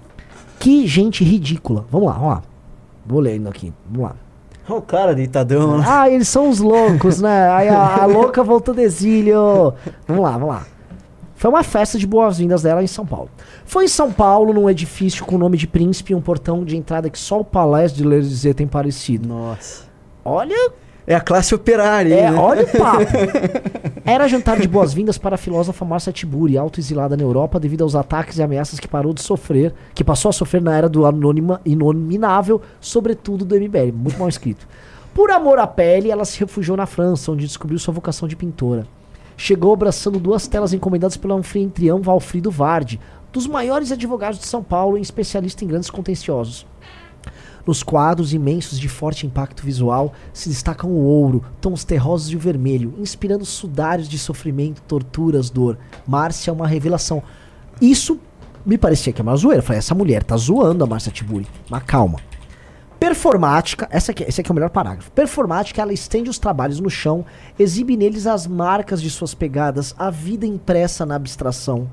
que 0.59 0.85
gente 0.85 1.23
ridícula. 1.23 1.83
Vamos 1.91 2.07
lá, 2.09 2.13
vamos 2.13 2.29
lá. 2.29 2.43
Vou 3.05 3.19
lendo 3.19 3.49
aqui, 3.49 3.73
vamos 3.89 4.07
lá. 4.09 4.15
Olha 4.69 4.79
o 4.79 4.81
cara 4.81 5.15
deitadão. 5.15 5.77
lá. 5.77 6.01
Ah, 6.01 6.09
eles 6.09 6.27
são 6.27 6.49
os 6.49 6.59
loucos, 6.59 7.21
né? 7.21 7.49
Aí 7.51 7.69
a, 7.69 8.03
a 8.03 8.05
louca 8.05 8.43
voltou 8.43 8.73
do 8.75 8.81
exílio. 8.81 9.73
Vamos 10.05 10.23
lá, 10.23 10.31
vamos 10.31 10.49
lá. 10.49 10.65
Foi 11.37 11.51
uma 11.51 11.63
festa 11.63 11.99
de 11.99 12.07
boas-vindas 12.07 12.63
dela 12.63 12.83
em 12.83 12.87
São 12.87 13.05
Paulo. 13.05 13.29
Foi 13.63 13.85
em 13.85 13.87
São 13.87 14.11
Paulo, 14.11 14.51
num 14.53 14.67
edifício 14.67 15.23
com 15.23 15.35
o 15.35 15.37
nome 15.37 15.55
de 15.55 15.67
príncipe 15.67 16.11
e 16.11 16.15
um 16.15 16.21
portão 16.21 16.65
de 16.65 16.75
entrada 16.75 17.11
que 17.11 17.19
só 17.19 17.39
o 17.39 17.45
Palácio 17.45 17.95
de 17.95 18.03
L'Élysée 18.03 18.55
tem 18.55 18.65
parecido. 18.65 19.27
Nossa. 19.27 19.83
Olha, 20.25 20.71
É 21.05 21.13
a 21.13 21.21
classe 21.21 21.53
operária, 21.53 22.13
é, 22.13 22.31
né? 22.31 22.37
olha 22.37 22.63
o 22.63 22.67
papo. 22.67 23.05
Era 24.03 24.27
jantar 24.27 24.59
de 24.59 24.67
boas-vindas 24.67 25.17
para 25.17 25.35
a 25.35 25.37
filósofa 25.37 25.85
Márcia 25.85 26.11
Tiburi, 26.11 26.57
autoexilada 26.57 27.15
na 27.15 27.21
Europa 27.23 27.59
devido 27.59 27.83
aos 27.83 27.95
ataques 27.95 28.39
e 28.39 28.43
ameaças 28.43 28.79
que 28.79 28.87
parou 28.87 29.13
de 29.13 29.21
sofrer, 29.21 29.73
que 29.93 30.03
passou 30.03 30.29
a 30.29 30.33
sofrer 30.33 30.61
na 30.61 30.75
era 30.75 30.89
do 30.89 31.05
anônima, 31.05 31.61
inominável, 31.63 32.59
sobretudo 32.81 33.45
do 33.45 33.55
MBL. 33.55 33.93
Muito 33.93 34.17
mal 34.17 34.27
escrito. 34.27 34.67
Por 35.13 35.29
amor 35.29 35.59
à 35.59 35.67
pele, 35.67 36.09
ela 36.09 36.25
se 36.25 36.39
refugiou 36.39 36.75
na 36.75 36.87
França, 36.87 37.31
onde 37.31 37.45
descobriu 37.45 37.77
sua 37.77 37.93
vocação 37.93 38.27
de 38.27 38.35
pintora. 38.35 38.87
Chegou 39.37 39.71
abraçando 39.71 40.19
duas 40.19 40.47
telas 40.47 40.73
encomendadas 40.73 41.15
pelo 41.15 41.35
anfitrião 41.35 42.01
Valfrido 42.01 42.49
Vardi, 42.49 42.99
dos 43.31 43.45
maiores 43.45 43.91
advogados 43.91 44.39
de 44.39 44.47
São 44.47 44.63
Paulo 44.63 44.97
e 44.97 45.01
especialista 45.01 45.63
em 45.63 45.67
grandes 45.67 45.91
contenciosos. 45.91 46.65
Nos 47.67 47.83
quadros 47.83 48.33
imensos 48.33 48.79
de 48.79 48.89
forte 48.89 49.27
impacto 49.27 49.63
visual 49.63 50.13
se 50.33 50.49
destacam 50.49 50.89
o 50.89 51.03
ouro, 51.03 51.43
tons 51.61 51.83
terrosos 51.83 52.31
e 52.31 52.35
o 52.35 52.39
vermelho, 52.39 52.95
inspirando 52.97 53.45
sudários 53.45 54.09
de 54.09 54.17
sofrimento, 54.17 54.81
torturas, 54.83 55.49
dor. 55.49 55.77
Márcia 56.07 56.49
é 56.49 56.53
uma 56.53 56.65
revelação. 56.65 57.21
Isso 57.79 58.19
me 58.65 58.77
parecia 58.77 59.13
que 59.13 59.21
é 59.21 59.23
uma 59.23 59.35
zoeira. 59.35 59.59
Eu 59.59 59.63
falei, 59.63 59.79
essa 59.79 59.93
mulher 59.93 60.23
tá 60.23 60.35
zoando 60.35 60.83
a 60.83 60.87
Márcia 60.87 61.11
Tiburi. 61.11 61.45
Mas 61.69 61.83
calma. 61.83 62.19
Performática, 62.99 63.87
essa 63.91 64.11
aqui, 64.11 64.23
esse 64.23 64.41
aqui 64.41 64.49
é 64.49 64.53
o 64.53 64.55
melhor 64.55 64.71
parágrafo. 64.71 65.11
Performática, 65.11 65.81
ela 65.81 65.93
estende 65.93 66.29
os 66.29 66.39
trabalhos 66.39 66.79
no 66.79 66.89
chão, 66.89 67.23
exibe 67.57 67.95
neles 67.95 68.25
as 68.25 68.47
marcas 68.47 69.01
de 69.01 69.09
suas 69.09 69.35
pegadas, 69.35 69.93
a 69.99 70.09
vida 70.09 70.47
impressa 70.47 71.05
na 71.05 71.15
abstração. 71.15 71.87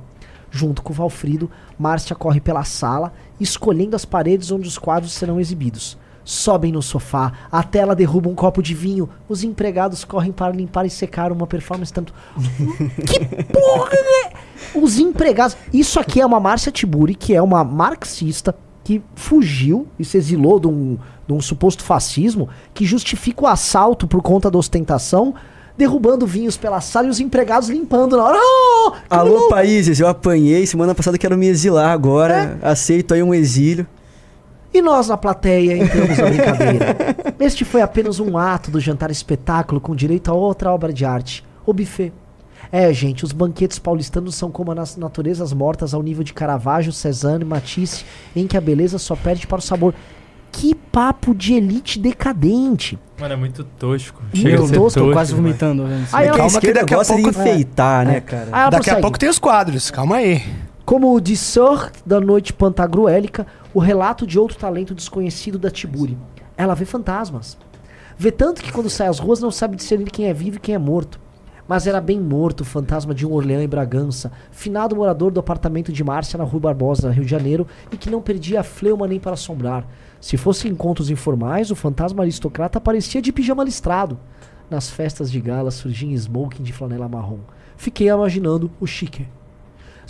Junto 0.51 0.83
com 0.83 0.95
Valfrido, 0.95 1.51
Márcia 1.79 2.17
corre 2.17 2.41
pela 2.41 2.65
sala, 2.65 3.13
escolhendo 3.39 3.97
as 3.97 4.05
paredes 4.05 4.51
onde 4.51 4.67
os 4.67 4.79
quadros 4.79 5.13
serão 5.13 5.39
exibidos. 5.39 5.99
Sobem 6.25 6.73
no 6.73 6.81
sofá, 6.81 7.33
a 7.53 7.63
tela 7.63 7.95
derruba 7.95 8.31
um 8.31 8.35
copo 8.35 8.63
de 8.63 8.73
vinho, 8.73 9.11
os 9.29 9.45
empregados 9.45 10.05
correm 10.05 10.33
para 10.33 10.55
limpar 10.55 10.87
e 10.87 10.91
secar 10.91 11.31
uma 11.31 11.47
performance 11.47 11.93
tanto. 11.93 12.15
que 13.07 13.45
porra, 13.53 13.91
né? 13.91 14.41
Os 14.75 14.99
empregados. 14.99 15.55
Isso 15.71 16.01
aqui 16.01 16.23
é 16.23 16.25
uma 16.25 16.41
Márcia 16.41 16.73
Tiburi, 16.73 17.15
que 17.15 17.35
é 17.35 17.43
uma 17.43 17.63
marxista 17.63 18.57
que 18.85 19.02
fugiu 19.16 19.89
e 19.98 20.05
se 20.05 20.19
exilou 20.19 20.61
de 20.61 20.69
um, 20.69 20.98
de 21.27 21.32
um 21.32 21.40
suposto 21.40 21.82
fascismo 21.82 22.51
que 22.74 22.85
justifica 22.85 23.44
o 23.44 23.47
assalto 23.47 24.06
por 24.06 24.20
conta 24.20 24.51
da 24.51 24.59
ostentação, 24.59 25.35
derrubando 25.77 26.27
vinhos 26.27 26.56
pela 26.56 26.81
sala 26.82 27.06
e 27.06 27.11
os 27.11 27.19
empregados 27.19 27.70
limpando 27.70 28.16
na 28.16 28.24
hora. 28.24 28.39
Oh, 28.39 28.93
Alô, 29.09 29.48
países, 29.48 29.98
eu 29.98 30.06
apanhei. 30.06 30.66
Semana 30.66 30.94
passada 30.94 31.16
quero 31.16 31.36
me 31.36 31.48
exilar 31.48 31.90
agora. 31.90 32.59
Aceito 32.62 33.15
aí 33.15 33.23
um 33.23 33.35
exílio. 33.35 33.86
E 34.73 34.82
nós 34.82 35.09
na 35.09 35.16
plateia 35.16 35.77
entramos 35.78 36.19
na 36.19 36.27
brincadeira. 36.27 36.97
Este 37.40 37.65
foi 37.65 37.81
apenas 37.81 38.20
um 38.20 38.36
ato 38.36 38.70
do 38.70 38.81
jantar 38.81 39.11
espetáculo 39.11 39.81
com 39.81 39.94
direito 39.94 40.31
a 40.31 40.35
outra 40.35 40.70
obra 40.70 40.93
de 40.93 41.05
arte, 41.05 41.44
o 41.65 41.73
buffet. 41.73 42.12
É, 42.77 42.93
gente, 42.93 43.25
os 43.25 43.31
banquetes 43.31 43.79
paulistanos 43.79 44.35
são 44.35 44.51
como 44.51 44.73
as 44.73 44.97
naturezas 44.97 45.53
mortas 45.53 45.95
ao 45.95 46.03
nível 46.03 46.25
de 46.25 46.33
Caravaggio, 46.33 46.93
Cézanne, 46.93 47.45
Matisse, 47.45 48.05
em 48.35 48.49
que 48.49 48.57
a 48.57 48.61
beleza 48.61 48.99
só 48.99 49.15
perde 49.15 49.47
para 49.47 49.59
o 49.61 49.63
sabor. 49.63 49.95
Que 50.51 50.75
papo 50.75 51.33
de 51.33 51.55
elite 51.55 52.01
decadente. 52.01 52.99
Mano, 53.21 53.35
é 53.35 53.37
muito 53.37 53.63
tosco. 53.63 54.21
Muito 54.23 54.37
Chega 54.39 54.67
ser 54.67 54.75
tosco, 54.75 55.01
Tô 55.01 55.13
quase 55.13 55.33
demais. 55.35 55.57
vomitando. 55.57 55.85
Aí 56.13 56.27
É 56.27 56.31
que 56.33 56.35
ela- 56.37 56.43
a 56.43 56.47
esquerda 56.49 56.81
daqui 56.81 56.95
a 56.95 56.97
gosta 56.97 57.15
de 57.15 57.23
pouco- 57.23 57.39
enfeitar, 57.41 58.07
né, 58.07 58.17
É. 58.17 58.21
cara? 58.21 58.49
Aí 58.51 58.61
ela 58.63 58.71
Daqui 58.71 58.91
a 58.91 59.01
pouco 59.01 59.19
tem 59.21 59.29
os 59.29 59.39
quadros, 59.39 59.91
calma 59.93 60.17
aí. 60.17 60.43
Como 60.85 61.15
o 61.15 61.21
dissor 61.21 61.93
da 62.05 62.21
noite 62.21 62.53
pantagruélica, 62.53 63.47
o 63.73 63.79
relato 63.79 64.27
de 64.27 64.37
outro 64.37 64.57
talento 64.59 64.97
desconhecido 64.97 65.61
da 65.61 65.71
Tiburi. 65.71 66.19
Ela 66.57 66.75
vê 66.75 66.85
fantasmas. 66.85 67.57
Vê 68.19 68.33
tanto 68.33 68.61
que 68.63 68.73
quando 68.73 68.91
sai 68.91 69.07
às 69.07 69.21
ruas 69.21 69.41
não 69.41 69.53
sabe 69.53 69.77
discernir 69.77 70.11
quem 70.11 70.27
é 70.27 70.33
vivo 70.35 70.57
e 70.57 70.61
quem 70.61 70.75
é 70.75 70.79
morto. 70.79 71.23
Mas 71.66 71.86
era 71.86 72.01
bem 72.01 72.20
morto 72.20 72.61
o 72.61 72.65
fantasma 72.65 73.15
de 73.15 73.27
um 73.27 73.32
Orleans 73.32 73.62
em 73.62 73.69
Bragança, 73.69 74.31
finado 74.51 74.95
morador 74.95 75.31
do 75.31 75.41
apartamento 75.41 75.93
de 75.93 76.05
Márcia 76.05 76.36
na 76.36 76.45
Rua 76.45 76.61
Barbosa, 76.61 77.11
Rio 77.11 77.24
de 77.24 77.31
Janeiro, 77.31 77.66
e 77.91 77.97
que 77.97 78.11
não 78.11 78.20
perdia 78.20 78.61
a 78.61 78.65
fleuma 78.65 79.09
nem 79.09 79.19
para 79.19 79.32
assombrar. 79.32 79.86
Se 80.20 80.36
fossem 80.36 80.70
encontros 80.70 81.09
informais, 81.09 81.70
o 81.70 81.77
fantasma 81.77 82.23
aristocrata 82.23 82.78
aparecia 82.78 83.23
de 83.23 83.32
pijama 83.32 83.65
listrado. 83.65 84.19
Nas 84.69 84.91
festas 84.91 85.31
de 85.31 85.41
gala 85.41 85.70
surgia 85.70 86.09
em 86.09 86.15
smoking 86.15 86.62
de 86.62 86.73
flanela 86.73 87.09
marrom. 87.09 87.41
Fiquei 87.77 88.09
imaginando 88.09 88.70
o 88.81 88.86
chique. 88.86 89.27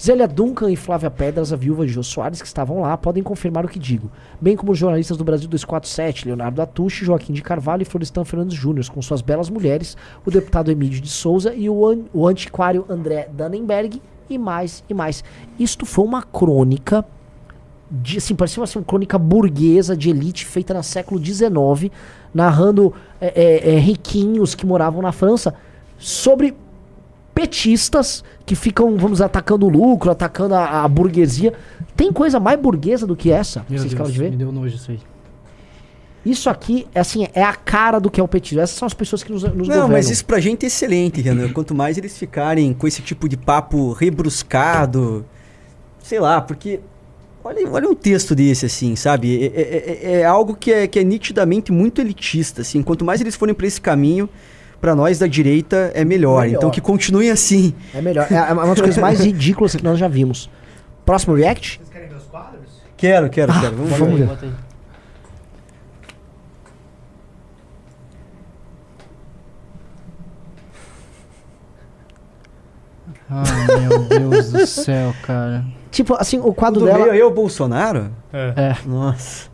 Zélia 0.01 0.27
Duncan 0.27 0.71
e 0.71 0.77
Flávia 0.77 1.11
Pedras, 1.11 1.53
a 1.53 1.57
viúva 1.57 1.87
de 1.87 1.93
Jô 1.93 2.03
Soares, 2.03 2.41
que 2.41 2.47
estavam 2.47 2.81
lá, 2.81 2.97
podem 2.97 3.23
confirmar 3.23 3.65
o 3.65 3.69
que 3.69 3.79
digo. 3.79 4.11
Bem 4.41 4.57
como 4.57 4.73
os 4.73 4.79
jornalistas 4.79 5.17
do 5.17 5.25
Brasil 5.25 5.49
247, 5.49 6.27
Leonardo 6.27 6.61
Atushi, 6.61 7.05
Joaquim 7.05 7.33
de 7.33 7.43
Carvalho 7.43 7.83
e 7.83 7.85
Florestan 7.85 8.25
Fernandes 8.25 8.57
Júnior, 8.57 8.85
com 8.91 9.01
suas 9.01 9.21
belas 9.21 9.49
mulheres, 9.49 9.97
o 10.27 10.31
deputado 10.31 10.71
Emílio 10.71 11.01
de 11.01 11.09
Souza 11.09 11.55
e 11.55 11.71
o, 11.71 11.87
an- 11.87 12.05
o 12.13 12.27
antiquário 12.27 12.85
André 12.89 13.29
Dannenberg, 13.33 14.01
e 14.29 14.39
mais 14.39 14.83
e 14.89 14.95
mais. 14.95 15.23
Isto 15.59 15.85
foi 15.85 16.05
uma 16.05 16.23
crônica, 16.23 17.05
de, 17.91 18.19
assim, 18.19 18.35
parecia 18.35 18.63
assim, 18.63 18.79
uma 18.79 18.85
crônica 18.85 19.19
burguesa 19.19 19.97
de 19.97 20.11
elite 20.11 20.45
feita 20.47 20.73
no 20.75 20.83
século 20.83 21.23
XIX, 21.23 21.93
narrando 22.33 22.93
é, 23.21 23.27
é, 23.29 23.75
é, 23.75 23.79
riquinhos 23.79 24.55
que 24.55 24.67
moravam 24.67 25.01
na 25.03 25.13
França 25.13 25.55
sobre 25.99 26.55
petistas 27.35 28.23
que 28.47 28.55
ficam, 28.55 28.97
vamos, 28.97 29.21
atacando 29.21 29.67
o 29.67 29.69
lucro, 29.69 30.11
atacando 30.11 30.55
a, 30.55 30.83
a 30.85 30.89
burguesia. 30.89 31.53
Tem 31.97 32.13
coisa 32.13 32.39
mais 32.39 32.59
burguesa 32.61 33.07
do 33.07 33.17
que 33.17 33.31
essa? 33.31 33.65
Meu 33.69 33.79
Vocês 33.81 33.93
Deus, 33.95 34.13
de 34.13 34.19
ver? 34.19 34.31
me 34.31 34.37
deu 34.37 34.53
nojo 34.53 34.77
isso 34.77 34.91
aí. 34.91 35.01
Isso 36.25 36.49
aqui, 36.49 36.87
é 36.95 37.01
assim, 37.01 37.27
é 37.35 37.43
a 37.43 37.53
cara 37.53 37.99
do 37.99 38.11
que 38.11 38.19
é 38.19 38.25
o 38.25 38.29
petismo. 38.29 38.61
Essas 38.63 38.79
são 38.79 38.87
as 38.87 38.95
pessoas 38.95 39.23
que 39.23 39.31
nos, 39.31 39.43
nos 39.43 39.53
Não, 39.53 39.63
governam. 39.67 39.89
mas 39.91 40.09
isso 40.09 40.25
pra 40.25 40.41
gente 40.41 40.65
é 40.65 40.69
excelente, 40.69 41.21
Renan. 41.21 41.53
Quanto 41.53 41.75
mais 41.75 41.99
eles 41.99 42.17
ficarem 42.17 42.73
com 42.73 42.87
esse 42.89 43.03
tipo 43.03 43.29
de 43.29 43.37
papo 43.37 43.93
rebruscado, 43.93 45.25
sei 46.03 46.21
lá, 46.21 46.41
porque. 46.41 46.81
Olha, 47.47 47.69
olha 47.71 47.89
um 47.91 47.95
texto 47.95 48.35
desse, 48.35 48.65
assim, 48.65 48.97
sabe? 48.97 49.45
É, 49.55 49.61
é- 49.61 50.01
é- 50.03 50.21
é 50.21 50.25
algo 50.25 50.55
que 50.57 50.73
é, 50.73 50.87
que 50.87 50.99
é 50.99 51.05
nitidamente 51.05 51.71
muito 51.71 52.01
elitista, 52.01 52.63
assim. 52.63 52.83
Quanto 52.83 53.05
mais 53.05 53.21
eles 53.21 53.37
forem 53.37 53.55
pra 53.55 53.67
esse 53.67 53.79
caminho, 53.79 54.31
pra 54.85 54.95
nós 54.95 55.19
da 55.19 55.27
direita 55.27 55.91
é 55.95 56.05
melhor. 56.05 56.43
Melhor. 56.43 56.59
Então 56.59 56.71
que 56.71 56.79
continuem 56.79 57.31
assim. 57.31 57.75
É 57.95 58.03
melhor. 58.03 58.27
É 58.31 58.53
uma 58.53 58.67
das 58.67 58.81
coisas 58.83 58.99
mais 58.99 59.19
ridículas 59.25 59.75
que 59.75 59.83
nós 59.83 59.99
já 59.99 60.09
vimos. 60.09 60.51
Próximo 61.07 61.35
react? 61.35 61.79
Vocês 61.79 61.89
querem 61.89 62.09
ver 62.11 62.17
os 62.17 62.25
quadros? 62.25 62.83
Quero, 62.95 63.31
quero, 63.31 63.53
quero. 63.61 63.77
Vamos, 63.77 63.99
vamos 63.99 64.19
ver. 64.21 64.29
aí. 64.43 64.53
Ai, 73.31 73.89
meu 73.89 74.05
Deus 74.05 74.53
do 74.53 74.67
céu, 74.67 75.15
cara. 75.23 75.65
Tipo, 75.91 76.15
assim, 76.21 76.39
o 76.39 76.53
quadro 76.53 76.81
Do 76.81 76.87
dela. 76.87 77.07
meio 77.07 77.23
é 77.23 77.25
o 77.25 77.31
Bolsonaro? 77.31 78.11
É. 78.31 78.53
É. 78.55 78.77
Nossa. 78.87 79.49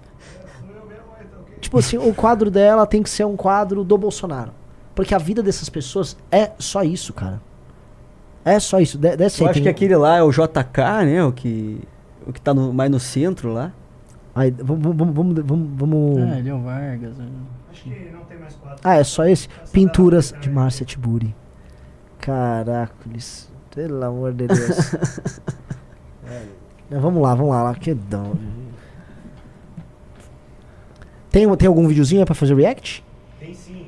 Tipo 1.60 1.78
assim, 1.78 1.98
o 1.98 2.12
quadro 2.12 2.50
dela 2.50 2.84
tem 2.84 3.00
que 3.00 3.08
ser 3.08 3.24
um 3.24 3.36
quadro 3.36 3.84
do 3.84 3.96
Bolsonaro. 3.96 4.58
Porque 4.94 5.14
a 5.14 5.18
vida 5.18 5.42
dessas 5.42 5.68
pessoas 5.68 6.16
é 6.30 6.50
só 6.58 6.82
isso, 6.82 7.12
cara. 7.12 7.40
É 8.44 8.58
só 8.58 8.80
isso. 8.80 8.98
De, 8.98 9.08
Eu 9.08 9.12
aí, 9.18 9.24
acho 9.26 9.52
tem- 9.52 9.62
que 9.62 9.68
aquele 9.68 9.96
lá 9.96 10.16
é 10.16 10.22
o 10.22 10.30
JK, 10.30 11.04
né? 11.06 11.24
O 11.24 11.32
que, 11.32 11.80
o 12.26 12.32
que 12.32 12.40
tá 12.40 12.52
no- 12.54 12.72
mais 12.72 12.90
no 12.90 12.98
centro 13.00 13.52
lá. 13.52 13.72
Aí, 14.34 14.50
vamos, 14.50 14.82
vamos, 14.96 15.14
vamos, 15.14 15.44
vamos, 15.44 15.68
vamos- 15.74 16.18
Ah, 16.32 16.38
ele 16.38 16.48
é 16.48 16.54
o 16.54 16.60
Vargas. 16.62 17.16
né? 17.18 17.26
Acho 17.70 17.82
que 17.84 18.10
não 18.12 18.20
tem 18.24 18.38
mais 18.38 18.54
quadros. 18.54 18.80
Ah, 18.84 18.96
é 18.96 19.04
só 19.04 19.24
esse? 19.26 19.48
Pinturas 19.72 20.34
de 20.40 20.48
Márcia 20.50 20.84
Tiburi. 20.86 21.34
Caracoles. 22.18 23.50
Pelo 23.74 24.02
amor 24.04 24.32
de 24.32 24.46
Deus. 24.48 24.58
É, 26.92 26.98
vamos 26.98 27.22
lá, 27.22 27.34
vamos 27.36 27.52
lá. 27.52 27.62
lá. 27.62 27.74
Que 27.74 27.94
dão. 27.94 28.32
Tem, 31.30 31.56
tem 31.56 31.68
algum 31.68 31.86
videozinho 31.86 32.20
aí 32.20 32.26
pra 32.26 32.34
fazer 32.34 32.54
react? 32.54 33.04
Tem 33.38 33.54
sim. 33.54 33.86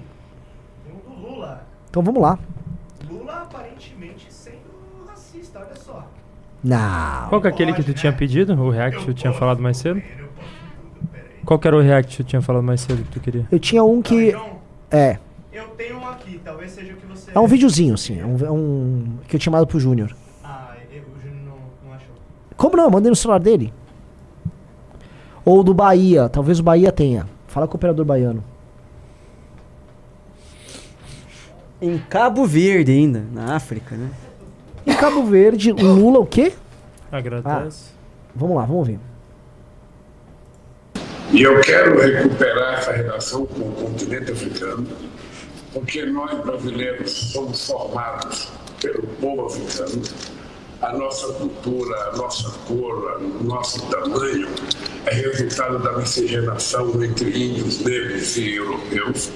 Tem 0.84 0.94
um 0.94 0.98
do 1.14 1.20
Lula. 1.20 1.66
Então 1.92 2.02
vamos 2.02 2.22
lá. 2.22 2.38
Lula 3.10 3.42
aparentemente 3.42 4.26
sendo 4.32 4.56
racista, 5.06 5.58
olha 5.58 5.76
só. 5.76 6.06
Não. 6.64 7.28
Qual 7.28 7.38
que 7.38 7.48
é 7.48 7.50
aquele 7.50 7.74
que 7.74 7.82
tu 7.82 7.92
tinha 7.92 8.10
pedido? 8.14 8.54
O 8.54 8.70
react 8.70 8.98
que 9.00 9.04
tu 9.04 9.12
tinha 9.12 9.30
falado 9.34 9.60
mais 9.60 9.76
cedo? 9.76 10.02
Qual 11.44 11.58
que 11.58 11.68
era 11.68 11.76
o 11.76 11.82
react 11.82 12.16
que 12.16 12.24
tu 12.24 12.26
tinha 12.26 12.40
falado 12.40 12.62
mais 12.62 12.80
cedo 12.80 13.02
que 13.04 13.10
tu 13.10 13.20
queria? 13.20 13.46
Eu 13.52 13.58
tinha 13.60 13.84
um 13.84 14.00
que. 14.00 14.30
João, 14.30 14.52
É. 14.90 15.18
eu 15.52 15.64
tenho 15.76 15.98
um 15.98 16.08
aqui, 16.08 16.40
talvez 16.42 16.70
seja 16.70 16.94
o 16.94 16.96
que 16.96 17.04
você. 17.04 17.30
É 17.34 17.38
um 17.38 17.46
videozinho, 17.46 17.92
assim. 17.92 18.18
É 18.18 18.24
um, 18.24 18.36
é 18.46 18.50
um- 18.50 19.18
que 19.28 19.36
eu 19.36 19.40
tinha 19.40 19.50
mandado 19.52 19.66
pro 19.68 19.78
Júnior. 19.78 20.16
Ah, 20.42 20.74
o 20.90 21.20
Júnior 21.20 21.44
não, 21.44 21.88
não 21.90 21.94
achou. 21.94 22.14
Como 22.56 22.74
não? 22.74 22.84
Eu 22.84 22.90
mandei 22.90 23.10
no 23.10 23.16
celular 23.16 23.38
dele. 23.38 23.70
Ou 25.44 25.62
do 25.62 25.74
Bahia. 25.74 26.26
Talvez 26.30 26.58
o 26.58 26.62
Bahia 26.62 26.90
tenha. 26.90 27.26
Fala 27.48 27.68
com 27.68 27.74
o 27.74 27.76
operador 27.76 28.06
baiano. 28.06 28.42
Em 31.82 31.98
Cabo 31.98 32.46
Verde 32.46 32.92
ainda, 32.92 33.24
na 33.32 33.56
África, 33.56 33.96
né? 33.96 34.08
Em 34.86 34.94
Cabo 34.94 35.24
Verde, 35.24 35.72
Lula 35.72 36.20
o 36.20 36.26
quê? 36.26 36.52
Agradece. 37.10 37.90
Vamos 38.32 38.56
lá, 38.56 38.64
vamos 38.64 38.86
ver. 38.86 39.00
E 41.32 41.42
eu 41.42 41.60
quero 41.60 42.00
recuperar 42.00 42.74
essa 42.74 42.92
relação 42.92 43.44
com 43.46 43.62
o 43.62 43.72
continente 43.72 44.30
africano, 44.30 44.86
porque 45.72 46.06
nós 46.06 46.40
brasileiros 46.44 47.10
somos 47.32 47.66
formados 47.66 48.52
pelo 48.80 49.02
povo 49.20 49.46
africano. 49.46 50.02
A 50.82 50.92
nossa 50.96 51.32
cultura, 51.32 51.96
a 52.12 52.16
nossa 52.16 52.48
cor, 52.60 53.20
o 53.20 53.42
nosso 53.42 53.84
tamanho 53.86 54.48
é 55.06 55.14
resultado 55.14 55.80
da 55.80 55.96
miscigenação 55.96 57.02
entre 57.02 57.30
índios, 57.30 57.80
negros 57.80 58.36
e 58.36 58.54
europeus. 58.54 59.32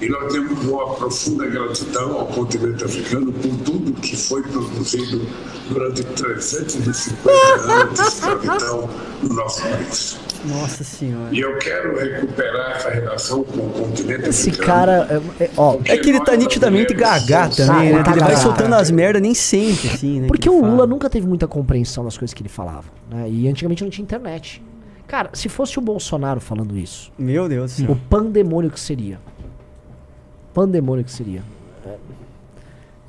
E 0.00 0.08
nós 0.08 0.32
temos 0.32 0.64
uma 0.64 0.94
profunda 0.94 1.46
gratidão 1.46 2.18
ao 2.20 2.26
continente 2.26 2.82
africano 2.84 3.30
por 3.32 3.54
tudo 3.58 3.92
que 4.00 4.16
foi 4.16 4.42
produzido 4.42 5.26
durante 5.68 6.02
350 6.02 7.30
anos 7.72 7.94
de 7.94 8.06
escravidão 8.06 8.88
no 9.22 9.34
nosso 9.34 9.62
país. 9.62 10.18
Nossa 10.46 10.82
senhora. 10.82 11.28
E 11.32 11.40
eu 11.40 11.58
quero 11.58 11.98
recuperar 11.98 12.76
essa 12.76 12.88
relação 12.88 13.44
com 13.44 13.58
o 13.66 13.70
continente 13.70 14.30
Esse 14.30 14.48
africano. 14.48 14.66
cara, 14.66 15.22
é, 15.38 15.44
é, 15.44 15.50
ó, 15.54 15.78
É 15.84 15.98
que 15.98 16.08
ele 16.08 16.20
tá 16.24 16.34
nitidamente 16.34 16.94
gagá 16.94 17.48
também, 17.50 17.92
Ah, 17.92 18.02
né? 18.02 18.04
Ele 18.10 18.20
vai 18.20 18.36
soltando 18.36 18.74
as 18.74 18.90
merdas 18.90 19.20
nem 19.20 19.34
sempre, 19.34 19.88
assim, 19.88 20.20
né? 20.20 20.28
Porque 20.28 20.48
o 20.48 20.60
Lula 20.62 20.70
fala. 20.76 20.86
nunca 20.86 21.10
teve 21.10 21.26
muita 21.26 21.46
compreensão 21.46 22.04
das 22.04 22.16
coisas 22.16 22.32
que 22.32 22.40
ele 22.42 22.48
falava. 22.48 22.84
Né? 23.10 23.28
E 23.28 23.48
antigamente 23.48 23.84
não 23.84 23.90
tinha 23.90 24.02
internet. 24.02 24.62
Cara, 25.06 25.28
se 25.34 25.48
fosse 25.50 25.78
o 25.78 25.82
Bolsonaro 25.82 26.40
falando 26.40 26.78
isso, 26.78 27.12
Meu 27.18 27.46
Deus 27.46 27.78
o 27.80 27.94
pandemônio 28.08 28.70
que 28.70 28.80
seria. 28.80 29.20
Pandemônio 30.64 31.02
que 31.04 31.10
seria. 31.10 31.42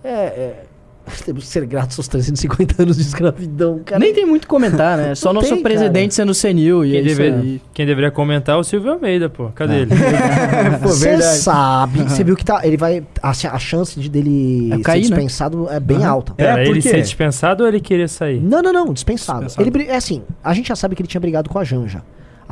É. 0.03 0.07
é, 0.07 0.11
é, 0.11 0.63
temos 1.25 1.43
que 1.43 1.49
ser 1.49 1.65
gratos 1.65 1.97
aos 1.99 2.07
350 2.07 2.81
anos 2.81 2.95
de 2.95 3.01
escravidão, 3.01 3.81
cara. 3.83 3.99
Nem 3.99 4.13
tem 4.13 4.25
muito 4.25 4.47
comentar, 4.47 4.97
né? 4.97 5.13
Só 5.15 5.33
nosso 5.33 5.53
tem, 5.53 5.61
presidente 5.61 6.13
sendo 6.15 6.33
senil 6.33 6.85
e 6.85 6.91
Quem, 6.91 6.99
é 6.99 7.01
isso 7.01 7.17
deve- 7.17 7.35
aí. 7.35 7.61
quem 7.73 7.85
deveria 7.85 8.09
comentar 8.09 8.55
é 8.55 8.57
o 8.57 8.63
Silvio 8.63 8.93
Almeida, 8.93 9.29
pô. 9.29 9.49
Cadê 9.49 9.81
ele? 9.81 9.91
Pô, 10.81 10.87
Você 10.87 11.09
verdade. 11.09 11.37
sabe, 11.39 12.03
você 12.03 12.23
viu 12.23 12.35
que 12.37 12.45
tá, 12.45 12.61
ele 12.63 12.77
vai. 12.77 13.03
A, 13.21 13.31
a 13.31 13.59
chance 13.59 13.99
de 13.99 14.09
dele 14.09 14.69
É 14.71 14.77
ser 14.77 14.83
cair, 14.83 15.01
né? 15.01 15.07
dispensado 15.09 15.67
é 15.69 15.79
bem 15.79 16.05
alta. 16.05 16.33
É, 16.37 16.53
por 16.63 16.71
ele 16.71 16.81
ser 16.81 17.01
dispensado 17.01 17.63
ou 17.63 17.69
ele 17.69 17.81
queria 17.81 18.07
sair? 18.07 18.39
Não, 18.39 18.61
não, 18.61 18.71
não, 18.71 18.93
dispensado. 18.93 19.45
Dispensado. 19.45 19.77
Ele, 19.77 19.87
é 19.89 19.95
assim, 19.97 20.21
a 20.43 20.53
gente 20.53 20.69
já 20.69 20.75
sabe 20.77 20.95
que 20.95 21.01
ele 21.01 21.07
tinha 21.09 21.19
brigado 21.21 21.49
com 21.49 21.59
a 21.59 21.63
Janja. 21.65 22.01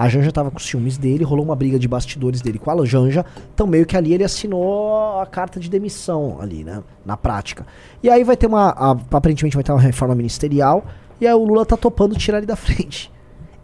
A 0.01 0.07
Janja 0.07 0.31
tava 0.31 0.49
com 0.49 0.59
ciúmes 0.59 0.97
dele, 0.97 1.25
rolou 1.25 1.43
uma 1.43 1.55
briga 1.57 1.77
de 1.77 1.85
bastidores 1.85 2.39
dele 2.39 2.57
com 2.57 2.71
a 2.71 2.85
Janja. 2.85 3.25
Então, 3.53 3.67
meio 3.67 3.85
que 3.85 3.97
ali 3.97 4.13
ele 4.13 4.23
assinou 4.23 5.19
a 5.19 5.25
carta 5.25 5.59
de 5.59 5.69
demissão 5.69 6.37
ali, 6.39 6.63
né? 6.63 6.81
Na 7.05 7.17
prática. 7.17 7.65
E 8.01 8.09
aí 8.09 8.23
vai 8.23 8.37
ter 8.37 8.47
uma. 8.47 8.69
a- 8.69 8.91
aparentemente 9.11 9.57
vai 9.57 9.63
ter 9.63 9.73
uma 9.73 9.81
reforma 9.81 10.15
ministerial. 10.15 10.85
E 11.19 11.27
aí 11.27 11.33
o 11.33 11.43
Lula 11.43 11.65
tá 11.65 11.75
topando 11.75 12.15
tirar 12.15 12.37
ele 12.37 12.47
da 12.47 12.55
frente. 12.55 13.11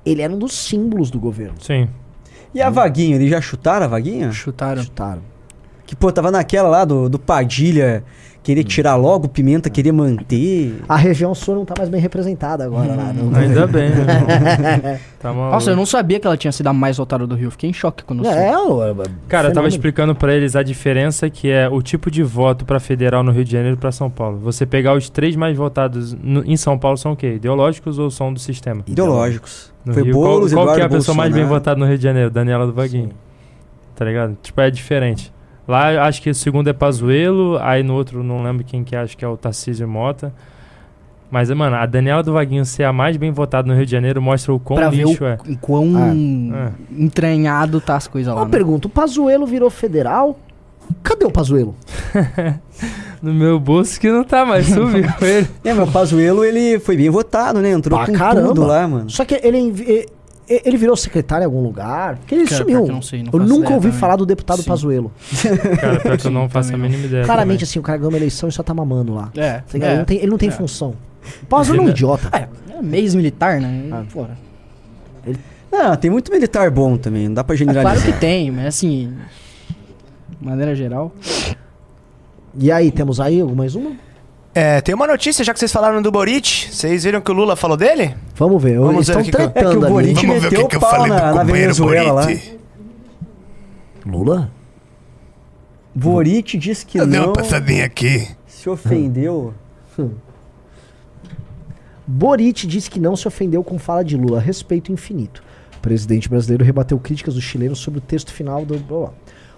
Ele 0.05 0.21
era 0.21 0.33
um 0.33 0.37
dos 0.37 0.51
símbolos 0.51 1.09
do 1.09 1.17
governo. 1.21 1.55
Sim. 1.61 1.87
E 2.53 2.61
a 2.61 2.69
vaguinha? 2.69 3.15
Eles 3.15 3.29
já 3.29 3.39
chutaram 3.39 3.85
a 3.85 3.87
vaguinha? 3.87 4.29
Chutaram. 4.33 4.83
Chutaram. 4.83 5.21
Que, 5.85 5.95
pô, 5.95 6.11
tava 6.11 6.31
naquela 6.31 6.67
lá 6.67 6.83
do, 6.83 7.07
do 7.07 7.17
Padilha 7.17 8.03
querer 8.45 8.63
tirar 8.63 8.95
logo, 8.95 9.27
Pimenta 9.27 9.71
querer 9.71 9.91
manter. 9.91 10.75
A 10.87 10.95
região 10.95 11.33
sul 11.33 11.55
não 11.55 11.65
tá 11.65 11.73
mais 11.75 11.89
bem 11.89 11.99
representada 11.99 12.63
agora 12.63 12.93
lá. 12.95 13.11
Não, 13.11 13.35
Ainda 13.37 13.65
bem, 13.65 13.89
né? 13.89 14.99
Tá. 15.19 15.33
Nossa, 15.33 15.71
eu 15.71 15.75
não 15.75 15.87
sabia 15.87 16.19
que 16.19 16.27
ela 16.27 16.37
tinha 16.37 16.51
sido 16.51 16.67
a 16.67 16.73
mais 16.73 16.97
votada 16.97 17.25
do 17.25 17.33
Rio. 17.33 17.49
Fiquei 17.49 17.67
em 17.67 17.73
choque 17.73 18.03
quando 18.03 18.19
eu 18.23 18.25
soube. 18.25 18.39
É, 18.39 18.55
o- 18.55 19.03
Cara, 19.27 19.47
eu 19.49 19.53
tava 19.53 19.67
explicando 19.67 20.13
pra 20.13 20.35
eles 20.35 20.55
a 20.55 20.61
diferença 20.61 21.27
que 21.31 21.49
é 21.49 21.67
o 21.67 21.81
tipo 21.81 22.11
de 22.11 22.21
voto 22.21 22.63
pra 22.63 22.79
federal 22.79 23.23
no 23.23 23.31
Rio 23.31 23.43
de 23.43 23.51
Janeiro 23.51 23.75
e 23.75 23.79
pra 23.79 23.91
São 23.91 24.07
Paulo. 24.07 24.37
Você 24.43 24.67
pegar 24.67 24.93
os 24.95 25.09
três 25.09 25.35
mais 25.35 25.57
votados 25.57 26.13
no- 26.13 26.43
em 26.45 26.55
São 26.55 26.77
Paulo 26.77 26.95
são 26.97 27.13
o 27.13 27.15
quê? 27.15 27.33
Ideológicos 27.37 27.97
ou 27.97 28.11
são 28.11 28.31
do 28.31 28.39
sistema? 28.39 28.83
Ideológicos. 28.85 29.73
No 29.83 29.93
Foi 29.95 30.03
Rio, 30.03 30.13
Boulos, 30.13 30.53
qual, 30.53 30.65
qual 30.65 30.75
que 30.75 30.81
é 30.81 30.83
a 30.83 30.85
Eduardo 30.85 30.95
pessoa 31.01 31.17
mais 31.17 31.33
bem 31.33 31.41
Bolsonaro. 31.41 31.59
votada 31.63 31.79
no 31.79 31.85
Rio 31.87 31.97
de 31.97 32.03
Janeiro? 32.03 32.29
Daniela 32.29 32.67
do 32.67 32.73
Vaguinho. 32.73 33.09
Tá 33.95 34.05
ligado? 34.05 34.37
Tipo, 34.43 34.61
é 34.61 34.69
diferente. 34.69 35.33
Lá 35.67 36.05
acho 36.05 36.21
que 36.21 36.29
o 36.29 36.35
segundo 36.35 36.67
é 36.69 36.73
Pazuello, 36.73 37.57
aí 37.59 37.81
no 37.81 37.95
outro 37.95 38.23
não 38.23 38.43
lembro 38.43 38.63
quem 38.63 38.83
que 38.83 38.95
é, 38.95 38.99
acho 38.99 39.17
que 39.17 39.25
é 39.25 39.27
o 39.27 39.35
Tarcísio 39.35 39.87
Mota. 39.87 40.31
Mas, 41.31 41.49
mano, 41.49 41.75
a 41.75 41.85
Daniela 41.87 42.21
do 42.21 42.33
Vaguinho 42.33 42.63
ser 42.65 42.83
a 42.83 42.93
mais 42.93 43.17
bem 43.17 43.31
votada 43.31 43.67
no 43.67 43.73
Rio 43.75 43.85
de 43.85 43.91
Janeiro 43.91 44.21
mostra 44.21 44.53
o 44.53 44.59
quão 44.59 44.77
Pra 44.77 44.89
ver 44.91 45.05
lixo 45.05 45.23
o, 45.23 45.27
é. 45.27 45.37
o 45.49 45.57
quão 45.57 45.91
É. 45.97 46.71
entranhado 46.97 47.81
tá 47.81 47.95
as 47.95 48.07
coisas 48.07 48.31
lá. 48.33 48.39
Uma 48.39 48.45
né? 48.45 48.51
pergunta: 48.51 48.87
o 48.87 48.91
Pazuelo 48.91 49.45
virou 49.45 49.69
federal? 49.71 50.37
Cadê 51.03 51.25
o 51.25 51.31
Pazuelo? 51.31 51.75
No 53.21 53.33
meu 53.33 53.59
bolso 53.59 53.99
que 53.99 54.11
não 54.11 54.23
tá 54.23 54.45
mais, 54.45 54.67
subiu 54.67 55.03
ele. 55.21 55.47
É, 55.63 55.73
mas 55.73 55.89
o 55.89 55.91
Pazuello, 55.91 56.45
ele 56.45 56.77
foi 56.79 56.95
bem 56.95 57.09
votado, 57.09 57.59
né? 57.59 57.71
Entrou 57.71 57.97
Pra 57.97 58.05
com 58.05 58.13
caramba. 58.13 58.49
tudo 58.49 58.63
lá, 58.65 58.87
mano. 58.87 59.09
Só 59.09 59.25
que 59.25 59.39
ele, 59.41 59.57
envi- 59.57 59.83
e- 59.83 59.99
e- 60.01 60.07
ele 60.47 60.77
virou 60.77 60.95
secretário 60.95 61.43
em 61.43 61.45
algum 61.45 61.61
lugar? 61.61 62.17
Porque 62.17 62.35
ele 62.35 62.45
Cara, 62.45 62.57
sumiu. 62.57 62.77
pior 62.77 62.85
que 62.85 62.91
eu 62.91 62.95
não 62.95 63.01
sei, 63.01 63.23
não 63.23 63.31
eu 63.33 63.39
nunca 63.39 63.73
ouvi 63.73 63.87
também. 63.87 63.99
falar 63.99 64.15
do 64.15 64.25
deputado 64.25 64.61
Sim. 64.61 64.67
Pazuelo. 64.69 65.11
Cara, 65.81 65.99
pior 65.99 66.17
que 66.17 66.27
eu 66.27 66.31
não 66.31 66.47
faço 66.49 66.73
a 66.73 66.77
mínima 66.77 67.05
ideia. 67.05 67.25
Claramente, 67.25 67.59
também. 67.59 67.69
assim, 67.69 67.79
o 67.79 67.81
cara 67.81 67.97
ganhou 67.97 68.11
uma 68.11 68.17
eleição 68.17 68.47
e 68.49 68.51
só 68.51 68.61
tá 68.63 68.73
mamando 68.73 69.13
lá. 69.13 69.31
É, 69.35 69.59
Tá 69.59 69.63
ligado? 69.73 69.89
Ele, 69.89 69.95
é. 69.95 69.97
não 69.97 70.05
tem, 70.05 70.17
ele 70.17 70.27
não 70.31 70.37
tem 70.37 70.51
função. 70.51 70.95
O 71.41 71.45
Pazuelo 71.47 71.83
é 71.83 71.85
um 71.85 71.89
idiota. 71.89 72.29
É 72.37 72.81
mês 72.81 73.15
militar, 73.15 73.59
né? 73.61 73.89
Ah. 73.91 74.03
Pô, 74.13 74.25
Não, 75.71 75.95
tem 75.95 76.11
muito 76.11 76.31
militar 76.31 76.69
bom 76.69 76.97
também, 76.97 77.27
não 77.27 77.33
dá 77.35 77.43
pra 77.43 77.55
é 77.55 77.57
generalizar. 77.57 77.95
claro 77.97 78.13
que 78.13 78.19
tem, 78.19 78.51
mas 78.51 78.65
assim. 78.67 79.13
De 80.39 80.45
maneira 80.45 80.75
geral. 80.75 81.11
E 82.57 82.71
aí, 82.71 82.91
temos 82.91 83.19
aí 83.19 83.43
mais 83.43 83.75
uma? 83.75 83.91
É, 84.57 84.79
tem 84.79 84.95
uma 84.95 85.05
notícia, 85.05 85.43
já 85.43 85.51
que 85.53 85.59
vocês 85.59 85.71
falaram 85.71 86.01
do 86.01 86.09
Boric. 86.09 86.69
Vocês 86.71 87.03
viram 87.03 87.19
que 87.19 87.29
o 87.29 87.33
Lula 87.33 87.57
falou 87.57 87.75
dele? 87.75 88.15
Vamos 88.35 88.63
ver. 88.63 88.79
Vamos 88.79 88.95
Eles 88.95 89.07
ver 89.07 89.19
estão 89.19 89.21
o 89.21 89.25
que 89.25 89.31
que 89.31 89.37
eu- 89.59 89.69
É 89.69 89.71
que 89.71 89.77
o 89.77 89.81
ali. 89.83 89.91
Boric 89.91 90.13
Vamos 90.25 90.41
ver 90.41 90.47
o 90.47 90.51
meteu 90.51 90.67
que, 90.69 90.75
eu 90.77 90.79
pau 90.79 90.89
falei 90.91 91.07
na, 91.09 91.15
do 91.15 91.21
na 91.25 91.31
companheiro 91.41 91.73
Venezuela 91.73 92.11
lá. 92.13 92.21
Boric. 92.23 92.59
Lula? 94.05 94.51
Boric 95.93 96.57
disse 96.57 96.85
que 96.85 96.97
Eu 96.97 97.05
dei 97.07 97.19
uma 97.19 97.27
não 97.27 97.33
passadinha 97.33 97.85
aqui. 97.85 98.27
se 98.47 98.69
ofendeu. 98.69 99.53
Boric 102.07 102.67
disse 102.67 102.89
que 102.89 102.99
não 102.99 103.15
se 103.15 103.27
ofendeu 103.27 103.63
com 103.63 103.77
fala 103.79 104.03
de 104.03 104.15
Lula. 104.15 104.39
Respeito 104.39 104.91
infinito. 104.91 105.43
O 105.77 105.79
presidente 105.79 106.29
brasileiro 106.29 106.63
rebateu 106.63 106.99
críticas 106.99 107.33
dos 107.33 107.43
chilenos 107.43 107.79
sobre 107.79 107.99
o 107.99 108.01
texto 108.01 108.31
final 108.31 108.63
do. 108.65 108.77
blá, 108.79 108.99
blá. 108.99 109.09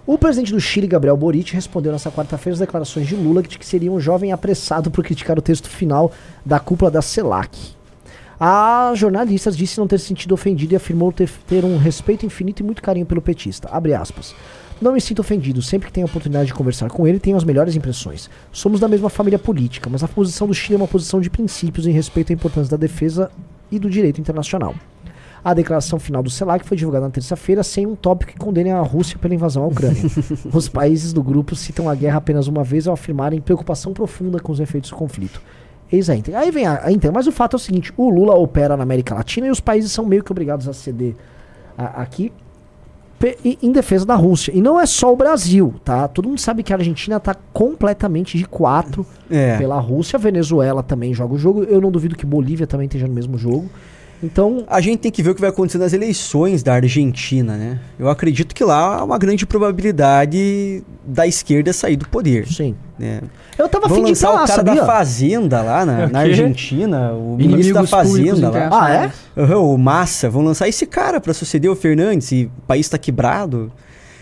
O 0.08 0.16
presidente 0.16 0.54
do 0.54 0.58
Chile, 0.58 0.86
Gabriel 0.86 1.18
Boric, 1.18 1.52
respondeu 1.52 1.92
nesta 1.92 2.10
quarta-feira 2.10 2.54
às 2.54 2.58
declarações 2.58 3.06
de 3.06 3.14
Lula 3.14 3.42
de 3.42 3.58
que 3.58 3.66
seria 3.66 3.92
um 3.92 4.00
jovem 4.00 4.32
apressado 4.32 4.90
por 4.90 5.04
criticar 5.04 5.38
o 5.38 5.42
texto 5.42 5.68
final 5.68 6.10
da 6.46 6.58
cúpula 6.58 6.90
da 6.90 7.02
CELAC. 7.02 7.76
A 8.40 8.90
jornalista 8.96 9.52
disse 9.52 9.78
não 9.78 9.86
ter 9.86 9.98
se 9.98 10.06
sentido 10.06 10.32
ofendido 10.32 10.72
e 10.72 10.76
afirmou 10.76 11.12
ter, 11.12 11.28
ter 11.46 11.62
um 11.62 11.76
respeito 11.76 12.24
infinito 12.24 12.62
e 12.62 12.64
muito 12.64 12.80
carinho 12.80 13.04
pelo 13.04 13.20
petista. 13.20 13.68
Abre 13.70 13.92
aspas. 13.92 14.34
Não 14.80 14.92
me 14.92 15.00
sinto 15.02 15.18
ofendido. 15.18 15.60
Sempre 15.60 15.88
que 15.88 15.92
tenho 15.92 16.06
a 16.06 16.08
oportunidade 16.08 16.46
de 16.46 16.54
conversar 16.54 16.88
com 16.88 17.06
ele, 17.06 17.18
tenho 17.18 17.36
as 17.36 17.44
melhores 17.44 17.76
impressões. 17.76 18.30
Somos 18.50 18.80
da 18.80 18.88
mesma 18.88 19.10
família 19.10 19.38
política, 19.38 19.90
mas 19.90 20.02
a 20.02 20.08
posição 20.08 20.46
do 20.46 20.54
Chile 20.54 20.76
é 20.76 20.78
uma 20.78 20.88
posição 20.88 21.20
de 21.20 21.28
princípios 21.28 21.86
em 21.86 21.92
respeito 21.92 22.32
à 22.32 22.34
importância 22.34 22.70
da 22.70 22.78
defesa 22.78 23.30
e 23.70 23.78
do 23.78 23.90
direito 23.90 24.22
internacional. 24.22 24.74
A 25.44 25.54
declaração 25.54 25.98
final 25.98 26.22
do 26.22 26.28
CELAC 26.30 26.64
foi 26.66 26.76
divulgada 26.76 27.04
na 27.06 27.10
terça-feira 27.10 27.62
sem 27.62 27.86
um 27.86 27.94
tópico 27.94 28.32
que 28.32 28.38
condene 28.38 28.70
a 28.70 28.80
Rússia 28.80 29.18
pela 29.18 29.34
invasão 29.34 29.62
à 29.62 29.66
Ucrânia. 29.66 30.02
Os 30.52 30.68
países 30.68 31.12
do 31.12 31.22
grupo 31.22 31.54
citam 31.54 31.88
a 31.88 31.94
guerra 31.94 32.18
apenas 32.18 32.48
uma 32.48 32.64
vez 32.64 32.86
ao 32.88 32.94
afirmarem 32.94 33.40
preocupação 33.40 33.92
profunda 33.92 34.40
com 34.40 34.50
os 34.52 34.60
efeitos 34.60 34.90
do 34.90 34.96
conflito. 34.96 35.40
Eis 35.90 36.10
a 36.10 36.16
Inter. 36.16 36.36
Aí 36.36 36.50
vem 36.50 36.66
a, 36.66 36.74
a. 36.74 37.12
Mas 37.12 37.26
o 37.26 37.32
fato 37.32 37.54
é 37.54 37.56
o 37.56 37.60
seguinte: 37.60 37.92
o 37.96 38.10
Lula 38.10 38.34
opera 38.34 38.76
na 38.76 38.82
América 38.82 39.14
Latina 39.14 39.46
e 39.46 39.50
os 39.50 39.60
países 39.60 39.90
são 39.92 40.04
meio 40.04 40.22
que 40.22 40.30
obrigados 40.30 40.68
a 40.68 40.72
ceder 40.74 41.14
a- 41.78 42.02
aqui 42.02 42.30
em- 43.62 43.72
defesa 43.72 44.04
da 44.06 44.14
Rússia. 44.14 44.52
E 44.54 44.60
não 44.60 44.78
é 44.80 44.86
só 44.86 45.12
o 45.12 45.16
Brasil, 45.16 45.74
tá? 45.84 46.06
Todo 46.06 46.28
mundo 46.28 46.40
sabe 46.40 46.62
que 46.62 46.72
a 46.72 46.76
Argentina 46.76 47.18
tá 47.18 47.34
completamente 47.52 48.36
de 48.38 48.44
quatro 48.44 49.04
É. 49.30 49.56
pela 49.58 49.78
Rússia. 49.80 50.16
A 50.16 50.20
Venezuela 50.20 50.82
também 50.82 51.12
joga 51.14 51.34
o 51.34 51.38
jogo. 51.38 51.64
Eu 51.64 51.80
não 51.80 51.90
duvido 51.90 52.14
que 52.16 52.24
Bolívia 52.26 52.66
também 52.66 52.86
esteja 52.86 53.06
no 53.08 53.14
mesmo 53.14 53.36
jogo. 53.38 53.68
Então, 54.22 54.64
A 54.66 54.80
gente 54.80 54.98
tem 54.98 55.12
que 55.12 55.22
ver 55.22 55.30
o 55.30 55.34
que 55.34 55.40
vai 55.40 55.50
acontecer 55.50 55.78
nas 55.78 55.92
eleições 55.92 56.62
da 56.62 56.74
Argentina, 56.74 57.56
né? 57.56 57.78
Eu 57.98 58.08
acredito 58.08 58.54
que 58.54 58.64
lá 58.64 58.96
há 58.96 59.04
uma 59.04 59.16
grande 59.18 59.46
probabilidade 59.46 60.82
da 61.04 61.26
esquerda 61.26 61.72
sair 61.72 61.96
do 61.96 62.08
poder. 62.08 62.46
sim. 62.46 62.74
Né? 62.98 63.20
Eu 63.56 63.68
tava 63.68 63.86
Vão 63.86 63.98
afim 63.98 64.06
de 64.06 64.10
ir 64.10 64.24
lançar 64.24 64.26
pra 64.28 64.36
lá, 64.38 64.44
o 64.44 64.46
cara 64.48 64.58
sabia? 64.64 64.80
da 64.80 64.86
Fazenda 64.86 65.62
lá 65.62 65.86
na, 65.86 66.00
É 66.02 66.06
o 66.06 66.10
na? 66.10 66.18
Argentina, 66.20 67.12
o 67.12 67.36
ministro 67.36 67.74
da 67.74 67.80
Inimigos 67.80 67.90
Fazenda 67.90 68.50
lá. 68.50 68.68
Ah, 68.72 68.90
é? 69.36 69.40
Aham, 69.40 69.58
o 69.58 69.78
Massa, 69.78 70.28
vão 70.28 70.42
lançar 70.42 70.66
esse 70.68 70.84
cara 70.84 71.20
pra 71.20 71.32
suceder 71.32 71.70
o 71.70 71.76
Fernandes 71.76 72.32
e 72.32 72.46
o 72.46 72.62
país 72.66 72.88
tá 72.88 72.98
quebrado. 72.98 73.70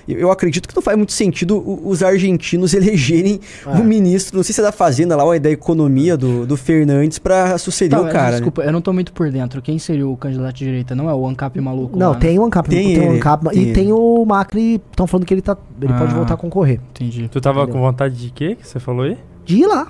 Eu, 0.09 0.18
eu 0.18 0.31
acredito 0.31 0.68
que 0.68 0.75
não 0.76 0.83
faz 0.83 0.97
muito 0.97 1.12
sentido 1.12 1.57
o- 1.59 1.89
os 1.89 2.02
argentinos 2.02 2.73
elegerem 2.75 3.41
É. 3.67 3.70
o 3.70 3.85
ministro, 3.85 4.36
não 4.36 4.44
sei 4.44 4.55
se 4.55 4.60
é 4.60 4.65
da 4.65 4.73
Fazenda 4.73 5.17
lá 5.17 5.25
ou 5.25 5.35
é 5.35 5.39
da 5.39 5.51
economia 5.51 6.17
do, 6.17 6.47
do 6.47 6.57
Fernandes 6.57 7.18
pra 7.18 7.57
suceder 7.59 7.99
Tá, 7.99 8.05
o 8.05 8.09
cara. 8.10 8.25
né? 8.26 8.31
Desculpa, 8.33 8.62
eu 8.62 8.73
não 8.73 8.81
tô 8.81 8.93
muito 8.93 9.12
por 9.12 9.31
dentro. 9.31 9.60
Quem 9.62 9.78
seria 9.78 10.07
o 10.07 10.17
candidato 10.17 10.55
de 10.55 10.65
direita? 10.65 10.94
Não 10.94 11.10
é 11.10 11.15
o 11.15 11.26
ANCAP 11.26 11.60
maluco? 11.60 11.99
Não, 11.99 12.09
lá, 12.09 12.15
né? 12.15 12.20
tem 12.20 12.39
o 12.39 12.44
Ancap. 12.44 12.68
Tem 12.68 12.94
Tem, 12.94 13.09
o 13.09 13.12
Ancap 13.12 13.49
tem 13.49 13.59
e 13.59 13.62
ele. 13.65 13.73
tem 13.73 13.93
o 13.93 14.25
Macri. 14.25 14.81
Estão 14.91 15.07
falando 15.07 15.26
que 15.26 15.35
ele, 15.35 15.43
tá, 15.43 15.57
ele 15.81 15.93
pode 15.94 16.12
Ah. 16.12 16.17
voltar 16.17 16.35
a 16.35 16.36
concorrer. 16.36 16.81
Entendi. 16.91 17.28
Tu 17.28 17.41
tava 17.41 17.62
Entendeu? 17.62 17.75
com 17.75 17.81
vontade 17.86 18.17
de 18.17 18.31
quê 18.31 18.55
que 18.55 18.67
você 18.67 18.78
falou 18.78 19.02
aí? 19.05 19.17
De 19.44 19.57
ir 19.59 19.67
lá. 19.67 19.89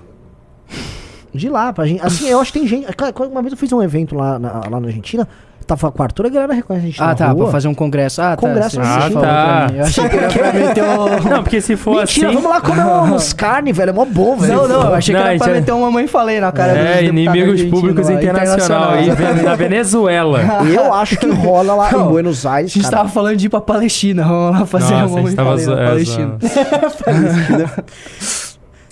De 1.35 1.47
ir 1.47 1.51
lá. 1.51 1.73
Pra 1.73 1.87
gente, 1.87 2.01
assim, 2.05 2.29
eu 2.29 2.41
acho 2.41 2.53
que 2.53 2.59
tem 2.59 2.67
gente. 2.69 2.87
Uma 3.31 3.43
vez 3.43 3.53
eu 3.53 3.59
fiz 3.59 3.71
um 3.73 3.83
evento 3.83 4.15
lá 4.15 4.39
na, 4.39 4.53
lá 4.71 4.81
na 4.81 4.87
Argentina. 4.89 5.29
Tava 5.67 5.91
com 5.91 6.01
o 6.01 6.03
Arthur, 6.05 6.27
a 6.27 6.29
galera 6.29 6.53
reconhece 6.55 6.85
a 6.85 6.89
gente 6.89 7.03
Ah, 7.03 7.07
na 7.09 7.15
tá, 7.17 7.27
rua. 7.33 7.43
pra 7.45 7.53
fazer 7.53 7.67
um 7.67 7.75
congresso. 7.75 8.23
Ah, 8.23 8.37
Congresso 8.37 8.77
tá. 8.77 8.85
você 8.85 8.89
argentino. 8.89 9.21
falou 9.21 9.37
Ah, 9.37 9.67
mim. 9.69 9.79
Eu 9.79 9.85
achei 9.85 10.09
que 10.09 10.17
era 10.17 10.29
pra 10.33 10.53
meter 10.53 10.85
um... 10.85 11.07
Não, 11.29 11.43
porque 11.43 11.61
se 11.61 11.77
for 11.77 11.97
Mentira, 11.97 12.29
assim. 12.29 12.37
vamos 12.37 12.51
lá 12.51 12.61
comer 12.61 12.85
uns 13.13 13.33
carne, 13.33 13.73
velho. 13.73 13.91
É 13.91 13.93
mó 13.93 14.05
bom, 14.05 14.37
velho. 14.37 14.55
Não, 14.55 14.69
não, 14.69 14.83
eu 14.83 14.95
achei 14.95 15.13
Não, 15.13 15.23
que 15.23 15.29
era 15.29 15.39
pra 15.39 15.47
gente, 15.49 15.57
é- 15.57 15.61
meter 15.61 15.73
uma 15.73 15.91
mãe 15.91 16.07
falei 16.07 16.39
na 16.41 16.53
cara 16.53 16.69
dos 16.73 16.79
É, 16.79 16.85
deputados 16.85 17.09
inimigos 17.09 17.41
argentinos 17.51 17.71
públicos 17.81 18.09
lá, 18.09 18.15
internacional 18.15 18.91
aí, 18.91 19.09
na 19.43 19.57
Venezuela. 19.57 20.41
Eu 20.73 20.95
acho 20.95 21.17
que 21.17 21.27
rola 21.27 21.75
lá 21.75 21.91
em 21.91 21.95
Não, 21.95 22.09
Buenos 22.11 22.47
A 22.47 22.53
Aires. 22.53 22.71
gente 22.71 22.85
cara. 22.85 22.97
tava 22.99 23.09
falando 23.09 23.37
de 23.37 23.47
ir 23.47 23.49
pra 23.49 23.61
Palestina. 23.61 24.23
Vamos 24.23 24.61
lá 24.61 24.67
fazer 24.67 24.95
Nossa, 24.95 25.05
uma 25.07 25.19
a 25.19 25.23
mãe 25.23 25.27
gente 25.27 25.35
tava 25.37 25.51
falei 25.51 25.67
na 25.67 25.73
zo- 25.75 25.81
é, 25.81 25.87
Palestina. 25.89 26.39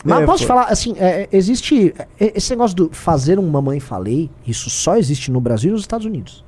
Mas 0.05 0.21
É, 0.21 0.27
posso 0.27 0.43
pô. 0.43 0.49
falar, 0.49 0.65
assim, 0.65 0.95
é, 0.99 1.29
existe. 1.33 1.95
é, 2.21 2.33
Esse 2.37 2.51
negócio 2.51 2.77
do 2.77 2.91
fazer 2.93 3.39
um 3.39 3.47
mamãe 3.49 3.81
falei, 3.81 4.29
isso 4.47 4.69
só 4.69 4.97
existe 4.97 5.31
no 5.31 5.41
Brasil 5.41 5.71
e 5.71 5.73
nos 5.73 5.81
Estados 5.83 6.05
Unidos. 6.05 6.45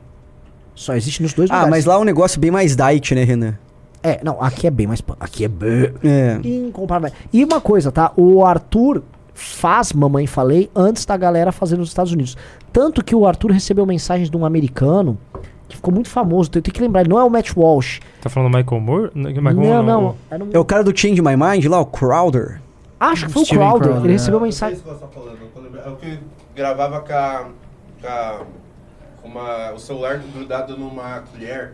Só 0.77 0.95
existe 0.95 1.21
nos 1.23 1.33
dois 1.35 1.51
Ah, 1.51 1.55
lugares. 1.55 1.71
mas 1.71 1.85
lá 1.87 1.95
é 1.95 1.99
um 1.99 2.05
negócio 2.05 2.39
bem 2.39 2.51
mais 2.53 2.77
diet, 2.77 3.15
né, 3.15 3.25
Renan? 3.25 3.55
É, 4.03 4.21
não, 4.23 4.41
aqui 4.41 4.69
é 4.69 4.71
bem 4.71 4.87
mais. 4.87 5.03
Aqui 5.19 5.45
é 5.45 5.49
bem. 5.49 5.93
É. 6.05 6.39
Incomparável. 6.45 7.11
E 7.33 7.43
uma 7.45 7.61
coisa, 7.61 7.91
tá? 7.91 8.13
O 8.17 8.45
Arthur 8.45 9.03
faz 9.35 9.93
Mamãe 9.93 10.27
Falei 10.29 10.71
antes 10.77 11.05
da 11.05 11.17
galera 11.17 11.51
fazer 11.51 11.77
nos 11.77 11.89
Estados 11.89 12.13
Unidos. 12.13 12.37
Tanto 12.73 13.03
que 13.03 13.17
o 13.17 13.27
Arthur 13.27 13.51
recebeu 13.51 13.85
mensagens 13.85 14.31
de 14.31 14.37
um 14.37 14.45
americano 14.47 15.19
que 15.69 15.75
ficou 15.77 15.93
muito 15.93 16.09
famoso. 16.09 16.51
Tem 16.51 16.63
que 16.63 16.81
lembrar, 16.81 17.01
ele 17.01 17.11
não 17.11 17.19
é 17.19 17.25
o 17.25 17.31
Matt 17.31 17.57
Walsh. 17.57 18.01
Tá 18.21 18.29
falando 18.29 18.53
do 18.53 18.57
Michael 18.59 18.81
Moore? 18.81 19.11
Não, 19.15 19.31
Michael 19.31 19.53
não, 19.55 19.63
Moore 19.65 19.87
não. 19.87 20.05
o- 20.11 20.15
era 20.31 20.45
um- 20.45 20.51
É 20.53 20.59
o 20.59 20.65
cara 20.65 20.85
do 20.85 20.97
Change 20.97 21.21
My 21.21 21.35
Mind 21.37 21.65
lá, 21.65 21.81
o 21.81 21.87
Crowder. 21.87 22.61
Acho 23.01 23.27
que 23.27 23.33
foi 23.33 23.45
Steven 23.45 23.65
o 23.65 23.67
Crowder. 23.69 23.83
Crowder, 23.89 24.05
ele 24.05 24.13
é. 24.13 24.17
recebeu 24.19 24.39
Não 24.41 24.47
mensagem. 24.47 24.77
sei 24.77 24.85
se 24.85 24.91
você 24.91 25.01
tá 25.05 25.09
falando. 25.09 25.39
Quando- 25.53 25.77
É 25.79 25.89
o 25.91 25.97
que 25.97 26.19
gravava 26.55 27.01
com, 27.01 27.13
a, 27.13 27.45
com, 28.01 28.07
a- 28.09 28.41
uma, 29.27 29.73
o 29.73 29.79
celular 29.79 30.19
grudado 30.35 30.77
numa 30.77 31.21
colher. 31.33 31.73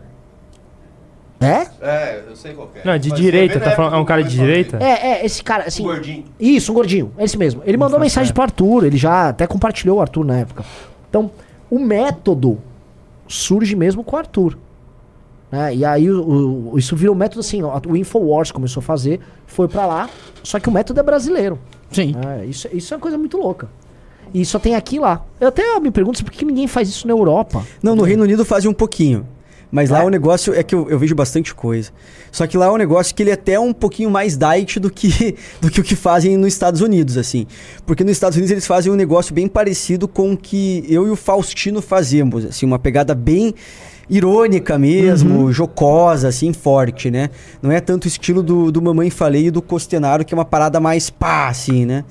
É? 1.39 1.67
É, 1.81 2.23
eu 2.29 2.35
sei 2.37 2.53
qual 2.53 2.69
é. 2.73 2.87
Não, 2.87 2.97
de 2.97 3.09
Mas 3.09 3.19
direita, 3.19 3.59
tá 3.59 3.71
falando- 3.71 3.95
é 3.95 3.97
um 3.97 4.05
cara 4.05 4.23
de 4.23 4.29
direita? 4.29 4.77
É, 4.81 5.07
é, 5.21 5.25
esse 5.25 5.43
cara, 5.43 5.65
assim. 5.65 5.83
O 5.83 5.87
gordinho. 5.87 6.23
Isso, 6.39 6.71
um 6.71 6.75
gordinho, 6.75 7.11
esse 7.19 7.37
mesmo. 7.37 7.61
Ele 7.65 7.75
mandou 7.75 7.99
faz 7.99 8.03
mensagem 8.03 8.27
certo. 8.27 8.35
pro 8.35 8.43
Arthur, 8.43 8.85
ele 8.85 8.95
já 8.97 9.27
até 9.29 9.45
compartilhou 9.45 9.97
o 9.97 10.01
Arthur 10.01 10.23
na 10.23 10.37
época. 10.37 10.63
Então, 11.09 11.29
o 11.69 11.79
método 11.79 12.59
surge 13.27 13.75
mesmo 13.75 14.03
com 14.05 14.15
o 14.15 14.19
Arthur. 14.19 14.57
né? 15.51 15.75
E 15.75 15.83
aí 15.83 16.09
o, 16.09 16.71
o- 16.73 16.79
isso 16.79 16.95
virou 16.95 17.13
um 17.13 17.17
método 17.17 17.41
assim, 17.41 17.61
ó, 17.61 17.77
o 17.87 17.97
Infowars 17.97 18.49
começou 18.51 18.79
a 18.79 18.83
fazer, 18.83 19.19
foi 19.45 19.67
pra 19.67 19.85
lá, 19.85 20.09
só 20.43 20.59
que 20.61 20.69
o 20.69 20.71
método 20.71 20.99
é 20.99 21.03
brasileiro. 21.03 21.59
Sim. 21.91 22.13
né? 22.13 22.45
Isso, 22.45 22.67
isso 22.71 22.93
é 22.93 22.97
uma 22.97 23.01
coisa 23.01 23.17
muito 23.17 23.37
louca. 23.37 23.67
E 24.33 24.45
só 24.45 24.57
tem 24.57 24.75
aqui 24.75 24.95
e 24.95 24.99
lá. 24.99 25.23
Eu 25.39 25.49
até 25.49 25.79
me 25.79 25.91
pergunto 25.91 26.23
por 26.23 26.31
que 26.31 26.43
ninguém 26.43 26.67
faz 26.67 26.89
isso 26.89 27.07
na 27.07 27.13
Europa. 27.13 27.63
Não, 27.81 27.95
no 27.95 28.03
Reino 28.03 28.23
Unido 28.23 28.43
fazem 28.43 28.69
um 28.69 28.73
pouquinho. 28.73 29.27
Mas 29.71 29.89
lá 29.89 30.03
É? 30.03 30.05
o 30.05 30.09
negócio 30.09 30.53
é 30.53 30.61
que 30.61 30.75
eu, 30.75 30.87
eu 30.87 30.99
vejo 30.99 31.15
bastante 31.15 31.53
coisa. 31.53 31.89
Só 32.31 32.45
que 32.45 32.55
lá 32.55 32.67
é 32.67 32.69
um 32.69 32.77
negócio 32.77 33.13
que 33.15 33.23
ele 33.23 33.31
é 33.31 33.33
até 33.33 33.59
um 33.59 33.73
pouquinho 33.73 34.09
mais 34.11 34.37
diet 34.37 34.79
do 34.79 34.89
que, 34.91 35.35
do 35.59 35.69
que 35.71 35.81
o 35.81 35.83
que 35.83 35.95
fazem 35.95 36.37
nos 36.37 36.53
Estados 36.53 36.79
Unidos, 36.79 37.17
assim. 37.17 37.47
Porque 37.85 38.03
nos 38.03 38.11
Estados 38.13 38.35
Unidos 38.37 38.51
eles 38.51 38.67
fazem 38.67 38.91
um 38.91 38.95
negócio 38.95 39.33
bem 39.33 39.47
parecido 39.47 40.07
com 40.07 40.33
o 40.33 40.37
que 40.37 40.85
eu 40.87 41.07
e 41.07 41.09
o 41.09 41.15
Faustino 41.15 41.81
fazemos, 41.81 42.45
assim, 42.45 42.67
uma 42.67 42.77
pegada 42.77 43.15
bem 43.15 43.55
irônica 44.07 44.77
mesmo, 44.77 45.51
jocosa, 45.51 46.27
assim, 46.27 46.53
forte, 46.53 47.09
né? 47.09 47.31
Não 47.61 47.71
é 47.71 47.79
tanto 47.79 48.05
o 48.05 48.07
estilo 48.07 48.43
do, 48.43 48.71
do 48.71 48.79
Mamãe 48.81 49.09
Falei 49.09 49.47
e 49.47 49.51
do 49.51 49.61
Costenaro, 49.61 50.23
que 50.23 50.33
é 50.33 50.37
uma 50.37 50.45
parada 50.45 50.79
mais 50.79 51.09
pá, 51.09 51.47
assim, 51.47 51.83
né? 51.85 52.03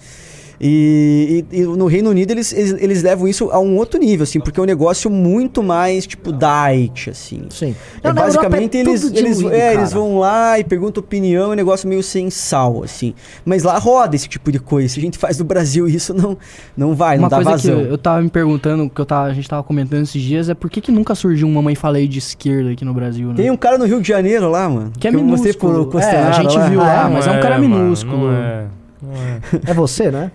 E, 0.65 1.44
e- 1.50 1.57
e 1.58 1.62
no 1.65 1.86
Reino 1.86 2.08
Unido 2.10 2.31
eles, 2.31 2.52
eles, 2.52 2.73
eles 2.81 3.02
levam 3.02 3.26
isso 3.26 3.50
a 3.50 3.58
um 3.58 3.76
outro 3.76 3.99
nível, 3.99 4.23
assim, 4.23 4.39
porque 4.39 4.60
é 4.60 4.62
um 4.62 4.66
negócio 4.66 5.10
muito 5.10 5.60
mais, 5.60 6.07
tipo, 6.07 6.31
diet, 6.32 7.10
assim. 7.10 7.42
Sim. 7.50 7.74
É, 8.00 8.07
Não, 8.08 8.15
basicamente 8.15 8.76
é 8.76 8.81
eles, 8.81 9.02
eles, 9.12 9.39
diluído, 9.39 9.52
é, 9.57 9.74
eles 9.74 9.92
vão 9.92 10.20
lá 10.20 10.60
e 10.60 10.62
perguntam 10.65 11.02
opinião, 11.02 11.47
é 11.50 11.52
um 11.55 11.57
negócio 11.57 11.89
meio 11.89 12.00
sem 12.00 12.31
sal, 12.31 12.84
assim. 12.84 13.12
Mas 13.44 13.65
lá 13.65 13.76
roda 13.76 14.15
esse 14.15 14.28
tipo 14.28 14.52
de 14.52 14.60
coisa. 14.60 14.89
Se 14.94 15.00
a 15.00 15.02
gente 15.02 15.18
faz 15.18 15.36
no 15.41 15.44
Brasil 15.44 15.89
isso, 15.89 16.15
não, 16.15 16.39
não 16.76 16.94
vai, 16.94 17.16
não 17.16 17.24
Uma 17.24 17.28
dá 17.31 17.36
coisa 17.39 17.50
vazão. 17.50 17.74
que 17.78 17.82
eu, 17.82 17.86
eu 17.91 17.99
tava 17.99 18.23
me 18.23 18.31
perguntando, 18.31 18.89
que 18.89 19.00
eu 19.00 19.05
tava, 19.07 19.26
a 19.26 19.34
gente 19.34 19.49
tava 19.49 19.65
comentando 19.65 20.05
esses 20.05 20.23
dias, 20.23 20.49
é 20.49 20.55
por 20.55 20.70
que, 20.70 20.81
que 20.81 20.92
nunca 20.92 21.16
surgiu 21.16 21.49
um 21.49 21.52
Mamãe 21.52 21.74
Falei 21.74 22.07
de 22.07 22.20
esquerda 22.20 22.70
aqui 22.70 22.84
no 22.84 22.94
Brasil, 22.94 23.31
né? 23.31 23.34
Tem 23.34 23.50
um 23.50 23.57
cara 23.57 23.76
no 23.78 23.84
Rio 23.84 24.00
de 24.00 24.07
Janeiro 24.07 24.49
lá, 24.49 24.68
mano. 24.68 24.92
Que 24.97 25.08
é 25.08 25.10
mostrei 25.10 25.52
pro 25.55 25.68
minúsculo. 25.70 25.99
É, 25.99 26.02
Costenaro 26.05 26.28
a 26.28 26.42
gente 26.42 26.57
lá. 26.57 26.68
viu 26.68 26.78
lá, 26.78 27.05
Ah, 27.07 27.10
mas 27.10 27.26
é 27.26 27.31
um 27.32 27.41
cara 27.41 27.58
mano, 27.58 27.68
minúsculo. 27.78 28.28
Não 28.28 28.32
é, 28.32 28.65
não 29.02 29.12
é. 29.12 29.41
É 29.70 29.74
você, 29.74 30.08
né? 30.10 30.31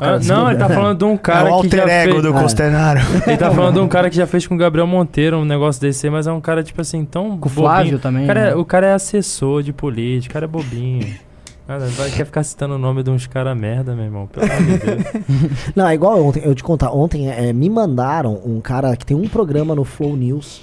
Ah, 0.00 0.18
não, 0.24 0.48
ele 0.50 0.58
tá 0.58 0.68
falando 0.68 0.98
de 0.98 1.04
um 1.04 1.14
É 1.14 1.18
cara 1.18 1.54
o 1.54 1.62
que 1.62 1.68
já 1.76 1.82
alter 1.82 1.88
ego 1.94 2.12
fez... 2.12 2.22
do 2.22 2.32
Costenaro. 2.32 3.00
Ele 3.26 3.36
tá 3.36 3.50
falando 3.50 3.74
de 3.74 3.80
um 3.80 3.88
cara 3.88 4.10
que 4.10 4.16
já 4.16 4.26
fez 4.26 4.46
com 4.46 4.54
o 4.54 4.58
Gabriel 4.58 4.86
Monteiro 4.86 5.38
um 5.38 5.44
negócio 5.44 5.80
desse 5.80 6.06
aí, 6.06 6.10
mas 6.10 6.26
é 6.26 6.32
um 6.32 6.40
cara, 6.40 6.62
tipo 6.62 6.80
assim, 6.80 7.04
tão 7.04 7.36
Com 7.38 7.48
o 7.48 7.50
Flávio 7.52 7.84
bobinho. 7.84 7.98
também, 7.98 8.24
O 8.24 8.26
cara, 8.26 8.40
é, 8.40 8.44
né? 8.46 8.54
o 8.54 8.64
cara 8.64 8.86
é 8.88 8.94
assessor 8.94 9.62
de 9.62 9.72
política, 9.72 10.32
o 10.32 10.34
cara 10.34 10.44
é 10.46 10.48
bobinho. 10.48 11.14
Nada, 11.68 11.86
vai, 11.86 12.10
quer 12.10 12.24
ficar 12.26 12.42
citando 12.42 12.74
o 12.74 12.78
nome 12.78 13.02
de 13.04 13.10
uns 13.10 13.26
caras 13.26 13.56
merda, 13.56 13.94
meu 13.94 14.04
irmão. 14.04 14.26
Pelo 14.26 14.44
amor 14.50 14.62
de 14.62 14.78
Deus. 14.78 15.02
Não, 15.76 15.86
é 15.86 15.94
igual 15.94 16.24
ontem, 16.24 16.42
eu 16.44 16.54
te 16.54 16.62
contar, 16.64 16.90
ontem 16.90 17.30
é, 17.30 17.52
me 17.52 17.70
mandaram 17.70 18.40
um 18.44 18.60
cara 18.60 18.96
que 18.96 19.06
tem 19.06 19.16
um 19.16 19.28
programa 19.28 19.74
no 19.74 19.84
Flow 19.84 20.16
News 20.16 20.62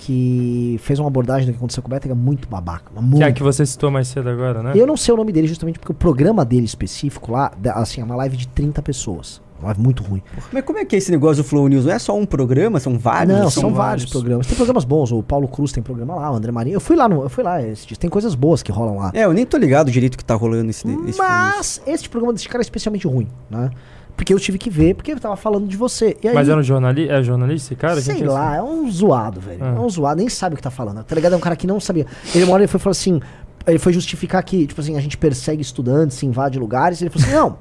que 0.00 0.80
fez 0.82 0.98
uma 0.98 1.08
abordagem 1.08 1.46
do 1.46 1.52
que 1.52 1.58
aconteceu 1.58 1.82
com 1.82 1.88
o 1.88 1.90
Betega 1.90 2.14
muito 2.14 2.48
babaca. 2.48 2.90
Muito. 3.00 3.18
Que 3.18 3.22
é 3.22 3.26
a 3.26 3.32
que 3.32 3.42
você 3.42 3.66
citou 3.66 3.90
mais 3.90 4.08
cedo 4.08 4.30
agora, 4.30 4.62
né? 4.62 4.72
Eu 4.74 4.86
não 4.86 4.96
sei 4.96 5.12
o 5.12 5.16
nome 5.16 5.30
dele 5.30 5.46
justamente 5.46 5.78
porque 5.78 5.92
o 5.92 5.94
programa 5.94 6.42
dele 6.42 6.64
específico 6.64 7.32
lá, 7.32 7.52
assim, 7.74 8.00
é 8.00 8.04
uma 8.04 8.16
live 8.16 8.34
de 8.34 8.48
30 8.48 8.80
pessoas. 8.80 9.42
Uma 9.58 9.66
live 9.66 9.82
muito 9.82 10.02
ruim. 10.02 10.22
Mas 10.50 10.64
como 10.64 10.78
é 10.78 10.86
que 10.86 10.96
é 10.96 10.98
esse 10.98 11.10
negócio 11.10 11.42
do 11.42 11.46
Flow 11.46 11.68
News? 11.68 11.84
Não 11.84 11.92
é 11.92 11.98
só 11.98 12.16
um 12.16 12.24
programa, 12.24 12.80
são 12.80 12.98
vários? 12.98 13.38
não, 13.38 13.48
assim? 13.48 13.60
são, 13.60 13.74
vários 13.74 14.06
programas. 14.06 14.46
Tem 14.46 14.56
programas 14.56 14.84
bons, 14.84 15.12
o 15.12 15.22
Paulo 15.22 15.46
Cruz 15.46 15.70
tem 15.70 15.82
programa 15.82 16.14
lá, 16.14 16.32
o 16.32 16.34
André 16.34 16.50
Marinho. 16.50 16.76
Eu 16.76 16.80
fui 16.80 16.96
lá, 16.96 17.06
no, 17.06 17.22
eu 17.22 17.28
fui 17.28 17.44
lá 17.44 17.62
esses 17.62 17.84
dias. 17.84 17.98
Tem 17.98 18.08
coisas 18.08 18.34
boas 18.34 18.62
que 18.62 18.72
rolam 18.72 18.96
lá. 18.96 19.10
É, 19.12 19.26
eu 19.26 19.34
nem 19.34 19.44
tô 19.44 19.58
ligado 19.58 19.90
direito 19.90 20.16
que 20.16 20.24
tá 20.24 20.34
rolando 20.34 20.70
esse, 20.70 20.88
esse 20.88 20.94
Flow 20.94 21.04
News. 21.04 21.18
Mas 21.18 21.82
este 21.86 22.08
programa 22.08 22.32
desse 22.32 22.48
cara 22.48 22.62
é 22.62 22.64
especialmente 22.64 23.06
ruim, 23.06 23.28
né? 23.50 23.70
Porque 24.16 24.32
eu 24.32 24.38
tive 24.38 24.58
que 24.58 24.70
ver, 24.70 24.94
porque 24.94 25.10
ele 25.10 25.20
tava 25.20 25.36
falando 25.36 25.66
de 25.66 25.76
você. 25.76 26.16
E 26.22 26.28
aí, 26.28 26.34
Mas 26.34 26.48
era 26.48 26.58
um 26.58 26.62
jornalista? 26.62 27.12
É 27.12 27.22
jornalista 27.22 27.68
esse 27.68 27.76
cara? 27.76 28.00
Sei 28.00 28.22
é 28.22 28.26
lá, 28.26 28.56
é 28.56 28.62
um 28.62 28.90
zoado, 28.90 29.40
velho. 29.40 29.62
Ah. 29.62 29.74
É 29.76 29.80
um 29.80 29.88
zoado, 29.88 30.18
nem 30.18 30.28
sabe 30.28 30.54
o 30.54 30.56
que 30.56 30.62
tá 30.62 30.70
falando. 30.70 31.02
Tá 31.02 31.14
ligado? 31.14 31.32
É 31.32 31.36
um 31.36 31.40
cara 31.40 31.56
que 31.56 31.66
não 31.66 31.80
sabia. 31.80 32.06
Ele 32.34 32.44
uma 32.44 32.54
hora 32.54 32.62
ele 32.62 32.68
foi 32.68 32.80
falar 32.80 32.92
assim. 32.92 33.20
Ele 33.66 33.78
foi 33.78 33.92
justificar 33.92 34.42
que, 34.42 34.66
tipo 34.66 34.80
assim, 34.80 34.96
a 34.96 35.00
gente 35.00 35.18
persegue 35.18 35.60
estudantes, 35.60 36.16
se 36.16 36.26
invade 36.26 36.58
lugares. 36.58 37.00
Ele 37.00 37.10
falou 37.10 37.26
assim: 37.26 37.36
não, 37.36 37.58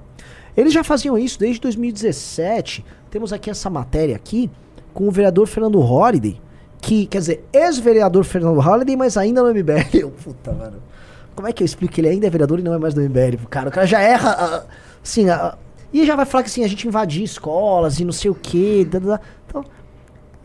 eles 0.55 0.73
já 0.73 0.83
faziam 0.83 1.17
isso 1.17 1.39
desde 1.39 1.61
2017. 1.61 2.85
Temos 3.09 3.33
aqui 3.33 3.49
essa 3.49 3.69
matéria 3.69 4.15
aqui 4.15 4.49
com 4.93 5.07
o 5.07 5.11
vereador 5.11 5.47
Fernando 5.47 5.79
Holliday. 5.79 6.39
Que, 6.81 7.05
quer 7.05 7.19
dizer, 7.19 7.45
ex-vereador 7.51 8.23
Fernando 8.23 8.59
Holliday, 8.59 8.95
mas 8.95 9.17
ainda 9.17 9.43
no 9.43 9.49
MBL. 9.49 9.89
Eu, 9.99 10.11
puta, 10.11 10.51
mano. 10.51 10.77
Como 11.35 11.47
é 11.47 11.53
que 11.53 11.63
eu 11.63 11.65
explico 11.65 11.93
que 11.93 12.01
ele 12.01 12.09
ainda 12.09 12.27
é 12.27 12.29
vereador 12.29 12.59
e 12.59 12.61
não 12.61 12.73
é 12.73 12.77
mais 12.77 12.93
do 12.93 12.99
MBL? 12.99 13.37
Cara, 13.49 13.69
o 13.69 13.71
cara 13.71 13.87
já 13.87 14.01
erra. 14.01 14.35
ah, 14.37 14.63
Assim, 15.01 15.29
ah, 15.29 15.57
e 15.91 16.05
já 16.05 16.15
vai 16.15 16.25
falar 16.25 16.43
que 16.43 16.49
assim, 16.49 16.63
a 16.63 16.67
gente 16.67 16.87
invadir 16.87 17.23
escolas 17.23 17.99
e 17.99 18.05
não 18.05 18.11
sei 18.11 18.29
o 18.29 18.35
quê. 18.35 18.85
da, 18.89 18.99
da. 18.99 19.19
Então, 19.47 19.65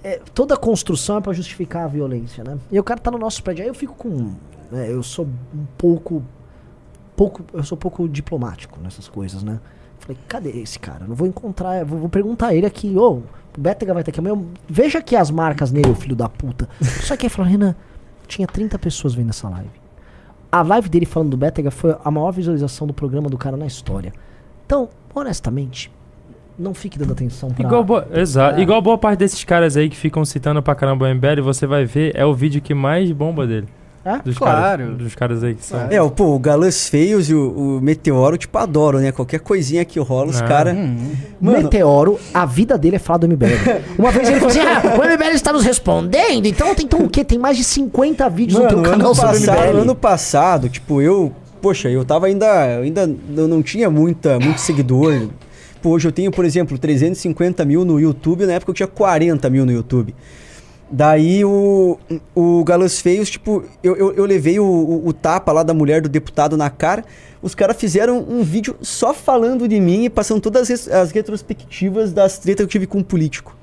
é, 0.03 0.21
toda 0.35 0.57
construção 0.57 1.19
é 1.19 1.21
pra 1.21 1.33
justificar 1.33 1.85
a 1.85 1.89
violência, 1.89 2.43
né? 2.43 2.59
E 2.71 2.79
o 2.79 2.85
cara 2.85 3.01
tá 3.01 3.11
no 3.11 3.19
nosso 3.19 3.43
prédio. 3.43 3.63
Aí 3.63 3.69
eu 3.69 3.75
fico 3.75 3.95
com. 3.95 4.33
né, 4.71 4.91
eu 4.91 5.03
sou 5.03 5.27
um 5.27 5.67
pouco. 5.77 6.23
pouco. 7.17 7.45
Eu 7.53 7.63
sou 7.63 7.77
um 7.77 7.81
pouco 7.81 8.09
diplomático 8.09 8.81
nessas 8.81 9.09
coisas, 9.09 9.43
né? 9.43 9.61
Falei, 9.99 10.19
cadê 10.29 10.51
esse 10.51 10.79
cara? 10.79 11.07
Não 11.07 11.15
vou 11.15 11.27
encontrar. 11.27 11.85
Vou, 11.85 11.99
vou 11.99 12.09
perguntar 12.09 12.49
a 12.49 12.55
ele 12.55 12.67
aqui, 12.67 12.97
ô, 12.97 13.23
o 13.57 13.61
Bétega 13.61 13.95
vai 13.95 14.03
estar 14.03 14.11
aqui 14.11 14.21
amanhã. 14.21 14.43
Veja 14.69 14.99
aqui 14.99 15.17
as 15.17 15.31
marcas 15.31 15.71
nele, 15.71 15.95
filho 15.95 16.17
da 16.17 16.29
puta. 16.29 16.69
Só 17.03 17.17
que 17.17 17.27
aí 17.27 17.31
falou, 17.31 17.51
Renan, 17.51 17.75
tinha 18.27 18.47
30 18.47 18.79
pessoas 18.79 19.15
vendo 19.15 19.31
essa 19.31 19.49
live. 19.49 19.71
A 20.51 20.63
live 20.63 20.89
dele 20.89 21.07
falando 21.07 21.31
do 21.31 21.37
Bétega 21.37 21.71
foi 21.71 21.97
a 22.05 22.11
maior 22.11 22.31
visualização 22.31 22.87
do 22.87 22.95
programa 22.95 23.29
do 23.29 23.39
cara 23.39 23.57
na 23.57 23.67
história. 23.67 24.13
Então, 24.67 24.89
honestamente, 25.15 25.91
não 26.59 26.73
fique 26.75 26.99
dando 26.99 27.13
atenção 27.13 27.51
pra. 27.51 27.65
Igual 27.67 27.85
boa, 27.85 28.07
exato. 28.15 28.59
É. 28.59 28.63
Igual 28.63 28.81
boa 28.81 28.97
parte 28.99 29.19
desses 29.19 29.43
caras 29.45 29.77
aí 29.77 29.89
que 29.89 29.97
ficam 29.97 30.25
citando 30.25 30.63
pra 30.63 30.75
caramba 30.75 31.07
o 31.07 31.15
MBL, 31.15 31.43
você 31.43 31.67
vai 31.67 31.85
ver, 31.85 32.13
é 32.15 32.25
o 32.25 32.33
vídeo 32.35 32.61
que 32.63 32.75
mais 32.75 33.11
bomba 33.13 33.47
dele. 33.47 33.67
É? 34.07 34.19
Dos 34.19 34.37
Claro. 34.37 34.83
Caras, 34.85 34.97
dos 34.99 35.15
caras 35.15 35.43
aí 35.43 35.55
que 35.55 35.65
são. 35.65 35.81
É, 35.91 36.01
o, 36.03 36.11
pô, 36.11 36.35
o 36.35 36.39
Galãs 36.39 36.91
Feios 36.91 37.31
e 37.31 37.35
o, 37.35 37.79
o 37.79 37.81
Meteoro, 37.81 38.37
tipo, 38.37 38.59
adoram, 38.59 38.99
né? 39.01 39.11
Qualquer 39.11 39.41
coisinha 39.41 39.83
que 39.83 39.99
rola, 39.99 40.29
os 40.29 40.43
Ah. 40.43 40.45
caras... 40.47 40.77
Mano, 41.41 41.63
Meteoro, 41.63 42.21
a 42.35 42.45
vida 42.45 42.77
dele 42.77 42.97
é 42.97 42.99
falar 42.99 43.17
do 43.21 43.27
MBL. 43.29 43.47
Uma 43.99 44.11
vez 44.11 44.29
ele 44.29 44.41
falou 44.41 44.51
assim: 44.51 44.61
ah, 44.61 44.83
o 45.01 45.11
MBL 45.11 45.35
está 45.35 45.55
nos 45.55 45.65
respondendo, 45.65 46.45
então 46.45 46.75
tem 46.75 46.85
então, 46.85 47.01
o 47.01 47.09
quê? 47.09 47.25
Tem 47.25 47.39
mais 47.39 47.57
de 47.57 47.65
50 47.65 48.29
vídeos 48.29 48.59
no 48.59 48.65
Mano, 48.67 48.75
teu 48.83 48.91
canal 48.93 49.07
ano 49.07 49.15
sobre 49.15 49.39
passado, 49.39 49.59
MBL. 49.69 49.79
ano 49.81 49.95
passado, 49.95 50.69
tipo, 50.69 51.01
eu, 51.01 51.33
poxa, 51.65 51.89
eu 51.89 52.05
tava 52.05 52.27
ainda, 52.27 52.79
ainda 52.79 53.07
não, 53.07 53.63
tinha 53.63 53.89
muita, 53.89 54.39
muito 54.39 54.61
seguidor. 54.61 55.31
Pô, 55.81 55.93
hoje 55.93 56.07
eu 56.07 56.13
tenho, 56.13 56.31
por 56.31 56.45
exemplo, 56.45 56.77
350 56.77 57.65
mil 57.65 57.87
no 57.87 57.99
YouTube, 57.99 58.45
na 58.45 58.53
época 58.53 58.71
eu 58.71 58.75
tinha 58.75 58.87
40 58.87 59.49
mil 59.49 59.65
no 59.65 59.73
YouTube. 59.73 60.15
Daí 60.91 61.43
o, 61.43 61.99
o 62.35 62.63
Galãs 62.65 63.01
Feios, 63.01 63.31
tipo, 63.31 63.65
eu, 63.83 63.97
eu, 63.97 64.13
eu 64.13 64.27
levei 64.27 64.61
o, 64.61 64.65
o, 64.67 65.09
o 65.09 65.13
tapa 65.15 65.53
lá 65.53 65.63
da 65.63 65.73
mulher 65.73 66.03
do 66.03 66.09
deputado 66.11 66.55
na 66.55 66.69
cara. 66.69 67.03
Os 67.41 67.55
caras 67.55 67.79
fizeram 67.79 68.19
um 68.19 68.43
vídeo 68.43 68.77
só 68.83 69.15
falando 69.15 69.67
de 69.67 69.81
mim 69.81 70.05
e 70.05 70.11
passando 70.11 70.43
todas 70.43 70.71
as, 70.71 70.87
as 70.87 71.13
retrospectivas 71.13 72.13
das 72.13 72.37
tretas 72.37 72.59
que 72.59 72.63
eu 72.65 72.69
tive 72.69 72.87
com 72.87 72.99
um 72.99 73.03
político. 73.03 73.57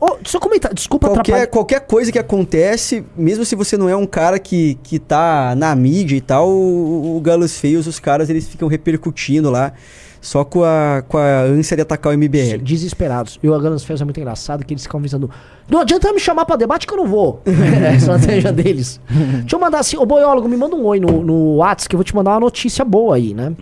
Ô, 0.00 0.18
só 0.24 0.38
comentar, 0.38 0.74
desculpa 0.74 1.08
Qualquer, 1.08 1.20
atrapalhar. 1.20 1.46
qualquer 1.46 1.80
coisa 1.80 2.12
que 2.12 2.18
acontece, 2.18 3.04
mesmo 3.16 3.44
se 3.44 3.54
você 3.54 3.76
não 3.76 3.88
é 3.88 3.96
um 3.96 4.06
cara 4.06 4.38
que, 4.38 4.78
que 4.82 4.98
tá 4.98 5.54
na 5.56 5.74
mídia 5.74 6.16
e 6.16 6.20
tal, 6.20 6.48
o, 6.50 7.16
o 7.16 7.20
Galos 7.20 7.58
Feios, 7.58 7.86
os 7.86 7.98
caras, 7.98 8.28
eles 8.28 8.46
ficam 8.46 8.68
repercutindo 8.68 9.50
lá, 9.50 9.72
só 10.20 10.44
com 10.44 10.64
a, 10.64 11.02
com 11.06 11.16
a 11.16 11.42
ânsia 11.42 11.76
de 11.76 11.82
atacar 11.82 12.12
o 12.12 12.18
MBL. 12.18 12.58
Desesperados. 12.60 13.38
E 13.42 13.48
o 13.48 13.54
Aganas 13.54 13.84
Fez 13.84 14.00
é 14.00 14.04
muito 14.04 14.18
engraçado 14.18 14.64
que 14.64 14.74
eles 14.74 14.82
ficam 14.82 14.98
avisando: 14.98 15.30
Não 15.68 15.80
adianta 15.80 16.12
me 16.12 16.18
chamar 16.18 16.44
pra 16.44 16.56
debate 16.56 16.86
que 16.86 16.92
eu 16.92 16.96
não 16.96 17.06
vou. 17.06 17.40
é 17.46 17.90
a 17.90 17.94
estratégia 17.94 18.52
deles. 18.52 19.00
Deixa 19.08 19.54
eu 19.54 19.60
mandar 19.60 19.78
assim: 19.78 19.96
Ô 19.96 20.04
boiólogo, 20.04 20.48
me 20.48 20.56
manda 20.56 20.74
um 20.74 20.84
oi 20.84 20.98
no, 20.98 21.22
no 21.22 21.56
WhatsApp 21.56 21.90
que 21.90 21.94
eu 21.94 21.98
vou 21.98 22.04
te 22.04 22.14
mandar 22.14 22.32
uma 22.32 22.40
notícia 22.40 22.84
boa 22.84 23.14
aí, 23.14 23.34
né? 23.34 23.52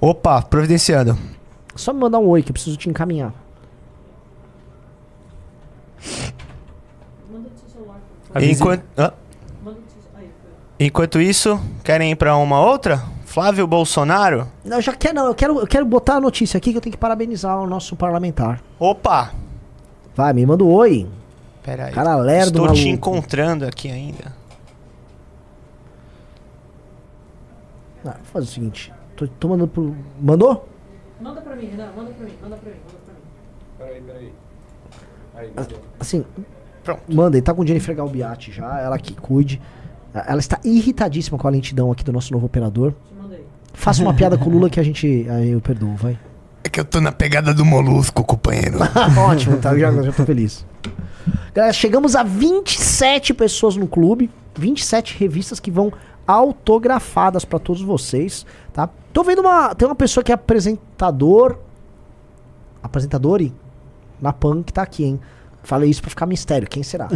Opa, 0.00 0.40
providenciando. 0.42 1.18
Só 1.74 1.92
me 1.92 2.00
mandar 2.00 2.20
um 2.20 2.28
oi 2.28 2.42
que 2.42 2.50
eu 2.50 2.54
preciso 2.54 2.76
te 2.76 2.88
encaminhar. 2.88 3.34
Enquanto, 8.40 8.84
hã? 8.96 9.12
Enquanto 10.78 11.20
isso, 11.20 11.60
querem 11.84 12.12
ir 12.12 12.16
pra 12.16 12.36
uma 12.36 12.60
outra? 12.60 13.02
Flávio 13.26 13.66
Bolsonaro? 13.66 14.48
Não, 14.64 14.78
eu 14.78 14.82
já 14.82 14.94
quero, 14.94 15.14
não, 15.14 15.26
eu 15.26 15.34
quero, 15.34 15.60
eu 15.60 15.66
quero 15.66 15.84
botar 15.84 16.14
a 16.16 16.20
notícia 16.20 16.56
aqui 16.58 16.72
que 16.72 16.78
eu 16.78 16.80
tenho 16.80 16.92
que 16.92 16.98
parabenizar 16.98 17.58
o 17.60 17.66
nosso 17.66 17.94
parlamentar. 17.96 18.62
Opa! 18.78 19.30
Vai, 20.14 20.32
me 20.32 20.44
manda 20.46 20.64
um 20.64 20.72
oi. 20.72 21.06
Pera 21.62 21.86
aí. 21.86 21.92
Cara 21.92 22.16
lerdo, 22.16 22.58
Estou 22.62 22.66
te 22.74 22.84
maluco. 22.86 22.88
encontrando 22.88 23.66
aqui 23.66 23.90
ainda. 23.90 24.32
Ah, 28.04 28.12
vou 28.16 28.24
fazer 28.32 28.46
o 28.46 28.50
seguinte. 28.50 28.92
Tô, 29.16 29.28
tô 29.28 29.48
mandando 29.48 29.68
pro. 29.68 29.94
Mandou? 30.20 30.66
Manda 31.20 31.40
pra 31.42 31.54
mim, 31.54 31.66
Renan, 31.66 31.92
manda 31.94 32.10
pra 32.12 32.24
mim, 32.24 32.32
manda 32.42 32.56
pra 32.56 32.70
mim, 32.70 32.78
manda 32.86 32.98
pra 33.04 33.14
mim. 33.14 33.20
Peraí, 33.78 34.00
peraí. 34.00 34.32
Assim. 35.98 36.24
Pronto. 36.82 37.02
Manda, 37.08 37.36
ele 37.36 37.42
tá 37.42 37.52
com 37.52 37.64
Jennifer 37.66 37.94
Galbiati 37.94 38.52
já, 38.52 38.80
ela 38.80 38.98
que 38.98 39.14
cuide. 39.14 39.60
Ela 40.12 40.40
está 40.40 40.58
irritadíssima 40.64 41.38
com 41.38 41.46
a 41.46 41.50
lentidão 41.50 41.92
aqui 41.92 42.02
do 42.02 42.12
nosso 42.12 42.32
novo 42.32 42.46
operador. 42.46 42.92
Faça 43.72 44.02
uma 44.02 44.12
piada 44.12 44.36
com 44.36 44.50
o 44.50 44.52
Lula 44.52 44.68
que 44.68 44.80
a 44.80 44.82
gente. 44.82 45.26
Aí 45.30 45.50
eu 45.50 45.60
perdoo, 45.60 45.94
vai. 45.96 46.18
É 46.62 46.68
que 46.68 46.78
eu 46.78 46.84
tô 46.84 47.00
na 47.00 47.12
pegada 47.12 47.54
do 47.54 47.64
molusco, 47.64 48.22
companheiro. 48.24 48.78
Ótimo, 49.18 49.56
tá? 49.58 49.76
Já, 49.78 49.90
já 49.90 50.12
tô 50.12 50.24
feliz. 50.24 50.66
Galera, 51.54 51.72
chegamos 51.72 52.14
a 52.14 52.22
27 52.22 53.32
pessoas 53.32 53.76
no 53.76 53.86
clube. 53.86 54.30
27 54.56 55.16
revistas 55.18 55.58
que 55.60 55.70
vão 55.70 55.92
autografadas 56.26 57.44
pra 57.44 57.58
todos 57.58 57.82
vocês, 57.82 58.44
tá? 58.72 58.88
Tô 59.12 59.22
vendo 59.22 59.40
uma. 59.40 59.74
Tem 59.74 59.86
uma 59.86 59.94
pessoa 59.94 60.22
que 60.22 60.32
é 60.32 60.34
apresentador. 60.34 61.56
Apresentador 62.82 63.40
na 64.20 64.32
PAN 64.32 64.62
que 64.62 64.72
tá 64.72 64.82
aqui, 64.82 65.04
hein? 65.04 65.20
Falei 65.62 65.90
isso 65.90 66.00
pra 66.00 66.10
ficar 66.10 66.26
mistério. 66.26 66.68
Quem 66.68 66.82
será? 66.82 67.08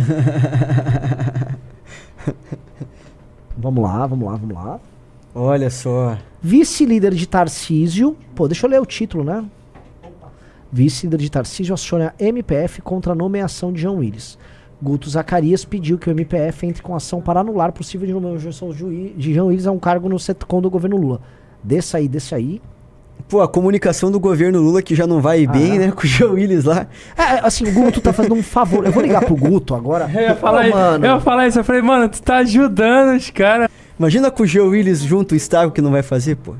vamos 3.57 3.83
lá, 3.83 4.07
vamos 4.07 4.26
lá, 4.28 4.36
vamos 4.36 4.55
lá. 4.55 4.81
Olha 5.34 5.70
só. 5.70 6.16
Vice-líder 6.41 7.15
de 7.15 7.26
Tarcísio. 7.26 8.16
Pô, 8.34 8.47
deixa 8.47 8.66
eu 8.66 8.70
ler 8.70 8.81
o 8.81 8.86
título, 8.86 9.24
né? 9.24 9.44
Vice-líder 10.70 11.18
de 11.18 11.31
Tarcísio 11.31 11.74
aciona 11.74 12.15
MPF 12.18 12.83
contra 12.83 13.12
a 13.12 13.15
nomeação 13.16 13.73
de 13.73 13.81
João 13.81 13.99
Willis. 13.99 14.39
Guto 14.83 15.08
Zacarias 15.08 15.65
pediu 15.65 15.97
que 15.99 16.08
o 16.08 16.12
MPF 16.12 16.66
entre 16.66 16.83
com 16.83 16.94
ação 16.94 17.20
para 17.20 17.41
anular 17.41 17.73
possível 17.73 18.07
de 18.07 18.12
nomeação 18.12 18.70
de 18.70 19.33
João 19.33 19.47
Willis 19.49 19.66
a 19.66 19.73
um 19.73 19.78
cargo 19.78 20.08
no 20.08 20.18
SETCOM 20.18 20.60
do 20.60 20.70
governo 20.70 20.97
Lula. 20.97 21.20
Desça 21.62 21.99
aí, 21.99 22.07
desça 22.07 22.36
aí. 22.36 22.60
Pô, 23.28 23.41
a 23.41 23.49
comunicação 23.49 24.11
do 24.11 24.20
governo 24.20 24.61
Lula 24.61 24.83
que 24.83 24.94
já 24.94 25.07
não 25.07 25.20
vai 25.20 25.47
bem, 25.47 25.77
Ah. 25.77 25.78
né? 25.86 25.91
Com 25.97 26.03
o 26.03 26.07
João 26.07 26.35
Willis 26.35 26.65
lá. 26.65 26.86
É, 27.17 27.41
assim, 27.47 27.65
o 27.67 27.73
Guto 27.73 28.01
tá 28.01 28.12
fazendo 28.12 28.35
um 28.35 28.43
favor. 28.43 28.85
Eu 28.85 28.93
vou 28.93 29.03
ligar 29.03 29.25
pro 29.25 29.35
Guto 29.35 29.75
agora. 29.75 30.11
Eu 30.15 30.20
ia 30.20 30.36
falar, 30.36 30.69
isso- 30.69 30.77
mano. 30.77 31.05
eu 31.07 31.15
ia 31.15 31.20
falar 31.20 31.49
isso, 31.49 31.59
eu 31.59 31.65
falei, 31.65 31.83
mano, 31.83 32.09
tu 32.09 32.23
tá 32.23 32.36
ajudando 32.39 33.17
os 33.17 33.31
caras. 33.31 33.69
Imagina 33.99 34.31
com 34.31 34.43
o 34.43 34.47
João 34.47 34.69
Willis 34.69 35.01
junto 35.01 35.33
o 35.33 35.36
Estado 35.36 35.70
que 35.73 35.81
não 35.81 35.91
vai 35.91 36.03
fazer, 36.03 36.36
pô. 36.36 36.55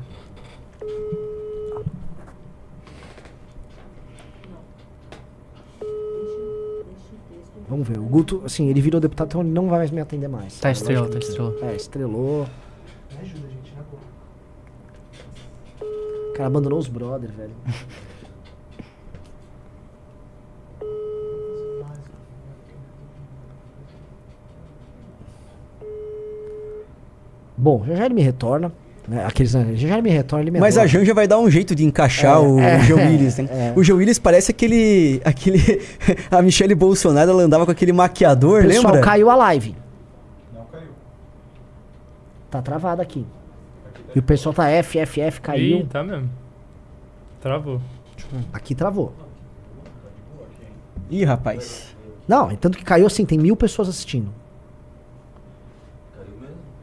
Vamos 7.67 7.87
ver. 7.87 7.97
O 7.97 8.03
Guto, 8.03 8.41
assim, 8.45 8.69
ele 8.69 8.79
virou 8.79 9.01
deputado, 9.01 9.27
então 9.29 9.41
ele 9.41 9.49
não 9.49 9.67
vai 9.67 9.79
mais 9.79 9.91
me 9.91 9.99
atender 9.99 10.27
mais. 10.27 10.59
Tá 10.59 10.71
estrela, 10.71 11.07
Lógico 11.07 11.19
tá 11.19 11.27
estrela. 11.27 11.55
É, 11.71 11.75
estrelou. 11.75 12.41
O 12.43 13.54
cara 16.35 16.47
abandonou 16.47 16.77
os 16.77 16.87
brother, 16.87 17.29
velho. 17.31 17.53
Bom, 27.57 27.83
já 27.87 27.95
já 27.95 28.05
ele 28.05 28.13
me 28.13 28.21
retorna. 28.21 28.71
Né? 29.07 29.23
Aqueles, 29.25 29.53
né? 29.53 29.75
já 29.75 29.87
já 29.87 29.93
ele 29.95 30.01
me 30.01 30.09
retorna, 30.09 30.43
ele 30.43 30.51
me 30.51 30.59
Mas 30.59 30.77
a 30.77 30.81
adora. 30.81 30.87
Janja 30.99 31.13
vai 31.13 31.27
dar 31.27 31.39
um 31.39 31.49
jeito 31.49 31.75
de 31.75 31.85
encaixar 31.85 32.35
É, 32.35 32.39
o, 32.39 32.59
é, 32.59 32.77
o 32.79 32.99
é, 32.99 33.05
Willis, 33.07 33.37
né? 33.39 33.47
é. 33.51 33.73
O 33.75 33.83
João 33.83 33.99
Willis 33.99 34.17
parece 34.19 34.51
aquele. 34.51 35.21
aquele 35.23 35.59
a 36.29 36.41
Michelle 36.41 36.73
Bolsonaro, 36.75 37.31
ela 37.31 37.43
andava 37.43 37.65
com 37.65 37.71
aquele 37.71 37.93
maquiador, 37.93 38.63
Pessoal, 38.63 38.93
lembra? 38.93 39.01
caiu 39.01 39.29
a 39.29 39.35
live. 39.35 39.75
Tá 42.49 42.61
travado 42.61 43.01
aqui. 43.01 43.25
E 44.15 44.19
o 44.19 44.23
pessoal 44.23 44.53
tá 44.55 44.69
F, 44.69 44.97
F, 44.99 45.19
F, 45.21 45.41
caiu. 45.41 45.79
Ih, 45.79 45.83
tá 45.85 46.01
mesmo. 46.03 46.29
Travou. 47.41 47.81
Aqui 48.53 48.73
travou. 48.73 49.13
Ih, 51.11 51.25
rapaz. 51.25 51.95
Não, 52.27 52.51
e 52.51 52.57
tanto 52.57 52.77
que 52.77 52.83
caiu 52.83 53.05
assim, 53.05 53.25
tem 53.25 53.37
mil 53.37 53.55
pessoas 53.55 53.89
assistindo. 53.89 54.29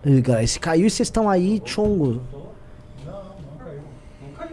Ih, 0.05 0.21
galera, 0.21 0.45
esse 0.45 0.61
caiu 0.61 0.87
e 0.87 0.91
vocês 0.91 1.07
estão 1.07 1.29
aí, 1.29 1.61
chongo. 1.65 2.21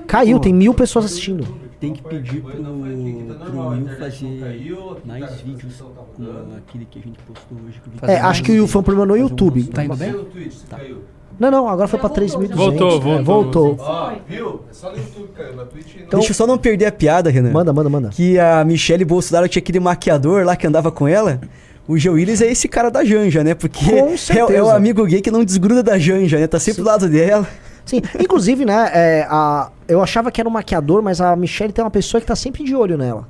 Caiu, 0.07 0.39
tem 0.39 0.53
mil 0.53 0.73
pessoas 0.73 1.05
assistindo. 1.05 1.45
Tem 1.79 1.93
que 1.93 2.01
pedir 2.01 2.41
pro, 2.41 2.51
a 2.51 3.39
pro 3.45 3.67
Will 3.69 3.87
fazer 3.97 4.39
caiu, 4.39 4.97
mais 5.05 5.25
tá- 5.25 5.31
vídeos 5.35 5.77
tá 5.77 5.85
com 5.85 6.55
aquele 6.57 6.85
que 6.85 6.99
a 6.99 7.01
gente 7.01 7.19
postou 7.19 7.57
hoje. 7.65 7.79
que 7.79 7.87
eu 7.87 7.91
vi 7.93 7.99
É, 8.13 8.19
que 8.19 8.25
acho 8.25 8.43
que 8.43 8.59
o 8.59 8.67
foi 8.67 8.81
um 8.81 8.83
problema 8.83 9.05
no 9.05 9.15
YouTube. 9.15 9.63
Tá 9.67 9.85
indo 9.85 9.95
bem? 9.95 10.13
Caiu. 10.69 11.03
Não, 11.39 11.49
não, 11.49 11.69
agora 11.69 11.87
foi 11.87 11.97
pra 11.99 12.09
Já 12.09 12.15
3.200. 12.15 12.55
voltou, 12.55 12.87
É, 12.89 12.99
voltou. 12.99 13.23
voltou. 13.23 13.77
Ó, 13.79 14.11
viu? 14.27 14.61
É 14.69 14.73
só 14.73 14.91
no 14.91 14.97
YouTube, 14.97 15.29
caiu. 15.35 15.55
Na 15.55 15.63
Twitch 15.65 15.95
não. 15.95 16.03
Então- 16.03 16.19
Deixa 16.19 16.31
eu 16.31 16.35
só 16.35 16.45
não 16.45 16.57
perder 16.57 16.85
a 16.87 16.91
piada, 16.91 17.29
Renan. 17.29 17.51
Manda, 17.51 17.71
manda, 17.71 17.89
manda. 17.89 18.09
Que 18.09 18.37
a 18.37 18.63
Michelle 18.65 19.05
Bolsonaro 19.05 19.47
tinha 19.47 19.61
aquele 19.61 19.79
maquiador 19.79 20.43
lá 20.45 20.55
que 20.55 20.67
andava 20.67 20.91
com 20.91 21.07
ela. 21.07 21.39
O 21.87 21.97
João 21.97 22.15
Willis 22.17 22.41
é 22.41 22.47
esse 22.51 22.67
cara 22.67 22.91
da 22.91 23.03
Janja, 23.05 23.43
né? 23.43 23.55
Porque 23.55 23.83
é, 23.89 24.55
é 24.57 24.61
o 24.61 24.69
amigo 24.69 25.05
gay 25.05 25.21
que 25.21 25.31
não 25.31 25.43
desgruda 25.43 25.81
da 25.81 25.97
Janja, 25.97 26.37
né? 26.37 26.45
Tá 26.45 26.59
sempre 26.59 26.81
do 26.83 26.87
lado 26.87 27.07
dela. 27.09 27.47
Sim, 27.85 28.01
inclusive, 28.19 28.65
né, 28.65 28.91
é, 28.93 29.27
a, 29.27 29.71
eu 29.87 29.99
achava 30.03 30.29
que 30.29 30.39
era 30.39 30.47
um 30.47 30.51
maquiador, 30.51 31.01
mas 31.01 31.19
a 31.19 31.35
Michelle 31.35 31.73
tem 31.73 31.83
uma 31.83 31.89
pessoa 31.89 32.21
que 32.21 32.27
tá 32.27 32.35
sempre 32.35 32.63
de 32.63 32.75
olho 32.75 32.95
nela. 32.97 33.27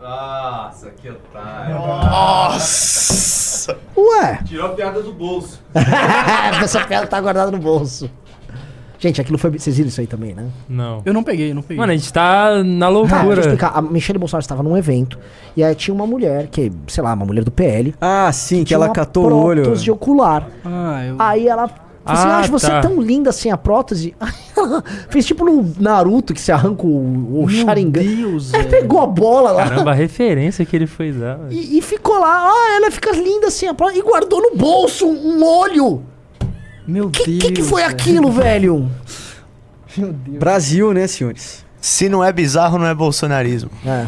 Nossa, 0.00 0.90
que 0.90 1.10
otário. 1.10 1.74
Nossa! 1.74 3.47
Ué, 3.96 4.40
Tirou 4.44 4.66
a 4.66 4.68
piada 4.70 5.02
do 5.02 5.12
bolso. 5.12 5.60
essa 6.62 6.84
piada 6.84 7.06
tá 7.06 7.20
guardada 7.20 7.50
no 7.50 7.58
bolso. 7.58 8.10
Gente, 9.00 9.20
aquilo 9.20 9.38
foi. 9.38 9.50
Vocês 9.50 9.76
viram 9.76 9.88
isso 9.88 10.00
aí 10.00 10.08
também, 10.08 10.34
né? 10.34 10.46
Não. 10.68 11.02
Eu 11.04 11.14
não 11.14 11.22
peguei, 11.22 11.52
eu 11.52 11.54
não 11.54 11.62
peguei. 11.62 11.76
Mano, 11.76 11.92
a 11.92 11.96
gente 11.96 12.12
tá 12.12 12.50
na 12.50 12.52
Cara, 12.52 12.64
deixa 12.64 12.84
eu 12.84 12.90
loucura. 12.90 13.40
explicar. 13.40 13.68
A 13.74 13.80
Michelle 13.80 14.18
Bolsonaro 14.18 14.42
estava 14.42 14.62
num 14.62 14.76
evento 14.76 15.18
e 15.56 15.62
aí 15.62 15.72
tinha 15.76 15.94
uma 15.94 16.06
mulher, 16.06 16.48
que, 16.48 16.72
sei 16.88 17.04
lá, 17.04 17.12
uma 17.14 17.24
mulher 17.24 17.44
do 17.44 17.50
PL. 17.52 17.94
Ah, 18.00 18.30
sim, 18.32 18.58
que 18.58 18.64
tinha 18.66 18.76
ela 18.76 18.88
catou 18.88 19.30
o 19.30 19.36
olho. 19.44 19.62
prótese 19.62 19.88
ocular. 19.90 20.48
Ah, 20.64 21.04
eu... 21.06 21.16
Aí 21.18 21.46
ela 21.46 21.70
assim: 22.12 22.28
Ah, 22.28 22.38
Acho 22.38 22.50
você 22.50 22.66
tá. 22.66 22.80
tão 22.80 23.00
linda 23.00 23.30
assim 23.30 23.50
a 23.50 23.56
prótese. 23.56 24.14
Aí 24.18 24.32
fez 25.10 25.26
tipo 25.26 25.44
no 25.44 25.72
Naruto 25.78 26.32
que 26.34 26.40
você 26.40 26.52
arranca 26.52 26.86
o, 26.86 27.42
o 27.42 27.46
Meu 27.46 27.64
Sharingan. 27.64 28.02
Deus, 28.02 28.50
velho. 28.50 28.68
pegou 28.68 29.00
a 29.00 29.06
bola 29.06 29.50
lá. 29.52 29.68
Caramba, 29.68 29.90
a 29.90 29.94
referência 29.94 30.64
que 30.64 30.74
ele 30.76 30.86
foi 30.86 31.12
dar. 31.12 31.38
E, 31.50 31.78
e 31.78 31.82
ficou 31.82 32.18
lá, 32.18 32.48
ah, 32.50 32.76
ela 32.76 32.90
fica 32.90 33.10
linda 33.12 33.48
assim, 33.48 33.66
a 33.66 33.74
prótese, 33.74 34.00
e 34.00 34.02
guardou 34.02 34.40
no 34.40 34.56
bolso 34.56 35.06
um, 35.06 35.44
olho. 35.44 36.02
Meu 36.86 37.10
Que 37.10 37.24
Deus. 37.26 37.42
que, 37.42 37.52
que 37.52 37.62
foi 37.62 37.82
aquilo, 37.82 38.30
velho? 38.32 38.90
Meu 39.96 40.12
Deus. 40.12 40.38
Brasil, 40.38 40.92
né, 40.94 41.06
senhores? 41.06 41.64
Se 41.80 42.08
não 42.08 42.24
é 42.24 42.32
bizarro, 42.32 42.78
não 42.78 42.86
é 42.86 42.94
bolsonarismo. 42.94 43.70
É. 43.86 44.06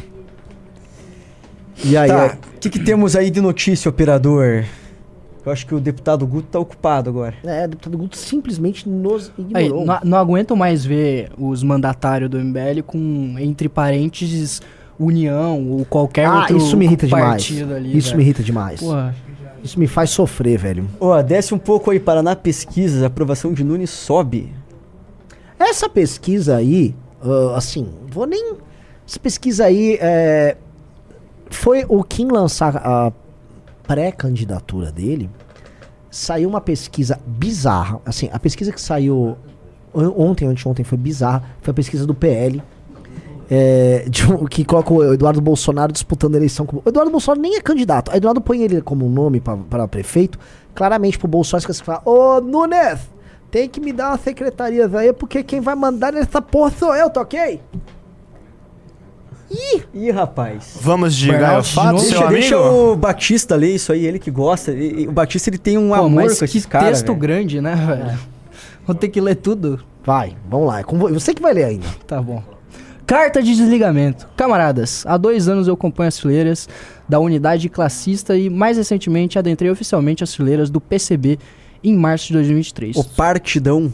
E 1.85 1.97
aí, 1.97 2.09
Tá, 2.09 2.25
é- 2.27 2.39
o 2.57 2.59
que, 2.61 2.69
que 2.71 2.79
temos 2.79 3.17
aí 3.17 3.31
de 3.31 3.41
notícia, 3.41 3.89
operador? 3.89 4.65
Eu 5.45 5.53
acho 5.53 5.67
que 5.67 5.75
o 5.75 5.81
deputado 5.81 6.27
Guto 6.27 6.49
tá 6.49 6.59
ocupado 6.59 7.09
agora. 7.11 7.35
é, 7.45 7.65
o 7.65 7.69
deputado 7.69 7.97
Guto 7.97 8.17
simplesmente 8.17 8.89
nos 8.89 9.33
Aí, 9.55 9.67
ignorou. 9.67 9.87
não, 9.87 9.99
não 10.05 10.19
aguento 10.19 10.57
mais 10.57 10.85
ver 10.85 11.31
os 11.39 11.63
mandatários 11.63 12.29
do 12.29 12.39
MBL 12.39 12.83
com, 12.87 13.37
entre 13.39 13.69
parênteses, 13.69 14.61
União 14.99 15.67
ou 15.67 15.85
qualquer 15.87 16.27
ah, 16.27 16.41
outro 16.41 16.59
isso 16.59 16.77
me 16.77 16.85
irrita 16.85 17.07
demais. 17.07 17.51
ali. 17.71 17.97
Isso 17.97 18.09
velho. 18.09 18.19
me 18.19 18.23
irrita 18.23 18.43
demais. 18.43 18.81
Porra. 18.81 19.17
Isso 19.65 19.79
me 19.79 19.87
faz 19.87 20.11
sofrer, 20.11 20.59
velho. 20.59 20.87
Ó, 21.01 21.21
desce 21.23 21.55
um 21.55 21.59
pouco 21.59 21.91
aí, 21.91 21.99
Paraná 21.99 22.37
Pesquisas, 22.37 23.03
a 23.03 23.07
aprovação 23.07 23.53
de 23.53 23.65
Nunes 23.65 23.91
sobe. 23.91 24.53
Essa 25.59 25.89
pesquisa 25.89 26.57
aí, 26.57 26.95
ah, 27.23 27.55
assim, 27.57 27.89
vou 28.11 28.27
nem. 28.27 28.57
Essa 29.07 29.19
pesquisa 29.19 29.65
aí 29.65 29.99
é, 30.01 30.57
foi 31.51 31.85
o 31.89 32.05
Kim 32.05 32.29
lançar 32.29 32.77
a 32.77 33.11
pré-candidatura 33.95 34.93
dele. 34.93 35.29
Saiu 36.09 36.49
uma 36.49 36.61
pesquisa 36.61 37.19
bizarra. 37.27 38.01
Assim, 38.07 38.29
a 38.33 38.39
pesquisa 38.39 38.71
que 38.73 38.81
saiu 38.81 39.37
on- 39.93 40.15
ontem, 40.17 40.47
anteontem, 40.47 40.85
foi 40.85 40.97
bizarra. 40.97 41.43
Foi 41.61 41.73
a 41.73 41.75
pesquisa 41.75 42.07
do 42.07 42.15
PL. 42.15 42.63
é, 43.51 44.05
que 44.49 44.65
coloca 44.65 44.95
o 44.95 45.13
Eduardo 45.13 45.41
Bolsonaro 45.41 45.93
disputando 45.93 46.35
a 46.35 46.39
eleição. 46.39 46.65
Com, 46.65 46.77
o 46.77 46.83
Eduardo 46.87 47.11
Bolsonaro 47.11 47.41
nem 47.41 47.57
é 47.57 47.61
candidato. 47.61 48.15
Eduardo 48.15 48.41
põe 48.41 48.63
ele 48.63 48.81
como 48.81 49.09
nome 49.09 49.41
para 49.41 49.89
prefeito. 49.89 50.39
Claramente 50.73 51.19
pro 51.19 51.27
Bolsonaro 51.27 51.67
que 51.67 51.73
fala: 51.83 52.01
Ô 52.05 52.41
Nunes, 52.41 53.01
tem 53.51 53.69
que 53.69 53.81
me 53.81 53.93
dar 53.93 54.11
uma 54.11 54.19
secretaria 54.19 54.89
aí, 54.95 55.13
porque 55.13 55.43
quem 55.43 55.61
vai 55.61 55.75
mandar 55.75 56.13
nessa 56.13 56.41
porra 56.41 56.71
sou 56.71 56.95
eu, 56.95 57.11
tá 57.11 57.23
ok? 57.23 57.61
Ih, 59.51 59.83
Ih, 59.93 60.11
rapaz. 60.11 60.79
Vamos 60.81 61.15
de 61.17 61.29
Gaio 61.33 61.61
de 61.63 61.73
Fato, 61.73 61.93
novo? 61.93 61.99
seu 62.05 62.11
Deixa, 62.11 62.25
amigo? 62.27 62.41
deixa 62.41 62.59
o 62.61 62.95
Batista 62.97 63.57
ler 63.57 63.75
isso 63.75 63.93
aí, 63.93 64.07
ele 64.07 64.19
que 64.19 64.31
gosta. 64.31 64.71
E- 64.73 65.09
o 65.09 65.13
Batista 65.13 65.51
ele 65.51 65.59
tem 65.59 65.77
um 65.77 65.89
Pô, 65.89 65.95
amor 65.95 66.11
mas 66.11 66.33
com 66.35 66.39
que 66.41 66.45
esses 66.45 66.67
caras. 66.67 66.89
texto 66.91 67.07
velho. 67.09 67.19
grande, 67.19 67.61
né, 67.61 67.75
velho? 67.75 68.19
Vou 68.87 68.95
ter 68.95 69.09
que 69.09 69.21
ler 69.21 69.35
tudo. 69.37 69.81
vai, 70.05 70.37
vamos 70.49 70.69
lá. 70.69 70.81
é 70.81 70.83
vo- 70.85 71.09
Você 71.13 71.35
que 71.35 71.43
vai 71.43 71.53
ler 71.53 71.65
ainda. 71.65 71.87
Tá 72.07 72.23
bom. 72.23 72.43
Carta 73.07 73.43
de 73.43 73.57
desligamento. 73.57 74.29
Camaradas, 74.37 75.05
há 75.05 75.17
dois 75.17 75.49
anos 75.49 75.67
eu 75.67 75.75
acompanho 75.75 76.07
as 76.09 76.19
fileiras 76.21 76.69
da 77.09 77.19
unidade 77.19 77.69
classista 77.69 78.37
e, 78.37 78.49
mais 78.49 78.77
recentemente, 78.77 79.37
adentrei 79.37 79.69
oficialmente 79.69 80.23
as 80.23 80.33
fileiras 80.33 80.71
do 80.71 80.81
PCB 80.81 81.37
em 81.83 81.97
março 81.97 82.29
de 82.29 82.35
2023. 82.35 82.95
O 82.97 83.03
partidão. 83.05 83.91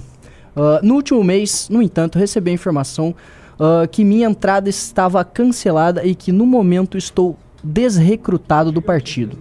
Ah, 0.54 0.80
no 0.82 0.94
último 0.96 1.24
mês, 1.24 1.66
no 1.70 1.80
entanto, 1.80 2.18
recebi 2.18 2.50
a 2.50 2.54
informação 2.54 3.14
ah, 3.58 3.86
que 3.90 4.04
minha 4.04 4.26
entrada 4.28 4.68
estava 4.68 5.24
cancelada 5.24 6.04
e 6.04 6.14
que, 6.14 6.32
no 6.32 6.46
momento, 6.46 6.98
estou 6.98 7.36
desrecrutado 7.62 8.70
do 8.70 8.82
partido. 8.82 9.38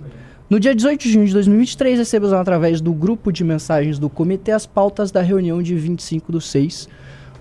No 0.49 0.59
dia 0.59 0.75
18 0.75 1.01
de 1.01 1.11
junho 1.11 1.25
de 1.25 1.33
2023, 1.33 1.99
recebemos 1.99 2.33
através 2.33 2.79
do 2.79 2.93
grupo 2.93 3.31
de 3.31 3.43
mensagens 3.43 3.97
do 3.97 4.09
comitê 4.09 4.51
as 4.51 4.65
pautas 4.65 5.11
da 5.11 5.21
reunião 5.21 5.61
de 5.61 5.75
25 5.75 6.31
do 6.31 6.39
6 6.39 6.87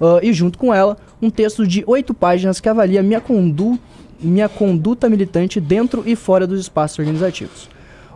ah, 0.01 0.19
e, 0.23 0.33
junto 0.33 0.59
com 0.59 0.75
ela, 0.75 0.97
um 1.23 1.31
texto 1.31 1.67
de 1.67 1.85
oito 1.87 2.13
páginas 2.13 2.61
que 2.61 2.69
avalia 2.69 3.03
minha, 3.03 3.21
condu 3.21 3.79
minha 4.21 4.49
conduta 4.49 5.09
militante 5.09 5.61
dentro 5.61 6.03
e 6.07 6.17
fora 6.17 6.47
dos 6.47 6.61
espaços 6.61 6.99
organizativos. 6.99 7.69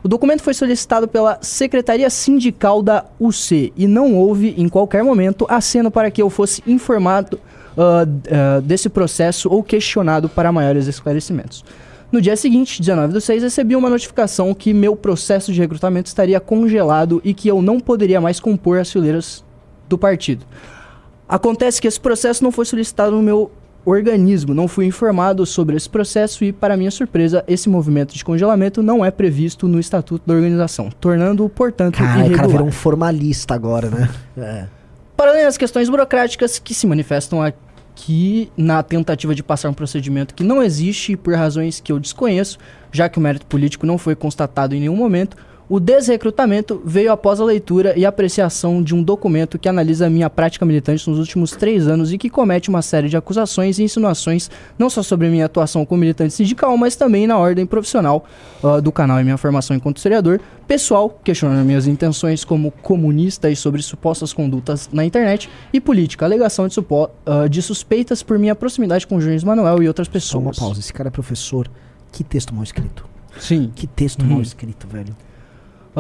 O 0.03 0.09
documento 0.09 0.43
foi 0.43 0.55
solicitado 0.55 1.09
pela 1.09 1.39
Secretaria 1.43 2.09
Sindical 2.09 2.83
da 2.83 3.05
UC 3.21 3.73
e 3.77 3.87
não 3.87 4.15
houve, 4.15 4.55
em 4.57 4.69
qualquer 4.69 5.03
momento, 5.03 5.45
aceno 5.49 5.91
para 5.91 6.11
que 6.11 6.23
eu 6.23 6.31
fosse 6.31 6.63
informado 6.67 7.39
ah, 7.79 8.61
desse 8.61 8.89
processo 8.89 9.49
ou 9.49 9.63
questionado 9.63 10.29
para 10.29 10.51
maiores 10.51 10.89
esclarecimentos. 10.89 11.65
No 12.11 12.21
dia 12.21 12.35
seguinte, 12.37 12.81
19 12.81 13.13
do 13.13 13.21
6, 13.21 13.43
recebi 13.43 13.77
uma 13.77 13.89
notificação 13.89 14.53
que 14.53 14.75
meu 14.75 14.97
processo 14.97 15.53
de 15.53 15.61
recrutamento 15.61 16.09
estaria 16.09 16.41
congelado 16.41 17.21
e 17.23 17.33
que 17.33 17.47
eu 17.47 17.63
não 17.63 17.79
poderia 17.79 18.21
mais 18.21 18.41
compor 18.41 18.79
as 18.79 18.91
fileiras 18.91 19.45
do 19.89 19.99
partido. 19.99 20.45
Acontece 21.29 21.81
que 21.81 21.87
esse 21.87 22.01
processo 22.01 22.43
não 22.43 22.51
foi 22.51 22.65
solicitado 22.65 23.15
no 23.15 23.23
meu 23.23 23.51
organismo, 23.85 24.55
não 24.55 24.67
fui 24.67 24.87
informado 24.87 25.47
sobre 25.47 25.77
esse 25.77 25.89
processo 25.89 26.45
e, 26.45 26.53
para 26.53 26.77
minha 26.77 26.91
surpresa, 26.91 27.45
esse 27.47 27.69
movimento 27.69 28.15
de 28.15 28.25
congelamento 28.25 28.83
não 28.83 29.05
é 29.05 29.11
previsto 29.11 29.69
no 29.69 29.79
estatuto 29.79 30.27
da 30.27 30.35
organização, 30.35 30.91
tornando-o, 30.99 31.49
portanto, 31.49 31.99
Cara, 31.99 32.11
o 32.11 32.19
irregular. 32.21 32.37
cara 32.39 32.49
virou 32.49 32.67
um 32.67 32.73
formalista 32.73 33.55
agora, 33.55 33.89
né? 33.89 34.11
É. 34.37 34.67
Para 35.17 35.31
além 35.33 35.45
das 35.45 35.59
questões 35.59 35.89
burocráticas 35.89 36.59
que 36.59 36.73
se 36.73 36.87
manifestam 36.87 37.43
aqui 37.43 37.68
na 38.57 38.83
tentativa 38.83 39.35
de 39.35 39.43
passar 39.43 39.69
um 39.69 39.75
procedimento 39.75 40.35
que 40.35 40.45
não 40.45 40.63
existe 40.63 41.13
e 41.13 41.17
por 41.17 41.35
razões 41.35 41.81
que 41.81 41.93
eu 41.93 41.99
desconheço, 41.99 42.59
já 42.93 43.09
que 43.09 43.19
o 43.19 43.21
mérito 43.21 43.47
político 43.47 43.87
não 43.87 43.99
foi 43.99 44.15
constatado 44.15 44.75
em 44.75 44.81
nenhum 44.81 44.97
momento, 44.97 45.37
o 45.69 45.79
desrecrutamento 45.79 46.81
veio 46.85 47.13
após 47.13 47.41
a 47.41 47.45
leitura 47.45 47.93
e 47.99 48.07
apreciação 48.07 48.83
de 48.83 48.95
um 48.95 49.03
documento 49.03 49.59
que 49.59 49.69
analisa 49.69 50.07
a 50.07 50.11
minha 50.11 50.31
prática 50.31 50.65
militante 50.65 51.09
nos 51.11 51.19
últimos 51.19 51.51
três 51.53 51.87
anos 51.87 52.11
e 52.13 52.17
que 52.17 52.31
comete 52.31 52.71
uma 52.71 52.81
série 52.81 53.09
de 53.09 53.17
acusações 53.17 53.79
e 53.79 53.83
insinuações 53.83 54.51
não 54.79 54.89
só 54.89 55.03
sobre 55.03 55.29
minha 55.29 55.45
atuação 55.45 55.85
como 55.85 56.01
militante 56.01 56.33
sindical, 56.33 56.75
mas 56.79 56.97
também 56.97 57.27
na 57.27 57.37
ordem 57.37 57.67
profissional 57.67 58.25
ah, 58.65 58.81
do 58.81 58.91
canal 58.91 59.21
e 59.21 59.25
minha 59.25 59.37
formação 59.37 59.77
enquanto 59.77 59.99
historiador, 59.99 60.41
pessoal, 60.67 61.21
questionando 61.23 61.65
minhas 61.67 61.87
intenções 61.87 62.45
como 62.45 62.71
comunista 62.71 63.51
e 63.51 63.57
sobre 63.57 63.83
supostas 63.83 64.33
condutas 64.33 64.89
na 64.93 65.05
internet, 65.05 65.51
e 65.73 65.81
política, 65.81 66.25
alegação 66.25 66.67
de, 66.67 66.77
ah, 67.27 67.47
de 67.47 67.61
suspeitas 67.61 68.23
por 68.23 68.39
minha 68.39 68.55
proximidade 68.55 69.07
com 69.07 69.19
Jones 69.19 69.45
Manuel 69.45 69.83
e 69.83 69.89
outras 69.89 70.09
Só 70.23 70.39
uma 70.39 70.51
pessoas. 70.51 70.59
pausa. 70.59 70.81
Esse 70.81 70.93
cara 70.93 71.09
é 71.09 71.11
professor. 71.11 71.69
Que 72.11 72.25
texto 72.25 72.55
mal 72.55 72.65
escrito. 72.65 73.05
Sim. 73.39 73.71
Que 73.75 73.87
texto 73.87 74.23
Uhum. 74.23 74.29
mal 74.31 74.41
escrito, 74.41 74.87
velho. 74.89 75.15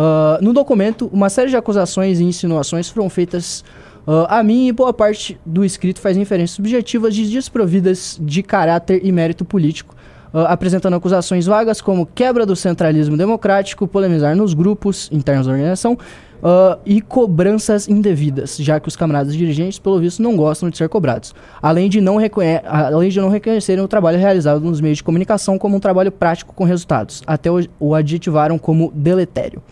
Ah, 0.01 0.39
no 0.41 0.53
documento, 0.53 1.11
uma 1.13 1.29
série 1.29 1.51
de 1.51 1.57
acusações 1.57 2.21
e 2.21 2.25
insinuações 2.25 2.89
foram 2.89 3.11
feitas 3.11 3.65
ah, 4.07 4.39
a 4.39 4.43
mim 4.45 4.69
e 4.69 4.73
boa 4.73 4.93
parte 4.93 5.37
do 5.45 5.65
escrito 5.65 6.01
faz 6.01 6.17
referências 6.17 6.53
subjetivas 6.53 7.13
de 7.13 7.29
desprovidas 7.29 8.17
de 8.23 8.41
caráter 8.41 9.01
e 9.05 9.11
mérito 9.11 9.45
político, 9.45 9.97
ah, 10.33 10.53
apresentando 10.53 10.95
acusações 10.95 11.47
vagas 11.47 11.81
como 11.81 12.07
quebra 12.07 12.45
do 12.45 12.57
centralismo 12.57 13.17
democrático, 13.17 13.87
polemizar 13.87 14.37
nos 14.37 14.55
grupos 14.55 15.09
internos 15.13 15.47
da 15.47 15.53
organização 15.53 15.99
ah, 16.43 16.79
e 16.85 17.01
cobranças 17.01 17.89
indevidas, 17.89 18.57
já 18.57 18.79
que 18.79 18.89
os 18.89 18.97
camaradas 18.97 19.35
dirigentes, 19.35 19.79
pelo 19.79 19.99
visto, 19.99 20.23
não 20.23 20.37
gostam 20.37 20.71
de 20.71 20.77
ser 20.77 20.89
cobrados, 20.89 21.35
além 21.61 21.89
de 21.89 22.01
não, 22.01 22.17
reconhe 22.17 22.61
além 22.65 23.11
de 23.11 23.21
não 23.21 23.29
reconhecerem 23.29 23.83
o 23.83 23.89
trabalho 23.89 24.19
realizado 24.19 24.61
nos 24.61 24.81
meios 24.81 24.99
de 24.99 25.05
comunicação 25.05 25.59
como 25.59 25.77
um 25.77 25.81
trabalho 25.81 26.13
prático 26.13 26.55
com 26.55 26.65
resultados, 26.65 27.23
até 27.27 27.51
o, 27.51 27.61
o 27.81 27.95
adjetivaram 27.95 28.59
como 28.59 28.93
deletério. 28.95 29.63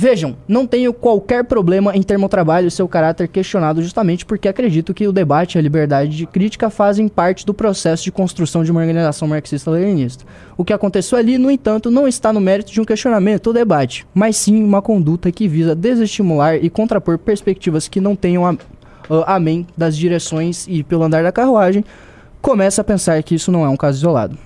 Vejam, 0.00 0.36
não 0.46 0.64
tenho 0.64 0.92
qualquer 0.92 1.42
problema 1.42 1.90
em 1.92 2.00
ter 2.04 2.16
meu 2.16 2.28
trabalho 2.28 2.68
e 2.68 2.70
seu 2.70 2.86
caráter 2.86 3.26
questionado 3.26 3.82
justamente 3.82 4.24
porque 4.24 4.46
acredito 4.46 4.94
que 4.94 5.08
o 5.08 5.12
debate 5.12 5.56
e 5.56 5.58
a 5.58 5.60
liberdade 5.60 6.16
de 6.16 6.24
crítica 6.24 6.70
fazem 6.70 7.08
parte 7.08 7.44
do 7.44 7.52
processo 7.52 8.04
de 8.04 8.12
construção 8.12 8.62
de 8.62 8.70
uma 8.70 8.78
organização 8.80 9.26
marxista-leninista. 9.26 10.24
O 10.56 10.64
que 10.64 10.72
aconteceu 10.72 11.18
ali, 11.18 11.36
no 11.36 11.50
entanto, 11.50 11.90
não 11.90 12.06
está 12.06 12.32
no 12.32 12.38
mérito 12.40 12.70
de 12.70 12.80
um 12.80 12.84
questionamento 12.84 13.48
ou 13.48 13.52
debate, 13.52 14.06
mas 14.14 14.36
sim 14.36 14.62
uma 14.62 14.80
conduta 14.80 15.32
que 15.32 15.48
visa 15.48 15.74
desestimular 15.74 16.54
e 16.64 16.70
contrapor 16.70 17.18
perspectivas 17.18 17.88
que 17.88 18.00
não 18.00 18.14
tenham 18.14 18.46
a, 18.46 18.50
a- 19.10 19.34
amém 19.34 19.66
das 19.76 19.96
direções 19.96 20.64
e, 20.68 20.84
pelo 20.84 21.02
andar 21.02 21.24
da 21.24 21.32
carruagem, 21.32 21.84
começa 22.40 22.82
a 22.82 22.84
pensar 22.84 23.20
que 23.24 23.34
isso 23.34 23.50
não 23.50 23.64
é 23.64 23.68
um 23.68 23.76
caso 23.76 23.98
isolado. 23.98 24.38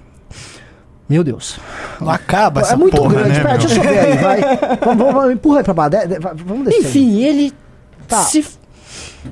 Meu 1.12 1.22
Deus. 1.24 1.58
Não 2.00 2.10
acaba 2.10 2.62
essa 2.62 2.72
é 2.72 2.76
muito 2.76 2.96
porra, 2.96 3.14
grande. 3.14 3.28
né, 3.30 3.40
Pera, 3.42 3.58
deixa 3.58 3.76
eu 3.76 3.82
ver 3.82 3.98
aí, 3.98 4.16
vai. 4.18 4.40
vamos, 4.80 4.96
vamos, 4.98 5.14
vamos, 5.14 5.32
empurra 5.34 5.58
aí 5.58 5.64
pra 5.64 5.74
baixo. 5.74 5.90
de- 5.90 6.06
de- 6.14 6.18
vamos 6.44 6.64
descer. 6.64 6.80
Enfim, 6.80 7.20
ele 7.22 7.52
Tá. 8.08 8.22
se 8.22 8.44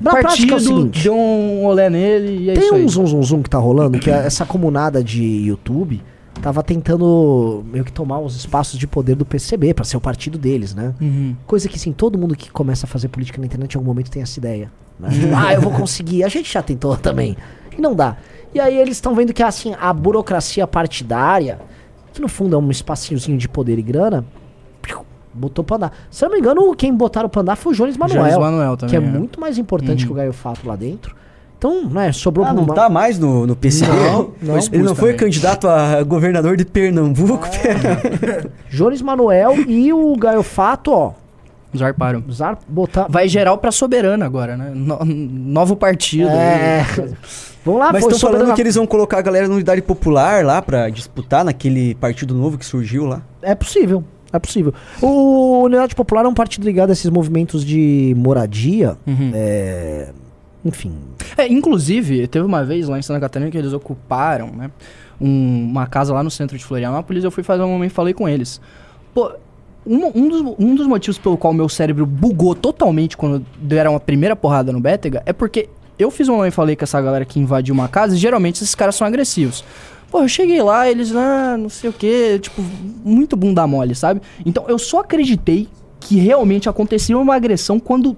Na 0.01 0.11
prática 0.11 0.43
é 0.43 0.45
o 0.45 0.49
partido 0.51 0.59
seguinte. 0.59 1.03
deu 1.03 1.13
um 1.15 1.65
olé 1.65 1.89
nele 1.89 2.45
e 2.45 2.49
é 2.49 2.53
Tem 2.53 2.63
isso 2.65 2.75
aí. 2.75 2.85
um 2.85 2.87
zum 2.89 3.05
zum 3.07 3.23
zum 3.23 3.41
que 3.41 3.49
tá 3.49 3.57
rolando, 3.57 3.99
que 3.99 4.09
é 4.11 4.25
essa 4.25 4.45
comunada 4.45 5.03
de 5.03 5.23
YouTube 5.23 6.01
tava 6.41 6.63
tentando 6.63 7.63
meio 7.71 7.83
que 7.85 7.91
tomar 7.91 8.19
os 8.19 8.35
espaços 8.35 8.79
de 8.79 8.87
poder 8.87 9.15
do 9.15 9.23
PCB 9.25 9.73
pra 9.75 9.85
ser 9.85 9.97
o 9.97 10.01
partido 10.01 10.37
deles, 10.39 10.73
né? 10.73 10.93
Uhum. 10.99 11.35
Coisa 11.45 11.67
que, 11.69 11.75
assim, 11.75 11.91
todo 11.91 12.17
mundo 12.17 12.35
que 12.35 12.49
começa 12.49 12.85
a 12.85 12.89
fazer 12.89 13.09
política 13.09 13.39
na 13.39 13.45
internet 13.45 13.73
em 13.73 13.77
algum 13.77 13.87
momento 13.89 14.09
tem 14.09 14.21
essa 14.23 14.39
ideia. 14.39 14.71
né? 14.99 15.09
ah, 15.35 15.53
eu 15.53 15.61
vou 15.61 15.71
conseguir. 15.71 16.23
A 16.23 16.27
gente 16.29 16.51
já 16.51 16.61
tentou 16.63 16.95
também. 16.97 17.35
E 17.77 17.79
não 17.81 17.93
dá. 17.93 18.17
E 18.53 18.59
aí 18.59 18.77
eles 18.77 18.97
estão 18.97 19.15
vendo 19.15 19.33
que, 19.33 19.41
assim, 19.43 19.73
a 19.79 19.93
burocracia 19.93 20.67
partidária, 20.67 21.59
que 22.13 22.21
no 22.21 22.27
fundo 22.27 22.55
é 22.55 22.59
um 22.59 22.69
espacinhozinho 22.69 23.37
de 23.37 23.47
poder 23.47 23.79
e 23.79 23.81
grana, 23.81 24.25
botou 25.33 25.63
pra 25.63 25.77
andar. 25.77 25.93
Se 26.09 26.25
eu 26.25 26.29
não 26.29 26.35
me 26.35 26.41
engano, 26.41 26.75
quem 26.75 26.93
botaram 26.93 27.29
pra 27.29 27.41
andar 27.41 27.55
foi 27.55 27.71
o 27.71 27.75
Jones 27.75 27.95
Manuel. 27.95 28.21
Jones 28.23 28.37
Manuel 28.37 28.75
também, 28.75 28.89
Que 28.99 29.03
é, 29.05 29.07
é. 29.07 29.11
muito 29.11 29.39
mais 29.39 29.57
importante 29.57 30.01
Uhum. 30.03 30.07
que 30.07 30.11
o 30.11 30.15
Gaio 30.15 30.33
Fato 30.33 30.67
lá 30.67 30.75
dentro. 30.75 31.15
Então, 31.57 31.85
né, 31.89 32.11
sobrou 32.11 32.43
Ah, 32.43 32.49
pra 32.49 32.55
não 32.57 32.63
uma- 32.63 32.73
tá 32.73 32.89
mais 32.89 33.17
no, 33.19 33.45
no 33.47 33.55
PCB? 33.55 33.91
Não, 33.91 34.31
não. 34.41 34.57
Ele 34.57 34.79
não 34.83 34.95
foi 34.95 35.11
também. 35.13 35.17
candidato 35.27 35.67
a 35.69 36.03
governador 36.03 36.57
de 36.57 36.65
Pernambuco? 36.65 37.47
Jones 38.69 39.01
Manuel 39.01 39.55
e 39.67 39.93
o 39.93 40.15
Gaio 40.17 40.43
Fato, 40.43 40.91
ó. 40.91 41.13
Zarparam. 41.77 42.21
Zar 42.29 42.57
botar. 42.67 43.05
Vai 43.09 43.29
geral 43.29 43.57
pra 43.57 43.71
soberana 43.71 44.25
agora, 44.25 44.57
né? 44.57 44.71
No- 44.75 44.99
novo 45.05 45.75
partido. 45.77 46.27
É. 46.29 46.83
Vamos 47.63 47.79
lá, 47.79 47.91
Mas 47.93 48.03
estão 48.03 48.17
falando 48.19 48.33
soberana- 48.37 48.55
que 48.55 48.61
eles 48.61 48.75
vão 48.75 48.87
colocar 48.87 49.19
a 49.19 49.21
galera 49.21 49.47
na 49.47 49.53
unidade 49.53 49.81
popular 49.81 50.43
lá 50.43 50.61
pra 50.61 50.89
disputar 50.89 51.45
naquele 51.45 51.93
partido 51.95 52.33
novo 52.33 52.57
que 52.57 52.65
surgiu 52.65 53.05
lá. 53.05 53.21
É 53.41 53.53
possível. 53.53 54.03
É 54.33 54.39
possível. 54.39 54.73
O 55.01 55.63
Unidade 55.63 55.93
Popular 55.93 56.23
é 56.23 56.27
um 56.27 56.33
partido 56.33 56.63
ligado 56.63 56.89
a 56.89 56.93
esses 56.93 57.09
movimentos 57.09 57.65
de 57.65 58.13
moradia. 58.17 58.97
Uhum. 59.05 59.31
É, 59.33 60.09
Enfim. 60.63 60.93
É, 61.37 61.47
inclusive, 61.51 62.27
teve 62.27 62.45
uma 62.45 62.63
vez 62.63 62.87
lá 62.87 62.97
em 62.97 63.01
Santa 63.01 63.19
Catarina 63.19 63.49
que 63.51 63.57
eles 63.57 63.73
ocuparam, 63.73 64.47
né? 64.55 64.69
um- 65.19 65.67
uma 65.69 65.85
casa 65.85 66.13
lá 66.13 66.23
no 66.23 66.31
centro 66.31 66.57
de 66.57 66.63
Florianópolis. 66.63 67.23
Eu 67.23 67.29
fui 67.31 67.43
fazer 67.43 67.61
um 67.63 67.67
momento 67.69 67.91
e 67.91 67.93
falei 67.93 68.13
com 68.13 68.27
eles. 68.29 68.61
Pô, 69.13 69.31
um, 69.85 70.05
um 70.15 70.27
dos, 70.29 70.55
um 70.59 70.75
dos 70.75 70.87
motivos 70.87 71.17
pelo 71.17 71.35
qual 71.37 71.53
meu 71.53 71.67
cérebro 71.67 72.05
bugou 72.05 72.55
totalmente 72.55 73.17
quando 73.17 73.45
deram 73.59 73.95
a 73.95 73.99
primeira 73.99 74.35
porrada 74.35 74.71
no 74.71 74.79
Bétega 74.79 75.21
é 75.25 75.33
porque 75.33 75.67
eu 75.97 76.09
fiz 76.11 76.27
um 76.29 76.35
momento 76.35 76.53
e 76.53 76.55
falei 76.55 76.75
com 76.75 76.83
essa 76.83 77.01
galera 77.01 77.25
que 77.25 77.39
invadiu 77.39 77.73
uma 77.73 77.87
casa 77.87 78.15
e 78.15 78.17
geralmente 78.17 78.57
esses 78.57 78.75
caras 78.75 78.95
são 78.95 79.05
agressivos. 79.05 79.63
Pô, 80.09 80.21
eu 80.21 80.27
cheguei 80.27 80.61
lá, 80.61 80.89
eles, 80.89 81.15
ah, 81.15 81.55
não 81.57 81.69
sei 81.69 81.89
o 81.89 81.93
que, 81.93 82.39
tipo, 82.39 82.61
muito 83.03 83.35
bunda 83.35 83.65
mole, 83.65 83.95
sabe? 83.95 84.21
Então 84.45 84.65
eu 84.67 84.77
só 84.77 84.99
acreditei 84.99 85.69
que 85.99 86.17
realmente 86.17 86.67
acontecia 86.67 87.17
uma 87.17 87.35
agressão 87.35 87.79
quando 87.79 88.17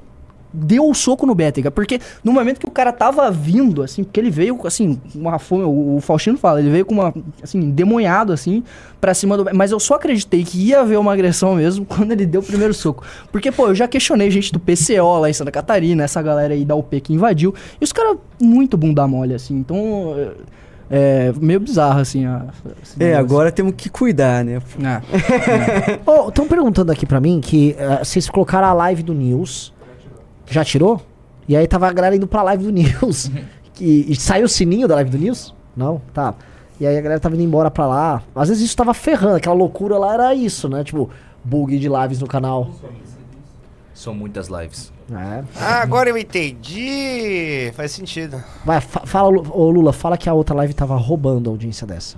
deu 0.54 0.88
o 0.88 0.94
soco 0.94 1.26
no 1.26 1.34
Bétega. 1.34 1.72
Porque 1.72 2.00
no 2.24 2.32
momento 2.32 2.60
que 2.60 2.66
o 2.68 2.72
cara 2.72 2.92
tava 2.94 3.32
vindo, 3.32 3.82
assim, 3.82 4.04
porque 4.04 4.20
ele 4.20 4.30
veio, 4.30 4.60
assim, 4.66 5.00
uma 5.16 5.40
fome, 5.40 5.64
o, 5.64 5.96
o 5.96 6.02
Faustino 6.02 6.38
fala, 6.38 6.60
ele 6.60 6.70
veio 6.70 6.86
com 6.86 6.94
uma, 6.94 7.14
assim, 7.42 7.72
demonhado, 7.72 8.32
assim, 8.32 8.64
pra 9.02 9.14
cima 9.14 9.36
do. 9.36 9.46
Mas 9.54 9.72
eu 9.72 9.80
só 9.80 9.96
acreditei 9.96 10.44
que 10.44 10.58
ia 10.58 10.82
haver 10.82 11.00
uma 11.00 11.12
agressão 11.14 11.56
mesmo 11.56 11.84
quando 11.90 12.12
ele 12.12 12.26
deu 12.26 12.42
o 12.42 12.44
primeiro 12.44 12.74
soco. 12.74 13.04
Porque, 13.32 13.52
pô, 13.52 13.68
eu 13.70 13.76
já 13.76 13.88
questionei 13.88 14.30
gente 14.30 14.52
do 14.52 14.60
PCO 14.60 15.20
lá 15.20 15.30
em 15.30 15.34
Santa 15.34 15.52
Catarina, 15.52 16.04
essa 16.04 16.22
galera 16.22 16.54
aí 16.54 16.64
da 16.64 16.76
UP 16.76 17.02
que 17.02 17.14
invadiu, 17.14 17.54
e 17.82 17.84
os 17.84 17.92
caras 17.92 18.18
muito 18.42 18.78
bunda 18.78 19.08
mole, 19.08 19.34
assim, 19.34 19.56
então. 19.58 20.14
eh, 20.18 20.32
É 20.90 21.34
meio 21.40 21.60
bizarro, 21.60 22.02
assim. 22.02 22.26
A, 22.26 22.46
É, 23.00 23.06
negócio. 23.06 23.18
agora 23.18 23.52
temos 23.52 23.74
que 23.76 23.90
cuidar, 23.90 24.44
né? 24.46 24.62
Estão 26.28 26.48
perguntando 26.48 26.92
aqui 26.92 27.06
pra 27.06 27.20
mim 27.20 27.40
que 27.42 27.76
eh, 27.78 28.00
vocês 28.04 28.30
colocaram 28.30 28.68
a 28.68 28.74
live 28.74 29.02
do 29.02 29.14
News. 29.14 29.73
Já 30.48 30.64
tirou? 30.64 31.02
E 31.48 31.56
aí 31.56 31.68
tava 31.68 31.88
a 31.88 31.92
galera 31.94 32.16
indo 32.16 32.28
pra 32.28 32.42
live 32.44 32.64
do 32.66 32.72
News. 32.72 33.30
que, 33.74 34.06
e 34.08 34.16
saiu 34.16 34.46
o 34.46 34.50
sininho 34.50 34.88
da 34.88 34.96
live 34.96 35.10
do 35.10 35.18
News? 35.18 35.54
Não? 35.76 36.02
Tá. 36.14 36.34
E 36.80 36.88
aí 36.88 36.98
a 36.98 37.02
galera 37.02 37.20
tava 37.20 37.36
indo 37.36 37.44
embora 37.44 37.70
pra 37.72 37.86
lá. 37.88 38.24
Às 38.36 38.50
vezes 38.50 38.64
isso 38.66 38.76
tava 38.78 38.94
ferrando. 38.94 39.36
Aquela 39.38 39.56
loucura 39.56 39.98
lá 39.98 40.14
era 40.14 40.34
isso, 40.36 40.68
né? 40.70 40.84
Tipo, 40.84 41.10
bug 41.44 41.78
de 41.78 41.88
lives 41.90 42.20
no 42.20 42.28
canal. 42.28 42.70
São 43.94 44.14
muitas 44.14 44.48
lives. 44.48 44.92
É. 45.12 45.44
Ah, 45.60 45.82
agora 45.82 46.10
eu 46.10 46.18
entendi. 46.18 47.72
Faz 47.76 47.92
sentido. 47.92 48.42
Vai, 48.66 48.82
fa- 48.82 49.06
fala, 49.06 49.30
ô 49.30 49.70
Lula, 49.70 49.94
fala 49.94 50.18
que 50.18 50.28
a 50.30 50.34
outra 50.34 50.56
live 50.56 50.74
tava 50.74 50.96
roubando 50.96 51.50
a 51.50 51.54
audiência 51.54 51.86
dessa. 51.86 52.18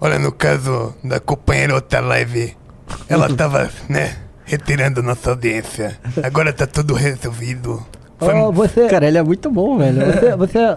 Olha, 0.00 0.18
no 0.18 0.30
caso 0.30 0.94
da 1.02 1.18
companheira 1.18 1.74
outra 1.74 2.00
live, 2.00 2.56
ela 3.08 3.28
tava, 3.34 3.68
né, 3.88 4.16
retirando 4.48 5.02
nossa 5.02 5.30
audiência. 5.30 5.96
Agora 6.22 6.52
tá 6.52 6.66
tudo 6.66 6.94
resolvido. 6.94 7.86
Foi- 8.18 8.34
Ô, 8.34 8.50
você. 8.50 8.88
Cara, 8.88 9.06
ele 9.06 9.18
é 9.18 9.22
muito 9.22 9.50
bom, 9.50 9.78
velho. 9.78 10.04
Você, 10.06 10.36
você, 10.36 10.76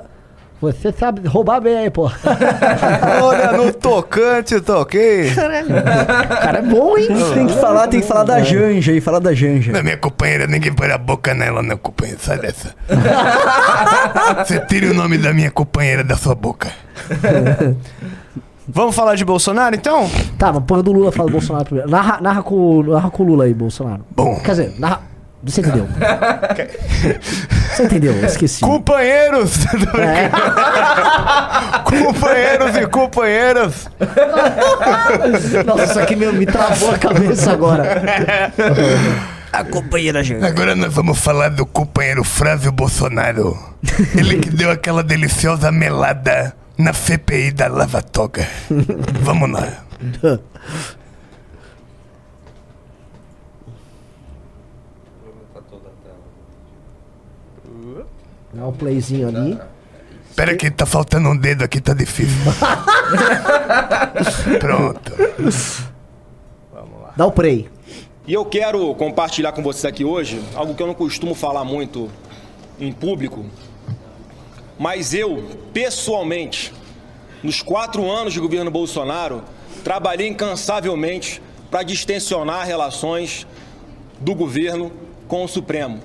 você 0.61 0.91
sabe 0.91 1.27
roubar 1.27 1.59
bem 1.61 1.75
aí, 1.77 1.89
pô. 1.89 2.11
Olha, 3.23 3.53
no 3.53 3.73
tocante, 3.73 4.59
toquei. 4.61 5.31
O 5.31 5.35
cara 5.35 6.59
é 6.59 6.61
bom, 6.61 6.97
hein? 6.97 7.07
Tem 7.33 7.47
que 7.47 7.53
falar, 7.53 7.87
tem 7.87 8.01
que 8.01 8.05
falar 8.07 8.25
da 8.25 8.43
Janja 8.43 8.91
e 8.91 9.01
falar 9.01 9.19
da 9.19 9.33
Janja. 9.33 9.71
Na 9.71 9.81
minha 9.81 9.97
companheira, 9.97 10.45
ninguém 10.45 10.71
põe 10.73 10.91
a 10.91 10.97
boca 10.99 11.33
nela, 11.33 11.63
não, 11.63 11.77
companheira. 11.77 12.19
Sai 12.21 12.37
dessa. 12.37 12.75
Você 14.45 14.59
tire 14.67 14.87
o 14.87 14.93
nome 14.93 15.17
da 15.17 15.33
minha 15.33 15.49
companheira 15.49 16.03
da 16.03 16.15
sua 16.17 16.35
boca. 16.35 16.69
Vamos 18.73 18.95
falar 18.95 19.15
de 19.15 19.25
Bolsonaro, 19.25 19.75
então? 19.75 20.09
Tá, 20.37 20.53
mas 20.53 20.63
põe 20.63 20.81
do 20.81 20.93
Lula, 20.93 21.11
fala 21.11 21.27
do 21.27 21.33
Bolsonaro 21.33 21.65
primeiro. 21.65 21.89
Narra, 21.89 22.19
narra, 22.21 22.41
com, 22.41 22.81
narra 22.83 23.11
com 23.11 23.23
o 23.23 23.25
Lula 23.25 23.43
aí, 23.43 23.53
Bolsonaro. 23.53 24.05
Bom. 24.15 24.39
Quer 24.39 24.51
dizer, 24.51 24.79
narra. 24.79 25.01
Você 25.43 25.59
entendeu? 25.59 25.87
Você 27.73 27.83
entendeu? 27.83 28.13
Eu 28.13 28.25
esqueci. 28.25 28.61
Companheiros! 28.61 29.65
É. 29.97 30.29
companheiros 31.83 32.77
e 32.77 32.87
companheiras! 32.87 33.89
Nossa, 35.65 35.83
isso 35.83 35.99
aqui 35.99 36.15
meu, 36.15 36.31
me 36.31 36.45
travou 36.45 36.91
a 36.91 36.97
cabeça 36.97 37.51
agora. 37.51 38.01
A 39.51 39.63
companheira 39.63 40.23
Janja. 40.23 40.47
Agora 40.47 40.75
nós 40.75 40.93
vamos 40.93 41.19
falar 41.19 41.49
do 41.49 41.65
companheiro 41.65 42.23
Flávio 42.23 42.71
Bolsonaro. 42.71 43.57
Ele 44.15 44.39
que 44.39 44.49
deu 44.49 44.71
aquela 44.71 45.03
deliciosa 45.03 45.71
melada 45.71 46.55
na 46.81 46.93
CPI 46.93 47.51
da 47.51 47.67
Lava 47.67 48.01
Toga. 48.01 48.47
Vamos 49.21 49.51
lá. 49.51 49.83
Dá 58.53 58.67
um 58.67 58.73
playzinho 58.73 59.29
ali. 59.29 59.57
Pera 60.35 60.55
que 60.55 60.71
tá 60.71 60.85
faltando 60.85 61.29
um 61.29 61.37
dedo 61.37 61.63
aqui, 61.63 61.79
tá 61.79 61.93
difícil. 61.93 62.35
Pronto. 64.59 65.13
Dá 67.15 67.25
o 67.25 67.31
play. 67.31 67.69
E 68.25 68.33
eu 68.33 68.45
quero 68.45 68.93
compartilhar 68.95 69.51
com 69.51 69.61
vocês 69.61 69.85
aqui 69.85 70.05
hoje 70.05 70.41
algo 70.55 70.73
que 70.73 70.81
eu 70.81 70.87
não 70.87 70.93
costumo 70.93 71.35
falar 71.35 71.63
muito 71.63 72.09
em 72.79 72.91
público, 72.91 73.45
mas 74.81 75.13
eu, 75.13 75.43
pessoalmente, 75.71 76.73
nos 77.43 77.61
quatro 77.61 78.11
anos 78.11 78.33
de 78.33 78.39
governo 78.39 78.71
Bolsonaro, 78.71 79.43
trabalhei 79.83 80.27
incansavelmente 80.27 81.39
para 81.69 81.83
distensionar 81.83 82.65
relações 82.65 83.45
do 84.19 84.33
governo 84.33 84.91
com 85.27 85.43
o 85.43 85.47
Supremo. 85.47 86.01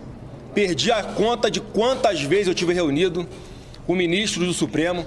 Perdi 0.54 0.92
a 0.92 1.02
conta 1.02 1.50
de 1.50 1.58
quantas 1.58 2.20
vezes 2.20 2.48
eu 2.48 2.54
tive 2.54 2.74
reunido 2.74 3.26
com 3.86 3.94
ministros 3.94 4.46
do 4.46 4.52
Supremo 4.52 5.06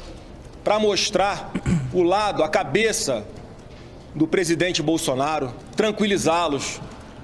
para 0.63 0.79
mostrar 0.79 1.51
o 1.93 2.01
lado, 2.01 2.43
a 2.43 2.49
cabeça 2.49 3.23
do 4.15 4.25
presidente 4.25 4.81
Bolsonaro, 4.81 5.53
tranquilizá-los 5.75 6.81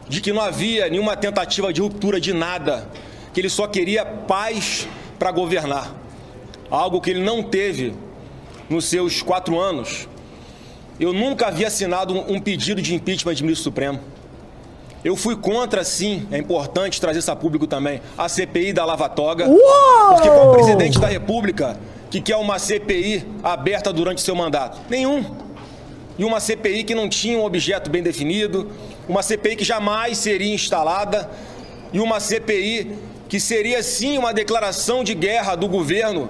de 0.07 0.21
que 0.21 0.31
não 0.31 0.43
havia 0.43 0.89
nenhuma 0.89 1.17
tentativa 1.17 1.73
de 1.73 1.81
ruptura 1.81 2.21
de 2.21 2.33
nada, 2.33 2.87
que 3.33 3.41
ele 3.41 3.49
só 3.49 3.65
queria 3.65 4.05
paz 4.05 4.87
para 5.17 5.31
governar. 5.31 6.04
Algo 6.69 6.99
que 6.99 7.09
ele 7.09 7.23
não 7.23 7.43
teve 7.43 7.93
nos 8.69 8.85
seus 8.85 9.21
quatro 9.21 9.59
anos. 9.59 10.07
Eu 10.99 11.13
nunca 11.13 11.47
havia 11.47 11.67
assinado 11.67 12.13
um 12.13 12.39
pedido 12.39 12.81
de 12.81 12.95
impeachment 12.95 13.35
de 13.35 13.43
ministro 13.43 13.63
Supremo. 13.63 13.99
Eu 15.03 15.15
fui 15.15 15.35
contra, 15.35 15.83
sim, 15.83 16.27
é 16.31 16.37
importante 16.37 16.99
trazer 16.99 17.19
isso 17.19 17.29
a 17.29 17.35
público 17.35 17.67
também, 17.67 18.01
a 18.17 18.27
CPI 18.27 18.73
da 18.73 18.83
Lava 18.85 19.07
Toga. 19.07 19.45
Porque 20.09 20.29
qual 20.29 20.51
presidente 20.53 20.99
da 20.99 21.07
República 21.07 21.77
que 22.09 22.19
quer 22.19 22.37
uma 22.37 22.57
CPI 22.57 23.23
aberta 23.43 23.93
durante 23.93 24.21
seu 24.21 24.35
mandato? 24.35 24.79
Nenhum 24.89 25.23
e 26.17 26.23
uma 26.23 26.39
CPI 26.39 26.83
que 26.83 26.95
não 26.95 27.09
tinha 27.09 27.37
um 27.37 27.43
objeto 27.43 27.89
bem 27.89 28.01
definido, 28.01 28.71
uma 29.07 29.21
CPI 29.21 29.57
que 29.57 29.63
jamais 29.63 30.17
seria 30.17 30.53
instalada 30.53 31.29
e 31.91 31.99
uma 31.99 32.19
CPI 32.19 32.95
que 33.27 33.39
seria 33.39 33.83
sim 33.83 34.17
uma 34.17 34.33
declaração 34.33 35.03
de 35.03 35.13
guerra 35.13 35.55
do 35.55 35.67
governo 35.67 36.29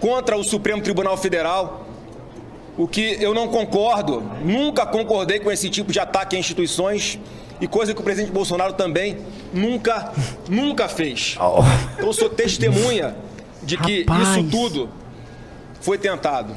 contra 0.00 0.36
o 0.36 0.44
Supremo 0.44 0.82
Tribunal 0.82 1.16
Federal. 1.16 1.86
O 2.76 2.86
que 2.86 3.16
eu 3.20 3.32
não 3.32 3.48
concordo, 3.48 4.22
nunca 4.44 4.84
concordei 4.84 5.40
com 5.40 5.50
esse 5.50 5.70
tipo 5.70 5.90
de 5.90 5.98
ataque 5.98 6.36
a 6.36 6.38
instituições 6.38 7.18
e 7.58 7.66
coisa 7.66 7.94
que 7.94 8.00
o 8.00 8.04
presidente 8.04 8.32
Bolsonaro 8.32 8.74
também 8.74 9.16
nunca, 9.52 10.12
nunca 10.48 10.86
fez. 10.86 11.36
Então 11.36 11.64
eu 11.98 12.12
sou 12.12 12.28
testemunha 12.28 13.16
de 13.62 13.78
que 13.78 14.04
Rapaz. 14.04 14.28
isso 14.28 14.44
tudo 14.50 14.88
foi 15.80 15.96
tentado. 15.96 16.54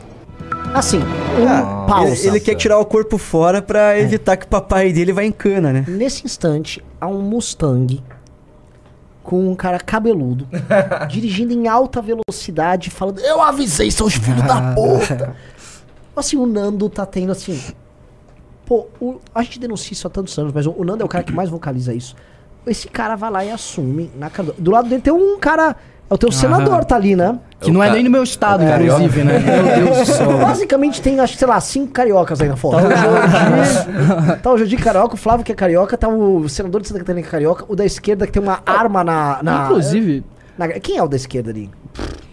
Assim, 0.74 1.00
um 1.00 1.86
pausa. 1.88 2.28
Ele, 2.28 2.28
ele 2.28 2.40
quer 2.40 2.56
tirar 2.56 2.80
o 2.80 2.86
corpo 2.86 3.18
fora 3.18 3.62
pra 3.62 3.98
evitar 4.00 4.36
que 4.36 4.46
o 4.46 4.50
papai 4.50 4.92
dele 4.92 5.14
vá 5.14 5.24
em 5.24 5.32
cana, 5.32 5.72
né? 5.72 5.86
Nesse 5.88 6.26
instante, 6.26 6.84
há 7.00 7.08
um 7.08 7.22
Mustang 7.22 8.04
com 9.30 9.48
um 9.52 9.54
cara 9.54 9.80
cabeludo 9.80 10.48
dirigindo 11.08 11.54
em 11.54 11.68
alta 11.68 12.02
velocidade, 12.02 12.90
falando: 12.90 13.20
Eu 13.20 13.40
avisei, 13.40 13.92
seus 13.92 14.16
filhos 14.16 14.42
da 14.42 14.74
puta. 14.74 15.36
Assim, 16.16 16.36
o 16.36 16.48
Nando 16.48 16.90
tá 16.90 17.06
tendo 17.06 17.32
assim. 17.32 17.62
Pô, 18.66 18.88
o- 19.00 19.20
a 19.34 19.44
gente 19.44 19.60
denuncia 19.60 19.94
isso 19.94 20.08
há 20.08 20.10
tantos 20.10 20.36
anos, 20.40 20.52
mas 20.52 20.66
o, 20.66 20.72
o 20.72 20.84
Nando 20.84 21.04
é 21.04 21.06
o 21.06 21.08
cara 21.08 21.24
que 21.24 21.32
mais 21.32 21.48
vocaliza 21.48 21.94
isso. 21.94 22.16
Esse 22.66 22.88
cara 22.88 23.16
vai 23.16 23.30
lá 23.30 23.46
e 23.46 23.52
assume. 23.52 24.10
Na 24.18 24.32
cara 24.32 24.52
do, 24.52 24.62
do 24.62 24.72
lado 24.72 24.90
dele 24.90 25.02
tem 25.04 25.14
um 25.14 25.38
cara. 25.40 25.76
É 26.10 26.14
o 26.14 26.18
teu 26.18 26.32
senador, 26.32 26.84
tá 26.86 26.96
ali, 26.96 27.16
né? 27.16 27.38
Que 27.60 27.70
não 27.72 27.84
é 27.84 27.92
nem 27.92 28.04
no 28.04 28.10
meu 28.10 28.24
estado, 28.24 28.64
inclusive, 28.64 29.24
né? 29.24 29.38
Meu 29.40 29.86
Deus 29.94 30.08
do 30.08 30.14
céu. 30.14 30.38
Basicamente 30.40 31.02
tem, 31.02 31.20
acho 31.20 31.34
que, 31.34 31.40
sei 31.40 31.48
lá, 31.48 31.60
cinco 31.62 31.92
cariocas 31.92 32.42
aí 32.42 32.50
na 32.50 32.56
foto. 32.56 32.78
Tá 32.82 32.88
o 32.88 32.98
Jordi, 32.98 34.42
tá 34.42 34.52
o 34.54 34.58
Jordi 34.58 34.78
carioca, 34.78 35.14
o 35.14 35.18
Flávio 35.18 35.46
que 35.46 35.52
é 35.52 35.56
carioca, 35.56 35.98
tá 35.98 36.08
o 36.08 36.48
senador 36.50 36.82
de 36.82 36.88
Santa 36.88 37.00
Catarina 37.02 37.22
que 37.22 37.28
é 37.28 37.32
carioca, 37.32 37.66
o 37.68 37.76
da 37.76 37.86
esquerda 37.86 38.26
que 38.26 38.32
tem 38.34 38.42
uma 38.42 38.60
arma 38.66 39.04
na... 39.04 39.40
na 39.44 39.66
Inclusive- 39.66 40.24
na- 40.58 40.68
quem 40.70 40.98
é 40.98 41.04
o 41.04 41.08
da 41.08 41.16
esquerda 41.16 41.52
ali? 41.52 41.70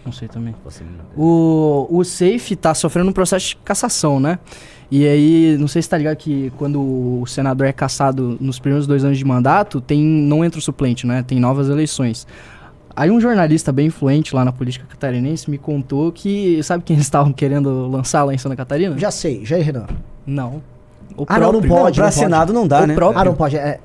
Não 0.05 0.11
sei 0.11 0.27
também. 0.27 0.55
O, 1.15 1.87
o 1.89 2.03
Safe 2.03 2.55
tá 2.55 2.73
sofrendo 2.73 3.09
um 3.09 3.13
processo 3.13 3.49
de 3.49 3.55
cassação, 3.57 4.19
né? 4.19 4.39
E 4.89 5.05
aí, 5.05 5.57
não 5.59 5.67
sei 5.67 5.81
se 5.81 5.89
tá 5.89 5.97
ligado 5.97 6.15
que 6.15 6.51
quando 6.57 6.79
o 6.79 7.25
senador 7.27 7.67
é 7.67 7.73
cassado 7.73 8.37
nos 8.39 8.57
primeiros 8.57 8.87
dois 8.87 9.03
anos 9.03 9.17
de 9.17 9.25
mandato, 9.25 9.81
tem 9.81 10.01
não 10.01 10.45
entra 10.45 10.59
o 10.59 10.61
suplente, 10.61 11.05
né? 11.05 11.23
Tem 11.27 11.39
novas 11.41 11.67
eleições. 11.67 12.25
Aí 12.97 13.11
um 13.11 13.21
jornalista 13.21 13.71
bem 13.71 13.85
influente 13.87 14.35
lá 14.35 14.43
na 14.43 14.51
política 14.51 14.83
catarinense 14.89 15.51
me 15.51 15.59
contou 15.59 16.11
que... 16.11 16.63
Sabe 16.63 16.83
quem 16.83 16.95
eles 16.95 17.05
estavam 17.05 17.31
querendo 17.31 17.87
lançar 17.87 18.23
lá 18.23 18.33
em 18.33 18.39
Santa 18.39 18.55
Catarina? 18.55 18.97
Já 18.97 19.11
sei, 19.11 19.45
Jair 19.45 19.63
Renan. 19.63 19.85
Não. 20.25 20.63
O 21.15 21.23
ah, 21.27 21.37
não, 21.39 21.51
não 21.51 21.61
próprio. 21.61 21.69
pode. 21.69 21.95
pra 21.97 22.05
não 22.07 22.11
pode. 22.11 22.15
Senado 22.15 22.53
não 22.53 22.67
dá, 22.67 22.81
O 22.81 22.87
né? 22.87 22.95
próprio. 22.95 23.21
Ah, 23.21 23.23
não 23.25 23.35
pode. 23.35 23.55
É, 23.55 23.79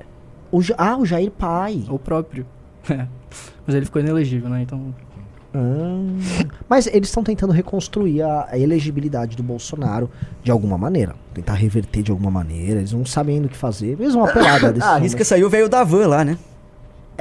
o, 0.51 0.61
ah, 0.79 0.97
o 0.97 1.05
Jair 1.05 1.29
Pai. 1.29 1.83
O 1.87 1.99
próprio. 1.99 2.45
É. 2.89 3.07
Mas 3.65 3.75
ele 3.75 3.85
ficou 3.85 4.01
inelegível, 4.01 4.49
né? 4.49 4.61
Então... 4.63 4.93
Ah. 5.53 6.49
Mas 6.67 6.87
eles 6.87 7.07
estão 7.07 7.23
tentando 7.23 7.53
reconstruir 7.53 8.23
a, 8.23 8.47
a 8.49 8.57
elegibilidade 8.57 9.37
do 9.37 9.43
Bolsonaro 9.43 10.09
de 10.43 10.51
alguma 10.51 10.77
maneira. 10.77 11.15
Tentar 11.33 11.53
reverter 11.53 12.01
de 12.01 12.11
alguma 12.11 12.31
maneira. 12.31 12.79
Eles 12.79 12.91
não 12.91 13.05
sabem 13.05 13.35
ainda 13.35 13.47
o 13.47 13.49
que 13.49 13.55
fazer. 13.55 13.95
Eles 13.99 14.15
vão 14.15 14.25
apelar. 14.25 14.59
Ah, 14.81 14.95
arrisca 14.95 15.19
mas- 15.19 15.27
sair 15.27 15.43
o 15.43 15.49
velho 15.51 15.69
da 15.69 15.83
van 15.83 16.07
lá, 16.07 16.25
né? 16.25 16.37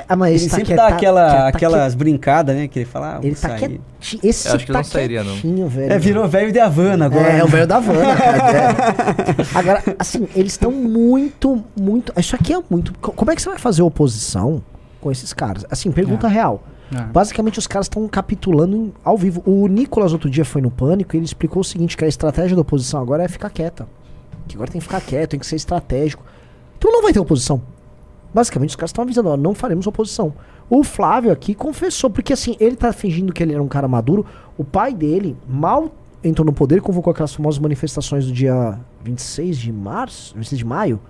Ah, 0.08 0.16
mas 0.16 0.40
Ele 0.40 0.50
tá 0.50 0.56
sempre 0.56 0.74
dá 0.74 0.86
aquela, 0.88 1.26
tá 1.28 1.48
aquelas 1.48 1.94
brincadas, 1.94 2.56
né? 2.56 2.66
Que 2.66 2.78
ele 2.80 2.86
fala, 2.86 3.16
ah, 3.16 3.20
Ele 3.22 3.34
tá 3.34 3.48
sair. 3.50 3.58
quietinho. 4.00 4.20
Esse 4.22 4.48
Eu 4.48 4.54
acho 4.54 4.64
que 4.66 4.72
tá 4.72 4.78
não 4.78 4.84
sairia, 4.84 5.22
não. 5.22 5.32
quietinho, 5.32 5.68
velho. 5.68 5.92
É, 5.92 5.98
virou 5.98 6.26
velho 6.26 6.50
de 6.50 6.58
Havana 6.58 7.04
agora. 7.06 7.28
É, 7.28 7.44
o 7.44 7.46
velho 7.48 7.66
da 7.66 7.76
Havana, 7.76 8.16
cara. 8.16 8.48
é. 8.58 9.58
Agora, 9.58 9.82
assim, 9.98 10.26
eles 10.34 10.52
estão 10.52 10.70
muito, 10.72 11.62
muito. 11.78 12.12
Isso 12.18 12.34
aqui 12.34 12.54
é 12.54 12.60
muito. 12.70 12.92
co- 13.00 13.12
Como 13.12 13.30
é 13.30 13.36
que 13.36 13.42
você 13.42 13.50
vai 13.50 13.58
fazer 13.58 13.82
oposição 13.82 14.62
com 15.00 15.12
esses 15.12 15.32
caras? 15.32 15.64
Assim, 15.70 15.90
pergunta 15.92 16.26
real. 16.26 16.62
Ah. 16.94 17.02
Basicamente, 17.12 17.58
os 17.58 17.66
caras 17.66 17.86
estão 17.86 18.06
capitulando 18.08 18.76
em- 18.76 18.92
ao 19.04 19.16
vivo. 19.18 19.42
O 19.46 19.66
Nicolas 19.66 20.12
outro 20.12 20.28
dia 20.30 20.44
foi 20.44 20.62
no 20.62 20.70
pânico 20.70 21.14
e 21.14 21.18
ele 21.18 21.24
explicou 21.26 21.60
o 21.60 21.64
seguinte: 21.64 21.96
que 21.98 22.04
a 22.04 22.08
estratégia 22.08 22.54
da 22.56 22.62
oposição 22.62 23.00
agora 23.00 23.22
é 23.24 23.28
ficar 23.28 23.50
quieta. 23.50 23.86
Que 24.48 24.56
agora 24.56 24.70
tem 24.70 24.80
que 24.80 24.86
ficar 24.86 25.00
quieto, 25.02 25.30
tem 25.30 25.40
que 25.40 25.46
ser 25.46 25.56
estratégico. 25.56 26.24
Então 26.78 26.90
não 26.90 27.02
vai 27.02 27.12
ter 27.12 27.20
oposição. 27.20 27.60
Basicamente, 28.34 28.70
os 28.70 28.76
caras 28.76 28.90
estão 28.90 29.04
avisando, 29.04 29.28
ó, 29.28 29.36
não 29.36 29.54
faremos 29.54 29.86
oposição. 29.86 30.32
O 30.70 30.82
Flávio 30.82 31.30
aqui 31.30 31.54
confessou, 31.54 32.08
porque 32.08 32.32
assim, 32.32 32.56
ele 32.58 32.76
tá 32.76 32.92
fingindo 32.92 33.32
que 33.32 33.42
ele 33.42 33.52
era 33.52 33.62
um 33.62 33.68
cara 33.68 33.86
maduro. 33.86 34.24
O 34.56 34.64
pai 34.64 34.94
dele 34.94 35.36
mal 35.46 35.90
entrou 36.24 36.46
no 36.46 36.52
poder, 36.52 36.80
convocou 36.80 37.10
aquelas 37.10 37.34
famosas 37.34 37.58
manifestações 37.58 38.26
do 38.26 38.32
dia 38.32 38.78
26 39.04 39.58
de 39.58 39.72
março, 39.72 40.34
26 40.34 40.58
de 40.58 40.64
maio, 40.64 41.00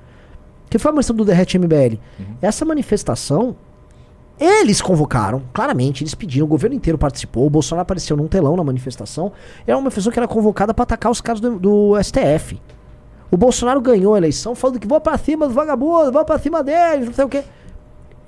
que 0.69 0.79
foi 0.79 0.91
a 0.91 0.93
manifestação 0.93 1.17
do 1.17 1.25
Derrete 1.25 1.59
MBL. 1.59 1.99
Essa 2.41 2.65
manifestação, 2.65 3.55
eles 4.41 4.81
convocaram, 4.81 5.43
claramente, 5.53 6.03
eles 6.03 6.15
pediram, 6.15 6.47
o 6.47 6.49
governo 6.49 6.75
inteiro 6.75 6.99
participou, 6.99 7.47
o 7.47 7.51
Bolsonaro 7.51 7.83
apareceu 7.83 8.17
num 8.17 8.27
telão 8.27 8.57
na 8.57 8.65
manifestação. 8.65 9.33
Era 9.67 9.77
uma 9.77 9.83
manifestação 9.83 10.13
que 10.13 10.19
era 10.19 10.27
convocada 10.27 10.73
pra 10.73 10.83
atacar 10.85 11.13
os 11.13 11.21
caras 11.21 11.41
do, 11.41 11.59
do 11.59 12.03
STF. 12.03 12.59
O 13.33 13.37
Bolsonaro 13.37 13.81
ganhou 13.81 14.15
a 14.15 14.19
eleição 14.19 14.55
falando 14.55 14.79
que 14.79 14.87
vou 14.87 15.01
pra 15.01 15.17
cima 15.17 15.47
dos 15.47 15.55
vagabundos, 15.55 16.13
vou 16.13 16.23
pra 16.25 16.39
cima 16.39 16.63
deles, 16.63 17.07
não 17.07 17.15
sei 17.15 17.25
o 17.25 17.29
quê. 17.31 17.43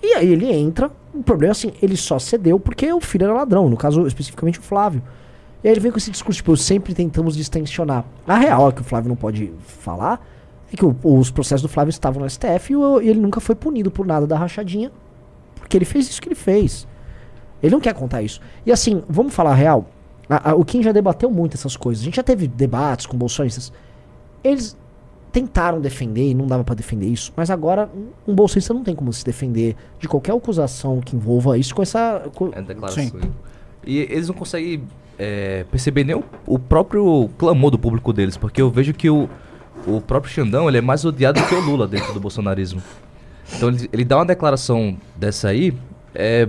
E 0.03 0.15
aí 0.15 0.33
ele 0.33 0.51
entra, 0.51 0.91
o 1.13 1.23
problema 1.23 1.51
é 1.51 1.53
assim, 1.53 1.73
ele 1.83 1.95
só 1.97 2.19
cedeu 2.19 2.59
porque 2.59 2.91
o 2.93 3.01
filho 3.01 3.25
era 3.25 3.35
ladrão, 3.35 3.69
no 3.69 3.77
caso 3.77 4.07
especificamente 4.07 4.59
o 4.59 4.63
Flávio. 4.63 5.03
E 5.63 5.69
aí 5.69 5.75
ele 5.75 5.81
vem 5.81 5.93
com 5.93 5.99
esse 5.99 6.11
discurso, 6.11 6.39
tipo, 6.39 6.57
sempre 6.57 6.95
tentamos 6.95 7.37
distensionar. 7.37 8.05
A 8.27 8.37
real 8.37 8.69
é 8.69 8.73
que 8.73 8.81
o 8.81 8.85
Flávio 8.85 9.11
não 9.11 9.17
pode 9.17 9.53
falar, 9.67 10.27
é 10.73 10.77
que 10.77 10.85
o- 10.85 10.97
os 11.03 11.31
processos 11.31 11.63
do 11.63 11.69
Flávio 11.69 11.91
estavam 11.91 12.21
no 12.21 12.27
STF 12.29 12.73
e, 12.73 12.77
o- 12.77 13.01
e 13.01 13.09
ele 13.09 13.21
nunca 13.21 13.41
foi 13.41 13.55
punido 13.55 13.91
por 13.91 14.07
nada 14.07 14.27
da 14.27 14.37
rachadinha, 14.39 14.91
porque 15.57 15.77
ele 15.77 15.85
fez 15.85 16.09
isso 16.09 16.21
que 16.21 16.29
ele 16.29 16.35
fez. 16.35 16.87
Ele 17.63 17.73
não 17.75 17.81
quer 17.81 17.93
contar 17.95 18.23
isso. 18.23 18.41
E 18.65 18.73
assim, 18.73 19.03
vamos 19.09 19.35
falar 19.35 19.51
a 19.53 19.55
real, 19.55 19.87
a- 20.31 20.51
a- 20.51 20.55
o 20.55 20.65
Kim 20.65 20.83
já 20.83 20.93
debateu 20.93 21.31
muito 21.31 21.55
essas 21.57 21.77
coisas, 21.77 22.03
a 22.03 22.05
gente 22.07 22.17
já 22.17 22.23
teve 22.23 22.47
debates 22.47 23.05
com 23.07 23.17
bolsonistas, 23.17 23.71
eles 24.43 24.77
tentaram 25.35 25.81
defender 25.81 26.31
e 26.31 26.35
não 26.35 26.47
dava 26.47 26.63
pra 26.63 26.77
defender 26.77 27.07
isso, 27.07 27.33
mas 27.37 27.51
agora 27.51 27.91
um 28.27 28.33
bolsonista 28.35 28.73
não 28.73 28.85
tem 28.85 28.95
como 28.95 29.13
se 29.13 29.25
defender 29.25 29.75
de 29.99 30.07
qualquer 30.07 30.33
acusação 30.33 31.01
que 31.01 31.17
envolva 31.17 31.59
isso 31.59 31.75
com 31.75 31.83
essa... 31.83 32.23
com- 32.37 32.51
É 32.55 32.63
declaração. 32.63 33.11
E 33.85 33.99
eles 33.99 34.29
não 34.29 34.35
conseguem 34.35 34.83
é, 35.19 35.65
perceber 35.71 36.05
nem 36.05 36.15
o, 36.15 36.23
o 36.47 36.57
próprio 36.57 37.29
clamor 37.37 37.73
do 37.73 37.79
público 37.79 38.13
deles, 38.13 38.37
porque 38.37 38.63
eu 38.63 38.71
vejo 38.71 38.95
que 38.95 39.11
o, 39.11 39.29
o 39.89 40.01
próprio 40.01 40.33
Xandão 40.33 40.69
ele 40.69 40.79
é 40.79 40.81
mais 40.81 41.05
odiado 41.05 41.41
do 41.41 41.47
que 41.49 41.55
o 41.55 41.61
Lula 41.61 41.89
dentro 41.89 42.15
do 42.15 42.21
bolsonarismo. 42.21 42.81
Então 43.57 43.69
ele, 43.71 43.91
ele 43.93 44.05
dá 44.05 44.17
uma 44.19 44.25
declaração 44.25 44.97
dessa 45.17 45.49
aí, 45.49 45.75
é, 46.15 46.49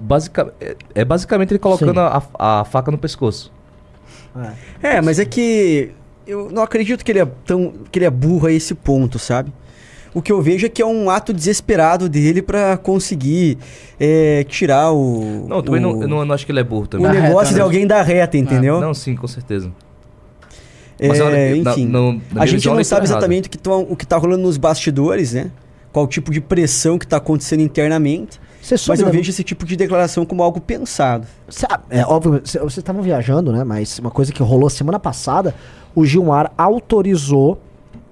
basica, 0.00 0.52
é, 0.60 0.76
é 0.96 1.04
basicamente 1.04 1.52
ele 1.52 1.60
colocando 1.60 1.94
Sim. 1.94 2.26
a, 2.38 2.60
a 2.60 2.64
faca 2.64 2.90
no 2.90 2.98
pescoço. 2.98 3.52
É, 4.82 5.00
mas 5.00 5.20
é 5.20 5.24
que 5.24 5.92
eu 6.26 6.50
não 6.50 6.62
acredito 6.62 7.04
que 7.04 7.12
ele 7.12 7.20
é 7.20 7.26
tão 7.44 7.72
que 7.90 7.98
ele 7.98 8.06
é 8.06 8.10
burro 8.10 8.46
a 8.46 8.52
esse 8.52 8.74
ponto, 8.74 9.18
sabe? 9.18 9.52
O 10.14 10.22
que 10.22 10.30
eu 10.30 10.40
vejo 10.40 10.64
é 10.66 10.68
que 10.68 10.80
é 10.80 10.86
um 10.86 11.10
ato 11.10 11.32
desesperado 11.32 12.08
dele 12.08 12.40
pra 12.40 12.76
conseguir 12.76 13.58
é, 13.98 14.44
tirar 14.48 14.92
o. 14.92 15.44
Não, 15.48 15.56
eu 15.56 15.62
também 15.62 15.80
o, 15.80 15.82
não, 15.82 16.02
eu 16.02 16.08
não, 16.08 16.18
eu 16.20 16.24
não 16.24 16.34
acho 16.34 16.46
que 16.46 16.52
ele 16.52 16.60
é 16.60 16.64
burro 16.64 16.84
o 16.84 16.86
também. 16.86 17.10
negócio 17.10 17.52
de 17.54 17.60
alguém 17.60 17.84
da 17.86 18.00
reta, 18.00 18.38
entendeu? 18.38 18.80
Não, 18.80 18.94
sim, 18.94 19.16
com 19.16 19.26
certeza. 19.26 19.72
É, 20.98 21.08
Mas 21.08 21.20
olha, 21.20 21.62
na- 21.62 21.72
enfim, 21.72 21.86
no- 21.86 22.12
na 22.12 22.18
minha 22.18 22.22
a 22.42 22.46
gente 22.46 22.66
não 22.68 22.78
estão 22.80 22.96
sabe 22.96 23.06
exatamente 23.06 23.48
o 23.48 23.50
que, 23.50 23.58
tão- 23.58 23.82
o 23.90 23.96
que 23.96 24.06
tá 24.06 24.16
rolando 24.16 24.42
nos 24.44 24.56
bastidores, 24.56 25.32
né? 25.32 25.50
Qual 25.92 26.06
tipo 26.06 26.30
de 26.32 26.40
pressão 26.40 26.98
que 26.98 27.06
tá 27.06 27.16
acontecendo 27.16 27.60
internamente. 27.60 28.40
Você 28.62 28.78
soube, 28.78 28.90
Mas 28.92 29.00
eu 29.00 29.06
né, 29.06 29.12
vejo 29.12 29.30
esse 29.30 29.42
tipo 29.44 29.66
de 29.66 29.76
declaração 29.76 30.24
como 30.24 30.42
algo 30.42 30.60
pensado. 30.60 31.26
Cê- 31.48 31.66
É 31.90 32.04
óbvio, 32.06 32.40
cê- 32.44 32.58
vocês 32.60 32.78
estavam 32.78 33.02
viajando, 33.02 33.52
né? 33.52 33.62
Mas 33.64 33.98
uma 33.98 34.10
coisa 34.10 34.32
que 34.32 34.42
rolou 34.42 34.70
semana 34.70 34.98
passada, 34.98 35.54
o 35.94 36.04
Gilmar 36.04 36.52
autorizou 36.56 37.58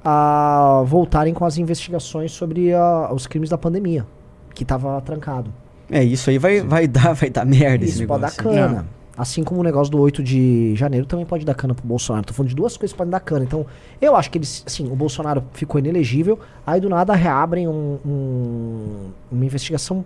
a 0.05 0.83
voltarem 0.86 1.33
com 1.33 1.44
as 1.44 1.59
investigações 1.59 2.33
sobre 2.33 2.73
a- 2.73 3.11
os 3.12 3.27
crimes 3.27 3.49
da 3.51 3.59
pandemia, 3.59 4.07
que 4.55 4.65
tava 4.65 5.01
trancado. 5.01 5.52
É, 5.91 6.02
isso 6.02 6.31
aí 6.31 6.39
vai, 6.39 6.61
vai, 6.62 6.89
dar, 6.89 7.12
vai 7.15 7.31
dar 7.31 7.44
merda 7.44 7.85
esse 7.85 7.99
Isso 7.99 8.07
pode 8.07 8.23
dar 8.23 8.31
negócio. 8.31 8.51
cana. 8.51 8.86
Assim 9.17 9.44
como 9.44 9.61
o 9.61 9.62
negócio 9.62 9.91
do 9.93 10.01
8 10.01 10.23
de 10.23 10.75
janeiro 10.75 11.05
também 11.05 11.27
pode 11.27 11.44
dar 11.44 11.55
cana 11.55 11.75
pro 11.75 11.86
Bolsonaro. 11.86 12.25
Tô 12.25 12.33
falando 12.33 12.49
de 12.49 12.57
duas 12.57 12.77
coisas 12.78 12.93
que 12.93 12.99
podem 12.99 13.11
dar 13.11 13.20
cana. 13.20 13.44
Então, 13.44 13.67
eu 14.01 14.17
acho 14.17 14.31
que 14.31 14.39
eles, 14.39 14.65
assim, 14.67 14.91
o 14.91 14.97
Bolsonaro 14.97 15.44
ficou 15.52 15.78
inelegível, 15.78 16.39
aí 16.67 16.81
do 16.81 16.89
nada 16.89 17.15
reabrem 17.15 17.69
um- 17.69 17.99
um- 18.07 19.11
uma 19.31 19.44
investigação 19.44 20.02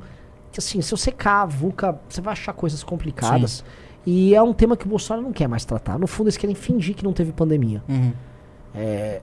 que, 0.50 0.58
assim, 0.58 0.80
se 0.82 0.90
você 0.90 1.12
cavuca, 1.12 1.96
você 2.08 2.20
vai 2.20 2.32
achar 2.32 2.52
coisas 2.52 2.82
complicadas. 2.82 3.64
E 4.06 4.34
é 4.34 4.42
um 4.42 4.52
tema 4.52 4.76
que 4.76 4.86
o 4.86 4.88
Bolsonaro 4.88 5.26
não 5.26 5.32
quer 5.32 5.48
mais 5.48 5.64
tratar. 5.64 5.98
No 5.98 6.06
fundo, 6.06 6.28
eles 6.28 6.36
querem 6.36 6.54
fingir 6.54 6.94
que 6.94 7.02
não 7.02 7.12
teve 7.12 7.32
pandemia. 7.32 7.82
Uhum. 7.88 8.12
É, 8.74 9.20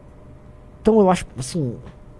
então 0.81 0.99
eu 0.99 1.09
acho, 1.09 1.25
assim, 1.39 1.77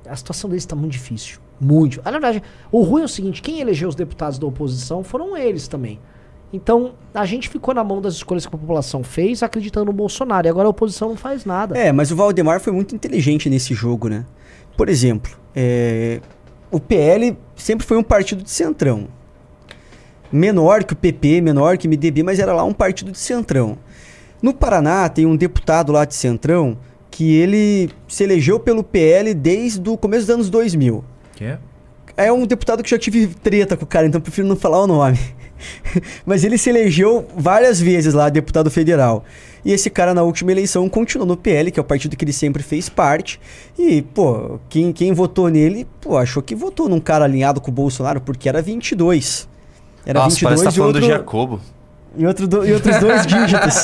a 0.07 0.15
situação 0.15 0.49
deles 0.49 0.63
está 0.63 0.75
muito 0.75 0.93
difícil. 0.93 1.39
Muito. 1.59 1.99
Ah, 2.03 2.11
na 2.11 2.19
verdade, 2.19 2.41
o 2.71 2.81
ruim 2.81 3.01
é 3.01 3.05
o 3.05 3.09
seguinte: 3.09 3.41
quem 3.41 3.59
elegeu 3.59 3.89
os 3.89 3.95
deputados 3.95 4.39
da 4.39 4.47
oposição 4.47 5.03
foram 5.03 5.35
eles 5.35 5.67
também. 5.67 5.99
Então, 6.51 6.93
a 7.13 7.25
gente 7.25 7.49
ficou 7.49 7.73
na 7.73 7.83
mão 7.83 7.99
das 7.99 8.13
escolhas 8.13 8.45
que 8.45 8.55
a 8.55 8.57
população 8.57 9.03
fez, 9.03 9.41
acreditando 9.41 9.87
no 9.87 9.93
Bolsonaro. 9.93 10.45
E 10.45 10.49
agora 10.49 10.67
a 10.67 10.69
oposição 10.69 11.09
não 11.09 11.15
faz 11.15 11.45
nada. 11.45 11.75
É, 11.75 11.91
mas 11.91 12.11
o 12.11 12.15
Valdemar 12.15 12.59
foi 12.59 12.71
muito 12.71 12.93
inteligente 12.93 13.49
nesse 13.49 13.73
jogo, 13.73 14.07
né? 14.07 14.23
Por 14.77 14.87
exemplo, 14.87 15.35
é, 15.55 16.21
o 16.69 16.79
PL 16.79 17.35
sempre 17.55 17.87
foi 17.87 17.97
um 17.97 18.03
partido 18.03 18.43
de 18.43 18.51
centrão. 18.51 19.07
Menor 20.33 20.83
que 20.83 20.93
o 20.93 20.95
PP, 20.95 21.41
menor 21.41 21.77
que 21.77 21.87
o 21.87 21.89
MDB, 21.89 22.23
mas 22.23 22.39
era 22.39 22.53
lá 22.53 22.63
um 22.63 22.73
partido 22.73 23.11
de 23.11 23.19
centrão. 23.19 23.77
No 24.41 24.51
Paraná 24.53 25.07
tem 25.07 25.27
um 25.27 25.35
deputado 25.35 25.91
lá 25.91 26.05
de 26.05 26.15
centrão 26.15 26.75
que 27.11 27.35
ele 27.35 27.91
se 28.07 28.23
elegeu 28.23 28.59
pelo 28.59 28.83
PL 28.83 29.33
desde 29.35 29.87
o 29.87 29.95
começo 29.95 30.25
dos 30.25 30.33
anos 30.33 30.49
2000. 30.49 31.03
Quem 31.35 31.47
é? 31.47 31.59
É 32.17 32.31
um 32.31 32.47
deputado 32.47 32.81
que 32.81 32.89
já 32.89 32.97
tive 32.97 33.27
treta 33.27 33.77
com 33.77 33.85
o 33.85 33.87
cara, 33.87 34.07
então 34.07 34.19
prefiro 34.19 34.47
não 34.47 34.55
falar 34.55 34.81
o 34.81 34.87
nome. 34.87 35.19
Mas 36.25 36.43
ele 36.43 36.57
se 36.57 36.71
elegeu 36.71 37.27
várias 37.37 37.79
vezes 37.79 38.15
lá, 38.15 38.29
deputado 38.29 38.71
federal. 38.71 39.23
E 39.63 39.71
esse 39.71 39.89
cara, 39.89 40.13
na 40.13 40.23
última 40.23 40.51
eleição, 40.51 40.89
continuou 40.89 41.27
no 41.27 41.37
PL, 41.37 41.71
que 41.71 41.79
é 41.79 41.81
o 41.81 41.85
partido 41.85 42.17
que 42.17 42.25
ele 42.25 42.33
sempre 42.33 42.61
fez 42.63 42.89
parte. 42.89 43.39
E, 43.77 44.01
pô, 44.01 44.59
quem, 44.67 44.91
quem 44.91 45.13
votou 45.13 45.47
nele, 45.49 45.87
pô, 46.01 46.17
achou 46.17 46.41
que 46.41 46.55
votou 46.55 46.89
num 46.89 46.99
cara 46.99 47.25
alinhado 47.25 47.61
com 47.61 47.69
o 47.69 47.73
Bolsonaro, 47.73 48.19
porque 48.19 48.49
era 48.49 48.61
22. 48.61 49.47
Era 50.05 50.19
Nossa, 50.19 50.35
22 50.35 50.41
parece 50.43 50.61
que 50.61 50.65
tá 50.65 50.71
e 50.71 50.77
falando 50.77 50.93
do 50.93 51.01
outro- 51.05 51.17
Jacobo. 51.17 51.61
e, 52.17 52.25
outro 52.27 52.47
do- 52.47 52.65
e 52.67 52.73
outros 52.73 52.97
dois 52.99 53.25
dígitos. 53.27 53.83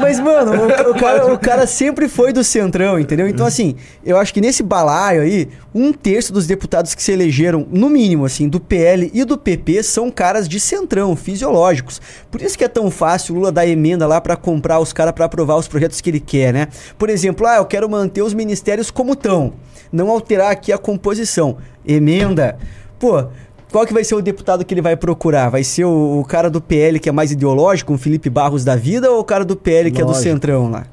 Mas, 0.00 0.20
mano, 0.20 0.52
o, 0.52 0.90
o 0.90 0.94
cara, 0.98 1.32
o 1.34 1.38
cara 1.38 1.66
sempre 1.66 2.08
foi 2.08 2.32
do 2.32 2.42
Centrão, 2.44 2.98
entendeu? 2.98 3.28
Então, 3.28 3.46
assim, 3.46 3.76
eu 4.04 4.18
acho 4.18 4.34
que 4.34 4.40
nesse 4.40 4.62
balaio 4.62 5.22
aí, 5.22 5.48
um 5.74 5.92
terço 5.92 6.32
dos 6.32 6.46
deputados 6.46 6.94
que 6.94 7.02
se 7.02 7.12
elegeram, 7.12 7.66
no 7.70 7.88
mínimo, 7.88 8.24
assim, 8.24 8.48
do 8.48 8.60
PL 8.60 9.10
e 9.14 9.24
do 9.24 9.38
PP, 9.38 9.82
são 9.82 10.10
caras 10.10 10.48
de 10.48 10.58
Centrão, 10.60 11.14
fisiológicos. 11.16 12.00
Por 12.30 12.42
isso 12.42 12.56
que 12.58 12.64
é 12.64 12.68
tão 12.68 12.90
fácil 12.90 13.34
o 13.34 13.38
Lula 13.38 13.52
dar 13.52 13.66
emenda 13.66 14.06
lá 14.06 14.20
pra 14.20 14.36
comprar 14.36 14.78
os 14.80 14.92
caras 14.92 15.12
pra 15.14 15.24
aprovar 15.26 15.56
os 15.56 15.68
projetos 15.68 16.00
que 16.00 16.10
ele 16.10 16.20
quer, 16.20 16.52
né? 16.52 16.68
Por 16.98 17.08
exemplo, 17.08 17.46
ah, 17.46 17.56
eu 17.56 17.64
quero 17.64 17.88
manter 17.88 18.22
os 18.22 18.34
ministérios 18.34 18.90
como 18.90 19.12
estão, 19.12 19.52
não 19.92 20.10
alterar 20.10 20.50
aqui 20.50 20.72
a 20.72 20.78
composição. 20.78 21.56
Emenda. 21.86 22.58
Pô, 22.98 23.26
qual 23.70 23.86
que 23.86 23.92
vai 23.92 24.04
ser 24.04 24.14
o 24.14 24.22
deputado 24.22 24.64
que 24.64 24.72
ele 24.72 24.82
vai 24.82 24.96
procurar? 24.96 25.48
Vai 25.48 25.64
ser 25.64 25.84
o, 25.84 26.20
o 26.20 26.24
cara 26.24 26.48
do 26.48 26.60
PL 26.60 26.98
que 26.98 27.08
é 27.08 27.12
mais 27.12 27.32
ideológico, 27.32 27.92
o 27.92 27.98
Felipe 27.98 28.30
Barros 28.30 28.64
da 28.64 28.76
vida, 28.76 29.10
ou 29.10 29.20
o 29.20 29.24
cara 29.24 29.44
do 29.44 29.56
PL 29.56 29.90
que 29.90 30.00
é 30.00 30.04
do 30.04 30.08
Lógico. 30.08 30.22
Centrão 30.22 30.70
lá? 30.70 30.86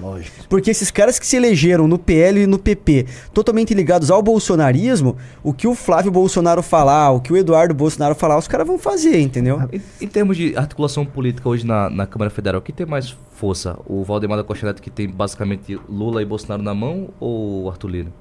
Lógico. 0.00 0.36
Porque 0.48 0.70
esses 0.70 0.90
caras 0.90 1.18
que 1.18 1.26
se 1.26 1.36
elegeram 1.36 1.88
no 1.88 1.98
PL 1.98 2.42
e 2.42 2.46
no 2.46 2.58
PP, 2.58 3.06
totalmente 3.32 3.74
ligados 3.74 4.10
ao 4.10 4.22
bolsonarismo, 4.22 5.16
o 5.42 5.52
que 5.52 5.66
o 5.66 5.74
Flávio 5.74 6.10
Bolsonaro 6.10 6.62
falar, 6.62 7.10
o 7.10 7.20
que 7.20 7.32
o 7.32 7.36
Eduardo 7.36 7.74
Bolsonaro 7.74 8.14
falar, 8.14 8.38
os 8.38 8.46
caras 8.46 8.66
vão 8.66 8.78
fazer, 8.78 9.20
entendeu? 9.20 9.60
Em, 9.72 9.82
em 10.00 10.08
termos 10.08 10.36
de 10.36 10.56
articulação 10.56 11.04
política 11.04 11.48
hoje 11.48 11.66
na, 11.66 11.90
na 11.90 12.06
Câmara 12.06 12.30
Federal, 12.30 12.62
quem 12.62 12.74
tem 12.74 12.86
mais 12.86 13.16
força? 13.32 13.76
O 13.86 14.04
Valdemar 14.04 14.38
da 14.38 14.44
Costa 14.44 14.66
Neto, 14.66 14.80
que 14.80 14.90
tem 14.90 15.08
basicamente 15.08 15.78
Lula 15.88 16.22
e 16.22 16.24
Bolsonaro 16.24 16.62
na 16.62 16.74
mão, 16.74 17.08
ou 17.18 17.64
o 17.64 17.70
Arthur 17.70 17.88
Lira? 17.88 18.12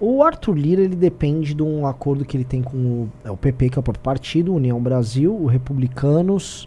O 0.00 0.22
Arthur 0.22 0.54
Lira, 0.56 0.80
ele 0.82 0.96
depende 0.96 1.52
de 1.52 1.62
um 1.62 1.86
acordo 1.86 2.24
que 2.24 2.34
ele 2.36 2.44
tem 2.44 2.62
com 2.62 2.76
o, 2.76 3.08
é, 3.22 3.30
o 3.30 3.36
PP, 3.36 3.68
que 3.68 3.78
é 3.78 3.80
o 3.80 3.82
próprio 3.82 4.02
partido, 4.02 4.54
União 4.54 4.80
Brasil, 4.80 5.34
o 5.34 5.44
Republicanos, 5.46 6.66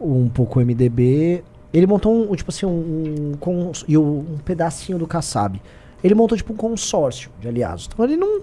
um 0.00 0.28
pouco 0.28 0.60
o 0.60 0.62
MDB. 0.64 1.42
Ele 1.72 1.86
montou 1.86 2.30
um, 2.30 2.36
tipo 2.36 2.52
assim, 2.52 2.64
um, 2.64 3.32
um, 3.44 3.72
o- 3.98 4.18
um 4.34 4.38
pedacinho 4.44 4.96
do 4.98 5.06
Kassab. 5.06 5.60
Ele 6.02 6.14
montou 6.14 6.36
tipo 6.38 6.52
um 6.52 6.56
consórcio 6.56 7.28
de 7.40 7.48
aliados. 7.48 7.88
Então 7.92 8.04
ele 8.04 8.16
não, 8.16 8.40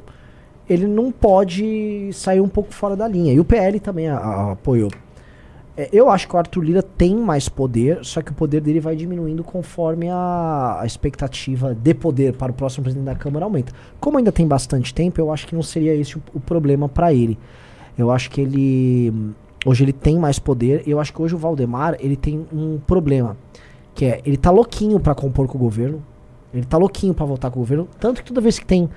ele 0.69 0.85
não 0.87 1.09
pode 1.11 2.09
sair 2.11 2.41
um 2.41 2.49
pouco 2.49 2.73
fora 2.73 2.97
da 2.97 3.07
linha. 3.07 3.31
E 3.31 3.39
o 3.39 3.45
PL 3.45 3.79
também 3.79 4.09
a- 4.09 4.17
a- 4.17 4.51
apoiou. 4.51 4.91
É, 5.81 5.89
eu 5.91 6.11
acho 6.11 6.27
que 6.27 6.35
o 6.35 6.37
Arthur 6.37 6.63
Lira 6.63 6.83
tem 6.83 7.15
mais 7.15 7.49
poder, 7.49 8.05
só 8.05 8.21
que 8.21 8.29
o 8.29 8.35
poder 8.35 8.61
dele 8.61 8.79
vai 8.79 8.95
diminuindo 8.95 9.43
conforme 9.43 10.09
a, 10.11 10.77
a 10.79 10.85
expectativa 10.85 11.73
de 11.73 11.93
poder 11.95 12.33
para 12.35 12.51
o 12.51 12.53
próximo 12.53 12.83
presidente 12.83 13.05
da 13.05 13.15
Câmara 13.15 13.45
aumenta. 13.45 13.73
Como 13.99 14.19
ainda 14.19 14.31
tem 14.31 14.47
bastante 14.47 14.93
tempo, 14.93 15.19
eu 15.19 15.33
acho 15.33 15.47
que 15.47 15.55
não 15.55 15.63
seria 15.63 15.95
esse 15.95 16.19
o, 16.19 16.21
o 16.35 16.39
problema 16.39 16.87
para 16.87 17.11
ele. 17.11 17.35
Eu 17.97 18.11
acho 18.11 18.29
que 18.29 18.39
ele. 18.41 19.33
Hoje 19.65 19.83
ele 19.83 19.91
tem 19.91 20.19
mais 20.19 20.37
poder. 20.37 20.83
Eu 20.85 20.99
acho 20.99 21.11
que 21.11 21.19
hoje 21.19 21.33
o 21.33 21.37
Valdemar 21.39 21.95
ele 21.99 22.15
tem 22.15 22.45
um 22.53 22.79
problema. 22.85 23.35
Que 23.95 24.05
é, 24.05 24.21
ele 24.23 24.37
tá 24.37 24.51
louquinho 24.51 24.99
pra 24.99 25.15
compor 25.15 25.47
com 25.47 25.57
o 25.57 25.61
governo. 25.61 26.03
Ele 26.53 26.65
tá 26.65 26.77
louquinho 26.77 27.15
pra 27.15 27.25
votar 27.25 27.49
com 27.49 27.57
o 27.57 27.61
governo. 27.61 27.87
Tanto 27.99 28.21
que 28.21 28.27
toda 28.27 28.39
vez 28.39 28.59
que 28.59 28.65
tem. 28.67 28.87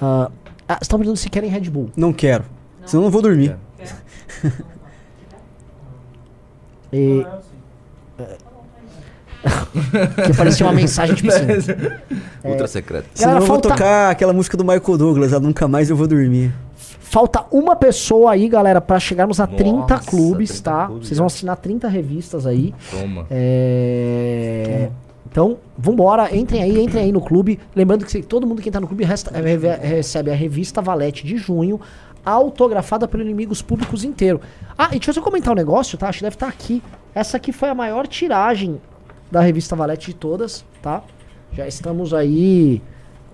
ah, 0.00 0.32
ah, 0.66 0.74
vocês 0.74 0.82
estão 0.82 0.98
perguntando 0.98 1.18
se 1.18 1.30
querem 1.30 1.48
Red 1.48 1.70
Bull. 1.70 1.90
Não 1.96 2.12
quero. 2.12 2.44
Senão 2.84 3.02
eu 3.02 3.04
não 3.04 3.12
vou 3.12 3.22
dormir. 3.22 3.56
E... 6.94 7.26
que 10.26 10.36
parecia 10.36 10.64
uma 10.66 10.72
mensagem 10.72 11.14
tipo 11.14 11.28
assim. 11.30 11.46
Ultra 12.44 12.66
secreta. 12.66 13.06
Senão 13.14 13.32
Galera, 13.34 13.44
eu 13.44 13.46
vou 13.48 13.56
falta- 13.56 13.68
tocar 13.70 14.10
aquela 14.10 14.32
música 14.32 14.56
do 14.56 14.64
Michael 14.64 14.98
Douglas, 14.98 15.32
a 15.32 15.40
Nunca 15.40 15.68
Mais 15.68 15.90
Eu 15.90 15.96
Vou 15.96 16.06
Dormir. 16.06 16.52
Falta 16.76 17.44
uma 17.52 17.76
pessoa 17.76 18.32
aí, 18.32 18.48
galera, 18.48 18.80
pra 18.80 18.98
chegarmos 18.98 19.38
a 19.38 19.46
30 19.46 19.72
Nossa, 19.72 19.98
clubes, 20.10 20.50
30 20.50 20.62
tá? 20.70 20.86
clubes, 20.86 21.06
Vocês 21.08 21.18
vão 21.18 21.26
assinar 21.26 21.56
30 21.56 21.86
revistas 21.88 22.46
aí. 22.46 22.74
Toma. 22.90 23.26
É... 23.30 24.88
Então, 25.30 25.58
vambora, 25.76 26.34
entrem 26.34 26.62
aí, 26.62 26.82
entrem 26.82 27.04
aí 27.04 27.12
no 27.12 27.20
clube. 27.20 27.58
Lembrando 27.74 28.04
que 28.04 28.22
todo 28.22 28.46
mundo 28.46 28.62
que 28.62 28.70
tá 28.70 28.80
no 28.80 28.86
clube 28.86 29.04
resta- 29.04 29.30
eh, 29.36 29.76
recebe 29.86 30.30
a 30.30 30.34
revista 30.34 30.80
Valete 30.80 31.24
de 31.26 31.36
junho, 31.36 31.80
autografada 32.24 33.06
pelo 33.06 33.22
Inimigos 33.22 33.62
Públicos 33.62 34.04
inteiro. 34.04 34.40
Ah, 34.76 34.88
e 34.88 34.98
deixa 34.98 35.10
eu 35.10 35.14
só 35.14 35.20
comentar 35.22 35.52
um 35.52 35.56
negócio, 35.56 35.98
tá? 35.98 36.08
Acho 36.08 36.18
que 36.18 36.24
deve 36.24 36.36
estar 36.36 36.48
aqui. 36.48 36.82
Essa 37.14 37.36
aqui 37.36 37.52
foi 37.52 37.68
a 37.68 37.74
maior 37.74 38.06
tiragem 38.06 38.80
da 39.30 39.40
revista 39.40 39.76
Valete 39.76 40.12
de 40.12 40.16
todas, 40.16 40.64
tá? 40.82 41.02
Já 41.52 41.66
estamos 41.66 42.12
aí 42.12 42.82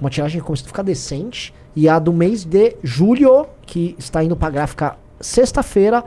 uma 0.01 0.11
tiragem 0.11 0.41
que 0.41 0.47
começou 0.47 0.67
a 0.67 0.69
ficar 0.69 0.83
decente. 0.83 1.55
E 1.75 1.89
a 1.89 1.99
do 1.99 2.13
mês 2.13 2.45
de 2.45 2.77
julho, 2.83 3.47
que 3.65 3.95
está 3.99 4.25
indo 4.25 4.35
pra 4.35 4.51
gráfica 4.51 4.97
sexta-feira, 5.21 6.05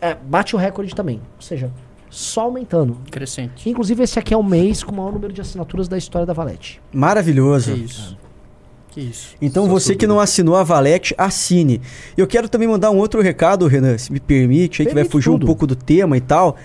é, 0.00 0.14
bate 0.14 0.54
o 0.54 0.58
recorde 0.58 0.94
também. 0.94 1.20
Ou 1.36 1.42
seja, 1.42 1.70
só 2.10 2.42
aumentando. 2.42 2.98
Crescente. 3.10 3.70
Inclusive, 3.70 4.02
esse 4.02 4.18
aqui 4.18 4.34
é 4.34 4.36
o 4.36 4.42
mês 4.42 4.82
com 4.82 4.92
o 4.92 4.96
maior 4.96 5.12
número 5.12 5.32
de 5.32 5.40
assinaturas 5.40 5.88
da 5.88 5.96
história 5.96 6.26
da 6.26 6.32
Valete. 6.32 6.80
Maravilhoso. 6.92 7.72
Que 7.72 7.80
isso. 7.80 8.18
Que 8.90 9.00
isso. 9.00 9.34
Então 9.40 9.64
Só 9.66 9.70
você 9.70 9.94
que 9.94 10.06
não 10.06 10.18
assinou 10.18 10.56
a 10.56 10.64
Valete, 10.64 11.14
assine. 11.16 11.80
Eu 12.16 12.26
quero 12.26 12.48
também 12.48 12.66
mandar 12.66 12.90
um 12.90 12.96
outro 12.96 13.20
recado, 13.20 13.66
Renan, 13.66 13.96
se 13.98 14.12
me 14.12 14.18
permite, 14.18 14.82
aí 14.82 14.88
que 14.88 14.94
vai 14.94 15.04
fugir 15.04 15.30
tudo. 15.30 15.44
um 15.44 15.46
pouco 15.46 15.66
do 15.66 15.76
tema 15.76 16.16
e 16.16 16.20
tal. 16.20 16.56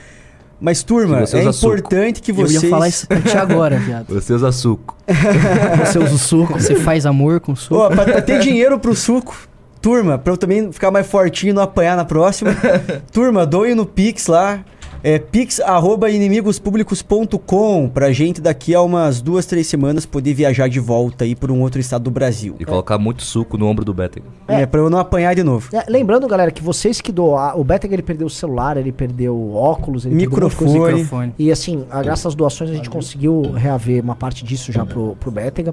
Mas, 0.59 0.81
turma, 0.83 1.19
é 1.19 1.23
usa 1.23 1.51
suco. 1.53 1.75
importante 1.75 2.21
que 2.21 2.31
Eu 2.31 2.35
vocês... 2.35 2.63
ia 2.63 2.69
falar 2.69 2.87
isso 2.87 3.07
pra 3.07 3.19
ti 3.21 3.37
agora, 3.37 3.77
viado. 3.79 4.07
Você 4.13 4.33
usa 4.33 4.51
suco. 4.51 4.97
Você 5.85 5.99
usa 5.99 6.15
o 6.15 6.17
suco. 6.17 6.53
Você 6.53 6.75
faz 6.75 7.05
amor 7.05 7.39
com 7.41 7.55
suco? 7.55 7.75
Ó, 7.81 7.89
pra, 7.89 8.05
pra 8.05 8.21
ter 8.21 8.39
dinheiro 8.39 8.79
pro 8.79 8.95
suco, 8.95 9.37
turma, 9.81 10.17
pra 10.17 10.33
eu 10.33 10.37
também 10.37 10.71
ficar 10.71 10.89
mais 10.89 11.05
fortinho 11.05 11.51
e 11.51 11.53
não 11.53 11.61
apanhar 11.61 11.95
na 11.97 12.05
próxima. 12.05 12.55
turma, 13.11 13.45
doem 13.45 13.75
no 13.75 13.85
Pix 13.85 14.27
lá. 14.27 14.63
É 15.07 15.19
pix.inimigospublicos.com 15.19 17.89
pra 17.93 18.11
gente 18.11 18.41
daqui 18.41 18.73
a 18.73 18.81
umas 18.81 19.21
duas, 19.21 19.45
três 19.45 19.67
semanas 19.67 20.03
poder 20.03 20.33
viajar 20.33 20.67
de 20.67 20.79
volta 20.79 21.25
aí 21.25 21.35
pra 21.35 21.53
um 21.53 21.61
outro 21.61 21.79
estado 21.79 22.05
do 22.05 22.09
Brasil. 22.09 22.55
E 22.59 22.65
colocar 22.65 22.97
muito 22.97 23.21
suco 23.21 23.55
no 23.55 23.67
ombro 23.67 23.85
do 23.85 23.93
Better. 23.93 24.23
É, 24.47 24.65
pra 24.65 24.79
eu 24.79 24.89
não 24.89 24.97
apanhar 24.97 25.35
de 25.35 25.43
novo. 25.43 25.69
É, 25.71 25.85
lembrando, 25.87 26.27
galera, 26.27 26.49
que 26.49 26.63
vocês 26.63 27.01
que 27.01 27.11
doar. 27.11 27.55
O 27.55 27.63
Beteg 27.63 27.93
ele 27.93 28.01
perdeu 28.01 28.25
o 28.25 28.31
celular, 28.31 28.77
ele 28.77 28.91
perdeu 28.91 29.35
o 29.35 29.53
óculos, 29.53 30.07
ele 30.07 30.15
perdeu 30.15 30.39
monte 30.41 30.51
de 30.53 30.57
coisa. 30.57 30.73
Microfone. 30.73 30.93
Microfone. 30.95 31.33
E 31.37 31.51
assim, 31.51 31.85
a- 31.91 32.01
graças 32.01 32.25
às 32.25 32.33
doações 32.33 32.71
a 32.71 32.73
gente 32.73 32.89
conseguiu 32.89 33.43
reaver 33.51 34.01
uma 34.03 34.15
parte 34.15 34.43
disso 34.43 34.71
já 34.71 34.87
pro, 34.87 35.15
pro 35.19 35.29
Betega. 35.29 35.71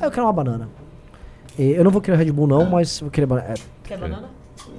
Ah, 0.00 0.04
eu 0.06 0.12
quero 0.12 0.24
uma 0.26 0.32
banana. 0.32 0.68
Eu 1.58 1.82
não 1.82 1.90
vou 1.90 2.00
querer 2.00 2.16
Red 2.16 2.30
Bull 2.30 2.46
não, 2.46 2.70
mas 2.70 3.00
vou 3.00 3.10
querer 3.10 3.26
banana. 3.26 3.48
É, 3.48 3.54
Quer 3.82 3.98
banana? 3.98 4.28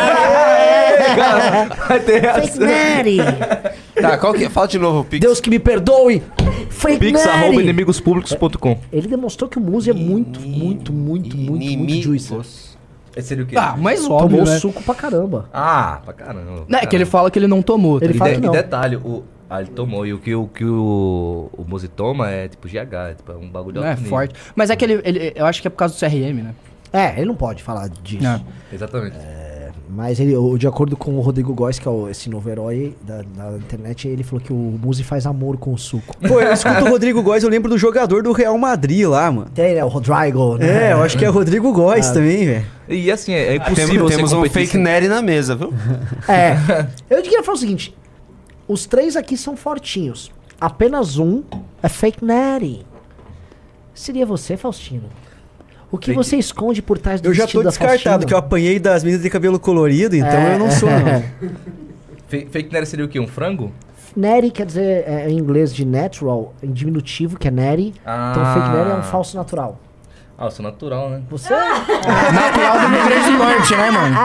Vai 1.88 2.00
ter 2.02 2.34
Fake. 2.34 2.60
Neri. 2.60 3.18
Tá, 4.02 4.18
qual 4.18 4.34
que 4.34 4.44
é? 4.46 4.50
Fala 4.50 4.68
de 4.68 4.78
novo 4.78 5.00
o 5.00 5.04
Pix. 5.06 5.22
Deus 5.26 5.40
que 5.40 5.50
me 5.50 5.60
perdoe. 5.60 6.22
Fake 6.70 7.00
Pix 7.00 7.26
arroba 7.26 7.62
inimigospublicos.com. 7.62 8.78
Ele 8.92 9.08
demonstrou 9.08 9.50
que 9.50 9.58
o 9.58 9.62
Muzi 9.62 9.90
é 9.90 9.94
muito, 9.94 10.40
muito, 10.42 10.92
muito, 10.92 11.38
muito, 11.38 11.68
muito 11.78 12.02
juicy. 12.04 12.36
Esse 13.16 13.28
seria 13.30 13.44
o 13.44 13.48
quê? 13.48 13.56
Ah, 13.58 13.76
mas 13.78 14.02
Tomou 14.02 14.22
óbvio, 14.24 14.44
né? 14.46 14.58
suco 14.60 14.82
pra 14.84 14.96
caramba. 14.96 15.50
Ah, 15.54 16.00
pra 16.06 16.14
caramba. 16.14 16.66
Não, 16.68 16.80
é 16.80 16.86
que 16.86 16.96
ele 16.96 17.06
fala 17.06 17.30
que 17.30 17.38
ele 17.38 17.48
não 17.48 17.62
tomou. 17.62 18.00
tá 18.00 18.06
Ele 18.06 18.14
E, 18.16 18.18
fala 18.18 18.30
de- 18.32 18.36
que 18.40 18.44
e 18.44 18.46
não. 18.46 18.54
detalhe, 18.54 18.96
o. 18.96 19.24
Ah, 19.54 19.62
ele 19.62 19.70
tomou. 19.72 20.06
E 20.06 20.14
o 20.14 20.18
que 20.18 20.34
o, 20.34 20.48
que 20.48 20.64
o, 20.64 21.50
o 21.58 21.66
Muzi 21.68 21.90
toma 21.90 22.30
é 22.32 22.48
tipo 22.48 22.68
GH, 22.70 22.94
é 23.12 23.14
tipo, 23.16 23.32
é 23.34 23.36
um 23.36 23.50
bagulho 23.50 23.74
de 23.74 23.80
Não 23.82 23.88
é 23.88 23.96
nível. 23.96 24.10
forte. 24.10 24.34
Mas 24.56 24.70
é 24.70 24.76
que 24.78 24.86
ele, 24.86 25.02
ele- 25.04 25.34
Eu 25.36 25.46
acho 25.46 25.62
que 25.62 25.68
é 25.68 25.70
por 25.72 25.76
causa 25.78 25.94
do 25.94 26.00
CRM, 26.00 26.42
né? 26.42 26.56
É, 26.94 27.14
ele 27.18 27.26
não 27.26 27.36
pode 27.36 27.62
falar 27.62 27.90
disso. 27.90 28.24
Não. 28.24 28.42
Exatamente. 28.72 29.16
Mas 29.94 30.22
ele, 30.22 30.36
o- 30.38 30.58
de 30.58 30.66
acordo 30.68 30.96
com 30.96 31.16
o 31.18 31.20
Rodrigo 31.22 31.54
Góes, 31.54 31.78
que 31.78 31.86
é 31.86 31.92
o- 31.92 32.08
esse 32.10 32.30
novo 32.30 32.50
herói 32.50 32.96
da, 33.02 33.18
da 33.24 33.58
internet, 33.58 34.08
ele 34.08 34.24
falou 34.24 34.40
que 34.40 34.54
o 34.54 34.56
Muzi 34.56 35.04
faz 35.04 35.26
amor 35.26 35.58
com 35.58 35.74
o 35.74 35.78
suco. 35.78 36.16
Pô, 36.26 36.40
eu 36.40 36.54
escuto 36.54 36.86
o 36.86 36.90
Rodrigo 36.90 37.22
Góes, 37.22 37.44
eu 37.44 37.50
lembro 37.50 37.70
do 37.70 37.78
jogador 37.78 38.24
do 38.24 38.32
Real 38.32 38.58
Madrid 38.58 39.06
lá, 39.06 39.30
mano. 39.30 39.50
Tem, 39.54 39.76
né? 39.76 39.84
O 39.84 39.90
Rodrigo, 39.90 40.58
né? 40.58 40.90
É, 40.90 40.94
eu 40.94 41.04
acho 41.04 41.18
que 41.18 41.26
é 41.26 41.28
Rodrigo 41.28 41.74
Góes 41.74 42.08
Ah. 42.10 42.14
também, 42.14 42.46
velho. 42.46 42.66
E 42.88 43.12
assim, 43.12 43.34
é, 43.34 43.48
é 43.48 43.56
impossível 43.56 44.06
Temos, 44.08 44.16
temos 44.16 44.34
um 44.34 44.46
fake 44.50 44.78
nerd 44.78 45.10
na 45.10 45.22
mesa, 45.22 45.56
viu? 45.56 45.74
É. 46.28 46.56
Eu 47.10 47.22
queria 47.22 47.44
falar 47.44 47.56
o 47.56 47.60
seguinte: 47.60 47.94
os 48.72 48.86
três 48.86 49.16
aqui 49.16 49.36
são 49.38 49.56
fortinhos. 49.58 50.32
Apenas 50.60 51.18
um 51.18 51.44
é 51.82 51.90
fake 51.90 52.24
natty. 52.24 52.86
Seria 53.94 54.26
você, 54.26 54.56
Faustino? 54.56 55.10
O 55.92 55.98
que 55.98 56.14
você 56.14 56.38
esconde 56.38 56.82
por 56.82 56.98
trás 56.98 57.20
do 57.20 57.28
Eu 57.28 57.34
já 57.34 57.46
tô 57.46 57.62
descartado, 57.62 58.26
que 58.26 58.34
eu 58.34 58.38
apanhei 58.38 58.80
das 58.80 59.04
meninas 59.04 59.24
de 59.24 59.30
cabelo 59.30 59.60
colorido, 59.60 60.16
então 60.16 60.30
É, 60.30 60.56
eu 60.56 60.60
não 60.60 60.72
sou, 60.72 60.90
não. 60.90 61.24
Fe- 62.30 62.48
Fake 62.50 62.72
nerd 62.72 62.86
seria 62.88 63.04
o 63.04 63.10
quê? 63.10 63.20
Um 63.20 63.28
frango? 63.28 63.72
Natty 64.16 64.52
quer 64.52 64.66
dizer, 64.66 65.04
é, 65.08 65.30
em 65.30 65.38
inglês, 65.38 65.74
de 65.74 65.84
natural, 65.86 66.54
em 66.64 66.72
diminutivo, 66.72 67.38
que 67.38 67.48
é 67.48 67.52
natty. 67.52 67.90
Então 67.90 68.04
Ah. 68.06 68.54
fake 68.54 68.70
natty 68.78 68.92
é 68.92 68.96
um 68.96 69.04
falso 69.04 69.36
natural. 69.36 69.78
Ah, 70.42 70.46
eu 70.46 70.52
sou 70.52 70.64
natural, 70.64 71.08
né? 71.12 71.22
Você? 71.30 71.54
Natural 71.54 72.80
do 72.80 72.88
Rio 72.88 73.06
Grande 73.06 73.32
do 73.32 73.38
Norte, 73.38 73.76
né, 73.76 73.92
mano? 73.92 74.16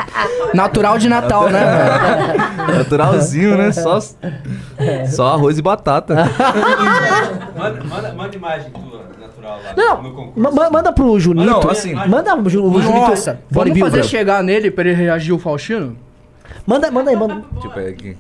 Natural 0.55 0.97
de 0.99 1.09
Natal, 1.11 1.51
né, 1.51 1.61
velho? 1.61 2.73
Naturalzinho, 2.79 3.59
né? 3.59 3.71
Só, 3.71 3.99
só 5.11 5.27
arroz 5.35 5.59
e 5.59 5.63
batata. 5.63 6.15
Manda, 7.55 7.85
manda, 7.85 8.13
manda 8.15 8.37
imagem 8.37 8.71
tua 8.71 9.01
natural 9.21 9.59
lá 9.65 9.75
Não, 9.77 10.33
ma- 10.37 10.51
ma- 10.51 10.71
manda 10.71 10.93
pro 10.93 11.19
Junito. 11.21 11.47
Não, 11.51 11.71
assim- 11.71 11.95
Manda 11.95 12.35
o 12.35 12.49
Ju- 12.49 12.81
Junito. 12.81 12.91
Nossa, 13.11 13.41
vamos 13.51 13.79
fazer 13.79 14.05
chegar 14.05 14.43
nele 14.43 14.71
pra 14.71 14.85
ele 14.85 14.95
reagir 14.95 15.33
o 15.33 15.39
Faustino? 15.39 15.97
Manda, 16.67 16.91
manda 16.91 17.11
aí, 17.11 17.17
manda. 17.17 17.43
Deixa 17.53 17.67
eu 17.69 17.71
pegar 17.73 17.91
aqui. 17.91 18.17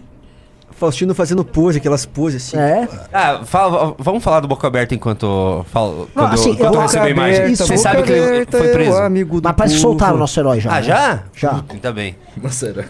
Faustino 0.76 1.14
fazendo 1.14 1.44
pose, 1.44 1.78
aquelas 1.78 2.04
poses 2.06 2.46
assim. 2.48 2.56
É. 2.58 2.88
Ah, 3.12 3.40
fala- 3.44 3.94
vamos 3.98 4.22
falar 4.22 4.40
do 4.40 4.48
Boca 4.48 4.66
Aberta 4.66 4.94
enquanto, 4.94 5.64
falo, 5.72 6.08
quando, 6.14 6.34
assim, 6.34 6.54
quando 6.54 6.74
eu- 6.74 6.80
eu 6.80 6.80
receber 6.82 7.06
a 7.06 7.10
imagem. 7.10 7.52
Isso, 7.52 7.66
Você 7.66 7.76
sabe 7.78 8.02
que 8.02 8.12
ele 8.12 8.46
foi 8.50 8.68
preso. 8.68 8.92
o 8.92 8.96
amigo 8.98 9.40
Mas 9.42 9.54
parece 9.56 9.74
que 9.76 9.80
soltaram 9.80 10.16
o 10.16 10.18
nosso 10.18 10.38
herói 10.38 10.60
já, 10.60 10.70
Ah, 10.70 10.74
né? 10.76 10.82
já? 10.82 11.22
Já. 11.34 11.64
Ainda 11.70 11.92
bem. 11.92 12.14
Nossa, 12.42 12.66
herói. 12.66 12.84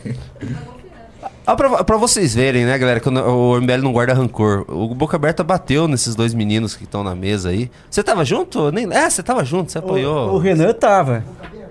Ah, 1.46 1.54
pra, 1.54 1.84
pra 1.84 1.96
vocês 1.96 2.34
verem, 2.34 2.64
né, 2.64 2.76
galera, 2.76 2.98
que 2.98 3.08
o 3.08 3.12
o 3.12 3.56
MBL 3.60 3.80
não 3.82 3.92
guarda 3.92 4.12
rancor. 4.12 4.64
O 4.68 4.92
Boca 4.94 5.14
Aberta 5.16 5.44
bateu 5.44 5.86
nesses 5.86 6.16
dois 6.16 6.34
meninos 6.34 6.74
que 6.74 6.82
estão 6.82 7.04
na 7.04 7.14
mesa 7.14 7.50
aí. 7.50 7.70
Você 7.88 8.02
tava 8.02 8.24
junto? 8.24 8.72
Nem... 8.72 8.92
É, 8.92 9.08
você 9.08 9.22
tava 9.22 9.44
junto, 9.44 9.70
você 9.70 9.78
apoiou. 9.78 10.34
O 10.34 10.38
Renan 10.38 10.72
tava. 10.72 11.22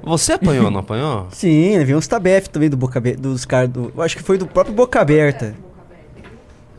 Você 0.02 0.34
apanhou, 0.34 0.72
não 0.72 0.80
apanhou? 0.80 1.28
Sim, 1.34 1.78
levei 1.78 1.94
uns 1.96 2.08
tabef 2.08 2.48
também 2.48 2.70
do 2.70 2.78
Boca 2.78 3.00
Aberta, 3.00 3.20
dos 3.22 3.44
caras 3.44 3.70
do. 3.70 3.92
eu 3.94 4.02
Acho 4.02 4.16
que 4.16 4.24
foi 4.24 4.38
do 4.38 4.46
próprio 4.48 4.74
Boca 4.74 5.02
Aberta. 5.02 5.54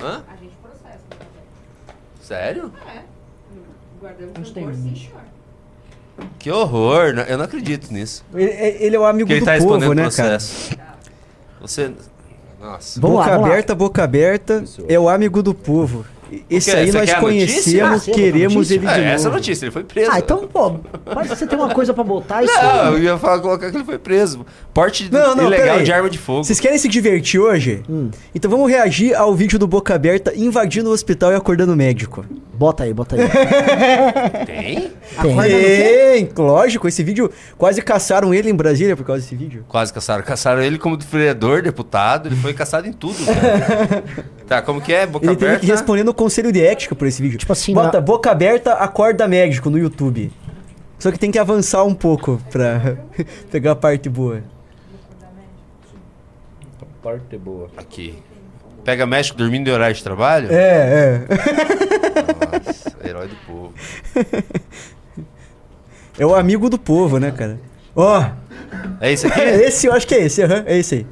Hã? 0.00 0.22
Sério? 2.20 2.72
Guardamos 4.00 4.50
tem 4.50 4.64
rancor, 4.64 4.80
sim, 4.82 4.96
senhor. 4.96 5.20
Que 6.38 6.50
horror, 6.50 7.12
né? 7.12 7.26
eu 7.28 7.38
não 7.38 7.44
acredito 7.44 7.92
nisso. 7.92 8.24
Ele, 8.34 8.50
ele 8.50 8.96
é 8.96 8.98
o 8.98 9.04
amigo 9.04 9.26
Que 9.26 9.34
ele 9.34 9.40
do 9.40 9.44
tá 9.44 9.58
povo, 9.58 9.74
respondendo 9.74 9.94
né, 9.96 10.02
processo. 10.02 10.76
Você. 11.60 11.92
Nossa. 12.60 13.00
boca 13.00 13.34
aberta, 13.34 13.74
boca 13.74 14.02
aberta, 14.02 14.64
é 14.88 14.98
o 14.98 15.08
amigo 15.08 15.42
do 15.42 15.54
povo. 15.54 16.04
Esse 16.50 16.70
aí 16.72 16.86
nós 16.86 16.94
notícia? 16.94 17.20
conhecemos, 17.20 17.90
Ah, 17.90 17.98
você 17.98 18.10
queremos 18.10 18.70
ele 18.70 18.80
de 18.80 18.86
É, 18.86 18.96
novo. 18.96 19.08
essa 19.08 19.28
é 19.28 19.30
a 19.30 19.34
notícia, 19.34 19.64
ele 19.66 19.72
foi 19.72 19.84
preso. 19.84 20.10
Ah, 20.12 20.18
então, 20.18 20.46
pô, 20.46 20.72
pode 21.12 21.28
você 21.28 21.46
ter 21.46 21.56
uma 21.56 21.68
coisa 21.72 21.94
pra 21.94 22.02
botar 22.04 22.42
isso. 22.42 22.54
Não, 22.54 22.92
eu 22.94 22.98
ia 23.02 23.18
falar, 23.18 23.40
colocar 23.40 23.70
que 23.70 23.76
ele 23.76 23.84
foi 23.84 23.98
preso. 23.98 24.44
Porte 24.74 25.08
Não, 25.12 25.34
não, 25.36 25.46
ilegal 25.46 25.82
de 25.82 25.92
arma 25.92 26.10
de 26.10 26.18
fogo. 26.18 26.44
Vocês 26.44 26.58
querem 26.60 26.78
se 26.78 26.88
divertir 26.88 27.40
hoje? 27.40 27.82
Hum. 27.88 28.10
Então 28.34 28.50
vamos 28.50 28.70
reagir 28.70 29.14
ao 29.14 29.34
vídeo 29.34 29.58
do 29.58 29.66
Boca 29.66 29.94
Aberta 29.94 30.32
invadindo 30.36 30.90
o 30.90 30.92
hospital 30.92 31.32
e 31.32 31.34
acordando 31.34 31.72
o 31.72 31.76
médico. 31.76 32.24
Bota 32.54 32.84
aí, 32.84 32.92
bota 32.94 33.16
aí. 33.16 33.20
Tem? 34.46 34.92
Tem, 35.22 36.28
lógico. 36.36 36.88
Esse 36.88 37.02
vídeo 37.02 37.30
quase 37.58 37.82
caçaram 37.82 38.32
ele 38.32 38.50
em 38.50 38.54
Brasília 38.54 38.96
por 38.96 39.04
causa 39.04 39.22
desse 39.22 39.34
vídeo. 39.34 39.64
Quase 39.68 39.92
caçaram. 39.92 40.22
Caçaram 40.22 40.62
ele 40.62 40.78
como 40.78 40.96
vereador, 40.98 41.62
deputado. 41.62 42.28
Ele 42.28 42.36
foi 42.36 42.54
caçado 42.54 42.86
em 42.88 42.92
tudo, 42.92 43.16
cara. 43.24 44.04
tá, 44.46 44.62
como 44.62 44.80
que 44.80 44.92
é? 44.92 45.06
Boca 45.06 45.26
Ele 45.26 45.34
teve 45.36 45.46
aberta? 45.46 45.66
que 45.66 45.70
responder 45.70 46.02
no 46.04 46.14
conselho 46.16 46.50
de 46.50 46.64
ética 46.64 46.94
por 46.94 47.06
esse 47.06 47.22
vídeo. 47.22 47.38
Tipo 47.38 47.52
assim, 47.52 47.72
Bota 47.74 48.00
Boca 48.00 48.30
Aberta, 48.30 48.72
acorda 48.74 49.28
médico 49.28 49.70
no 49.70 49.78
YouTube. 49.78 50.32
Só 50.98 51.12
que 51.12 51.18
tem 51.18 51.30
que 51.30 51.38
avançar 51.38 51.84
um 51.84 51.94
pouco 51.94 52.40
pra 52.50 52.96
pegar 53.50 53.72
a 53.72 53.76
parte 53.76 54.08
boa. 54.08 54.42
Parte 57.02 57.36
boa. 57.38 57.68
Aqui. 57.76 58.18
Pega 58.84 59.06
médico 59.06 59.36
dormindo 59.36 59.68
em 59.68 59.72
horário 59.72 59.94
de 59.94 60.02
trabalho? 60.02 60.48
É, 60.50 60.56
é. 60.56 61.26
Nossa, 62.66 62.96
herói 63.04 63.28
do 63.28 63.36
povo. 63.46 63.74
É 66.18 66.24
o 66.24 66.34
amigo 66.34 66.70
do 66.70 66.78
povo, 66.78 67.18
né, 67.18 67.30
cara? 67.30 67.58
Ó. 67.94 68.24
É 69.00 69.12
esse 69.12 69.26
aqui? 69.26 69.40
esse 69.40 69.86
eu 69.86 69.92
acho 69.92 70.06
que 70.06 70.14
é 70.14 70.22
esse, 70.22 70.42
aham, 70.42 70.64
é 70.66 70.78
esse 70.78 70.94
aí. 70.96 71.06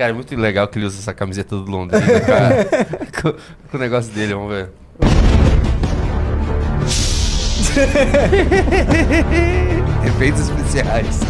Cara, 0.00 0.12
é 0.12 0.14
muito 0.14 0.34
legal 0.34 0.66
que 0.66 0.78
ele 0.78 0.86
usa 0.86 0.98
essa 0.98 1.12
camiseta 1.12 1.54
do 1.54 1.70
Londrina, 1.70 2.20
cara. 2.20 2.66
com, 3.20 3.34
com 3.70 3.76
o 3.76 3.78
negócio 3.78 4.10
dele, 4.14 4.32
vamos 4.32 4.50
ver. 4.50 4.70
Efeitos 10.06 10.48
especiais. 10.48 11.20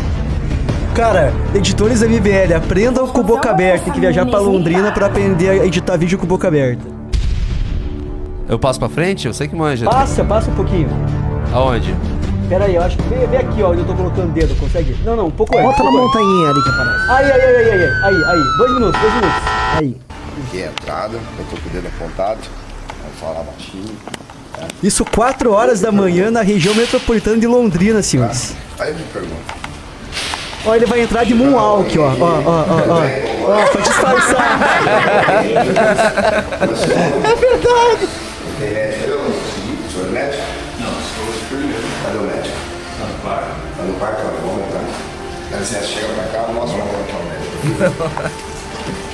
Cara, 0.95 1.33
editores 1.53 1.99
da 1.99 2.07
MBL, 2.07 2.55
aprendam 2.57 3.09
com 3.09 3.25
boca 3.25 3.51
aberta. 3.51 3.87
Tem 3.87 3.93
que 3.93 3.99
viajar 3.99 4.25
pra 4.25 4.39
Londrina 4.39 4.93
pra 4.93 5.07
aprender 5.07 5.49
a 5.49 5.67
editar 5.67 5.97
vídeo 5.97 6.17
com 6.17 6.25
boca 6.25 6.47
aberta. 6.47 6.87
Eu 8.49 8.57
passo 8.57 8.79
pra 8.79 8.89
frente? 8.89 9.27
Eu 9.27 9.35
sei 9.35 9.49
que 9.49 9.57
manja. 9.57 9.85
Passa, 9.85 10.25
passa 10.25 10.49
um 10.49 10.55
pouquinho. 10.55 10.89
Aonde? 11.53 11.93
Pera 12.51 12.65
aí, 12.65 12.75
eu 12.75 12.83
acho 12.83 12.97
que. 12.97 13.03
Vem, 13.05 13.27
vem 13.29 13.39
aqui, 13.39 13.63
ó, 13.63 13.71
onde 13.71 13.83
eu 13.83 13.87
tô 13.87 13.95
colocando 13.95 14.29
o 14.29 14.33
dedo, 14.33 14.57
consegue? 14.57 14.97
Não, 15.05 15.15
não, 15.15 15.29
um 15.29 15.31
pouco 15.31 15.57
antes. 15.57 15.71
Bota 15.71 15.85
na 15.85 15.93
montanha 15.93 16.51
ali 16.51 16.63
que 16.63 16.69
aparece. 16.69 17.11
Aí, 17.11 17.31
aí, 17.31 17.41
aí, 17.41 17.57
aí, 17.57 17.71
aí, 17.71 17.91
aí, 18.03 18.25
aí. 18.25 18.43
Dois 18.59 18.73
minutos, 18.75 19.01
dois 19.01 19.15
minutos. 19.15 19.43
Aí. 19.79 19.97
Aqui 20.49 20.63
é 20.63 20.67
a 20.67 20.71
entrada, 20.71 21.15
eu 21.15 21.45
tô 21.49 21.57
com 21.57 21.69
o 21.69 21.71
dedo 21.73 21.87
apontado. 21.87 22.41
Vamos 23.03 23.21
falar 23.21 23.45
baixinho. 23.45 23.97
Isso 24.83 25.05
4 25.05 25.53
horas 25.53 25.81
da 25.81 25.93
manhã 25.93 26.29
na 26.29 26.43
região 26.43 26.75
metropolitana 26.75 27.39
de 27.39 27.47
Londrina, 27.47 28.03
senhores. 28.03 28.57
Aí 28.81 28.91
eu 28.91 28.97
me 28.97 29.05
pergunto. 29.05 29.61
Ó, 30.67 30.75
ele 30.75 30.87
vai 30.87 31.01
entrar 31.03 31.23
de 31.25 31.33
Moonwalk, 31.35 31.97
ó. 32.01 32.09
Ó, 32.09 32.43
ó, 32.45 32.65
ó, 32.69 32.83
ó. 32.89 33.03
Ó, 33.49 33.67
pra 33.69 33.81
disfarçar. 33.81 34.59
É 36.61 37.35
verdade. 37.37 38.09
Tem 38.59 38.71
médico? 38.73 39.09
Eu? 39.09 39.21
O 39.21 39.91
senhor 39.93 40.07
é 40.09 40.11
médico? 40.11 40.43
Não, 40.81 40.89
sou 40.91 41.25
enfermeiro. 41.35 41.85
Cadê 42.05 42.19
o 42.19 42.23
médico? 42.23 42.57
Tá 42.99 43.05
no 43.07 43.15
quarto. 43.23 43.51
Tá 43.77 43.83
no 43.85 43.95
quarto? 43.95 44.17
Tá, 44.17 44.29
vamos 44.43 44.67
entrar. 44.67 44.85
Dá 45.50 45.50
licença, 45.61 45.87
chega 45.87 46.09
pra 46.15 46.25
cá, 46.25 46.53
mostra 46.53 46.83
uma 46.83 46.87
foto 46.87 47.17
ao 47.17 47.23
médico. 47.25 48.41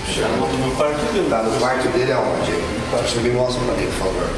Chega 0.09 0.29
no 0.29 0.77
quarto 0.77 1.13
dele. 1.13 1.27
Tá 1.29 1.43
no 1.43 1.59
quarto 1.59 1.89
dele 1.89 2.13
aonde? 2.13 2.53
Você 2.93 3.21
me 3.21 3.31
mostra 3.31 3.63
pra 3.65 3.75
mim, 3.75 3.87
por 3.87 4.07
favor. 4.07 4.29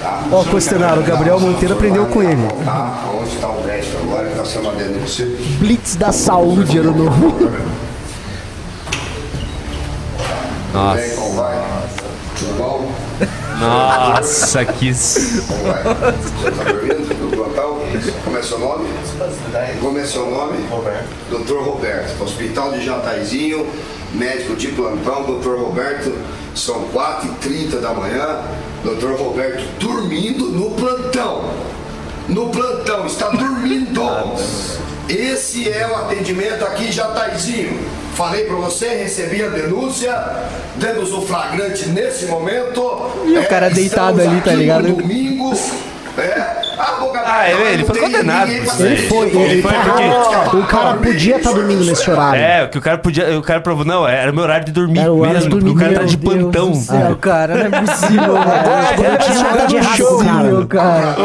Tá? 0.00 0.24
Ó, 0.30 0.44
Costenaro, 0.44 1.00
o 1.00 1.04
Gabriel 1.04 1.40
Monteiro 1.40 1.74
aprendeu 1.74 2.06
com 2.06 2.22
ele. 2.22 2.46
Tá, 2.64 3.04
onde 3.12 3.34
está 3.34 3.48
o 3.48 3.64
médico 3.64 3.98
agora 4.02 4.28
que 4.28 4.36
tá 4.36 4.44
sendo 4.44 4.80
em 4.80 4.98
você? 5.00 5.24
Blitz 5.58 5.96
da 5.96 6.12
saúde, 6.12 6.78
ano 6.78 6.92
novo. 6.92 7.50
Nossa. 10.72 11.00
Tudo 11.00 11.08
bem, 11.08 11.16
como 11.16 11.34
vai? 11.34 11.64
Tudo 12.38 12.58
bom? 12.58 12.92
Nossa, 13.60 14.64
que. 14.64 14.92
Como 18.24 18.38
é 18.38 18.42
seu 18.42 18.58
nome? 18.58 18.88
Como 19.80 19.98
é 19.98 20.04
seu 20.04 20.30
nome? 20.30 20.66
Roberto. 20.68 21.08
Doutor 21.30 21.62
Roberto, 21.62 22.22
Hospital 22.22 22.72
de 22.72 22.84
Jataizinho, 22.84 23.66
médico 24.12 24.54
de 24.56 24.68
plantão, 24.68 25.24
doutor 25.24 25.58
Roberto, 25.58 26.12
são 26.54 26.88
4h30 26.88 27.80
da 27.80 27.94
manhã, 27.94 28.42
doutor 28.84 29.16
Roberto 29.18 29.64
dormindo 29.78 30.46
no 30.46 30.72
plantão. 30.72 31.50
No 32.28 32.50
plantão, 32.50 33.06
está 33.06 33.28
dormindo. 33.30 34.02
Esse 35.08 35.70
é 35.70 35.86
o 35.86 35.94
atendimento 35.96 36.64
aqui 36.64 36.90
Jataizinho. 36.90 37.78
Falei 38.16 38.44
pra 38.44 38.56
você, 38.56 38.88
recebi 38.88 39.44
a 39.44 39.48
denúncia, 39.48 40.10
temos 40.80 41.12
o 41.12 41.20
flagrante 41.20 41.88
nesse 41.90 42.26
momento. 42.26 43.10
E 43.26 43.36
o 43.38 43.46
cara 43.46 43.68
deitado 43.68 44.20
ali, 44.22 44.40
tá 44.40 44.52
ligado? 44.52 44.88
No 44.88 44.96
domingo. 44.96 45.52
É, 46.18 46.56
a 46.78 46.92
boca 46.98 47.22
Ah, 47.26 47.50
ele, 47.50 47.62
ele 47.74 47.84
foi 47.84 47.98
condenado. 48.00 48.50
Ele 48.50 48.66
foi, 49.06 49.28
ele 49.28 49.60
foi 49.60 49.70
tá 49.70 50.40
porque-. 50.44 50.56
O 50.56 50.66
cara 50.66 50.94
podia 50.96 51.36
estar 51.36 51.52
dormindo 51.52 51.84
nesse 51.84 52.10
horário. 52.10 52.40
É, 52.40 52.66
que 52.68 52.78
o 52.78 52.80
cara 52.80 52.96
podia. 52.96 53.38
O 53.38 53.42
cara 53.42 53.60
provou. 53.60 53.84
Não, 53.84 54.08
era 54.08 54.32
meu 54.32 54.42
horário 54.44 54.64
de 54.64 54.72
dormir 54.72 55.00
Era 55.00 55.12
o 55.12 55.18
horário 55.18 55.40
mesmo. 55.40 55.50
de 55.50 55.56
porque 55.56 55.70
o 55.70 55.74
cara 55.78 55.92
dormir, 55.92 56.06
tá 56.06 56.10
de 56.10 56.16
Deus 56.16 56.42
plantão. 56.42 56.74
céu, 56.74 57.16
cara, 57.16 57.54
não 57.68 57.78
é 57.78 57.82
possível, 57.82 58.32
Não 58.32 59.18
tinha 59.18 59.42
nada 59.42 59.66
de 59.66 59.76
errado 59.76 60.04
com 60.06 60.14
o 60.14 60.24
cara. 60.24 60.42
Meu 60.44 60.66
cara. 60.66 61.16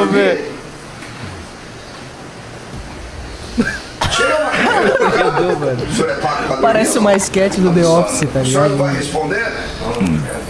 Ver. 4.81 5.87
O 5.87 5.95
senhor 5.95 6.09
é 6.09 6.15
pago 6.15 6.47
pra 6.47 6.57
Parece 6.57 6.97
uma 6.97 7.13
sketch 7.15 7.57
do 7.57 7.73
The 7.73 7.85
Office, 7.85 8.19
tá 8.33 8.39
O 8.39 8.45
senhor 8.45 8.61
não 8.61 8.69
ligado? 8.69 8.77
vai 8.77 8.95
responder? 8.95 9.45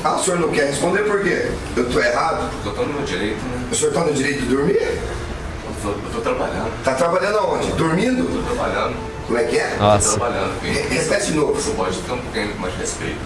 Ah, 0.04 0.16
o 0.16 0.24
senhor 0.24 0.40
não 0.40 0.50
quer 0.50 0.68
responder 0.68 1.00
por 1.04 1.22
quê? 1.22 1.48
Eu 1.76 1.90
tô 1.90 2.00
errado? 2.00 2.50
Eu 2.66 2.72
tô 2.74 2.82
no 2.84 2.94
meu 2.94 3.04
direito, 3.04 3.36
né? 3.44 3.68
O 3.72 3.76
senhor 3.76 3.94
tá 3.94 4.02
no 4.02 4.14
direito 4.14 4.42
de 4.42 4.48
dormir? 4.48 4.74
Eu 4.82 5.74
tô, 5.84 5.90
eu 5.90 6.12
tô 6.16 6.22
trabalhando. 6.22 6.84
Tá 6.84 6.94
trabalhando 6.94 7.38
aonde? 7.38 7.72
Dormindo? 7.74 8.20
Eu 8.24 8.42
tô 8.42 8.56
trabalhando. 8.56 8.96
Como 9.28 9.38
é 9.40 9.44
que 9.44 9.58
é? 9.58 9.76
Nossa. 9.80 10.12
Tô 10.14 10.18
trabalhando. 10.26 10.52
Re- 10.62 10.82
Repete 10.98 11.26
de 11.28 11.34
novo. 11.38 11.54
Você 11.54 11.72
pode 11.72 11.98
ter 11.98 12.12
um 12.12 12.18
pouquinho 12.18 12.56
mais 12.60 12.74
de 12.74 12.80
respeito. 12.80 13.18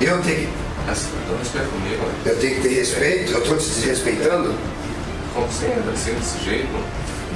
Eu 0.00 0.20
tenho 0.22 0.36
que, 0.36 0.48
Assim, 0.90 1.08
então 1.24 1.36
respeito 1.38 1.68
comigo, 1.70 2.02
né? 2.04 2.12
eu 2.26 2.36
tenho 2.38 2.54
que 2.56 2.60
ter 2.60 2.74
respeito? 2.74 3.32
Eu 3.32 3.40
tô 3.42 3.54
te 3.56 3.68
desrespeitando? 3.68 4.54
Como 5.34 5.48
sempre, 5.50 5.82
assim, 5.92 6.14
desse 6.14 6.44
jeito. 6.44 6.68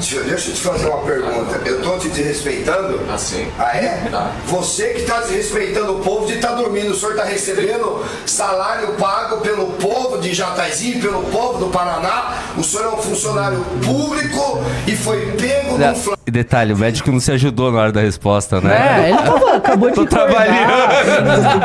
Deixa, 0.01 0.17
eu- 0.17 0.25
deixa 0.25 0.51
eu 0.51 0.55
te 0.55 0.61
fazer 0.62 0.87
uma 0.89 0.99
pergunta. 1.03 1.61
Eu 1.67 1.83
tô 1.83 1.99
te 1.99 2.09
desrespeitando? 2.09 3.01
Assim. 3.12 3.47
Ah, 3.59 3.77
é? 3.77 4.09
Tá. 4.11 4.31
Você 4.47 4.89
que 4.95 5.01
está 5.03 5.20
desrespeitando 5.20 5.99
o 5.99 6.01
povo 6.01 6.27
de 6.27 6.35
estar 6.35 6.53
dormindo. 6.53 6.91
O 6.93 6.95
senhor 6.97 7.12
está 7.12 7.25
recebendo 7.25 8.05
salário 8.27 8.95
pago 8.95 9.39
pelo 9.43 9.67
povo 9.73 10.19
de 10.19 10.33
Jataizinho, 10.33 11.01
pelo 11.01 11.23
povo 11.25 11.59
do 11.59 11.67
Paraná. 11.67 12.35
O 12.57 12.65
senhor 12.65 12.87
é 12.87 12.89
um 12.89 12.97
funcionário 12.97 13.65
público 13.85 14.62
e 14.87 14.97
foi 14.97 15.33
pego 15.33 15.77
no 15.79 15.95
fla... 15.95 16.17
E 16.27 16.31
detalhe, 16.31 16.73
o 16.73 16.79
médico 16.79 17.11
não 17.12 17.20
se 17.20 17.31
ajudou 17.33 17.70
na 17.70 17.81
hora 17.81 17.93
da 17.93 18.01
resposta, 18.01 18.61
né? 18.61 19.05
É, 19.05 19.09
ele 19.11 19.19
tava, 19.19 19.57
acabou 19.57 19.89
de 19.91 19.97
Tô 19.97 20.07
trabalhando. 20.07 20.70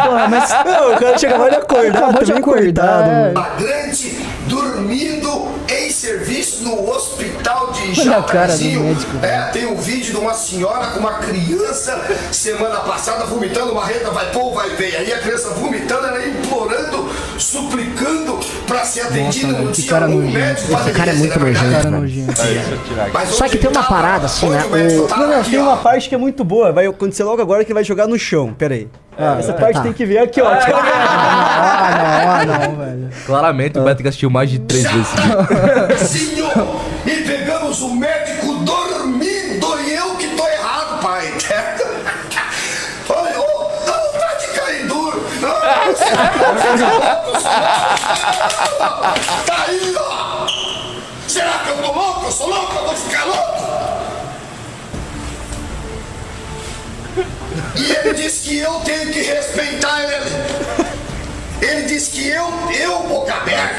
Porra, 0.03 0.27
mas 0.27 0.49
Não, 0.65 0.93
o 0.93 0.99
cara 0.99 1.17
chegava 1.17 1.49
de 1.49 1.55
acordar, 1.55 2.03
acabou 2.09 2.23
de 2.23 2.31
acordar. 2.31 3.03
coitado. 3.03 3.33
flagrante 3.33 4.25
dormindo 4.47 5.47
em 5.69 5.89
serviço 5.89 6.63
no 6.63 6.89
hospital 6.89 7.24
É, 9.21 9.41
tem 9.51 9.65
um 9.65 9.75
vídeo 9.75 10.13
de 10.13 10.17
uma 10.17 10.33
senhora 10.33 10.87
com 10.87 10.99
uma 10.99 11.13
criança 11.19 12.01
semana 12.31 12.81
passada 12.81 13.25
vomitando, 13.25 13.71
uma 13.71 13.85
reta 13.85 14.11
vai 14.11 14.31
pôr, 14.31 14.53
vai 14.53 14.69
ver. 14.71 14.95
Aí 14.97 15.13
a 15.13 15.19
criança 15.19 15.49
vomitando, 15.51 16.07
ela 16.07 16.25
implorando 16.25 17.09
ser 18.85 19.01
atendido 19.01 19.53
velho, 19.53 19.65
no 19.65 19.71
que 19.71 19.83
cara 19.83 20.07
um 20.07 20.15
nojento. 20.15 20.33
médico 20.33 20.73
Esse 20.73 20.91
cara 20.91 21.11
é 21.11 21.13
muito 21.13 21.39
nojento, 21.39 22.33
Só 23.27 23.47
que 23.47 23.57
tem 23.57 23.69
uma 23.69 23.83
parada 23.83 24.25
assim, 24.25 24.49
né? 24.49 24.63
O... 24.65 25.07
Não, 25.07 25.27
não, 25.27 25.43
tem 25.43 25.59
uma 25.59 25.77
parte 25.77 26.09
que 26.09 26.15
é 26.15 26.17
muito 26.17 26.43
boa. 26.43 26.71
Vai 26.71 26.85
acontecer 26.85 27.23
logo 27.23 27.41
agora 27.41 27.63
que 27.63 27.73
vai 27.73 27.83
jogar 27.83 28.07
no 28.07 28.17
chão. 28.17 28.53
Pera 28.53 28.73
aí. 28.73 28.87
Essa 29.39 29.53
parte 29.53 29.75
tá. 29.75 29.81
tem 29.81 29.93
que 29.93 30.05
ver 30.05 30.17
aqui, 30.17 30.41
ó. 30.41 30.49
Aqui, 30.51 30.71
ó. 30.71 30.77
Ah, 30.77 32.43
não, 32.45 32.53
ah, 32.53 32.67
não, 32.67 32.75
velho. 32.75 33.09
Claramente 33.25 33.79
o 33.79 33.83
Beto 33.83 34.05
assistiu 34.05 34.29
mais 34.29 34.49
de 34.49 34.59
três 34.59 34.83
vezes. 34.83 35.07
Senhor, 36.09 36.81
e 37.05 37.11
pegamos 37.21 37.81
o 37.81 37.95
médico 37.95 38.44
tá 49.45 49.65
aí, 49.67 49.95
ó. 49.97 50.47
Será 51.27 51.59
que 51.59 51.69
eu 51.69 51.77
tô 51.77 51.91
louco? 51.91 52.25
Eu 52.25 52.31
sou 52.31 52.47
louco? 52.47 52.75
Eu 52.75 52.85
vou 52.85 52.95
ficar 52.95 53.25
louco? 53.25 53.55
E 57.75 57.91
ele 57.91 58.13
disse 58.13 58.47
que 58.47 58.57
eu 58.59 58.73
tenho 58.81 59.11
que 59.11 59.21
respeitar 59.21 60.03
ele. 60.03 60.31
Ele 61.61 61.81
disse 61.83 62.11
que 62.11 62.27
eu, 62.27 62.47
eu, 62.79 62.99
boca 63.03 63.33
aberta, 63.33 63.75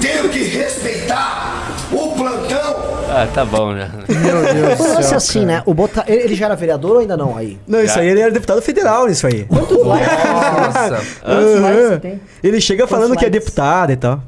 tenho 0.00 0.28
que 0.28 0.42
respeitar 0.44 1.66
o 1.92 2.08
plantão. 2.14 2.90
Ah, 3.12 3.26
tá 3.32 3.44
bom 3.44 3.76
já. 3.76 3.88
Meu 4.08 4.54
Deus 4.54 4.78
do 4.78 4.94
lance 4.94 5.12
é 5.12 5.16
assim, 5.16 5.44
né? 5.44 5.62
O 5.66 5.74
Bota... 5.74 6.04
ele, 6.06 6.22
ele 6.24 6.34
já 6.36 6.46
era 6.46 6.54
vereador 6.54 6.92
ou 6.92 6.98
ainda 7.00 7.16
não 7.16 7.36
aí? 7.36 7.58
Não, 7.66 7.80
isso 7.82 7.98
aí 7.98 8.06
ele 8.08 8.20
era 8.20 8.30
deputado 8.30 8.62
federal 8.62 9.06
nisso 9.08 9.26
aí. 9.26 9.44
Quantos 9.44 9.84
likes? 9.84 10.08
Nossa. 10.08 11.02
Quantos 11.24 11.60
likes 11.60 11.88
você 11.88 11.98
tem? 12.00 12.20
Ele 12.42 12.60
chega 12.60 12.84
Quantos 12.84 12.96
falando 12.96 13.18
que 13.18 13.24
é 13.24 13.28
likes? 13.28 13.44
deputado 13.44 13.90
e 13.92 13.96
tal. 13.96 14.22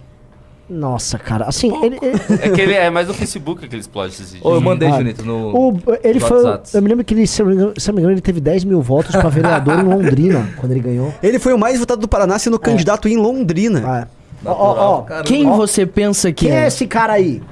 Nossa, 0.68 1.18
cara, 1.18 1.44
assim, 1.44 1.70
ele... 1.84 1.99
ele- 2.01 2.20
É 2.41 2.49
que 2.49 2.60
ele 2.60 2.73
é 2.73 2.89
mais 2.89 3.07
no 3.07 3.12
Facebook 3.15 3.68
que 3.68 3.75
ele 3.75 3.81
explode 3.83 4.15
esses 4.15 4.33
vídeos. 4.33 4.51
Ô, 4.51 4.55
eu 4.57 4.60
mandei, 4.60 4.89
Ah, 4.89 4.92
Junito, 4.97 5.23
no. 5.25 5.55
O, 5.55 5.78
ele 6.02 6.18
no 6.18 6.26
foi. 6.26 6.42
WhatsApp. 6.42 6.70
Eu 6.76 6.83
me 6.83 6.89
lembro 6.89 7.05
que 7.05 7.12
ele, 7.15 7.26
se 7.26 7.42
eu 7.42 7.47
não 7.47 7.55
me 7.55 7.73
engano, 8.01 8.10
ele 8.12 8.20
teve 8.23 8.41
10 8.41 8.65
mil 8.65 8.81
votos 8.81 9.15
pra 9.15 9.28
vereador 9.28 9.78
em 9.81 9.83
Londrina, 9.83 10.49
quando 10.57 10.73
ele 10.73 10.81
ganhou. 10.81 11.12
Ele 11.23 11.39
foi 11.39 11.52
o 11.52 11.59
mais 11.59 11.78
votado 11.78 12.01
do 12.01 12.09
Paraná 12.09 12.39
sendo 12.39 12.59
candidato 12.59 13.07
em 13.07 13.17
Londrina. 13.17 13.83
Ah, 13.84 14.07
Ó, 14.09 14.22
ó, 14.44 15.04
ó. 15.08 15.22
Quem 15.22 15.46
você 15.50 15.86
pensa 15.86 16.32
que 16.32 16.46
Quem 16.46 16.54
é 16.56 16.64
é? 16.64 16.66
esse 16.66 16.86
cara 16.86 17.14
aí? 17.14 17.42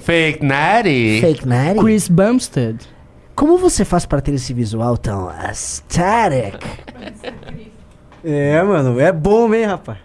Fake 0.00 0.44
Natty. 0.44 1.18
Fake 1.20 1.46
Natty? 1.46 1.80
Chris 1.80 2.08
Bumstead. 2.08 2.78
Como 3.34 3.56
você 3.58 3.84
faz 3.84 4.04
pra 4.06 4.20
ter 4.20 4.32
esse 4.34 4.52
visual 4.52 4.96
tão 4.96 5.28
aesthetic? 5.28 6.58
É, 8.24 8.62
mano, 8.62 8.98
é 8.98 9.12
bom, 9.12 9.54
hein, 9.54 9.64
rapaz. 9.64 9.98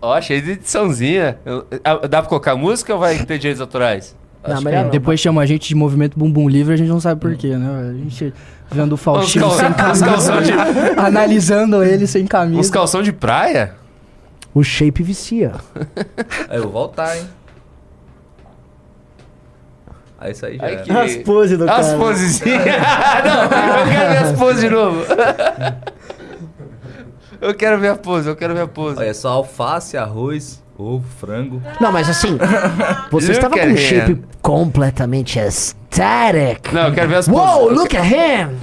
Ó, 0.00 0.20
cheio 0.20 0.42
de 0.42 0.52
ediçãozinha. 0.52 1.38
Eu- 1.44 1.66
ah, 1.84 2.06
Dá 2.08 2.20
pra 2.22 2.28
colocar 2.28 2.56
música 2.56 2.92
ou 2.94 3.00
vai 3.00 3.16
ter 3.24 3.38
direitos 3.38 3.60
autorais? 3.60 4.16
Não, 4.46 4.60
melhor 4.62 4.84
não. 4.84 4.90
Depois 4.90 5.20
chama 5.20 5.42
a 5.42 5.46
gente 5.46 5.68
de 5.68 5.74
movimento 5.74 6.18
bumbum 6.18 6.48
livre, 6.48 6.72
a 6.74 6.76
gente 6.76 6.88
não 6.88 7.00
sabe 7.00 7.20
porquê, 7.20 7.56
né? 7.56 7.90
A 7.90 7.92
gente 7.92 8.32
vendo 8.70 8.92
o 8.92 8.96
Faustino 8.96 9.50
sem 9.50 9.72
camisa, 9.74 10.06
calção 10.06 10.40
de- 10.42 10.52
analisando 10.96 11.82
ele 11.82 12.06
sem 12.06 12.26
camisa. 12.26 12.72
calção 12.72 13.02
de 13.02 13.12
praia? 13.12 13.74
O 14.54 14.62
shape 14.62 15.02
vicia. 15.02 15.52
Aí 16.48 16.56
eu 16.58 16.62
vou 16.64 16.72
voltar, 16.72 17.16
hein? 17.16 17.24
Aí 20.20 20.32
isso 20.32 20.44
aí 20.46 20.56
já 20.56 20.66
era. 20.66 20.82
que- 20.82 20.90
As 20.90 21.16
poses 21.18 21.58
do 21.58 21.70
As 21.70 21.86
cara. 21.86 21.98
posezinhas. 21.98 22.58
Não, 23.24 23.42
eu 23.42 23.48
quero 23.88 24.10
ver 24.10 24.16
as 24.18 24.32
poses 24.38 24.60
de 24.62 24.68
novo. 24.70 25.04
Eu 27.40 27.54
quero 27.54 27.78
ver 27.78 27.88
a 27.90 27.96
pose, 27.96 28.28
eu 28.28 28.34
quero 28.34 28.52
ver 28.52 28.62
a 28.62 28.66
pose. 28.66 28.98
Olha, 28.98 29.06
é 29.06 29.14
só 29.14 29.28
alface, 29.28 29.96
arroz, 29.96 30.60
ovo, 30.78 31.04
frango. 31.18 31.60
Não, 31.80 31.90
mas 31.92 32.08
assim, 32.08 32.38
você 33.10 33.32
estava 33.32 33.54
com 33.58 33.64
um 33.66 33.70
him. 33.70 33.76
shape 33.76 34.22
completamente 34.40 35.38
aesthetic. 35.40 36.72
Não, 36.72 36.86
eu 36.88 36.94
quero 36.94 37.08
ver 37.08 37.16
as 37.16 37.28
poses. 37.28 37.56
Uou, 37.56 37.70
look 37.72 37.96
at 37.96 38.04
him! 38.06 38.56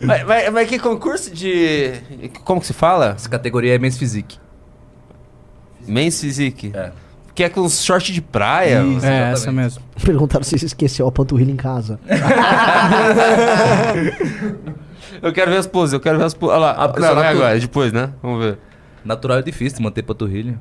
Mas, 0.00 0.24
mas- 0.26 0.52
mas 0.52 0.68
que 0.68 0.78
concurso 0.78 1.30
de. 1.34 1.92
Como 2.44 2.60
que 2.60 2.66
se 2.66 2.72
fala? 2.72 3.12
Essa 3.16 3.28
categoria 3.28 3.74
é 3.74 3.78
Men's 3.78 3.96
Physique. 3.98 4.38
Men's 5.86 6.20
Physique. 6.20 6.72
É. 6.74 6.90
Que 7.34 7.42
é 7.44 7.48
com 7.48 7.68
short 7.68 8.12
de 8.12 8.20
praia. 8.20 8.82
Isso. 8.84 9.04
É, 9.06 9.32
essa 9.32 9.50
mesmo. 9.50 9.82
Perguntaram 10.04 10.44
se 10.44 10.56
você 10.58 10.66
esqueceu 10.66 11.06
a 11.08 11.12
panturrilha 11.12 11.50
em 11.50 11.56
casa. 11.56 11.98
Eu 15.22 15.32
quero 15.32 15.50
ver 15.50 15.56
as 15.58 15.66
poses, 15.66 15.92
eu 15.92 16.00
quero 16.00 16.18
ver 16.18 16.24
as 16.24 16.34
poses. 16.34 16.54
Olha 16.56 16.66
lá. 16.66 16.74
Ah, 16.76 16.88
não, 17.00 17.14
não 17.14 17.22
é 17.22 17.28
agora, 17.28 17.56
é 17.56 17.60
depois, 17.60 17.92
né? 17.92 18.10
Vamos 18.22 18.44
ver. 18.44 18.58
Natural 19.04 19.38
é 19.38 19.42
difícil 19.42 19.78
de 19.78 19.82
manter 19.84 20.02
panturrilha. 20.02 20.58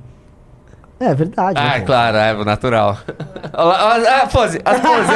É 1.05 1.13
verdade. 1.15 1.59
Ah, 1.59 1.63
né, 1.63 1.77
é 1.77 1.79
pô? 1.81 1.85
claro, 1.87 2.17
é 2.17 2.45
natural. 2.45 2.97
Olha 3.53 4.17
a 4.23 4.27
pose, 4.27 4.59
as 4.63 4.79
poses. 4.79 5.09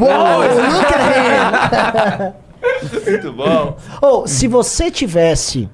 Uou, 0.00 0.38
look 0.38 0.94
at 0.94 2.34
him! 2.34 3.10
Muito 3.10 3.32
bom. 3.32 3.76
Ou, 4.00 4.26
se 4.26 4.46
você 4.48 4.90
tivesse 4.90 5.68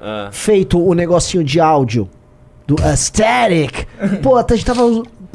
Ah. 0.00 0.28
feito 0.32 0.82
o 0.82 0.94
negocinho 0.94 1.44
de 1.44 1.60
áudio 1.60 2.08
do 2.66 2.74
Aesthetic, 2.82 3.86
pô, 4.22 4.36
a 4.36 4.44
gente 4.50 4.64
tava 4.64 4.82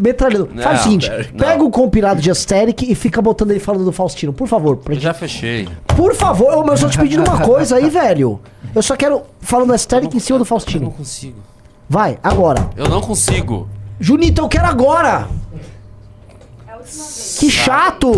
metralhando. 0.02 0.48
Faz 0.48 0.66
Não, 0.66 0.74
o 0.74 0.78
seguinte, 0.84 1.10
não. 1.34 1.40
pega 1.46 1.64
o 1.64 1.70
compilado 1.70 2.20
de 2.22 2.30
Aesthetic 2.30 2.82
e 2.90 2.96
fica 2.96 3.22
botando 3.22 3.52
ele 3.52 3.60
falando 3.60 3.86
do 3.86 3.92
Faustino, 3.92 4.34
por 4.34 4.48
favor. 4.48 4.78
pra 4.78 4.92
Eu 4.94 4.96
gente- 4.96 5.04
já 5.04 5.14
fechei. 5.14 5.68
Por 5.88 6.14
favor, 6.16 6.54
ô, 6.56 6.62
mas 6.66 6.82
eu 6.82 6.88
só 6.88 6.90
te 6.90 6.98
pedindo 6.98 7.24
uma 7.30 7.40
coisa 7.42 7.76
aí, 7.78 7.90
velho. 7.90 8.42
Eu 8.76 8.84
só 8.84 8.96
quero 8.98 9.22
falando 9.40 9.72
Aesthetic 9.72 10.14
em 10.14 10.20
cima 10.20 10.38
do 10.38 10.42
Eu 10.42 10.44
não 10.44 10.46
Faustino. 10.46 10.92
consigo. 10.92 11.40
Vai, 11.88 12.20
agora. 12.22 12.70
Eu 12.76 12.90
não 12.90 13.00
consigo. 13.00 13.70
Junito, 14.00 14.42
eu 14.42 14.50
quero 14.50 14.66
agora! 14.66 15.28
Que 17.40 17.50
chato! 17.50 18.12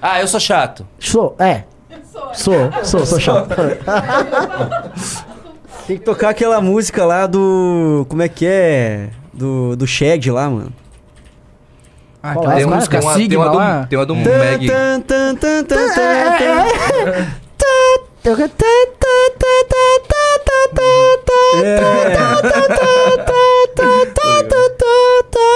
Ah, 0.00 0.20
eu 0.20 0.28
sou 0.28 0.40
chato. 0.40 0.86
Sou, 0.98 1.36
é. 1.38 1.64
Sou, 2.32 2.54
sou, 2.82 3.04
sou 3.06 3.20
chato. 3.20 3.54
Tem 5.86 5.98
que 5.98 6.04
tocar 6.04 6.30
aquela 6.30 6.60
música 6.62 7.04
lá 7.04 7.26
do. 7.26 8.06
Como 8.08 8.22
é 8.22 8.28
que 8.28 8.46
é? 8.46 9.10
Do, 9.32 9.76
do 9.76 9.86
Shed 9.86 10.30
lá, 10.30 10.48
mano. 10.48 10.72
Ah, 12.22 12.32
Qual 12.32 12.46
aquela 12.46 12.54
é? 12.54 12.56
Tem 12.56 12.64
uma, 12.66 12.76
música 12.76 12.98
tem 12.98 13.06
uma, 13.06 13.14
tem 13.14 13.22
Sigma 13.22 13.44
uma 13.44 13.52
lá. 13.52 13.80
do, 13.80 13.88
tem 13.88 13.98
uma 13.98 14.06
do 14.06 14.16
Meg. 14.16 14.66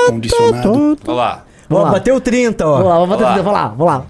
Condicionado, 0.09 0.99
Olha 1.07 1.15
lá. 1.17 1.45
Vamos 1.69 1.85
lá. 1.87 1.93
bateu 1.93 2.21
30, 2.21 2.67
ó. 2.67 2.71
Vamos 2.73 2.89
lá, 2.89 2.95
vamos 2.99 3.09
Vamos 3.09 3.23
lá. 3.23 3.29
lá, 3.29 3.37
vamos 3.43 3.53
lá, 3.53 3.69
vamos 3.69 3.87
lá. 3.87 4.07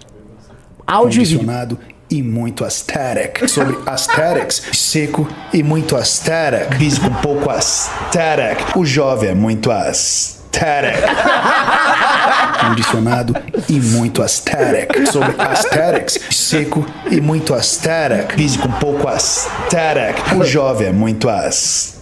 Áudio 0.86 1.20
e 1.20 1.24
vídeo. 1.24 1.38
condicionado 1.38 1.78
e 2.10 2.22
muito 2.22 2.64
aesthetic. 2.64 3.48
Sobre 3.48 3.78
aesthetics, 3.86 4.62
seco 4.72 5.28
e 5.52 5.62
muito 5.62 5.96
aesthetic. 5.96 6.78
Físico 6.78 7.06
um 7.08 7.14
pouco 7.14 7.50
aesthetic. 7.50 8.76
O 8.76 8.84
jovem 8.86 9.30
é 9.30 9.34
muito 9.34 9.70
aesthetic. 9.70 10.38
Condicionado 12.60 13.35
e 13.68 13.81
muito 13.81 14.23
aesthetic. 14.23 15.07
Sobre 15.10 15.35
aesthetics, 15.39 16.18
seco 16.31 16.85
e 17.10 17.20
muito 17.20 17.55
aesthetic. 17.55 18.33
Físico 18.35 18.68
um 18.68 18.73
pouco 18.73 19.09
aesthetic. 19.09 20.36
O 20.36 20.44
jovem 20.44 20.89
é 20.89 20.93
muito 20.93 21.28
aesthetic. 21.28 21.99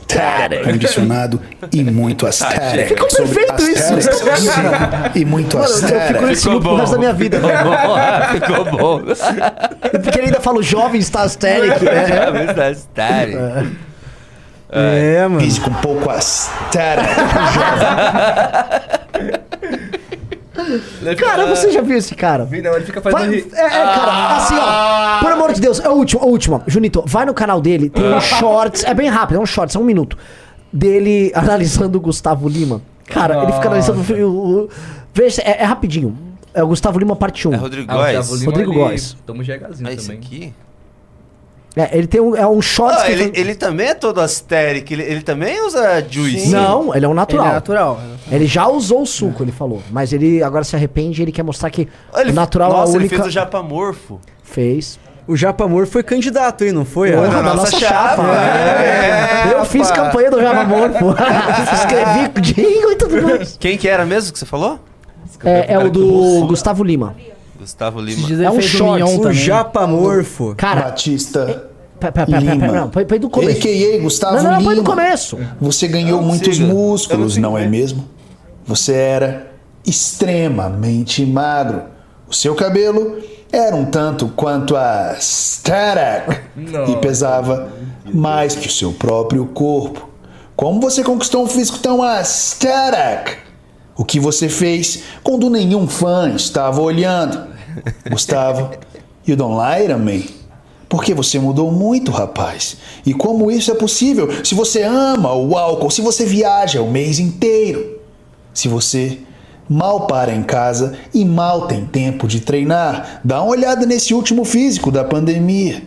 Condicionado 0.64 1.40
e 1.72 1.82
muito 1.82 2.26
aesthetic. 2.26 2.88
Ficou 2.88 3.10
Sobre 3.10 3.44
perfeito 3.46 3.72
isso. 3.72 3.92
e 5.14 5.24
muito 5.24 5.58
Mano, 5.58 5.68
eu 5.68 5.74
fico 5.76 5.94
aesthetic. 5.94 6.22
nesse 6.22 6.48
loop 6.48 6.62
pro 6.62 6.76
resto 6.76 6.92
da 6.92 6.98
minha 6.98 7.12
vida. 7.12 7.40
Ficou 8.32 8.64
bom. 8.64 9.00
Porque 10.02 10.18
ele 10.18 10.26
ainda 10.28 10.40
fala 10.40 10.58
o 10.58 10.62
jovem 10.62 11.00
está 11.00 11.22
aesthetic. 11.22 11.82
É, 11.86 12.30
né? 12.30 12.30
verdade. 12.30 12.78
É, 14.70 15.22
mano. 15.28 15.40
Físico 15.40 15.70
um 15.70 15.74
pouco 15.74 16.10
aesthetic. 16.10 17.06
Cara, 21.18 21.46
você 21.46 21.70
já 21.70 21.80
viu 21.82 21.96
esse 21.96 22.14
cara? 22.14 22.44
Não, 22.46 22.74
ele 22.76 22.84
fica 22.84 23.00
Vai- 23.00 23.12
fazendo 23.12 23.32
rir. 23.34 23.46
é, 23.54 23.60
é, 23.60 23.68
cara, 23.70 24.36
assim, 24.36 24.54
ó. 24.58 25.18
Por 25.20 25.30
amor 25.32 25.52
de 25.52 25.60
Deus, 25.60 25.78
é 25.80 25.88
o 25.88 25.92
último, 25.92 26.22
é 26.22 26.24
o 26.24 26.28
último. 26.28 26.62
Junito, 26.66 27.02
vai 27.06 27.24
no 27.26 27.34
canal 27.34 27.60
dele, 27.60 27.90
tem 27.90 28.04
um 28.12 28.20
shorts, 28.20 28.82
é 28.84 28.92
bem 28.94 29.08
rápido, 29.08 29.36
é 29.36 29.40
um 29.40 29.46
shorts, 29.46 29.76
é 29.76 29.78
um 29.78 29.84
minuto. 29.84 30.16
Dele 30.72 31.30
analisando 31.36 31.98
o 31.98 32.00
Gustavo 32.00 32.48
Lima. 32.48 32.80
Cara, 33.06 33.42
ele 33.44 33.52
fica 33.52 33.68
analisando 33.68 34.00
o. 34.24 34.64
o- 34.64 34.68
Veja, 35.14 35.40
é, 35.42 35.62
é 35.62 35.64
rapidinho. 35.64 36.16
É 36.52 36.62
o 36.62 36.66
Gustavo 36.68 36.98
Lima 36.98 37.14
parte 37.14 37.46
1. 37.46 37.52
É 37.52 37.56
Rodrigo 37.56 37.86
Ah, 37.90 37.94
o 37.94 37.98
Góes. 37.98 38.44
Rodrigo 38.44 38.72
Góes. 38.72 39.16
Toma 39.26 39.40
um 39.40 39.44
GHzinho 39.44 39.88
É 39.88 39.92
esse 39.94 40.06
também. 40.06 40.18
aqui? 40.18 40.54
É, 41.78 41.90
ele 41.98 42.06
tem 42.06 42.20
um, 42.22 42.34
é 42.34 42.46
um 42.48 42.62
shorts 42.62 43.02
Ah, 43.02 43.10
ele, 43.10 43.30
ele 43.34 43.54
também 43.54 43.88
é 43.88 43.94
todo 43.94 44.18
aesthetic. 44.22 44.90
Ele, 44.90 45.02
ele 45.02 45.20
também 45.20 45.60
usa 45.66 46.02
juice. 46.08 46.48
Não, 46.48 46.94
ele 46.94 47.04
é 47.04 47.08
um 47.08 47.12
Ele 47.12 47.20
natural. 47.20 47.46
é 47.46 47.52
natural. 47.52 48.00
Ele 48.32 48.46
já 48.46 48.66
usou 48.66 49.02
o 49.02 49.06
suco, 49.06 49.42
ele 49.42 49.52
falou. 49.52 49.82
Mas 49.90 50.10
ele 50.12 50.42
agora 50.42 50.64
se 50.64 50.74
arrepende 50.74 51.20
e 51.20 51.24
ele 51.24 51.32
quer 51.32 51.42
mostrar 51.42 51.68
que 51.68 51.86
Ele, 52.16 52.30
o 52.30 52.34
natural 52.34 52.70
nossa, 52.72 52.92
é 52.92 52.94
a 52.94 52.96
ele 52.96 52.98
única. 53.00 53.16
fez 53.16 53.26
o 53.28 53.30
japamorfo. 53.30 54.18
Fez. 54.42 54.98
O 55.28 55.36
Japamor 55.36 55.86
foi 55.88 56.04
candidato, 56.04 56.62
hein? 56.64 56.70
Não 56.70 56.84
foi? 56.84 57.10
Porra, 57.10 57.26
Ah, 57.40 57.42
da 57.42 57.54
nossa 57.54 57.76
chapa. 57.80 58.22
É, 58.22 59.54
eu 59.58 59.64
fiz 59.64 59.90
campanha 59.90 60.30
do 60.30 60.40
Java 60.40 60.60
Amor, 60.60 60.90
pô. 60.90 61.10
Escrevi 61.74 62.40
jingle 62.40 62.92
e 62.92 62.96
tudo 62.96 63.22
mais. 63.22 63.56
Quem 63.58 63.76
que 63.76 63.88
era 63.88 64.06
mesmo 64.06 64.32
que 64.32 64.38
você 64.38 64.46
falou? 64.46 64.78
É, 65.44 65.74
é 65.74 65.78
o 65.78 65.90
do 65.90 66.46
Gustavo 66.46 66.84
Lima. 66.84 67.16
Gustavo 67.66 68.00
Lima. 68.00 68.44
É 68.44 68.48
um 68.48 68.60
short. 68.60 69.02
O 69.02 69.32
Japamorfo. 69.32 70.54
Cara, 70.56 70.82
Batista. 70.82 71.68
Pera, 71.98 72.12
pera, 72.12 72.26
pera, 72.26 72.38
Lima. 72.38 72.56
pera, 72.58 72.72
não, 72.72 72.88
põe, 72.88 73.18
do 73.18 73.28
começo. 73.28 73.58
A.K.A. 73.58 74.02
Gustavo 74.02 74.36
Não, 74.36 74.52
não, 74.52 74.62
põe 74.62 74.76
do 74.76 74.84
começo. 74.84 75.36
Você 75.60 75.88
ganhou 75.88 76.22
muitos 76.22 76.60
músculos, 76.60 77.36
não 77.36 77.58
é 77.58 77.66
mesmo? 77.66 78.08
Você 78.64 78.92
era 78.92 79.50
extremamente 79.84 81.26
magro. 81.26 81.82
O 82.28 82.34
seu 82.34 82.54
cabelo 82.54 83.18
era 83.50 83.74
um 83.74 83.84
tanto 83.84 84.28
quanto 84.28 84.76
a 84.76 85.16
Static 85.18 86.40
e 86.88 86.96
pesava 86.98 87.72
mais 88.14 88.54
que 88.54 88.68
o 88.68 88.70
seu 88.70 88.92
próprio 88.92 89.44
corpo. 89.46 90.08
Como 90.54 90.80
você 90.80 91.02
conquistou 91.02 91.42
um 91.42 91.48
físico 91.48 91.80
tão 91.80 92.00
aesthetic? 92.00 93.38
O 93.96 94.04
que 94.04 94.20
você 94.20 94.48
fez 94.48 95.02
quando 95.24 95.50
nenhum 95.50 95.88
fã 95.88 96.32
estava 96.36 96.80
olhando? 96.80 97.55
Gustavo, 98.10 98.70
you 99.26 99.36
don't 99.36 99.56
lie 99.56 99.88
to 99.88 99.98
me. 99.98 100.28
Porque 100.88 101.12
você 101.12 101.38
mudou 101.38 101.72
muito, 101.72 102.10
rapaz. 102.10 102.76
E 103.04 103.12
como 103.12 103.50
isso 103.50 103.70
é 103.70 103.74
possível 103.74 104.28
se 104.44 104.54
você 104.54 104.82
ama 104.82 105.32
o 105.34 105.56
álcool, 105.56 105.90
se 105.90 106.00
você 106.00 106.24
viaja 106.24 106.80
o 106.80 106.90
mês 106.90 107.18
inteiro? 107.18 108.00
Se 108.54 108.68
você 108.68 109.18
mal 109.68 110.06
para 110.06 110.32
em 110.32 110.42
casa 110.42 110.96
e 111.12 111.24
mal 111.24 111.66
tem 111.66 111.84
tempo 111.84 112.28
de 112.28 112.40
treinar, 112.40 113.20
dá 113.24 113.42
uma 113.42 113.50
olhada 113.50 113.84
nesse 113.84 114.14
último 114.14 114.44
físico 114.44 114.90
da 114.90 115.04
pandemia. 115.04 115.82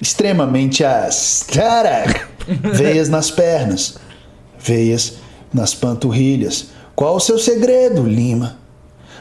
Extremamente 0.00 0.82
aesthetic. 0.82 2.26
Veias 2.72 3.08
nas 3.08 3.30
pernas, 3.30 3.98
veias 4.58 5.14
nas 5.52 5.74
panturrilhas. 5.74 6.68
Qual 6.96 7.16
o 7.16 7.20
seu 7.20 7.38
segredo, 7.38 8.02
Lima? 8.02 8.59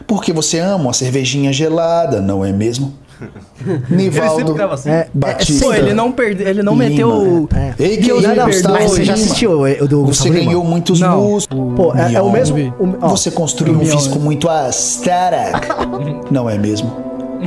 Porque 0.07 0.31
você 0.33 0.59
ama 0.59 0.75
uma 0.85 0.93
cervejinha 0.93 1.51
gelada, 1.53 2.21
não 2.21 2.43
é 2.43 2.51
mesmo? 2.51 2.93
Nivaldo 3.89 4.55
É, 4.85 5.07
Batista. 5.13 5.65
Pô, 5.65 5.73
ele 5.73 5.93
não, 5.93 6.09
perde, 6.11 6.41
ele 6.43 6.63
não 6.63 6.73
Lima. 6.73 6.85
meteu. 6.89 7.49
É. 7.53 7.73
Me 7.77 7.85
Ei, 7.85 7.97
perdoe. 7.97 8.45
Gustavo 8.45 8.73
Mas 8.75 8.91
você 8.91 9.03
já 9.03 9.13
Lima. 9.13 9.25
assistiu 9.25 9.51
o, 9.51 9.63
o 9.63 9.87
do 9.87 9.99
Você 10.01 10.05
Gustavo 10.07 10.33
Lima? 10.33 10.45
ganhou 10.45 10.63
muitos 10.63 10.99
Não. 11.01 11.21
músculos. 11.21 11.75
Pô, 11.75 11.93
é, 11.95 12.13
é 12.13 12.21
o 12.21 12.31
mesmo. 12.31 12.57
o- 12.79 12.95
ó, 13.01 13.09
Você 13.09 13.29
construiu 13.29 13.75
um 13.75 13.85
físico 13.85 14.15
é. 14.17 14.19
muito 14.19 14.47
aesthetic, 14.49 15.67
não 16.31 16.49
é 16.49 16.57
mesmo? 16.57 16.91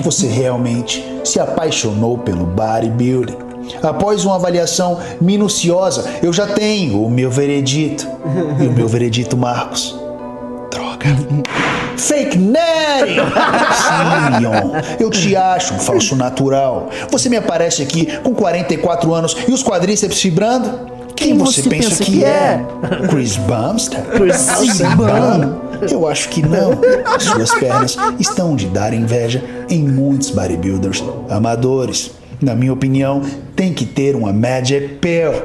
Você 0.03 0.27
realmente 0.27 1.03
se 1.25 1.41
apaixonou 1.41 2.19
pelo 2.19 2.45
bodybuilding. 2.45 3.37
Após 3.83 4.25
uma 4.25 4.35
avaliação 4.35 4.99
minuciosa, 5.21 6.05
eu 6.23 6.33
já 6.33 6.47
tenho 6.47 7.03
o 7.03 7.11
meu 7.11 7.31
veredito. 7.31 8.07
E 8.61 8.67
o 8.67 8.73
meu 8.73 8.89
veredito, 8.89 9.37
Marcos. 9.37 9.99
Droga. 10.71 11.17
Fake 12.03 12.37
Nerd! 12.37 13.15
Sim, 13.15 14.41
Mion. 14.41 14.73
Eu 14.99 15.09
te 15.09 15.37
acho 15.37 15.75
um 15.75 15.79
falso 15.79 16.17
natural. 16.17 16.91
Você 17.11 17.29
me 17.29 17.37
aparece 17.37 17.83
aqui 17.83 18.07
com 18.19 18.35
44 18.35 19.15
anos 19.15 19.37
e 19.47 19.53
os 19.53 19.63
quadríceps 19.63 20.21
fibrando? 20.21 20.91
Quem, 21.15 21.39
você, 21.39 21.63
pensa, 21.63 22.03
que, 22.03 22.25
é? 22.25 22.61
Chris 23.09 23.37
Bumstead? 23.37 24.03
Chris 24.09 24.37
Você 24.37 24.83
é 24.83 24.89
Bum. 24.97 25.87
Eu 25.89 26.09
acho 26.09 26.29
que 26.29 26.43
não. 26.43 26.81
Suas 27.21 27.55
pernas 27.55 27.97
estão 28.19 28.57
de 28.57 28.67
dar 28.67 28.93
inveja 28.93 29.43
em 29.69 29.85
muitos 29.85 30.31
bodybuilders 30.31 31.05
amadores. 31.31 32.11
Na 32.43 32.57
minha 32.57 32.73
opinião, 32.73 33.23
tem 33.55 33.73
que 33.73 33.87
ter 33.87 34.17
uma 34.17 34.33
Magic 34.33 34.97
Pill. 35.01 35.45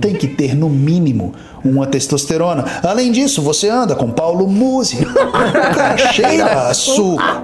Tem 0.00 0.14
que 0.14 0.26
ter, 0.26 0.56
no 0.56 0.70
mínimo, 0.70 1.34
uma 1.62 1.86
testosterona. 1.86 2.64
Além 2.82 3.12
disso, 3.12 3.42
você 3.42 3.68
anda 3.68 3.94
com 3.94 4.10
Paulo 4.10 4.48
Musi. 4.48 5.04
O 5.04 5.12
cara 5.76 5.96
cheira 6.10 6.46
a 6.46 6.68
açúcar. 6.70 7.42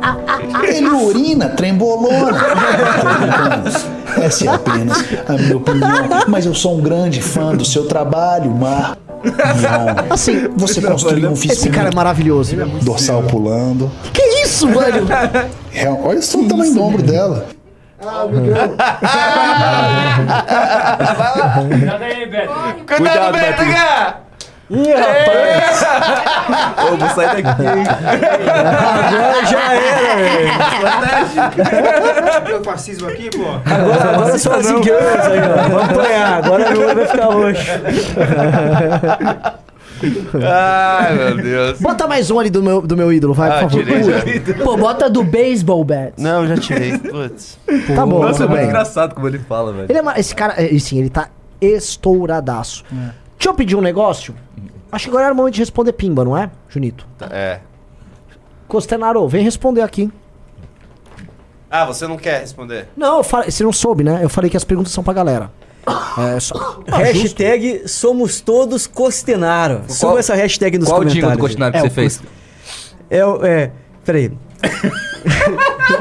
Ele 0.64 0.88
urina 0.88 1.50
trembolona. 1.50 2.38
Essa 4.16 4.46
é 4.46 4.48
apenas 4.48 5.04
a 5.28 5.32
minha 5.34 5.56
opinião. 5.58 6.08
Mas 6.26 6.46
eu 6.46 6.54
sou 6.54 6.78
um 6.78 6.80
grande 6.80 7.20
fã 7.20 7.54
do 7.54 7.66
seu 7.66 7.86
trabalho, 7.86 8.50
Mar. 8.50 8.96
Mion. 9.22 10.06
Assim, 10.10 10.48
Você 10.56 10.80
construiu 10.80 11.28
um 11.30 11.36
físico 11.36 11.60
Esse 11.60 11.70
cara 11.70 11.90
é 11.90 11.94
maravilhoso. 11.94 12.56
dorsal 12.82 13.22
pulando. 13.24 13.90
Que 14.14 14.22
isso, 14.44 14.66
mano? 14.66 15.06
É, 15.74 15.90
olha 15.90 16.22
só 16.22 16.38
o 16.38 16.48
tamanho 16.48 16.72
do 16.72 16.82
ombro 16.82 17.02
dela. 17.02 17.46
Cuidado 21.68 22.04
aí, 22.04 22.26
Beto. 22.26 22.52
Cuidado, 22.86 23.32
Beto. 23.32 23.62
Ih, 24.70 24.92
rapaz! 24.92 25.82
Ô, 26.84 26.96
vou 26.96 27.08
sair 27.08 27.42
daqui, 27.42 27.62
hein? 27.62 27.84
Agora 29.08 29.46
já 29.46 29.72
era, 29.72 30.16
velho. 30.16 30.52
Eu 32.50 32.62
fascismo 32.62 33.08
aqui, 33.08 33.30
pô. 33.30 33.44
Agora, 33.64 34.10
agora 34.14 34.38
só 34.38 34.56
as 34.56 34.70
enganas 34.70 35.26
aí, 35.26 35.40
ó. 35.40 35.42
Vamos 35.68 35.90
apanhar. 35.90 36.44
Agora 36.44 36.70
não 36.70 36.94
vai 36.94 37.06
ficar 37.06 37.24
roxo. 37.24 37.64
Ai, 40.44 41.14
meu 41.14 41.36
Deus. 41.36 41.80
Bota 41.80 42.06
mais 42.06 42.30
um 42.30 42.38
ali 42.38 42.50
do 42.50 42.62
meu, 42.62 42.80
do 42.82 42.96
meu 42.96 43.12
ídolo, 43.12 43.34
vai, 43.34 43.48
Ah, 43.50 43.52
por 43.62 43.70
favor. 43.70 43.84
tirei 43.84 44.02
já. 44.02 44.64
Pô, 44.64 44.76
bota 44.76 45.08
do 45.10 45.22
baseball 45.24 45.82
bat. 45.84 46.12
Não, 46.18 46.46
já 46.46 46.56
tirei. 46.56 46.96
Putz. 46.98 47.58
Tá 47.94 48.06
bom, 48.06 48.20
Nossa, 48.22 48.44
é 48.44 48.46
tudo 48.46 48.48
muito 48.50 48.60
bem. 48.60 48.66
engraçado 48.68 49.14
como 49.14 49.26
ele 49.28 49.38
fala, 49.38 49.72
velho. 49.72 49.86
Ele 49.88 49.98
é 49.98 50.02
ma- 50.02 50.18
esse 50.18 50.34
cara, 50.34 50.54
é, 50.62 50.78
sim, 50.78 50.98
ele 50.98 51.10
tá 51.10 51.28
estouradaço. 51.60 52.84
Deixa 52.90 53.48
eu 53.48 53.54
pedir 53.54 53.76
um 53.76 53.80
negócio. 53.80 54.34
Acho 54.90 55.04
que 55.04 55.10
agora 55.10 55.24
era 55.26 55.34
o 55.34 55.36
momento 55.36 55.54
de 55.54 55.60
responder 55.60 55.92
pimba, 55.92 56.24
não 56.24 56.36
é, 56.36 56.50
Junito? 56.68 57.06
É. 57.30 57.60
Costenaro, 58.66 59.26
vem 59.28 59.42
responder 59.42 59.82
aqui. 59.82 60.10
Ah, 61.70 61.84
você 61.84 62.06
não 62.06 62.16
quer 62.16 62.40
responder? 62.40 62.88
Não, 62.96 63.18
eu 63.18 63.24
falei, 63.24 63.50
você 63.50 63.62
não 63.62 63.72
soube, 63.72 64.02
né? 64.02 64.20
Eu 64.22 64.28
falei 64.30 64.50
que 64.50 64.56
as 64.56 64.64
perguntas 64.64 64.90
são 64.92 65.04
pra 65.04 65.12
galera. 65.12 65.50
É 66.36 66.40
só. 66.40 66.80
Hashtag 66.88 67.82
somos 67.86 68.40
todos 68.40 68.86
Costenaro. 68.86 69.82
Suba 69.88 70.18
essa 70.18 70.34
hashtag 70.34 70.78
nos 70.78 70.88
Qual 70.88 71.00
o 71.00 71.04
comentários. 71.04 71.14
jingle 71.24 71.36
do 71.36 71.40
Costenaro 71.40 71.72
que 71.72 71.78
É, 71.78 71.80
você 71.82 71.86
o 71.86 71.90
fez? 71.90 72.22
É, 73.10 73.24
o- 73.24 73.44
é, 73.44 73.70
peraí. 74.04 74.30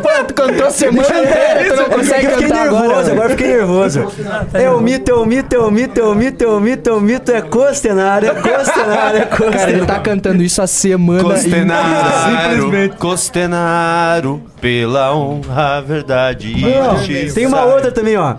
Pô, 0.01 0.09
tu 0.27 0.33
cantou 0.33 0.67
a 0.67 0.71
semana 0.71 1.07
inteira, 1.07 1.65
tu 1.69 1.75
não 1.75 1.83
É 1.85 1.89
consegue 1.89 2.25
eu 2.25 2.31
fiquei 2.31 2.47
cantar 2.49 2.63
nervoso, 2.63 2.83
agora. 2.85 3.11
agora, 3.11 3.25
eu 3.25 3.29
fiquei 3.37 3.47
nervoso. 3.47 4.07
É 4.53 4.69
o 4.69 4.79
mito, 4.81 5.11
é 5.11 5.13
o 5.15 5.25
mito, 5.25 5.55
é 5.55 5.59
o 5.59 5.71
mito, 5.71 5.99
é 5.99 6.03
o 6.03 6.15
mito, 6.15 6.43
é 6.43 6.47
o 6.47 6.59
mito, 6.59 6.89
é 6.89 6.93
o 6.93 7.01
mito, 7.01 7.31
é 7.31 7.41
Costenaro, 7.41 8.25
é 8.25 8.33
Costenaro, 8.33 9.17
é 9.17 9.21
Costenaro. 9.25 9.51
Cara, 9.57 9.71
ele 9.71 9.85
tá 9.85 9.99
cantando 9.99 10.43
isso 10.43 10.61
a 10.61 10.67
semana 10.67 11.23
Costenaro, 11.23 12.51
Simplesmente. 12.61 12.97
Costenaro, 12.97 14.41
pela 14.59 15.15
honra, 15.15 15.81
verdade 15.81 16.53
e 16.53 17.31
tem 17.31 17.45
uma 17.45 17.63
outra 17.65 17.91
também, 17.91 18.17
ó. 18.17 18.35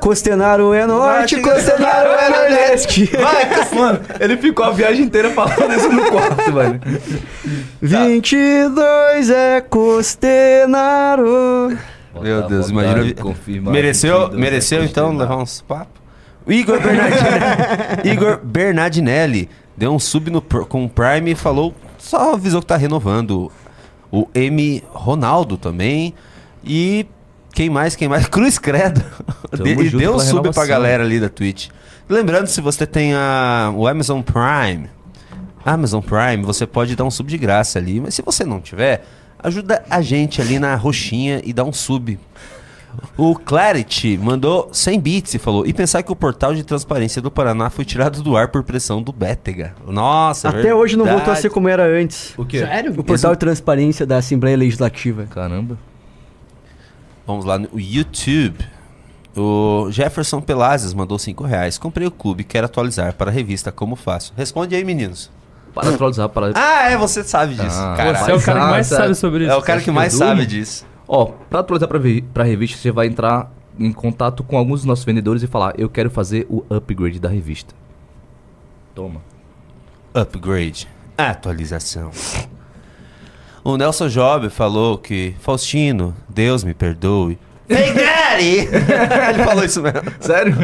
Costenaro 0.00 0.72
é 0.72 0.86
norte, 0.86 1.40
Costenaro 1.40 2.10
é 2.10 2.28
nordeste. 2.28 3.06
Vai, 3.16 3.74
mano, 3.74 4.00
ele 4.20 4.36
ficou 4.36 4.64
a 4.64 4.70
viagem 4.70 5.04
inteira 5.04 5.30
falando 5.30 5.74
isso 5.74 5.88
no 5.90 6.10
quarto, 6.10 6.52
mano. 6.52 6.80
22 7.80 9.30
é 9.30 9.60
Costenaro. 9.60 11.16
Meu 12.20 12.42
Deus, 12.48 12.70
imagina. 12.70 13.14
confirmar 13.14 13.72
Mereceu, 13.72 14.20
22 14.20 14.40
mereceu 14.40 14.82
é 14.82 14.84
então 14.84 15.16
levar 15.16 15.36
uns 15.36 15.60
papos? 15.60 16.00
Igor 16.46 16.80
Bernardinelli, 16.80 18.00
Igor 18.12 18.40
Bernardinelli 18.42 19.48
deu 19.76 19.92
um 19.92 19.98
sub 19.98 20.30
no, 20.30 20.40
com 20.40 20.84
o 20.84 20.88
Prime 20.88 21.32
e 21.32 21.34
falou, 21.34 21.74
só 21.98 22.34
avisou 22.34 22.60
que 22.60 22.66
tá 22.66 22.76
renovando. 22.76 23.50
O 24.10 24.28
M 24.34 24.82
Ronaldo 24.92 25.56
também. 25.56 26.14
E 26.64 27.06
quem 27.56 27.70
mais? 27.70 27.96
Quem 27.96 28.06
mais? 28.06 28.28
Cruz 28.28 28.58
Credo. 28.58 29.02
Tamo 29.50 29.82
junto 29.82 29.96
deu 29.96 30.14
um 30.14 30.18
sub 30.18 30.52
pra 30.52 30.66
galera 30.66 31.02
ali 31.02 31.18
da 31.18 31.30
Twitch. 31.30 31.68
Lembrando, 32.06 32.48
se 32.48 32.60
você 32.60 32.86
tem 32.86 33.14
a, 33.14 33.72
o 33.74 33.88
Amazon 33.88 34.20
Prime, 34.20 34.90
Amazon 35.64 36.02
Prime, 36.02 36.44
você 36.44 36.66
pode 36.66 36.94
dar 36.94 37.04
um 37.04 37.10
sub 37.10 37.30
de 37.30 37.38
graça 37.38 37.78
ali. 37.78 37.98
Mas 37.98 38.14
se 38.14 38.20
você 38.20 38.44
não 38.44 38.60
tiver, 38.60 39.06
ajuda 39.42 39.82
a 39.88 40.02
gente 40.02 40.42
ali 40.42 40.58
na 40.58 40.74
roxinha 40.74 41.40
e 41.42 41.54
dá 41.54 41.64
um 41.64 41.72
sub. 41.72 42.18
O 43.16 43.34
Clarity 43.34 44.18
mandou 44.18 44.68
100 44.70 45.00
bits 45.00 45.34
e 45.34 45.38
falou: 45.38 45.66
E 45.66 45.72
pensar 45.72 46.02
que 46.02 46.12
o 46.12 46.16
portal 46.16 46.54
de 46.54 46.62
transparência 46.62 47.22
do 47.22 47.30
Paraná 47.30 47.70
foi 47.70 47.86
tirado 47.86 48.22
do 48.22 48.36
ar 48.36 48.48
por 48.48 48.64
pressão 48.64 49.02
do 49.02 49.12
Bétega. 49.14 49.74
Nossa, 49.86 50.50
Até 50.50 50.74
hoje 50.74 50.94
não 50.94 51.06
voltou 51.06 51.22
a 51.22 51.24
verdade. 51.24 51.40
ser 51.40 51.50
como 51.50 51.70
era 51.70 51.86
antes. 51.86 52.34
O 52.36 52.44
quê? 52.44 52.58
Sério? 52.58 52.92
O 52.98 53.02
portal 53.02 53.32
de 53.32 53.38
transparência 53.38 54.04
da 54.04 54.18
Assembleia 54.18 54.58
Legislativa. 54.58 55.26
Caramba. 55.30 55.78
Vamos 57.26 57.44
lá 57.44 57.58
no 57.58 57.68
YouTube. 57.74 58.64
O 59.36 59.88
Jefferson 59.90 60.40
Pelazes 60.40 60.94
mandou 60.94 61.18
5 61.18 61.44
reais. 61.44 61.76
Comprei 61.76 62.06
o 62.06 62.10
clube, 62.10 62.44
quero 62.44 62.66
atualizar 62.66 63.12
para 63.14 63.30
a 63.30 63.34
revista 63.34 63.70
Como 63.70 63.94
Faço. 63.96 64.32
Responde 64.36 64.74
aí, 64.74 64.84
meninos. 64.84 65.30
Para 65.74 65.90
atualizar, 65.90 66.28
para. 66.30 66.52
Ah, 66.54 66.90
é, 66.90 66.96
você 66.96 67.22
sabe 67.22 67.54
disso. 67.54 67.78
Ah, 67.78 67.94
caralho. 67.96 68.18
Você 68.24 68.30
é 68.30 68.34
o 68.34 68.40
cara 68.40 68.60
que 68.60 68.66
mais 68.70 68.86
sabe 68.86 69.14
sobre 69.14 69.44
isso. 69.44 69.52
É 69.52 69.56
o 69.56 69.62
cara 69.62 69.80
que 69.82 69.90
mais 69.90 70.14
sabe 70.14 70.46
disso. 70.46 70.86
Ó, 71.06 71.26
pra 71.26 71.60
atualizar 71.60 71.98
vi- 72.00 72.22
pra 72.22 72.44
revista, 72.44 72.78
você 72.78 72.90
vai 72.90 73.06
entrar 73.08 73.52
em 73.78 73.92
contato 73.92 74.42
com 74.42 74.56
alguns 74.56 74.80
dos 74.80 74.86
nossos 74.86 75.04
vendedores 75.04 75.42
e 75.42 75.46
falar: 75.46 75.74
Eu 75.76 75.90
quero 75.90 76.10
fazer 76.10 76.46
o 76.48 76.64
upgrade 76.70 77.20
da 77.20 77.28
revista. 77.28 77.74
Toma. 78.94 79.20
Upgrade. 80.14 80.88
Atualização. 81.18 82.10
O 83.68 83.76
Nelson 83.76 84.06
Job 84.08 84.48
falou 84.48 84.96
que 84.96 85.34
Faustino, 85.40 86.14
Deus 86.28 86.62
me 86.62 86.72
perdoe. 86.72 87.36
Hey, 87.68 87.92
Daddy! 87.92 88.58
Ele 89.34 89.44
falou 89.44 89.64
isso 89.64 89.82
mesmo. 89.82 90.02
Sério? 90.20 90.54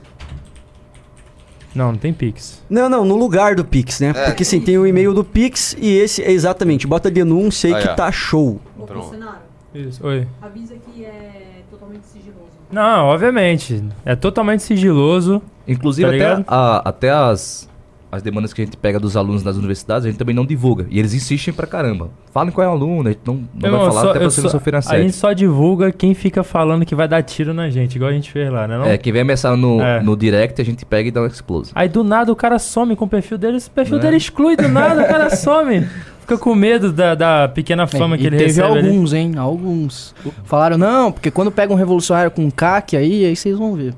Não, 1.72 1.92
não 1.92 1.98
tem 1.98 2.12
Pix. 2.12 2.64
Não, 2.68 2.88
não, 2.88 3.04
no 3.04 3.16
lugar 3.16 3.54
do 3.54 3.64
Pix, 3.64 4.00
né? 4.00 4.12
É. 4.14 4.24
Porque 4.26 4.44
sim, 4.44 4.60
tem 4.60 4.76
o 4.76 4.84
e-mail 4.86 5.14
do 5.14 5.22
Pix 5.22 5.76
e 5.78 5.96
esse 5.96 6.20
é 6.22 6.32
exatamente, 6.32 6.84
bota 6.86 7.08
a 7.08 7.12
denúncia 7.12 7.68
aí 7.68 7.74
Aí, 7.74 7.82
que 7.82 7.88
ó. 7.88 7.94
tá 7.94 8.10
show. 8.10 8.60
Ô, 8.76 8.84
Bolsonaro, 8.84 9.38
Isso. 9.72 10.04
Oi. 10.04 10.26
avisa 10.42 10.74
que 10.74 11.04
é 11.04 11.62
totalmente 11.70 12.04
sigiloso. 12.06 12.50
Não, 12.70 13.06
obviamente. 13.06 13.82
É 14.04 14.14
totalmente 14.14 14.62
sigiloso. 14.62 15.42
Inclusive, 15.66 16.18
Tá 16.18 16.32
até, 16.32 16.44
a- 16.48 16.82
até 16.84 17.10
as, 17.10 17.68
as 18.10 18.22
demandas 18.22 18.52
que 18.52 18.60
a 18.62 18.64
gente 18.64 18.76
pega 18.76 18.98
dos 18.98 19.16
alunos 19.16 19.42
das 19.42 19.56
universidades, 19.56 20.04
a 20.04 20.08
gente 20.08 20.18
também 20.18 20.34
não 20.34 20.44
divulga. 20.44 20.86
E 20.90 20.98
eles 20.98 21.14
insistem 21.14 21.52
pra 21.54 21.66
caramba. 21.66 22.10
Falem 22.32 22.52
qual 22.52 22.64
é 22.64 22.68
o 22.68 22.72
aluno, 22.72 23.08
a 23.08 23.12
gente 23.12 23.22
não, 23.26 23.34
não 23.54 23.70
vai 23.70 23.80
falar 23.88 23.90
só- 24.02 24.10
até 24.10 24.18
pra 24.20 24.30
você 24.30 24.40
não 24.40 24.48
só- 24.50 24.58
sofrer 24.58 24.74
A 24.74 24.78
assédio. 24.78 25.02
gente 25.04 25.16
só 25.16 25.32
divulga 25.32 25.90
quem 25.92 26.14
fica 26.14 26.42
falando 26.44 26.84
que 26.86 26.94
vai 26.94 27.06
dar 27.08 27.22
tiro 27.22 27.52
na 27.52 27.68
gente, 27.70 27.96
igual 27.96 28.10
a 28.10 28.14
gente 28.14 28.30
fez 28.30 28.50
lá, 28.52 28.66
né? 28.68 28.78
Não? 28.78 28.84
É, 28.84 28.96
quem 28.98 29.12
vem 29.12 29.22
ameaçar 29.22 29.56
no, 29.56 29.80
É. 29.80 30.00
no 30.00 30.16
direct, 30.16 30.60
a 30.60 30.64
gente 30.64 30.84
pega 30.84 31.08
e 31.08 31.12
dá 31.12 31.22
um 31.22 31.26
explosive. 31.26 31.72
Aí 31.74 31.88
do 31.88 32.02
nada 32.04 32.30
o 32.32 32.36
cara 32.36 32.58
some 32.58 32.94
com 32.96 33.04
o 33.04 33.08
perfil 33.08 33.36
dele, 33.38 33.56
esse 33.56 33.70
perfil 33.70 33.98
dele 33.98 34.16
exclui 34.16 34.56
do 34.56 34.68
nada, 34.68 35.02
o 35.02 35.06
cara 35.08 35.30
some. 35.34 35.86
Fica 36.30 36.38
com 36.38 36.54
medo 36.54 36.92
da, 36.92 37.14
da 37.16 37.48
pequena 37.48 37.88
fama 37.88 38.14
É, 38.14 38.18
que 38.18 38.26
ele 38.26 38.36
teve 38.36 38.50
recebe. 38.52 38.78
ali. 38.78 38.88
alguns, 38.88 39.12
hein? 39.12 39.32
Alguns. 39.36 40.14
Falaram, 40.44 40.78
não, 40.78 41.10
porque 41.10 41.28
quando 41.28 41.50
pega 41.50 41.72
um 41.72 41.76
revolucionário 41.76 42.30
com 42.30 42.48
CAC 42.50 42.96
aí, 42.96 43.24
aí 43.24 43.34
vocês 43.34 43.58
vão 43.58 43.74
ver. 43.74 43.94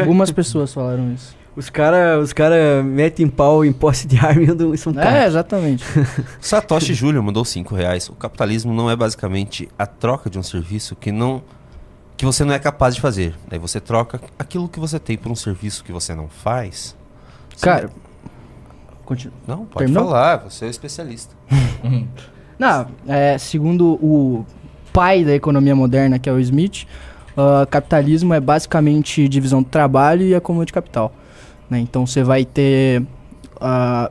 Algumas 0.00 0.30
pessoas 0.30 0.72
falaram 0.74 1.12
isso. 1.14 1.34
Os 1.56 1.68
caras 1.70 2.22
os 2.24 2.32
cara 2.32 2.82
metem 2.82 3.26
pau 3.28 3.64
em 3.64 3.72
posse 3.72 4.06
de 4.06 4.18
arma 4.18 4.42
e 4.42 4.50
andam- 4.50 4.76
são 4.76 4.92
É, 5.00 5.26
exatamente. 5.26 5.84
Satoshi 6.40 6.92
Júnior 6.94 7.22
mandou 7.22 7.44
5 7.44 7.74
reais. 7.74 8.08
O 8.08 8.14
capitalismo 8.14 8.72
não 8.74 8.90
é 8.90 8.96
basicamente 8.96 9.68
a 9.78 9.86
troca 9.86 10.28
de 10.30 10.38
um 10.38 10.42
serviço 10.42 10.94
que 10.96 11.10
não 11.12 11.42
que 12.16 12.24
você 12.26 12.44
não 12.44 12.52
é 12.54 12.58
capaz 12.58 12.94
de 12.94 13.00
fazer. 13.00 13.34
Daí 13.48 13.58
você 13.58 13.80
troca 13.80 14.20
aquilo 14.38 14.68
que 14.68 14.78
você 14.78 14.98
tem 14.98 15.16
por 15.16 15.32
um 15.32 15.34
serviço 15.34 15.82
que 15.84 15.90
você 15.92 16.14
não 16.14 16.28
faz. 16.28 16.94
Cara, 17.60 17.90
continua. 19.12 19.36
Não, 19.46 19.58
pode 19.58 19.86
Terminou? 19.86 20.04
falar, 20.04 20.36
você 20.38 20.64
é 20.64 20.68
o 20.68 20.70
especialista. 20.70 21.34
Não, 22.58 22.86
é, 23.08 23.36
segundo 23.38 23.94
o 23.94 24.44
pai 24.92 25.24
da 25.24 25.34
economia 25.34 25.74
moderna, 25.74 26.18
que 26.18 26.28
é 26.28 26.32
o 26.32 26.38
Smith, 26.38 26.86
ah, 27.36 27.66
capitalismo 27.70 28.34
é 28.34 28.40
basicamente 28.40 29.26
divisão 29.28 29.62
do 29.62 29.68
trabalho 29.68 30.22
e 30.22 30.34
acúmulo 30.34 30.64
de 30.66 30.72
capital. 30.72 31.12
né? 31.68 31.78
Então 31.80 32.06
você 32.06 32.22
vai 32.22 32.44
ter. 32.44 33.02
ah, 33.60 34.10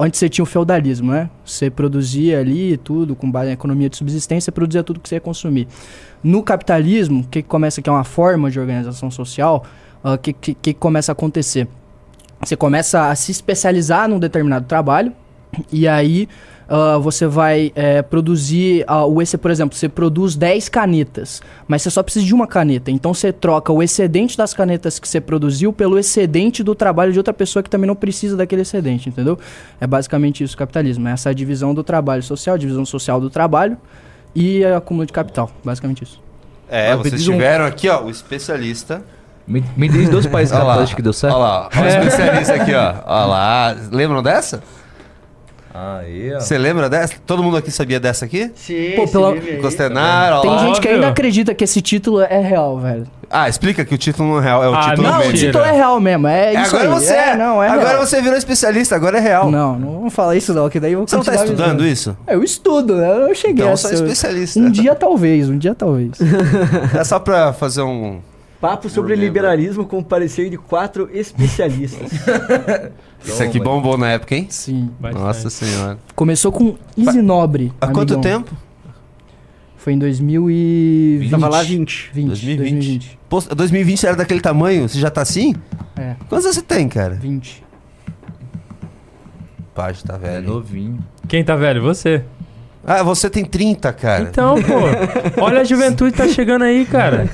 antes 0.00 0.18
você 0.18 0.28
tinha 0.28 0.42
o 0.42 0.46
feudalismo, 0.46 1.12
né? 1.12 1.30
Você 1.44 1.70
produzia 1.70 2.40
ali 2.40 2.76
tudo, 2.76 3.14
com 3.14 3.30
base 3.30 3.48
na 3.48 3.52
economia 3.52 3.88
de 3.88 3.96
subsistência, 3.96 4.46
você 4.46 4.52
produzia 4.52 4.82
tudo 4.82 4.98
que 4.98 5.08
você 5.08 5.16
ia 5.16 5.20
consumir. 5.20 5.68
No 6.24 6.42
capitalismo, 6.42 7.20
o 7.20 7.24
que, 7.24 7.42
que 7.42 7.48
começa 7.48 7.80
que 7.80 7.88
é 7.88 7.92
uma 7.92 8.04
forma 8.04 8.50
de 8.50 8.58
organização 8.58 9.10
social, 9.10 9.64
o 10.02 10.18
que, 10.18 10.32
que, 10.32 10.54
que 10.54 10.74
começa 10.74 11.12
a 11.12 11.14
acontecer? 11.14 11.68
Você 12.44 12.56
começa 12.56 13.08
a 13.08 13.14
se 13.14 13.30
especializar 13.30 14.08
num 14.08 14.18
determinado 14.18 14.66
trabalho, 14.66 15.12
e 15.70 15.86
aí 15.86 16.28
ah, 16.68 16.96
você 16.98 17.26
vai 17.26 17.70
eh, 17.76 18.00
produzir 18.00 18.82
ah, 18.86 19.04
o 19.04 19.20
EC, 19.20 19.36
por 19.36 19.50
exemplo, 19.50 19.76
você 19.76 19.88
produz 19.88 20.34
10 20.34 20.68
canetas, 20.70 21.42
mas 21.68 21.82
você 21.82 21.90
só 21.90 22.02
precisa 22.02 22.24
de 22.24 22.34
uma 22.34 22.46
caneta. 22.46 22.90
Então 22.90 23.12
você 23.12 23.32
troca 23.32 23.72
o 23.72 23.82
excedente 23.82 24.36
das 24.38 24.54
canetas 24.54 24.98
que 24.98 25.06
você 25.06 25.20
produziu 25.20 25.72
pelo 25.72 25.98
excedente 25.98 26.62
do 26.62 26.74
trabalho 26.74 27.12
de 27.12 27.18
outra 27.18 27.34
pessoa 27.34 27.62
que 27.62 27.68
também 27.68 27.86
não 27.86 27.94
precisa 27.94 28.36
daquele 28.36 28.62
excedente, 28.62 29.08
entendeu? 29.08 29.38
É 29.80 29.86
basicamente 29.86 30.42
isso 30.42 30.54
o 30.54 30.58
capitalismo, 30.58 31.06
é 31.08 31.12
essa 31.12 31.34
divisão 31.34 31.74
do 31.74 31.84
trabalho 31.84 32.22
social, 32.22 32.56
divisão 32.56 32.86
social 32.86 33.20
do 33.20 33.28
trabalho 33.28 33.76
e 34.34 34.64
acúmulo 34.64 35.04
de 35.06 35.12
capital, 35.12 35.50
basicamente 35.62 36.04
isso. 36.04 36.22
É, 36.68 36.96
vocês 36.96 37.28
um- 37.28 37.32
tiveram 37.32 37.66
aqui, 37.66 37.86
ó, 37.88 38.02
o 38.02 38.08
especialista. 38.10 39.04
Me, 39.46 39.64
me 39.76 39.88
diz 39.88 40.08
dois 40.08 40.26
países 40.26 40.52
Olha 40.54 40.62
lá, 40.64 40.74
capitais 40.74 40.94
que 40.94 41.02
deu 41.02 41.12
certo. 41.12 41.34
Olha 41.34 41.42
lá, 41.44 41.68
olha 41.76 41.84
o 41.84 41.88
especialista 41.88 42.54
aqui, 42.54 42.74
ó. 42.74 42.94
Olha 43.06 43.26
lá. 43.26 43.76
Lembram 43.90 44.22
dessa? 44.22 44.62
Aí, 45.74 46.32
ó. 46.34 46.38
Você 46.38 46.58
lembra 46.58 46.88
dessa? 46.90 47.14
Todo 47.26 47.42
mundo 47.42 47.56
aqui 47.56 47.70
sabia 47.70 47.98
dessa 47.98 48.26
aqui? 48.26 48.50
Sim, 48.54 48.92
Pô, 48.94 49.08
pela- 49.08 49.32
Tem 49.32 49.58
lá. 50.50 50.58
gente 50.66 50.80
que 50.82 50.88
ainda 50.88 51.08
acredita 51.08 51.54
que 51.54 51.64
esse 51.64 51.80
título 51.80 52.20
é 52.20 52.40
real, 52.40 52.78
velho. 52.78 53.06
Ah, 53.30 53.48
explica 53.48 53.82
que 53.82 53.94
o 53.94 53.98
título 53.98 54.28
não 54.28 54.38
é 54.38 54.42
real, 54.42 54.62
é 54.62 54.68
o 54.68 54.74
Ah, 54.74 54.90
título 54.90 55.08
Não, 55.08 55.14
o 55.14 55.18
mesmo. 55.20 55.32
título 55.32 55.64
é 55.64 55.72
real 55.72 55.98
mesmo, 55.98 56.28
é 56.28 56.54
É, 56.54 56.60
isso 56.62 56.76
agora 56.76 56.82
aí. 56.82 56.88
você 57.00 57.14
é, 57.14 57.36
não, 57.36 57.62
é 57.62 57.68
Agora 57.70 57.88
real. 57.88 58.06
você 58.06 58.20
virou 58.20 58.36
especialista, 58.36 58.94
agora 58.94 59.16
é 59.16 59.20
real. 59.22 59.50
Não, 59.50 59.78
não 59.78 59.92
vamos 59.94 60.12
falar 60.12 60.36
isso 60.36 60.52
não, 60.52 60.68
que 60.68 60.78
daí 60.78 60.92
eu 60.92 60.98
vou 60.98 61.08
Você 61.08 61.16
não 61.16 61.24
tá 61.24 61.34
estudando 61.36 61.86
isso? 61.86 62.14
Eu 62.28 62.44
estudo, 62.44 62.94
né? 62.96 63.08
Eu 63.30 63.34
cheguei 63.34 63.54
Então 63.64 63.68
a 63.68 63.72
é 63.72 63.76
ser- 63.76 63.94
especialista. 63.94 64.60
Um 64.60 64.70
dia 64.70 64.94
talvez, 64.94 65.48
um 65.48 65.56
dia 65.56 65.74
talvez. 65.74 66.10
É 66.94 67.02
só 67.04 67.18
pra 67.18 67.54
fazer 67.54 67.80
um. 67.80 68.20
Papo 68.62 68.88
sobre 68.88 69.16
liberalismo 69.16 69.84
com 69.84 70.00
parecer 70.04 70.48
de 70.48 70.56
quatro 70.56 71.10
especialistas. 71.12 72.12
Isso 73.24 73.42
aqui 73.42 73.58
bombou 73.58 73.98
na 73.98 74.10
época, 74.12 74.36
hein? 74.36 74.46
Sim. 74.50 74.88
Nossa 75.12 75.50
senhora. 75.50 75.98
Começou 76.14 76.52
com 76.52 76.76
Easy 76.96 77.20
Nobre. 77.20 77.72
Há 77.80 77.88
quanto 77.88 78.14
amigão. 78.14 78.20
tempo? 78.44 78.56
Foi 79.76 79.94
em 79.94 79.98
2020. 79.98 81.28
Tava 81.28 81.48
lá 81.48 81.60
20. 81.64 82.10
20, 82.14 82.26
2020. 82.28 82.58
2020. 82.70 83.18
Pô, 83.28 83.40
2020 83.40 84.06
era 84.06 84.14
daquele 84.14 84.40
tamanho? 84.40 84.88
Você 84.88 85.00
já 85.00 85.10
tá 85.10 85.22
assim? 85.22 85.56
É, 85.96 86.14
Quantos 86.28 86.44
anos 86.46 86.54
você 86.58 86.62
tem, 86.62 86.88
cara? 86.88 87.16
20. 87.16 87.64
Paz, 89.74 90.04
tá 90.04 90.14
É 90.14 90.18
velho. 90.18 90.46
novinho. 90.46 91.00
Quem 91.26 91.42
tá 91.42 91.56
velho? 91.56 91.82
Você. 91.82 92.22
Ah, 92.86 93.02
você 93.02 93.28
tem 93.28 93.44
30, 93.44 93.92
cara. 93.92 94.22
Então, 94.22 94.54
pô. 94.62 95.42
olha 95.42 95.62
a 95.62 95.64
juventude 95.64 96.16
tá 96.16 96.28
chegando 96.28 96.62
aí, 96.62 96.86
cara. 96.86 97.26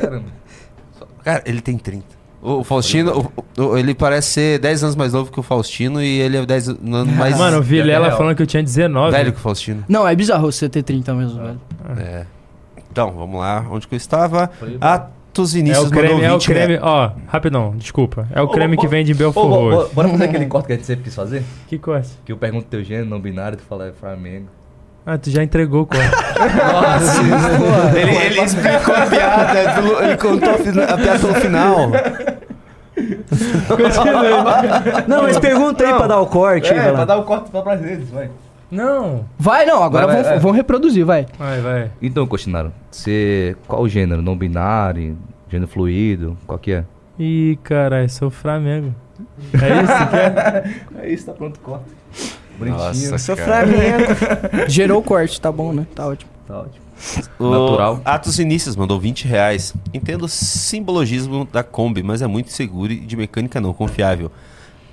Cara, 1.28 1.42
ele 1.47 1.60
tem 1.60 1.76
30. 1.76 2.05
O 2.40 2.62
Faustino, 2.65 3.31
o- 3.57 3.62
o- 3.62 3.76
ele 3.76 3.94
parece 3.94 4.28
ser 4.31 4.58
10 4.60 4.82
anos 4.84 4.94
mais 4.97 5.12
novo 5.12 5.31
que 5.31 5.40
o 5.40 5.42
Faustino 5.42 6.00
e 6.00 6.20
ele 6.20 6.36
é 6.36 6.47
10 6.47 6.68
anos 6.68 7.08
mais 7.16 7.36
Mano, 7.36 7.57
eu 7.57 7.62
vi 7.62 7.81
é 7.81 7.82
Lela 7.84 8.07
real. 8.07 8.16
falando 8.16 8.36
que 8.36 8.42
eu 8.42 8.47
tinha 8.47 8.62
19. 8.62 9.10
velho 9.15 9.32
que 9.32 9.39
o 9.39 9.40
Faustino. 9.42 9.84
Não, 9.89 10.07
é 10.07 10.15
bizarro 10.15 10.50
você 10.50 10.68
ter 10.68 10.82
30 10.84 11.12
mesmo, 11.15 11.39
velho. 11.42 11.60
É. 11.98 12.24
Então, 12.90 13.10
vamos 13.10 13.40
lá. 13.40 13.66
Onde 13.70 13.86
que 13.89 13.94
eu 13.94 13.97
estava? 13.97 14.50
Atos 14.81 15.55
É 15.55 15.58
Inícios 15.58 15.86
o 15.89 15.90
creme, 15.90 16.23
é 16.23 16.31
o 16.31 16.39
20 16.39 16.47
creme. 16.47 16.66
reais. 16.76 16.81
Ó, 16.82 17.12
rapidão, 17.26 17.74
desculpa. 17.76 18.26
É 18.32 18.40
o 18.40 18.44
Ô, 18.44 18.48
creme 18.48 18.76
ô, 18.76 18.81
que 18.81 18.86
vem 18.89 19.05
de 19.05 19.12
Belfort 19.15 19.47
Roxo. 19.48 19.94
bora 19.94 20.08
fazer 20.08 20.24
aquele 20.24 20.47
corte 20.47 20.66
que 20.66 20.73
a 20.73 20.76
gente 20.76 20.86
sempre 20.86 21.05
quis 21.05 21.15
fazer? 21.15 21.42
Que 21.66 21.76
coisa? 21.78 22.08
Que 22.24 22.32
eu 22.32 22.36
pergunto 22.36 22.66
teu 22.70 22.82
gênero 22.82 23.07
não 23.08 23.20
binário, 23.20 23.58
tu 23.58 23.65
fala 23.65 23.89
é 23.89 23.92
Flamengo. 23.92 24.47
Ah, 25.10 25.16
tu 25.16 25.30
já 25.30 25.42
entregou, 25.42 25.86
cara. 25.86 26.04
Ele, 27.98 28.14
ele 28.26 28.40
explicou 28.42 28.94
a 28.94 29.06
piada, 29.06 29.72
pelo- 29.74 30.02
ele 30.02 30.16
contou 30.18 30.50
a, 30.50 30.58
piada 30.98 31.18
pelo 31.18 31.34
final. 31.34 31.90
Não, 35.06 35.22
mas 35.22 35.38
pergunta 35.38 35.82
aí 35.86 35.94
pra 35.94 36.06
dar 36.06 36.20
o 36.20 36.26
corte. 36.26 36.72
vai 36.72 36.92
lá. 36.92 37.04
dar 37.06 37.16
o 37.16 37.22
corte 37.24 37.50
pra 37.50 37.74
redes, 37.74 38.10
vai. 38.10 38.30
Não. 38.70 39.24
Vai, 39.38 39.64
não, 39.64 39.82
agora 39.82 40.06
Vai, 40.06 40.16
vai, 40.16 40.24
vão, 40.24 40.32
é. 40.34 40.38
vão 40.40 40.50
reproduzir, 40.52 41.04
vai. 41.06 41.26
Vai, 41.38 41.60
vai. 41.60 41.90
Então, 42.02 42.26
Costinaro, 42.26 42.70
você. 42.90 43.56
Qual 43.66 43.80
o 43.82 43.88
gênero? 43.88 44.20
Não 44.20 44.36
binário? 44.36 45.16
Gênero 45.48 45.70
fluido? 45.70 46.36
Qual 46.46 46.58
que 46.58 46.72
é? 46.72 46.84
Ih, 47.18 47.58
caralho, 47.62 48.10
sou 48.10 48.28
Flamengo. 48.30 48.94
É 49.54 49.82
isso 49.82 50.08
que 50.10 50.16
é? 50.16 50.64
É 51.02 51.08
isso, 51.10 51.24
tá 51.26 51.32
pronto, 51.32 51.58
corta. 51.60 51.84
Nossa, 52.66 53.18
Sou 53.18 53.36
cara. 53.36 53.66
Flamengo. 53.66 54.04
Gerou 54.68 55.00
o 55.00 55.02
corte, 55.02 55.40
tá 55.40 55.50
bom, 55.52 55.72
né? 55.72 55.86
Tá 55.94 56.06
ótimo. 56.08 56.30
Tá 56.46 56.60
ótimo. 56.60 56.84
O 57.38 57.50
Natural. 57.50 58.00
Atos 58.04 58.38
Inícios 58.38 58.74
mandou 58.74 58.98
20 58.98 59.26
reais. 59.26 59.72
Entendo 59.94 60.24
o 60.24 60.28
simbologismo 60.28 61.44
da 61.52 61.62
Kombi, 61.62 62.02
mas 62.02 62.22
é 62.22 62.26
muito 62.26 62.50
seguro 62.50 62.92
e 62.92 62.98
de 63.00 63.16
mecânica 63.16 63.60
não 63.60 63.72
confiável. 63.72 64.30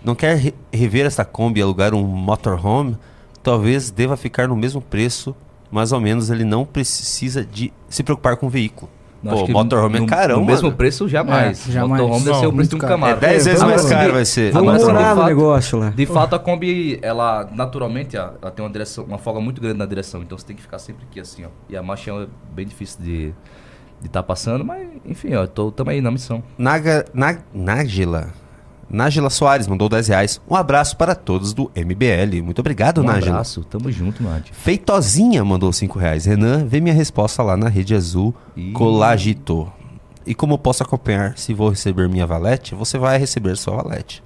Não 0.03 0.13
quer 0.13 0.37
re- 0.37 0.53
rever 0.71 1.05
essa 1.05 1.25
Kombi 1.25 1.59
e 1.59 1.63
alugar 1.63 1.93
um 1.93 2.03
motorhome? 2.03 2.97
talvez 3.41 3.91
deva 3.91 4.17
ficar 4.17 4.47
no 4.47 4.55
mesmo 4.55 4.81
preço, 4.81 5.35
mais 5.69 5.91
ou 5.91 6.01
menos 6.01 6.31
ele 6.31 6.43
não 6.43 6.65
precisa 6.65 7.45
de 7.45 7.71
se 7.87 8.01
preocupar 8.01 8.37
com 8.37 8.47
o 8.47 8.49
veículo. 8.49 8.89
Acho 9.25 9.39
Pô, 9.39 9.45
que 9.45 9.51
motorhome 9.53 9.97
é 9.97 9.99
no- 10.01 10.05
carão, 10.07 10.39
no 10.39 10.45
mesmo 10.45 10.67
mano. 10.67 10.77
preço, 10.77 11.07
jamais. 11.09 11.67
É, 11.67 11.71
jamais. 11.71 12.01
Motorhome 12.01 12.25
deve 12.25 12.39
ser 12.39 12.45
o 12.47 12.53
preço 12.53 12.69
de 12.69 12.75
um. 12.75 12.79
Camaro. 12.79 13.17
É 13.17 13.19
10 13.19 13.45
vezes 13.45 13.63
mais 13.63 13.85
caro 13.85 14.13
vai 14.13 14.25
ser. 14.25 14.51
Vamos 14.51 14.83
morar 14.83 15.09
no 15.11 15.15
fato- 15.21 15.27
negócio 15.27 15.79
lá. 15.79 15.89
De 15.89 16.05
fato, 16.05 16.35
a 16.35 16.39
Kombi, 16.39 16.99
ela 17.01 17.49
naturalmente, 17.53 18.15
ela 18.15 18.51
tem 18.55 18.63
uma 18.65 18.71
direção, 18.71 19.03
uma 19.05 19.17
folga 19.17 19.39
muito 19.39 19.59
grande 19.61 19.77
na 19.79 19.85
direção, 19.85 20.21
então 20.21 20.37
você 20.37 20.45
tem 20.45 20.55
que 20.55 20.61
ficar 20.61 20.79
sempre 20.79 21.05
aqui 21.09 21.19
assim, 21.19 21.43
ó. 21.45 21.49
E 21.69 21.75
a 21.75 21.81
marcha 21.83 22.11
é 22.11 22.27
bem 22.53 22.65
difícil 22.65 22.99
de 23.01 23.33
de 24.01 24.07
estar 24.07 24.21
passando, 24.23 24.63
mas 24.63 24.85
enfim, 25.05 25.33
ó, 25.35 25.47
tô 25.47 25.71
tamo 25.71 25.89
aí 25.89 26.01
na 26.01 26.11
missão. 26.11 26.43
Naga, 26.57 27.05
Na- 27.13 27.37
Nájila. 27.53 28.27
Nájila 28.89 29.29
Soares 29.29 29.67
mandou 29.67 29.89
10 29.89 30.07
reais. 30.09 30.41
Um 30.49 30.55
abraço 30.55 30.95
para 30.95 31.15
todos 31.15 31.53
do 31.53 31.71
MBL. 31.75 32.41
Muito 32.43 32.59
obrigado, 32.59 33.01
Um 33.01 33.03
Nájila. 33.03 33.31
abraço, 33.31 33.63
tamo 33.63 33.91
junto, 33.91 34.23
Nádia. 34.23 34.53
Feitozinha 34.53 35.43
mandou 35.43 35.73
5 35.73 35.97
reais. 35.97 36.25
Renan, 36.25 36.65
vê 36.65 36.79
minha 36.79 36.93
resposta 36.93 37.41
lá 37.41 37.57
na 37.57 37.67
rede 37.67 37.95
azul 37.95 38.33
Ih. 38.55 38.71
Colagito. 38.71 39.71
E 40.25 40.33
como 40.33 40.57
posso 40.57 40.81
acompanhar 40.83 41.37
se 41.37 41.53
vou 41.53 41.69
receber 41.69 42.07
minha 42.09 42.25
valete? 42.25 42.73
Você 42.75 42.97
vai 42.97 43.17
receber 43.17 43.55
sua 43.57 43.75
valete. 43.81 44.23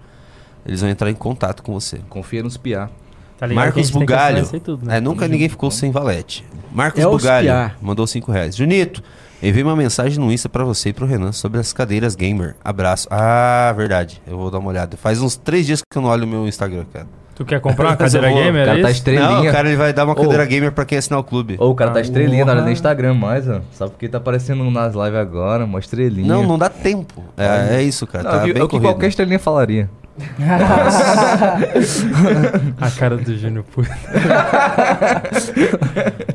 Eles 0.66 0.82
vão 0.82 0.90
entrar 0.90 1.10
em 1.10 1.16
contato 1.16 1.64
com 1.64 1.74
você. 1.74 2.00
Confia 2.10 2.44
nos 2.44 2.58
piá. 2.58 2.90
Tá 3.38 3.48
Marcos 3.48 3.90
Bugalho. 3.90 4.46
tudo, 4.60 4.86
né? 4.86 4.98
É, 4.98 5.02
nunca 5.02 5.26
ninguém 5.26 5.42
junto. 5.48 5.52
ficou 5.52 5.72
sem 5.72 5.92
valete. 5.92 6.46
Marcos 6.74 7.02
É 7.02 7.06
Bugalho 7.08 7.72
mandou 7.82 8.06
5 8.06 8.30
reais. 8.32 8.56
Junito, 8.56 9.02
enviei 9.42 9.64
uma 9.64 9.76
mensagem 9.76 10.20
no 10.20 10.32
Insta 10.32 10.50
pra 10.50 10.64
você 10.64 10.90
e 10.90 10.94
pro 10.94 11.06
Renan 11.06 11.32
sobre 11.32 11.60
as 11.60 11.72
cadeiras 11.74 12.16
gamer. 12.16 12.56
Abraço. 12.64 13.08
Ah, 13.12 13.74
verdade. 13.76 14.22
Eu 14.28 14.38
vou 14.38 14.50
dar 14.52 14.60
uma 14.60 14.70
olhada. 14.70 14.98
Faz 14.98 15.22
uns 15.22 15.36
3 15.36 15.66
dias 15.66 15.82
que 15.82 15.98
eu 15.98 16.02
não 16.02 16.10
olho 16.10 16.26
o 16.26 16.28
meu 16.28 16.48
Instagram, 16.48 16.86
cara. 16.92 17.08
Tu 17.36 17.46
quer 17.46 17.62
comprar 17.62 17.86
uma 17.86 17.94
eu 17.96 17.98
cadeira 17.98 18.30
gamer? 18.30 18.64
o 18.64 18.66
cara 18.66 18.80
é 18.80 18.82
tá 18.82 18.90
isso? 18.90 18.98
estrelinha. 19.00 19.30
Não, 19.30 19.42
o 19.48 19.52
cara 19.52 19.68
ele 19.70 19.78
vai 19.78 19.94
dar 19.94 20.04
uma 20.04 20.12
Ô. 20.12 20.16
cadeira 20.18 20.46
gamer 20.46 20.72
pra 20.74 20.84
quem 20.84 20.98
assinar 20.98 21.20
o 21.20 21.24
clube. 21.24 21.56
Ô, 21.58 21.70
o 21.70 21.76
cara 21.76 21.92
tá 21.92 22.00
Ah, 22.00 22.02
estrelinha 22.02 22.44
na 22.44 22.54
no 22.56 22.70
Instagram 22.70 23.14
mais, 23.14 23.48
ó. 23.48 23.62
Sabe 23.72 23.92
porque 23.92 24.10
tá 24.10 24.18
aparecendo 24.18 24.70
nas 24.70 24.94
lives 24.94 25.16
agora, 25.16 25.64
uma 25.64 25.80
estrelinha. 25.80 26.28
Não, 26.28 26.46
não 26.46 26.58
dá 26.58 26.68
tempo. 26.70 27.24
É, 27.38 27.78
é 27.78 27.82
isso, 27.82 28.06
cara. 28.06 28.26
Não, 28.26 28.32
tá 28.32 28.38
é 28.38 28.42
o 28.42 28.46
que- 28.46 28.54
bem 28.54 28.62
é 28.62 28.66
o 28.66 28.68
que 28.68 28.72
corrido. 28.76 28.90
qualquer 28.92 29.08
estrelinha 29.08 29.40
falaria. 29.40 29.90
A 32.80 32.92
cara 32.92 33.18
do 33.18 33.38
Júnior 33.38 33.64
Puto. 33.64 33.90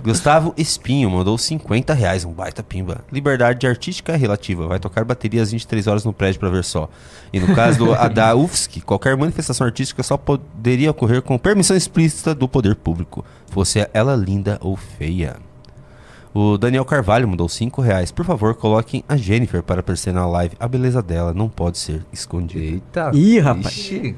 Gustavo 0.02 0.54
Espinho 0.56 1.10
mandou 1.10 1.38
50 1.38 1.94
reais, 1.94 2.24
um 2.24 2.32
baita 2.32 2.62
pimba. 2.62 3.04
Liberdade 3.12 3.66
artística 3.66 4.12
é 4.12 4.16
relativa. 4.16 4.66
Vai 4.66 4.78
tocar 4.78 5.04
bateria 5.04 5.42
às 5.42 5.52
23 5.52 5.86
horas 5.86 6.04
no 6.04 6.12
prédio 6.12 6.40
pra 6.40 6.48
ver 6.48 6.64
só. 6.64 6.88
E 7.32 7.40
no 7.40 7.54
caso 7.54 7.78
do, 7.78 7.94
a 7.94 8.08
da 8.08 8.34
UFSC, 8.34 8.80
qualquer 8.80 9.16
manifestação 9.16 9.66
artística 9.66 10.02
só 10.02 10.16
poderia 10.16 10.90
ocorrer 10.90 11.22
com 11.22 11.38
permissão 11.38 11.76
explícita 11.76 12.34
do 12.34 12.48
poder 12.48 12.76
público. 12.76 13.24
Fosse 13.50 13.88
ela 13.92 14.14
linda 14.14 14.58
ou 14.60 14.76
feia. 14.76 15.36
O 16.34 16.58
Daniel 16.58 16.84
Carvalho 16.84 17.28
mandou 17.28 17.48
5 17.48 17.80
reais. 17.80 18.10
Por 18.10 18.24
favor, 18.24 18.54
coloquem 18.56 19.04
a 19.08 19.16
Jennifer 19.16 19.62
para 19.62 19.78
aparecer 19.80 20.12
na 20.12 20.26
live. 20.26 20.56
A 20.58 20.66
beleza 20.66 21.00
dela 21.00 21.32
não 21.32 21.48
pode 21.48 21.78
ser 21.78 22.04
escondida. 22.12 22.64
Eita. 22.64 23.10
Ih, 23.14 23.38
rapaz. 23.38 23.66
Ixi, 23.66 24.16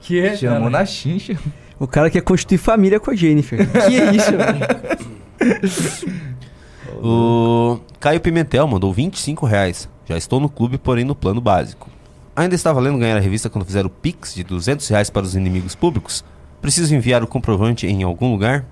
Que 0.00 0.20
é? 0.20 0.36
chamou 0.36 0.58
cara? 0.58 0.70
na 0.70 0.84
chincha. 0.84 1.38
O 1.80 1.86
cara 1.86 2.10
quer 2.10 2.20
constituir 2.20 2.58
família 2.58 3.00
com 3.00 3.10
a 3.10 3.14
Jennifer. 3.14 3.58
que 3.58 4.16
isso, 4.16 4.32
velho? 4.36 4.66
O 7.02 7.78
Caio 8.00 8.20
Pimentel 8.20 8.66
mandou 8.66 8.92
25 8.92 9.46
reais. 9.46 9.88
Já 10.06 10.16
estou 10.16 10.38
no 10.40 10.48
clube, 10.48 10.78
porém 10.78 11.04
no 11.04 11.14
plano 11.14 11.40
básico. 11.40 11.88
Ainda 12.34 12.54
está 12.54 12.72
valendo 12.72 12.98
ganhar 12.98 13.16
a 13.16 13.20
revista 13.20 13.48
quando 13.48 13.64
fizer 13.64 13.84
o 13.86 13.90
Pix 13.90 14.34
de 14.34 14.44
200 14.44 14.86
reais 14.88 15.10
para 15.10 15.22
os 15.24 15.34
inimigos 15.34 15.74
públicos? 15.74 16.24
Preciso 16.60 16.94
enviar 16.94 17.22
o 17.22 17.26
comprovante 17.26 17.86
em 17.86 18.02
algum 18.02 18.30
lugar? 18.32 18.64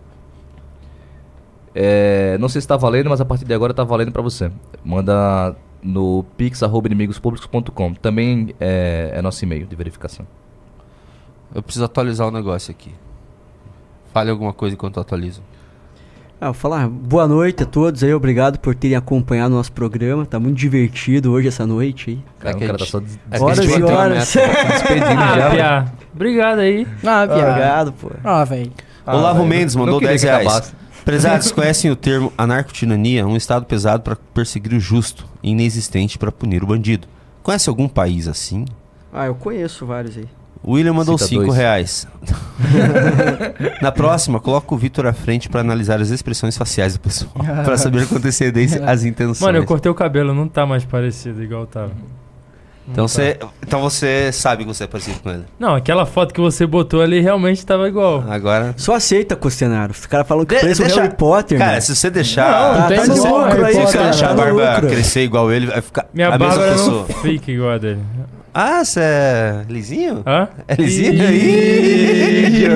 É, 1.74 2.36
não 2.38 2.48
sei 2.48 2.60
se 2.60 2.68
tá 2.68 2.76
valendo, 2.76 3.10
mas 3.10 3.20
a 3.20 3.24
partir 3.24 3.44
de 3.44 3.52
agora 3.52 3.74
tá 3.74 3.82
valendo 3.82 4.12
pra 4.12 4.22
você. 4.22 4.50
Manda 4.84 5.56
no 5.82 6.24
pix.inimigospublicos.com. 6.36 7.94
Também 7.94 8.54
é, 8.60 9.12
é 9.14 9.22
nosso 9.22 9.44
e-mail 9.44 9.66
de 9.66 9.74
verificação. 9.76 10.26
Eu 11.54 11.62
preciso 11.62 11.84
atualizar 11.84 12.26
o 12.26 12.30
negócio 12.30 12.70
aqui. 12.70 12.92
Fale 14.12 14.30
alguma 14.30 14.52
coisa 14.52 14.74
enquanto 14.74 14.96
eu 14.96 15.02
atualizo. 15.02 15.42
Ah, 16.40 16.46
vou 16.46 16.54
falar 16.54 16.88
boa 16.88 17.26
noite 17.26 17.62
a 17.62 17.66
todos 17.66 18.02
aí, 18.02 18.12
obrigado 18.12 18.58
por 18.58 18.74
terem 18.74 18.96
acompanhado 18.96 19.54
o 19.54 19.56
nosso 19.56 19.72
programa. 19.72 20.26
Tá 20.26 20.38
muito 20.38 20.56
divertido 20.56 21.32
hoje 21.32 21.48
essa 21.48 21.66
noite 21.66 22.10
aí. 22.10 22.18
Cara, 22.38 22.56
que 22.56 22.64
o 22.64 22.66
cara 22.66 22.78
tá 22.78 22.84
só 22.86 23.00
des- 23.00 23.18
é 23.30 23.40
Horas 23.40 23.58
e 23.64 23.82
horas. 23.82 24.32
tá 24.32 24.40
despedindo 24.68 25.06
Ah, 25.22 25.38
já. 25.38 25.50
Pia. 25.50 25.92
Obrigado 26.14 26.58
aí. 26.58 26.86
Ah, 27.04 27.26
piada. 27.26 27.50
Obrigado, 27.50 27.92
pô. 27.92 28.10
Ah, 28.22 28.44
velho. 28.44 28.72
Ah, 29.06 29.16
Olavo 29.16 29.44
Mendes 29.46 29.74
mandou 29.76 29.98
queria 29.98 30.10
10 30.10 30.20
que 30.22 30.26
reais. 30.28 30.74
Prezados, 31.04 31.52
conhecem 31.52 31.90
o 31.90 31.96
termo 31.96 32.32
anarcotirania, 32.36 33.26
um 33.26 33.36
estado 33.36 33.66
pesado 33.66 34.02
para 34.02 34.16
perseguir 34.16 34.72
o 34.74 34.80
justo 34.80 35.26
e 35.42 35.50
inexistente 35.50 36.18
para 36.18 36.32
punir 36.32 36.64
o 36.64 36.66
bandido. 36.66 37.06
Conhece 37.42 37.68
algum 37.68 37.86
país 37.88 38.26
assim? 38.26 38.64
Ah, 39.12 39.26
eu 39.26 39.34
conheço 39.34 39.84
vários 39.84 40.16
aí. 40.16 40.26
O 40.62 40.72
William 40.72 40.94
mandou 40.94 41.18
Cita 41.18 41.28
5 41.28 41.44
dois. 41.44 41.56
reais. 41.58 42.08
Na 43.82 43.92
próxima, 43.92 44.40
coloca 44.40 44.74
o 44.74 44.78
Vitor 44.78 45.04
à 45.04 45.12
frente 45.12 45.46
para 45.50 45.60
analisar 45.60 46.00
as 46.00 46.08
expressões 46.08 46.56
faciais 46.56 46.94
do 46.94 47.00
pessoal. 47.00 47.32
para 47.64 47.76
saber 47.76 48.08
com 48.08 48.16
antecedência 48.16 48.82
as 48.84 49.04
intenções. 49.04 49.40
Mano, 49.42 49.58
eu 49.58 49.66
cortei 49.66 49.92
o 49.92 49.94
cabelo, 49.94 50.32
não 50.32 50.48
tá 50.48 50.64
mais 50.64 50.82
parecido 50.82 51.42
igual 51.42 51.66
tava. 51.66 51.92
Então, 52.88 53.08
você, 53.08 53.38
então 53.66 53.80
você 53.80 54.30
sabe 54.32 54.64
que 54.64 54.68
você 54.68 54.84
é 54.84 54.86
parecido 54.86 55.18
com 55.20 55.30
ele. 55.30 55.44
Não, 55.58 55.74
aquela 55.74 56.04
foto 56.06 56.32
que 56.34 56.40
você 56.40 56.66
botou 56.66 57.00
ali 57.00 57.20
realmente 57.20 57.64
tava 57.64 57.88
igual. 57.88 58.24
Agora. 58.28 58.74
Só 58.76 58.94
aceita, 58.94 59.34
Costenaro. 59.36 59.92
Os 59.92 60.06
caras 60.06 60.26
falam 60.26 60.44
que 60.44 60.54
De- 60.54 60.60
parece 60.60 60.82
o 60.82 60.86
Harry 60.86 61.14
Potter, 61.16 61.58
Cara, 61.58 61.70
mano. 61.72 61.82
se 61.82 61.96
você 61.96 62.10
deixar. 62.10 62.50
Não, 62.50 62.88
Tá, 62.88 62.94
tá 62.96 63.12
lucro 63.30 63.64
aí, 63.66 63.74
se 63.74 63.80
você 63.80 63.98
deixar 63.98 64.26
a 64.26 64.28
Tá 64.30 64.34
barba 64.34 64.72
lucro. 64.74 64.88
crescer 64.88 65.20
igual 65.22 65.50
ele, 65.52 65.66
vai 65.66 65.80
ficar 65.80 66.06
Minha 66.12 66.28
a 66.28 66.38
barba 66.38 66.56
mesma 66.56 66.72
pessoa. 66.72 67.06
no 67.08 67.14
fake 67.14 67.52
igual 67.52 67.70
a 67.70 67.78
dele. 67.78 68.00
Ah, 68.56 68.84
você 68.84 69.00
é 69.00 69.64
lisinho? 69.68 70.22
Hã? 70.24 70.46
É 70.68 70.74
lisinho? 70.76 71.24
Ih, 71.24 72.68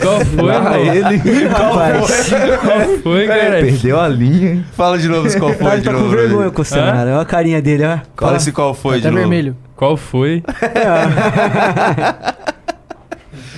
Qual 0.00 0.24
foi, 0.24 0.54
Ah, 0.54 0.60
mano? 0.60 0.76
ele. 0.76 1.46
Rapaz, 1.48 2.30
Qual 2.64 2.98
foi, 3.02 3.26
cara? 3.26 3.60
Perdeu 3.60 4.00
a 4.00 4.08
linha, 4.08 4.52
hein? 4.52 4.64
Fala 4.72 4.98
de 4.98 5.06
novo 5.08 5.28
qual 5.38 5.54
tá, 5.54 5.64
foi 5.68 5.78
de 5.78 5.84
tá 5.84 5.92
com 5.92 5.98
novo. 5.98 6.16
vergonha, 6.16 6.50
Costenaro. 6.50 7.10
Olha 7.10 7.20
a 7.20 7.24
carinha 7.26 7.60
dele, 7.60 7.84
ó. 7.84 7.98
Fala 8.16 8.40
se 8.40 8.50
qual 8.50 8.72
foi 8.72 8.96
de 8.96 9.02
Tá 9.02 9.10
novo. 9.10 9.20
vermelho. 9.20 9.54
Qual 9.76 9.94
foi? 9.98 10.42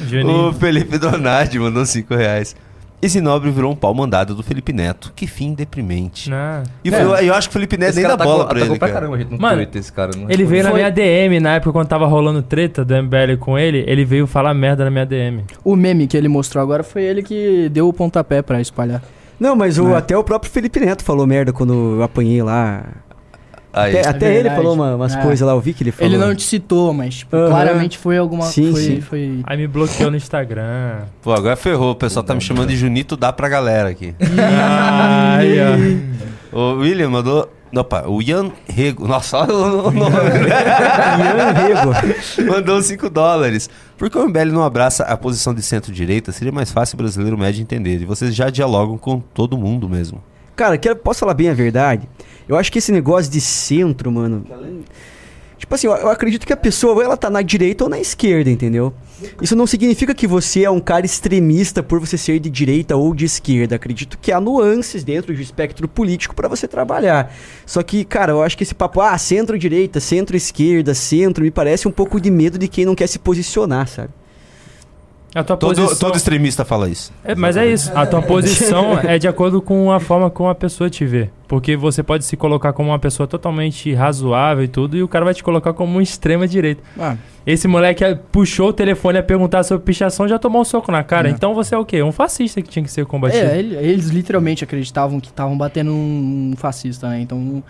O 0.02 0.06
Juninho. 0.08 0.52
Felipe 0.54 0.98
Donati 0.98 1.58
mandou 1.60 1.86
5 1.86 2.12
reais. 2.14 2.56
Esse 3.00 3.20
nobre 3.20 3.50
virou 3.50 3.70
um 3.72 3.76
pau 3.76 3.94
mandado 3.94 4.34
do 4.34 4.42
Felipe 4.42 4.72
Neto. 4.72 5.12
Que 5.14 5.26
fim 5.26 5.54
deprimente. 5.54 6.28
Não. 6.28 6.64
E 6.84 6.90
foi- 6.90 7.28
eu 7.28 7.32
acho 7.34 7.48
que 7.48 7.52
o 7.52 7.54
Felipe 7.54 7.76
Neto 7.76 7.90
Esse 7.90 8.00
nem 8.00 8.08
dá 8.08 8.16
cara 8.16 8.24
bola 8.28 8.38
tá 8.44 8.48
pra 8.50 8.56
atacou 8.58 8.72
ele, 8.74 8.78
pra 8.80 8.88
cara. 8.88 9.00
caramba, 9.06 9.18
gente, 9.18 9.40
Mano, 9.40 9.56
Twitter, 9.56 9.80
esse 9.80 9.92
cara. 9.92 10.10
Não 10.16 10.28
Ele 10.28 10.44
veio 10.44 10.64
na 10.64 10.70
Foi- 10.70 10.80
minha 10.80 10.90
DM 10.90 11.38
na 11.40 11.54
época 11.54 11.72
quando 11.72 11.86
tava 11.86 12.06
rolando 12.06 12.42
treta 12.42 12.84
do 12.84 12.94
MBL 12.94 13.36
com 13.38 13.56
ele. 13.56 13.84
Ele 13.86 14.04
veio 14.04 14.26
falar 14.26 14.52
merda 14.52 14.84
na 14.84 14.90
minha 14.90 15.06
DM. 15.06 15.44
O 15.62 15.76
meme 15.76 16.08
que 16.08 16.16
ele 16.16 16.26
mostrou 16.28 16.60
agora 16.62 16.82
foi 16.82 17.02
ele 17.04 17.22
que 17.22 17.68
deu 17.68 17.86
o 17.88 17.92
pontapé 17.92 18.42
pra 18.42 18.60
espalhar. 18.60 19.00
Não, 19.38 19.54
mas 19.54 19.78
o, 19.78 19.86
Né? 19.90 19.96
até 19.96 20.16
o 20.18 20.24
próprio 20.24 20.50
Felipe 20.50 20.80
Neto 20.80 21.04
falou 21.04 21.24
merda 21.24 21.52
quando 21.52 21.72
eu 21.98 22.02
apanhei 22.02 22.42
lá. 22.42 22.82
Aí. 23.72 23.98
Até, 23.98 24.08
até 24.08 24.26
ele 24.26 24.34
verdade. 24.34 24.56
falou 24.56 24.74
uma- 24.74 24.94
umas 24.96 25.14
É. 25.14 25.20
coisas 25.20 25.46
lá, 25.46 25.52
eu 25.52 25.60
vi 25.60 25.72
que 25.74 25.82
ele 25.82 25.92
falou. 25.92 26.10
Ele 26.12 26.18
não 26.18 26.34
te 26.34 26.42
citou, 26.42 26.92
mas 26.92 27.16
tipo, 27.16 27.36
Aham. 27.36 27.48
claramente 27.50 27.98
foi 27.98 28.16
alguma 28.16 28.44
Sim, 28.44 28.72
foi, 28.72 28.80
sim. 28.82 29.00
foi 29.00 29.40
Aí 29.44 29.56
me 29.56 29.66
bloqueou 29.66 30.10
no 30.10 30.16
Instagram. 30.16 31.02
Pô, 31.22 31.32
agora 31.32 31.54
ferrou. 31.56 31.92
O 31.92 31.94
pessoal 31.94 32.24
tá 32.24 32.34
me 32.34 32.40
chamando 32.40 32.68
de 32.70 32.76
Junito, 32.76 33.16
dá 33.16 33.32
pra 33.32 33.48
galera 33.48 33.88
aqui. 33.90 34.14
Ai, 34.38 35.56
ó. 36.52 36.56
o 36.58 36.78
William 36.80 37.10
mandou. 37.10 37.52
Opa, 37.76 38.04
o 38.08 38.22
Ian 38.22 38.50
Rego. 38.66 39.06
Nossa, 39.06 39.36
olha 39.40 39.52
o 39.52 39.90
nome. 39.90 40.00
Ian 40.00 41.52
Rego. 41.52 42.50
Mandou 42.50 42.82
5 42.82 43.10
dólares. 43.10 43.68
Por 43.98 44.08
que 44.08 44.16
o 44.16 44.26
MBL 44.26 44.50
não 44.52 44.62
abraça 44.64 45.02
a 45.04 45.16
posição 45.16 45.52
de 45.52 45.62
centro-direita? 45.62 46.32
Seria 46.32 46.50
mais 46.52 46.72
fácil 46.72 46.94
o 46.94 46.98
brasileiro 46.98 47.36
médio 47.36 47.60
entender. 47.60 48.00
E 48.00 48.04
vocês 48.06 48.34
já 48.34 48.48
dialogam 48.48 48.96
com 48.96 49.20
todo 49.20 49.58
mundo 49.58 49.86
mesmo. 49.88 50.22
Cara, 50.58 50.76
que, 50.76 50.92
posso 50.92 51.20
falar 51.20 51.34
bem 51.34 51.48
a 51.48 51.54
verdade? 51.54 52.08
Eu 52.48 52.56
acho 52.56 52.72
que 52.72 52.80
esse 52.80 52.90
negócio 52.90 53.30
de 53.30 53.40
centro, 53.40 54.10
mano. 54.10 54.44
Tipo 55.56 55.72
assim, 55.72 55.86
eu, 55.86 55.94
eu 55.94 56.08
acredito 56.08 56.44
que 56.44 56.52
a 56.52 56.56
pessoa 56.56 57.00
ela 57.00 57.16
tá 57.16 57.30
na 57.30 57.42
direita 57.42 57.84
ou 57.84 57.90
na 57.90 58.00
esquerda, 58.00 58.50
entendeu? 58.50 58.92
Isso 59.40 59.54
não 59.54 59.68
significa 59.68 60.12
que 60.12 60.26
você 60.26 60.64
é 60.64 60.70
um 60.70 60.80
cara 60.80 61.06
extremista 61.06 61.80
por 61.80 62.00
você 62.00 62.18
ser 62.18 62.40
de 62.40 62.50
direita 62.50 62.96
ou 62.96 63.14
de 63.14 63.24
esquerda. 63.24 63.76
Acredito 63.76 64.18
que 64.18 64.32
há 64.32 64.40
nuances 64.40 65.04
dentro 65.04 65.32
do 65.32 65.40
espectro 65.40 65.86
político 65.86 66.34
pra 66.34 66.48
você 66.48 66.66
trabalhar. 66.66 67.32
Só 67.64 67.80
que, 67.84 68.04
cara, 68.04 68.32
eu 68.32 68.42
acho 68.42 68.56
que 68.56 68.64
esse 68.64 68.74
papo, 68.74 69.00
ah, 69.00 69.16
centro-direita, 69.16 70.00
centro-esquerda, 70.00 70.92
centro, 70.92 71.44
me 71.44 71.52
parece 71.52 71.86
um 71.86 71.92
pouco 71.92 72.20
de 72.20 72.32
medo 72.32 72.58
de 72.58 72.66
quem 72.66 72.84
não 72.84 72.96
quer 72.96 73.06
se 73.06 73.20
posicionar, 73.20 73.86
sabe? 73.86 74.10
A 75.34 75.44
tua 75.44 75.56
Todo, 75.58 75.76
posição... 75.76 76.08
todo 76.08 76.16
extremista 76.16 76.64
fala 76.64 76.88
isso. 76.88 77.12
É, 77.22 77.34
mas 77.34 77.56
é 77.56 77.66
isso. 77.66 77.92
A 77.94 78.06
tua 78.06 78.22
posição 78.22 78.98
é 79.04 79.18
de 79.18 79.28
acordo 79.28 79.60
com 79.60 79.92
a 79.92 80.00
forma 80.00 80.30
como 80.30 80.48
a 80.48 80.54
pessoa 80.54 80.88
te 80.88 81.04
vê. 81.04 81.28
Porque 81.46 81.76
você 81.76 82.02
pode 82.02 82.24
se 82.24 82.34
colocar 82.36 82.72
como 82.72 82.88
uma 82.90 82.98
pessoa 82.98 83.26
totalmente 83.26 83.92
razoável 83.92 84.64
e 84.64 84.68
tudo, 84.68 84.96
e 84.96 85.02
o 85.02 85.08
cara 85.08 85.24
vai 85.26 85.34
te 85.34 85.42
colocar 85.44 85.74
como 85.74 85.98
um 85.98 86.00
extrema 86.00 86.48
direita. 86.48 86.82
Ah. 86.98 87.16
Esse 87.46 87.68
moleque 87.68 88.02
eh, 88.04 88.14
puxou 88.32 88.68
o 88.68 88.72
telefone 88.72 89.18
a 89.18 89.22
perguntar 89.22 89.62
sobre 89.64 89.84
pichação 89.84 90.26
e 90.26 90.28
já 90.30 90.38
tomou 90.38 90.62
um 90.62 90.64
soco 90.64 90.90
na 90.90 91.02
cara. 91.04 91.28
É. 91.28 91.30
Então 91.30 91.54
você 91.54 91.74
é 91.74 91.78
o 91.78 91.84
quê? 91.84 92.02
Um 92.02 92.12
fascista 92.12 92.60
que 92.62 92.68
tinha 92.68 92.84
que 92.84 92.90
ser 92.90 93.04
combatido. 93.06 93.46
É, 93.46 93.58
ele- 93.58 93.76
eles 93.76 94.08
literalmente 94.08 94.64
acreditavam 94.64 95.20
que 95.20 95.28
estavam 95.28 95.56
batendo 95.56 95.90
um 95.92 96.54
fascista, 96.56 97.08
né? 97.08 97.20
Então, 97.20 97.62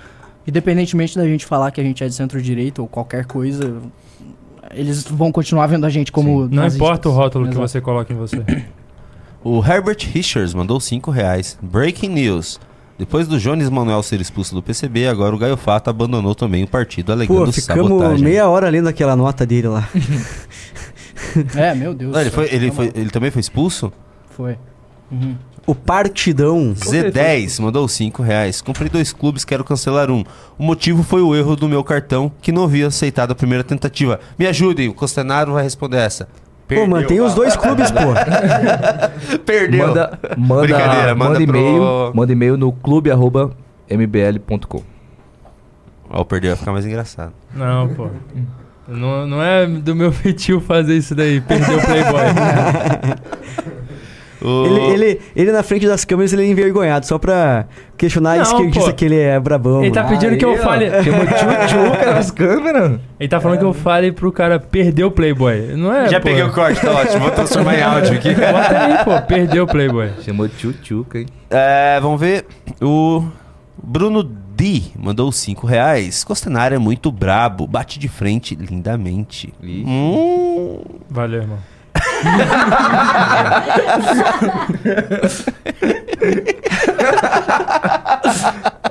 independentemente 0.47 1.17
da 1.17 1.25
gente 1.25 1.45
falar 1.45 1.71
que 1.71 1.81
a 1.81 1.85
gente 1.85 2.03
é 2.03 2.09
de 2.09 2.15
centro-direita 2.15 2.81
ou 2.83 2.89
qualquer 2.89 3.25
coisa, 3.27 3.77
eles 4.73 5.05
vão 5.05 5.31
continuar 5.33 5.67
vendo 5.67 5.85
a 5.87 5.91
gente 5.91 6.11
como. 6.13 6.41
Não 6.43 6.63
nazistas. 6.63 6.77
importa 6.77 7.09
o 7.09 7.13
rótulo 7.13 7.45
que 7.45 7.51
Exato. 7.53 7.69
você 7.69 7.81
coloca 7.81 8.13
em 8.13 8.17
você. 8.17 8.43
O 9.45 9.65
Herbert 9.65 9.99
Richards 10.13 10.53
mandou 10.53 10.81
5 10.81 11.13
reais. 11.13 11.57
Breaking 11.63 12.09
news. 12.09 12.59
Depois 12.99 13.29
do 13.29 13.39
Jones 13.39 13.71
Manuel 13.71 14.03
ser 14.03 14.21
expulso 14.21 14.53
do 14.53 14.61
PCB, 14.61 15.07
agora 15.07 15.33
o 15.35 15.39
Gaio 15.39 15.57
Fato 15.57 15.89
abandonou 15.89 16.35
também 16.35 16.65
o 16.65 16.67
partido 16.67 17.13
alegando 17.13 17.47
Pô, 17.47 17.53
ficamos 17.53 17.89
sabotagem. 17.89 18.25
meia 18.25 18.49
hora 18.49 18.69
lendo 18.69 18.89
aquela 18.89 19.15
nota 19.15 19.47
dele 19.47 19.69
lá. 19.69 19.89
É, 21.57 21.75
meu 21.75 21.95
Deus. 21.95 22.13
Não, 22.13 22.21
ele, 22.21 22.31
foi, 22.31 22.49
ele, 22.51 22.71
foi, 22.71 22.93
ele 22.95 23.11
também 23.11 23.31
foi 23.31 23.41
expulso? 23.41 23.93
Foi. 24.31 24.57
Uhum. 25.11 25.37
O 25.67 25.75
partidão. 25.75 26.73
Z10 26.75 27.61
mandou 27.61 27.87
5 27.87 28.23
reais. 28.23 28.63
Comprei 28.63 28.89
dois 28.89 29.13
clubes, 29.13 29.45
quero 29.45 29.63
cancelar 29.65 30.11
um. 30.11 30.25
O 30.59 30.63
motivo 30.63 31.03
foi 31.03 31.21
o 31.21 31.37
erro 31.37 31.55
do 31.57 31.69
meu 31.69 31.85
cartão, 31.85 32.33
que 32.41 32.51
não 32.51 32.65
havia 32.65 32.87
aceitado 32.87 33.33
a 33.33 33.35
primeira 33.35 33.63
tentativa. 33.63 34.19
Me 34.39 34.47
ajudem, 34.47 34.89
o 34.89 34.95
Costenaro 34.95 35.53
vai 35.53 35.63
responder 35.63 35.99
essa. 35.99 36.27
Pô, 36.67 36.87
mantém 36.87 37.21
os 37.21 37.35
dois 37.35 37.55
clubes, 37.57 37.91
pô. 37.91 37.99
Perdeu. 39.45 39.89
Manda, 39.89 40.19
manda, 40.37 40.63
Brincadeira, 40.63 41.15
manda 41.15 41.33
manda 41.41 41.47
pro- 41.47 41.59
e-mail, 41.59 42.13
manda 42.15 42.33
e-mail 42.33 42.57
no 42.59 42.73
clube@mbl.com. 42.73 44.83
Ó, 46.11 46.21
o 46.21 46.25
perder 46.25 46.49
vai 46.49 46.57
ficar 46.57 46.73
mais 46.73 46.87
engraçado. 46.87 47.33
Não, 47.55 47.89
pô. 47.89 48.09
Não, 48.87 49.27
não 49.27 49.43
é 49.43 49.67
do 49.67 49.95
meu 49.95 50.11
feitio 50.13 50.61
fazer 50.61 50.97
isso 50.97 51.15
daí, 51.15 51.41
perder 51.43 51.77
o 51.77 51.81
Playboy. 51.83 52.23
Ele, 54.41 54.81
ele, 54.93 55.21
ele 55.35 55.53
na 55.53 55.63
frente 55.63 55.87
das 55.87 56.05
câmeras, 56.05 56.33
ele 56.33 56.43
é 56.43 56.47
envergonhado, 56.47 57.07
só 57.07 57.19
pra 57.19 57.67
questionar 57.97 58.35
a 58.35 58.37
Não, 58.37 58.43
esquerdista 58.43 58.91
pô. 58.91 58.97
que 58.97 59.05
ele 59.05 59.19
é 59.19 59.39
brabão. 59.41 59.83
Ele 59.83 59.91
tá 59.93 60.05
mano. 60.05 60.17
pedindo 60.17 60.39
que 60.39 60.45
eu 60.45 60.57
fale. 60.59 60.87
Chama 61.03 61.27
tchutchuca 61.27 62.13
nas 62.15 62.31
câmeras. 62.31 63.01
Ele 63.19 63.29
tá 63.29 63.41
falando 63.41 63.59
que 63.59 63.65
eu 63.65 63.75
fale 63.75 64.13
pro 64.13 64.31
cara 64.31 64.61
perder 64.61 65.05
o 65.05 65.11
Playboy. 65.11 65.75
Não 65.77 65.93
é? 65.93 66.09
Já 66.09 66.21
pô. 66.21 66.27
peguei 66.27 66.43
o 66.43 66.53
corte, 66.53 66.81
tá 66.81 66.93
ótimo. 66.93 67.21
Vou 67.21 67.31
transformar 67.31 67.77
em 67.77 67.83
áudio 67.83 68.15
aqui. 68.15 68.35
Bota 68.37 68.79
aí, 68.79 69.05
pô. 69.05 69.27
Perdeu 69.27 69.65
o 69.65 69.67
Playboy. 69.67 70.11
Chamou 70.23 70.49
tchutchuca, 70.49 71.19
hein? 71.19 71.27
É, 71.51 71.99
vamos 72.01 72.21
ver. 72.21 72.45
O 72.81 73.25
Bruno 73.83 74.23
D 74.23 74.83
mandou 74.99 75.31
5 75.31 75.67
reais. 75.67 76.25
Costenaro 76.25 76.75
é 76.75 76.79
muito 76.79 77.11
brabo, 77.13 77.67
bate 77.67 77.99
de 77.99 78.09
frente 78.09 78.55
lindamente. 78.55 79.53
Hum. 79.63 80.81
Valeu, 81.09 81.43
irmão. 81.43 81.59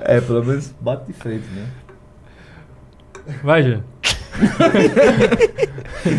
É, 0.02 0.22
pelo 0.22 0.44
menos 0.44 0.74
bate 0.80 1.08
de 1.08 1.14
frente, 1.14 1.46
né? 1.54 1.68
Vai, 3.44 3.62
Gê. 3.64 3.80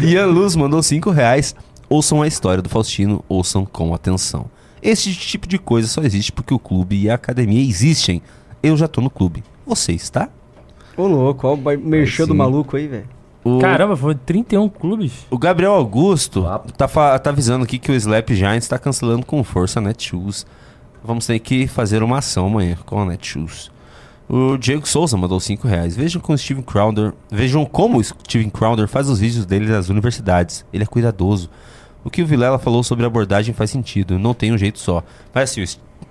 Ian 0.03 0.27
Luz 0.27 0.55
mandou 0.55 0.83
5 0.83 1.11
reais. 1.11 1.55
Ouçam 1.89 2.21
a 2.21 2.27
história 2.27 2.63
do 2.63 2.69
Faustino, 2.69 3.25
ouçam 3.29 3.65
com 3.65 3.95
atenção. 3.95 4.51
Esse 4.83 5.15
tipo 5.15 5.49
de 5.49 5.59
coisa 5.59 5.89
só 5.89 6.03
existe 6.03 6.31
porque 6.31 6.53
o 6.53 6.59
clube 6.59 7.01
e 7.01 7.09
a 7.09 7.15
academia 7.15 7.67
existem. 7.67 8.21
Eu 8.63 8.77
já 8.77 8.87
tô 8.87 9.01
no 9.01 9.09
clube. 9.09 9.43
Você 9.67 9.93
está? 9.93 10.29
Ô, 10.97 11.07
louco, 11.07 11.47
ó 11.47 11.55
o 11.55 11.79
merchan 11.79 12.27
do 12.27 12.35
maluco 12.35 12.77
aí, 12.77 12.87
velho. 12.87 13.18
O, 13.45 13.59
Caramba, 13.59 13.97
foi 13.97 14.15
31 14.15 14.69
clubes. 14.69 15.27
o 15.31 15.39
Gabriel 15.39 15.73
Augusto 15.73 16.45
tá, 16.77 16.89
fa- 16.89 17.19
tá 17.19 17.31
avisando 17.31 17.65
aqui 17.65 17.79
que 17.79 17.91
o 17.91 17.95
Slap 17.95 18.31
Giants 18.31 18.65
está 18.65 18.79
cancelando 18.79 19.25
com 19.25 19.43
força 19.45 19.79
a 19.79 19.83
Netshoes. 19.83 20.45
Vamos 21.03 21.27
ter 21.27 21.39
que 21.39 21.67
fazer 21.67 22.03
uma 22.03 22.19
ação 22.19 22.47
amanhã 22.47 22.77
com 22.85 23.01
a 23.01 23.05
Netshoes. 23.07 23.71
O 24.29 24.59
Diego 24.59 24.87
Souza 24.87 25.17
mandou 25.17 25.41
5 25.41 25.67
reais. 25.67 25.97
Vejam 25.97 26.21
como 26.21 26.35
o 26.35 26.39
Steven 26.39 26.63
Crowder. 26.63 27.15
Vejam 27.31 27.65
como 27.65 27.99
o 27.99 28.05
Steven 28.05 28.51
Crowder 28.51 28.87
faz 28.87 29.09
os 29.09 29.19
vídeos 29.21 29.47
dele 29.47 29.67
nas 29.71 29.89
universidades. 29.89 30.67
Ele 30.73 30.83
é 30.83 30.87
cuidadoso. 30.87 31.49
O 32.05 32.11
que 32.11 32.21
o 32.23 32.27
Vilela 32.27 32.59
falou 32.59 32.83
sobre 32.83 33.07
abordagem 33.07 33.55
faz 33.55 33.71
sentido. 33.71 34.19
Não 34.19 34.35
tem 34.35 34.53
um 34.53 34.59
jeito 34.59 34.79
só. 34.79 35.03
Mas 35.33 35.51
assim, 35.51 35.63
o 35.63 35.67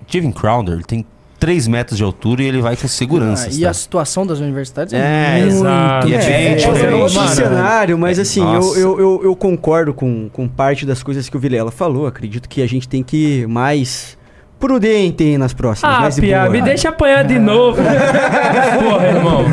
Steven 0.08 0.32
Crowder 0.32 0.74
ele 0.74 0.82
tem 0.84 1.06
3 1.38 1.68
metros 1.68 1.96
de 1.96 2.02
altura 2.04 2.42
e 2.42 2.46
ele 2.46 2.60
vai 2.60 2.76
com 2.76 2.88
segurança. 2.88 3.48
Ah, 3.50 3.54
e 3.54 3.64
a 3.64 3.72
situação 3.72 4.26
das 4.26 4.40
universidades 4.40 4.92
É, 4.92 5.44
exato. 5.46 6.06
É 6.06 6.10
bem 6.10 6.14
É, 6.14 6.18
diferente. 6.54 6.64
é 6.64 6.94
outro 6.94 7.14
Mano, 7.14 7.28
cenário, 7.28 7.98
mas 7.98 8.18
assim, 8.18 8.42
eu, 8.54 8.76
eu, 8.76 9.00
eu, 9.00 9.20
eu 9.24 9.36
concordo 9.36 9.94
com, 9.94 10.28
com 10.32 10.48
parte 10.48 10.84
das 10.84 11.02
coisas 11.02 11.28
que 11.28 11.36
o 11.36 11.40
Vilela 11.40 11.70
falou. 11.70 12.06
Acredito 12.06 12.48
que 12.48 12.60
a 12.60 12.66
gente 12.68 12.88
tem 12.88 13.02
que 13.04 13.40
ir 13.42 13.48
mais 13.48 14.18
prudente 14.58 15.22
aí 15.22 15.38
nas 15.38 15.52
próximas. 15.54 16.18
Ah, 16.18 16.20
Pia, 16.20 16.50
me 16.50 16.60
deixa 16.60 16.88
apanhar 16.88 17.22
de 17.24 17.38
novo. 17.38 17.80
Porra, 18.82 19.06
irmão. 19.06 19.44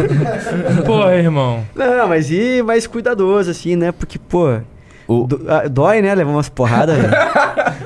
Porra, 0.85 1.15
irmão. 1.15 1.63
Não, 1.75 2.07
mas 2.07 2.31
e 2.31 2.63
mais 2.63 2.87
cuidadoso, 2.87 3.51
assim, 3.51 3.75
né? 3.75 3.91
Porque, 3.91 4.17
pô. 4.17 4.57
do- 5.27 5.45
ah, 5.47 5.67
dói, 5.69 6.01
né? 6.01 6.15
Levar 6.15 6.31
umas 6.31 6.49
porradas, 6.49 6.97
velho. 6.97 7.13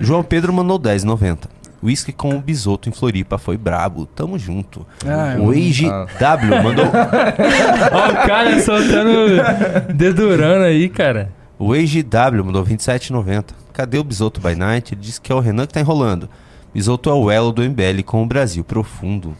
João 0.00 0.22
Pedro 0.22 0.52
mandou 0.52 0.78
10,90. 0.78 1.38
Whisky 1.82 2.12
com 2.12 2.36
o 2.36 2.40
Bisoto 2.40 2.88
em 2.88 2.92
Floripa 2.92 3.38
foi 3.38 3.56
brabo. 3.56 4.06
Tamo 4.06 4.38
junto. 4.38 4.86
Ah, 5.04 5.36
o 5.40 5.50
Age 5.50 5.86
Ah. 5.88 6.06
W 6.18 6.62
mandou. 6.62 6.84
Ó, 7.92 8.10
o 8.10 8.26
cara 8.26 8.60
soltando 8.60 9.92
dedurando 9.92 10.64
aí, 10.64 10.88
cara. 10.88 11.32
O 11.58 11.72
Age 11.72 12.02
W 12.02 12.44
mandou 12.44 12.64
27,90. 12.64 13.46
Cadê 13.72 13.98
o 13.98 14.04
Bisoto 14.04 14.40
by 14.40 14.54
Night? 14.54 14.94
Ele 14.94 15.00
disse 15.00 15.20
que 15.20 15.32
é 15.32 15.34
o 15.34 15.40
Renan 15.40 15.66
que 15.66 15.74
tá 15.74 15.80
enrolando. 15.80 16.28
Bisoto 16.72 17.10
é 17.10 17.14
o 17.14 17.30
elo 17.30 17.52
do 17.52 17.62
MBL 17.62 18.02
com 18.04 18.22
o 18.22 18.26
Brasil 18.26 18.62
profundo. 18.64 19.36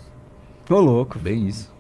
Ô, 0.69 0.81
louco. 0.81 1.19
Bem 1.19 1.47
isso. 1.49 1.71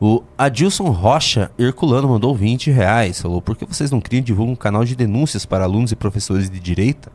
O 0.00 0.22
Adilson 0.36 0.90
Rocha 0.90 1.50
Herculano 1.58 2.08
mandou 2.08 2.34
20 2.34 2.70
reais. 2.70 3.20
Falou, 3.20 3.42
por 3.42 3.56
que 3.56 3.64
vocês 3.64 3.90
não 3.90 4.00
criam 4.00 4.20
e 4.20 4.24
divulgam 4.24 4.52
um 4.52 4.56
canal 4.56 4.84
de 4.84 4.94
denúncias 4.94 5.44
para 5.44 5.64
alunos 5.64 5.90
e 5.90 5.96
professores 5.96 6.48
de 6.48 6.60
direita? 6.60 7.10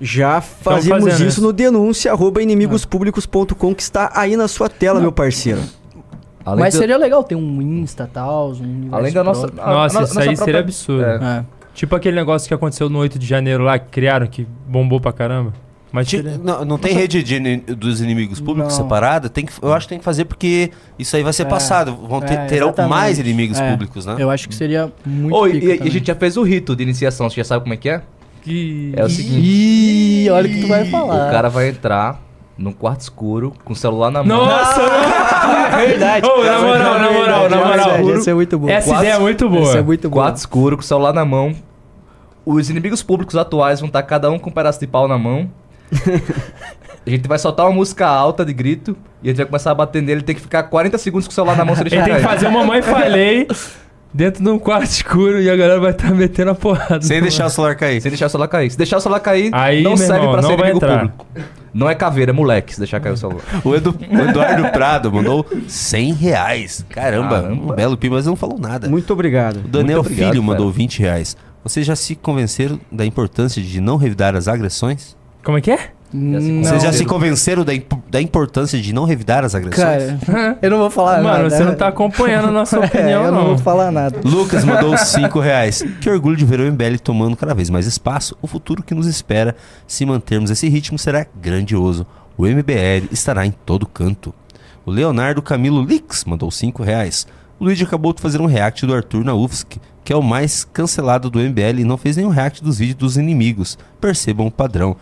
Já 0.00 0.40
fazemos 0.40 1.04
fazendo 1.04 1.14
isso 1.14 1.24
isso. 1.38 1.42
no 1.42 1.52
denúncia 1.52 2.12
arroba 2.12 2.42
inimigospublicos.com 2.42 3.74
que 3.74 3.82
está 3.82 4.10
aí 4.14 4.36
na 4.36 4.46
sua 4.48 4.68
tela, 4.68 5.00
meu 5.00 5.12
parceiro. 5.12 5.60
Além 6.44 6.60
Mas 6.60 6.74
do- 6.74 6.78
seria 6.78 6.96
legal 6.96 7.24
ter 7.24 7.34
um 7.34 7.60
Insta 7.62 8.04
e 8.04 8.14
tal, 8.14 8.52
um 8.52 8.88
Além 8.92 9.12
da 9.12 9.24
nossa- 9.24 9.46
a- 9.46 9.72
Nossa, 9.72 9.98
a 10.00 10.02
isso 10.04 10.14
nossa 10.14 10.20
aí 10.20 10.26
própria- 10.26 10.44
seria 10.44 10.60
absurdo. 10.60 11.04
É. 11.04 11.38
É. 11.38 11.44
Tipo 11.74 11.96
aquele 11.96 12.16
negócio 12.16 12.46
que 12.46 12.54
aconteceu 12.54 12.88
no 12.88 12.98
8 12.98 13.18
de 13.18 13.26
janeiro 13.26 13.64
lá, 13.64 13.78
que 13.78 13.88
criaram, 13.90 14.26
que 14.26 14.46
bombou 14.66 15.00
pra 15.00 15.12
caramba. 15.12 15.52
Mas 15.92 16.08
Não, 16.42 16.64
não 16.64 16.78
tem 16.78 16.92
rede 16.92 17.22
de 17.22 17.56
dos 17.74 18.00
inimigos 18.02 18.38
públicos 18.38 18.76
Não. 18.76 18.84
separada? 18.84 19.28
Tem 19.30 19.46
que, 19.46 19.52
eu 19.62 19.72
acho 19.72 19.86
que 19.86 19.90
tem 19.90 19.98
que 19.98 20.04
fazer 20.04 20.26
porque 20.26 20.70
isso 20.98 21.16
aí 21.16 21.22
vai 21.22 21.32
ser 21.32 21.42
É. 21.42 21.46
passado. 21.46 21.96
Vão 21.96 22.20
ter, 22.20 22.34
É, 22.34 22.46
terão 22.46 22.74
mais 22.88 23.18
inimigos 23.18 23.58
É. 23.58 23.70
públicos, 23.70 24.04
né? 24.04 24.16
Eu 24.18 24.30
acho 24.30 24.46
que 24.48 24.54
seria 24.54 24.92
muito 25.06 25.52
pica 25.52 25.64
e, 25.74 25.78
e 25.78 25.88
a 25.88 25.90
gente 25.90 26.06
já 26.06 26.14
fez 26.14 26.36
o 26.36 26.42
rito 26.42 26.76
de 26.76 26.82
iniciação, 26.82 27.30
você 27.30 27.36
já 27.36 27.44
sabe 27.44 27.62
como 27.62 27.72
é 27.72 27.76
que 27.78 27.88
é? 27.88 28.02
Que... 28.46 28.92
É 28.94 29.04
o 29.04 29.10
seguinte. 29.10 29.40
Ih, 29.40 30.30
olha 30.30 30.48
o 30.48 30.52
que 30.52 30.60
tu 30.60 30.68
vai 30.68 30.84
falar. 30.84 31.26
O 31.26 31.30
cara 31.32 31.48
vai 31.48 31.68
entrar 31.68 32.20
num 32.56 32.70
quarto 32.70 33.00
escuro 33.00 33.52
com 33.64 33.72
o 33.72 33.76
celular 33.76 34.08
na 34.08 34.22
mão. 34.22 34.46
Nossa! 34.46 34.82
É 34.82 35.82
verdade. 35.88 36.24
Ô, 36.24 36.44
na 36.44 36.60
moral, 36.60 36.98
na 37.00 37.10
moral, 37.10 37.50
na 37.50 37.56
moral. 37.56 38.10
Essa 38.14 38.30
é 38.30 38.34
muito 38.34 38.56
boa. 38.56 38.70
Essa 38.70 38.94
ideia 38.98 39.14
é 39.14 39.18
muito 39.18 39.48
boa. 39.48 39.68
Essa 39.68 39.78
é 39.78 39.82
muito 39.82 40.08
boa. 40.08 40.22
Quarto 40.22 40.36
escuro 40.36 40.76
com 40.76 40.82
o 40.82 40.86
celular 40.86 41.12
na 41.12 41.24
mão. 41.24 41.56
Os 42.44 42.70
inimigos 42.70 43.02
públicos 43.02 43.34
atuais 43.34 43.80
vão 43.80 43.88
estar 43.88 44.04
cada 44.04 44.30
um 44.30 44.38
com 44.38 44.48
um 44.48 44.52
pedaço 44.52 44.78
de 44.78 44.86
pau 44.86 45.08
na 45.08 45.18
mão. 45.18 45.50
a 47.04 47.10
gente 47.10 47.26
vai 47.26 47.40
soltar 47.40 47.66
uma 47.66 47.72
música 47.72 48.06
alta 48.06 48.44
de 48.44 48.52
grito 48.52 48.96
e 49.24 49.26
a 49.26 49.30
gente 49.32 49.38
vai 49.38 49.46
começar 49.46 49.72
a 49.72 49.74
bater 49.74 50.00
nele. 50.00 50.22
Tem 50.22 50.36
que 50.36 50.40
ficar 50.40 50.62
40 50.62 50.96
segundos 50.98 51.26
com 51.26 51.32
o 51.32 51.34
celular 51.34 51.56
na 51.56 51.64
mão 51.64 51.74
se 51.74 51.82
ele 51.82 51.92
Ele 51.92 52.04
tem 52.04 52.14
que 52.14 52.22
fazer 52.22 52.46
uma 52.46 52.62
mãe 52.62 52.80
falei 52.80 53.48
dentro 54.16 54.42
de 54.42 54.48
um 54.50 54.58
quarto 54.58 54.84
escuro 54.90 55.40
e 55.40 55.50
a 55.50 55.54
galera 55.56 55.78
vai 55.78 55.90
estar 55.90 56.12
metendo 56.14 56.50
a 56.50 56.54
porrada. 56.54 57.02
Sem 57.02 57.20
deixar 57.20 57.46
o 57.46 57.50
celular 57.50 57.74
cair. 57.76 58.00
Sem 58.00 58.10
deixar 58.10 58.26
o 58.26 58.30
celular 58.30 58.48
cair. 58.48 58.70
Se 58.70 58.78
deixar 58.78 58.96
o 58.96 59.00
celular 59.00 59.20
cair, 59.20 59.50
Aí, 59.52 59.82
não 59.82 59.96
serve 59.96 60.14
irmão, 60.20 60.32
pra 60.32 60.42
não 60.42 60.48
ser 60.50 60.56
vai 60.56 60.70
inimigo 60.70 60.84
entrar. 60.86 61.00
público. 61.08 61.26
Não 61.74 61.90
é 61.90 61.94
caveira, 61.94 62.30
é 62.30 62.32
moleque, 62.32 62.72
se 62.72 62.78
deixar 62.80 62.98
cair 63.00 63.12
o 63.12 63.16
celular. 63.18 63.42
O, 63.62 63.74
Edu- 63.74 63.94
o 64.10 64.18
Eduardo 64.30 64.68
Prado 64.70 65.12
mandou 65.12 65.44
100 65.68 66.12
reais. 66.14 66.84
Caramba, 66.88 67.42
Caramba. 67.42 67.62
um 67.72 67.74
belo 67.76 67.96
pio, 67.98 68.12
mas 68.12 68.24
não 68.24 68.34
falou 68.34 68.58
nada. 68.58 68.88
Muito 68.88 69.12
obrigado. 69.12 69.56
O 69.58 69.68
Daniel 69.68 70.00
obrigado, 70.00 70.30
Filho 70.30 70.42
cara. 70.42 70.52
mandou 70.54 70.70
20 70.72 71.00
reais. 71.00 71.36
Vocês 71.62 71.84
já 71.84 71.94
se 71.94 72.14
convenceram 72.14 72.80
da 72.90 73.04
importância 73.04 73.60
de 73.60 73.80
não 73.80 73.96
revidar 73.96 74.34
as 74.34 74.48
agressões? 74.48 75.14
Como 75.44 75.58
é 75.58 75.60
que 75.60 75.70
é? 75.70 75.90
Vocês 76.12 76.82
já 76.82 76.92
se 76.92 77.04
convenceram 77.04 77.64
da, 77.64 77.74
imp- 77.74 77.92
da 78.10 78.20
importância 78.20 78.80
de 78.80 78.92
não 78.92 79.04
revidar 79.04 79.44
as 79.44 79.54
agressões? 79.54 80.20
Cara, 80.24 80.58
eu 80.62 80.70
não 80.70 80.78
vou 80.78 80.90
falar 80.90 81.20
nada. 81.20 81.38
Mano, 81.38 81.50
você 81.50 81.64
não 81.64 81.74
tá 81.74 81.88
acompanhando 81.88 82.48
a 82.48 82.52
nossa 82.52 82.76
É, 82.80 82.84
opinião, 82.86 83.24
eu 83.24 83.32
não 83.32 83.38
não. 83.40 83.46
vou 83.48 83.58
falar 83.58 83.90
nada. 83.90 84.20
Lucas 84.24 84.64
mandou 84.64 84.96
5 84.98 85.38
reais. 85.40 85.82
Que 86.00 86.08
orgulho 86.08 86.36
de 86.36 86.44
ver 86.44 86.60
o 86.60 86.72
MBL 86.72 86.96
tomando 87.02 87.36
cada 87.36 87.54
vez 87.54 87.68
mais 87.70 87.86
espaço. 87.86 88.36
O 88.40 88.46
futuro 88.46 88.82
que 88.82 88.94
nos 88.94 89.06
espera, 89.06 89.56
se 89.86 90.06
mantermos 90.06 90.50
esse 90.50 90.68
ritmo, 90.68 90.98
será 90.98 91.26
grandioso. 91.40 92.06
O 92.38 92.44
MBL 92.46 93.08
estará 93.10 93.44
em 93.46 93.50
todo 93.50 93.86
canto. 93.86 94.32
O 94.84 94.90
Leonardo 94.90 95.42
Camilo 95.42 95.82
Lix 95.84 96.24
mandou 96.24 96.50
5 96.50 96.82
reais. 96.82 97.26
O 97.58 97.64
Luigi 97.64 97.82
acabou 97.84 98.12
de 98.12 98.20
fazer 98.22 98.40
um 98.40 98.46
react 98.46 98.86
do 98.86 98.94
Arthur 98.94 99.24
na 99.24 99.34
UFSC, 99.34 99.80
que 100.04 100.12
é 100.12 100.16
o 100.16 100.22
mais 100.22 100.62
cancelado 100.64 101.28
do 101.30 101.40
MBL 101.40 101.80
e 101.80 101.84
não 101.84 101.96
fez 101.96 102.16
nenhum 102.16 102.28
react 102.28 102.62
dos 102.62 102.78
vídeos 102.78 102.96
dos 102.98 103.16
inimigos. 103.16 103.76
Percebam 104.00 104.46
o 104.46 104.50
padrão. 104.52 104.94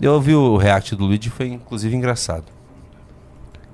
Eu 0.00 0.12
ouvi 0.14 0.34
o 0.34 0.56
react 0.56 0.94
do 0.94 1.06
Luigi 1.06 1.30
foi 1.30 1.48
inclusive 1.48 1.94
engraçado. 1.96 2.44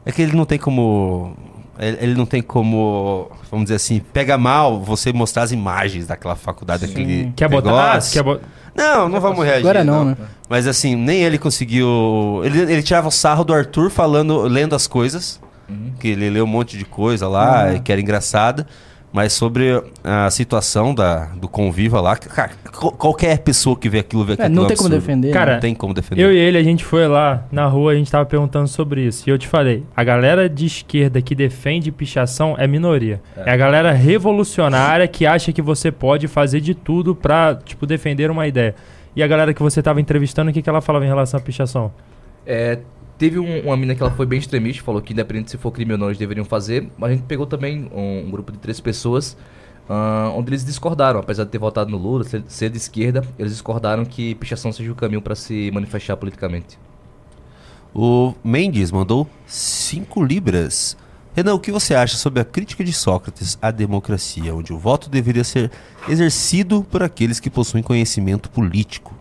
É 0.04 0.12
que 0.12 0.22
ele 0.22 0.36
não 0.36 0.44
tem 0.44 0.58
como. 0.58 1.36
Ele, 1.78 1.96
ele 2.00 2.14
não 2.14 2.26
tem 2.26 2.42
como. 2.42 3.30
Vamos 3.50 3.64
dizer 3.66 3.76
assim, 3.76 4.00
pega 4.12 4.36
mal 4.38 4.80
você 4.80 5.12
mostrar 5.12 5.42
as 5.42 5.52
imagens 5.52 6.06
daquela 6.06 6.34
faculdade, 6.36 6.86
daquele. 6.86 7.32
Quer 7.36 7.48
botar? 7.48 7.70
negócio. 7.70 8.10
Ah, 8.10 8.12
quer 8.12 8.22
bo- 8.22 8.40
Não, 8.74 9.08
não 9.08 9.20
vamos 9.20 9.44
reagir. 9.44 9.60
Agora 9.60 9.84
não, 9.84 10.04
né? 10.06 10.16
Mas 10.48 10.66
assim, 10.66 10.94
nem 10.96 11.22
ele 11.22 11.38
conseguiu. 11.38 12.40
Ele, 12.44 12.60
ele 12.62 12.82
tirava 12.82 13.08
o 13.08 13.12
sarro 13.12 13.44
do 13.44 13.52
Arthur 13.54 13.90
falando, 13.90 14.40
lendo 14.42 14.74
as 14.74 14.86
coisas. 14.86 15.40
Que 15.98 16.08
ele 16.08 16.28
leu 16.28 16.44
um 16.44 16.48
monte 16.48 16.76
de 16.76 16.84
coisa 16.84 17.26
lá, 17.26 17.68
Uhum. 17.72 17.80
que 17.80 17.90
era 17.90 17.98
engraçada. 18.00 18.66
Mas 19.12 19.34
sobre 19.34 19.82
a 20.02 20.30
situação 20.30 20.94
da, 20.94 21.26
do 21.36 21.46
Conviva 21.46 22.00
lá, 22.00 22.16
cara, 22.16 22.52
qual- 22.74 22.92
qualquer 22.92 23.38
pessoa 23.40 23.76
que 23.76 23.86
vê 23.88 23.98
aquilo 23.98 24.24
vê 24.24 24.36
que 24.36 24.40
É, 24.42 24.46
aquilo 24.46 24.56
não 24.60 24.64
é 24.64 24.68
tem 24.68 24.76
como 24.76 24.86
absurdo. 24.88 25.06
defender, 25.06 25.28
né? 25.28 25.34
Cara, 25.34 25.52
Não 25.54 25.60
tem 25.60 25.74
como 25.74 25.92
defender. 25.92 26.22
Eu 26.24 26.32
e 26.32 26.36
ele, 26.38 26.56
a 26.56 26.62
gente 26.62 26.82
foi 26.82 27.06
lá 27.06 27.44
na 27.52 27.66
rua, 27.66 27.92
a 27.92 27.94
gente 27.94 28.10
tava 28.10 28.24
perguntando 28.24 28.66
sobre 28.68 29.02
isso. 29.02 29.28
E 29.28 29.30
eu 29.30 29.36
te 29.36 29.46
falei, 29.46 29.84
a 29.94 30.02
galera 30.02 30.48
de 30.48 30.64
esquerda 30.64 31.20
que 31.20 31.34
defende 31.34 31.92
pichação 31.92 32.54
é 32.58 32.66
minoria. 32.66 33.20
É, 33.36 33.50
a 33.52 33.56
galera 33.56 33.92
revolucionária 33.92 35.06
que 35.06 35.26
acha 35.26 35.52
que 35.52 35.60
você 35.60 35.92
pode 35.92 36.26
fazer 36.26 36.60
de 36.60 36.74
tudo 36.74 37.14
pra, 37.14 37.54
tipo, 37.54 37.84
defender 37.86 38.30
uma 38.30 38.46
ideia. 38.46 38.74
E 39.14 39.22
a 39.22 39.26
galera 39.26 39.52
que 39.52 39.62
você 39.62 39.82
tava 39.82 40.00
entrevistando, 40.00 40.50
o 40.50 40.54
que, 40.54 40.62
que 40.62 40.68
ela 40.70 40.80
falava 40.80 41.04
em 41.04 41.08
relação 41.08 41.38
à 41.38 41.42
pichação? 41.42 41.92
É, 42.46 42.78
teve 43.22 43.38
um- 43.38 43.60
uma 43.60 43.76
mina 43.76 43.94
que 43.94 44.02
ela 44.02 44.10
foi 44.10 44.26
bem 44.26 44.40
extremista, 44.40 44.82
falou 44.82 45.00
que 45.00 45.12
independente 45.12 45.52
se 45.52 45.56
for 45.56 45.70
crime 45.70 45.92
ou 45.92 45.98
não, 45.98 46.08
eles 46.08 46.18
deveriam 46.18 46.44
fazer. 46.44 46.88
Mas 46.98 47.12
a 47.12 47.14
gente 47.14 47.22
pegou 47.22 47.46
também 47.46 47.88
um, 47.94 48.26
um 48.26 48.30
grupo 48.32 48.50
de 48.50 48.58
três 48.58 48.80
pessoas, 48.80 49.36
ah, 49.88 50.32
onde 50.34 50.50
eles 50.50 50.64
discordaram, 50.64 51.20
apesar 51.20 51.44
de 51.44 51.50
ter 51.50 51.58
votado 51.58 51.88
no 51.88 51.98
Lula, 51.98 52.24
ser, 52.24 52.42
ser 52.48 52.68
de 52.68 52.78
esquerda, 52.78 53.22
eles 53.38 53.52
discordaram 53.52 54.04
que 54.04 54.34
pichação 54.34 54.72
seja 54.72 54.90
o 54.90 54.96
caminho 54.96 55.22
para 55.22 55.36
se 55.36 55.70
manifestar 55.72 56.16
politicamente. 56.16 56.76
O 57.94 58.34
Mendes 58.42 58.90
mandou 58.90 59.28
5 59.46 60.20
libras. 60.24 60.96
Renan, 61.32 61.54
o 61.54 61.60
que 61.60 61.70
você 61.70 61.94
acha 61.94 62.16
sobre 62.16 62.40
a 62.40 62.44
crítica 62.44 62.82
de 62.82 62.92
Sócrates 62.92 63.56
à 63.62 63.70
democracia, 63.70 64.52
onde 64.52 64.72
o 64.72 64.78
voto 64.78 65.08
deveria 65.08 65.44
ser 65.44 65.70
exercido 66.08 66.82
por 66.90 67.04
aqueles 67.04 67.38
que 67.38 67.48
possuem 67.48 67.84
conhecimento 67.84 68.50
político? 68.50 69.14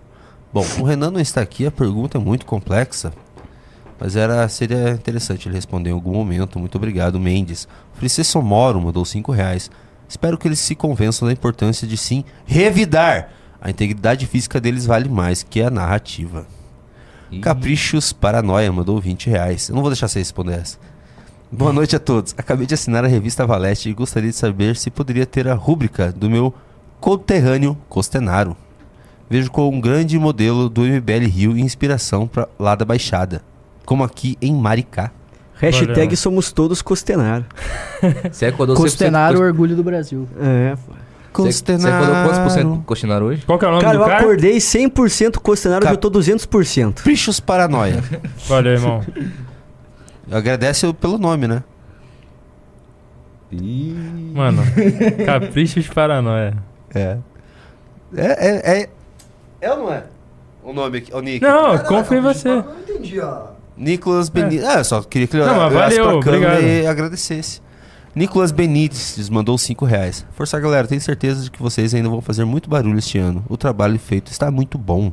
Bom, 0.51 0.65
o 0.79 0.83
Renan 0.83 1.11
não 1.11 1.19
está 1.19 1.39
aqui, 1.39 1.67
a 1.67 1.71
pergunta 1.71 2.17
é 2.17 2.21
muito 2.21 2.45
complexa, 2.47 3.13
mas 4.01 4.15
era, 4.15 4.49
seria 4.49 4.89
interessante 4.89 5.47
ele 5.47 5.53
responder 5.53 5.91
em 5.91 5.93
algum 5.93 6.13
momento. 6.13 6.57
Muito 6.57 6.73
obrigado, 6.73 7.19
Mendes. 7.19 7.67
Francisco 7.93 8.41
Moro 8.41 8.81
mandou 8.81 9.05
5 9.05 9.31
reais. 9.31 9.69
Espero 10.09 10.39
que 10.39 10.47
eles 10.47 10.57
se 10.57 10.73
convençam 10.73 11.27
da 11.27 11.31
importância 11.31 11.87
de 11.87 11.95
sim 11.95 12.25
revidar. 12.43 13.29
A 13.61 13.69
integridade 13.69 14.25
física 14.25 14.59
deles 14.59 14.87
vale 14.87 15.07
mais 15.07 15.43
que 15.43 15.61
a 15.61 15.69
narrativa. 15.69 16.47
Caprichos 17.43 18.11
Paranoia 18.11 18.71
mandou 18.71 18.99
20 18.99 19.29
reais. 19.29 19.69
Eu 19.69 19.75
não 19.75 19.83
vou 19.83 19.91
deixar 19.91 20.07
você 20.07 20.17
responder 20.17 20.55
essa. 20.55 20.79
Boa 21.51 21.71
noite 21.71 21.95
a 21.95 21.99
todos. 21.99 22.33
Acabei 22.35 22.65
de 22.65 22.73
assinar 22.73 23.05
a 23.05 23.07
revista 23.07 23.45
Valete 23.45 23.87
e 23.87 23.93
gostaria 23.93 24.31
de 24.31 24.35
saber 24.35 24.75
se 24.77 24.89
poderia 24.89 25.27
ter 25.27 25.47
a 25.47 25.53
rúbrica 25.53 26.11
do 26.11 26.27
meu 26.27 26.51
conterrâneo 26.99 27.77
Costenaro. 27.87 28.57
Vejo 29.29 29.51
como 29.51 29.77
um 29.77 29.79
grande 29.79 30.17
modelo 30.17 30.67
do 30.67 30.81
MBL 30.81 31.27
Rio 31.27 31.55
e 31.55 31.61
inspiração 31.61 32.27
para 32.27 32.49
lá 32.57 32.73
da 32.73 32.83
Baixada, 32.83 33.43
como 33.85 34.03
aqui 34.03 34.37
em 34.41 34.53
Maricá. 34.53 35.11
Hashtag 35.55 36.15
somos 36.17 36.51
todos 36.51 36.81
Costenaro. 36.81 37.45
Você 38.31 38.47
acordou 38.47 38.75
Costenaro, 38.75 39.37
100% 39.37 39.41
o 39.41 39.43
orgulho 39.43 39.75
do 39.75 39.83
Brasil. 39.83 40.27
É, 40.39 40.75
pô. 40.75 40.93
Você, 41.33 41.77
você 41.77 41.87
acordou 41.87 42.15
quantos 42.23 42.39
por 42.39 42.51
cento 42.51 42.83
Costenaro 42.85 43.25
hoje? 43.27 43.45
Qual 43.45 43.57
que 43.57 43.63
é 43.63 43.67
o 43.67 43.71
nome 43.71 43.83
Cara, 43.83 43.97
do 43.97 44.03
eu 44.03 44.07
cara? 44.07 44.19
acordei 44.19 44.57
100% 44.57 45.37
Costenaro, 45.37 45.85
hoje 45.85 45.93
eu 45.93 45.97
tô 45.97 46.11
200%. 46.11 46.95
Caprichos 46.95 47.39
Paranoia. 47.39 48.03
Valeu, 48.49 48.73
irmão. 48.73 49.05
Agradece 50.29 50.91
pelo 50.93 51.17
nome, 51.17 51.47
né? 51.47 51.63
Mano, 54.33 54.61
caprichos 55.25 55.87
paranoia. 55.87 56.55
É. 56.93 57.17
É, 58.15 58.47
é, 58.47 58.81
é. 58.81 58.89
É 59.59 59.71
ou 59.71 59.79
não 59.79 59.93
é? 59.93 60.03
O 60.63 60.73
nome 60.73 60.99
aqui, 60.99 61.13
o 61.13 61.19
Nick. 61.21 61.41
Não, 61.41 61.77
confio 61.79 62.19
em 62.19 62.21
você. 62.21 62.49
Não 62.49 62.79
entendi, 62.79 63.19
ó. 63.19 63.50
Nicolas 63.81 64.29
Benítez. 64.29 64.63
Ah, 64.63 64.77
eu 64.79 64.83
só 64.85 65.01
queria 65.01 65.27
que 65.27 65.35
ele 65.35 65.45
Não, 65.45 65.57
olhasse 65.57 65.97
valeu, 65.97 66.19
pra 66.19 66.31
câmera 66.31 66.53
obrigado. 66.53 66.71
e 66.83 66.87
agradecesse. 66.87 67.61
Nicolas 68.15 68.51
Benítez 68.51 69.29
mandou 69.29 69.57
5 69.57 69.85
reais. 69.85 70.25
Força, 70.33 70.59
galera, 70.59 70.87
tenho 70.87 71.01
certeza 71.01 71.43
de 71.43 71.49
que 71.51 71.61
vocês 71.61 71.93
ainda 71.93 72.09
vão 72.09 72.21
fazer 72.21 72.45
muito 72.45 72.69
barulho 72.69 72.99
este 72.99 73.17
ano. 73.17 73.43
O 73.49 73.57
trabalho 73.57 73.97
feito 73.97 74.31
está 74.31 74.51
muito 74.51 74.77
bom. 74.77 75.11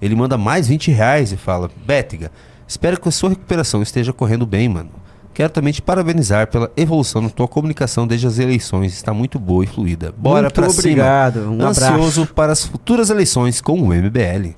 Ele 0.00 0.14
manda 0.14 0.38
mais 0.38 0.66
20 0.68 0.90
reais 0.90 1.32
e 1.32 1.36
fala: 1.36 1.68
Bétiga, 1.84 2.30
espero 2.66 2.98
que 3.00 3.08
a 3.08 3.12
sua 3.12 3.30
recuperação 3.30 3.82
esteja 3.82 4.12
correndo 4.12 4.46
bem, 4.46 4.68
mano. 4.68 4.90
Quero 5.34 5.50
também 5.52 5.72
te 5.72 5.80
parabenizar 5.82 6.48
pela 6.48 6.70
evolução 6.76 7.22
na 7.22 7.30
tua 7.30 7.46
comunicação 7.48 8.06
desde 8.06 8.26
as 8.26 8.38
eleições. 8.38 8.92
Está 8.92 9.12
muito 9.14 9.38
boa 9.38 9.64
e 9.64 9.66
fluida. 9.66 10.12
Bora 10.16 10.42
Muito 10.42 10.54
pra 10.54 10.68
obrigado, 10.68 11.40
cima. 11.40 11.52
um 11.52 11.66
Ansioso 11.66 12.26
para 12.26 12.52
as 12.52 12.64
futuras 12.64 13.10
eleições 13.10 13.60
com 13.60 13.80
o 13.80 13.86
MBL. 13.94 14.54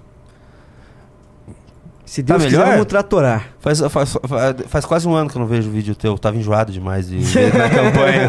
Se 2.12 2.22
Deus 2.22 2.44
quiser, 2.44 2.62
vamos 2.62 2.84
tratorar. 2.84 3.46
Faz, 3.58 3.80
faz, 3.80 4.12
faz, 4.28 4.56
faz 4.68 4.84
quase 4.84 5.08
um 5.08 5.14
ano 5.14 5.30
que 5.30 5.36
eu 5.36 5.40
não 5.40 5.46
vejo 5.46 5.70
vídeo 5.70 5.94
teu. 5.94 6.18
Tava 6.18 6.36
enjoado 6.36 6.70
demais 6.70 7.08
de 7.08 7.16
ver 7.20 7.54
na 7.54 7.70
campanha. 7.72 8.28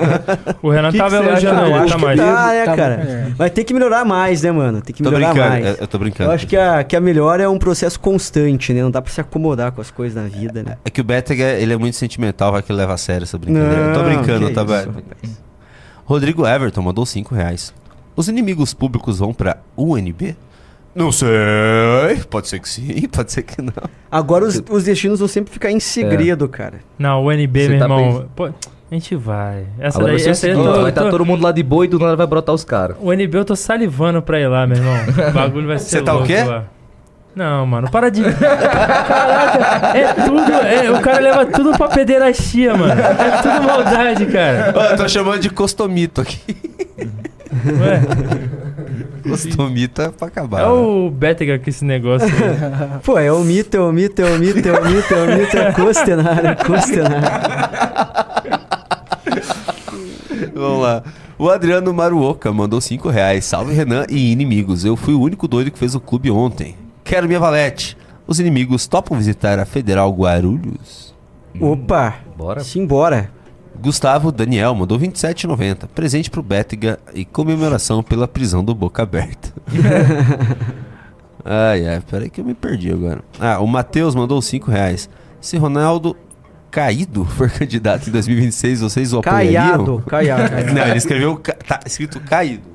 O 0.61 0.69
Renan 0.69 0.89
Que 0.89 0.97
tava 0.97 1.17
elogiando 1.17 1.61
Eu 1.63 1.75
ele, 1.81 1.89
tá 1.91 1.97
mais. 1.97 2.17
Tá, 2.17 2.47
né, 2.47 2.63
Tá 2.63 2.75
cara? 2.77 2.93
é. 2.93 3.31
Vai 3.35 3.49
ter 3.49 3.65
que 3.65 3.73
melhorar 3.73 4.05
mais, 4.05 4.41
né, 4.43 4.53
mano? 4.53 4.81
Tem 4.81 4.95
que 4.95 5.03
Tô 5.03 5.11
melhorar 5.11 5.33
brincando, 5.33 5.49
mais. 5.49 5.65
eu- 5.65 5.75
eu 5.81 5.87
tô 5.89 5.99
brincando. 5.99 6.29
Eu 6.29 6.33
acho 6.33 6.47
que 6.47 6.55
a, 6.55 6.81
que 6.85 6.95
a 6.95 7.01
melhora 7.01 7.43
é 7.43 7.49
um 7.49 7.59
processo 7.59 7.99
constante, 7.99 8.71
né? 8.71 8.81
Não 8.81 8.89
dá 8.89 9.01
pra 9.01 9.11
se 9.11 9.19
acomodar 9.19 9.73
com 9.73 9.81
as 9.81 9.91
coisas 9.91 10.15
na 10.15 10.29
vida, 10.29 10.63
né? 10.63 10.77
É 10.85 10.89
que 10.89 11.01
o 11.01 11.03
Betega, 11.03 11.43
ele 11.43 11.73
é 11.73 11.77
muito 11.77 11.97
sentimental, 11.97 12.53
vai 12.53 12.61
que 12.61 12.71
ele 12.71 12.79
leva 12.79 12.93
a 12.93 12.97
sério 12.97 13.23
essa 13.25 13.37
brincadeira. 13.37 13.75
eu 13.87 13.93
tô 13.93 13.99
Não, 13.99 14.05
brincando, 14.05 14.49
tá 14.51 14.63
isso, 14.63 14.91
bem? 14.91 15.29
Rodrigo 16.05 16.47
Everton 16.47 16.81
mandou 16.81 17.05
5 17.05 17.35
reais. 17.35 17.73
Os 18.15 18.29
inimigos 18.29 18.73
públicos 18.73 19.19
vão 19.19 19.33
pra 19.33 19.57
UNB? 19.77 20.37
Não 20.95 21.11
sei. 21.11 21.27
Pode 22.29 22.47
ser 22.47 22.59
que 22.59 22.69
sim, 22.69 23.07
pode 23.11 23.31
ser 23.31 23.41
que 23.43 23.61
não. 23.61 23.73
Agora 24.11 24.45
os, 24.45 24.61
os 24.69 24.83
destinos 24.83 25.19
vão 25.19 25.27
sempre 25.27 25.51
ficar 25.51 25.71
em 25.71 25.77
É. 25.77 25.79
segredo, 25.79 26.47
cara. 26.47 26.75
Não, 26.99 27.23
o 27.23 27.31
NB, 27.31 27.63
Você 27.63 27.69
meu 27.69 27.79
tá 27.79 27.85
irmão. 27.85 28.05
pensando- 28.05 28.29
Pô, 28.35 28.45
a 28.45 28.51
gente 28.91 29.15
vai. 29.15 29.65
Essa 29.79 29.97
Agora 29.97 30.13
daí, 30.13 30.23
vai 30.23 30.23
ser 30.23 30.29
o 30.29 30.31
essa 30.31 30.47
eu 30.47 30.55
seguinte, 30.55 30.65
tô- 30.67 30.81
vai 30.83 30.91
tô- 30.91 30.99
estar 30.99 31.09
todo 31.09 31.25
mundo 31.25 31.41
lá 31.43 31.51
de 31.51 31.63
boa 31.63 31.85
e 31.85 31.87
do 31.87 31.97
nada 31.97 32.15
vai 32.15 32.27
brotar 32.27 32.53
os 32.53 32.63
caras. 32.63 32.95
O 33.01 33.11
NB 33.11 33.37
eu 33.39 33.45
tô 33.45 33.55
salivando 33.55 34.21
pra 34.21 34.39
ir 34.39 34.47
lá, 34.47 34.67
meu 34.67 34.77
irmão. 34.77 34.93
O 35.29 35.31
bagulho 35.31 35.67
vai 35.67 35.79
ser 35.79 35.89
Você 35.97 36.01
tá 36.03 36.11
o 36.13 36.15
louco 36.17 36.27
quê? 36.27 36.43
lá. 36.43 36.65
Não, 37.35 37.65
mano, 37.65 37.89
para 37.89 38.11
de. 38.11 38.21
Caraca, 38.37 39.97
é 39.97 40.13
tudo. 40.13 40.51
é, 40.51 40.91
o 40.91 41.01
cara 41.01 41.19
leva 41.19 41.45
tudo 41.47 41.75
pra 41.75 41.87
pederastia, 41.87 42.75
mano. 42.77 42.93
É 43.01 43.41
tudo 43.41 43.63
maldade, 43.67 44.25
cara. 44.27 44.71
Eu 44.91 44.97
tô 44.97 45.09
chamando 45.09 45.39
de 45.39 45.49
costomito 45.49 46.21
aqui. 46.21 46.39
Ué, 47.79 49.29
Costomito 49.29 50.01
é 50.03 50.09
pra 50.09 50.27
acabar. 50.27 50.61
é 50.61 50.63
né? 50.63 50.69
o 50.69 51.09
Bétega 51.09 51.59
com 51.59 51.69
esse 51.69 51.85
negócio 51.85 52.27
aí. 52.27 52.99
Pô, 53.03 53.17
é 53.17 53.31
o 53.31 53.39
mito, 53.43 53.77
é 53.77 53.79
o 53.79 53.91
mito, 53.91 54.21
é 54.21 54.25
o 54.25 54.39
mito, 54.39 54.67
é 54.67 54.79
o 54.79 54.85
mito, 54.85 55.13
é 55.13 55.23
o 55.23 55.37
mito, 55.39 55.57
é 55.57 55.71
Costenaro, 55.71 56.47
é 56.47 56.55
Costenaro. 56.55 57.13
Vamos 60.53 60.81
lá. 60.81 61.03
O 61.37 61.49
Adriano 61.49 61.93
Maruoka 61.93 62.51
mandou 62.53 62.79
5 62.79 63.09
reais. 63.09 63.45
Salve 63.45 63.73
Renan 63.73 64.05
e 64.09 64.31
inimigos. 64.31 64.85
Eu 64.85 64.95
fui 64.95 65.13
o 65.13 65.21
único 65.21 65.47
doido 65.47 65.71
que 65.71 65.79
fez 65.79 65.95
o 65.95 65.99
clube 65.99 66.29
ontem. 66.29 66.75
Quero 67.03 67.27
minha 67.27 67.39
valete. 67.39 67.97
Os 68.27 68.39
inimigos 68.39 68.87
topam 68.87 69.17
visitar 69.17 69.59
a 69.59 69.65
Federal 69.65 70.11
Guarulhos? 70.11 71.13
Opa, 71.59 72.15
Bora. 72.37 72.63
simbora. 72.63 73.29
Gustavo 73.79 74.31
Daniel 74.31 74.73
mandou 74.75 74.97
27,90. 74.99 75.87
Presente 75.93 76.29
pro 76.29 76.41
Bétega 76.43 76.99
e 77.13 77.25
comemoração 77.25 78.01
pela 78.03 78.27
prisão 78.27 78.63
do 78.63 78.73
Boca 78.73 79.03
Aberta. 79.03 79.51
ai, 81.43 81.87
ai, 81.87 82.01
peraí 82.09 82.29
que 82.29 82.41
eu 82.41 82.45
me 82.45 82.53
perdi 82.53 82.91
agora. 82.91 83.21
Ah, 83.39 83.59
o 83.59 83.67
Matheus 83.67 84.15
mandou 84.15 84.41
5 84.41 84.69
reais. 84.71 85.09
Se 85.41 85.57
Caído 86.71 87.23
for 87.25 87.49
candidato 87.51 88.09
em 88.09 88.11
2026, 88.11 88.81
vocês 88.81 89.13
o 89.13 89.19
apoiariam? 89.19 89.63
Caiado, 89.85 90.03
caiado. 90.07 90.43
Não, 90.73 90.87
ele 90.87 90.97
escreveu 90.97 91.35
ca- 91.37 91.53
tá 91.53 91.79
escrito 91.85 92.19
caído. 92.21 92.73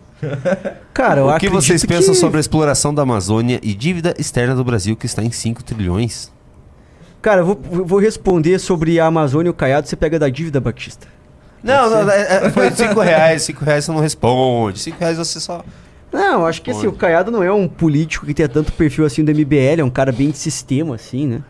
Cara, 0.92 1.20
eu 1.20 1.28
o 1.28 1.38
que 1.38 1.48
vocês 1.48 1.84
pensam 1.84 2.12
que- 2.12 2.20
sobre 2.20 2.36
a 2.38 2.40
exploração 2.40 2.92
da 2.92 3.02
Amazônia 3.02 3.58
e 3.62 3.74
dívida 3.74 4.14
externa 4.18 4.54
do 4.54 4.64
Brasil 4.64 4.96
que 4.96 5.06
está 5.06 5.22
em 5.22 5.30
5 5.30 5.62
trilhões? 5.64 6.30
Cara, 7.20 7.40
eu 7.40 7.46
vou, 7.46 7.58
vou 7.84 7.98
responder 7.98 8.58
sobre 8.58 8.98
a 9.00 9.06
Amazônia 9.06 9.48
e 9.48 9.50
o 9.50 9.54
Caiado, 9.54 9.88
você 9.88 9.96
pega 9.96 10.18
da 10.18 10.28
dívida, 10.28 10.60
Batista. 10.60 11.06
Não, 11.62 11.90
não, 11.90 12.10
é- 12.10 12.46
é- 12.46 12.50
foi 12.50 12.70
5 12.70 13.00
reais, 13.00 13.42
5 13.42 13.64
reais 13.64 13.84
você 13.84 13.92
não 13.92 14.00
responde, 14.00 14.78
5 14.78 14.96
reais 15.00 15.18
você 15.18 15.40
só... 15.40 15.64
Não, 16.12 16.46
acho 16.46 16.62
que 16.62 16.70
assim, 16.70 16.86
o 16.86 16.92
Caiado 16.92 17.30
não 17.30 17.42
é 17.42 17.52
um 17.52 17.68
político 17.68 18.24
que 18.24 18.32
tenha 18.32 18.48
tanto 18.48 18.72
perfil 18.72 19.04
assim 19.04 19.22
do 19.24 19.30
MBL, 19.30 19.80
é 19.80 19.84
um 19.84 19.90
cara 19.90 20.10
bem 20.12 20.30
de 20.30 20.38
sistema, 20.38 20.94
assim, 20.94 21.26
né? 21.26 21.40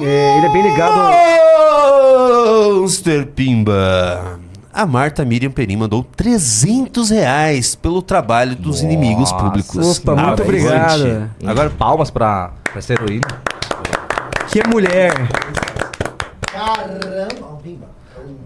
É, 0.00 0.38
ele 0.38 0.46
é 0.46 0.52
bem 0.52 0.62
ligado. 0.70 0.92
a- 0.92 2.76
Monster 2.80 3.26
Pimba. 3.26 4.38
A 4.72 4.84
Marta 4.86 5.24
Miriam 5.24 5.50
Perim 5.50 5.76
mandou 5.76 6.04
300 6.16 7.08
reais 7.10 7.74
pelo 7.74 8.02
trabalho 8.02 8.54
dos 8.54 8.82
inimigos 8.82 9.32
públicos. 9.32 9.98
Opa, 10.00 10.14
muito 10.14 10.42
obrigado. 10.42 11.30
Agora 11.44 11.70
palmas 11.70 12.10
pra, 12.10 12.52
pra 12.62 12.78
essa 12.78 12.92
heroína. 12.92 13.26
Que 14.56 14.66
mulher. 14.68 15.12
Caramba. 16.50 17.28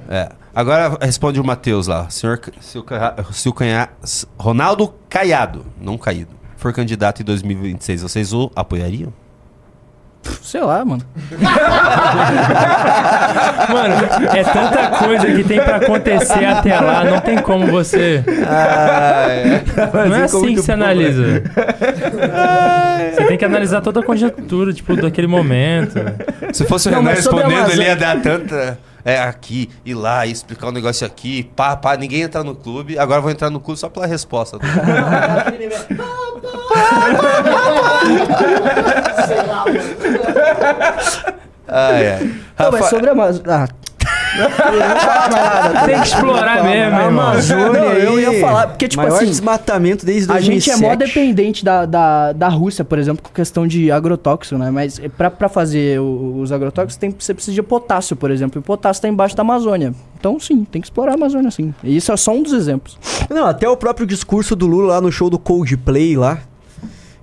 É. 0.09 0.33
Agora 0.53 0.99
responde 1.01 1.39
o 1.41 1.45
Matheus 1.45 1.87
lá. 1.87 2.11
Senhor, 2.11 2.41
se 2.61 2.79
o, 2.81 2.85
se 3.31 3.49
o 3.49 3.53
Canha- 3.53 3.89
Ronaldo 4.37 4.93
Caiado, 5.09 5.65
não 5.81 5.97
caído, 5.97 6.35
for 6.57 6.73
candidato 6.73 7.23
em 7.23 7.25
2026, 7.25 8.03
vocês 8.03 8.33
o 8.33 8.51
apoiariam? 8.57 9.13
Sei 10.43 10.61
lá, 10.61 10.85
mano. 10.85 11.03
Mano, 13.71 13.95
é 14.35 14.43
tanta 14.43 14.89
coisa 14.99 15.27
que 15.27 15.45
tem 15.45 15.61
pra 15.61 15.77
acontecer 15.77 16.45
até 16.45 16.79
lá, 16.79 17.05
não 17.05 17.21
tem 17.21 17.39
como 17.39 17.67
você. 17.69 18.25
Não 20.09 20.15
é 20.17 20.23
assim 20.25 20.55
que 20.55 20.63
você 20.63 20.73
analisa. 20.73 21.43
Você 23.15 23.25
tem 23.25 23.39
que 23.39 23.45
analisar 23.45 23.81
toda 23.81 24.01
a 24.01 24.03
conjuntura, 24.03 24.73
tipo, 24.73 24.97
daquele 24.97 25.27
momento. 25.27 26.01
Se 26.53 26.65
fosse 26.65 26.89
o 26.89 26.93
Renan 26.93 27.11
respondendo, 27.11 27.71
ele 27.71 27.85
ia 27.85 27.97
dar 27.97 28.21
tanta. 28.21 28.79
É 29.05 29.19
aqui, 29.19 29.71
ir 29.85 29.95
lá, 29.95 30.27
e 30.27 30.33
explicar 30.33 30.69
um 30.69 30.73
negócio 30.73 31.07
aqui, 31.07 31.45
pá, 31.57 31.77
pá, 31.77 31.97
ninguém 31.97 32.23
entrar 32.23 32.45
no 32.45 32.55
clube. 32.55 32.99
Agora 32.99 33.19
eu 33.19 33.23
vou 33.23 33.31
entrar 33.31 33.51
no 33.51 33.61
clube 33.61 33.79
só 33.79 33.89
pela 33.89 34.07
resposta. 34.07 34.59
Sei 39.27 39.43
lá, 39.43 39.65
mano. 39.65 39.81
ai, 41.69 42.09
ai. 42.09 42.35
Não, 42.59 42.71
mas 42.73 42.87
sobre 42.87 43.09
a 43.09 43.13
Amazônia. 43.13 43.69
Ah. 44.39 45.85
Tem 45.87 46.01
que 46.01 46.07
explorar 46.07 46.63
mesmo, 46.65 46.69
A 46.97 47.03
irmão. 47.05 47.09
Amazônia, 47.09 47.81
Não, 47.81 47.93
eu 47.93 48.21
ia 48.21 48.41
falar, 48.41 48.69
porque 48.69 48.89
tipo 48.89 49.03
maior 49.03 49.17
assim, 49.17 49.27
desmatamento 49.27 50.07
desde 50.07 50.31
a 50.31 50.35
2007. 50.35 50.61
gente 50.77 50.85
é 50.85 50.89
mó 50.89 50.95
dependente 50.95 51.65
da, 51.65 51.85
da, 51.87 52.33
da 52.33 52.49
Rússia, 52.49 52.85
por 52.85 52.99
exemplo, 52.99 53.23
com 53.23 53.31
questão 53.31 53.67
de 53.67 53.91
agrotóxico, 53.91 54.59
né? 54.59 54.71
Mas 54.71 55.01
pra, 55.17 55.31
pra 55.31 55.49
fazer 55.49 56.01
os 56.01 56.53
agrotóxicos, 56.53 56.97
tem, 56.97 57.15
você 57.17 57.35
precisa 57.35 57.55
de 57.55 57.63
potássio, 57.63 58.17
por 58.17 58.31
exemplo. 58.31 58.59
E 58.59 58.61
o 58.61 58.63
potássio 58.63 59.03
tá 59.03 59.09
embaixo 59.09 59.37
da 59.37 59.43
Amazônia. 59.43 59.95
Então, 60.19 60.39
sim, 60.39 60.65
tem 60.65 60.81
que 60.81 60.87
explorar 60.87 61.13
a 61.13 61.15
Amazônia, 61.15 61.51
sim. 61.51 61.75
E 61.83 61.97
isso 61.97 62.13
é 62.13 62.17
só 62.17 62.33
um 62.33 62.43
dos 62.43 62.53
exemplos. 62.53 62.99
Não, 63.29 63.47
até 63.47 63.69
o 63.69 63.77
próprio 63.77 64.07
discurso 64.07 64.55
do 64.55 64.67
Lula 64.67 64.95
lá 64.95 65.01
no 65.01 65.11
show 65.11 65.31
do 65.31 65.39
Coldplay 65.39 66.17
lá, 66.17 66.39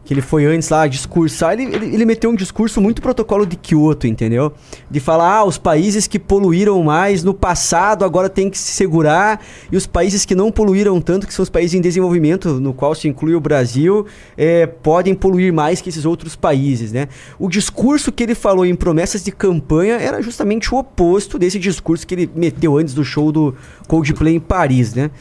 que 0.07 0.13
ele 0.13 0.21
foi 0.21 0.45
antes 0.45 0.69
lá 0.69 0.87
discursar, 0.87 1.59
ele, 1.59 1.63
ele, 1.75 1.85
ele 1.93 2.05
meteu 2.05 2.29
um 2.29 2.35
discurso 2.35 2.79
muito 2.79 3.01
protocolo 3.01 3.45
de 3.45 3.57
Kyoto, 3.57 4.07
entendeu? 4.07 4.53
De 4.89 5.01
falar, 5.01 5.39
ah, 5.39 5.43
os 5.43 5.57
países 5.57 6.07
que 6.07 6.17
poluíram 6.17 6.81
mais 6.81 7.25
no 7.25 7.33
passado 7.33 8.05
agora 8.05 8.29
tem 8.29 8.49
que 8.49 8.57
se 8.57 8.71
segurar, 8.71 9.43
e 9.69 9.75
os 9.75 9.85
países 9.85 10.23
que 10.23 10.33
não 10.33 10.49
poluíram 10.49 11.01
tanto, 11.01 11.27
que 11.27 11.33
são 11.33 11.43
os 11.43 11.49
países 11.49 11.73
em 11.73 11.81
desenvolvimento, 11.81 12.57
no 12.57 12.73
qual 12.73 12.95
se 12.95 13.09
inclui 13.09 13.35
o 13.35 13.41
Brasil, 13.41 14.05
eh, 14.37 14.65
podem 14.65 15.13
poluir 15.13 15.51
mais 15.51 15.81
que 15.81 15.89
esses 15.89 16.05
outros 16.05 16.37
países, 16.37 16.93
né? 16.93 17.09
O 17.37 17.49
discurso 17.49 18.09
que 18.09 18.23
ele 18.23 18.33
falou 18.33 18.65
em 18.65 18.75
promessas 18.75 19.21
de 19.25 19.31
campanha 19.33 19.95
era 19.95 20.21
justamente 20.21 20.73
o 20.73 20.77
oposto 20.77 21.37
desse 21.37 21.59
discurso 21.59 22.07
que 22.07 22.15
ele 22.15 22.29
meteu 22.33 22.77
antes 22.77 22.93
do 22.93 23.03
show 23.03 23.29
do 23.29 23.53
Coldplay 23.89 24.35
em 24.35 24.39
Paris, 24.39 24.93
né? 24.93 25.11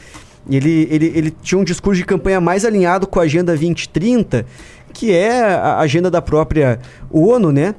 Ele, 0.49 0.87
ele, 0.89 1.11
ele 1.13 1.31
tinha 1.41 1.59
um 1.59 1.63
discurso 1.63 1.99
de 1.99 2.05
campanha 2.05 2.39
mais 2.39 2.63
alinhado 2.63 3.05
com 3.05 3.19
a 3.19 3.23
Agenda 3.23 3.51
2030, 3.51 4.45
que 4.93 5.11
é 5.11 5.41
a 5.41 5.79
agenda 5.79 6.09
da 6.09 6.21
própria 6.21 6.79
ONU, 7.11 7.51
né? 7.51 7.75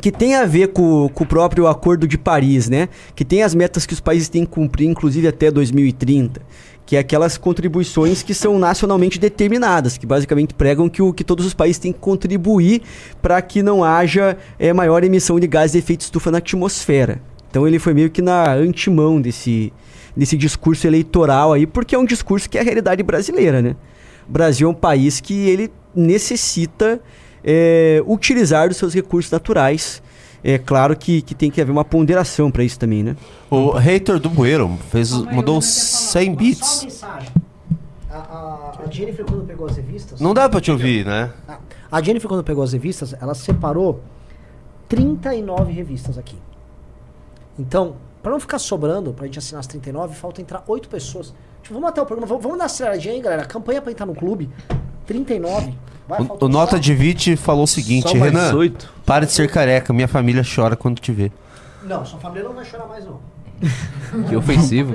Que 0.00 0.10
tem 0.10 0.34
a 0.34 0.44
ver 0.44 0.68
com, 0.68 1.08
com 1.08 1.24
o 1.24 1.26
próprio 1.26 1.66
Acordo 1.66 2.06
de 2.06 2.18
Paris, 2.18 2.68
né? 2.68 2.88
Que 3.14 3.24
tem 3.24 3.42
as 3.42 3.54
metas 3.54 3.86
que 3.86 3.94
os 3.94 4.00
países 4.00 4.28
têm 4.28 4.44
que 4.44 4.50
cumprir, 4.50 4.88
inclusive 4.88 5.26
até 5.28 5.50
2030. 5.50 6.42
Que 6.84 6.96
é 6.96 6.98
aquelas 6.98 7.38
contribuições 7.38 8.22
que 8.22 8.34
são 8.34 8.58
nacionalmente 8.58 9.18
determinadas, 9.18 9.96
que 9.96 10.06
basicamente 10.06 10.52
pregam 10.52 10.88
que, 10.88 11.00
o, 11.00 11.12
que 11.12 11.24
todos 11.24 11.46
os 11.46 11.54
países 11.54 11.78
têm 11.78 11.92
que 11.92 11.98
contribuir 11.98 12.82
para 13.22 13.40
que 13.40 13.62
não 13.62 13.82
haja 13.82 14.36
eh, 14.58 14.72
maior 14.72 15.02
emissão 15.02 15.40
de 15.40 15.46
gases 15.46 15.72
de 15.72 15.78
efeito 15.78 16.02
estufa 16.02 16.30
na 16.30 16.38
atmosfera. 16.38 17.22
Então 17.48 17.66
ele 17.66 17.78
foi 17.78 17.94
meio 17.94 18.10
que 18.10 18.20
na 18.20 18.52
antimão 18.52 19.20
desse, 19.20 19.72
desse 20.16 20.36
discurso 20.36 20.86
eleitoral 20.86 21.52
aí, 21.52 21.66
porque 21.66 21.94
é 21.94 21.98
um 21.98 22.04
discurso 22.04 22.50
que 22.50 22.58
é 22.58 22.60
a 22.60 22.64
realidade 22.64 23.02
brasileira, 23.02 23.62
né? 23.62 23.76
O 24.28 24.32
Brasil 24.32 24.66
é 24.66 24.70
um 24.70 24.74
país 24.74 25.20
que 25.20 25.48
ele 25.48 25.70
necessita 25.94 27.00
é, 27.42 28.02
utilizar 28.06 28.68
dos 28.68 28.76
seus 28.76 28.94
recursos 28.94 29.30
naturais. 29.30 30.02
É 30.42 30.58
claro 30.58 30.94
que, 30.94 31.22
que 31.22 31.34
tem 31.34 31.50
que 31.50 31.60
haver 31.60 31.72
uma 31.72 31.84
ponderação 31.84 32.50
para 32.50 32.62
isso 32.62 32.78
também, 32.78 33.02
né? 33.02 33.16
O 33.50 33.70
hater 33.70 34.18
do 34.18 34.28
Bueiro 34.28 34.78
fez, 34.90 35.10
mandou 35.12 35.60
100 35.62 35.62
Só 36.24 36.30
uma 36.30 36.36
bits. 36.36 36.84
mensagem. 36.84 37.28
A, 38.10 38.16
a, 38.16 38.82
a 38.86 38.90
Jennifer, 38.90 39.24
quando 39.24 39.44
pegou 39.44 39.66
as 39.66 39.76
revistas. 39.76 40.20
Não 40.20 40.34
dá 40.34 40.48
pra 40.48 40.60
te 40.60 40.70
ouvir, 40.70 41.06
né? 41.06 41.32
A 41.90 42.02
Jennifer, 42.02 42.28
quando 42.28 42.44
pegou 42.44 42.62
as 42.62 42.72
revistas, 42.74 43.14
ela 43.20 43.34
separou 43.34 44.02
39 44.88 45.72
revistas 45.72 46.18
aqui. 46.18 46.36
Então, 47.58 47.96
pra 48.22 48.30
não 48.30 48.38
ficar 48.38 48.58
sobrando, 48.58 49.12
pra 49.12 49.26
gente 49.26 49.38
assinar 49.38 49.60
as 49.60 49.66
39, 49.66 50.14
falta 50.14 50.40
entrar 50.42 50.62
8 50.66 50.88
pessoas. 50.88 51.34
Tipo, 51.62 51.74
vamos 51.74 51.88
até 51.88 52.02
o 52.02 52.06
programa, 52.06 52.26
vamos, 52.26 52.42
vamos 52.42 52.58
dar 52.58 52.64
uma 52.64 52.66
aceleradinha 52.66 53.14
aí, 53.14 53.20
galera. 53.20 53.44
Campanha 53.46 53.80
pra 53.80 53.90
entrar 53.90 54.06
no 54.06 54.14
clube. 54.14 54.50
39. 55.06 55.74
Vai, 56.08 56.20
O, 56.20 56.44
o 56.44 56.48
Nota 56.48 56.78
de 56.78 56.94
Vite 56.94 57.36
falou 57.36 57.64
o 57.64 57.66
seguinte, 57.66 58.16
Renan, 58.16 58.54
oito. 58.56 58.92
para 59.06 59.24
de 59.24 59.32
ser 59.32 59.50
careca, 59.50 59.92
minha 59.92 60.08
família 60.08 60.42
chora 60.44 60.76
quando 60.76 61.00
te 61.00 61.12
vê. 61.12 61.32
Não, 61.82 62.04
sua 62.04 62.18
família 62.18 62.44
não 62.48 62.54
vai 62.54 62.64
chorar 62.64 62.86
mais, 62.86 63.04
não. 63.04 63.18
Que 64.28 64.36
ofensivo. 64.36 64.94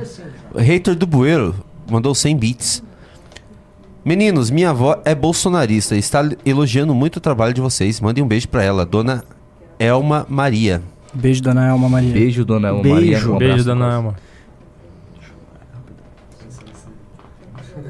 O 0.54 0.60
hater 0.60 0.96
do 0.96 1.08
Bueiro 1.08 1.56
mandou 1.90 2.14
100 2.14 2.38
bits. 2.38 2.84
Meninos, 4.04 4.50
minha 4.50 4.70
avó 4.70 5.02
é 5.04 5.14
bolsonarista 5.14 5.96
e 5.96 6.00
está 6.00 6.28
elogiando 6.46 6.94
muito 6.96 7.18
o 7.18 7.20
trabalho 7.20 7.54
de 7.54 7.62
vocês. 7.62 8.00
Mandem 8.00 8.24
um 8.24 8.28
beijo 8.28 8.48
pra 8.48 8.64
ela, 8.64 8.86
dona 8.86 9.24
Elma 9.78 10.26
Maria. 10.30 10.82
Beijo, 11.14 11.42
dona 11.42 11.68
Elma 11.68 11.90
Maria. 11.90 12.14
Beijo, 12.14 12.46
dona 12.46 12.70
Elma 12.70 12.82
Beijo. 12.84 12.96
Maria. 12.96 13.36
Um 13.36 13.38
Beijo, 13.38 13.64
dona 13.64 13.94
Elma. 13.94 14.16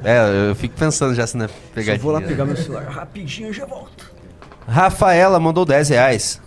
É, 0.04 0.50
eu 0.50 0.56
fico 0.56 0.76
pensando 0.76 1.14
já 1.16 1.26
se 1.28 1.36
não 1.38 1.46
é 1.46 1.50
pegadinha. 1.74 2.02
vou 2.04 2.12
lá 2.12 2.22
pegar 2.22 2.46
meu 2.46 2.56
celular 2.58 2.84
rapidinho 2.88 3.50
e 3.50 3.54
já 3.54 3.66
volto. 3.66 4.12
Rafaela 4.68 5.40
mandou 5.40 5.66
10 5.66 5.90
reais. 5.90 6.42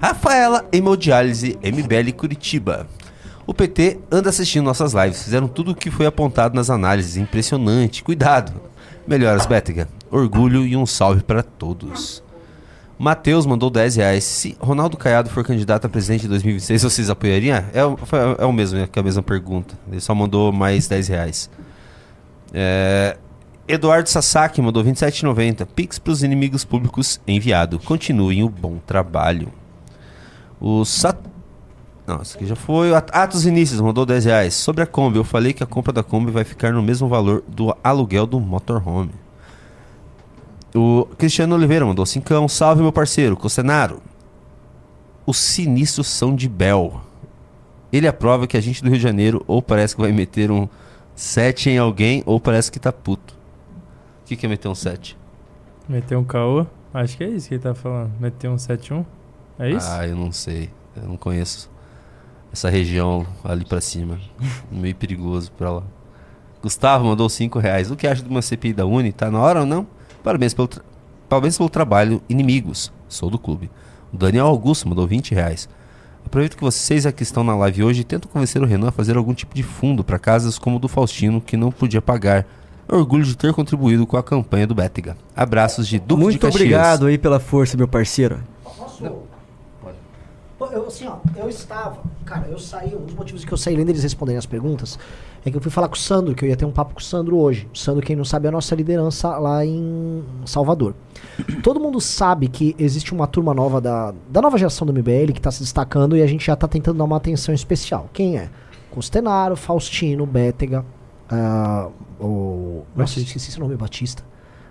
Rafaela, 0.00 0.64
hemodiálise, 0.72 1.58
MBL 1.62 2.12
Curitiba. 2.16 2.86
O 3.46 3.52
PT 3.52 3.98
anda 4.10 4.30
assistindo 4.30 4.64
nossas 4.64 4.92
lives. 4.92 5.22
Fizeram 5.22 5.46
tudo 5.48 5.72
o 5.72 5.74
que 5.74 5.90
foi 5.90 6.06
apontado 6.06 6.54
nas 6.54 6.70
análises. 6.70 7.16
Impressionante. 7.16 8.02
Cuidado. 8.02 8.52
Melhoras, 9.06 9.44
Bétega. 9.46 9.88
Orgulho 10.10 10.64
e 10.66 10.76
um 10.76 10.86
salve 10.86 11.22
para 11.22 11.42
todos. 11.42 12.22
Matheus 12.98 13.44
mandou 13.44 13.68
10 13.70 13.96
reais. 13.96 14.24
Se 14.24 14.56
Ronaldo 14.60 14.96
Caiado 14.96 15.28
for 15.28 15.44
candidato 15.44 15.84
a 15.86 15.88
presidente 15.88 16.26
em 16.26 16.28
2026, 16.28 16.82
vocês 16.82 17.10
apoiariam? 17.10 17.62
É, 17.74 17.84
o- 17.84 17.96
foi- 17.96 18.18
é 18.38 18.44
o 18.44 18.52
mesmo, 18.52 18.78
é 18.78 18.88
é 18.90 19.00
a 19.00 19.02
mesma 19.02 19.22
pergunta. 19.22 19.74
Ele 19.90 20.00
só 20.00 20.14
mandou 20.14 20.52
mais 20.52 20.86
10 20.86 21.08
reais. 21.08 21.50
É, 22.56 23.16
Eduardo 23.66 24.08
Sasaki 24.08 24.62
mandou 24.62 24.84
27,90. 24.84 25.66
Pix 25.66 25.98
para 25.98 26.12
os 26.12 26.22
inimigos 26.22 26.64
públicos 26.64 27.20
enviado. 27.26 27.80
Continuem 27.80 28.44
o 28.44 28.48
bom 28.48 28.78
trabalho. 28.86 29.52
O 30.60 30.84
Sat... 30.84 31.18
Não, 32.06 32.22
isso 32.22 32.36
aqui 32.36 32.46
já 32.46 32.54
foi. 32.54 32.94
Atos 32.94 33.44
Vinícius 33.44 33.80
mandou 33.80 34.06
10 34.06 34.26
reais. 34.26 34.54
Sobre 34.54 34.82
a 34.82 34.86
Kombi, 34.86 35.16
eu 35.16 35.24
falei 35.24 35.52
que 35.52 35.62
a 35.62 35.66
compra 35.66 35.92
da 35.92 36.02
Kombi 36.02 36.30
vai 36.30 36.44
ficar 36.44 36.72
no 36.72 36.82
mesmo 36.82 37.08
valor 37.08 37.42
do 37.48 37.74
aluguel 37.82 38.26
do 38.26 38.38
motorhome. 38.38 39.12
O 40.74 41.08
Cristiano 41.16 41.54
Oliveira 41.54 41.86
mandou 41.86 42.04
5. 42.04 42.48
Salve, 42.48 42.82
meu 42.82 42.92
parceiro. 42.92 43.36
Costenaro. 43.36 44.02
Os 45.26 45.38
sinistros 45.38 46.06
são 46.06 46.36
de 46.36 46.48
Bel. 46.48 47.00
Ele 47.90 48.06
aprova 48.06 48.46
que 48.46 48.56
a 48.56 48.60
gente 48.60 48.82
do 48.82 48.90
Rio 48.90 48.98
de 48.98 49.02
Janeiro 49.02 49.42
ou 49.46 49.62
parece 49.62 49.96
que 49.96 50.02
vai 50.02 50.12
meter 50.12 50.50
um 50.50 50.68
7 51.14 51.70
em 51.70 51.78
alguém 51.78 52.22
ou 52.26 52.40
parece 52.40 52.70
que 52.70 52.78
tá 52.78 52.92
puto. 52.92 53.34
O 54.22 54.26
que, 54.26 54.36
que 54.36 54.46
é 54.46 54.48
meter 54.48 54.68
um 54.68 54.74
7? 54.74 55.16
Meteu 55.88 56.18
um 56.18 56.24
caô? 56.24 56.66
Acho 56.92 57.16
que 57.16 57.24
é 57.24 57.28
isso 57.28 57.48
que 57.48 57.54
ele 57.54 57.62
tá 57.62 57.74
falando. 57.74 58.12
Meteu 58.18 58.52
um 58.52 58.56
7-1? 58.56 59.04
É 59.58 59.70
isso? 59.70 59.86
Ah, 59.90 60.06
eu 60.06 60.16
não 60.16 60.32
sei. 60.32 60.70
Eu 60.96 61.08
não 61.08 61.16
conheço 61.16 61.70
essa 62.52 62.68
região 62.70 63.26
ali 63.44 63.64
pra 63.64 63.80
cima. 63.80 64.18
Meio 64.70 64.94
perigoso 64.94 65.50
pra 65.52 65.70
lá. 65.70 65.82
Gustavo 66.62 67.04
mandou 67.04 67.28
5 67.28 67.58
reais. 67.58 67.90
O 67.90 67.96
que 67.96 68.06
acha 68.06 68.22
de 68.22 68.28
uma 68.28 68.40
CPI 68.40 68.72
da 68.72 68.86
Uni? 68.86 69.12
Tá 69.12 69.30
na 69.30 69.38
hora 69.40 69.60
ou 69.60 69.66
não? 69.66 69.86
Parabéns 70.22 70.54
pelo, 70.54 70.66
tra- 70.68 70.82
Parabéns 71.28 71.56
pelo 71.58 71.68
trabalho, 71.68 72.22
inimigos. 72.28 72.90
Sou 73.08 73.28
do 73.28 73.38
clube. 73.38 73.70
O 74.12 74.16
Daniel 74.16 74.46
Augusto 74.46 74.88
mandou 74.88 75.06
20 75.06 75.34
reais. 75.34 75.68
Aproveito 76.26 76.56
que 76.56 76.62
vocês 76.62 77.06
aqui 77.06 77.22
estão 77.22 77.44
na 77.44 77.54
live 77.56 77.84
hoje 77.84 78.00
e 78.00 78.04
tentam 78.04 78.30
convencer 78.30 78.60
o 78.62 78.66
Renan 78.66 78.88
a 78.88 78.92
fazer 78.92 79.16
algum 79.16 79.32
tipo 79.34 79.54
de 79.54 79.62
fundo 79.62 80.02
para 80.02 80.18
casas 80.18 80.58
como 80.58 80.76
o 80.76 80.78
do 80.78 80.88
Faustino, 80.88 81.40
que 81.40 81.56
não 81.56 81.70
podia 81.70 82.02
pagar. 82.02 82.46
Orgulho 82.88 83.24
de 83.24 83.36
ter 83.36 83.52
contribuído 83.54 84.06
com 84.06 84.16
a 84.16 84.22
campanha 84.22 84.66
do 84.66 84.74
Bétega. 84.74 85.16
Abraços 85.34 85.86
de 85.86 85.98
Duque 85.98 86.14
de 86.14 86.22
Muito 86.22 86.40
Caxias. 86.40 86.60
obrigado 86.60 87.06
aí 87.06 87.16
pela 87.16 87.40
força, 87.40 87.76
meu 87.76 87.88
parceiro. 87.88 88.40
Eu, 90.60 90.86
assim, 90.86 91.06
ó, 91.06 91.16
eu 91.36 91.48
estava. 91.48 91.98
Cara, 92.24 92.46
eu 92.48 92.58
saí. 92.58 92.94
Um 92.94 93.04
dos 93.04 93.14
motivos 93.14 93.44
que 93.44 93.52
eu 93.52 93.58
saí, 93.58 93.74
além 93.74 93.84
deles 93.84 94.02
responderem 94.02 94.38
as 94.38 94.46
perguntas, 94.46 94.98
é 95.44 95.50
que 95.50 95.56
eu 95.56 95.60
fui 95.60 95.70
falar 95.70 95.88
com 95.88 95.94
o 95.94 95.98
Sandro, 95.98 96.34
que 96.34 96.44
eu 96.44 96.48
ia 96.48 96.56
ter 96.56 96.64
um 96.64 96.70
papo 96.70 96.94
com 96.94 97.00
o 97.00 97.02
Sandro 97.02 97.36
hoje. 97.36 97.68
O 97.74 97.76
Sandro, 97.76 98.04
quem 98.04 98.14
não 98.16 98.24
sabe, 98.24 98.46
é 98.46 98.48
a 98.48 98.52
nossa 98.52 98.74
liderança 98.74 99.36
lá 99.36 99.64
em 99.64 100.24
Salvador. 100.46 100.94
Todo 101.62 101.80
mundo 101.80 102.00
sabe 102.00 102.48
que 102.48 102.74
existe 102.78 103.12
uma 103.12 103.26
turma 103.26 103.52
nova 103.52 103.80
da, 103.80 104.14
da 104.28 104.40
nova 104.40 104.56
geração 104.56 104.86
do 104.86 104.92
MBL 104.92 105.32
que 105.32 105.38
está 105.38 105.50
se 105.50 105.60
destacando 105.60 106.16
e 106.16 106.22
a 106.22 106.26
gente 106.26 106.46
já 106.46 106.54
está 106.54 106.68
tentando 106.68 106.98
dar 106.98 107.04
uma 107.04 107.16
atenção 107.16 107.54
especial. 107.54 108.08
Quem 108.12 108.38
é? 108.38 108.48
Costenaro, 108.90 109.56
Faustino, 109.56 110.24
Bétega, 110.24 110.84
ah, 111.28 111.88
o. 112.20 112.84
Nossa, 112.94 113.18
eu 113.18 113.24
esqueci 113.24 113.50
seu 113.50 113.60
nome, 113.60 113.76
Batista. 113.76 114.24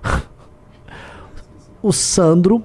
o 1.82 1.92
Sandro. 1.92 2.64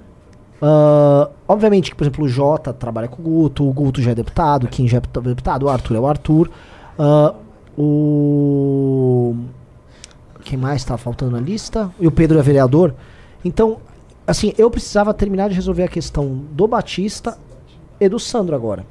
Ah, 0.60 1.30
obviamente 1.46 1.90
que, 1.90 1.96
por 1.96 2.04
exemplo, 2.04 2.24
o 2.24 2.28
Jota 2.28 2.72
trabalha 2.72 3.08
com 3.08 3.22
o 3.22 3.24
Guto, 3.24 3.68
o 3.68 3.72
Guto 3.72 4.02
já 4.02 4.10
é 4.10 4.14
deputado, 4.14 4.64
o 4.64 4.68
Kim 4.68 4.88
já 4.88 4.98
é 4.98 5.00
deputado, 5.00 5.64
o 5.64 5.68
Arthur 5.68 5.96
é 5.96 6.00
o 6.00 6.06
Arthur. 6.06 6.50
ah, 6.98 7.34
o. 7.76 9.36
Quem 10.42 10.58
mais 10.58 10.82
tá 10.82 10.96
faltando 10.96 11.32
na 11.32 11.40
lista? 11.40 11.90
E 12.00 12.06
o 12.06 12.10
Pedro 12.10 12.38
é 12.38 12.42
vereador. 12.42 12.94
Então, 13.44 13.78
assim, 14.26 14.52
eu 14.58 14.70
precisava 14.70 15.14
terminar 15.14 15.48
de 15.48 15.54
resolver 15.54 15.84
a 15.84 15.88
questão 15.88 16.42
do 16.52 16.66
Batista 16.66 17.38
e 18.00 18.08
do 18.08 18.18
Sandro 18.18 18.56
agora. 18.56 18.84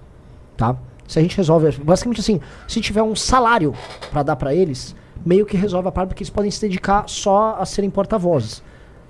Tá? 0.56 0.78
Se 1.08 1.20
a 1.20 1.22
gente 1.22 1.36
resolve. 1.36 1.72
Basicamente 1.84 2.22
assim, 2.22 2.40
se 2.68 2.80
tiver 2.80 3.02
um 3.02 3.16
salário 3.16 3.74
pra 4.12 4.24
dar 4.24 4.36
pra 4.36 4.54
eles, 4.54 4.96
meio 5.26 5.46
que 5.46 5.58
resolve 5.58 5.90
a 5.90 5.92
parte 5.92 6.10
porque 6.10 6.24
eles 6.24 6.30
podem 6.30 6.52
se 6.52 6.62
dedicar 6.62 7.06
só 7.08 7.58
a 7.60 7.66
serem 7.66 7.90
porta-vozes. 7.90 8.64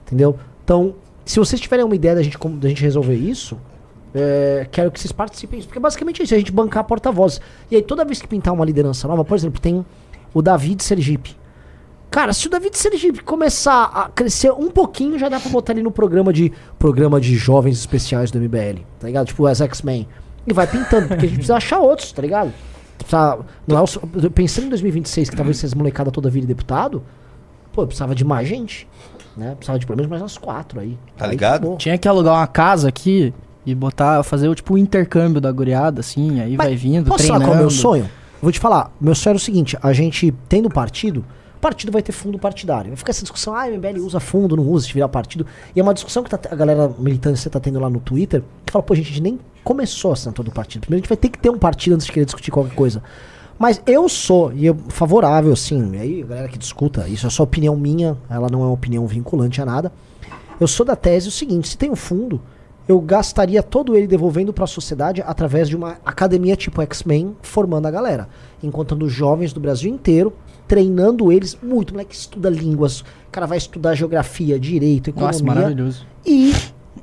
Entendeu? 0.06 0.40
Então, 0.64 0.96
se 1.28 1.40
vocês 1.40 1.60
tiverem 1.60 1.84
uma 1.84 1.96
ideia 1.96 2.16
da 2.16 2.24
gente, 2.24 2.38
como, 2.38 2.58
da 2.58 2.70
gente 2.70 2.82
resolver 2.82 3.16
isso, 3.16 3.58
é, 4.16 4.68
quero 4.72 4.90
que 4.92 5.00
vocês 5.00 5.12
participem 5.12 5.60
disso. 5.60 5.68
Porque 5.68 5.80
basicamente 5.80 6.22
é 6.22 6.26
isso, 6.26 6.34
a 6.34 6.38
gente 6.38 6.52
bancar 6.52 6.84
porta-vozes. 6.86 7.42
E 7.70 7.76
aí, 7.76 7.82
toda 7.82 8.06
vez 8.06 8.22
que 8.22 8.28
pintar 8.28 8.54
uma 8.54 8.66
liderança 8.66 9.08
nova, 9.08 9.26
por 9.26 9.36
exemplo, 9.36 9.60
tem 9.60 9.86
o 10.34 10.42
David 10.42 10.82
Sergipe. 10.82 11.36
Cara, 12.10 12.32
se 12.32 12.48
o 12.48 12.50
David 12.50 12.78
Sergipe 12.78 13.22
começar 13.22 13.84
a 13.84 14.10
crescer 14.10 14.52
um 14.52 14.72
pouquinho, 14.72 15.20
já 15.20 15.28
dá 15.28 15.40
pra 15.40 15.52
botar 15.52 15.74
ele 15.74 15.84
no 15.84 15.92
programa 15.92 16.32
de 16.32 16.54
programa 16.80 17.20
de 17.20 17.36
jovens 17.36 17.78
especiais 17.78 18.32
do 18.32 18.40
MBL, 18.40 18.82
tá 18.98 19.08
ligado? 19.08 19.28
Tipo 19.28 19.46
as 19.46 19.60
X-Men. 19.60 20.08
E 20.48 20.54
vai 20.54 20.66
pintando, 20.66 21.10
porque 21.10 21.26
a 21.26 21.28
gente 21.28 21.40
precisa 21.40 21.58
achar 21.58 21.80
outros, 21.80 22.14
tá 22.14 22.22
ligado? 22.22 22.54
Precisa, 22.98 23.40
não 23.68 23.78
é 23.78 23.82
o, 23.82 24.32
pensando 24.32 24.68
em 24.68 24.70
2026, 24.70 25.30
que 25.30 25.36
talvez 25.36 25.58
essas 25.58 25.74
molecada 25.74 26.10
toda 26.10 26.30
vire 26.30 26.46
deputado, 26.46 27.04
pô, 27.74 27.82
eu 27.82 27.88
precisava 27.88 28.16
de 28.16 28.24
mais 28.24 28.48
gente, 28.48 28.88
né? 29.38 29.56
Precisava 29.56 29.80
de 29.80 29.86
pelo 29.86 29.98
menos 29.98 30.10
mais 30.10 30.22
umas 30.22 30.38
quatro 30.38 30.80
aí. 30.80 30.98
Tá 31.18 31.26
Aí 31.26 31.32
ligado? 31.32 31.76
Tinha 31.78 31.98
que 31.98 32.08
alugar 32.08 32.36
uma 32.36 32.48
casa 32.48 32.90
aqui 32.90 33.34
e 33.66 33.76
botar, 33.76 34.24
fazer 34.24 34.48
o 34.48 34.56
tipo 34.56 34.74
o 34.74 34.78
intercâmbio 34.78 35.40
da 35.42 35.52
guriada, 35.52 36.00
assim, 36.00 36.40
aí 36.40 36.56
vai 36.56 36.76
vindo, 36.76 37.08
Posso 37.08 37.20
treinando. 37.20 37.46
falar 37.46 37.46
qual 37.46 37.56
é 37.56 37.60
o 37.60 37.62
meu 37.62 37.70
sonho? 37.70 38.10
Vou 38.42 38.52
te 38.52 38.60
falar, 38.60 38.92
meu 39.00 39.16
sonho 39.16 39.32
era 39.32 39.38
o 39.38 39.42
seguinte, 39.42 39.78
a 39.82 39.94
gente 39.94 40.34
tendo 40.48 40.70
partido, 40.70 41.26
o 41.56 41.60
partido 41.60 41.92
vai 41.92 42.02
ter 42.04 42.12
fundo 42.12 42.38
partidário. 42.38 42.90
Vai 42.92 42.96
ficar 42.98 43.10
essa 43.10 43.24
discussão, 43.24 43.56
ah, 43.56 43.68
MBL 43.68 44.00
usa 44.00 44.20
fundo, 44.20 44.56
não 44.56 44.64
usa, 44.64 44.86
se 44.86 44.94
virar 44.94 45.10
partido. 45.10 45.46
E 45.76 45.80
é 45.80 45.84
uma 45.84 45.94
discussão 45.94 46.24
que 46.24 46.30
tá, 46.30 46.40
a 46.50 46.56
galera 46.56 46.90
militância 47.00 47.50
tá 47.50 47.60
tendo 47.60 47.80
lá 47.80 47.90
no 47.90 48.00
Twitter, 48.00 48.44
que 48.66 48.72
fala, 48.72 48.84
pô, 48.84 48.94
gente, 48.94 49.06
a 49.06 49.10
gente 49.10 49.22
nem 49.22 49.40
começou 49.64 50.12
a 50.12 50.14
assinatura 50.14 50.50
do 50.50 50.54
partido. 50.54 50.82
Primeiro 50.82 51.02
a 51.02 51.04
gente 51.04 51.10
vai 51.10 51.18
ter 51.18 51.30
que 51.30 51.40
ter 51.40 51.50
um 51.50 51.58
partido 51.58 51.96
antes 51.96 52.06
de 52.06 52.12
querer 52.12 52.26
discutir 52.26 52.52
qualquer 52.52 52.76
coisa. 52.76 53.02
Mas 53.58 53.82
eu 53.88 54.08
sou, 54.08 54.54
e 54.54 54.66
eu 54.66 54.78
favorável, 54.90 55.52
assim, 55.52 55.96
e 55.96 55.98
aí 55.98 56.24
a 56.24 56.26
galera 56.26 56.48
que 56.48 56.58
discuta, 56.58 57.08
isso 57.08 57.26
é 57.26 57.30
só 57.30 57.44
opinião 57.44 57.76
minha, 57.76 58.16
ela 58.30 58.48
não 58.52 58.62
é 58.62 58.66
uma 58.66 58.74
opinião 58.74 59.08
vinculante 59.08 59.62
a 59.62 59.66
nada. 59.66 59.92
Eu 60.60 60.68
sou 60.68 60.86
da 60.86 60.96
tese 60.96 61.28
o 61.28 61.32
seguinte, 61.32 61.68
se 61.68 61.78
tem 61.78 61.90
um 61.90 61.96
fundo, 61.96 62.40
eu 62.88 63.02
gastaria 63.02 63.62
todo 63.62 63.96
ele 63.96 64.08
devolvendo 64.08 64.54
para 64.54 64.64
a 64.64 64.68
sociedade 64.68 65.24
através 65.26 65.68
de 65.68 65.76
uma 65.76 65.98
academia 66.06 66.56
tipo 66.56 66.82
X-Men 66.82 67.36
formando 67.42 67.88
a 67.88 67.92
galera, 67.92 68.30
encontrando 68.64 69.10
jovens 69.10 69.52
do 69.52 69.60
Brasil 69.60 69.92
inteiro, 69.92 70.34
treinando 70.68 71.32
eles 71.32 71.58
muito, 71.62 71.94
moleque 71.94 72.16
estuda 72.16 72.50
línguas, 72.50 73.02
o 73.02 73.06
cara 73.32 73.48
vai 73.48 73.58
estudar 73.58 73.96
geografia, 73.96 74.60
direito, 74.60 75.10
economia 75.10 75.32
Nossa, 75.32 75.44
maravilhoso. 75.44 76.06
e 76.26 76.54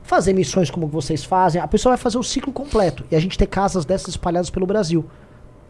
fazer 0.02 0.32
missões 0.32 0.70
como 0.70 0.86
vocês 0.86 1.24
fazem, 1.24 1.60
a 1.60 1.66
pessoa 1.68 1.94
vai 1.94 2.02
fazer 2.02 2.18
o 2.18 2.22
ciclo 2.22 2.52
completo 2.52 3.04
e 3.10 3.16
a 3.16 3.20
gente 3.20 3.36
ter 3.36 3.46
casas 3.46 3.84
dessas 3.84 4.08
espalhadas 4.08 4.50
pelo 4.50 4.66
Brasil. 4.66 5.04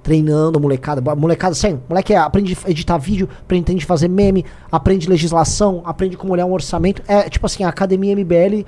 Treinando 0.05 0.59
a 0.59 0.63
molecada, 0.63 1.11
a 1.11 1.17
molecada 1.17 1.55
sem, 1.55 1.81
moleque 1.89 2.13
é, 2.13 2.19
aprende 2.19 2.57
a 2.65 2.71
editar 2.71 2.97
vídeo, 2.99 3.27
aprende 3.41 3.75
a 3.75 3.87
fazer 3.87 4.07
meme, 4.07 4.45
aprende 4.71 5.09
legislação, 5.09 5.81
aprende 5.85 6.17
como 6.17 6.33
olhar 6.33 6.45
um 6.47 6.53
orçamento. 6.53 7.03
É 7.09 7.29
tipo 7.29 7.45
assim, 7.47 7.65
a 7.65 7.69
Academia 7.71 8.15
MBL 8.15 8.65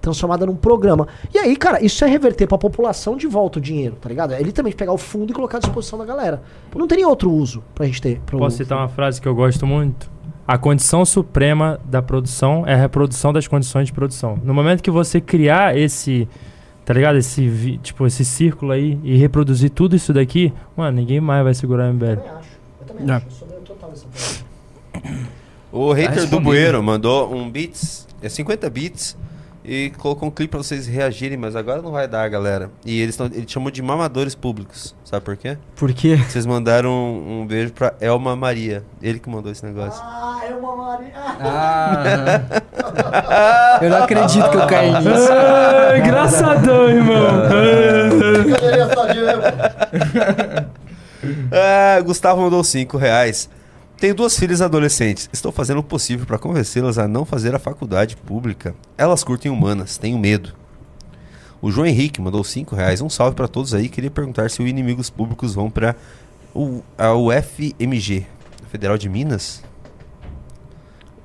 transformada 0.00 0.46
num 0.46 0.56
programa. 0.56 1.06
E 1.34 1.38
aí, 1.38 1.54
cara, 1.56 1.84
isso 1.84 2.02
é 2.04 2.08
reverter 2.08 2.46
pra 2.46 2.56
população 2.56 3.16
de 3.18 3.26
volta 3.26 3.58
o 3.58 3.62
dinheiro, 3.62 3.96
tá 4.00 4.08
ligado? 4.08 4.32
É 4.32 4.40
literalmente 4.42 4.76
pegar 4.76 4.92
o 4.92 4.98
fundo 4.98 5.30
e 5.30 5.34
colocar 5.34 5.58
à 5.58 5.60
disposição 5.60 5.98
da 5.98 6.06
galera. 6.06 6.40
Não 6.74 6.86
teria 6.88 7.06
outro 7.06 7.30
uso 7.30 7.62
pra 7.74 7.84
gente 7.84 8.00
ter. 8.00 8.20
pro- 8.24 8.38
Posso 8.38 8.56
citar 8.56 8.78
uma 8.78 8.88
frase 8.88 9.20
que 9.20 9.28
eu 9.28 9.34
gosto 9.34 9.66
muito? 9.66 10.10
A 10.46 10.56
condição 10.56 11.04
suprema 11.04 11.78
da 11.84 12.00
produção 12.00 12.64
é 12.66 12.72
a 12.72 12.76
reprodução 12.78 13.30
das 13.30 13.46
condições 13.46 13.88
de 13.88 13.92
produção. 13.92 14.38
No 14.42 14.54
momento 14.54 14.82
que 14.82 14.90
você 14.90 15.20
criar 15.20 15.76
esse, 15.76 16.26
tá 16.88 16.94
ligado? 16.94 17.18
Esse, 17.18 17.78
tipo, 17.82 18.06
esse 18.06 18.24
círculo 18.24 18.72
aí 18.72 18.98
e 19.04 19.14
reproduzir 19.18 19.68
tudo 19.68 19.94
isso 19.94 20.10
daqui, 20.10 20.50
mano, 20.74 20.96
ninguém 20.96 21.20
mais 21.20 21.44
vai 21.44 21.52
segurar 21.52 21.90
o 21.90 21.92
MBL. 21.92 22.18
O 25.70 25.92
hater 25.92 26.14
do 26.14 26.20
respondido. 26.20 26.44
Bueiro 26.44 26.82
mandou 26.82 27.30
um 27.30 27.50
bits, 27.50 28.08
é 28.22 28.30
50 28.30 28.70
bits, 28.70 29.18
e 29.68 29.90
colocou 29.98 30.26
um 30.28 30.30
clipe 30.32 30.52
pra 30.52 30.58
vocês 30.62 30.86
reagirem, 30.86 31.36
mas 31.36 31.54
agora 31.54 31.82
não 31.82 31.90
vai 31.90 32.08
dar, 32.08 32.26
galera. 32.30 32.70
E 32.86 33.02
eles 33.02 33.14
tão, 33.16 33.26
ele 33.26 33.44
chamou 33.46 33.70
de 33.70 33.82
mamadores 33.82 34.34
públicos. 34.34 34.96
Sabe 35.04 35.22
por 35.22 35.36
quê? 35.36 35.58
Por 35.76 35.92
quê? 35.92 36.16
Vocês 36.16 36.46
mandaram 36.46 36.90
um, 36.90 37.42
um 37.42 37.46
beijo 37.46 37.74
pra 37.74 37.92
Elma 38.00 38.34
Maria. 38.34 38.82
Ele 39.02 39.18
que 39.18 39.28
mandou 39.28 39.52
esse 39.52 39.64
negócio. 39.66 40.02
Ah, 40.02 40.40
uma 40.58 40.74
Maria. 40.74 41.12
Eu 43.82 43.90
não 43.90 44.02
acredito 44.04 44.50
que 44.50 44.56
eu 44.56 44.66
caí 44.66 44.90
nisso. 44.90 45.32
Ah, 45.32 45.98
engraçadão, 45.98 46.88
irmão. 46.88 47.28
Ah, 51.52 52.00
Gustavo 52.00 52.40
mandou 52.40 52.64
5 52.64 52.96
reais. 52.96 53.50
Tenho 53.98 54.14
duas 54.14 54.38
filhas 54.38 54.62
adolescentes. 54.62 55.28
Estou 55.32 55.50
fazendo 55.50 55.78
o 55.78 55.82
possível 55.82 56.24
para 56.24 56.38
convencê-las 56.38 56.98
a 56.98 57.08
não 57.08 57.24
fazer 57.24 57.54
a 57.54 57.58
faculdade 57.58 58.16
pública. 58.16 58.74
Elas 58.96 59.24
curtem 59.24 59.50
humanas, 59.50 59.98
tenho 59.98 60.16
medo. 60.18 60.54
O 61.60 61.70
João 61.70 61.86
Henrique 61.86 62.20
mandou 62.20 62.44
5 62.44 62.76
reais. 62.76 63.00
Um 63.00 63.10
salve 63.10 63.34
para 63.34 63.48
todos 63.48 63.74
aí. 63.74 63.88
Queria 63.88 64.10
perguntar 64.10 64.50
se 64.50 64.62
os 64.62 64.68
inimigos 64.68 65.10
públicos 65.10 65.52
vão 65.52 65.68
para 65.68 65.96
a 66.96 67.14
UFMG, 67.14 68.24
Federal 68.70 68.96
de 68.96 69.08
Minas? 69.08 69.62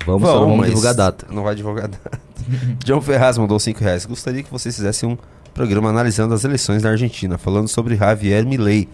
Vamos, 0.06 0.28
só 0.28 0.40
não 0.40 0.50
vamos 0.50 0.66
divulgar 0.66 0.92
a 0.94 0.96
data. 0.96 1.28
Não 1.30 1.44
vai 1.44 1.54
divulgar 1.54 1.86
a 1.86 1.88
data. 1.90 2.20
John 2.84 3.02
Ferraz 3.02 3.38
mandou 3.38 3.60
5 3.60 3.80
reais. 3.80 4.06
Gostaria 4.08 4.42
que 4.42 4.52
vocês 4.52 4.76
fizessem 4.76 5.08
um 5.08 5.18
programa 5.54 5.90
analisando 5.90 6.34
as 6.34 6.44
eleições 6.44 6.82
na 6.82 6.90
Argentina, 6.90 7.38
falando 7.38 7.68
sobre 7.68 7.96
Javier 7.96 8.44
Milei. 8.44 8.90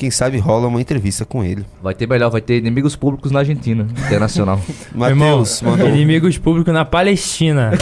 Quem 0.00 0.10
sabe 0.10 0.38
rola 0.38 0.66
uma 0.66 0.80
entrevista 0.80 1.26
com 1.26 1.44
ele. 1.44 1.62
Vai 1.82 1.92
ter 1.92 2.08
melhor, 2.08 2.30
vai 2.30 2.40
ter 2.40 2.56
inimigos 2.56 2.96
públicos 2.96 3.30
na 3.30 3.40
Argentina, 3.40 3.86
internacional. 4.06 4.58
Matheus 4.94 5.60
mandou. 5.60 5.86
Inimigos 5.90 6.38
públicos 6.38 6.72
na 6.72 6.86
Palestina. 6.86 7.72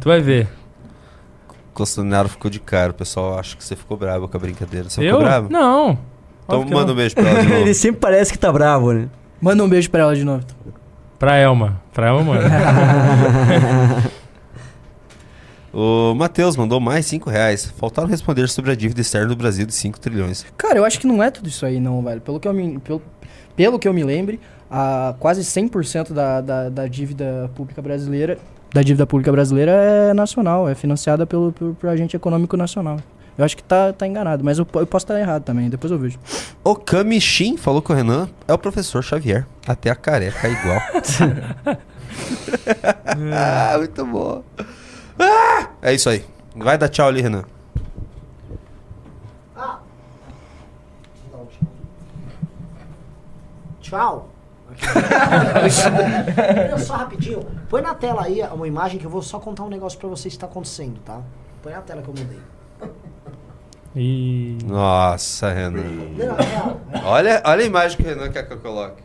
tu 0.00 0.08
vai 0.08 0.22
ver. 0.22 0.48
Costanaro 1.74 2.30
ficou 2.30 2.50
de 2.50 2.58
cara. 2.60 2.92
O 2.92 2.94
pessoal 2.94 3.38
acha 3.38 3.54
que 3.58 3.62
você 3.62 3.76
ficou 3.76 3.98
bravo 3.98 4.26
com 4.26 4.38
a 4.38 4.40
brincadeira. 4.40 4.88
Você 4.88 5.02
Eu? 5.02 5.04
ficou 5.04 5.20
bravo? 5.20 5.48
Não. 5.52 5.98
Então 6.44 6.60
manda 6.64 6.86
não. 6.86 6.92
um 6.94 6.96
beijo 6.96 7.14
pra 7.14 7.28
ela 7.28 7.42
de 7.42 7.48
novo. 7.52 7.60
Ele 7.60 7.74
sempre 7.74 8.00
parece 8.00 8.32
que 8.32 8.38
tá 8.38 8.50
bravo, 8.50 8.94
né? 8.94 9.08
Manda 9.38 9.62
um 9.62 9.68
beijo 9.68 9.90
pra 9.90 10.00
ela 10.00 10.16
de 10.16 10.24
novo. 10.24 10.42
Pra 11.18 11.36
Elma. 11.36 11.78
Pra 11.92 12.06
Elma, 12.08 12.22
mano. 12.24 12.40
O 15.72 16.14
Matheus 16.14 16.56
mandou 16.56 16.80
mais 16.80 17.06
5 17.06 17.30
reais. 17.30 17.72
Faltaram 17.76 18.08
responder 18.08 18.48
sobre 18.48 18.72
a 18.72 18.74
dívida 18.74 19.00
externa 19.00 19.28
do 19.28 19.36
Brasil 19.36 19.64
de 19.64 19.74
5 19.74 20.00
trilhões. 20.00 20.44
Cara, 20.56 20.78
eu 20.78 20.84
acho 20.84 20.98
que 20.98 21.06
não 21.06 21.22
é 21.22 21.30
tudo 21.30 21.48
isso 21.48 21.64
aí, 21.64 21.78
não, 21.78 22.02
velho. 22.02 22.20
Pelo 22.20 22.40
que 22.40 22.48
eu 22.48 22.52
me, 22.52 22.78
pelo, 22.80 23.02
pelo 23.54 23.78
que 23.78 23.86
eu 23.86 23.92
me 23.92 24.02
lembre, 24.02 24.40
a, 24.70 25.14
quase 25.18 25.42
100% 25.42 26.12
da, 26.12 26.40
da, 26.40 26.68
da 26.68 26.86
dívida 26.86 27.50
pública 27.54 27.80
brasileira 27.80 28.38
da 28.72 28.82
dívida 28.82 29.06
pública 29.06 29.32
brasileira 29.32 29.72
é 29.72 30.14
nacional, 30.14 30.68
é 30.68 30.74
financiada 30.74 31.26
pelo, 31.26 31.52
pelo, 31.52 31.74
por 31.74 31.88
agente 31.88 32.16
econômico 32.16 32.56
nacional. 32.56 32.98
Eu 33.36 33.44
acho 33.44 33.56
que 33.56 33.64
tá, 33.64 33.92
tá 33.92 34.06
enganado, 34.06 34.44
mas 34.44 34.58
eu, 34.58 34.66
eu 34.74 34.86
posso 34.86 35.04
estar 35.04 35.18
errado 35.18 35.42
também, 35.42 35.68
depois 35.68 35.90
eu 35.90 35.98
vejo. 35.98 36.18
O 36.62 36.76
Kamishin 36.76 37.56
falou 37.56 37.80
que 37.82 37.90
o 37.90 37.94
Renan 37.94 38.28
é 38.46 38.52
o 38.52 38.58
professor 38.58 39.02
Xavier. 39.02 39.46
Até 39.66 39.90
a 39.90 39.96
careca 39.96 40.46
é 40.46 40.52
igual. 40.52 40.80
ah, 43.34 43.78
muito 43.78 44.06
bom. 44.06 44.44
Ah, 45.20 45.68
é 45.82 45.92
isso 45.94 46.08
aí. 46.08 46.24
Vai 46.56 46.78
dar 46.78 46.88
tchau 46.88 47.08
ali, 47.08 47.20
Renan. 47.20 47.44
Tchau. 53.80 54.28
Olha 56.64 56.78
só 56.78 56.94
rapidinho. 56.94 57.44
Põe 57.68 57.82
na 57.82 57.94
tela 57.94 58.22
aí 58.22 58.40
uma 58.52 58.68
imagem 58.68 59.00
que 59.00 59.04
eu 59.04 59.10
vou 59.10 59.20
só 59.20 59.40
contar 59.40 59.64
um 59.64 59.68
negócio 59.68 59.98
pra 59.98 60.08
vocês 60.08 60.34
que 60.34 60.40
tá 60.40 60.46
acontecendo, 60.46 61.00
tá? 61.04 61.20
Põe 61.60 61.72
na 61.72 61.82
tela 61.82 62.00
que 62.00 62.08
eu 62.08 62.14
mandei. 62.16 62.38
E. 63.96 64.58
Nossa, 64.64 65.50
Renan. 65.50 65.82
Não. 65.82 66.80
Olha, 67.04 67.42
olha 67.44 67.62
a 67.64 67.66
imagem 67.66 67.96
que 67.96 68.04
o 68.04 68.06
Renan 68.06 68.30
quer 68.30 68.46
que 68.46 68.52
eu 68.52 68.60
coloque. 68.60 69.02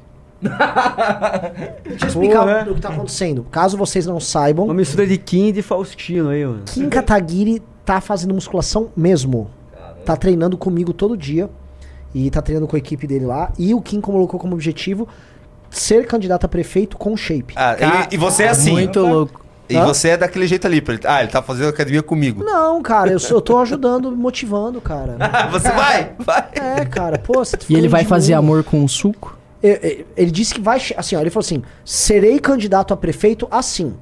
Deixa 1.84 2.06
eu 2.06 2.08
explicar 2.10 2.68
o 2.68 2.76
que 2.76 2.82
tá 2.82 2.90
acontecendo. 2.90 3.46
Caso 3.52 3.78
vocês 3.78 4.06
não 4.06 4.20
saibam. 4.20 4.66
Uma 4.66 4.74
mistura 4.74 5.06
de 5.08 5.18
Kim 5.18 5.48
e 5.48 5.52
de 5.52 5.62
Faustino 5.62 6.30
aí, 6.30 6.46
mano. 6.46 6.64
Kim 6.66 6.90
Kataguiri 6.90 7.62
tá 7.84 8.02
fazendo 8.02 8.34
musculação 8.34 8.90
mesmo. 8.96 9.50
Tá 10.06 10.16
treinando 10.16 10.58
comigo 10.58 10.94
todo 10.94 11.18
dia. 11.18 11.50
E 12.14 12.30
tá 12.32 12.42
treinando 12.42 12.68
com 12.68 12.76
a 12.76 12.80
equipe 12.80 13.06
dele 13.06 13.26
lá. 13.26 13.52
E 13.58 13.74
o 13.74 13.82
Kim 13.82 14.00
colocou 14.00 14.40
como 14.40 14.54
objetivo 14.54 15.08
ser 15.70 16.06
candidato 16.08 16.46
a 16.46 16.48
prefeito 16.48 16.96
com 16.96 17.16
shape. 17.18 17.54
Ah, 17.58 17.76
e, 18.10 18.16
e 18.16 18.18
você 18.18 18.44
é 18.44 18.50
assim. 18.50 18.72
Muito 18.72 19.00
louco. 19.02 19.44
E 19.68 19.76
Hã? 19.76 19.84
você 19.84 20.10
é 20.10 20.18
daquele 20.18 20.46
jeito 20.46 20.66
ali. 20.68 20.78
ele- 20.78 21.00
Ah, 21.06 21.22
ele 21.24 21.32
tá 21.32 21.42
fazendo 21.42 21.70
academia 21.70 22.04
comigo. 22.04 22.44
Não, 22.44 22.82
cara, 22.84 23.12
eu, 23.12 23.18
eu 23.32 23.42
tô 23.42 23.58
ajudando, 23.60 24.12
motivando, 24.16 24.80
cara. 24.80 25.18
você 25.52 25.72
vai, 25.72 26.12
vai. 26.20 26.46
É, 26.54 26.86
cara, 26.86 27.18
pô, 27.18 27.44
você 27.44 27.58
tá 27.58 27.66
E 27.68 27.74
ele 27.76 27.88
vai 27.90 28.06
fazer 28.06 28.34
mim. 28.34 28.38
amor 28.40 28.64
com 28.64 28.84
o 28.84 28.88
suco? 28.88 29.35
Ele 30.18 30.32
disse 30.32 30.54
que 30.54 30.62
vai. 30.62 30.80
Assim, 30.98 31.16
ó, 31.16 31.22
ele 31.22 31.30
falou 31.30 31.46
assim: 31.46 31.64
serei 31.84 32.40
candidato 32.40 32.94
a 32.94 32.98
prefeito 32.98 33.48
assim. 33.52 33.96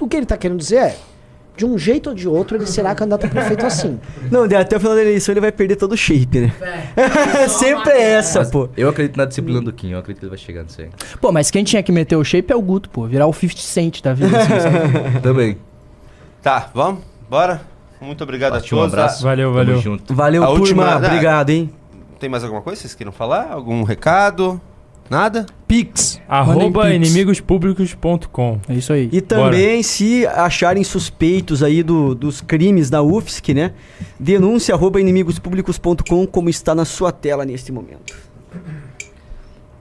O 0.00 0.08
que 0.08 0.16
ele 0.16 0.26
tá 0.26 0.36
querendo 0.36 0.58
dizer 0.58 0.76
é: 0.76 0.96
de 1.56 1.66
um 1.66 1.76
jeito 1.76 2.08
ou 2.10 2.14
de 2.14 2.26
outro, 2.26 2.56
ele 2.56 2.66
será 2.66 2.94
candidato 2.94 3.26
a 3.26 3.28
prefeito 3.28 3.66
assim. 3.66 4.00
Não, 4.30 4.44
até 4.44 4.76
o 4.76 4.80
final 4.80 4.94
da 4.94 5.02
eleição 5.02 5.32
ele 5.32 5.40
vai 5.40 5.52
perder 5.52 5.76
todo 5.76 5.92
o 5.92 5.96
shape, 5.96 6.40
né? 6.40 6.52
Sempre 7.48 7.90
é 7.92 8.12
essa, 8.12 8.38
Mas 8.40 8.50
pô. 8.50 8.68
Eu 8.76 8.88
acredito 8.88 9.16
na 9.16 9.24
disciplina 9.26 9.60
do 9.60 9.72
Kim, 9.72 9.90
eu 9.90 9.98
acredito 9.98 10.20
que 10.20 10.24
ele 10.26 10.30
vai 10.30 10.38
chegar 10.38 10.62
nisso 10.62 10.80
aí. 10.80 10.88
Pô, 11.20 11.30
mas 11.32 11.50
quem 11.50 11.62
tinha 11.64 11.82
que 11.82 11.92
meter 11.92 12.16
o 12.16 12.24
shape 12.24 12.50
é 12.52 12.56
o 12.56 12.62
Guto, 12.62 12.88
pô. 12.88 13.06
Virar 13.06 13.26
o 13.26 13.32
50 13.32 13.60
Cent 13.60 14.00
da 14.02 14.14
vida. 14.14 14.36
assim? 14.38 15.20
Também. 15.22 15.58
Tá, 16.42 16.70
vamos? 16.72 17.02
Bora? 17.28 17.60
Muito 18.00 18.24
obrigado 18.24 18.52
Partiu, 18.52 18.78
a 18.78 18.80
um 18.80 18.84
todos. 18.84 18.94
abraço. 18.98 19.22
Valeu, 19.22 19.48
Tamo 19.52 19.56
valeu. 19.58 19.78
junto. 19.82 20.14
Valeu, 20.14 20.42
A 20.42 20.46
turma. 20.46 20.60
última- 20.62 20.96
Obrigado, 20.96 21.50
hein? 21.50 21.70
Tem 22.18 22.30
mais 22.30 22.42
alguma 22.42 22.62
coisa 22.62 22.76
que 22.78 22.82
vocês 22.82 22.94
queiram 22.94 23.12
falar? 23.12 23.50
Algum 23.50 23.82
recado? 23.82 24.58
Nada? 25.10 25.44
Pix. 25.66 26.20
Arroba 26.28 26.88
inimigospublicos.com. 26.94 28.60
É 28.68 28.74
isso 28.74 28.92
aí. 28.92 29.08
E 29.12 29.20
também, 29.20 29.82
se 29.82 30.24
acharem 30.28 30.84
suspeitos 30.84 31.64
aí 31.64 31.82
do- 31.82 32.14
dos 32.14 32.40
crimes 32.40 32.88
da 32.88 33.02
UFSC, 33.02 33.52
né? 33.52 33.72
Denúncia 34.20 34.72
arroba 34.74 35.00
inimigospublicos.com, 35.00 36.26
como 36.28 36.48
está 36.48 36.76
na 36.76 36.84
sua 36.84 37.10
tela 37.10 37.44
neste 37.44 37.72
momento. 37.72 38.14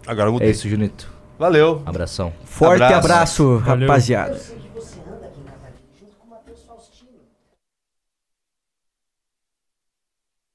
Agora 0.08 0.30
eu 0.30 0.34
mudei. 0.34 0.48
É 0.48 0.52
isso, 0.52 0.68
Junito. 0.68 1.08
Valeu. 1.38 1.84
Abração. 1.86 2.34
Forte 2.44 2.82
Abraço. 2.82 2.98
abraço, 2.98 3.58
Valeu. 3.60 3.88
rapaziada. 3.88 4.42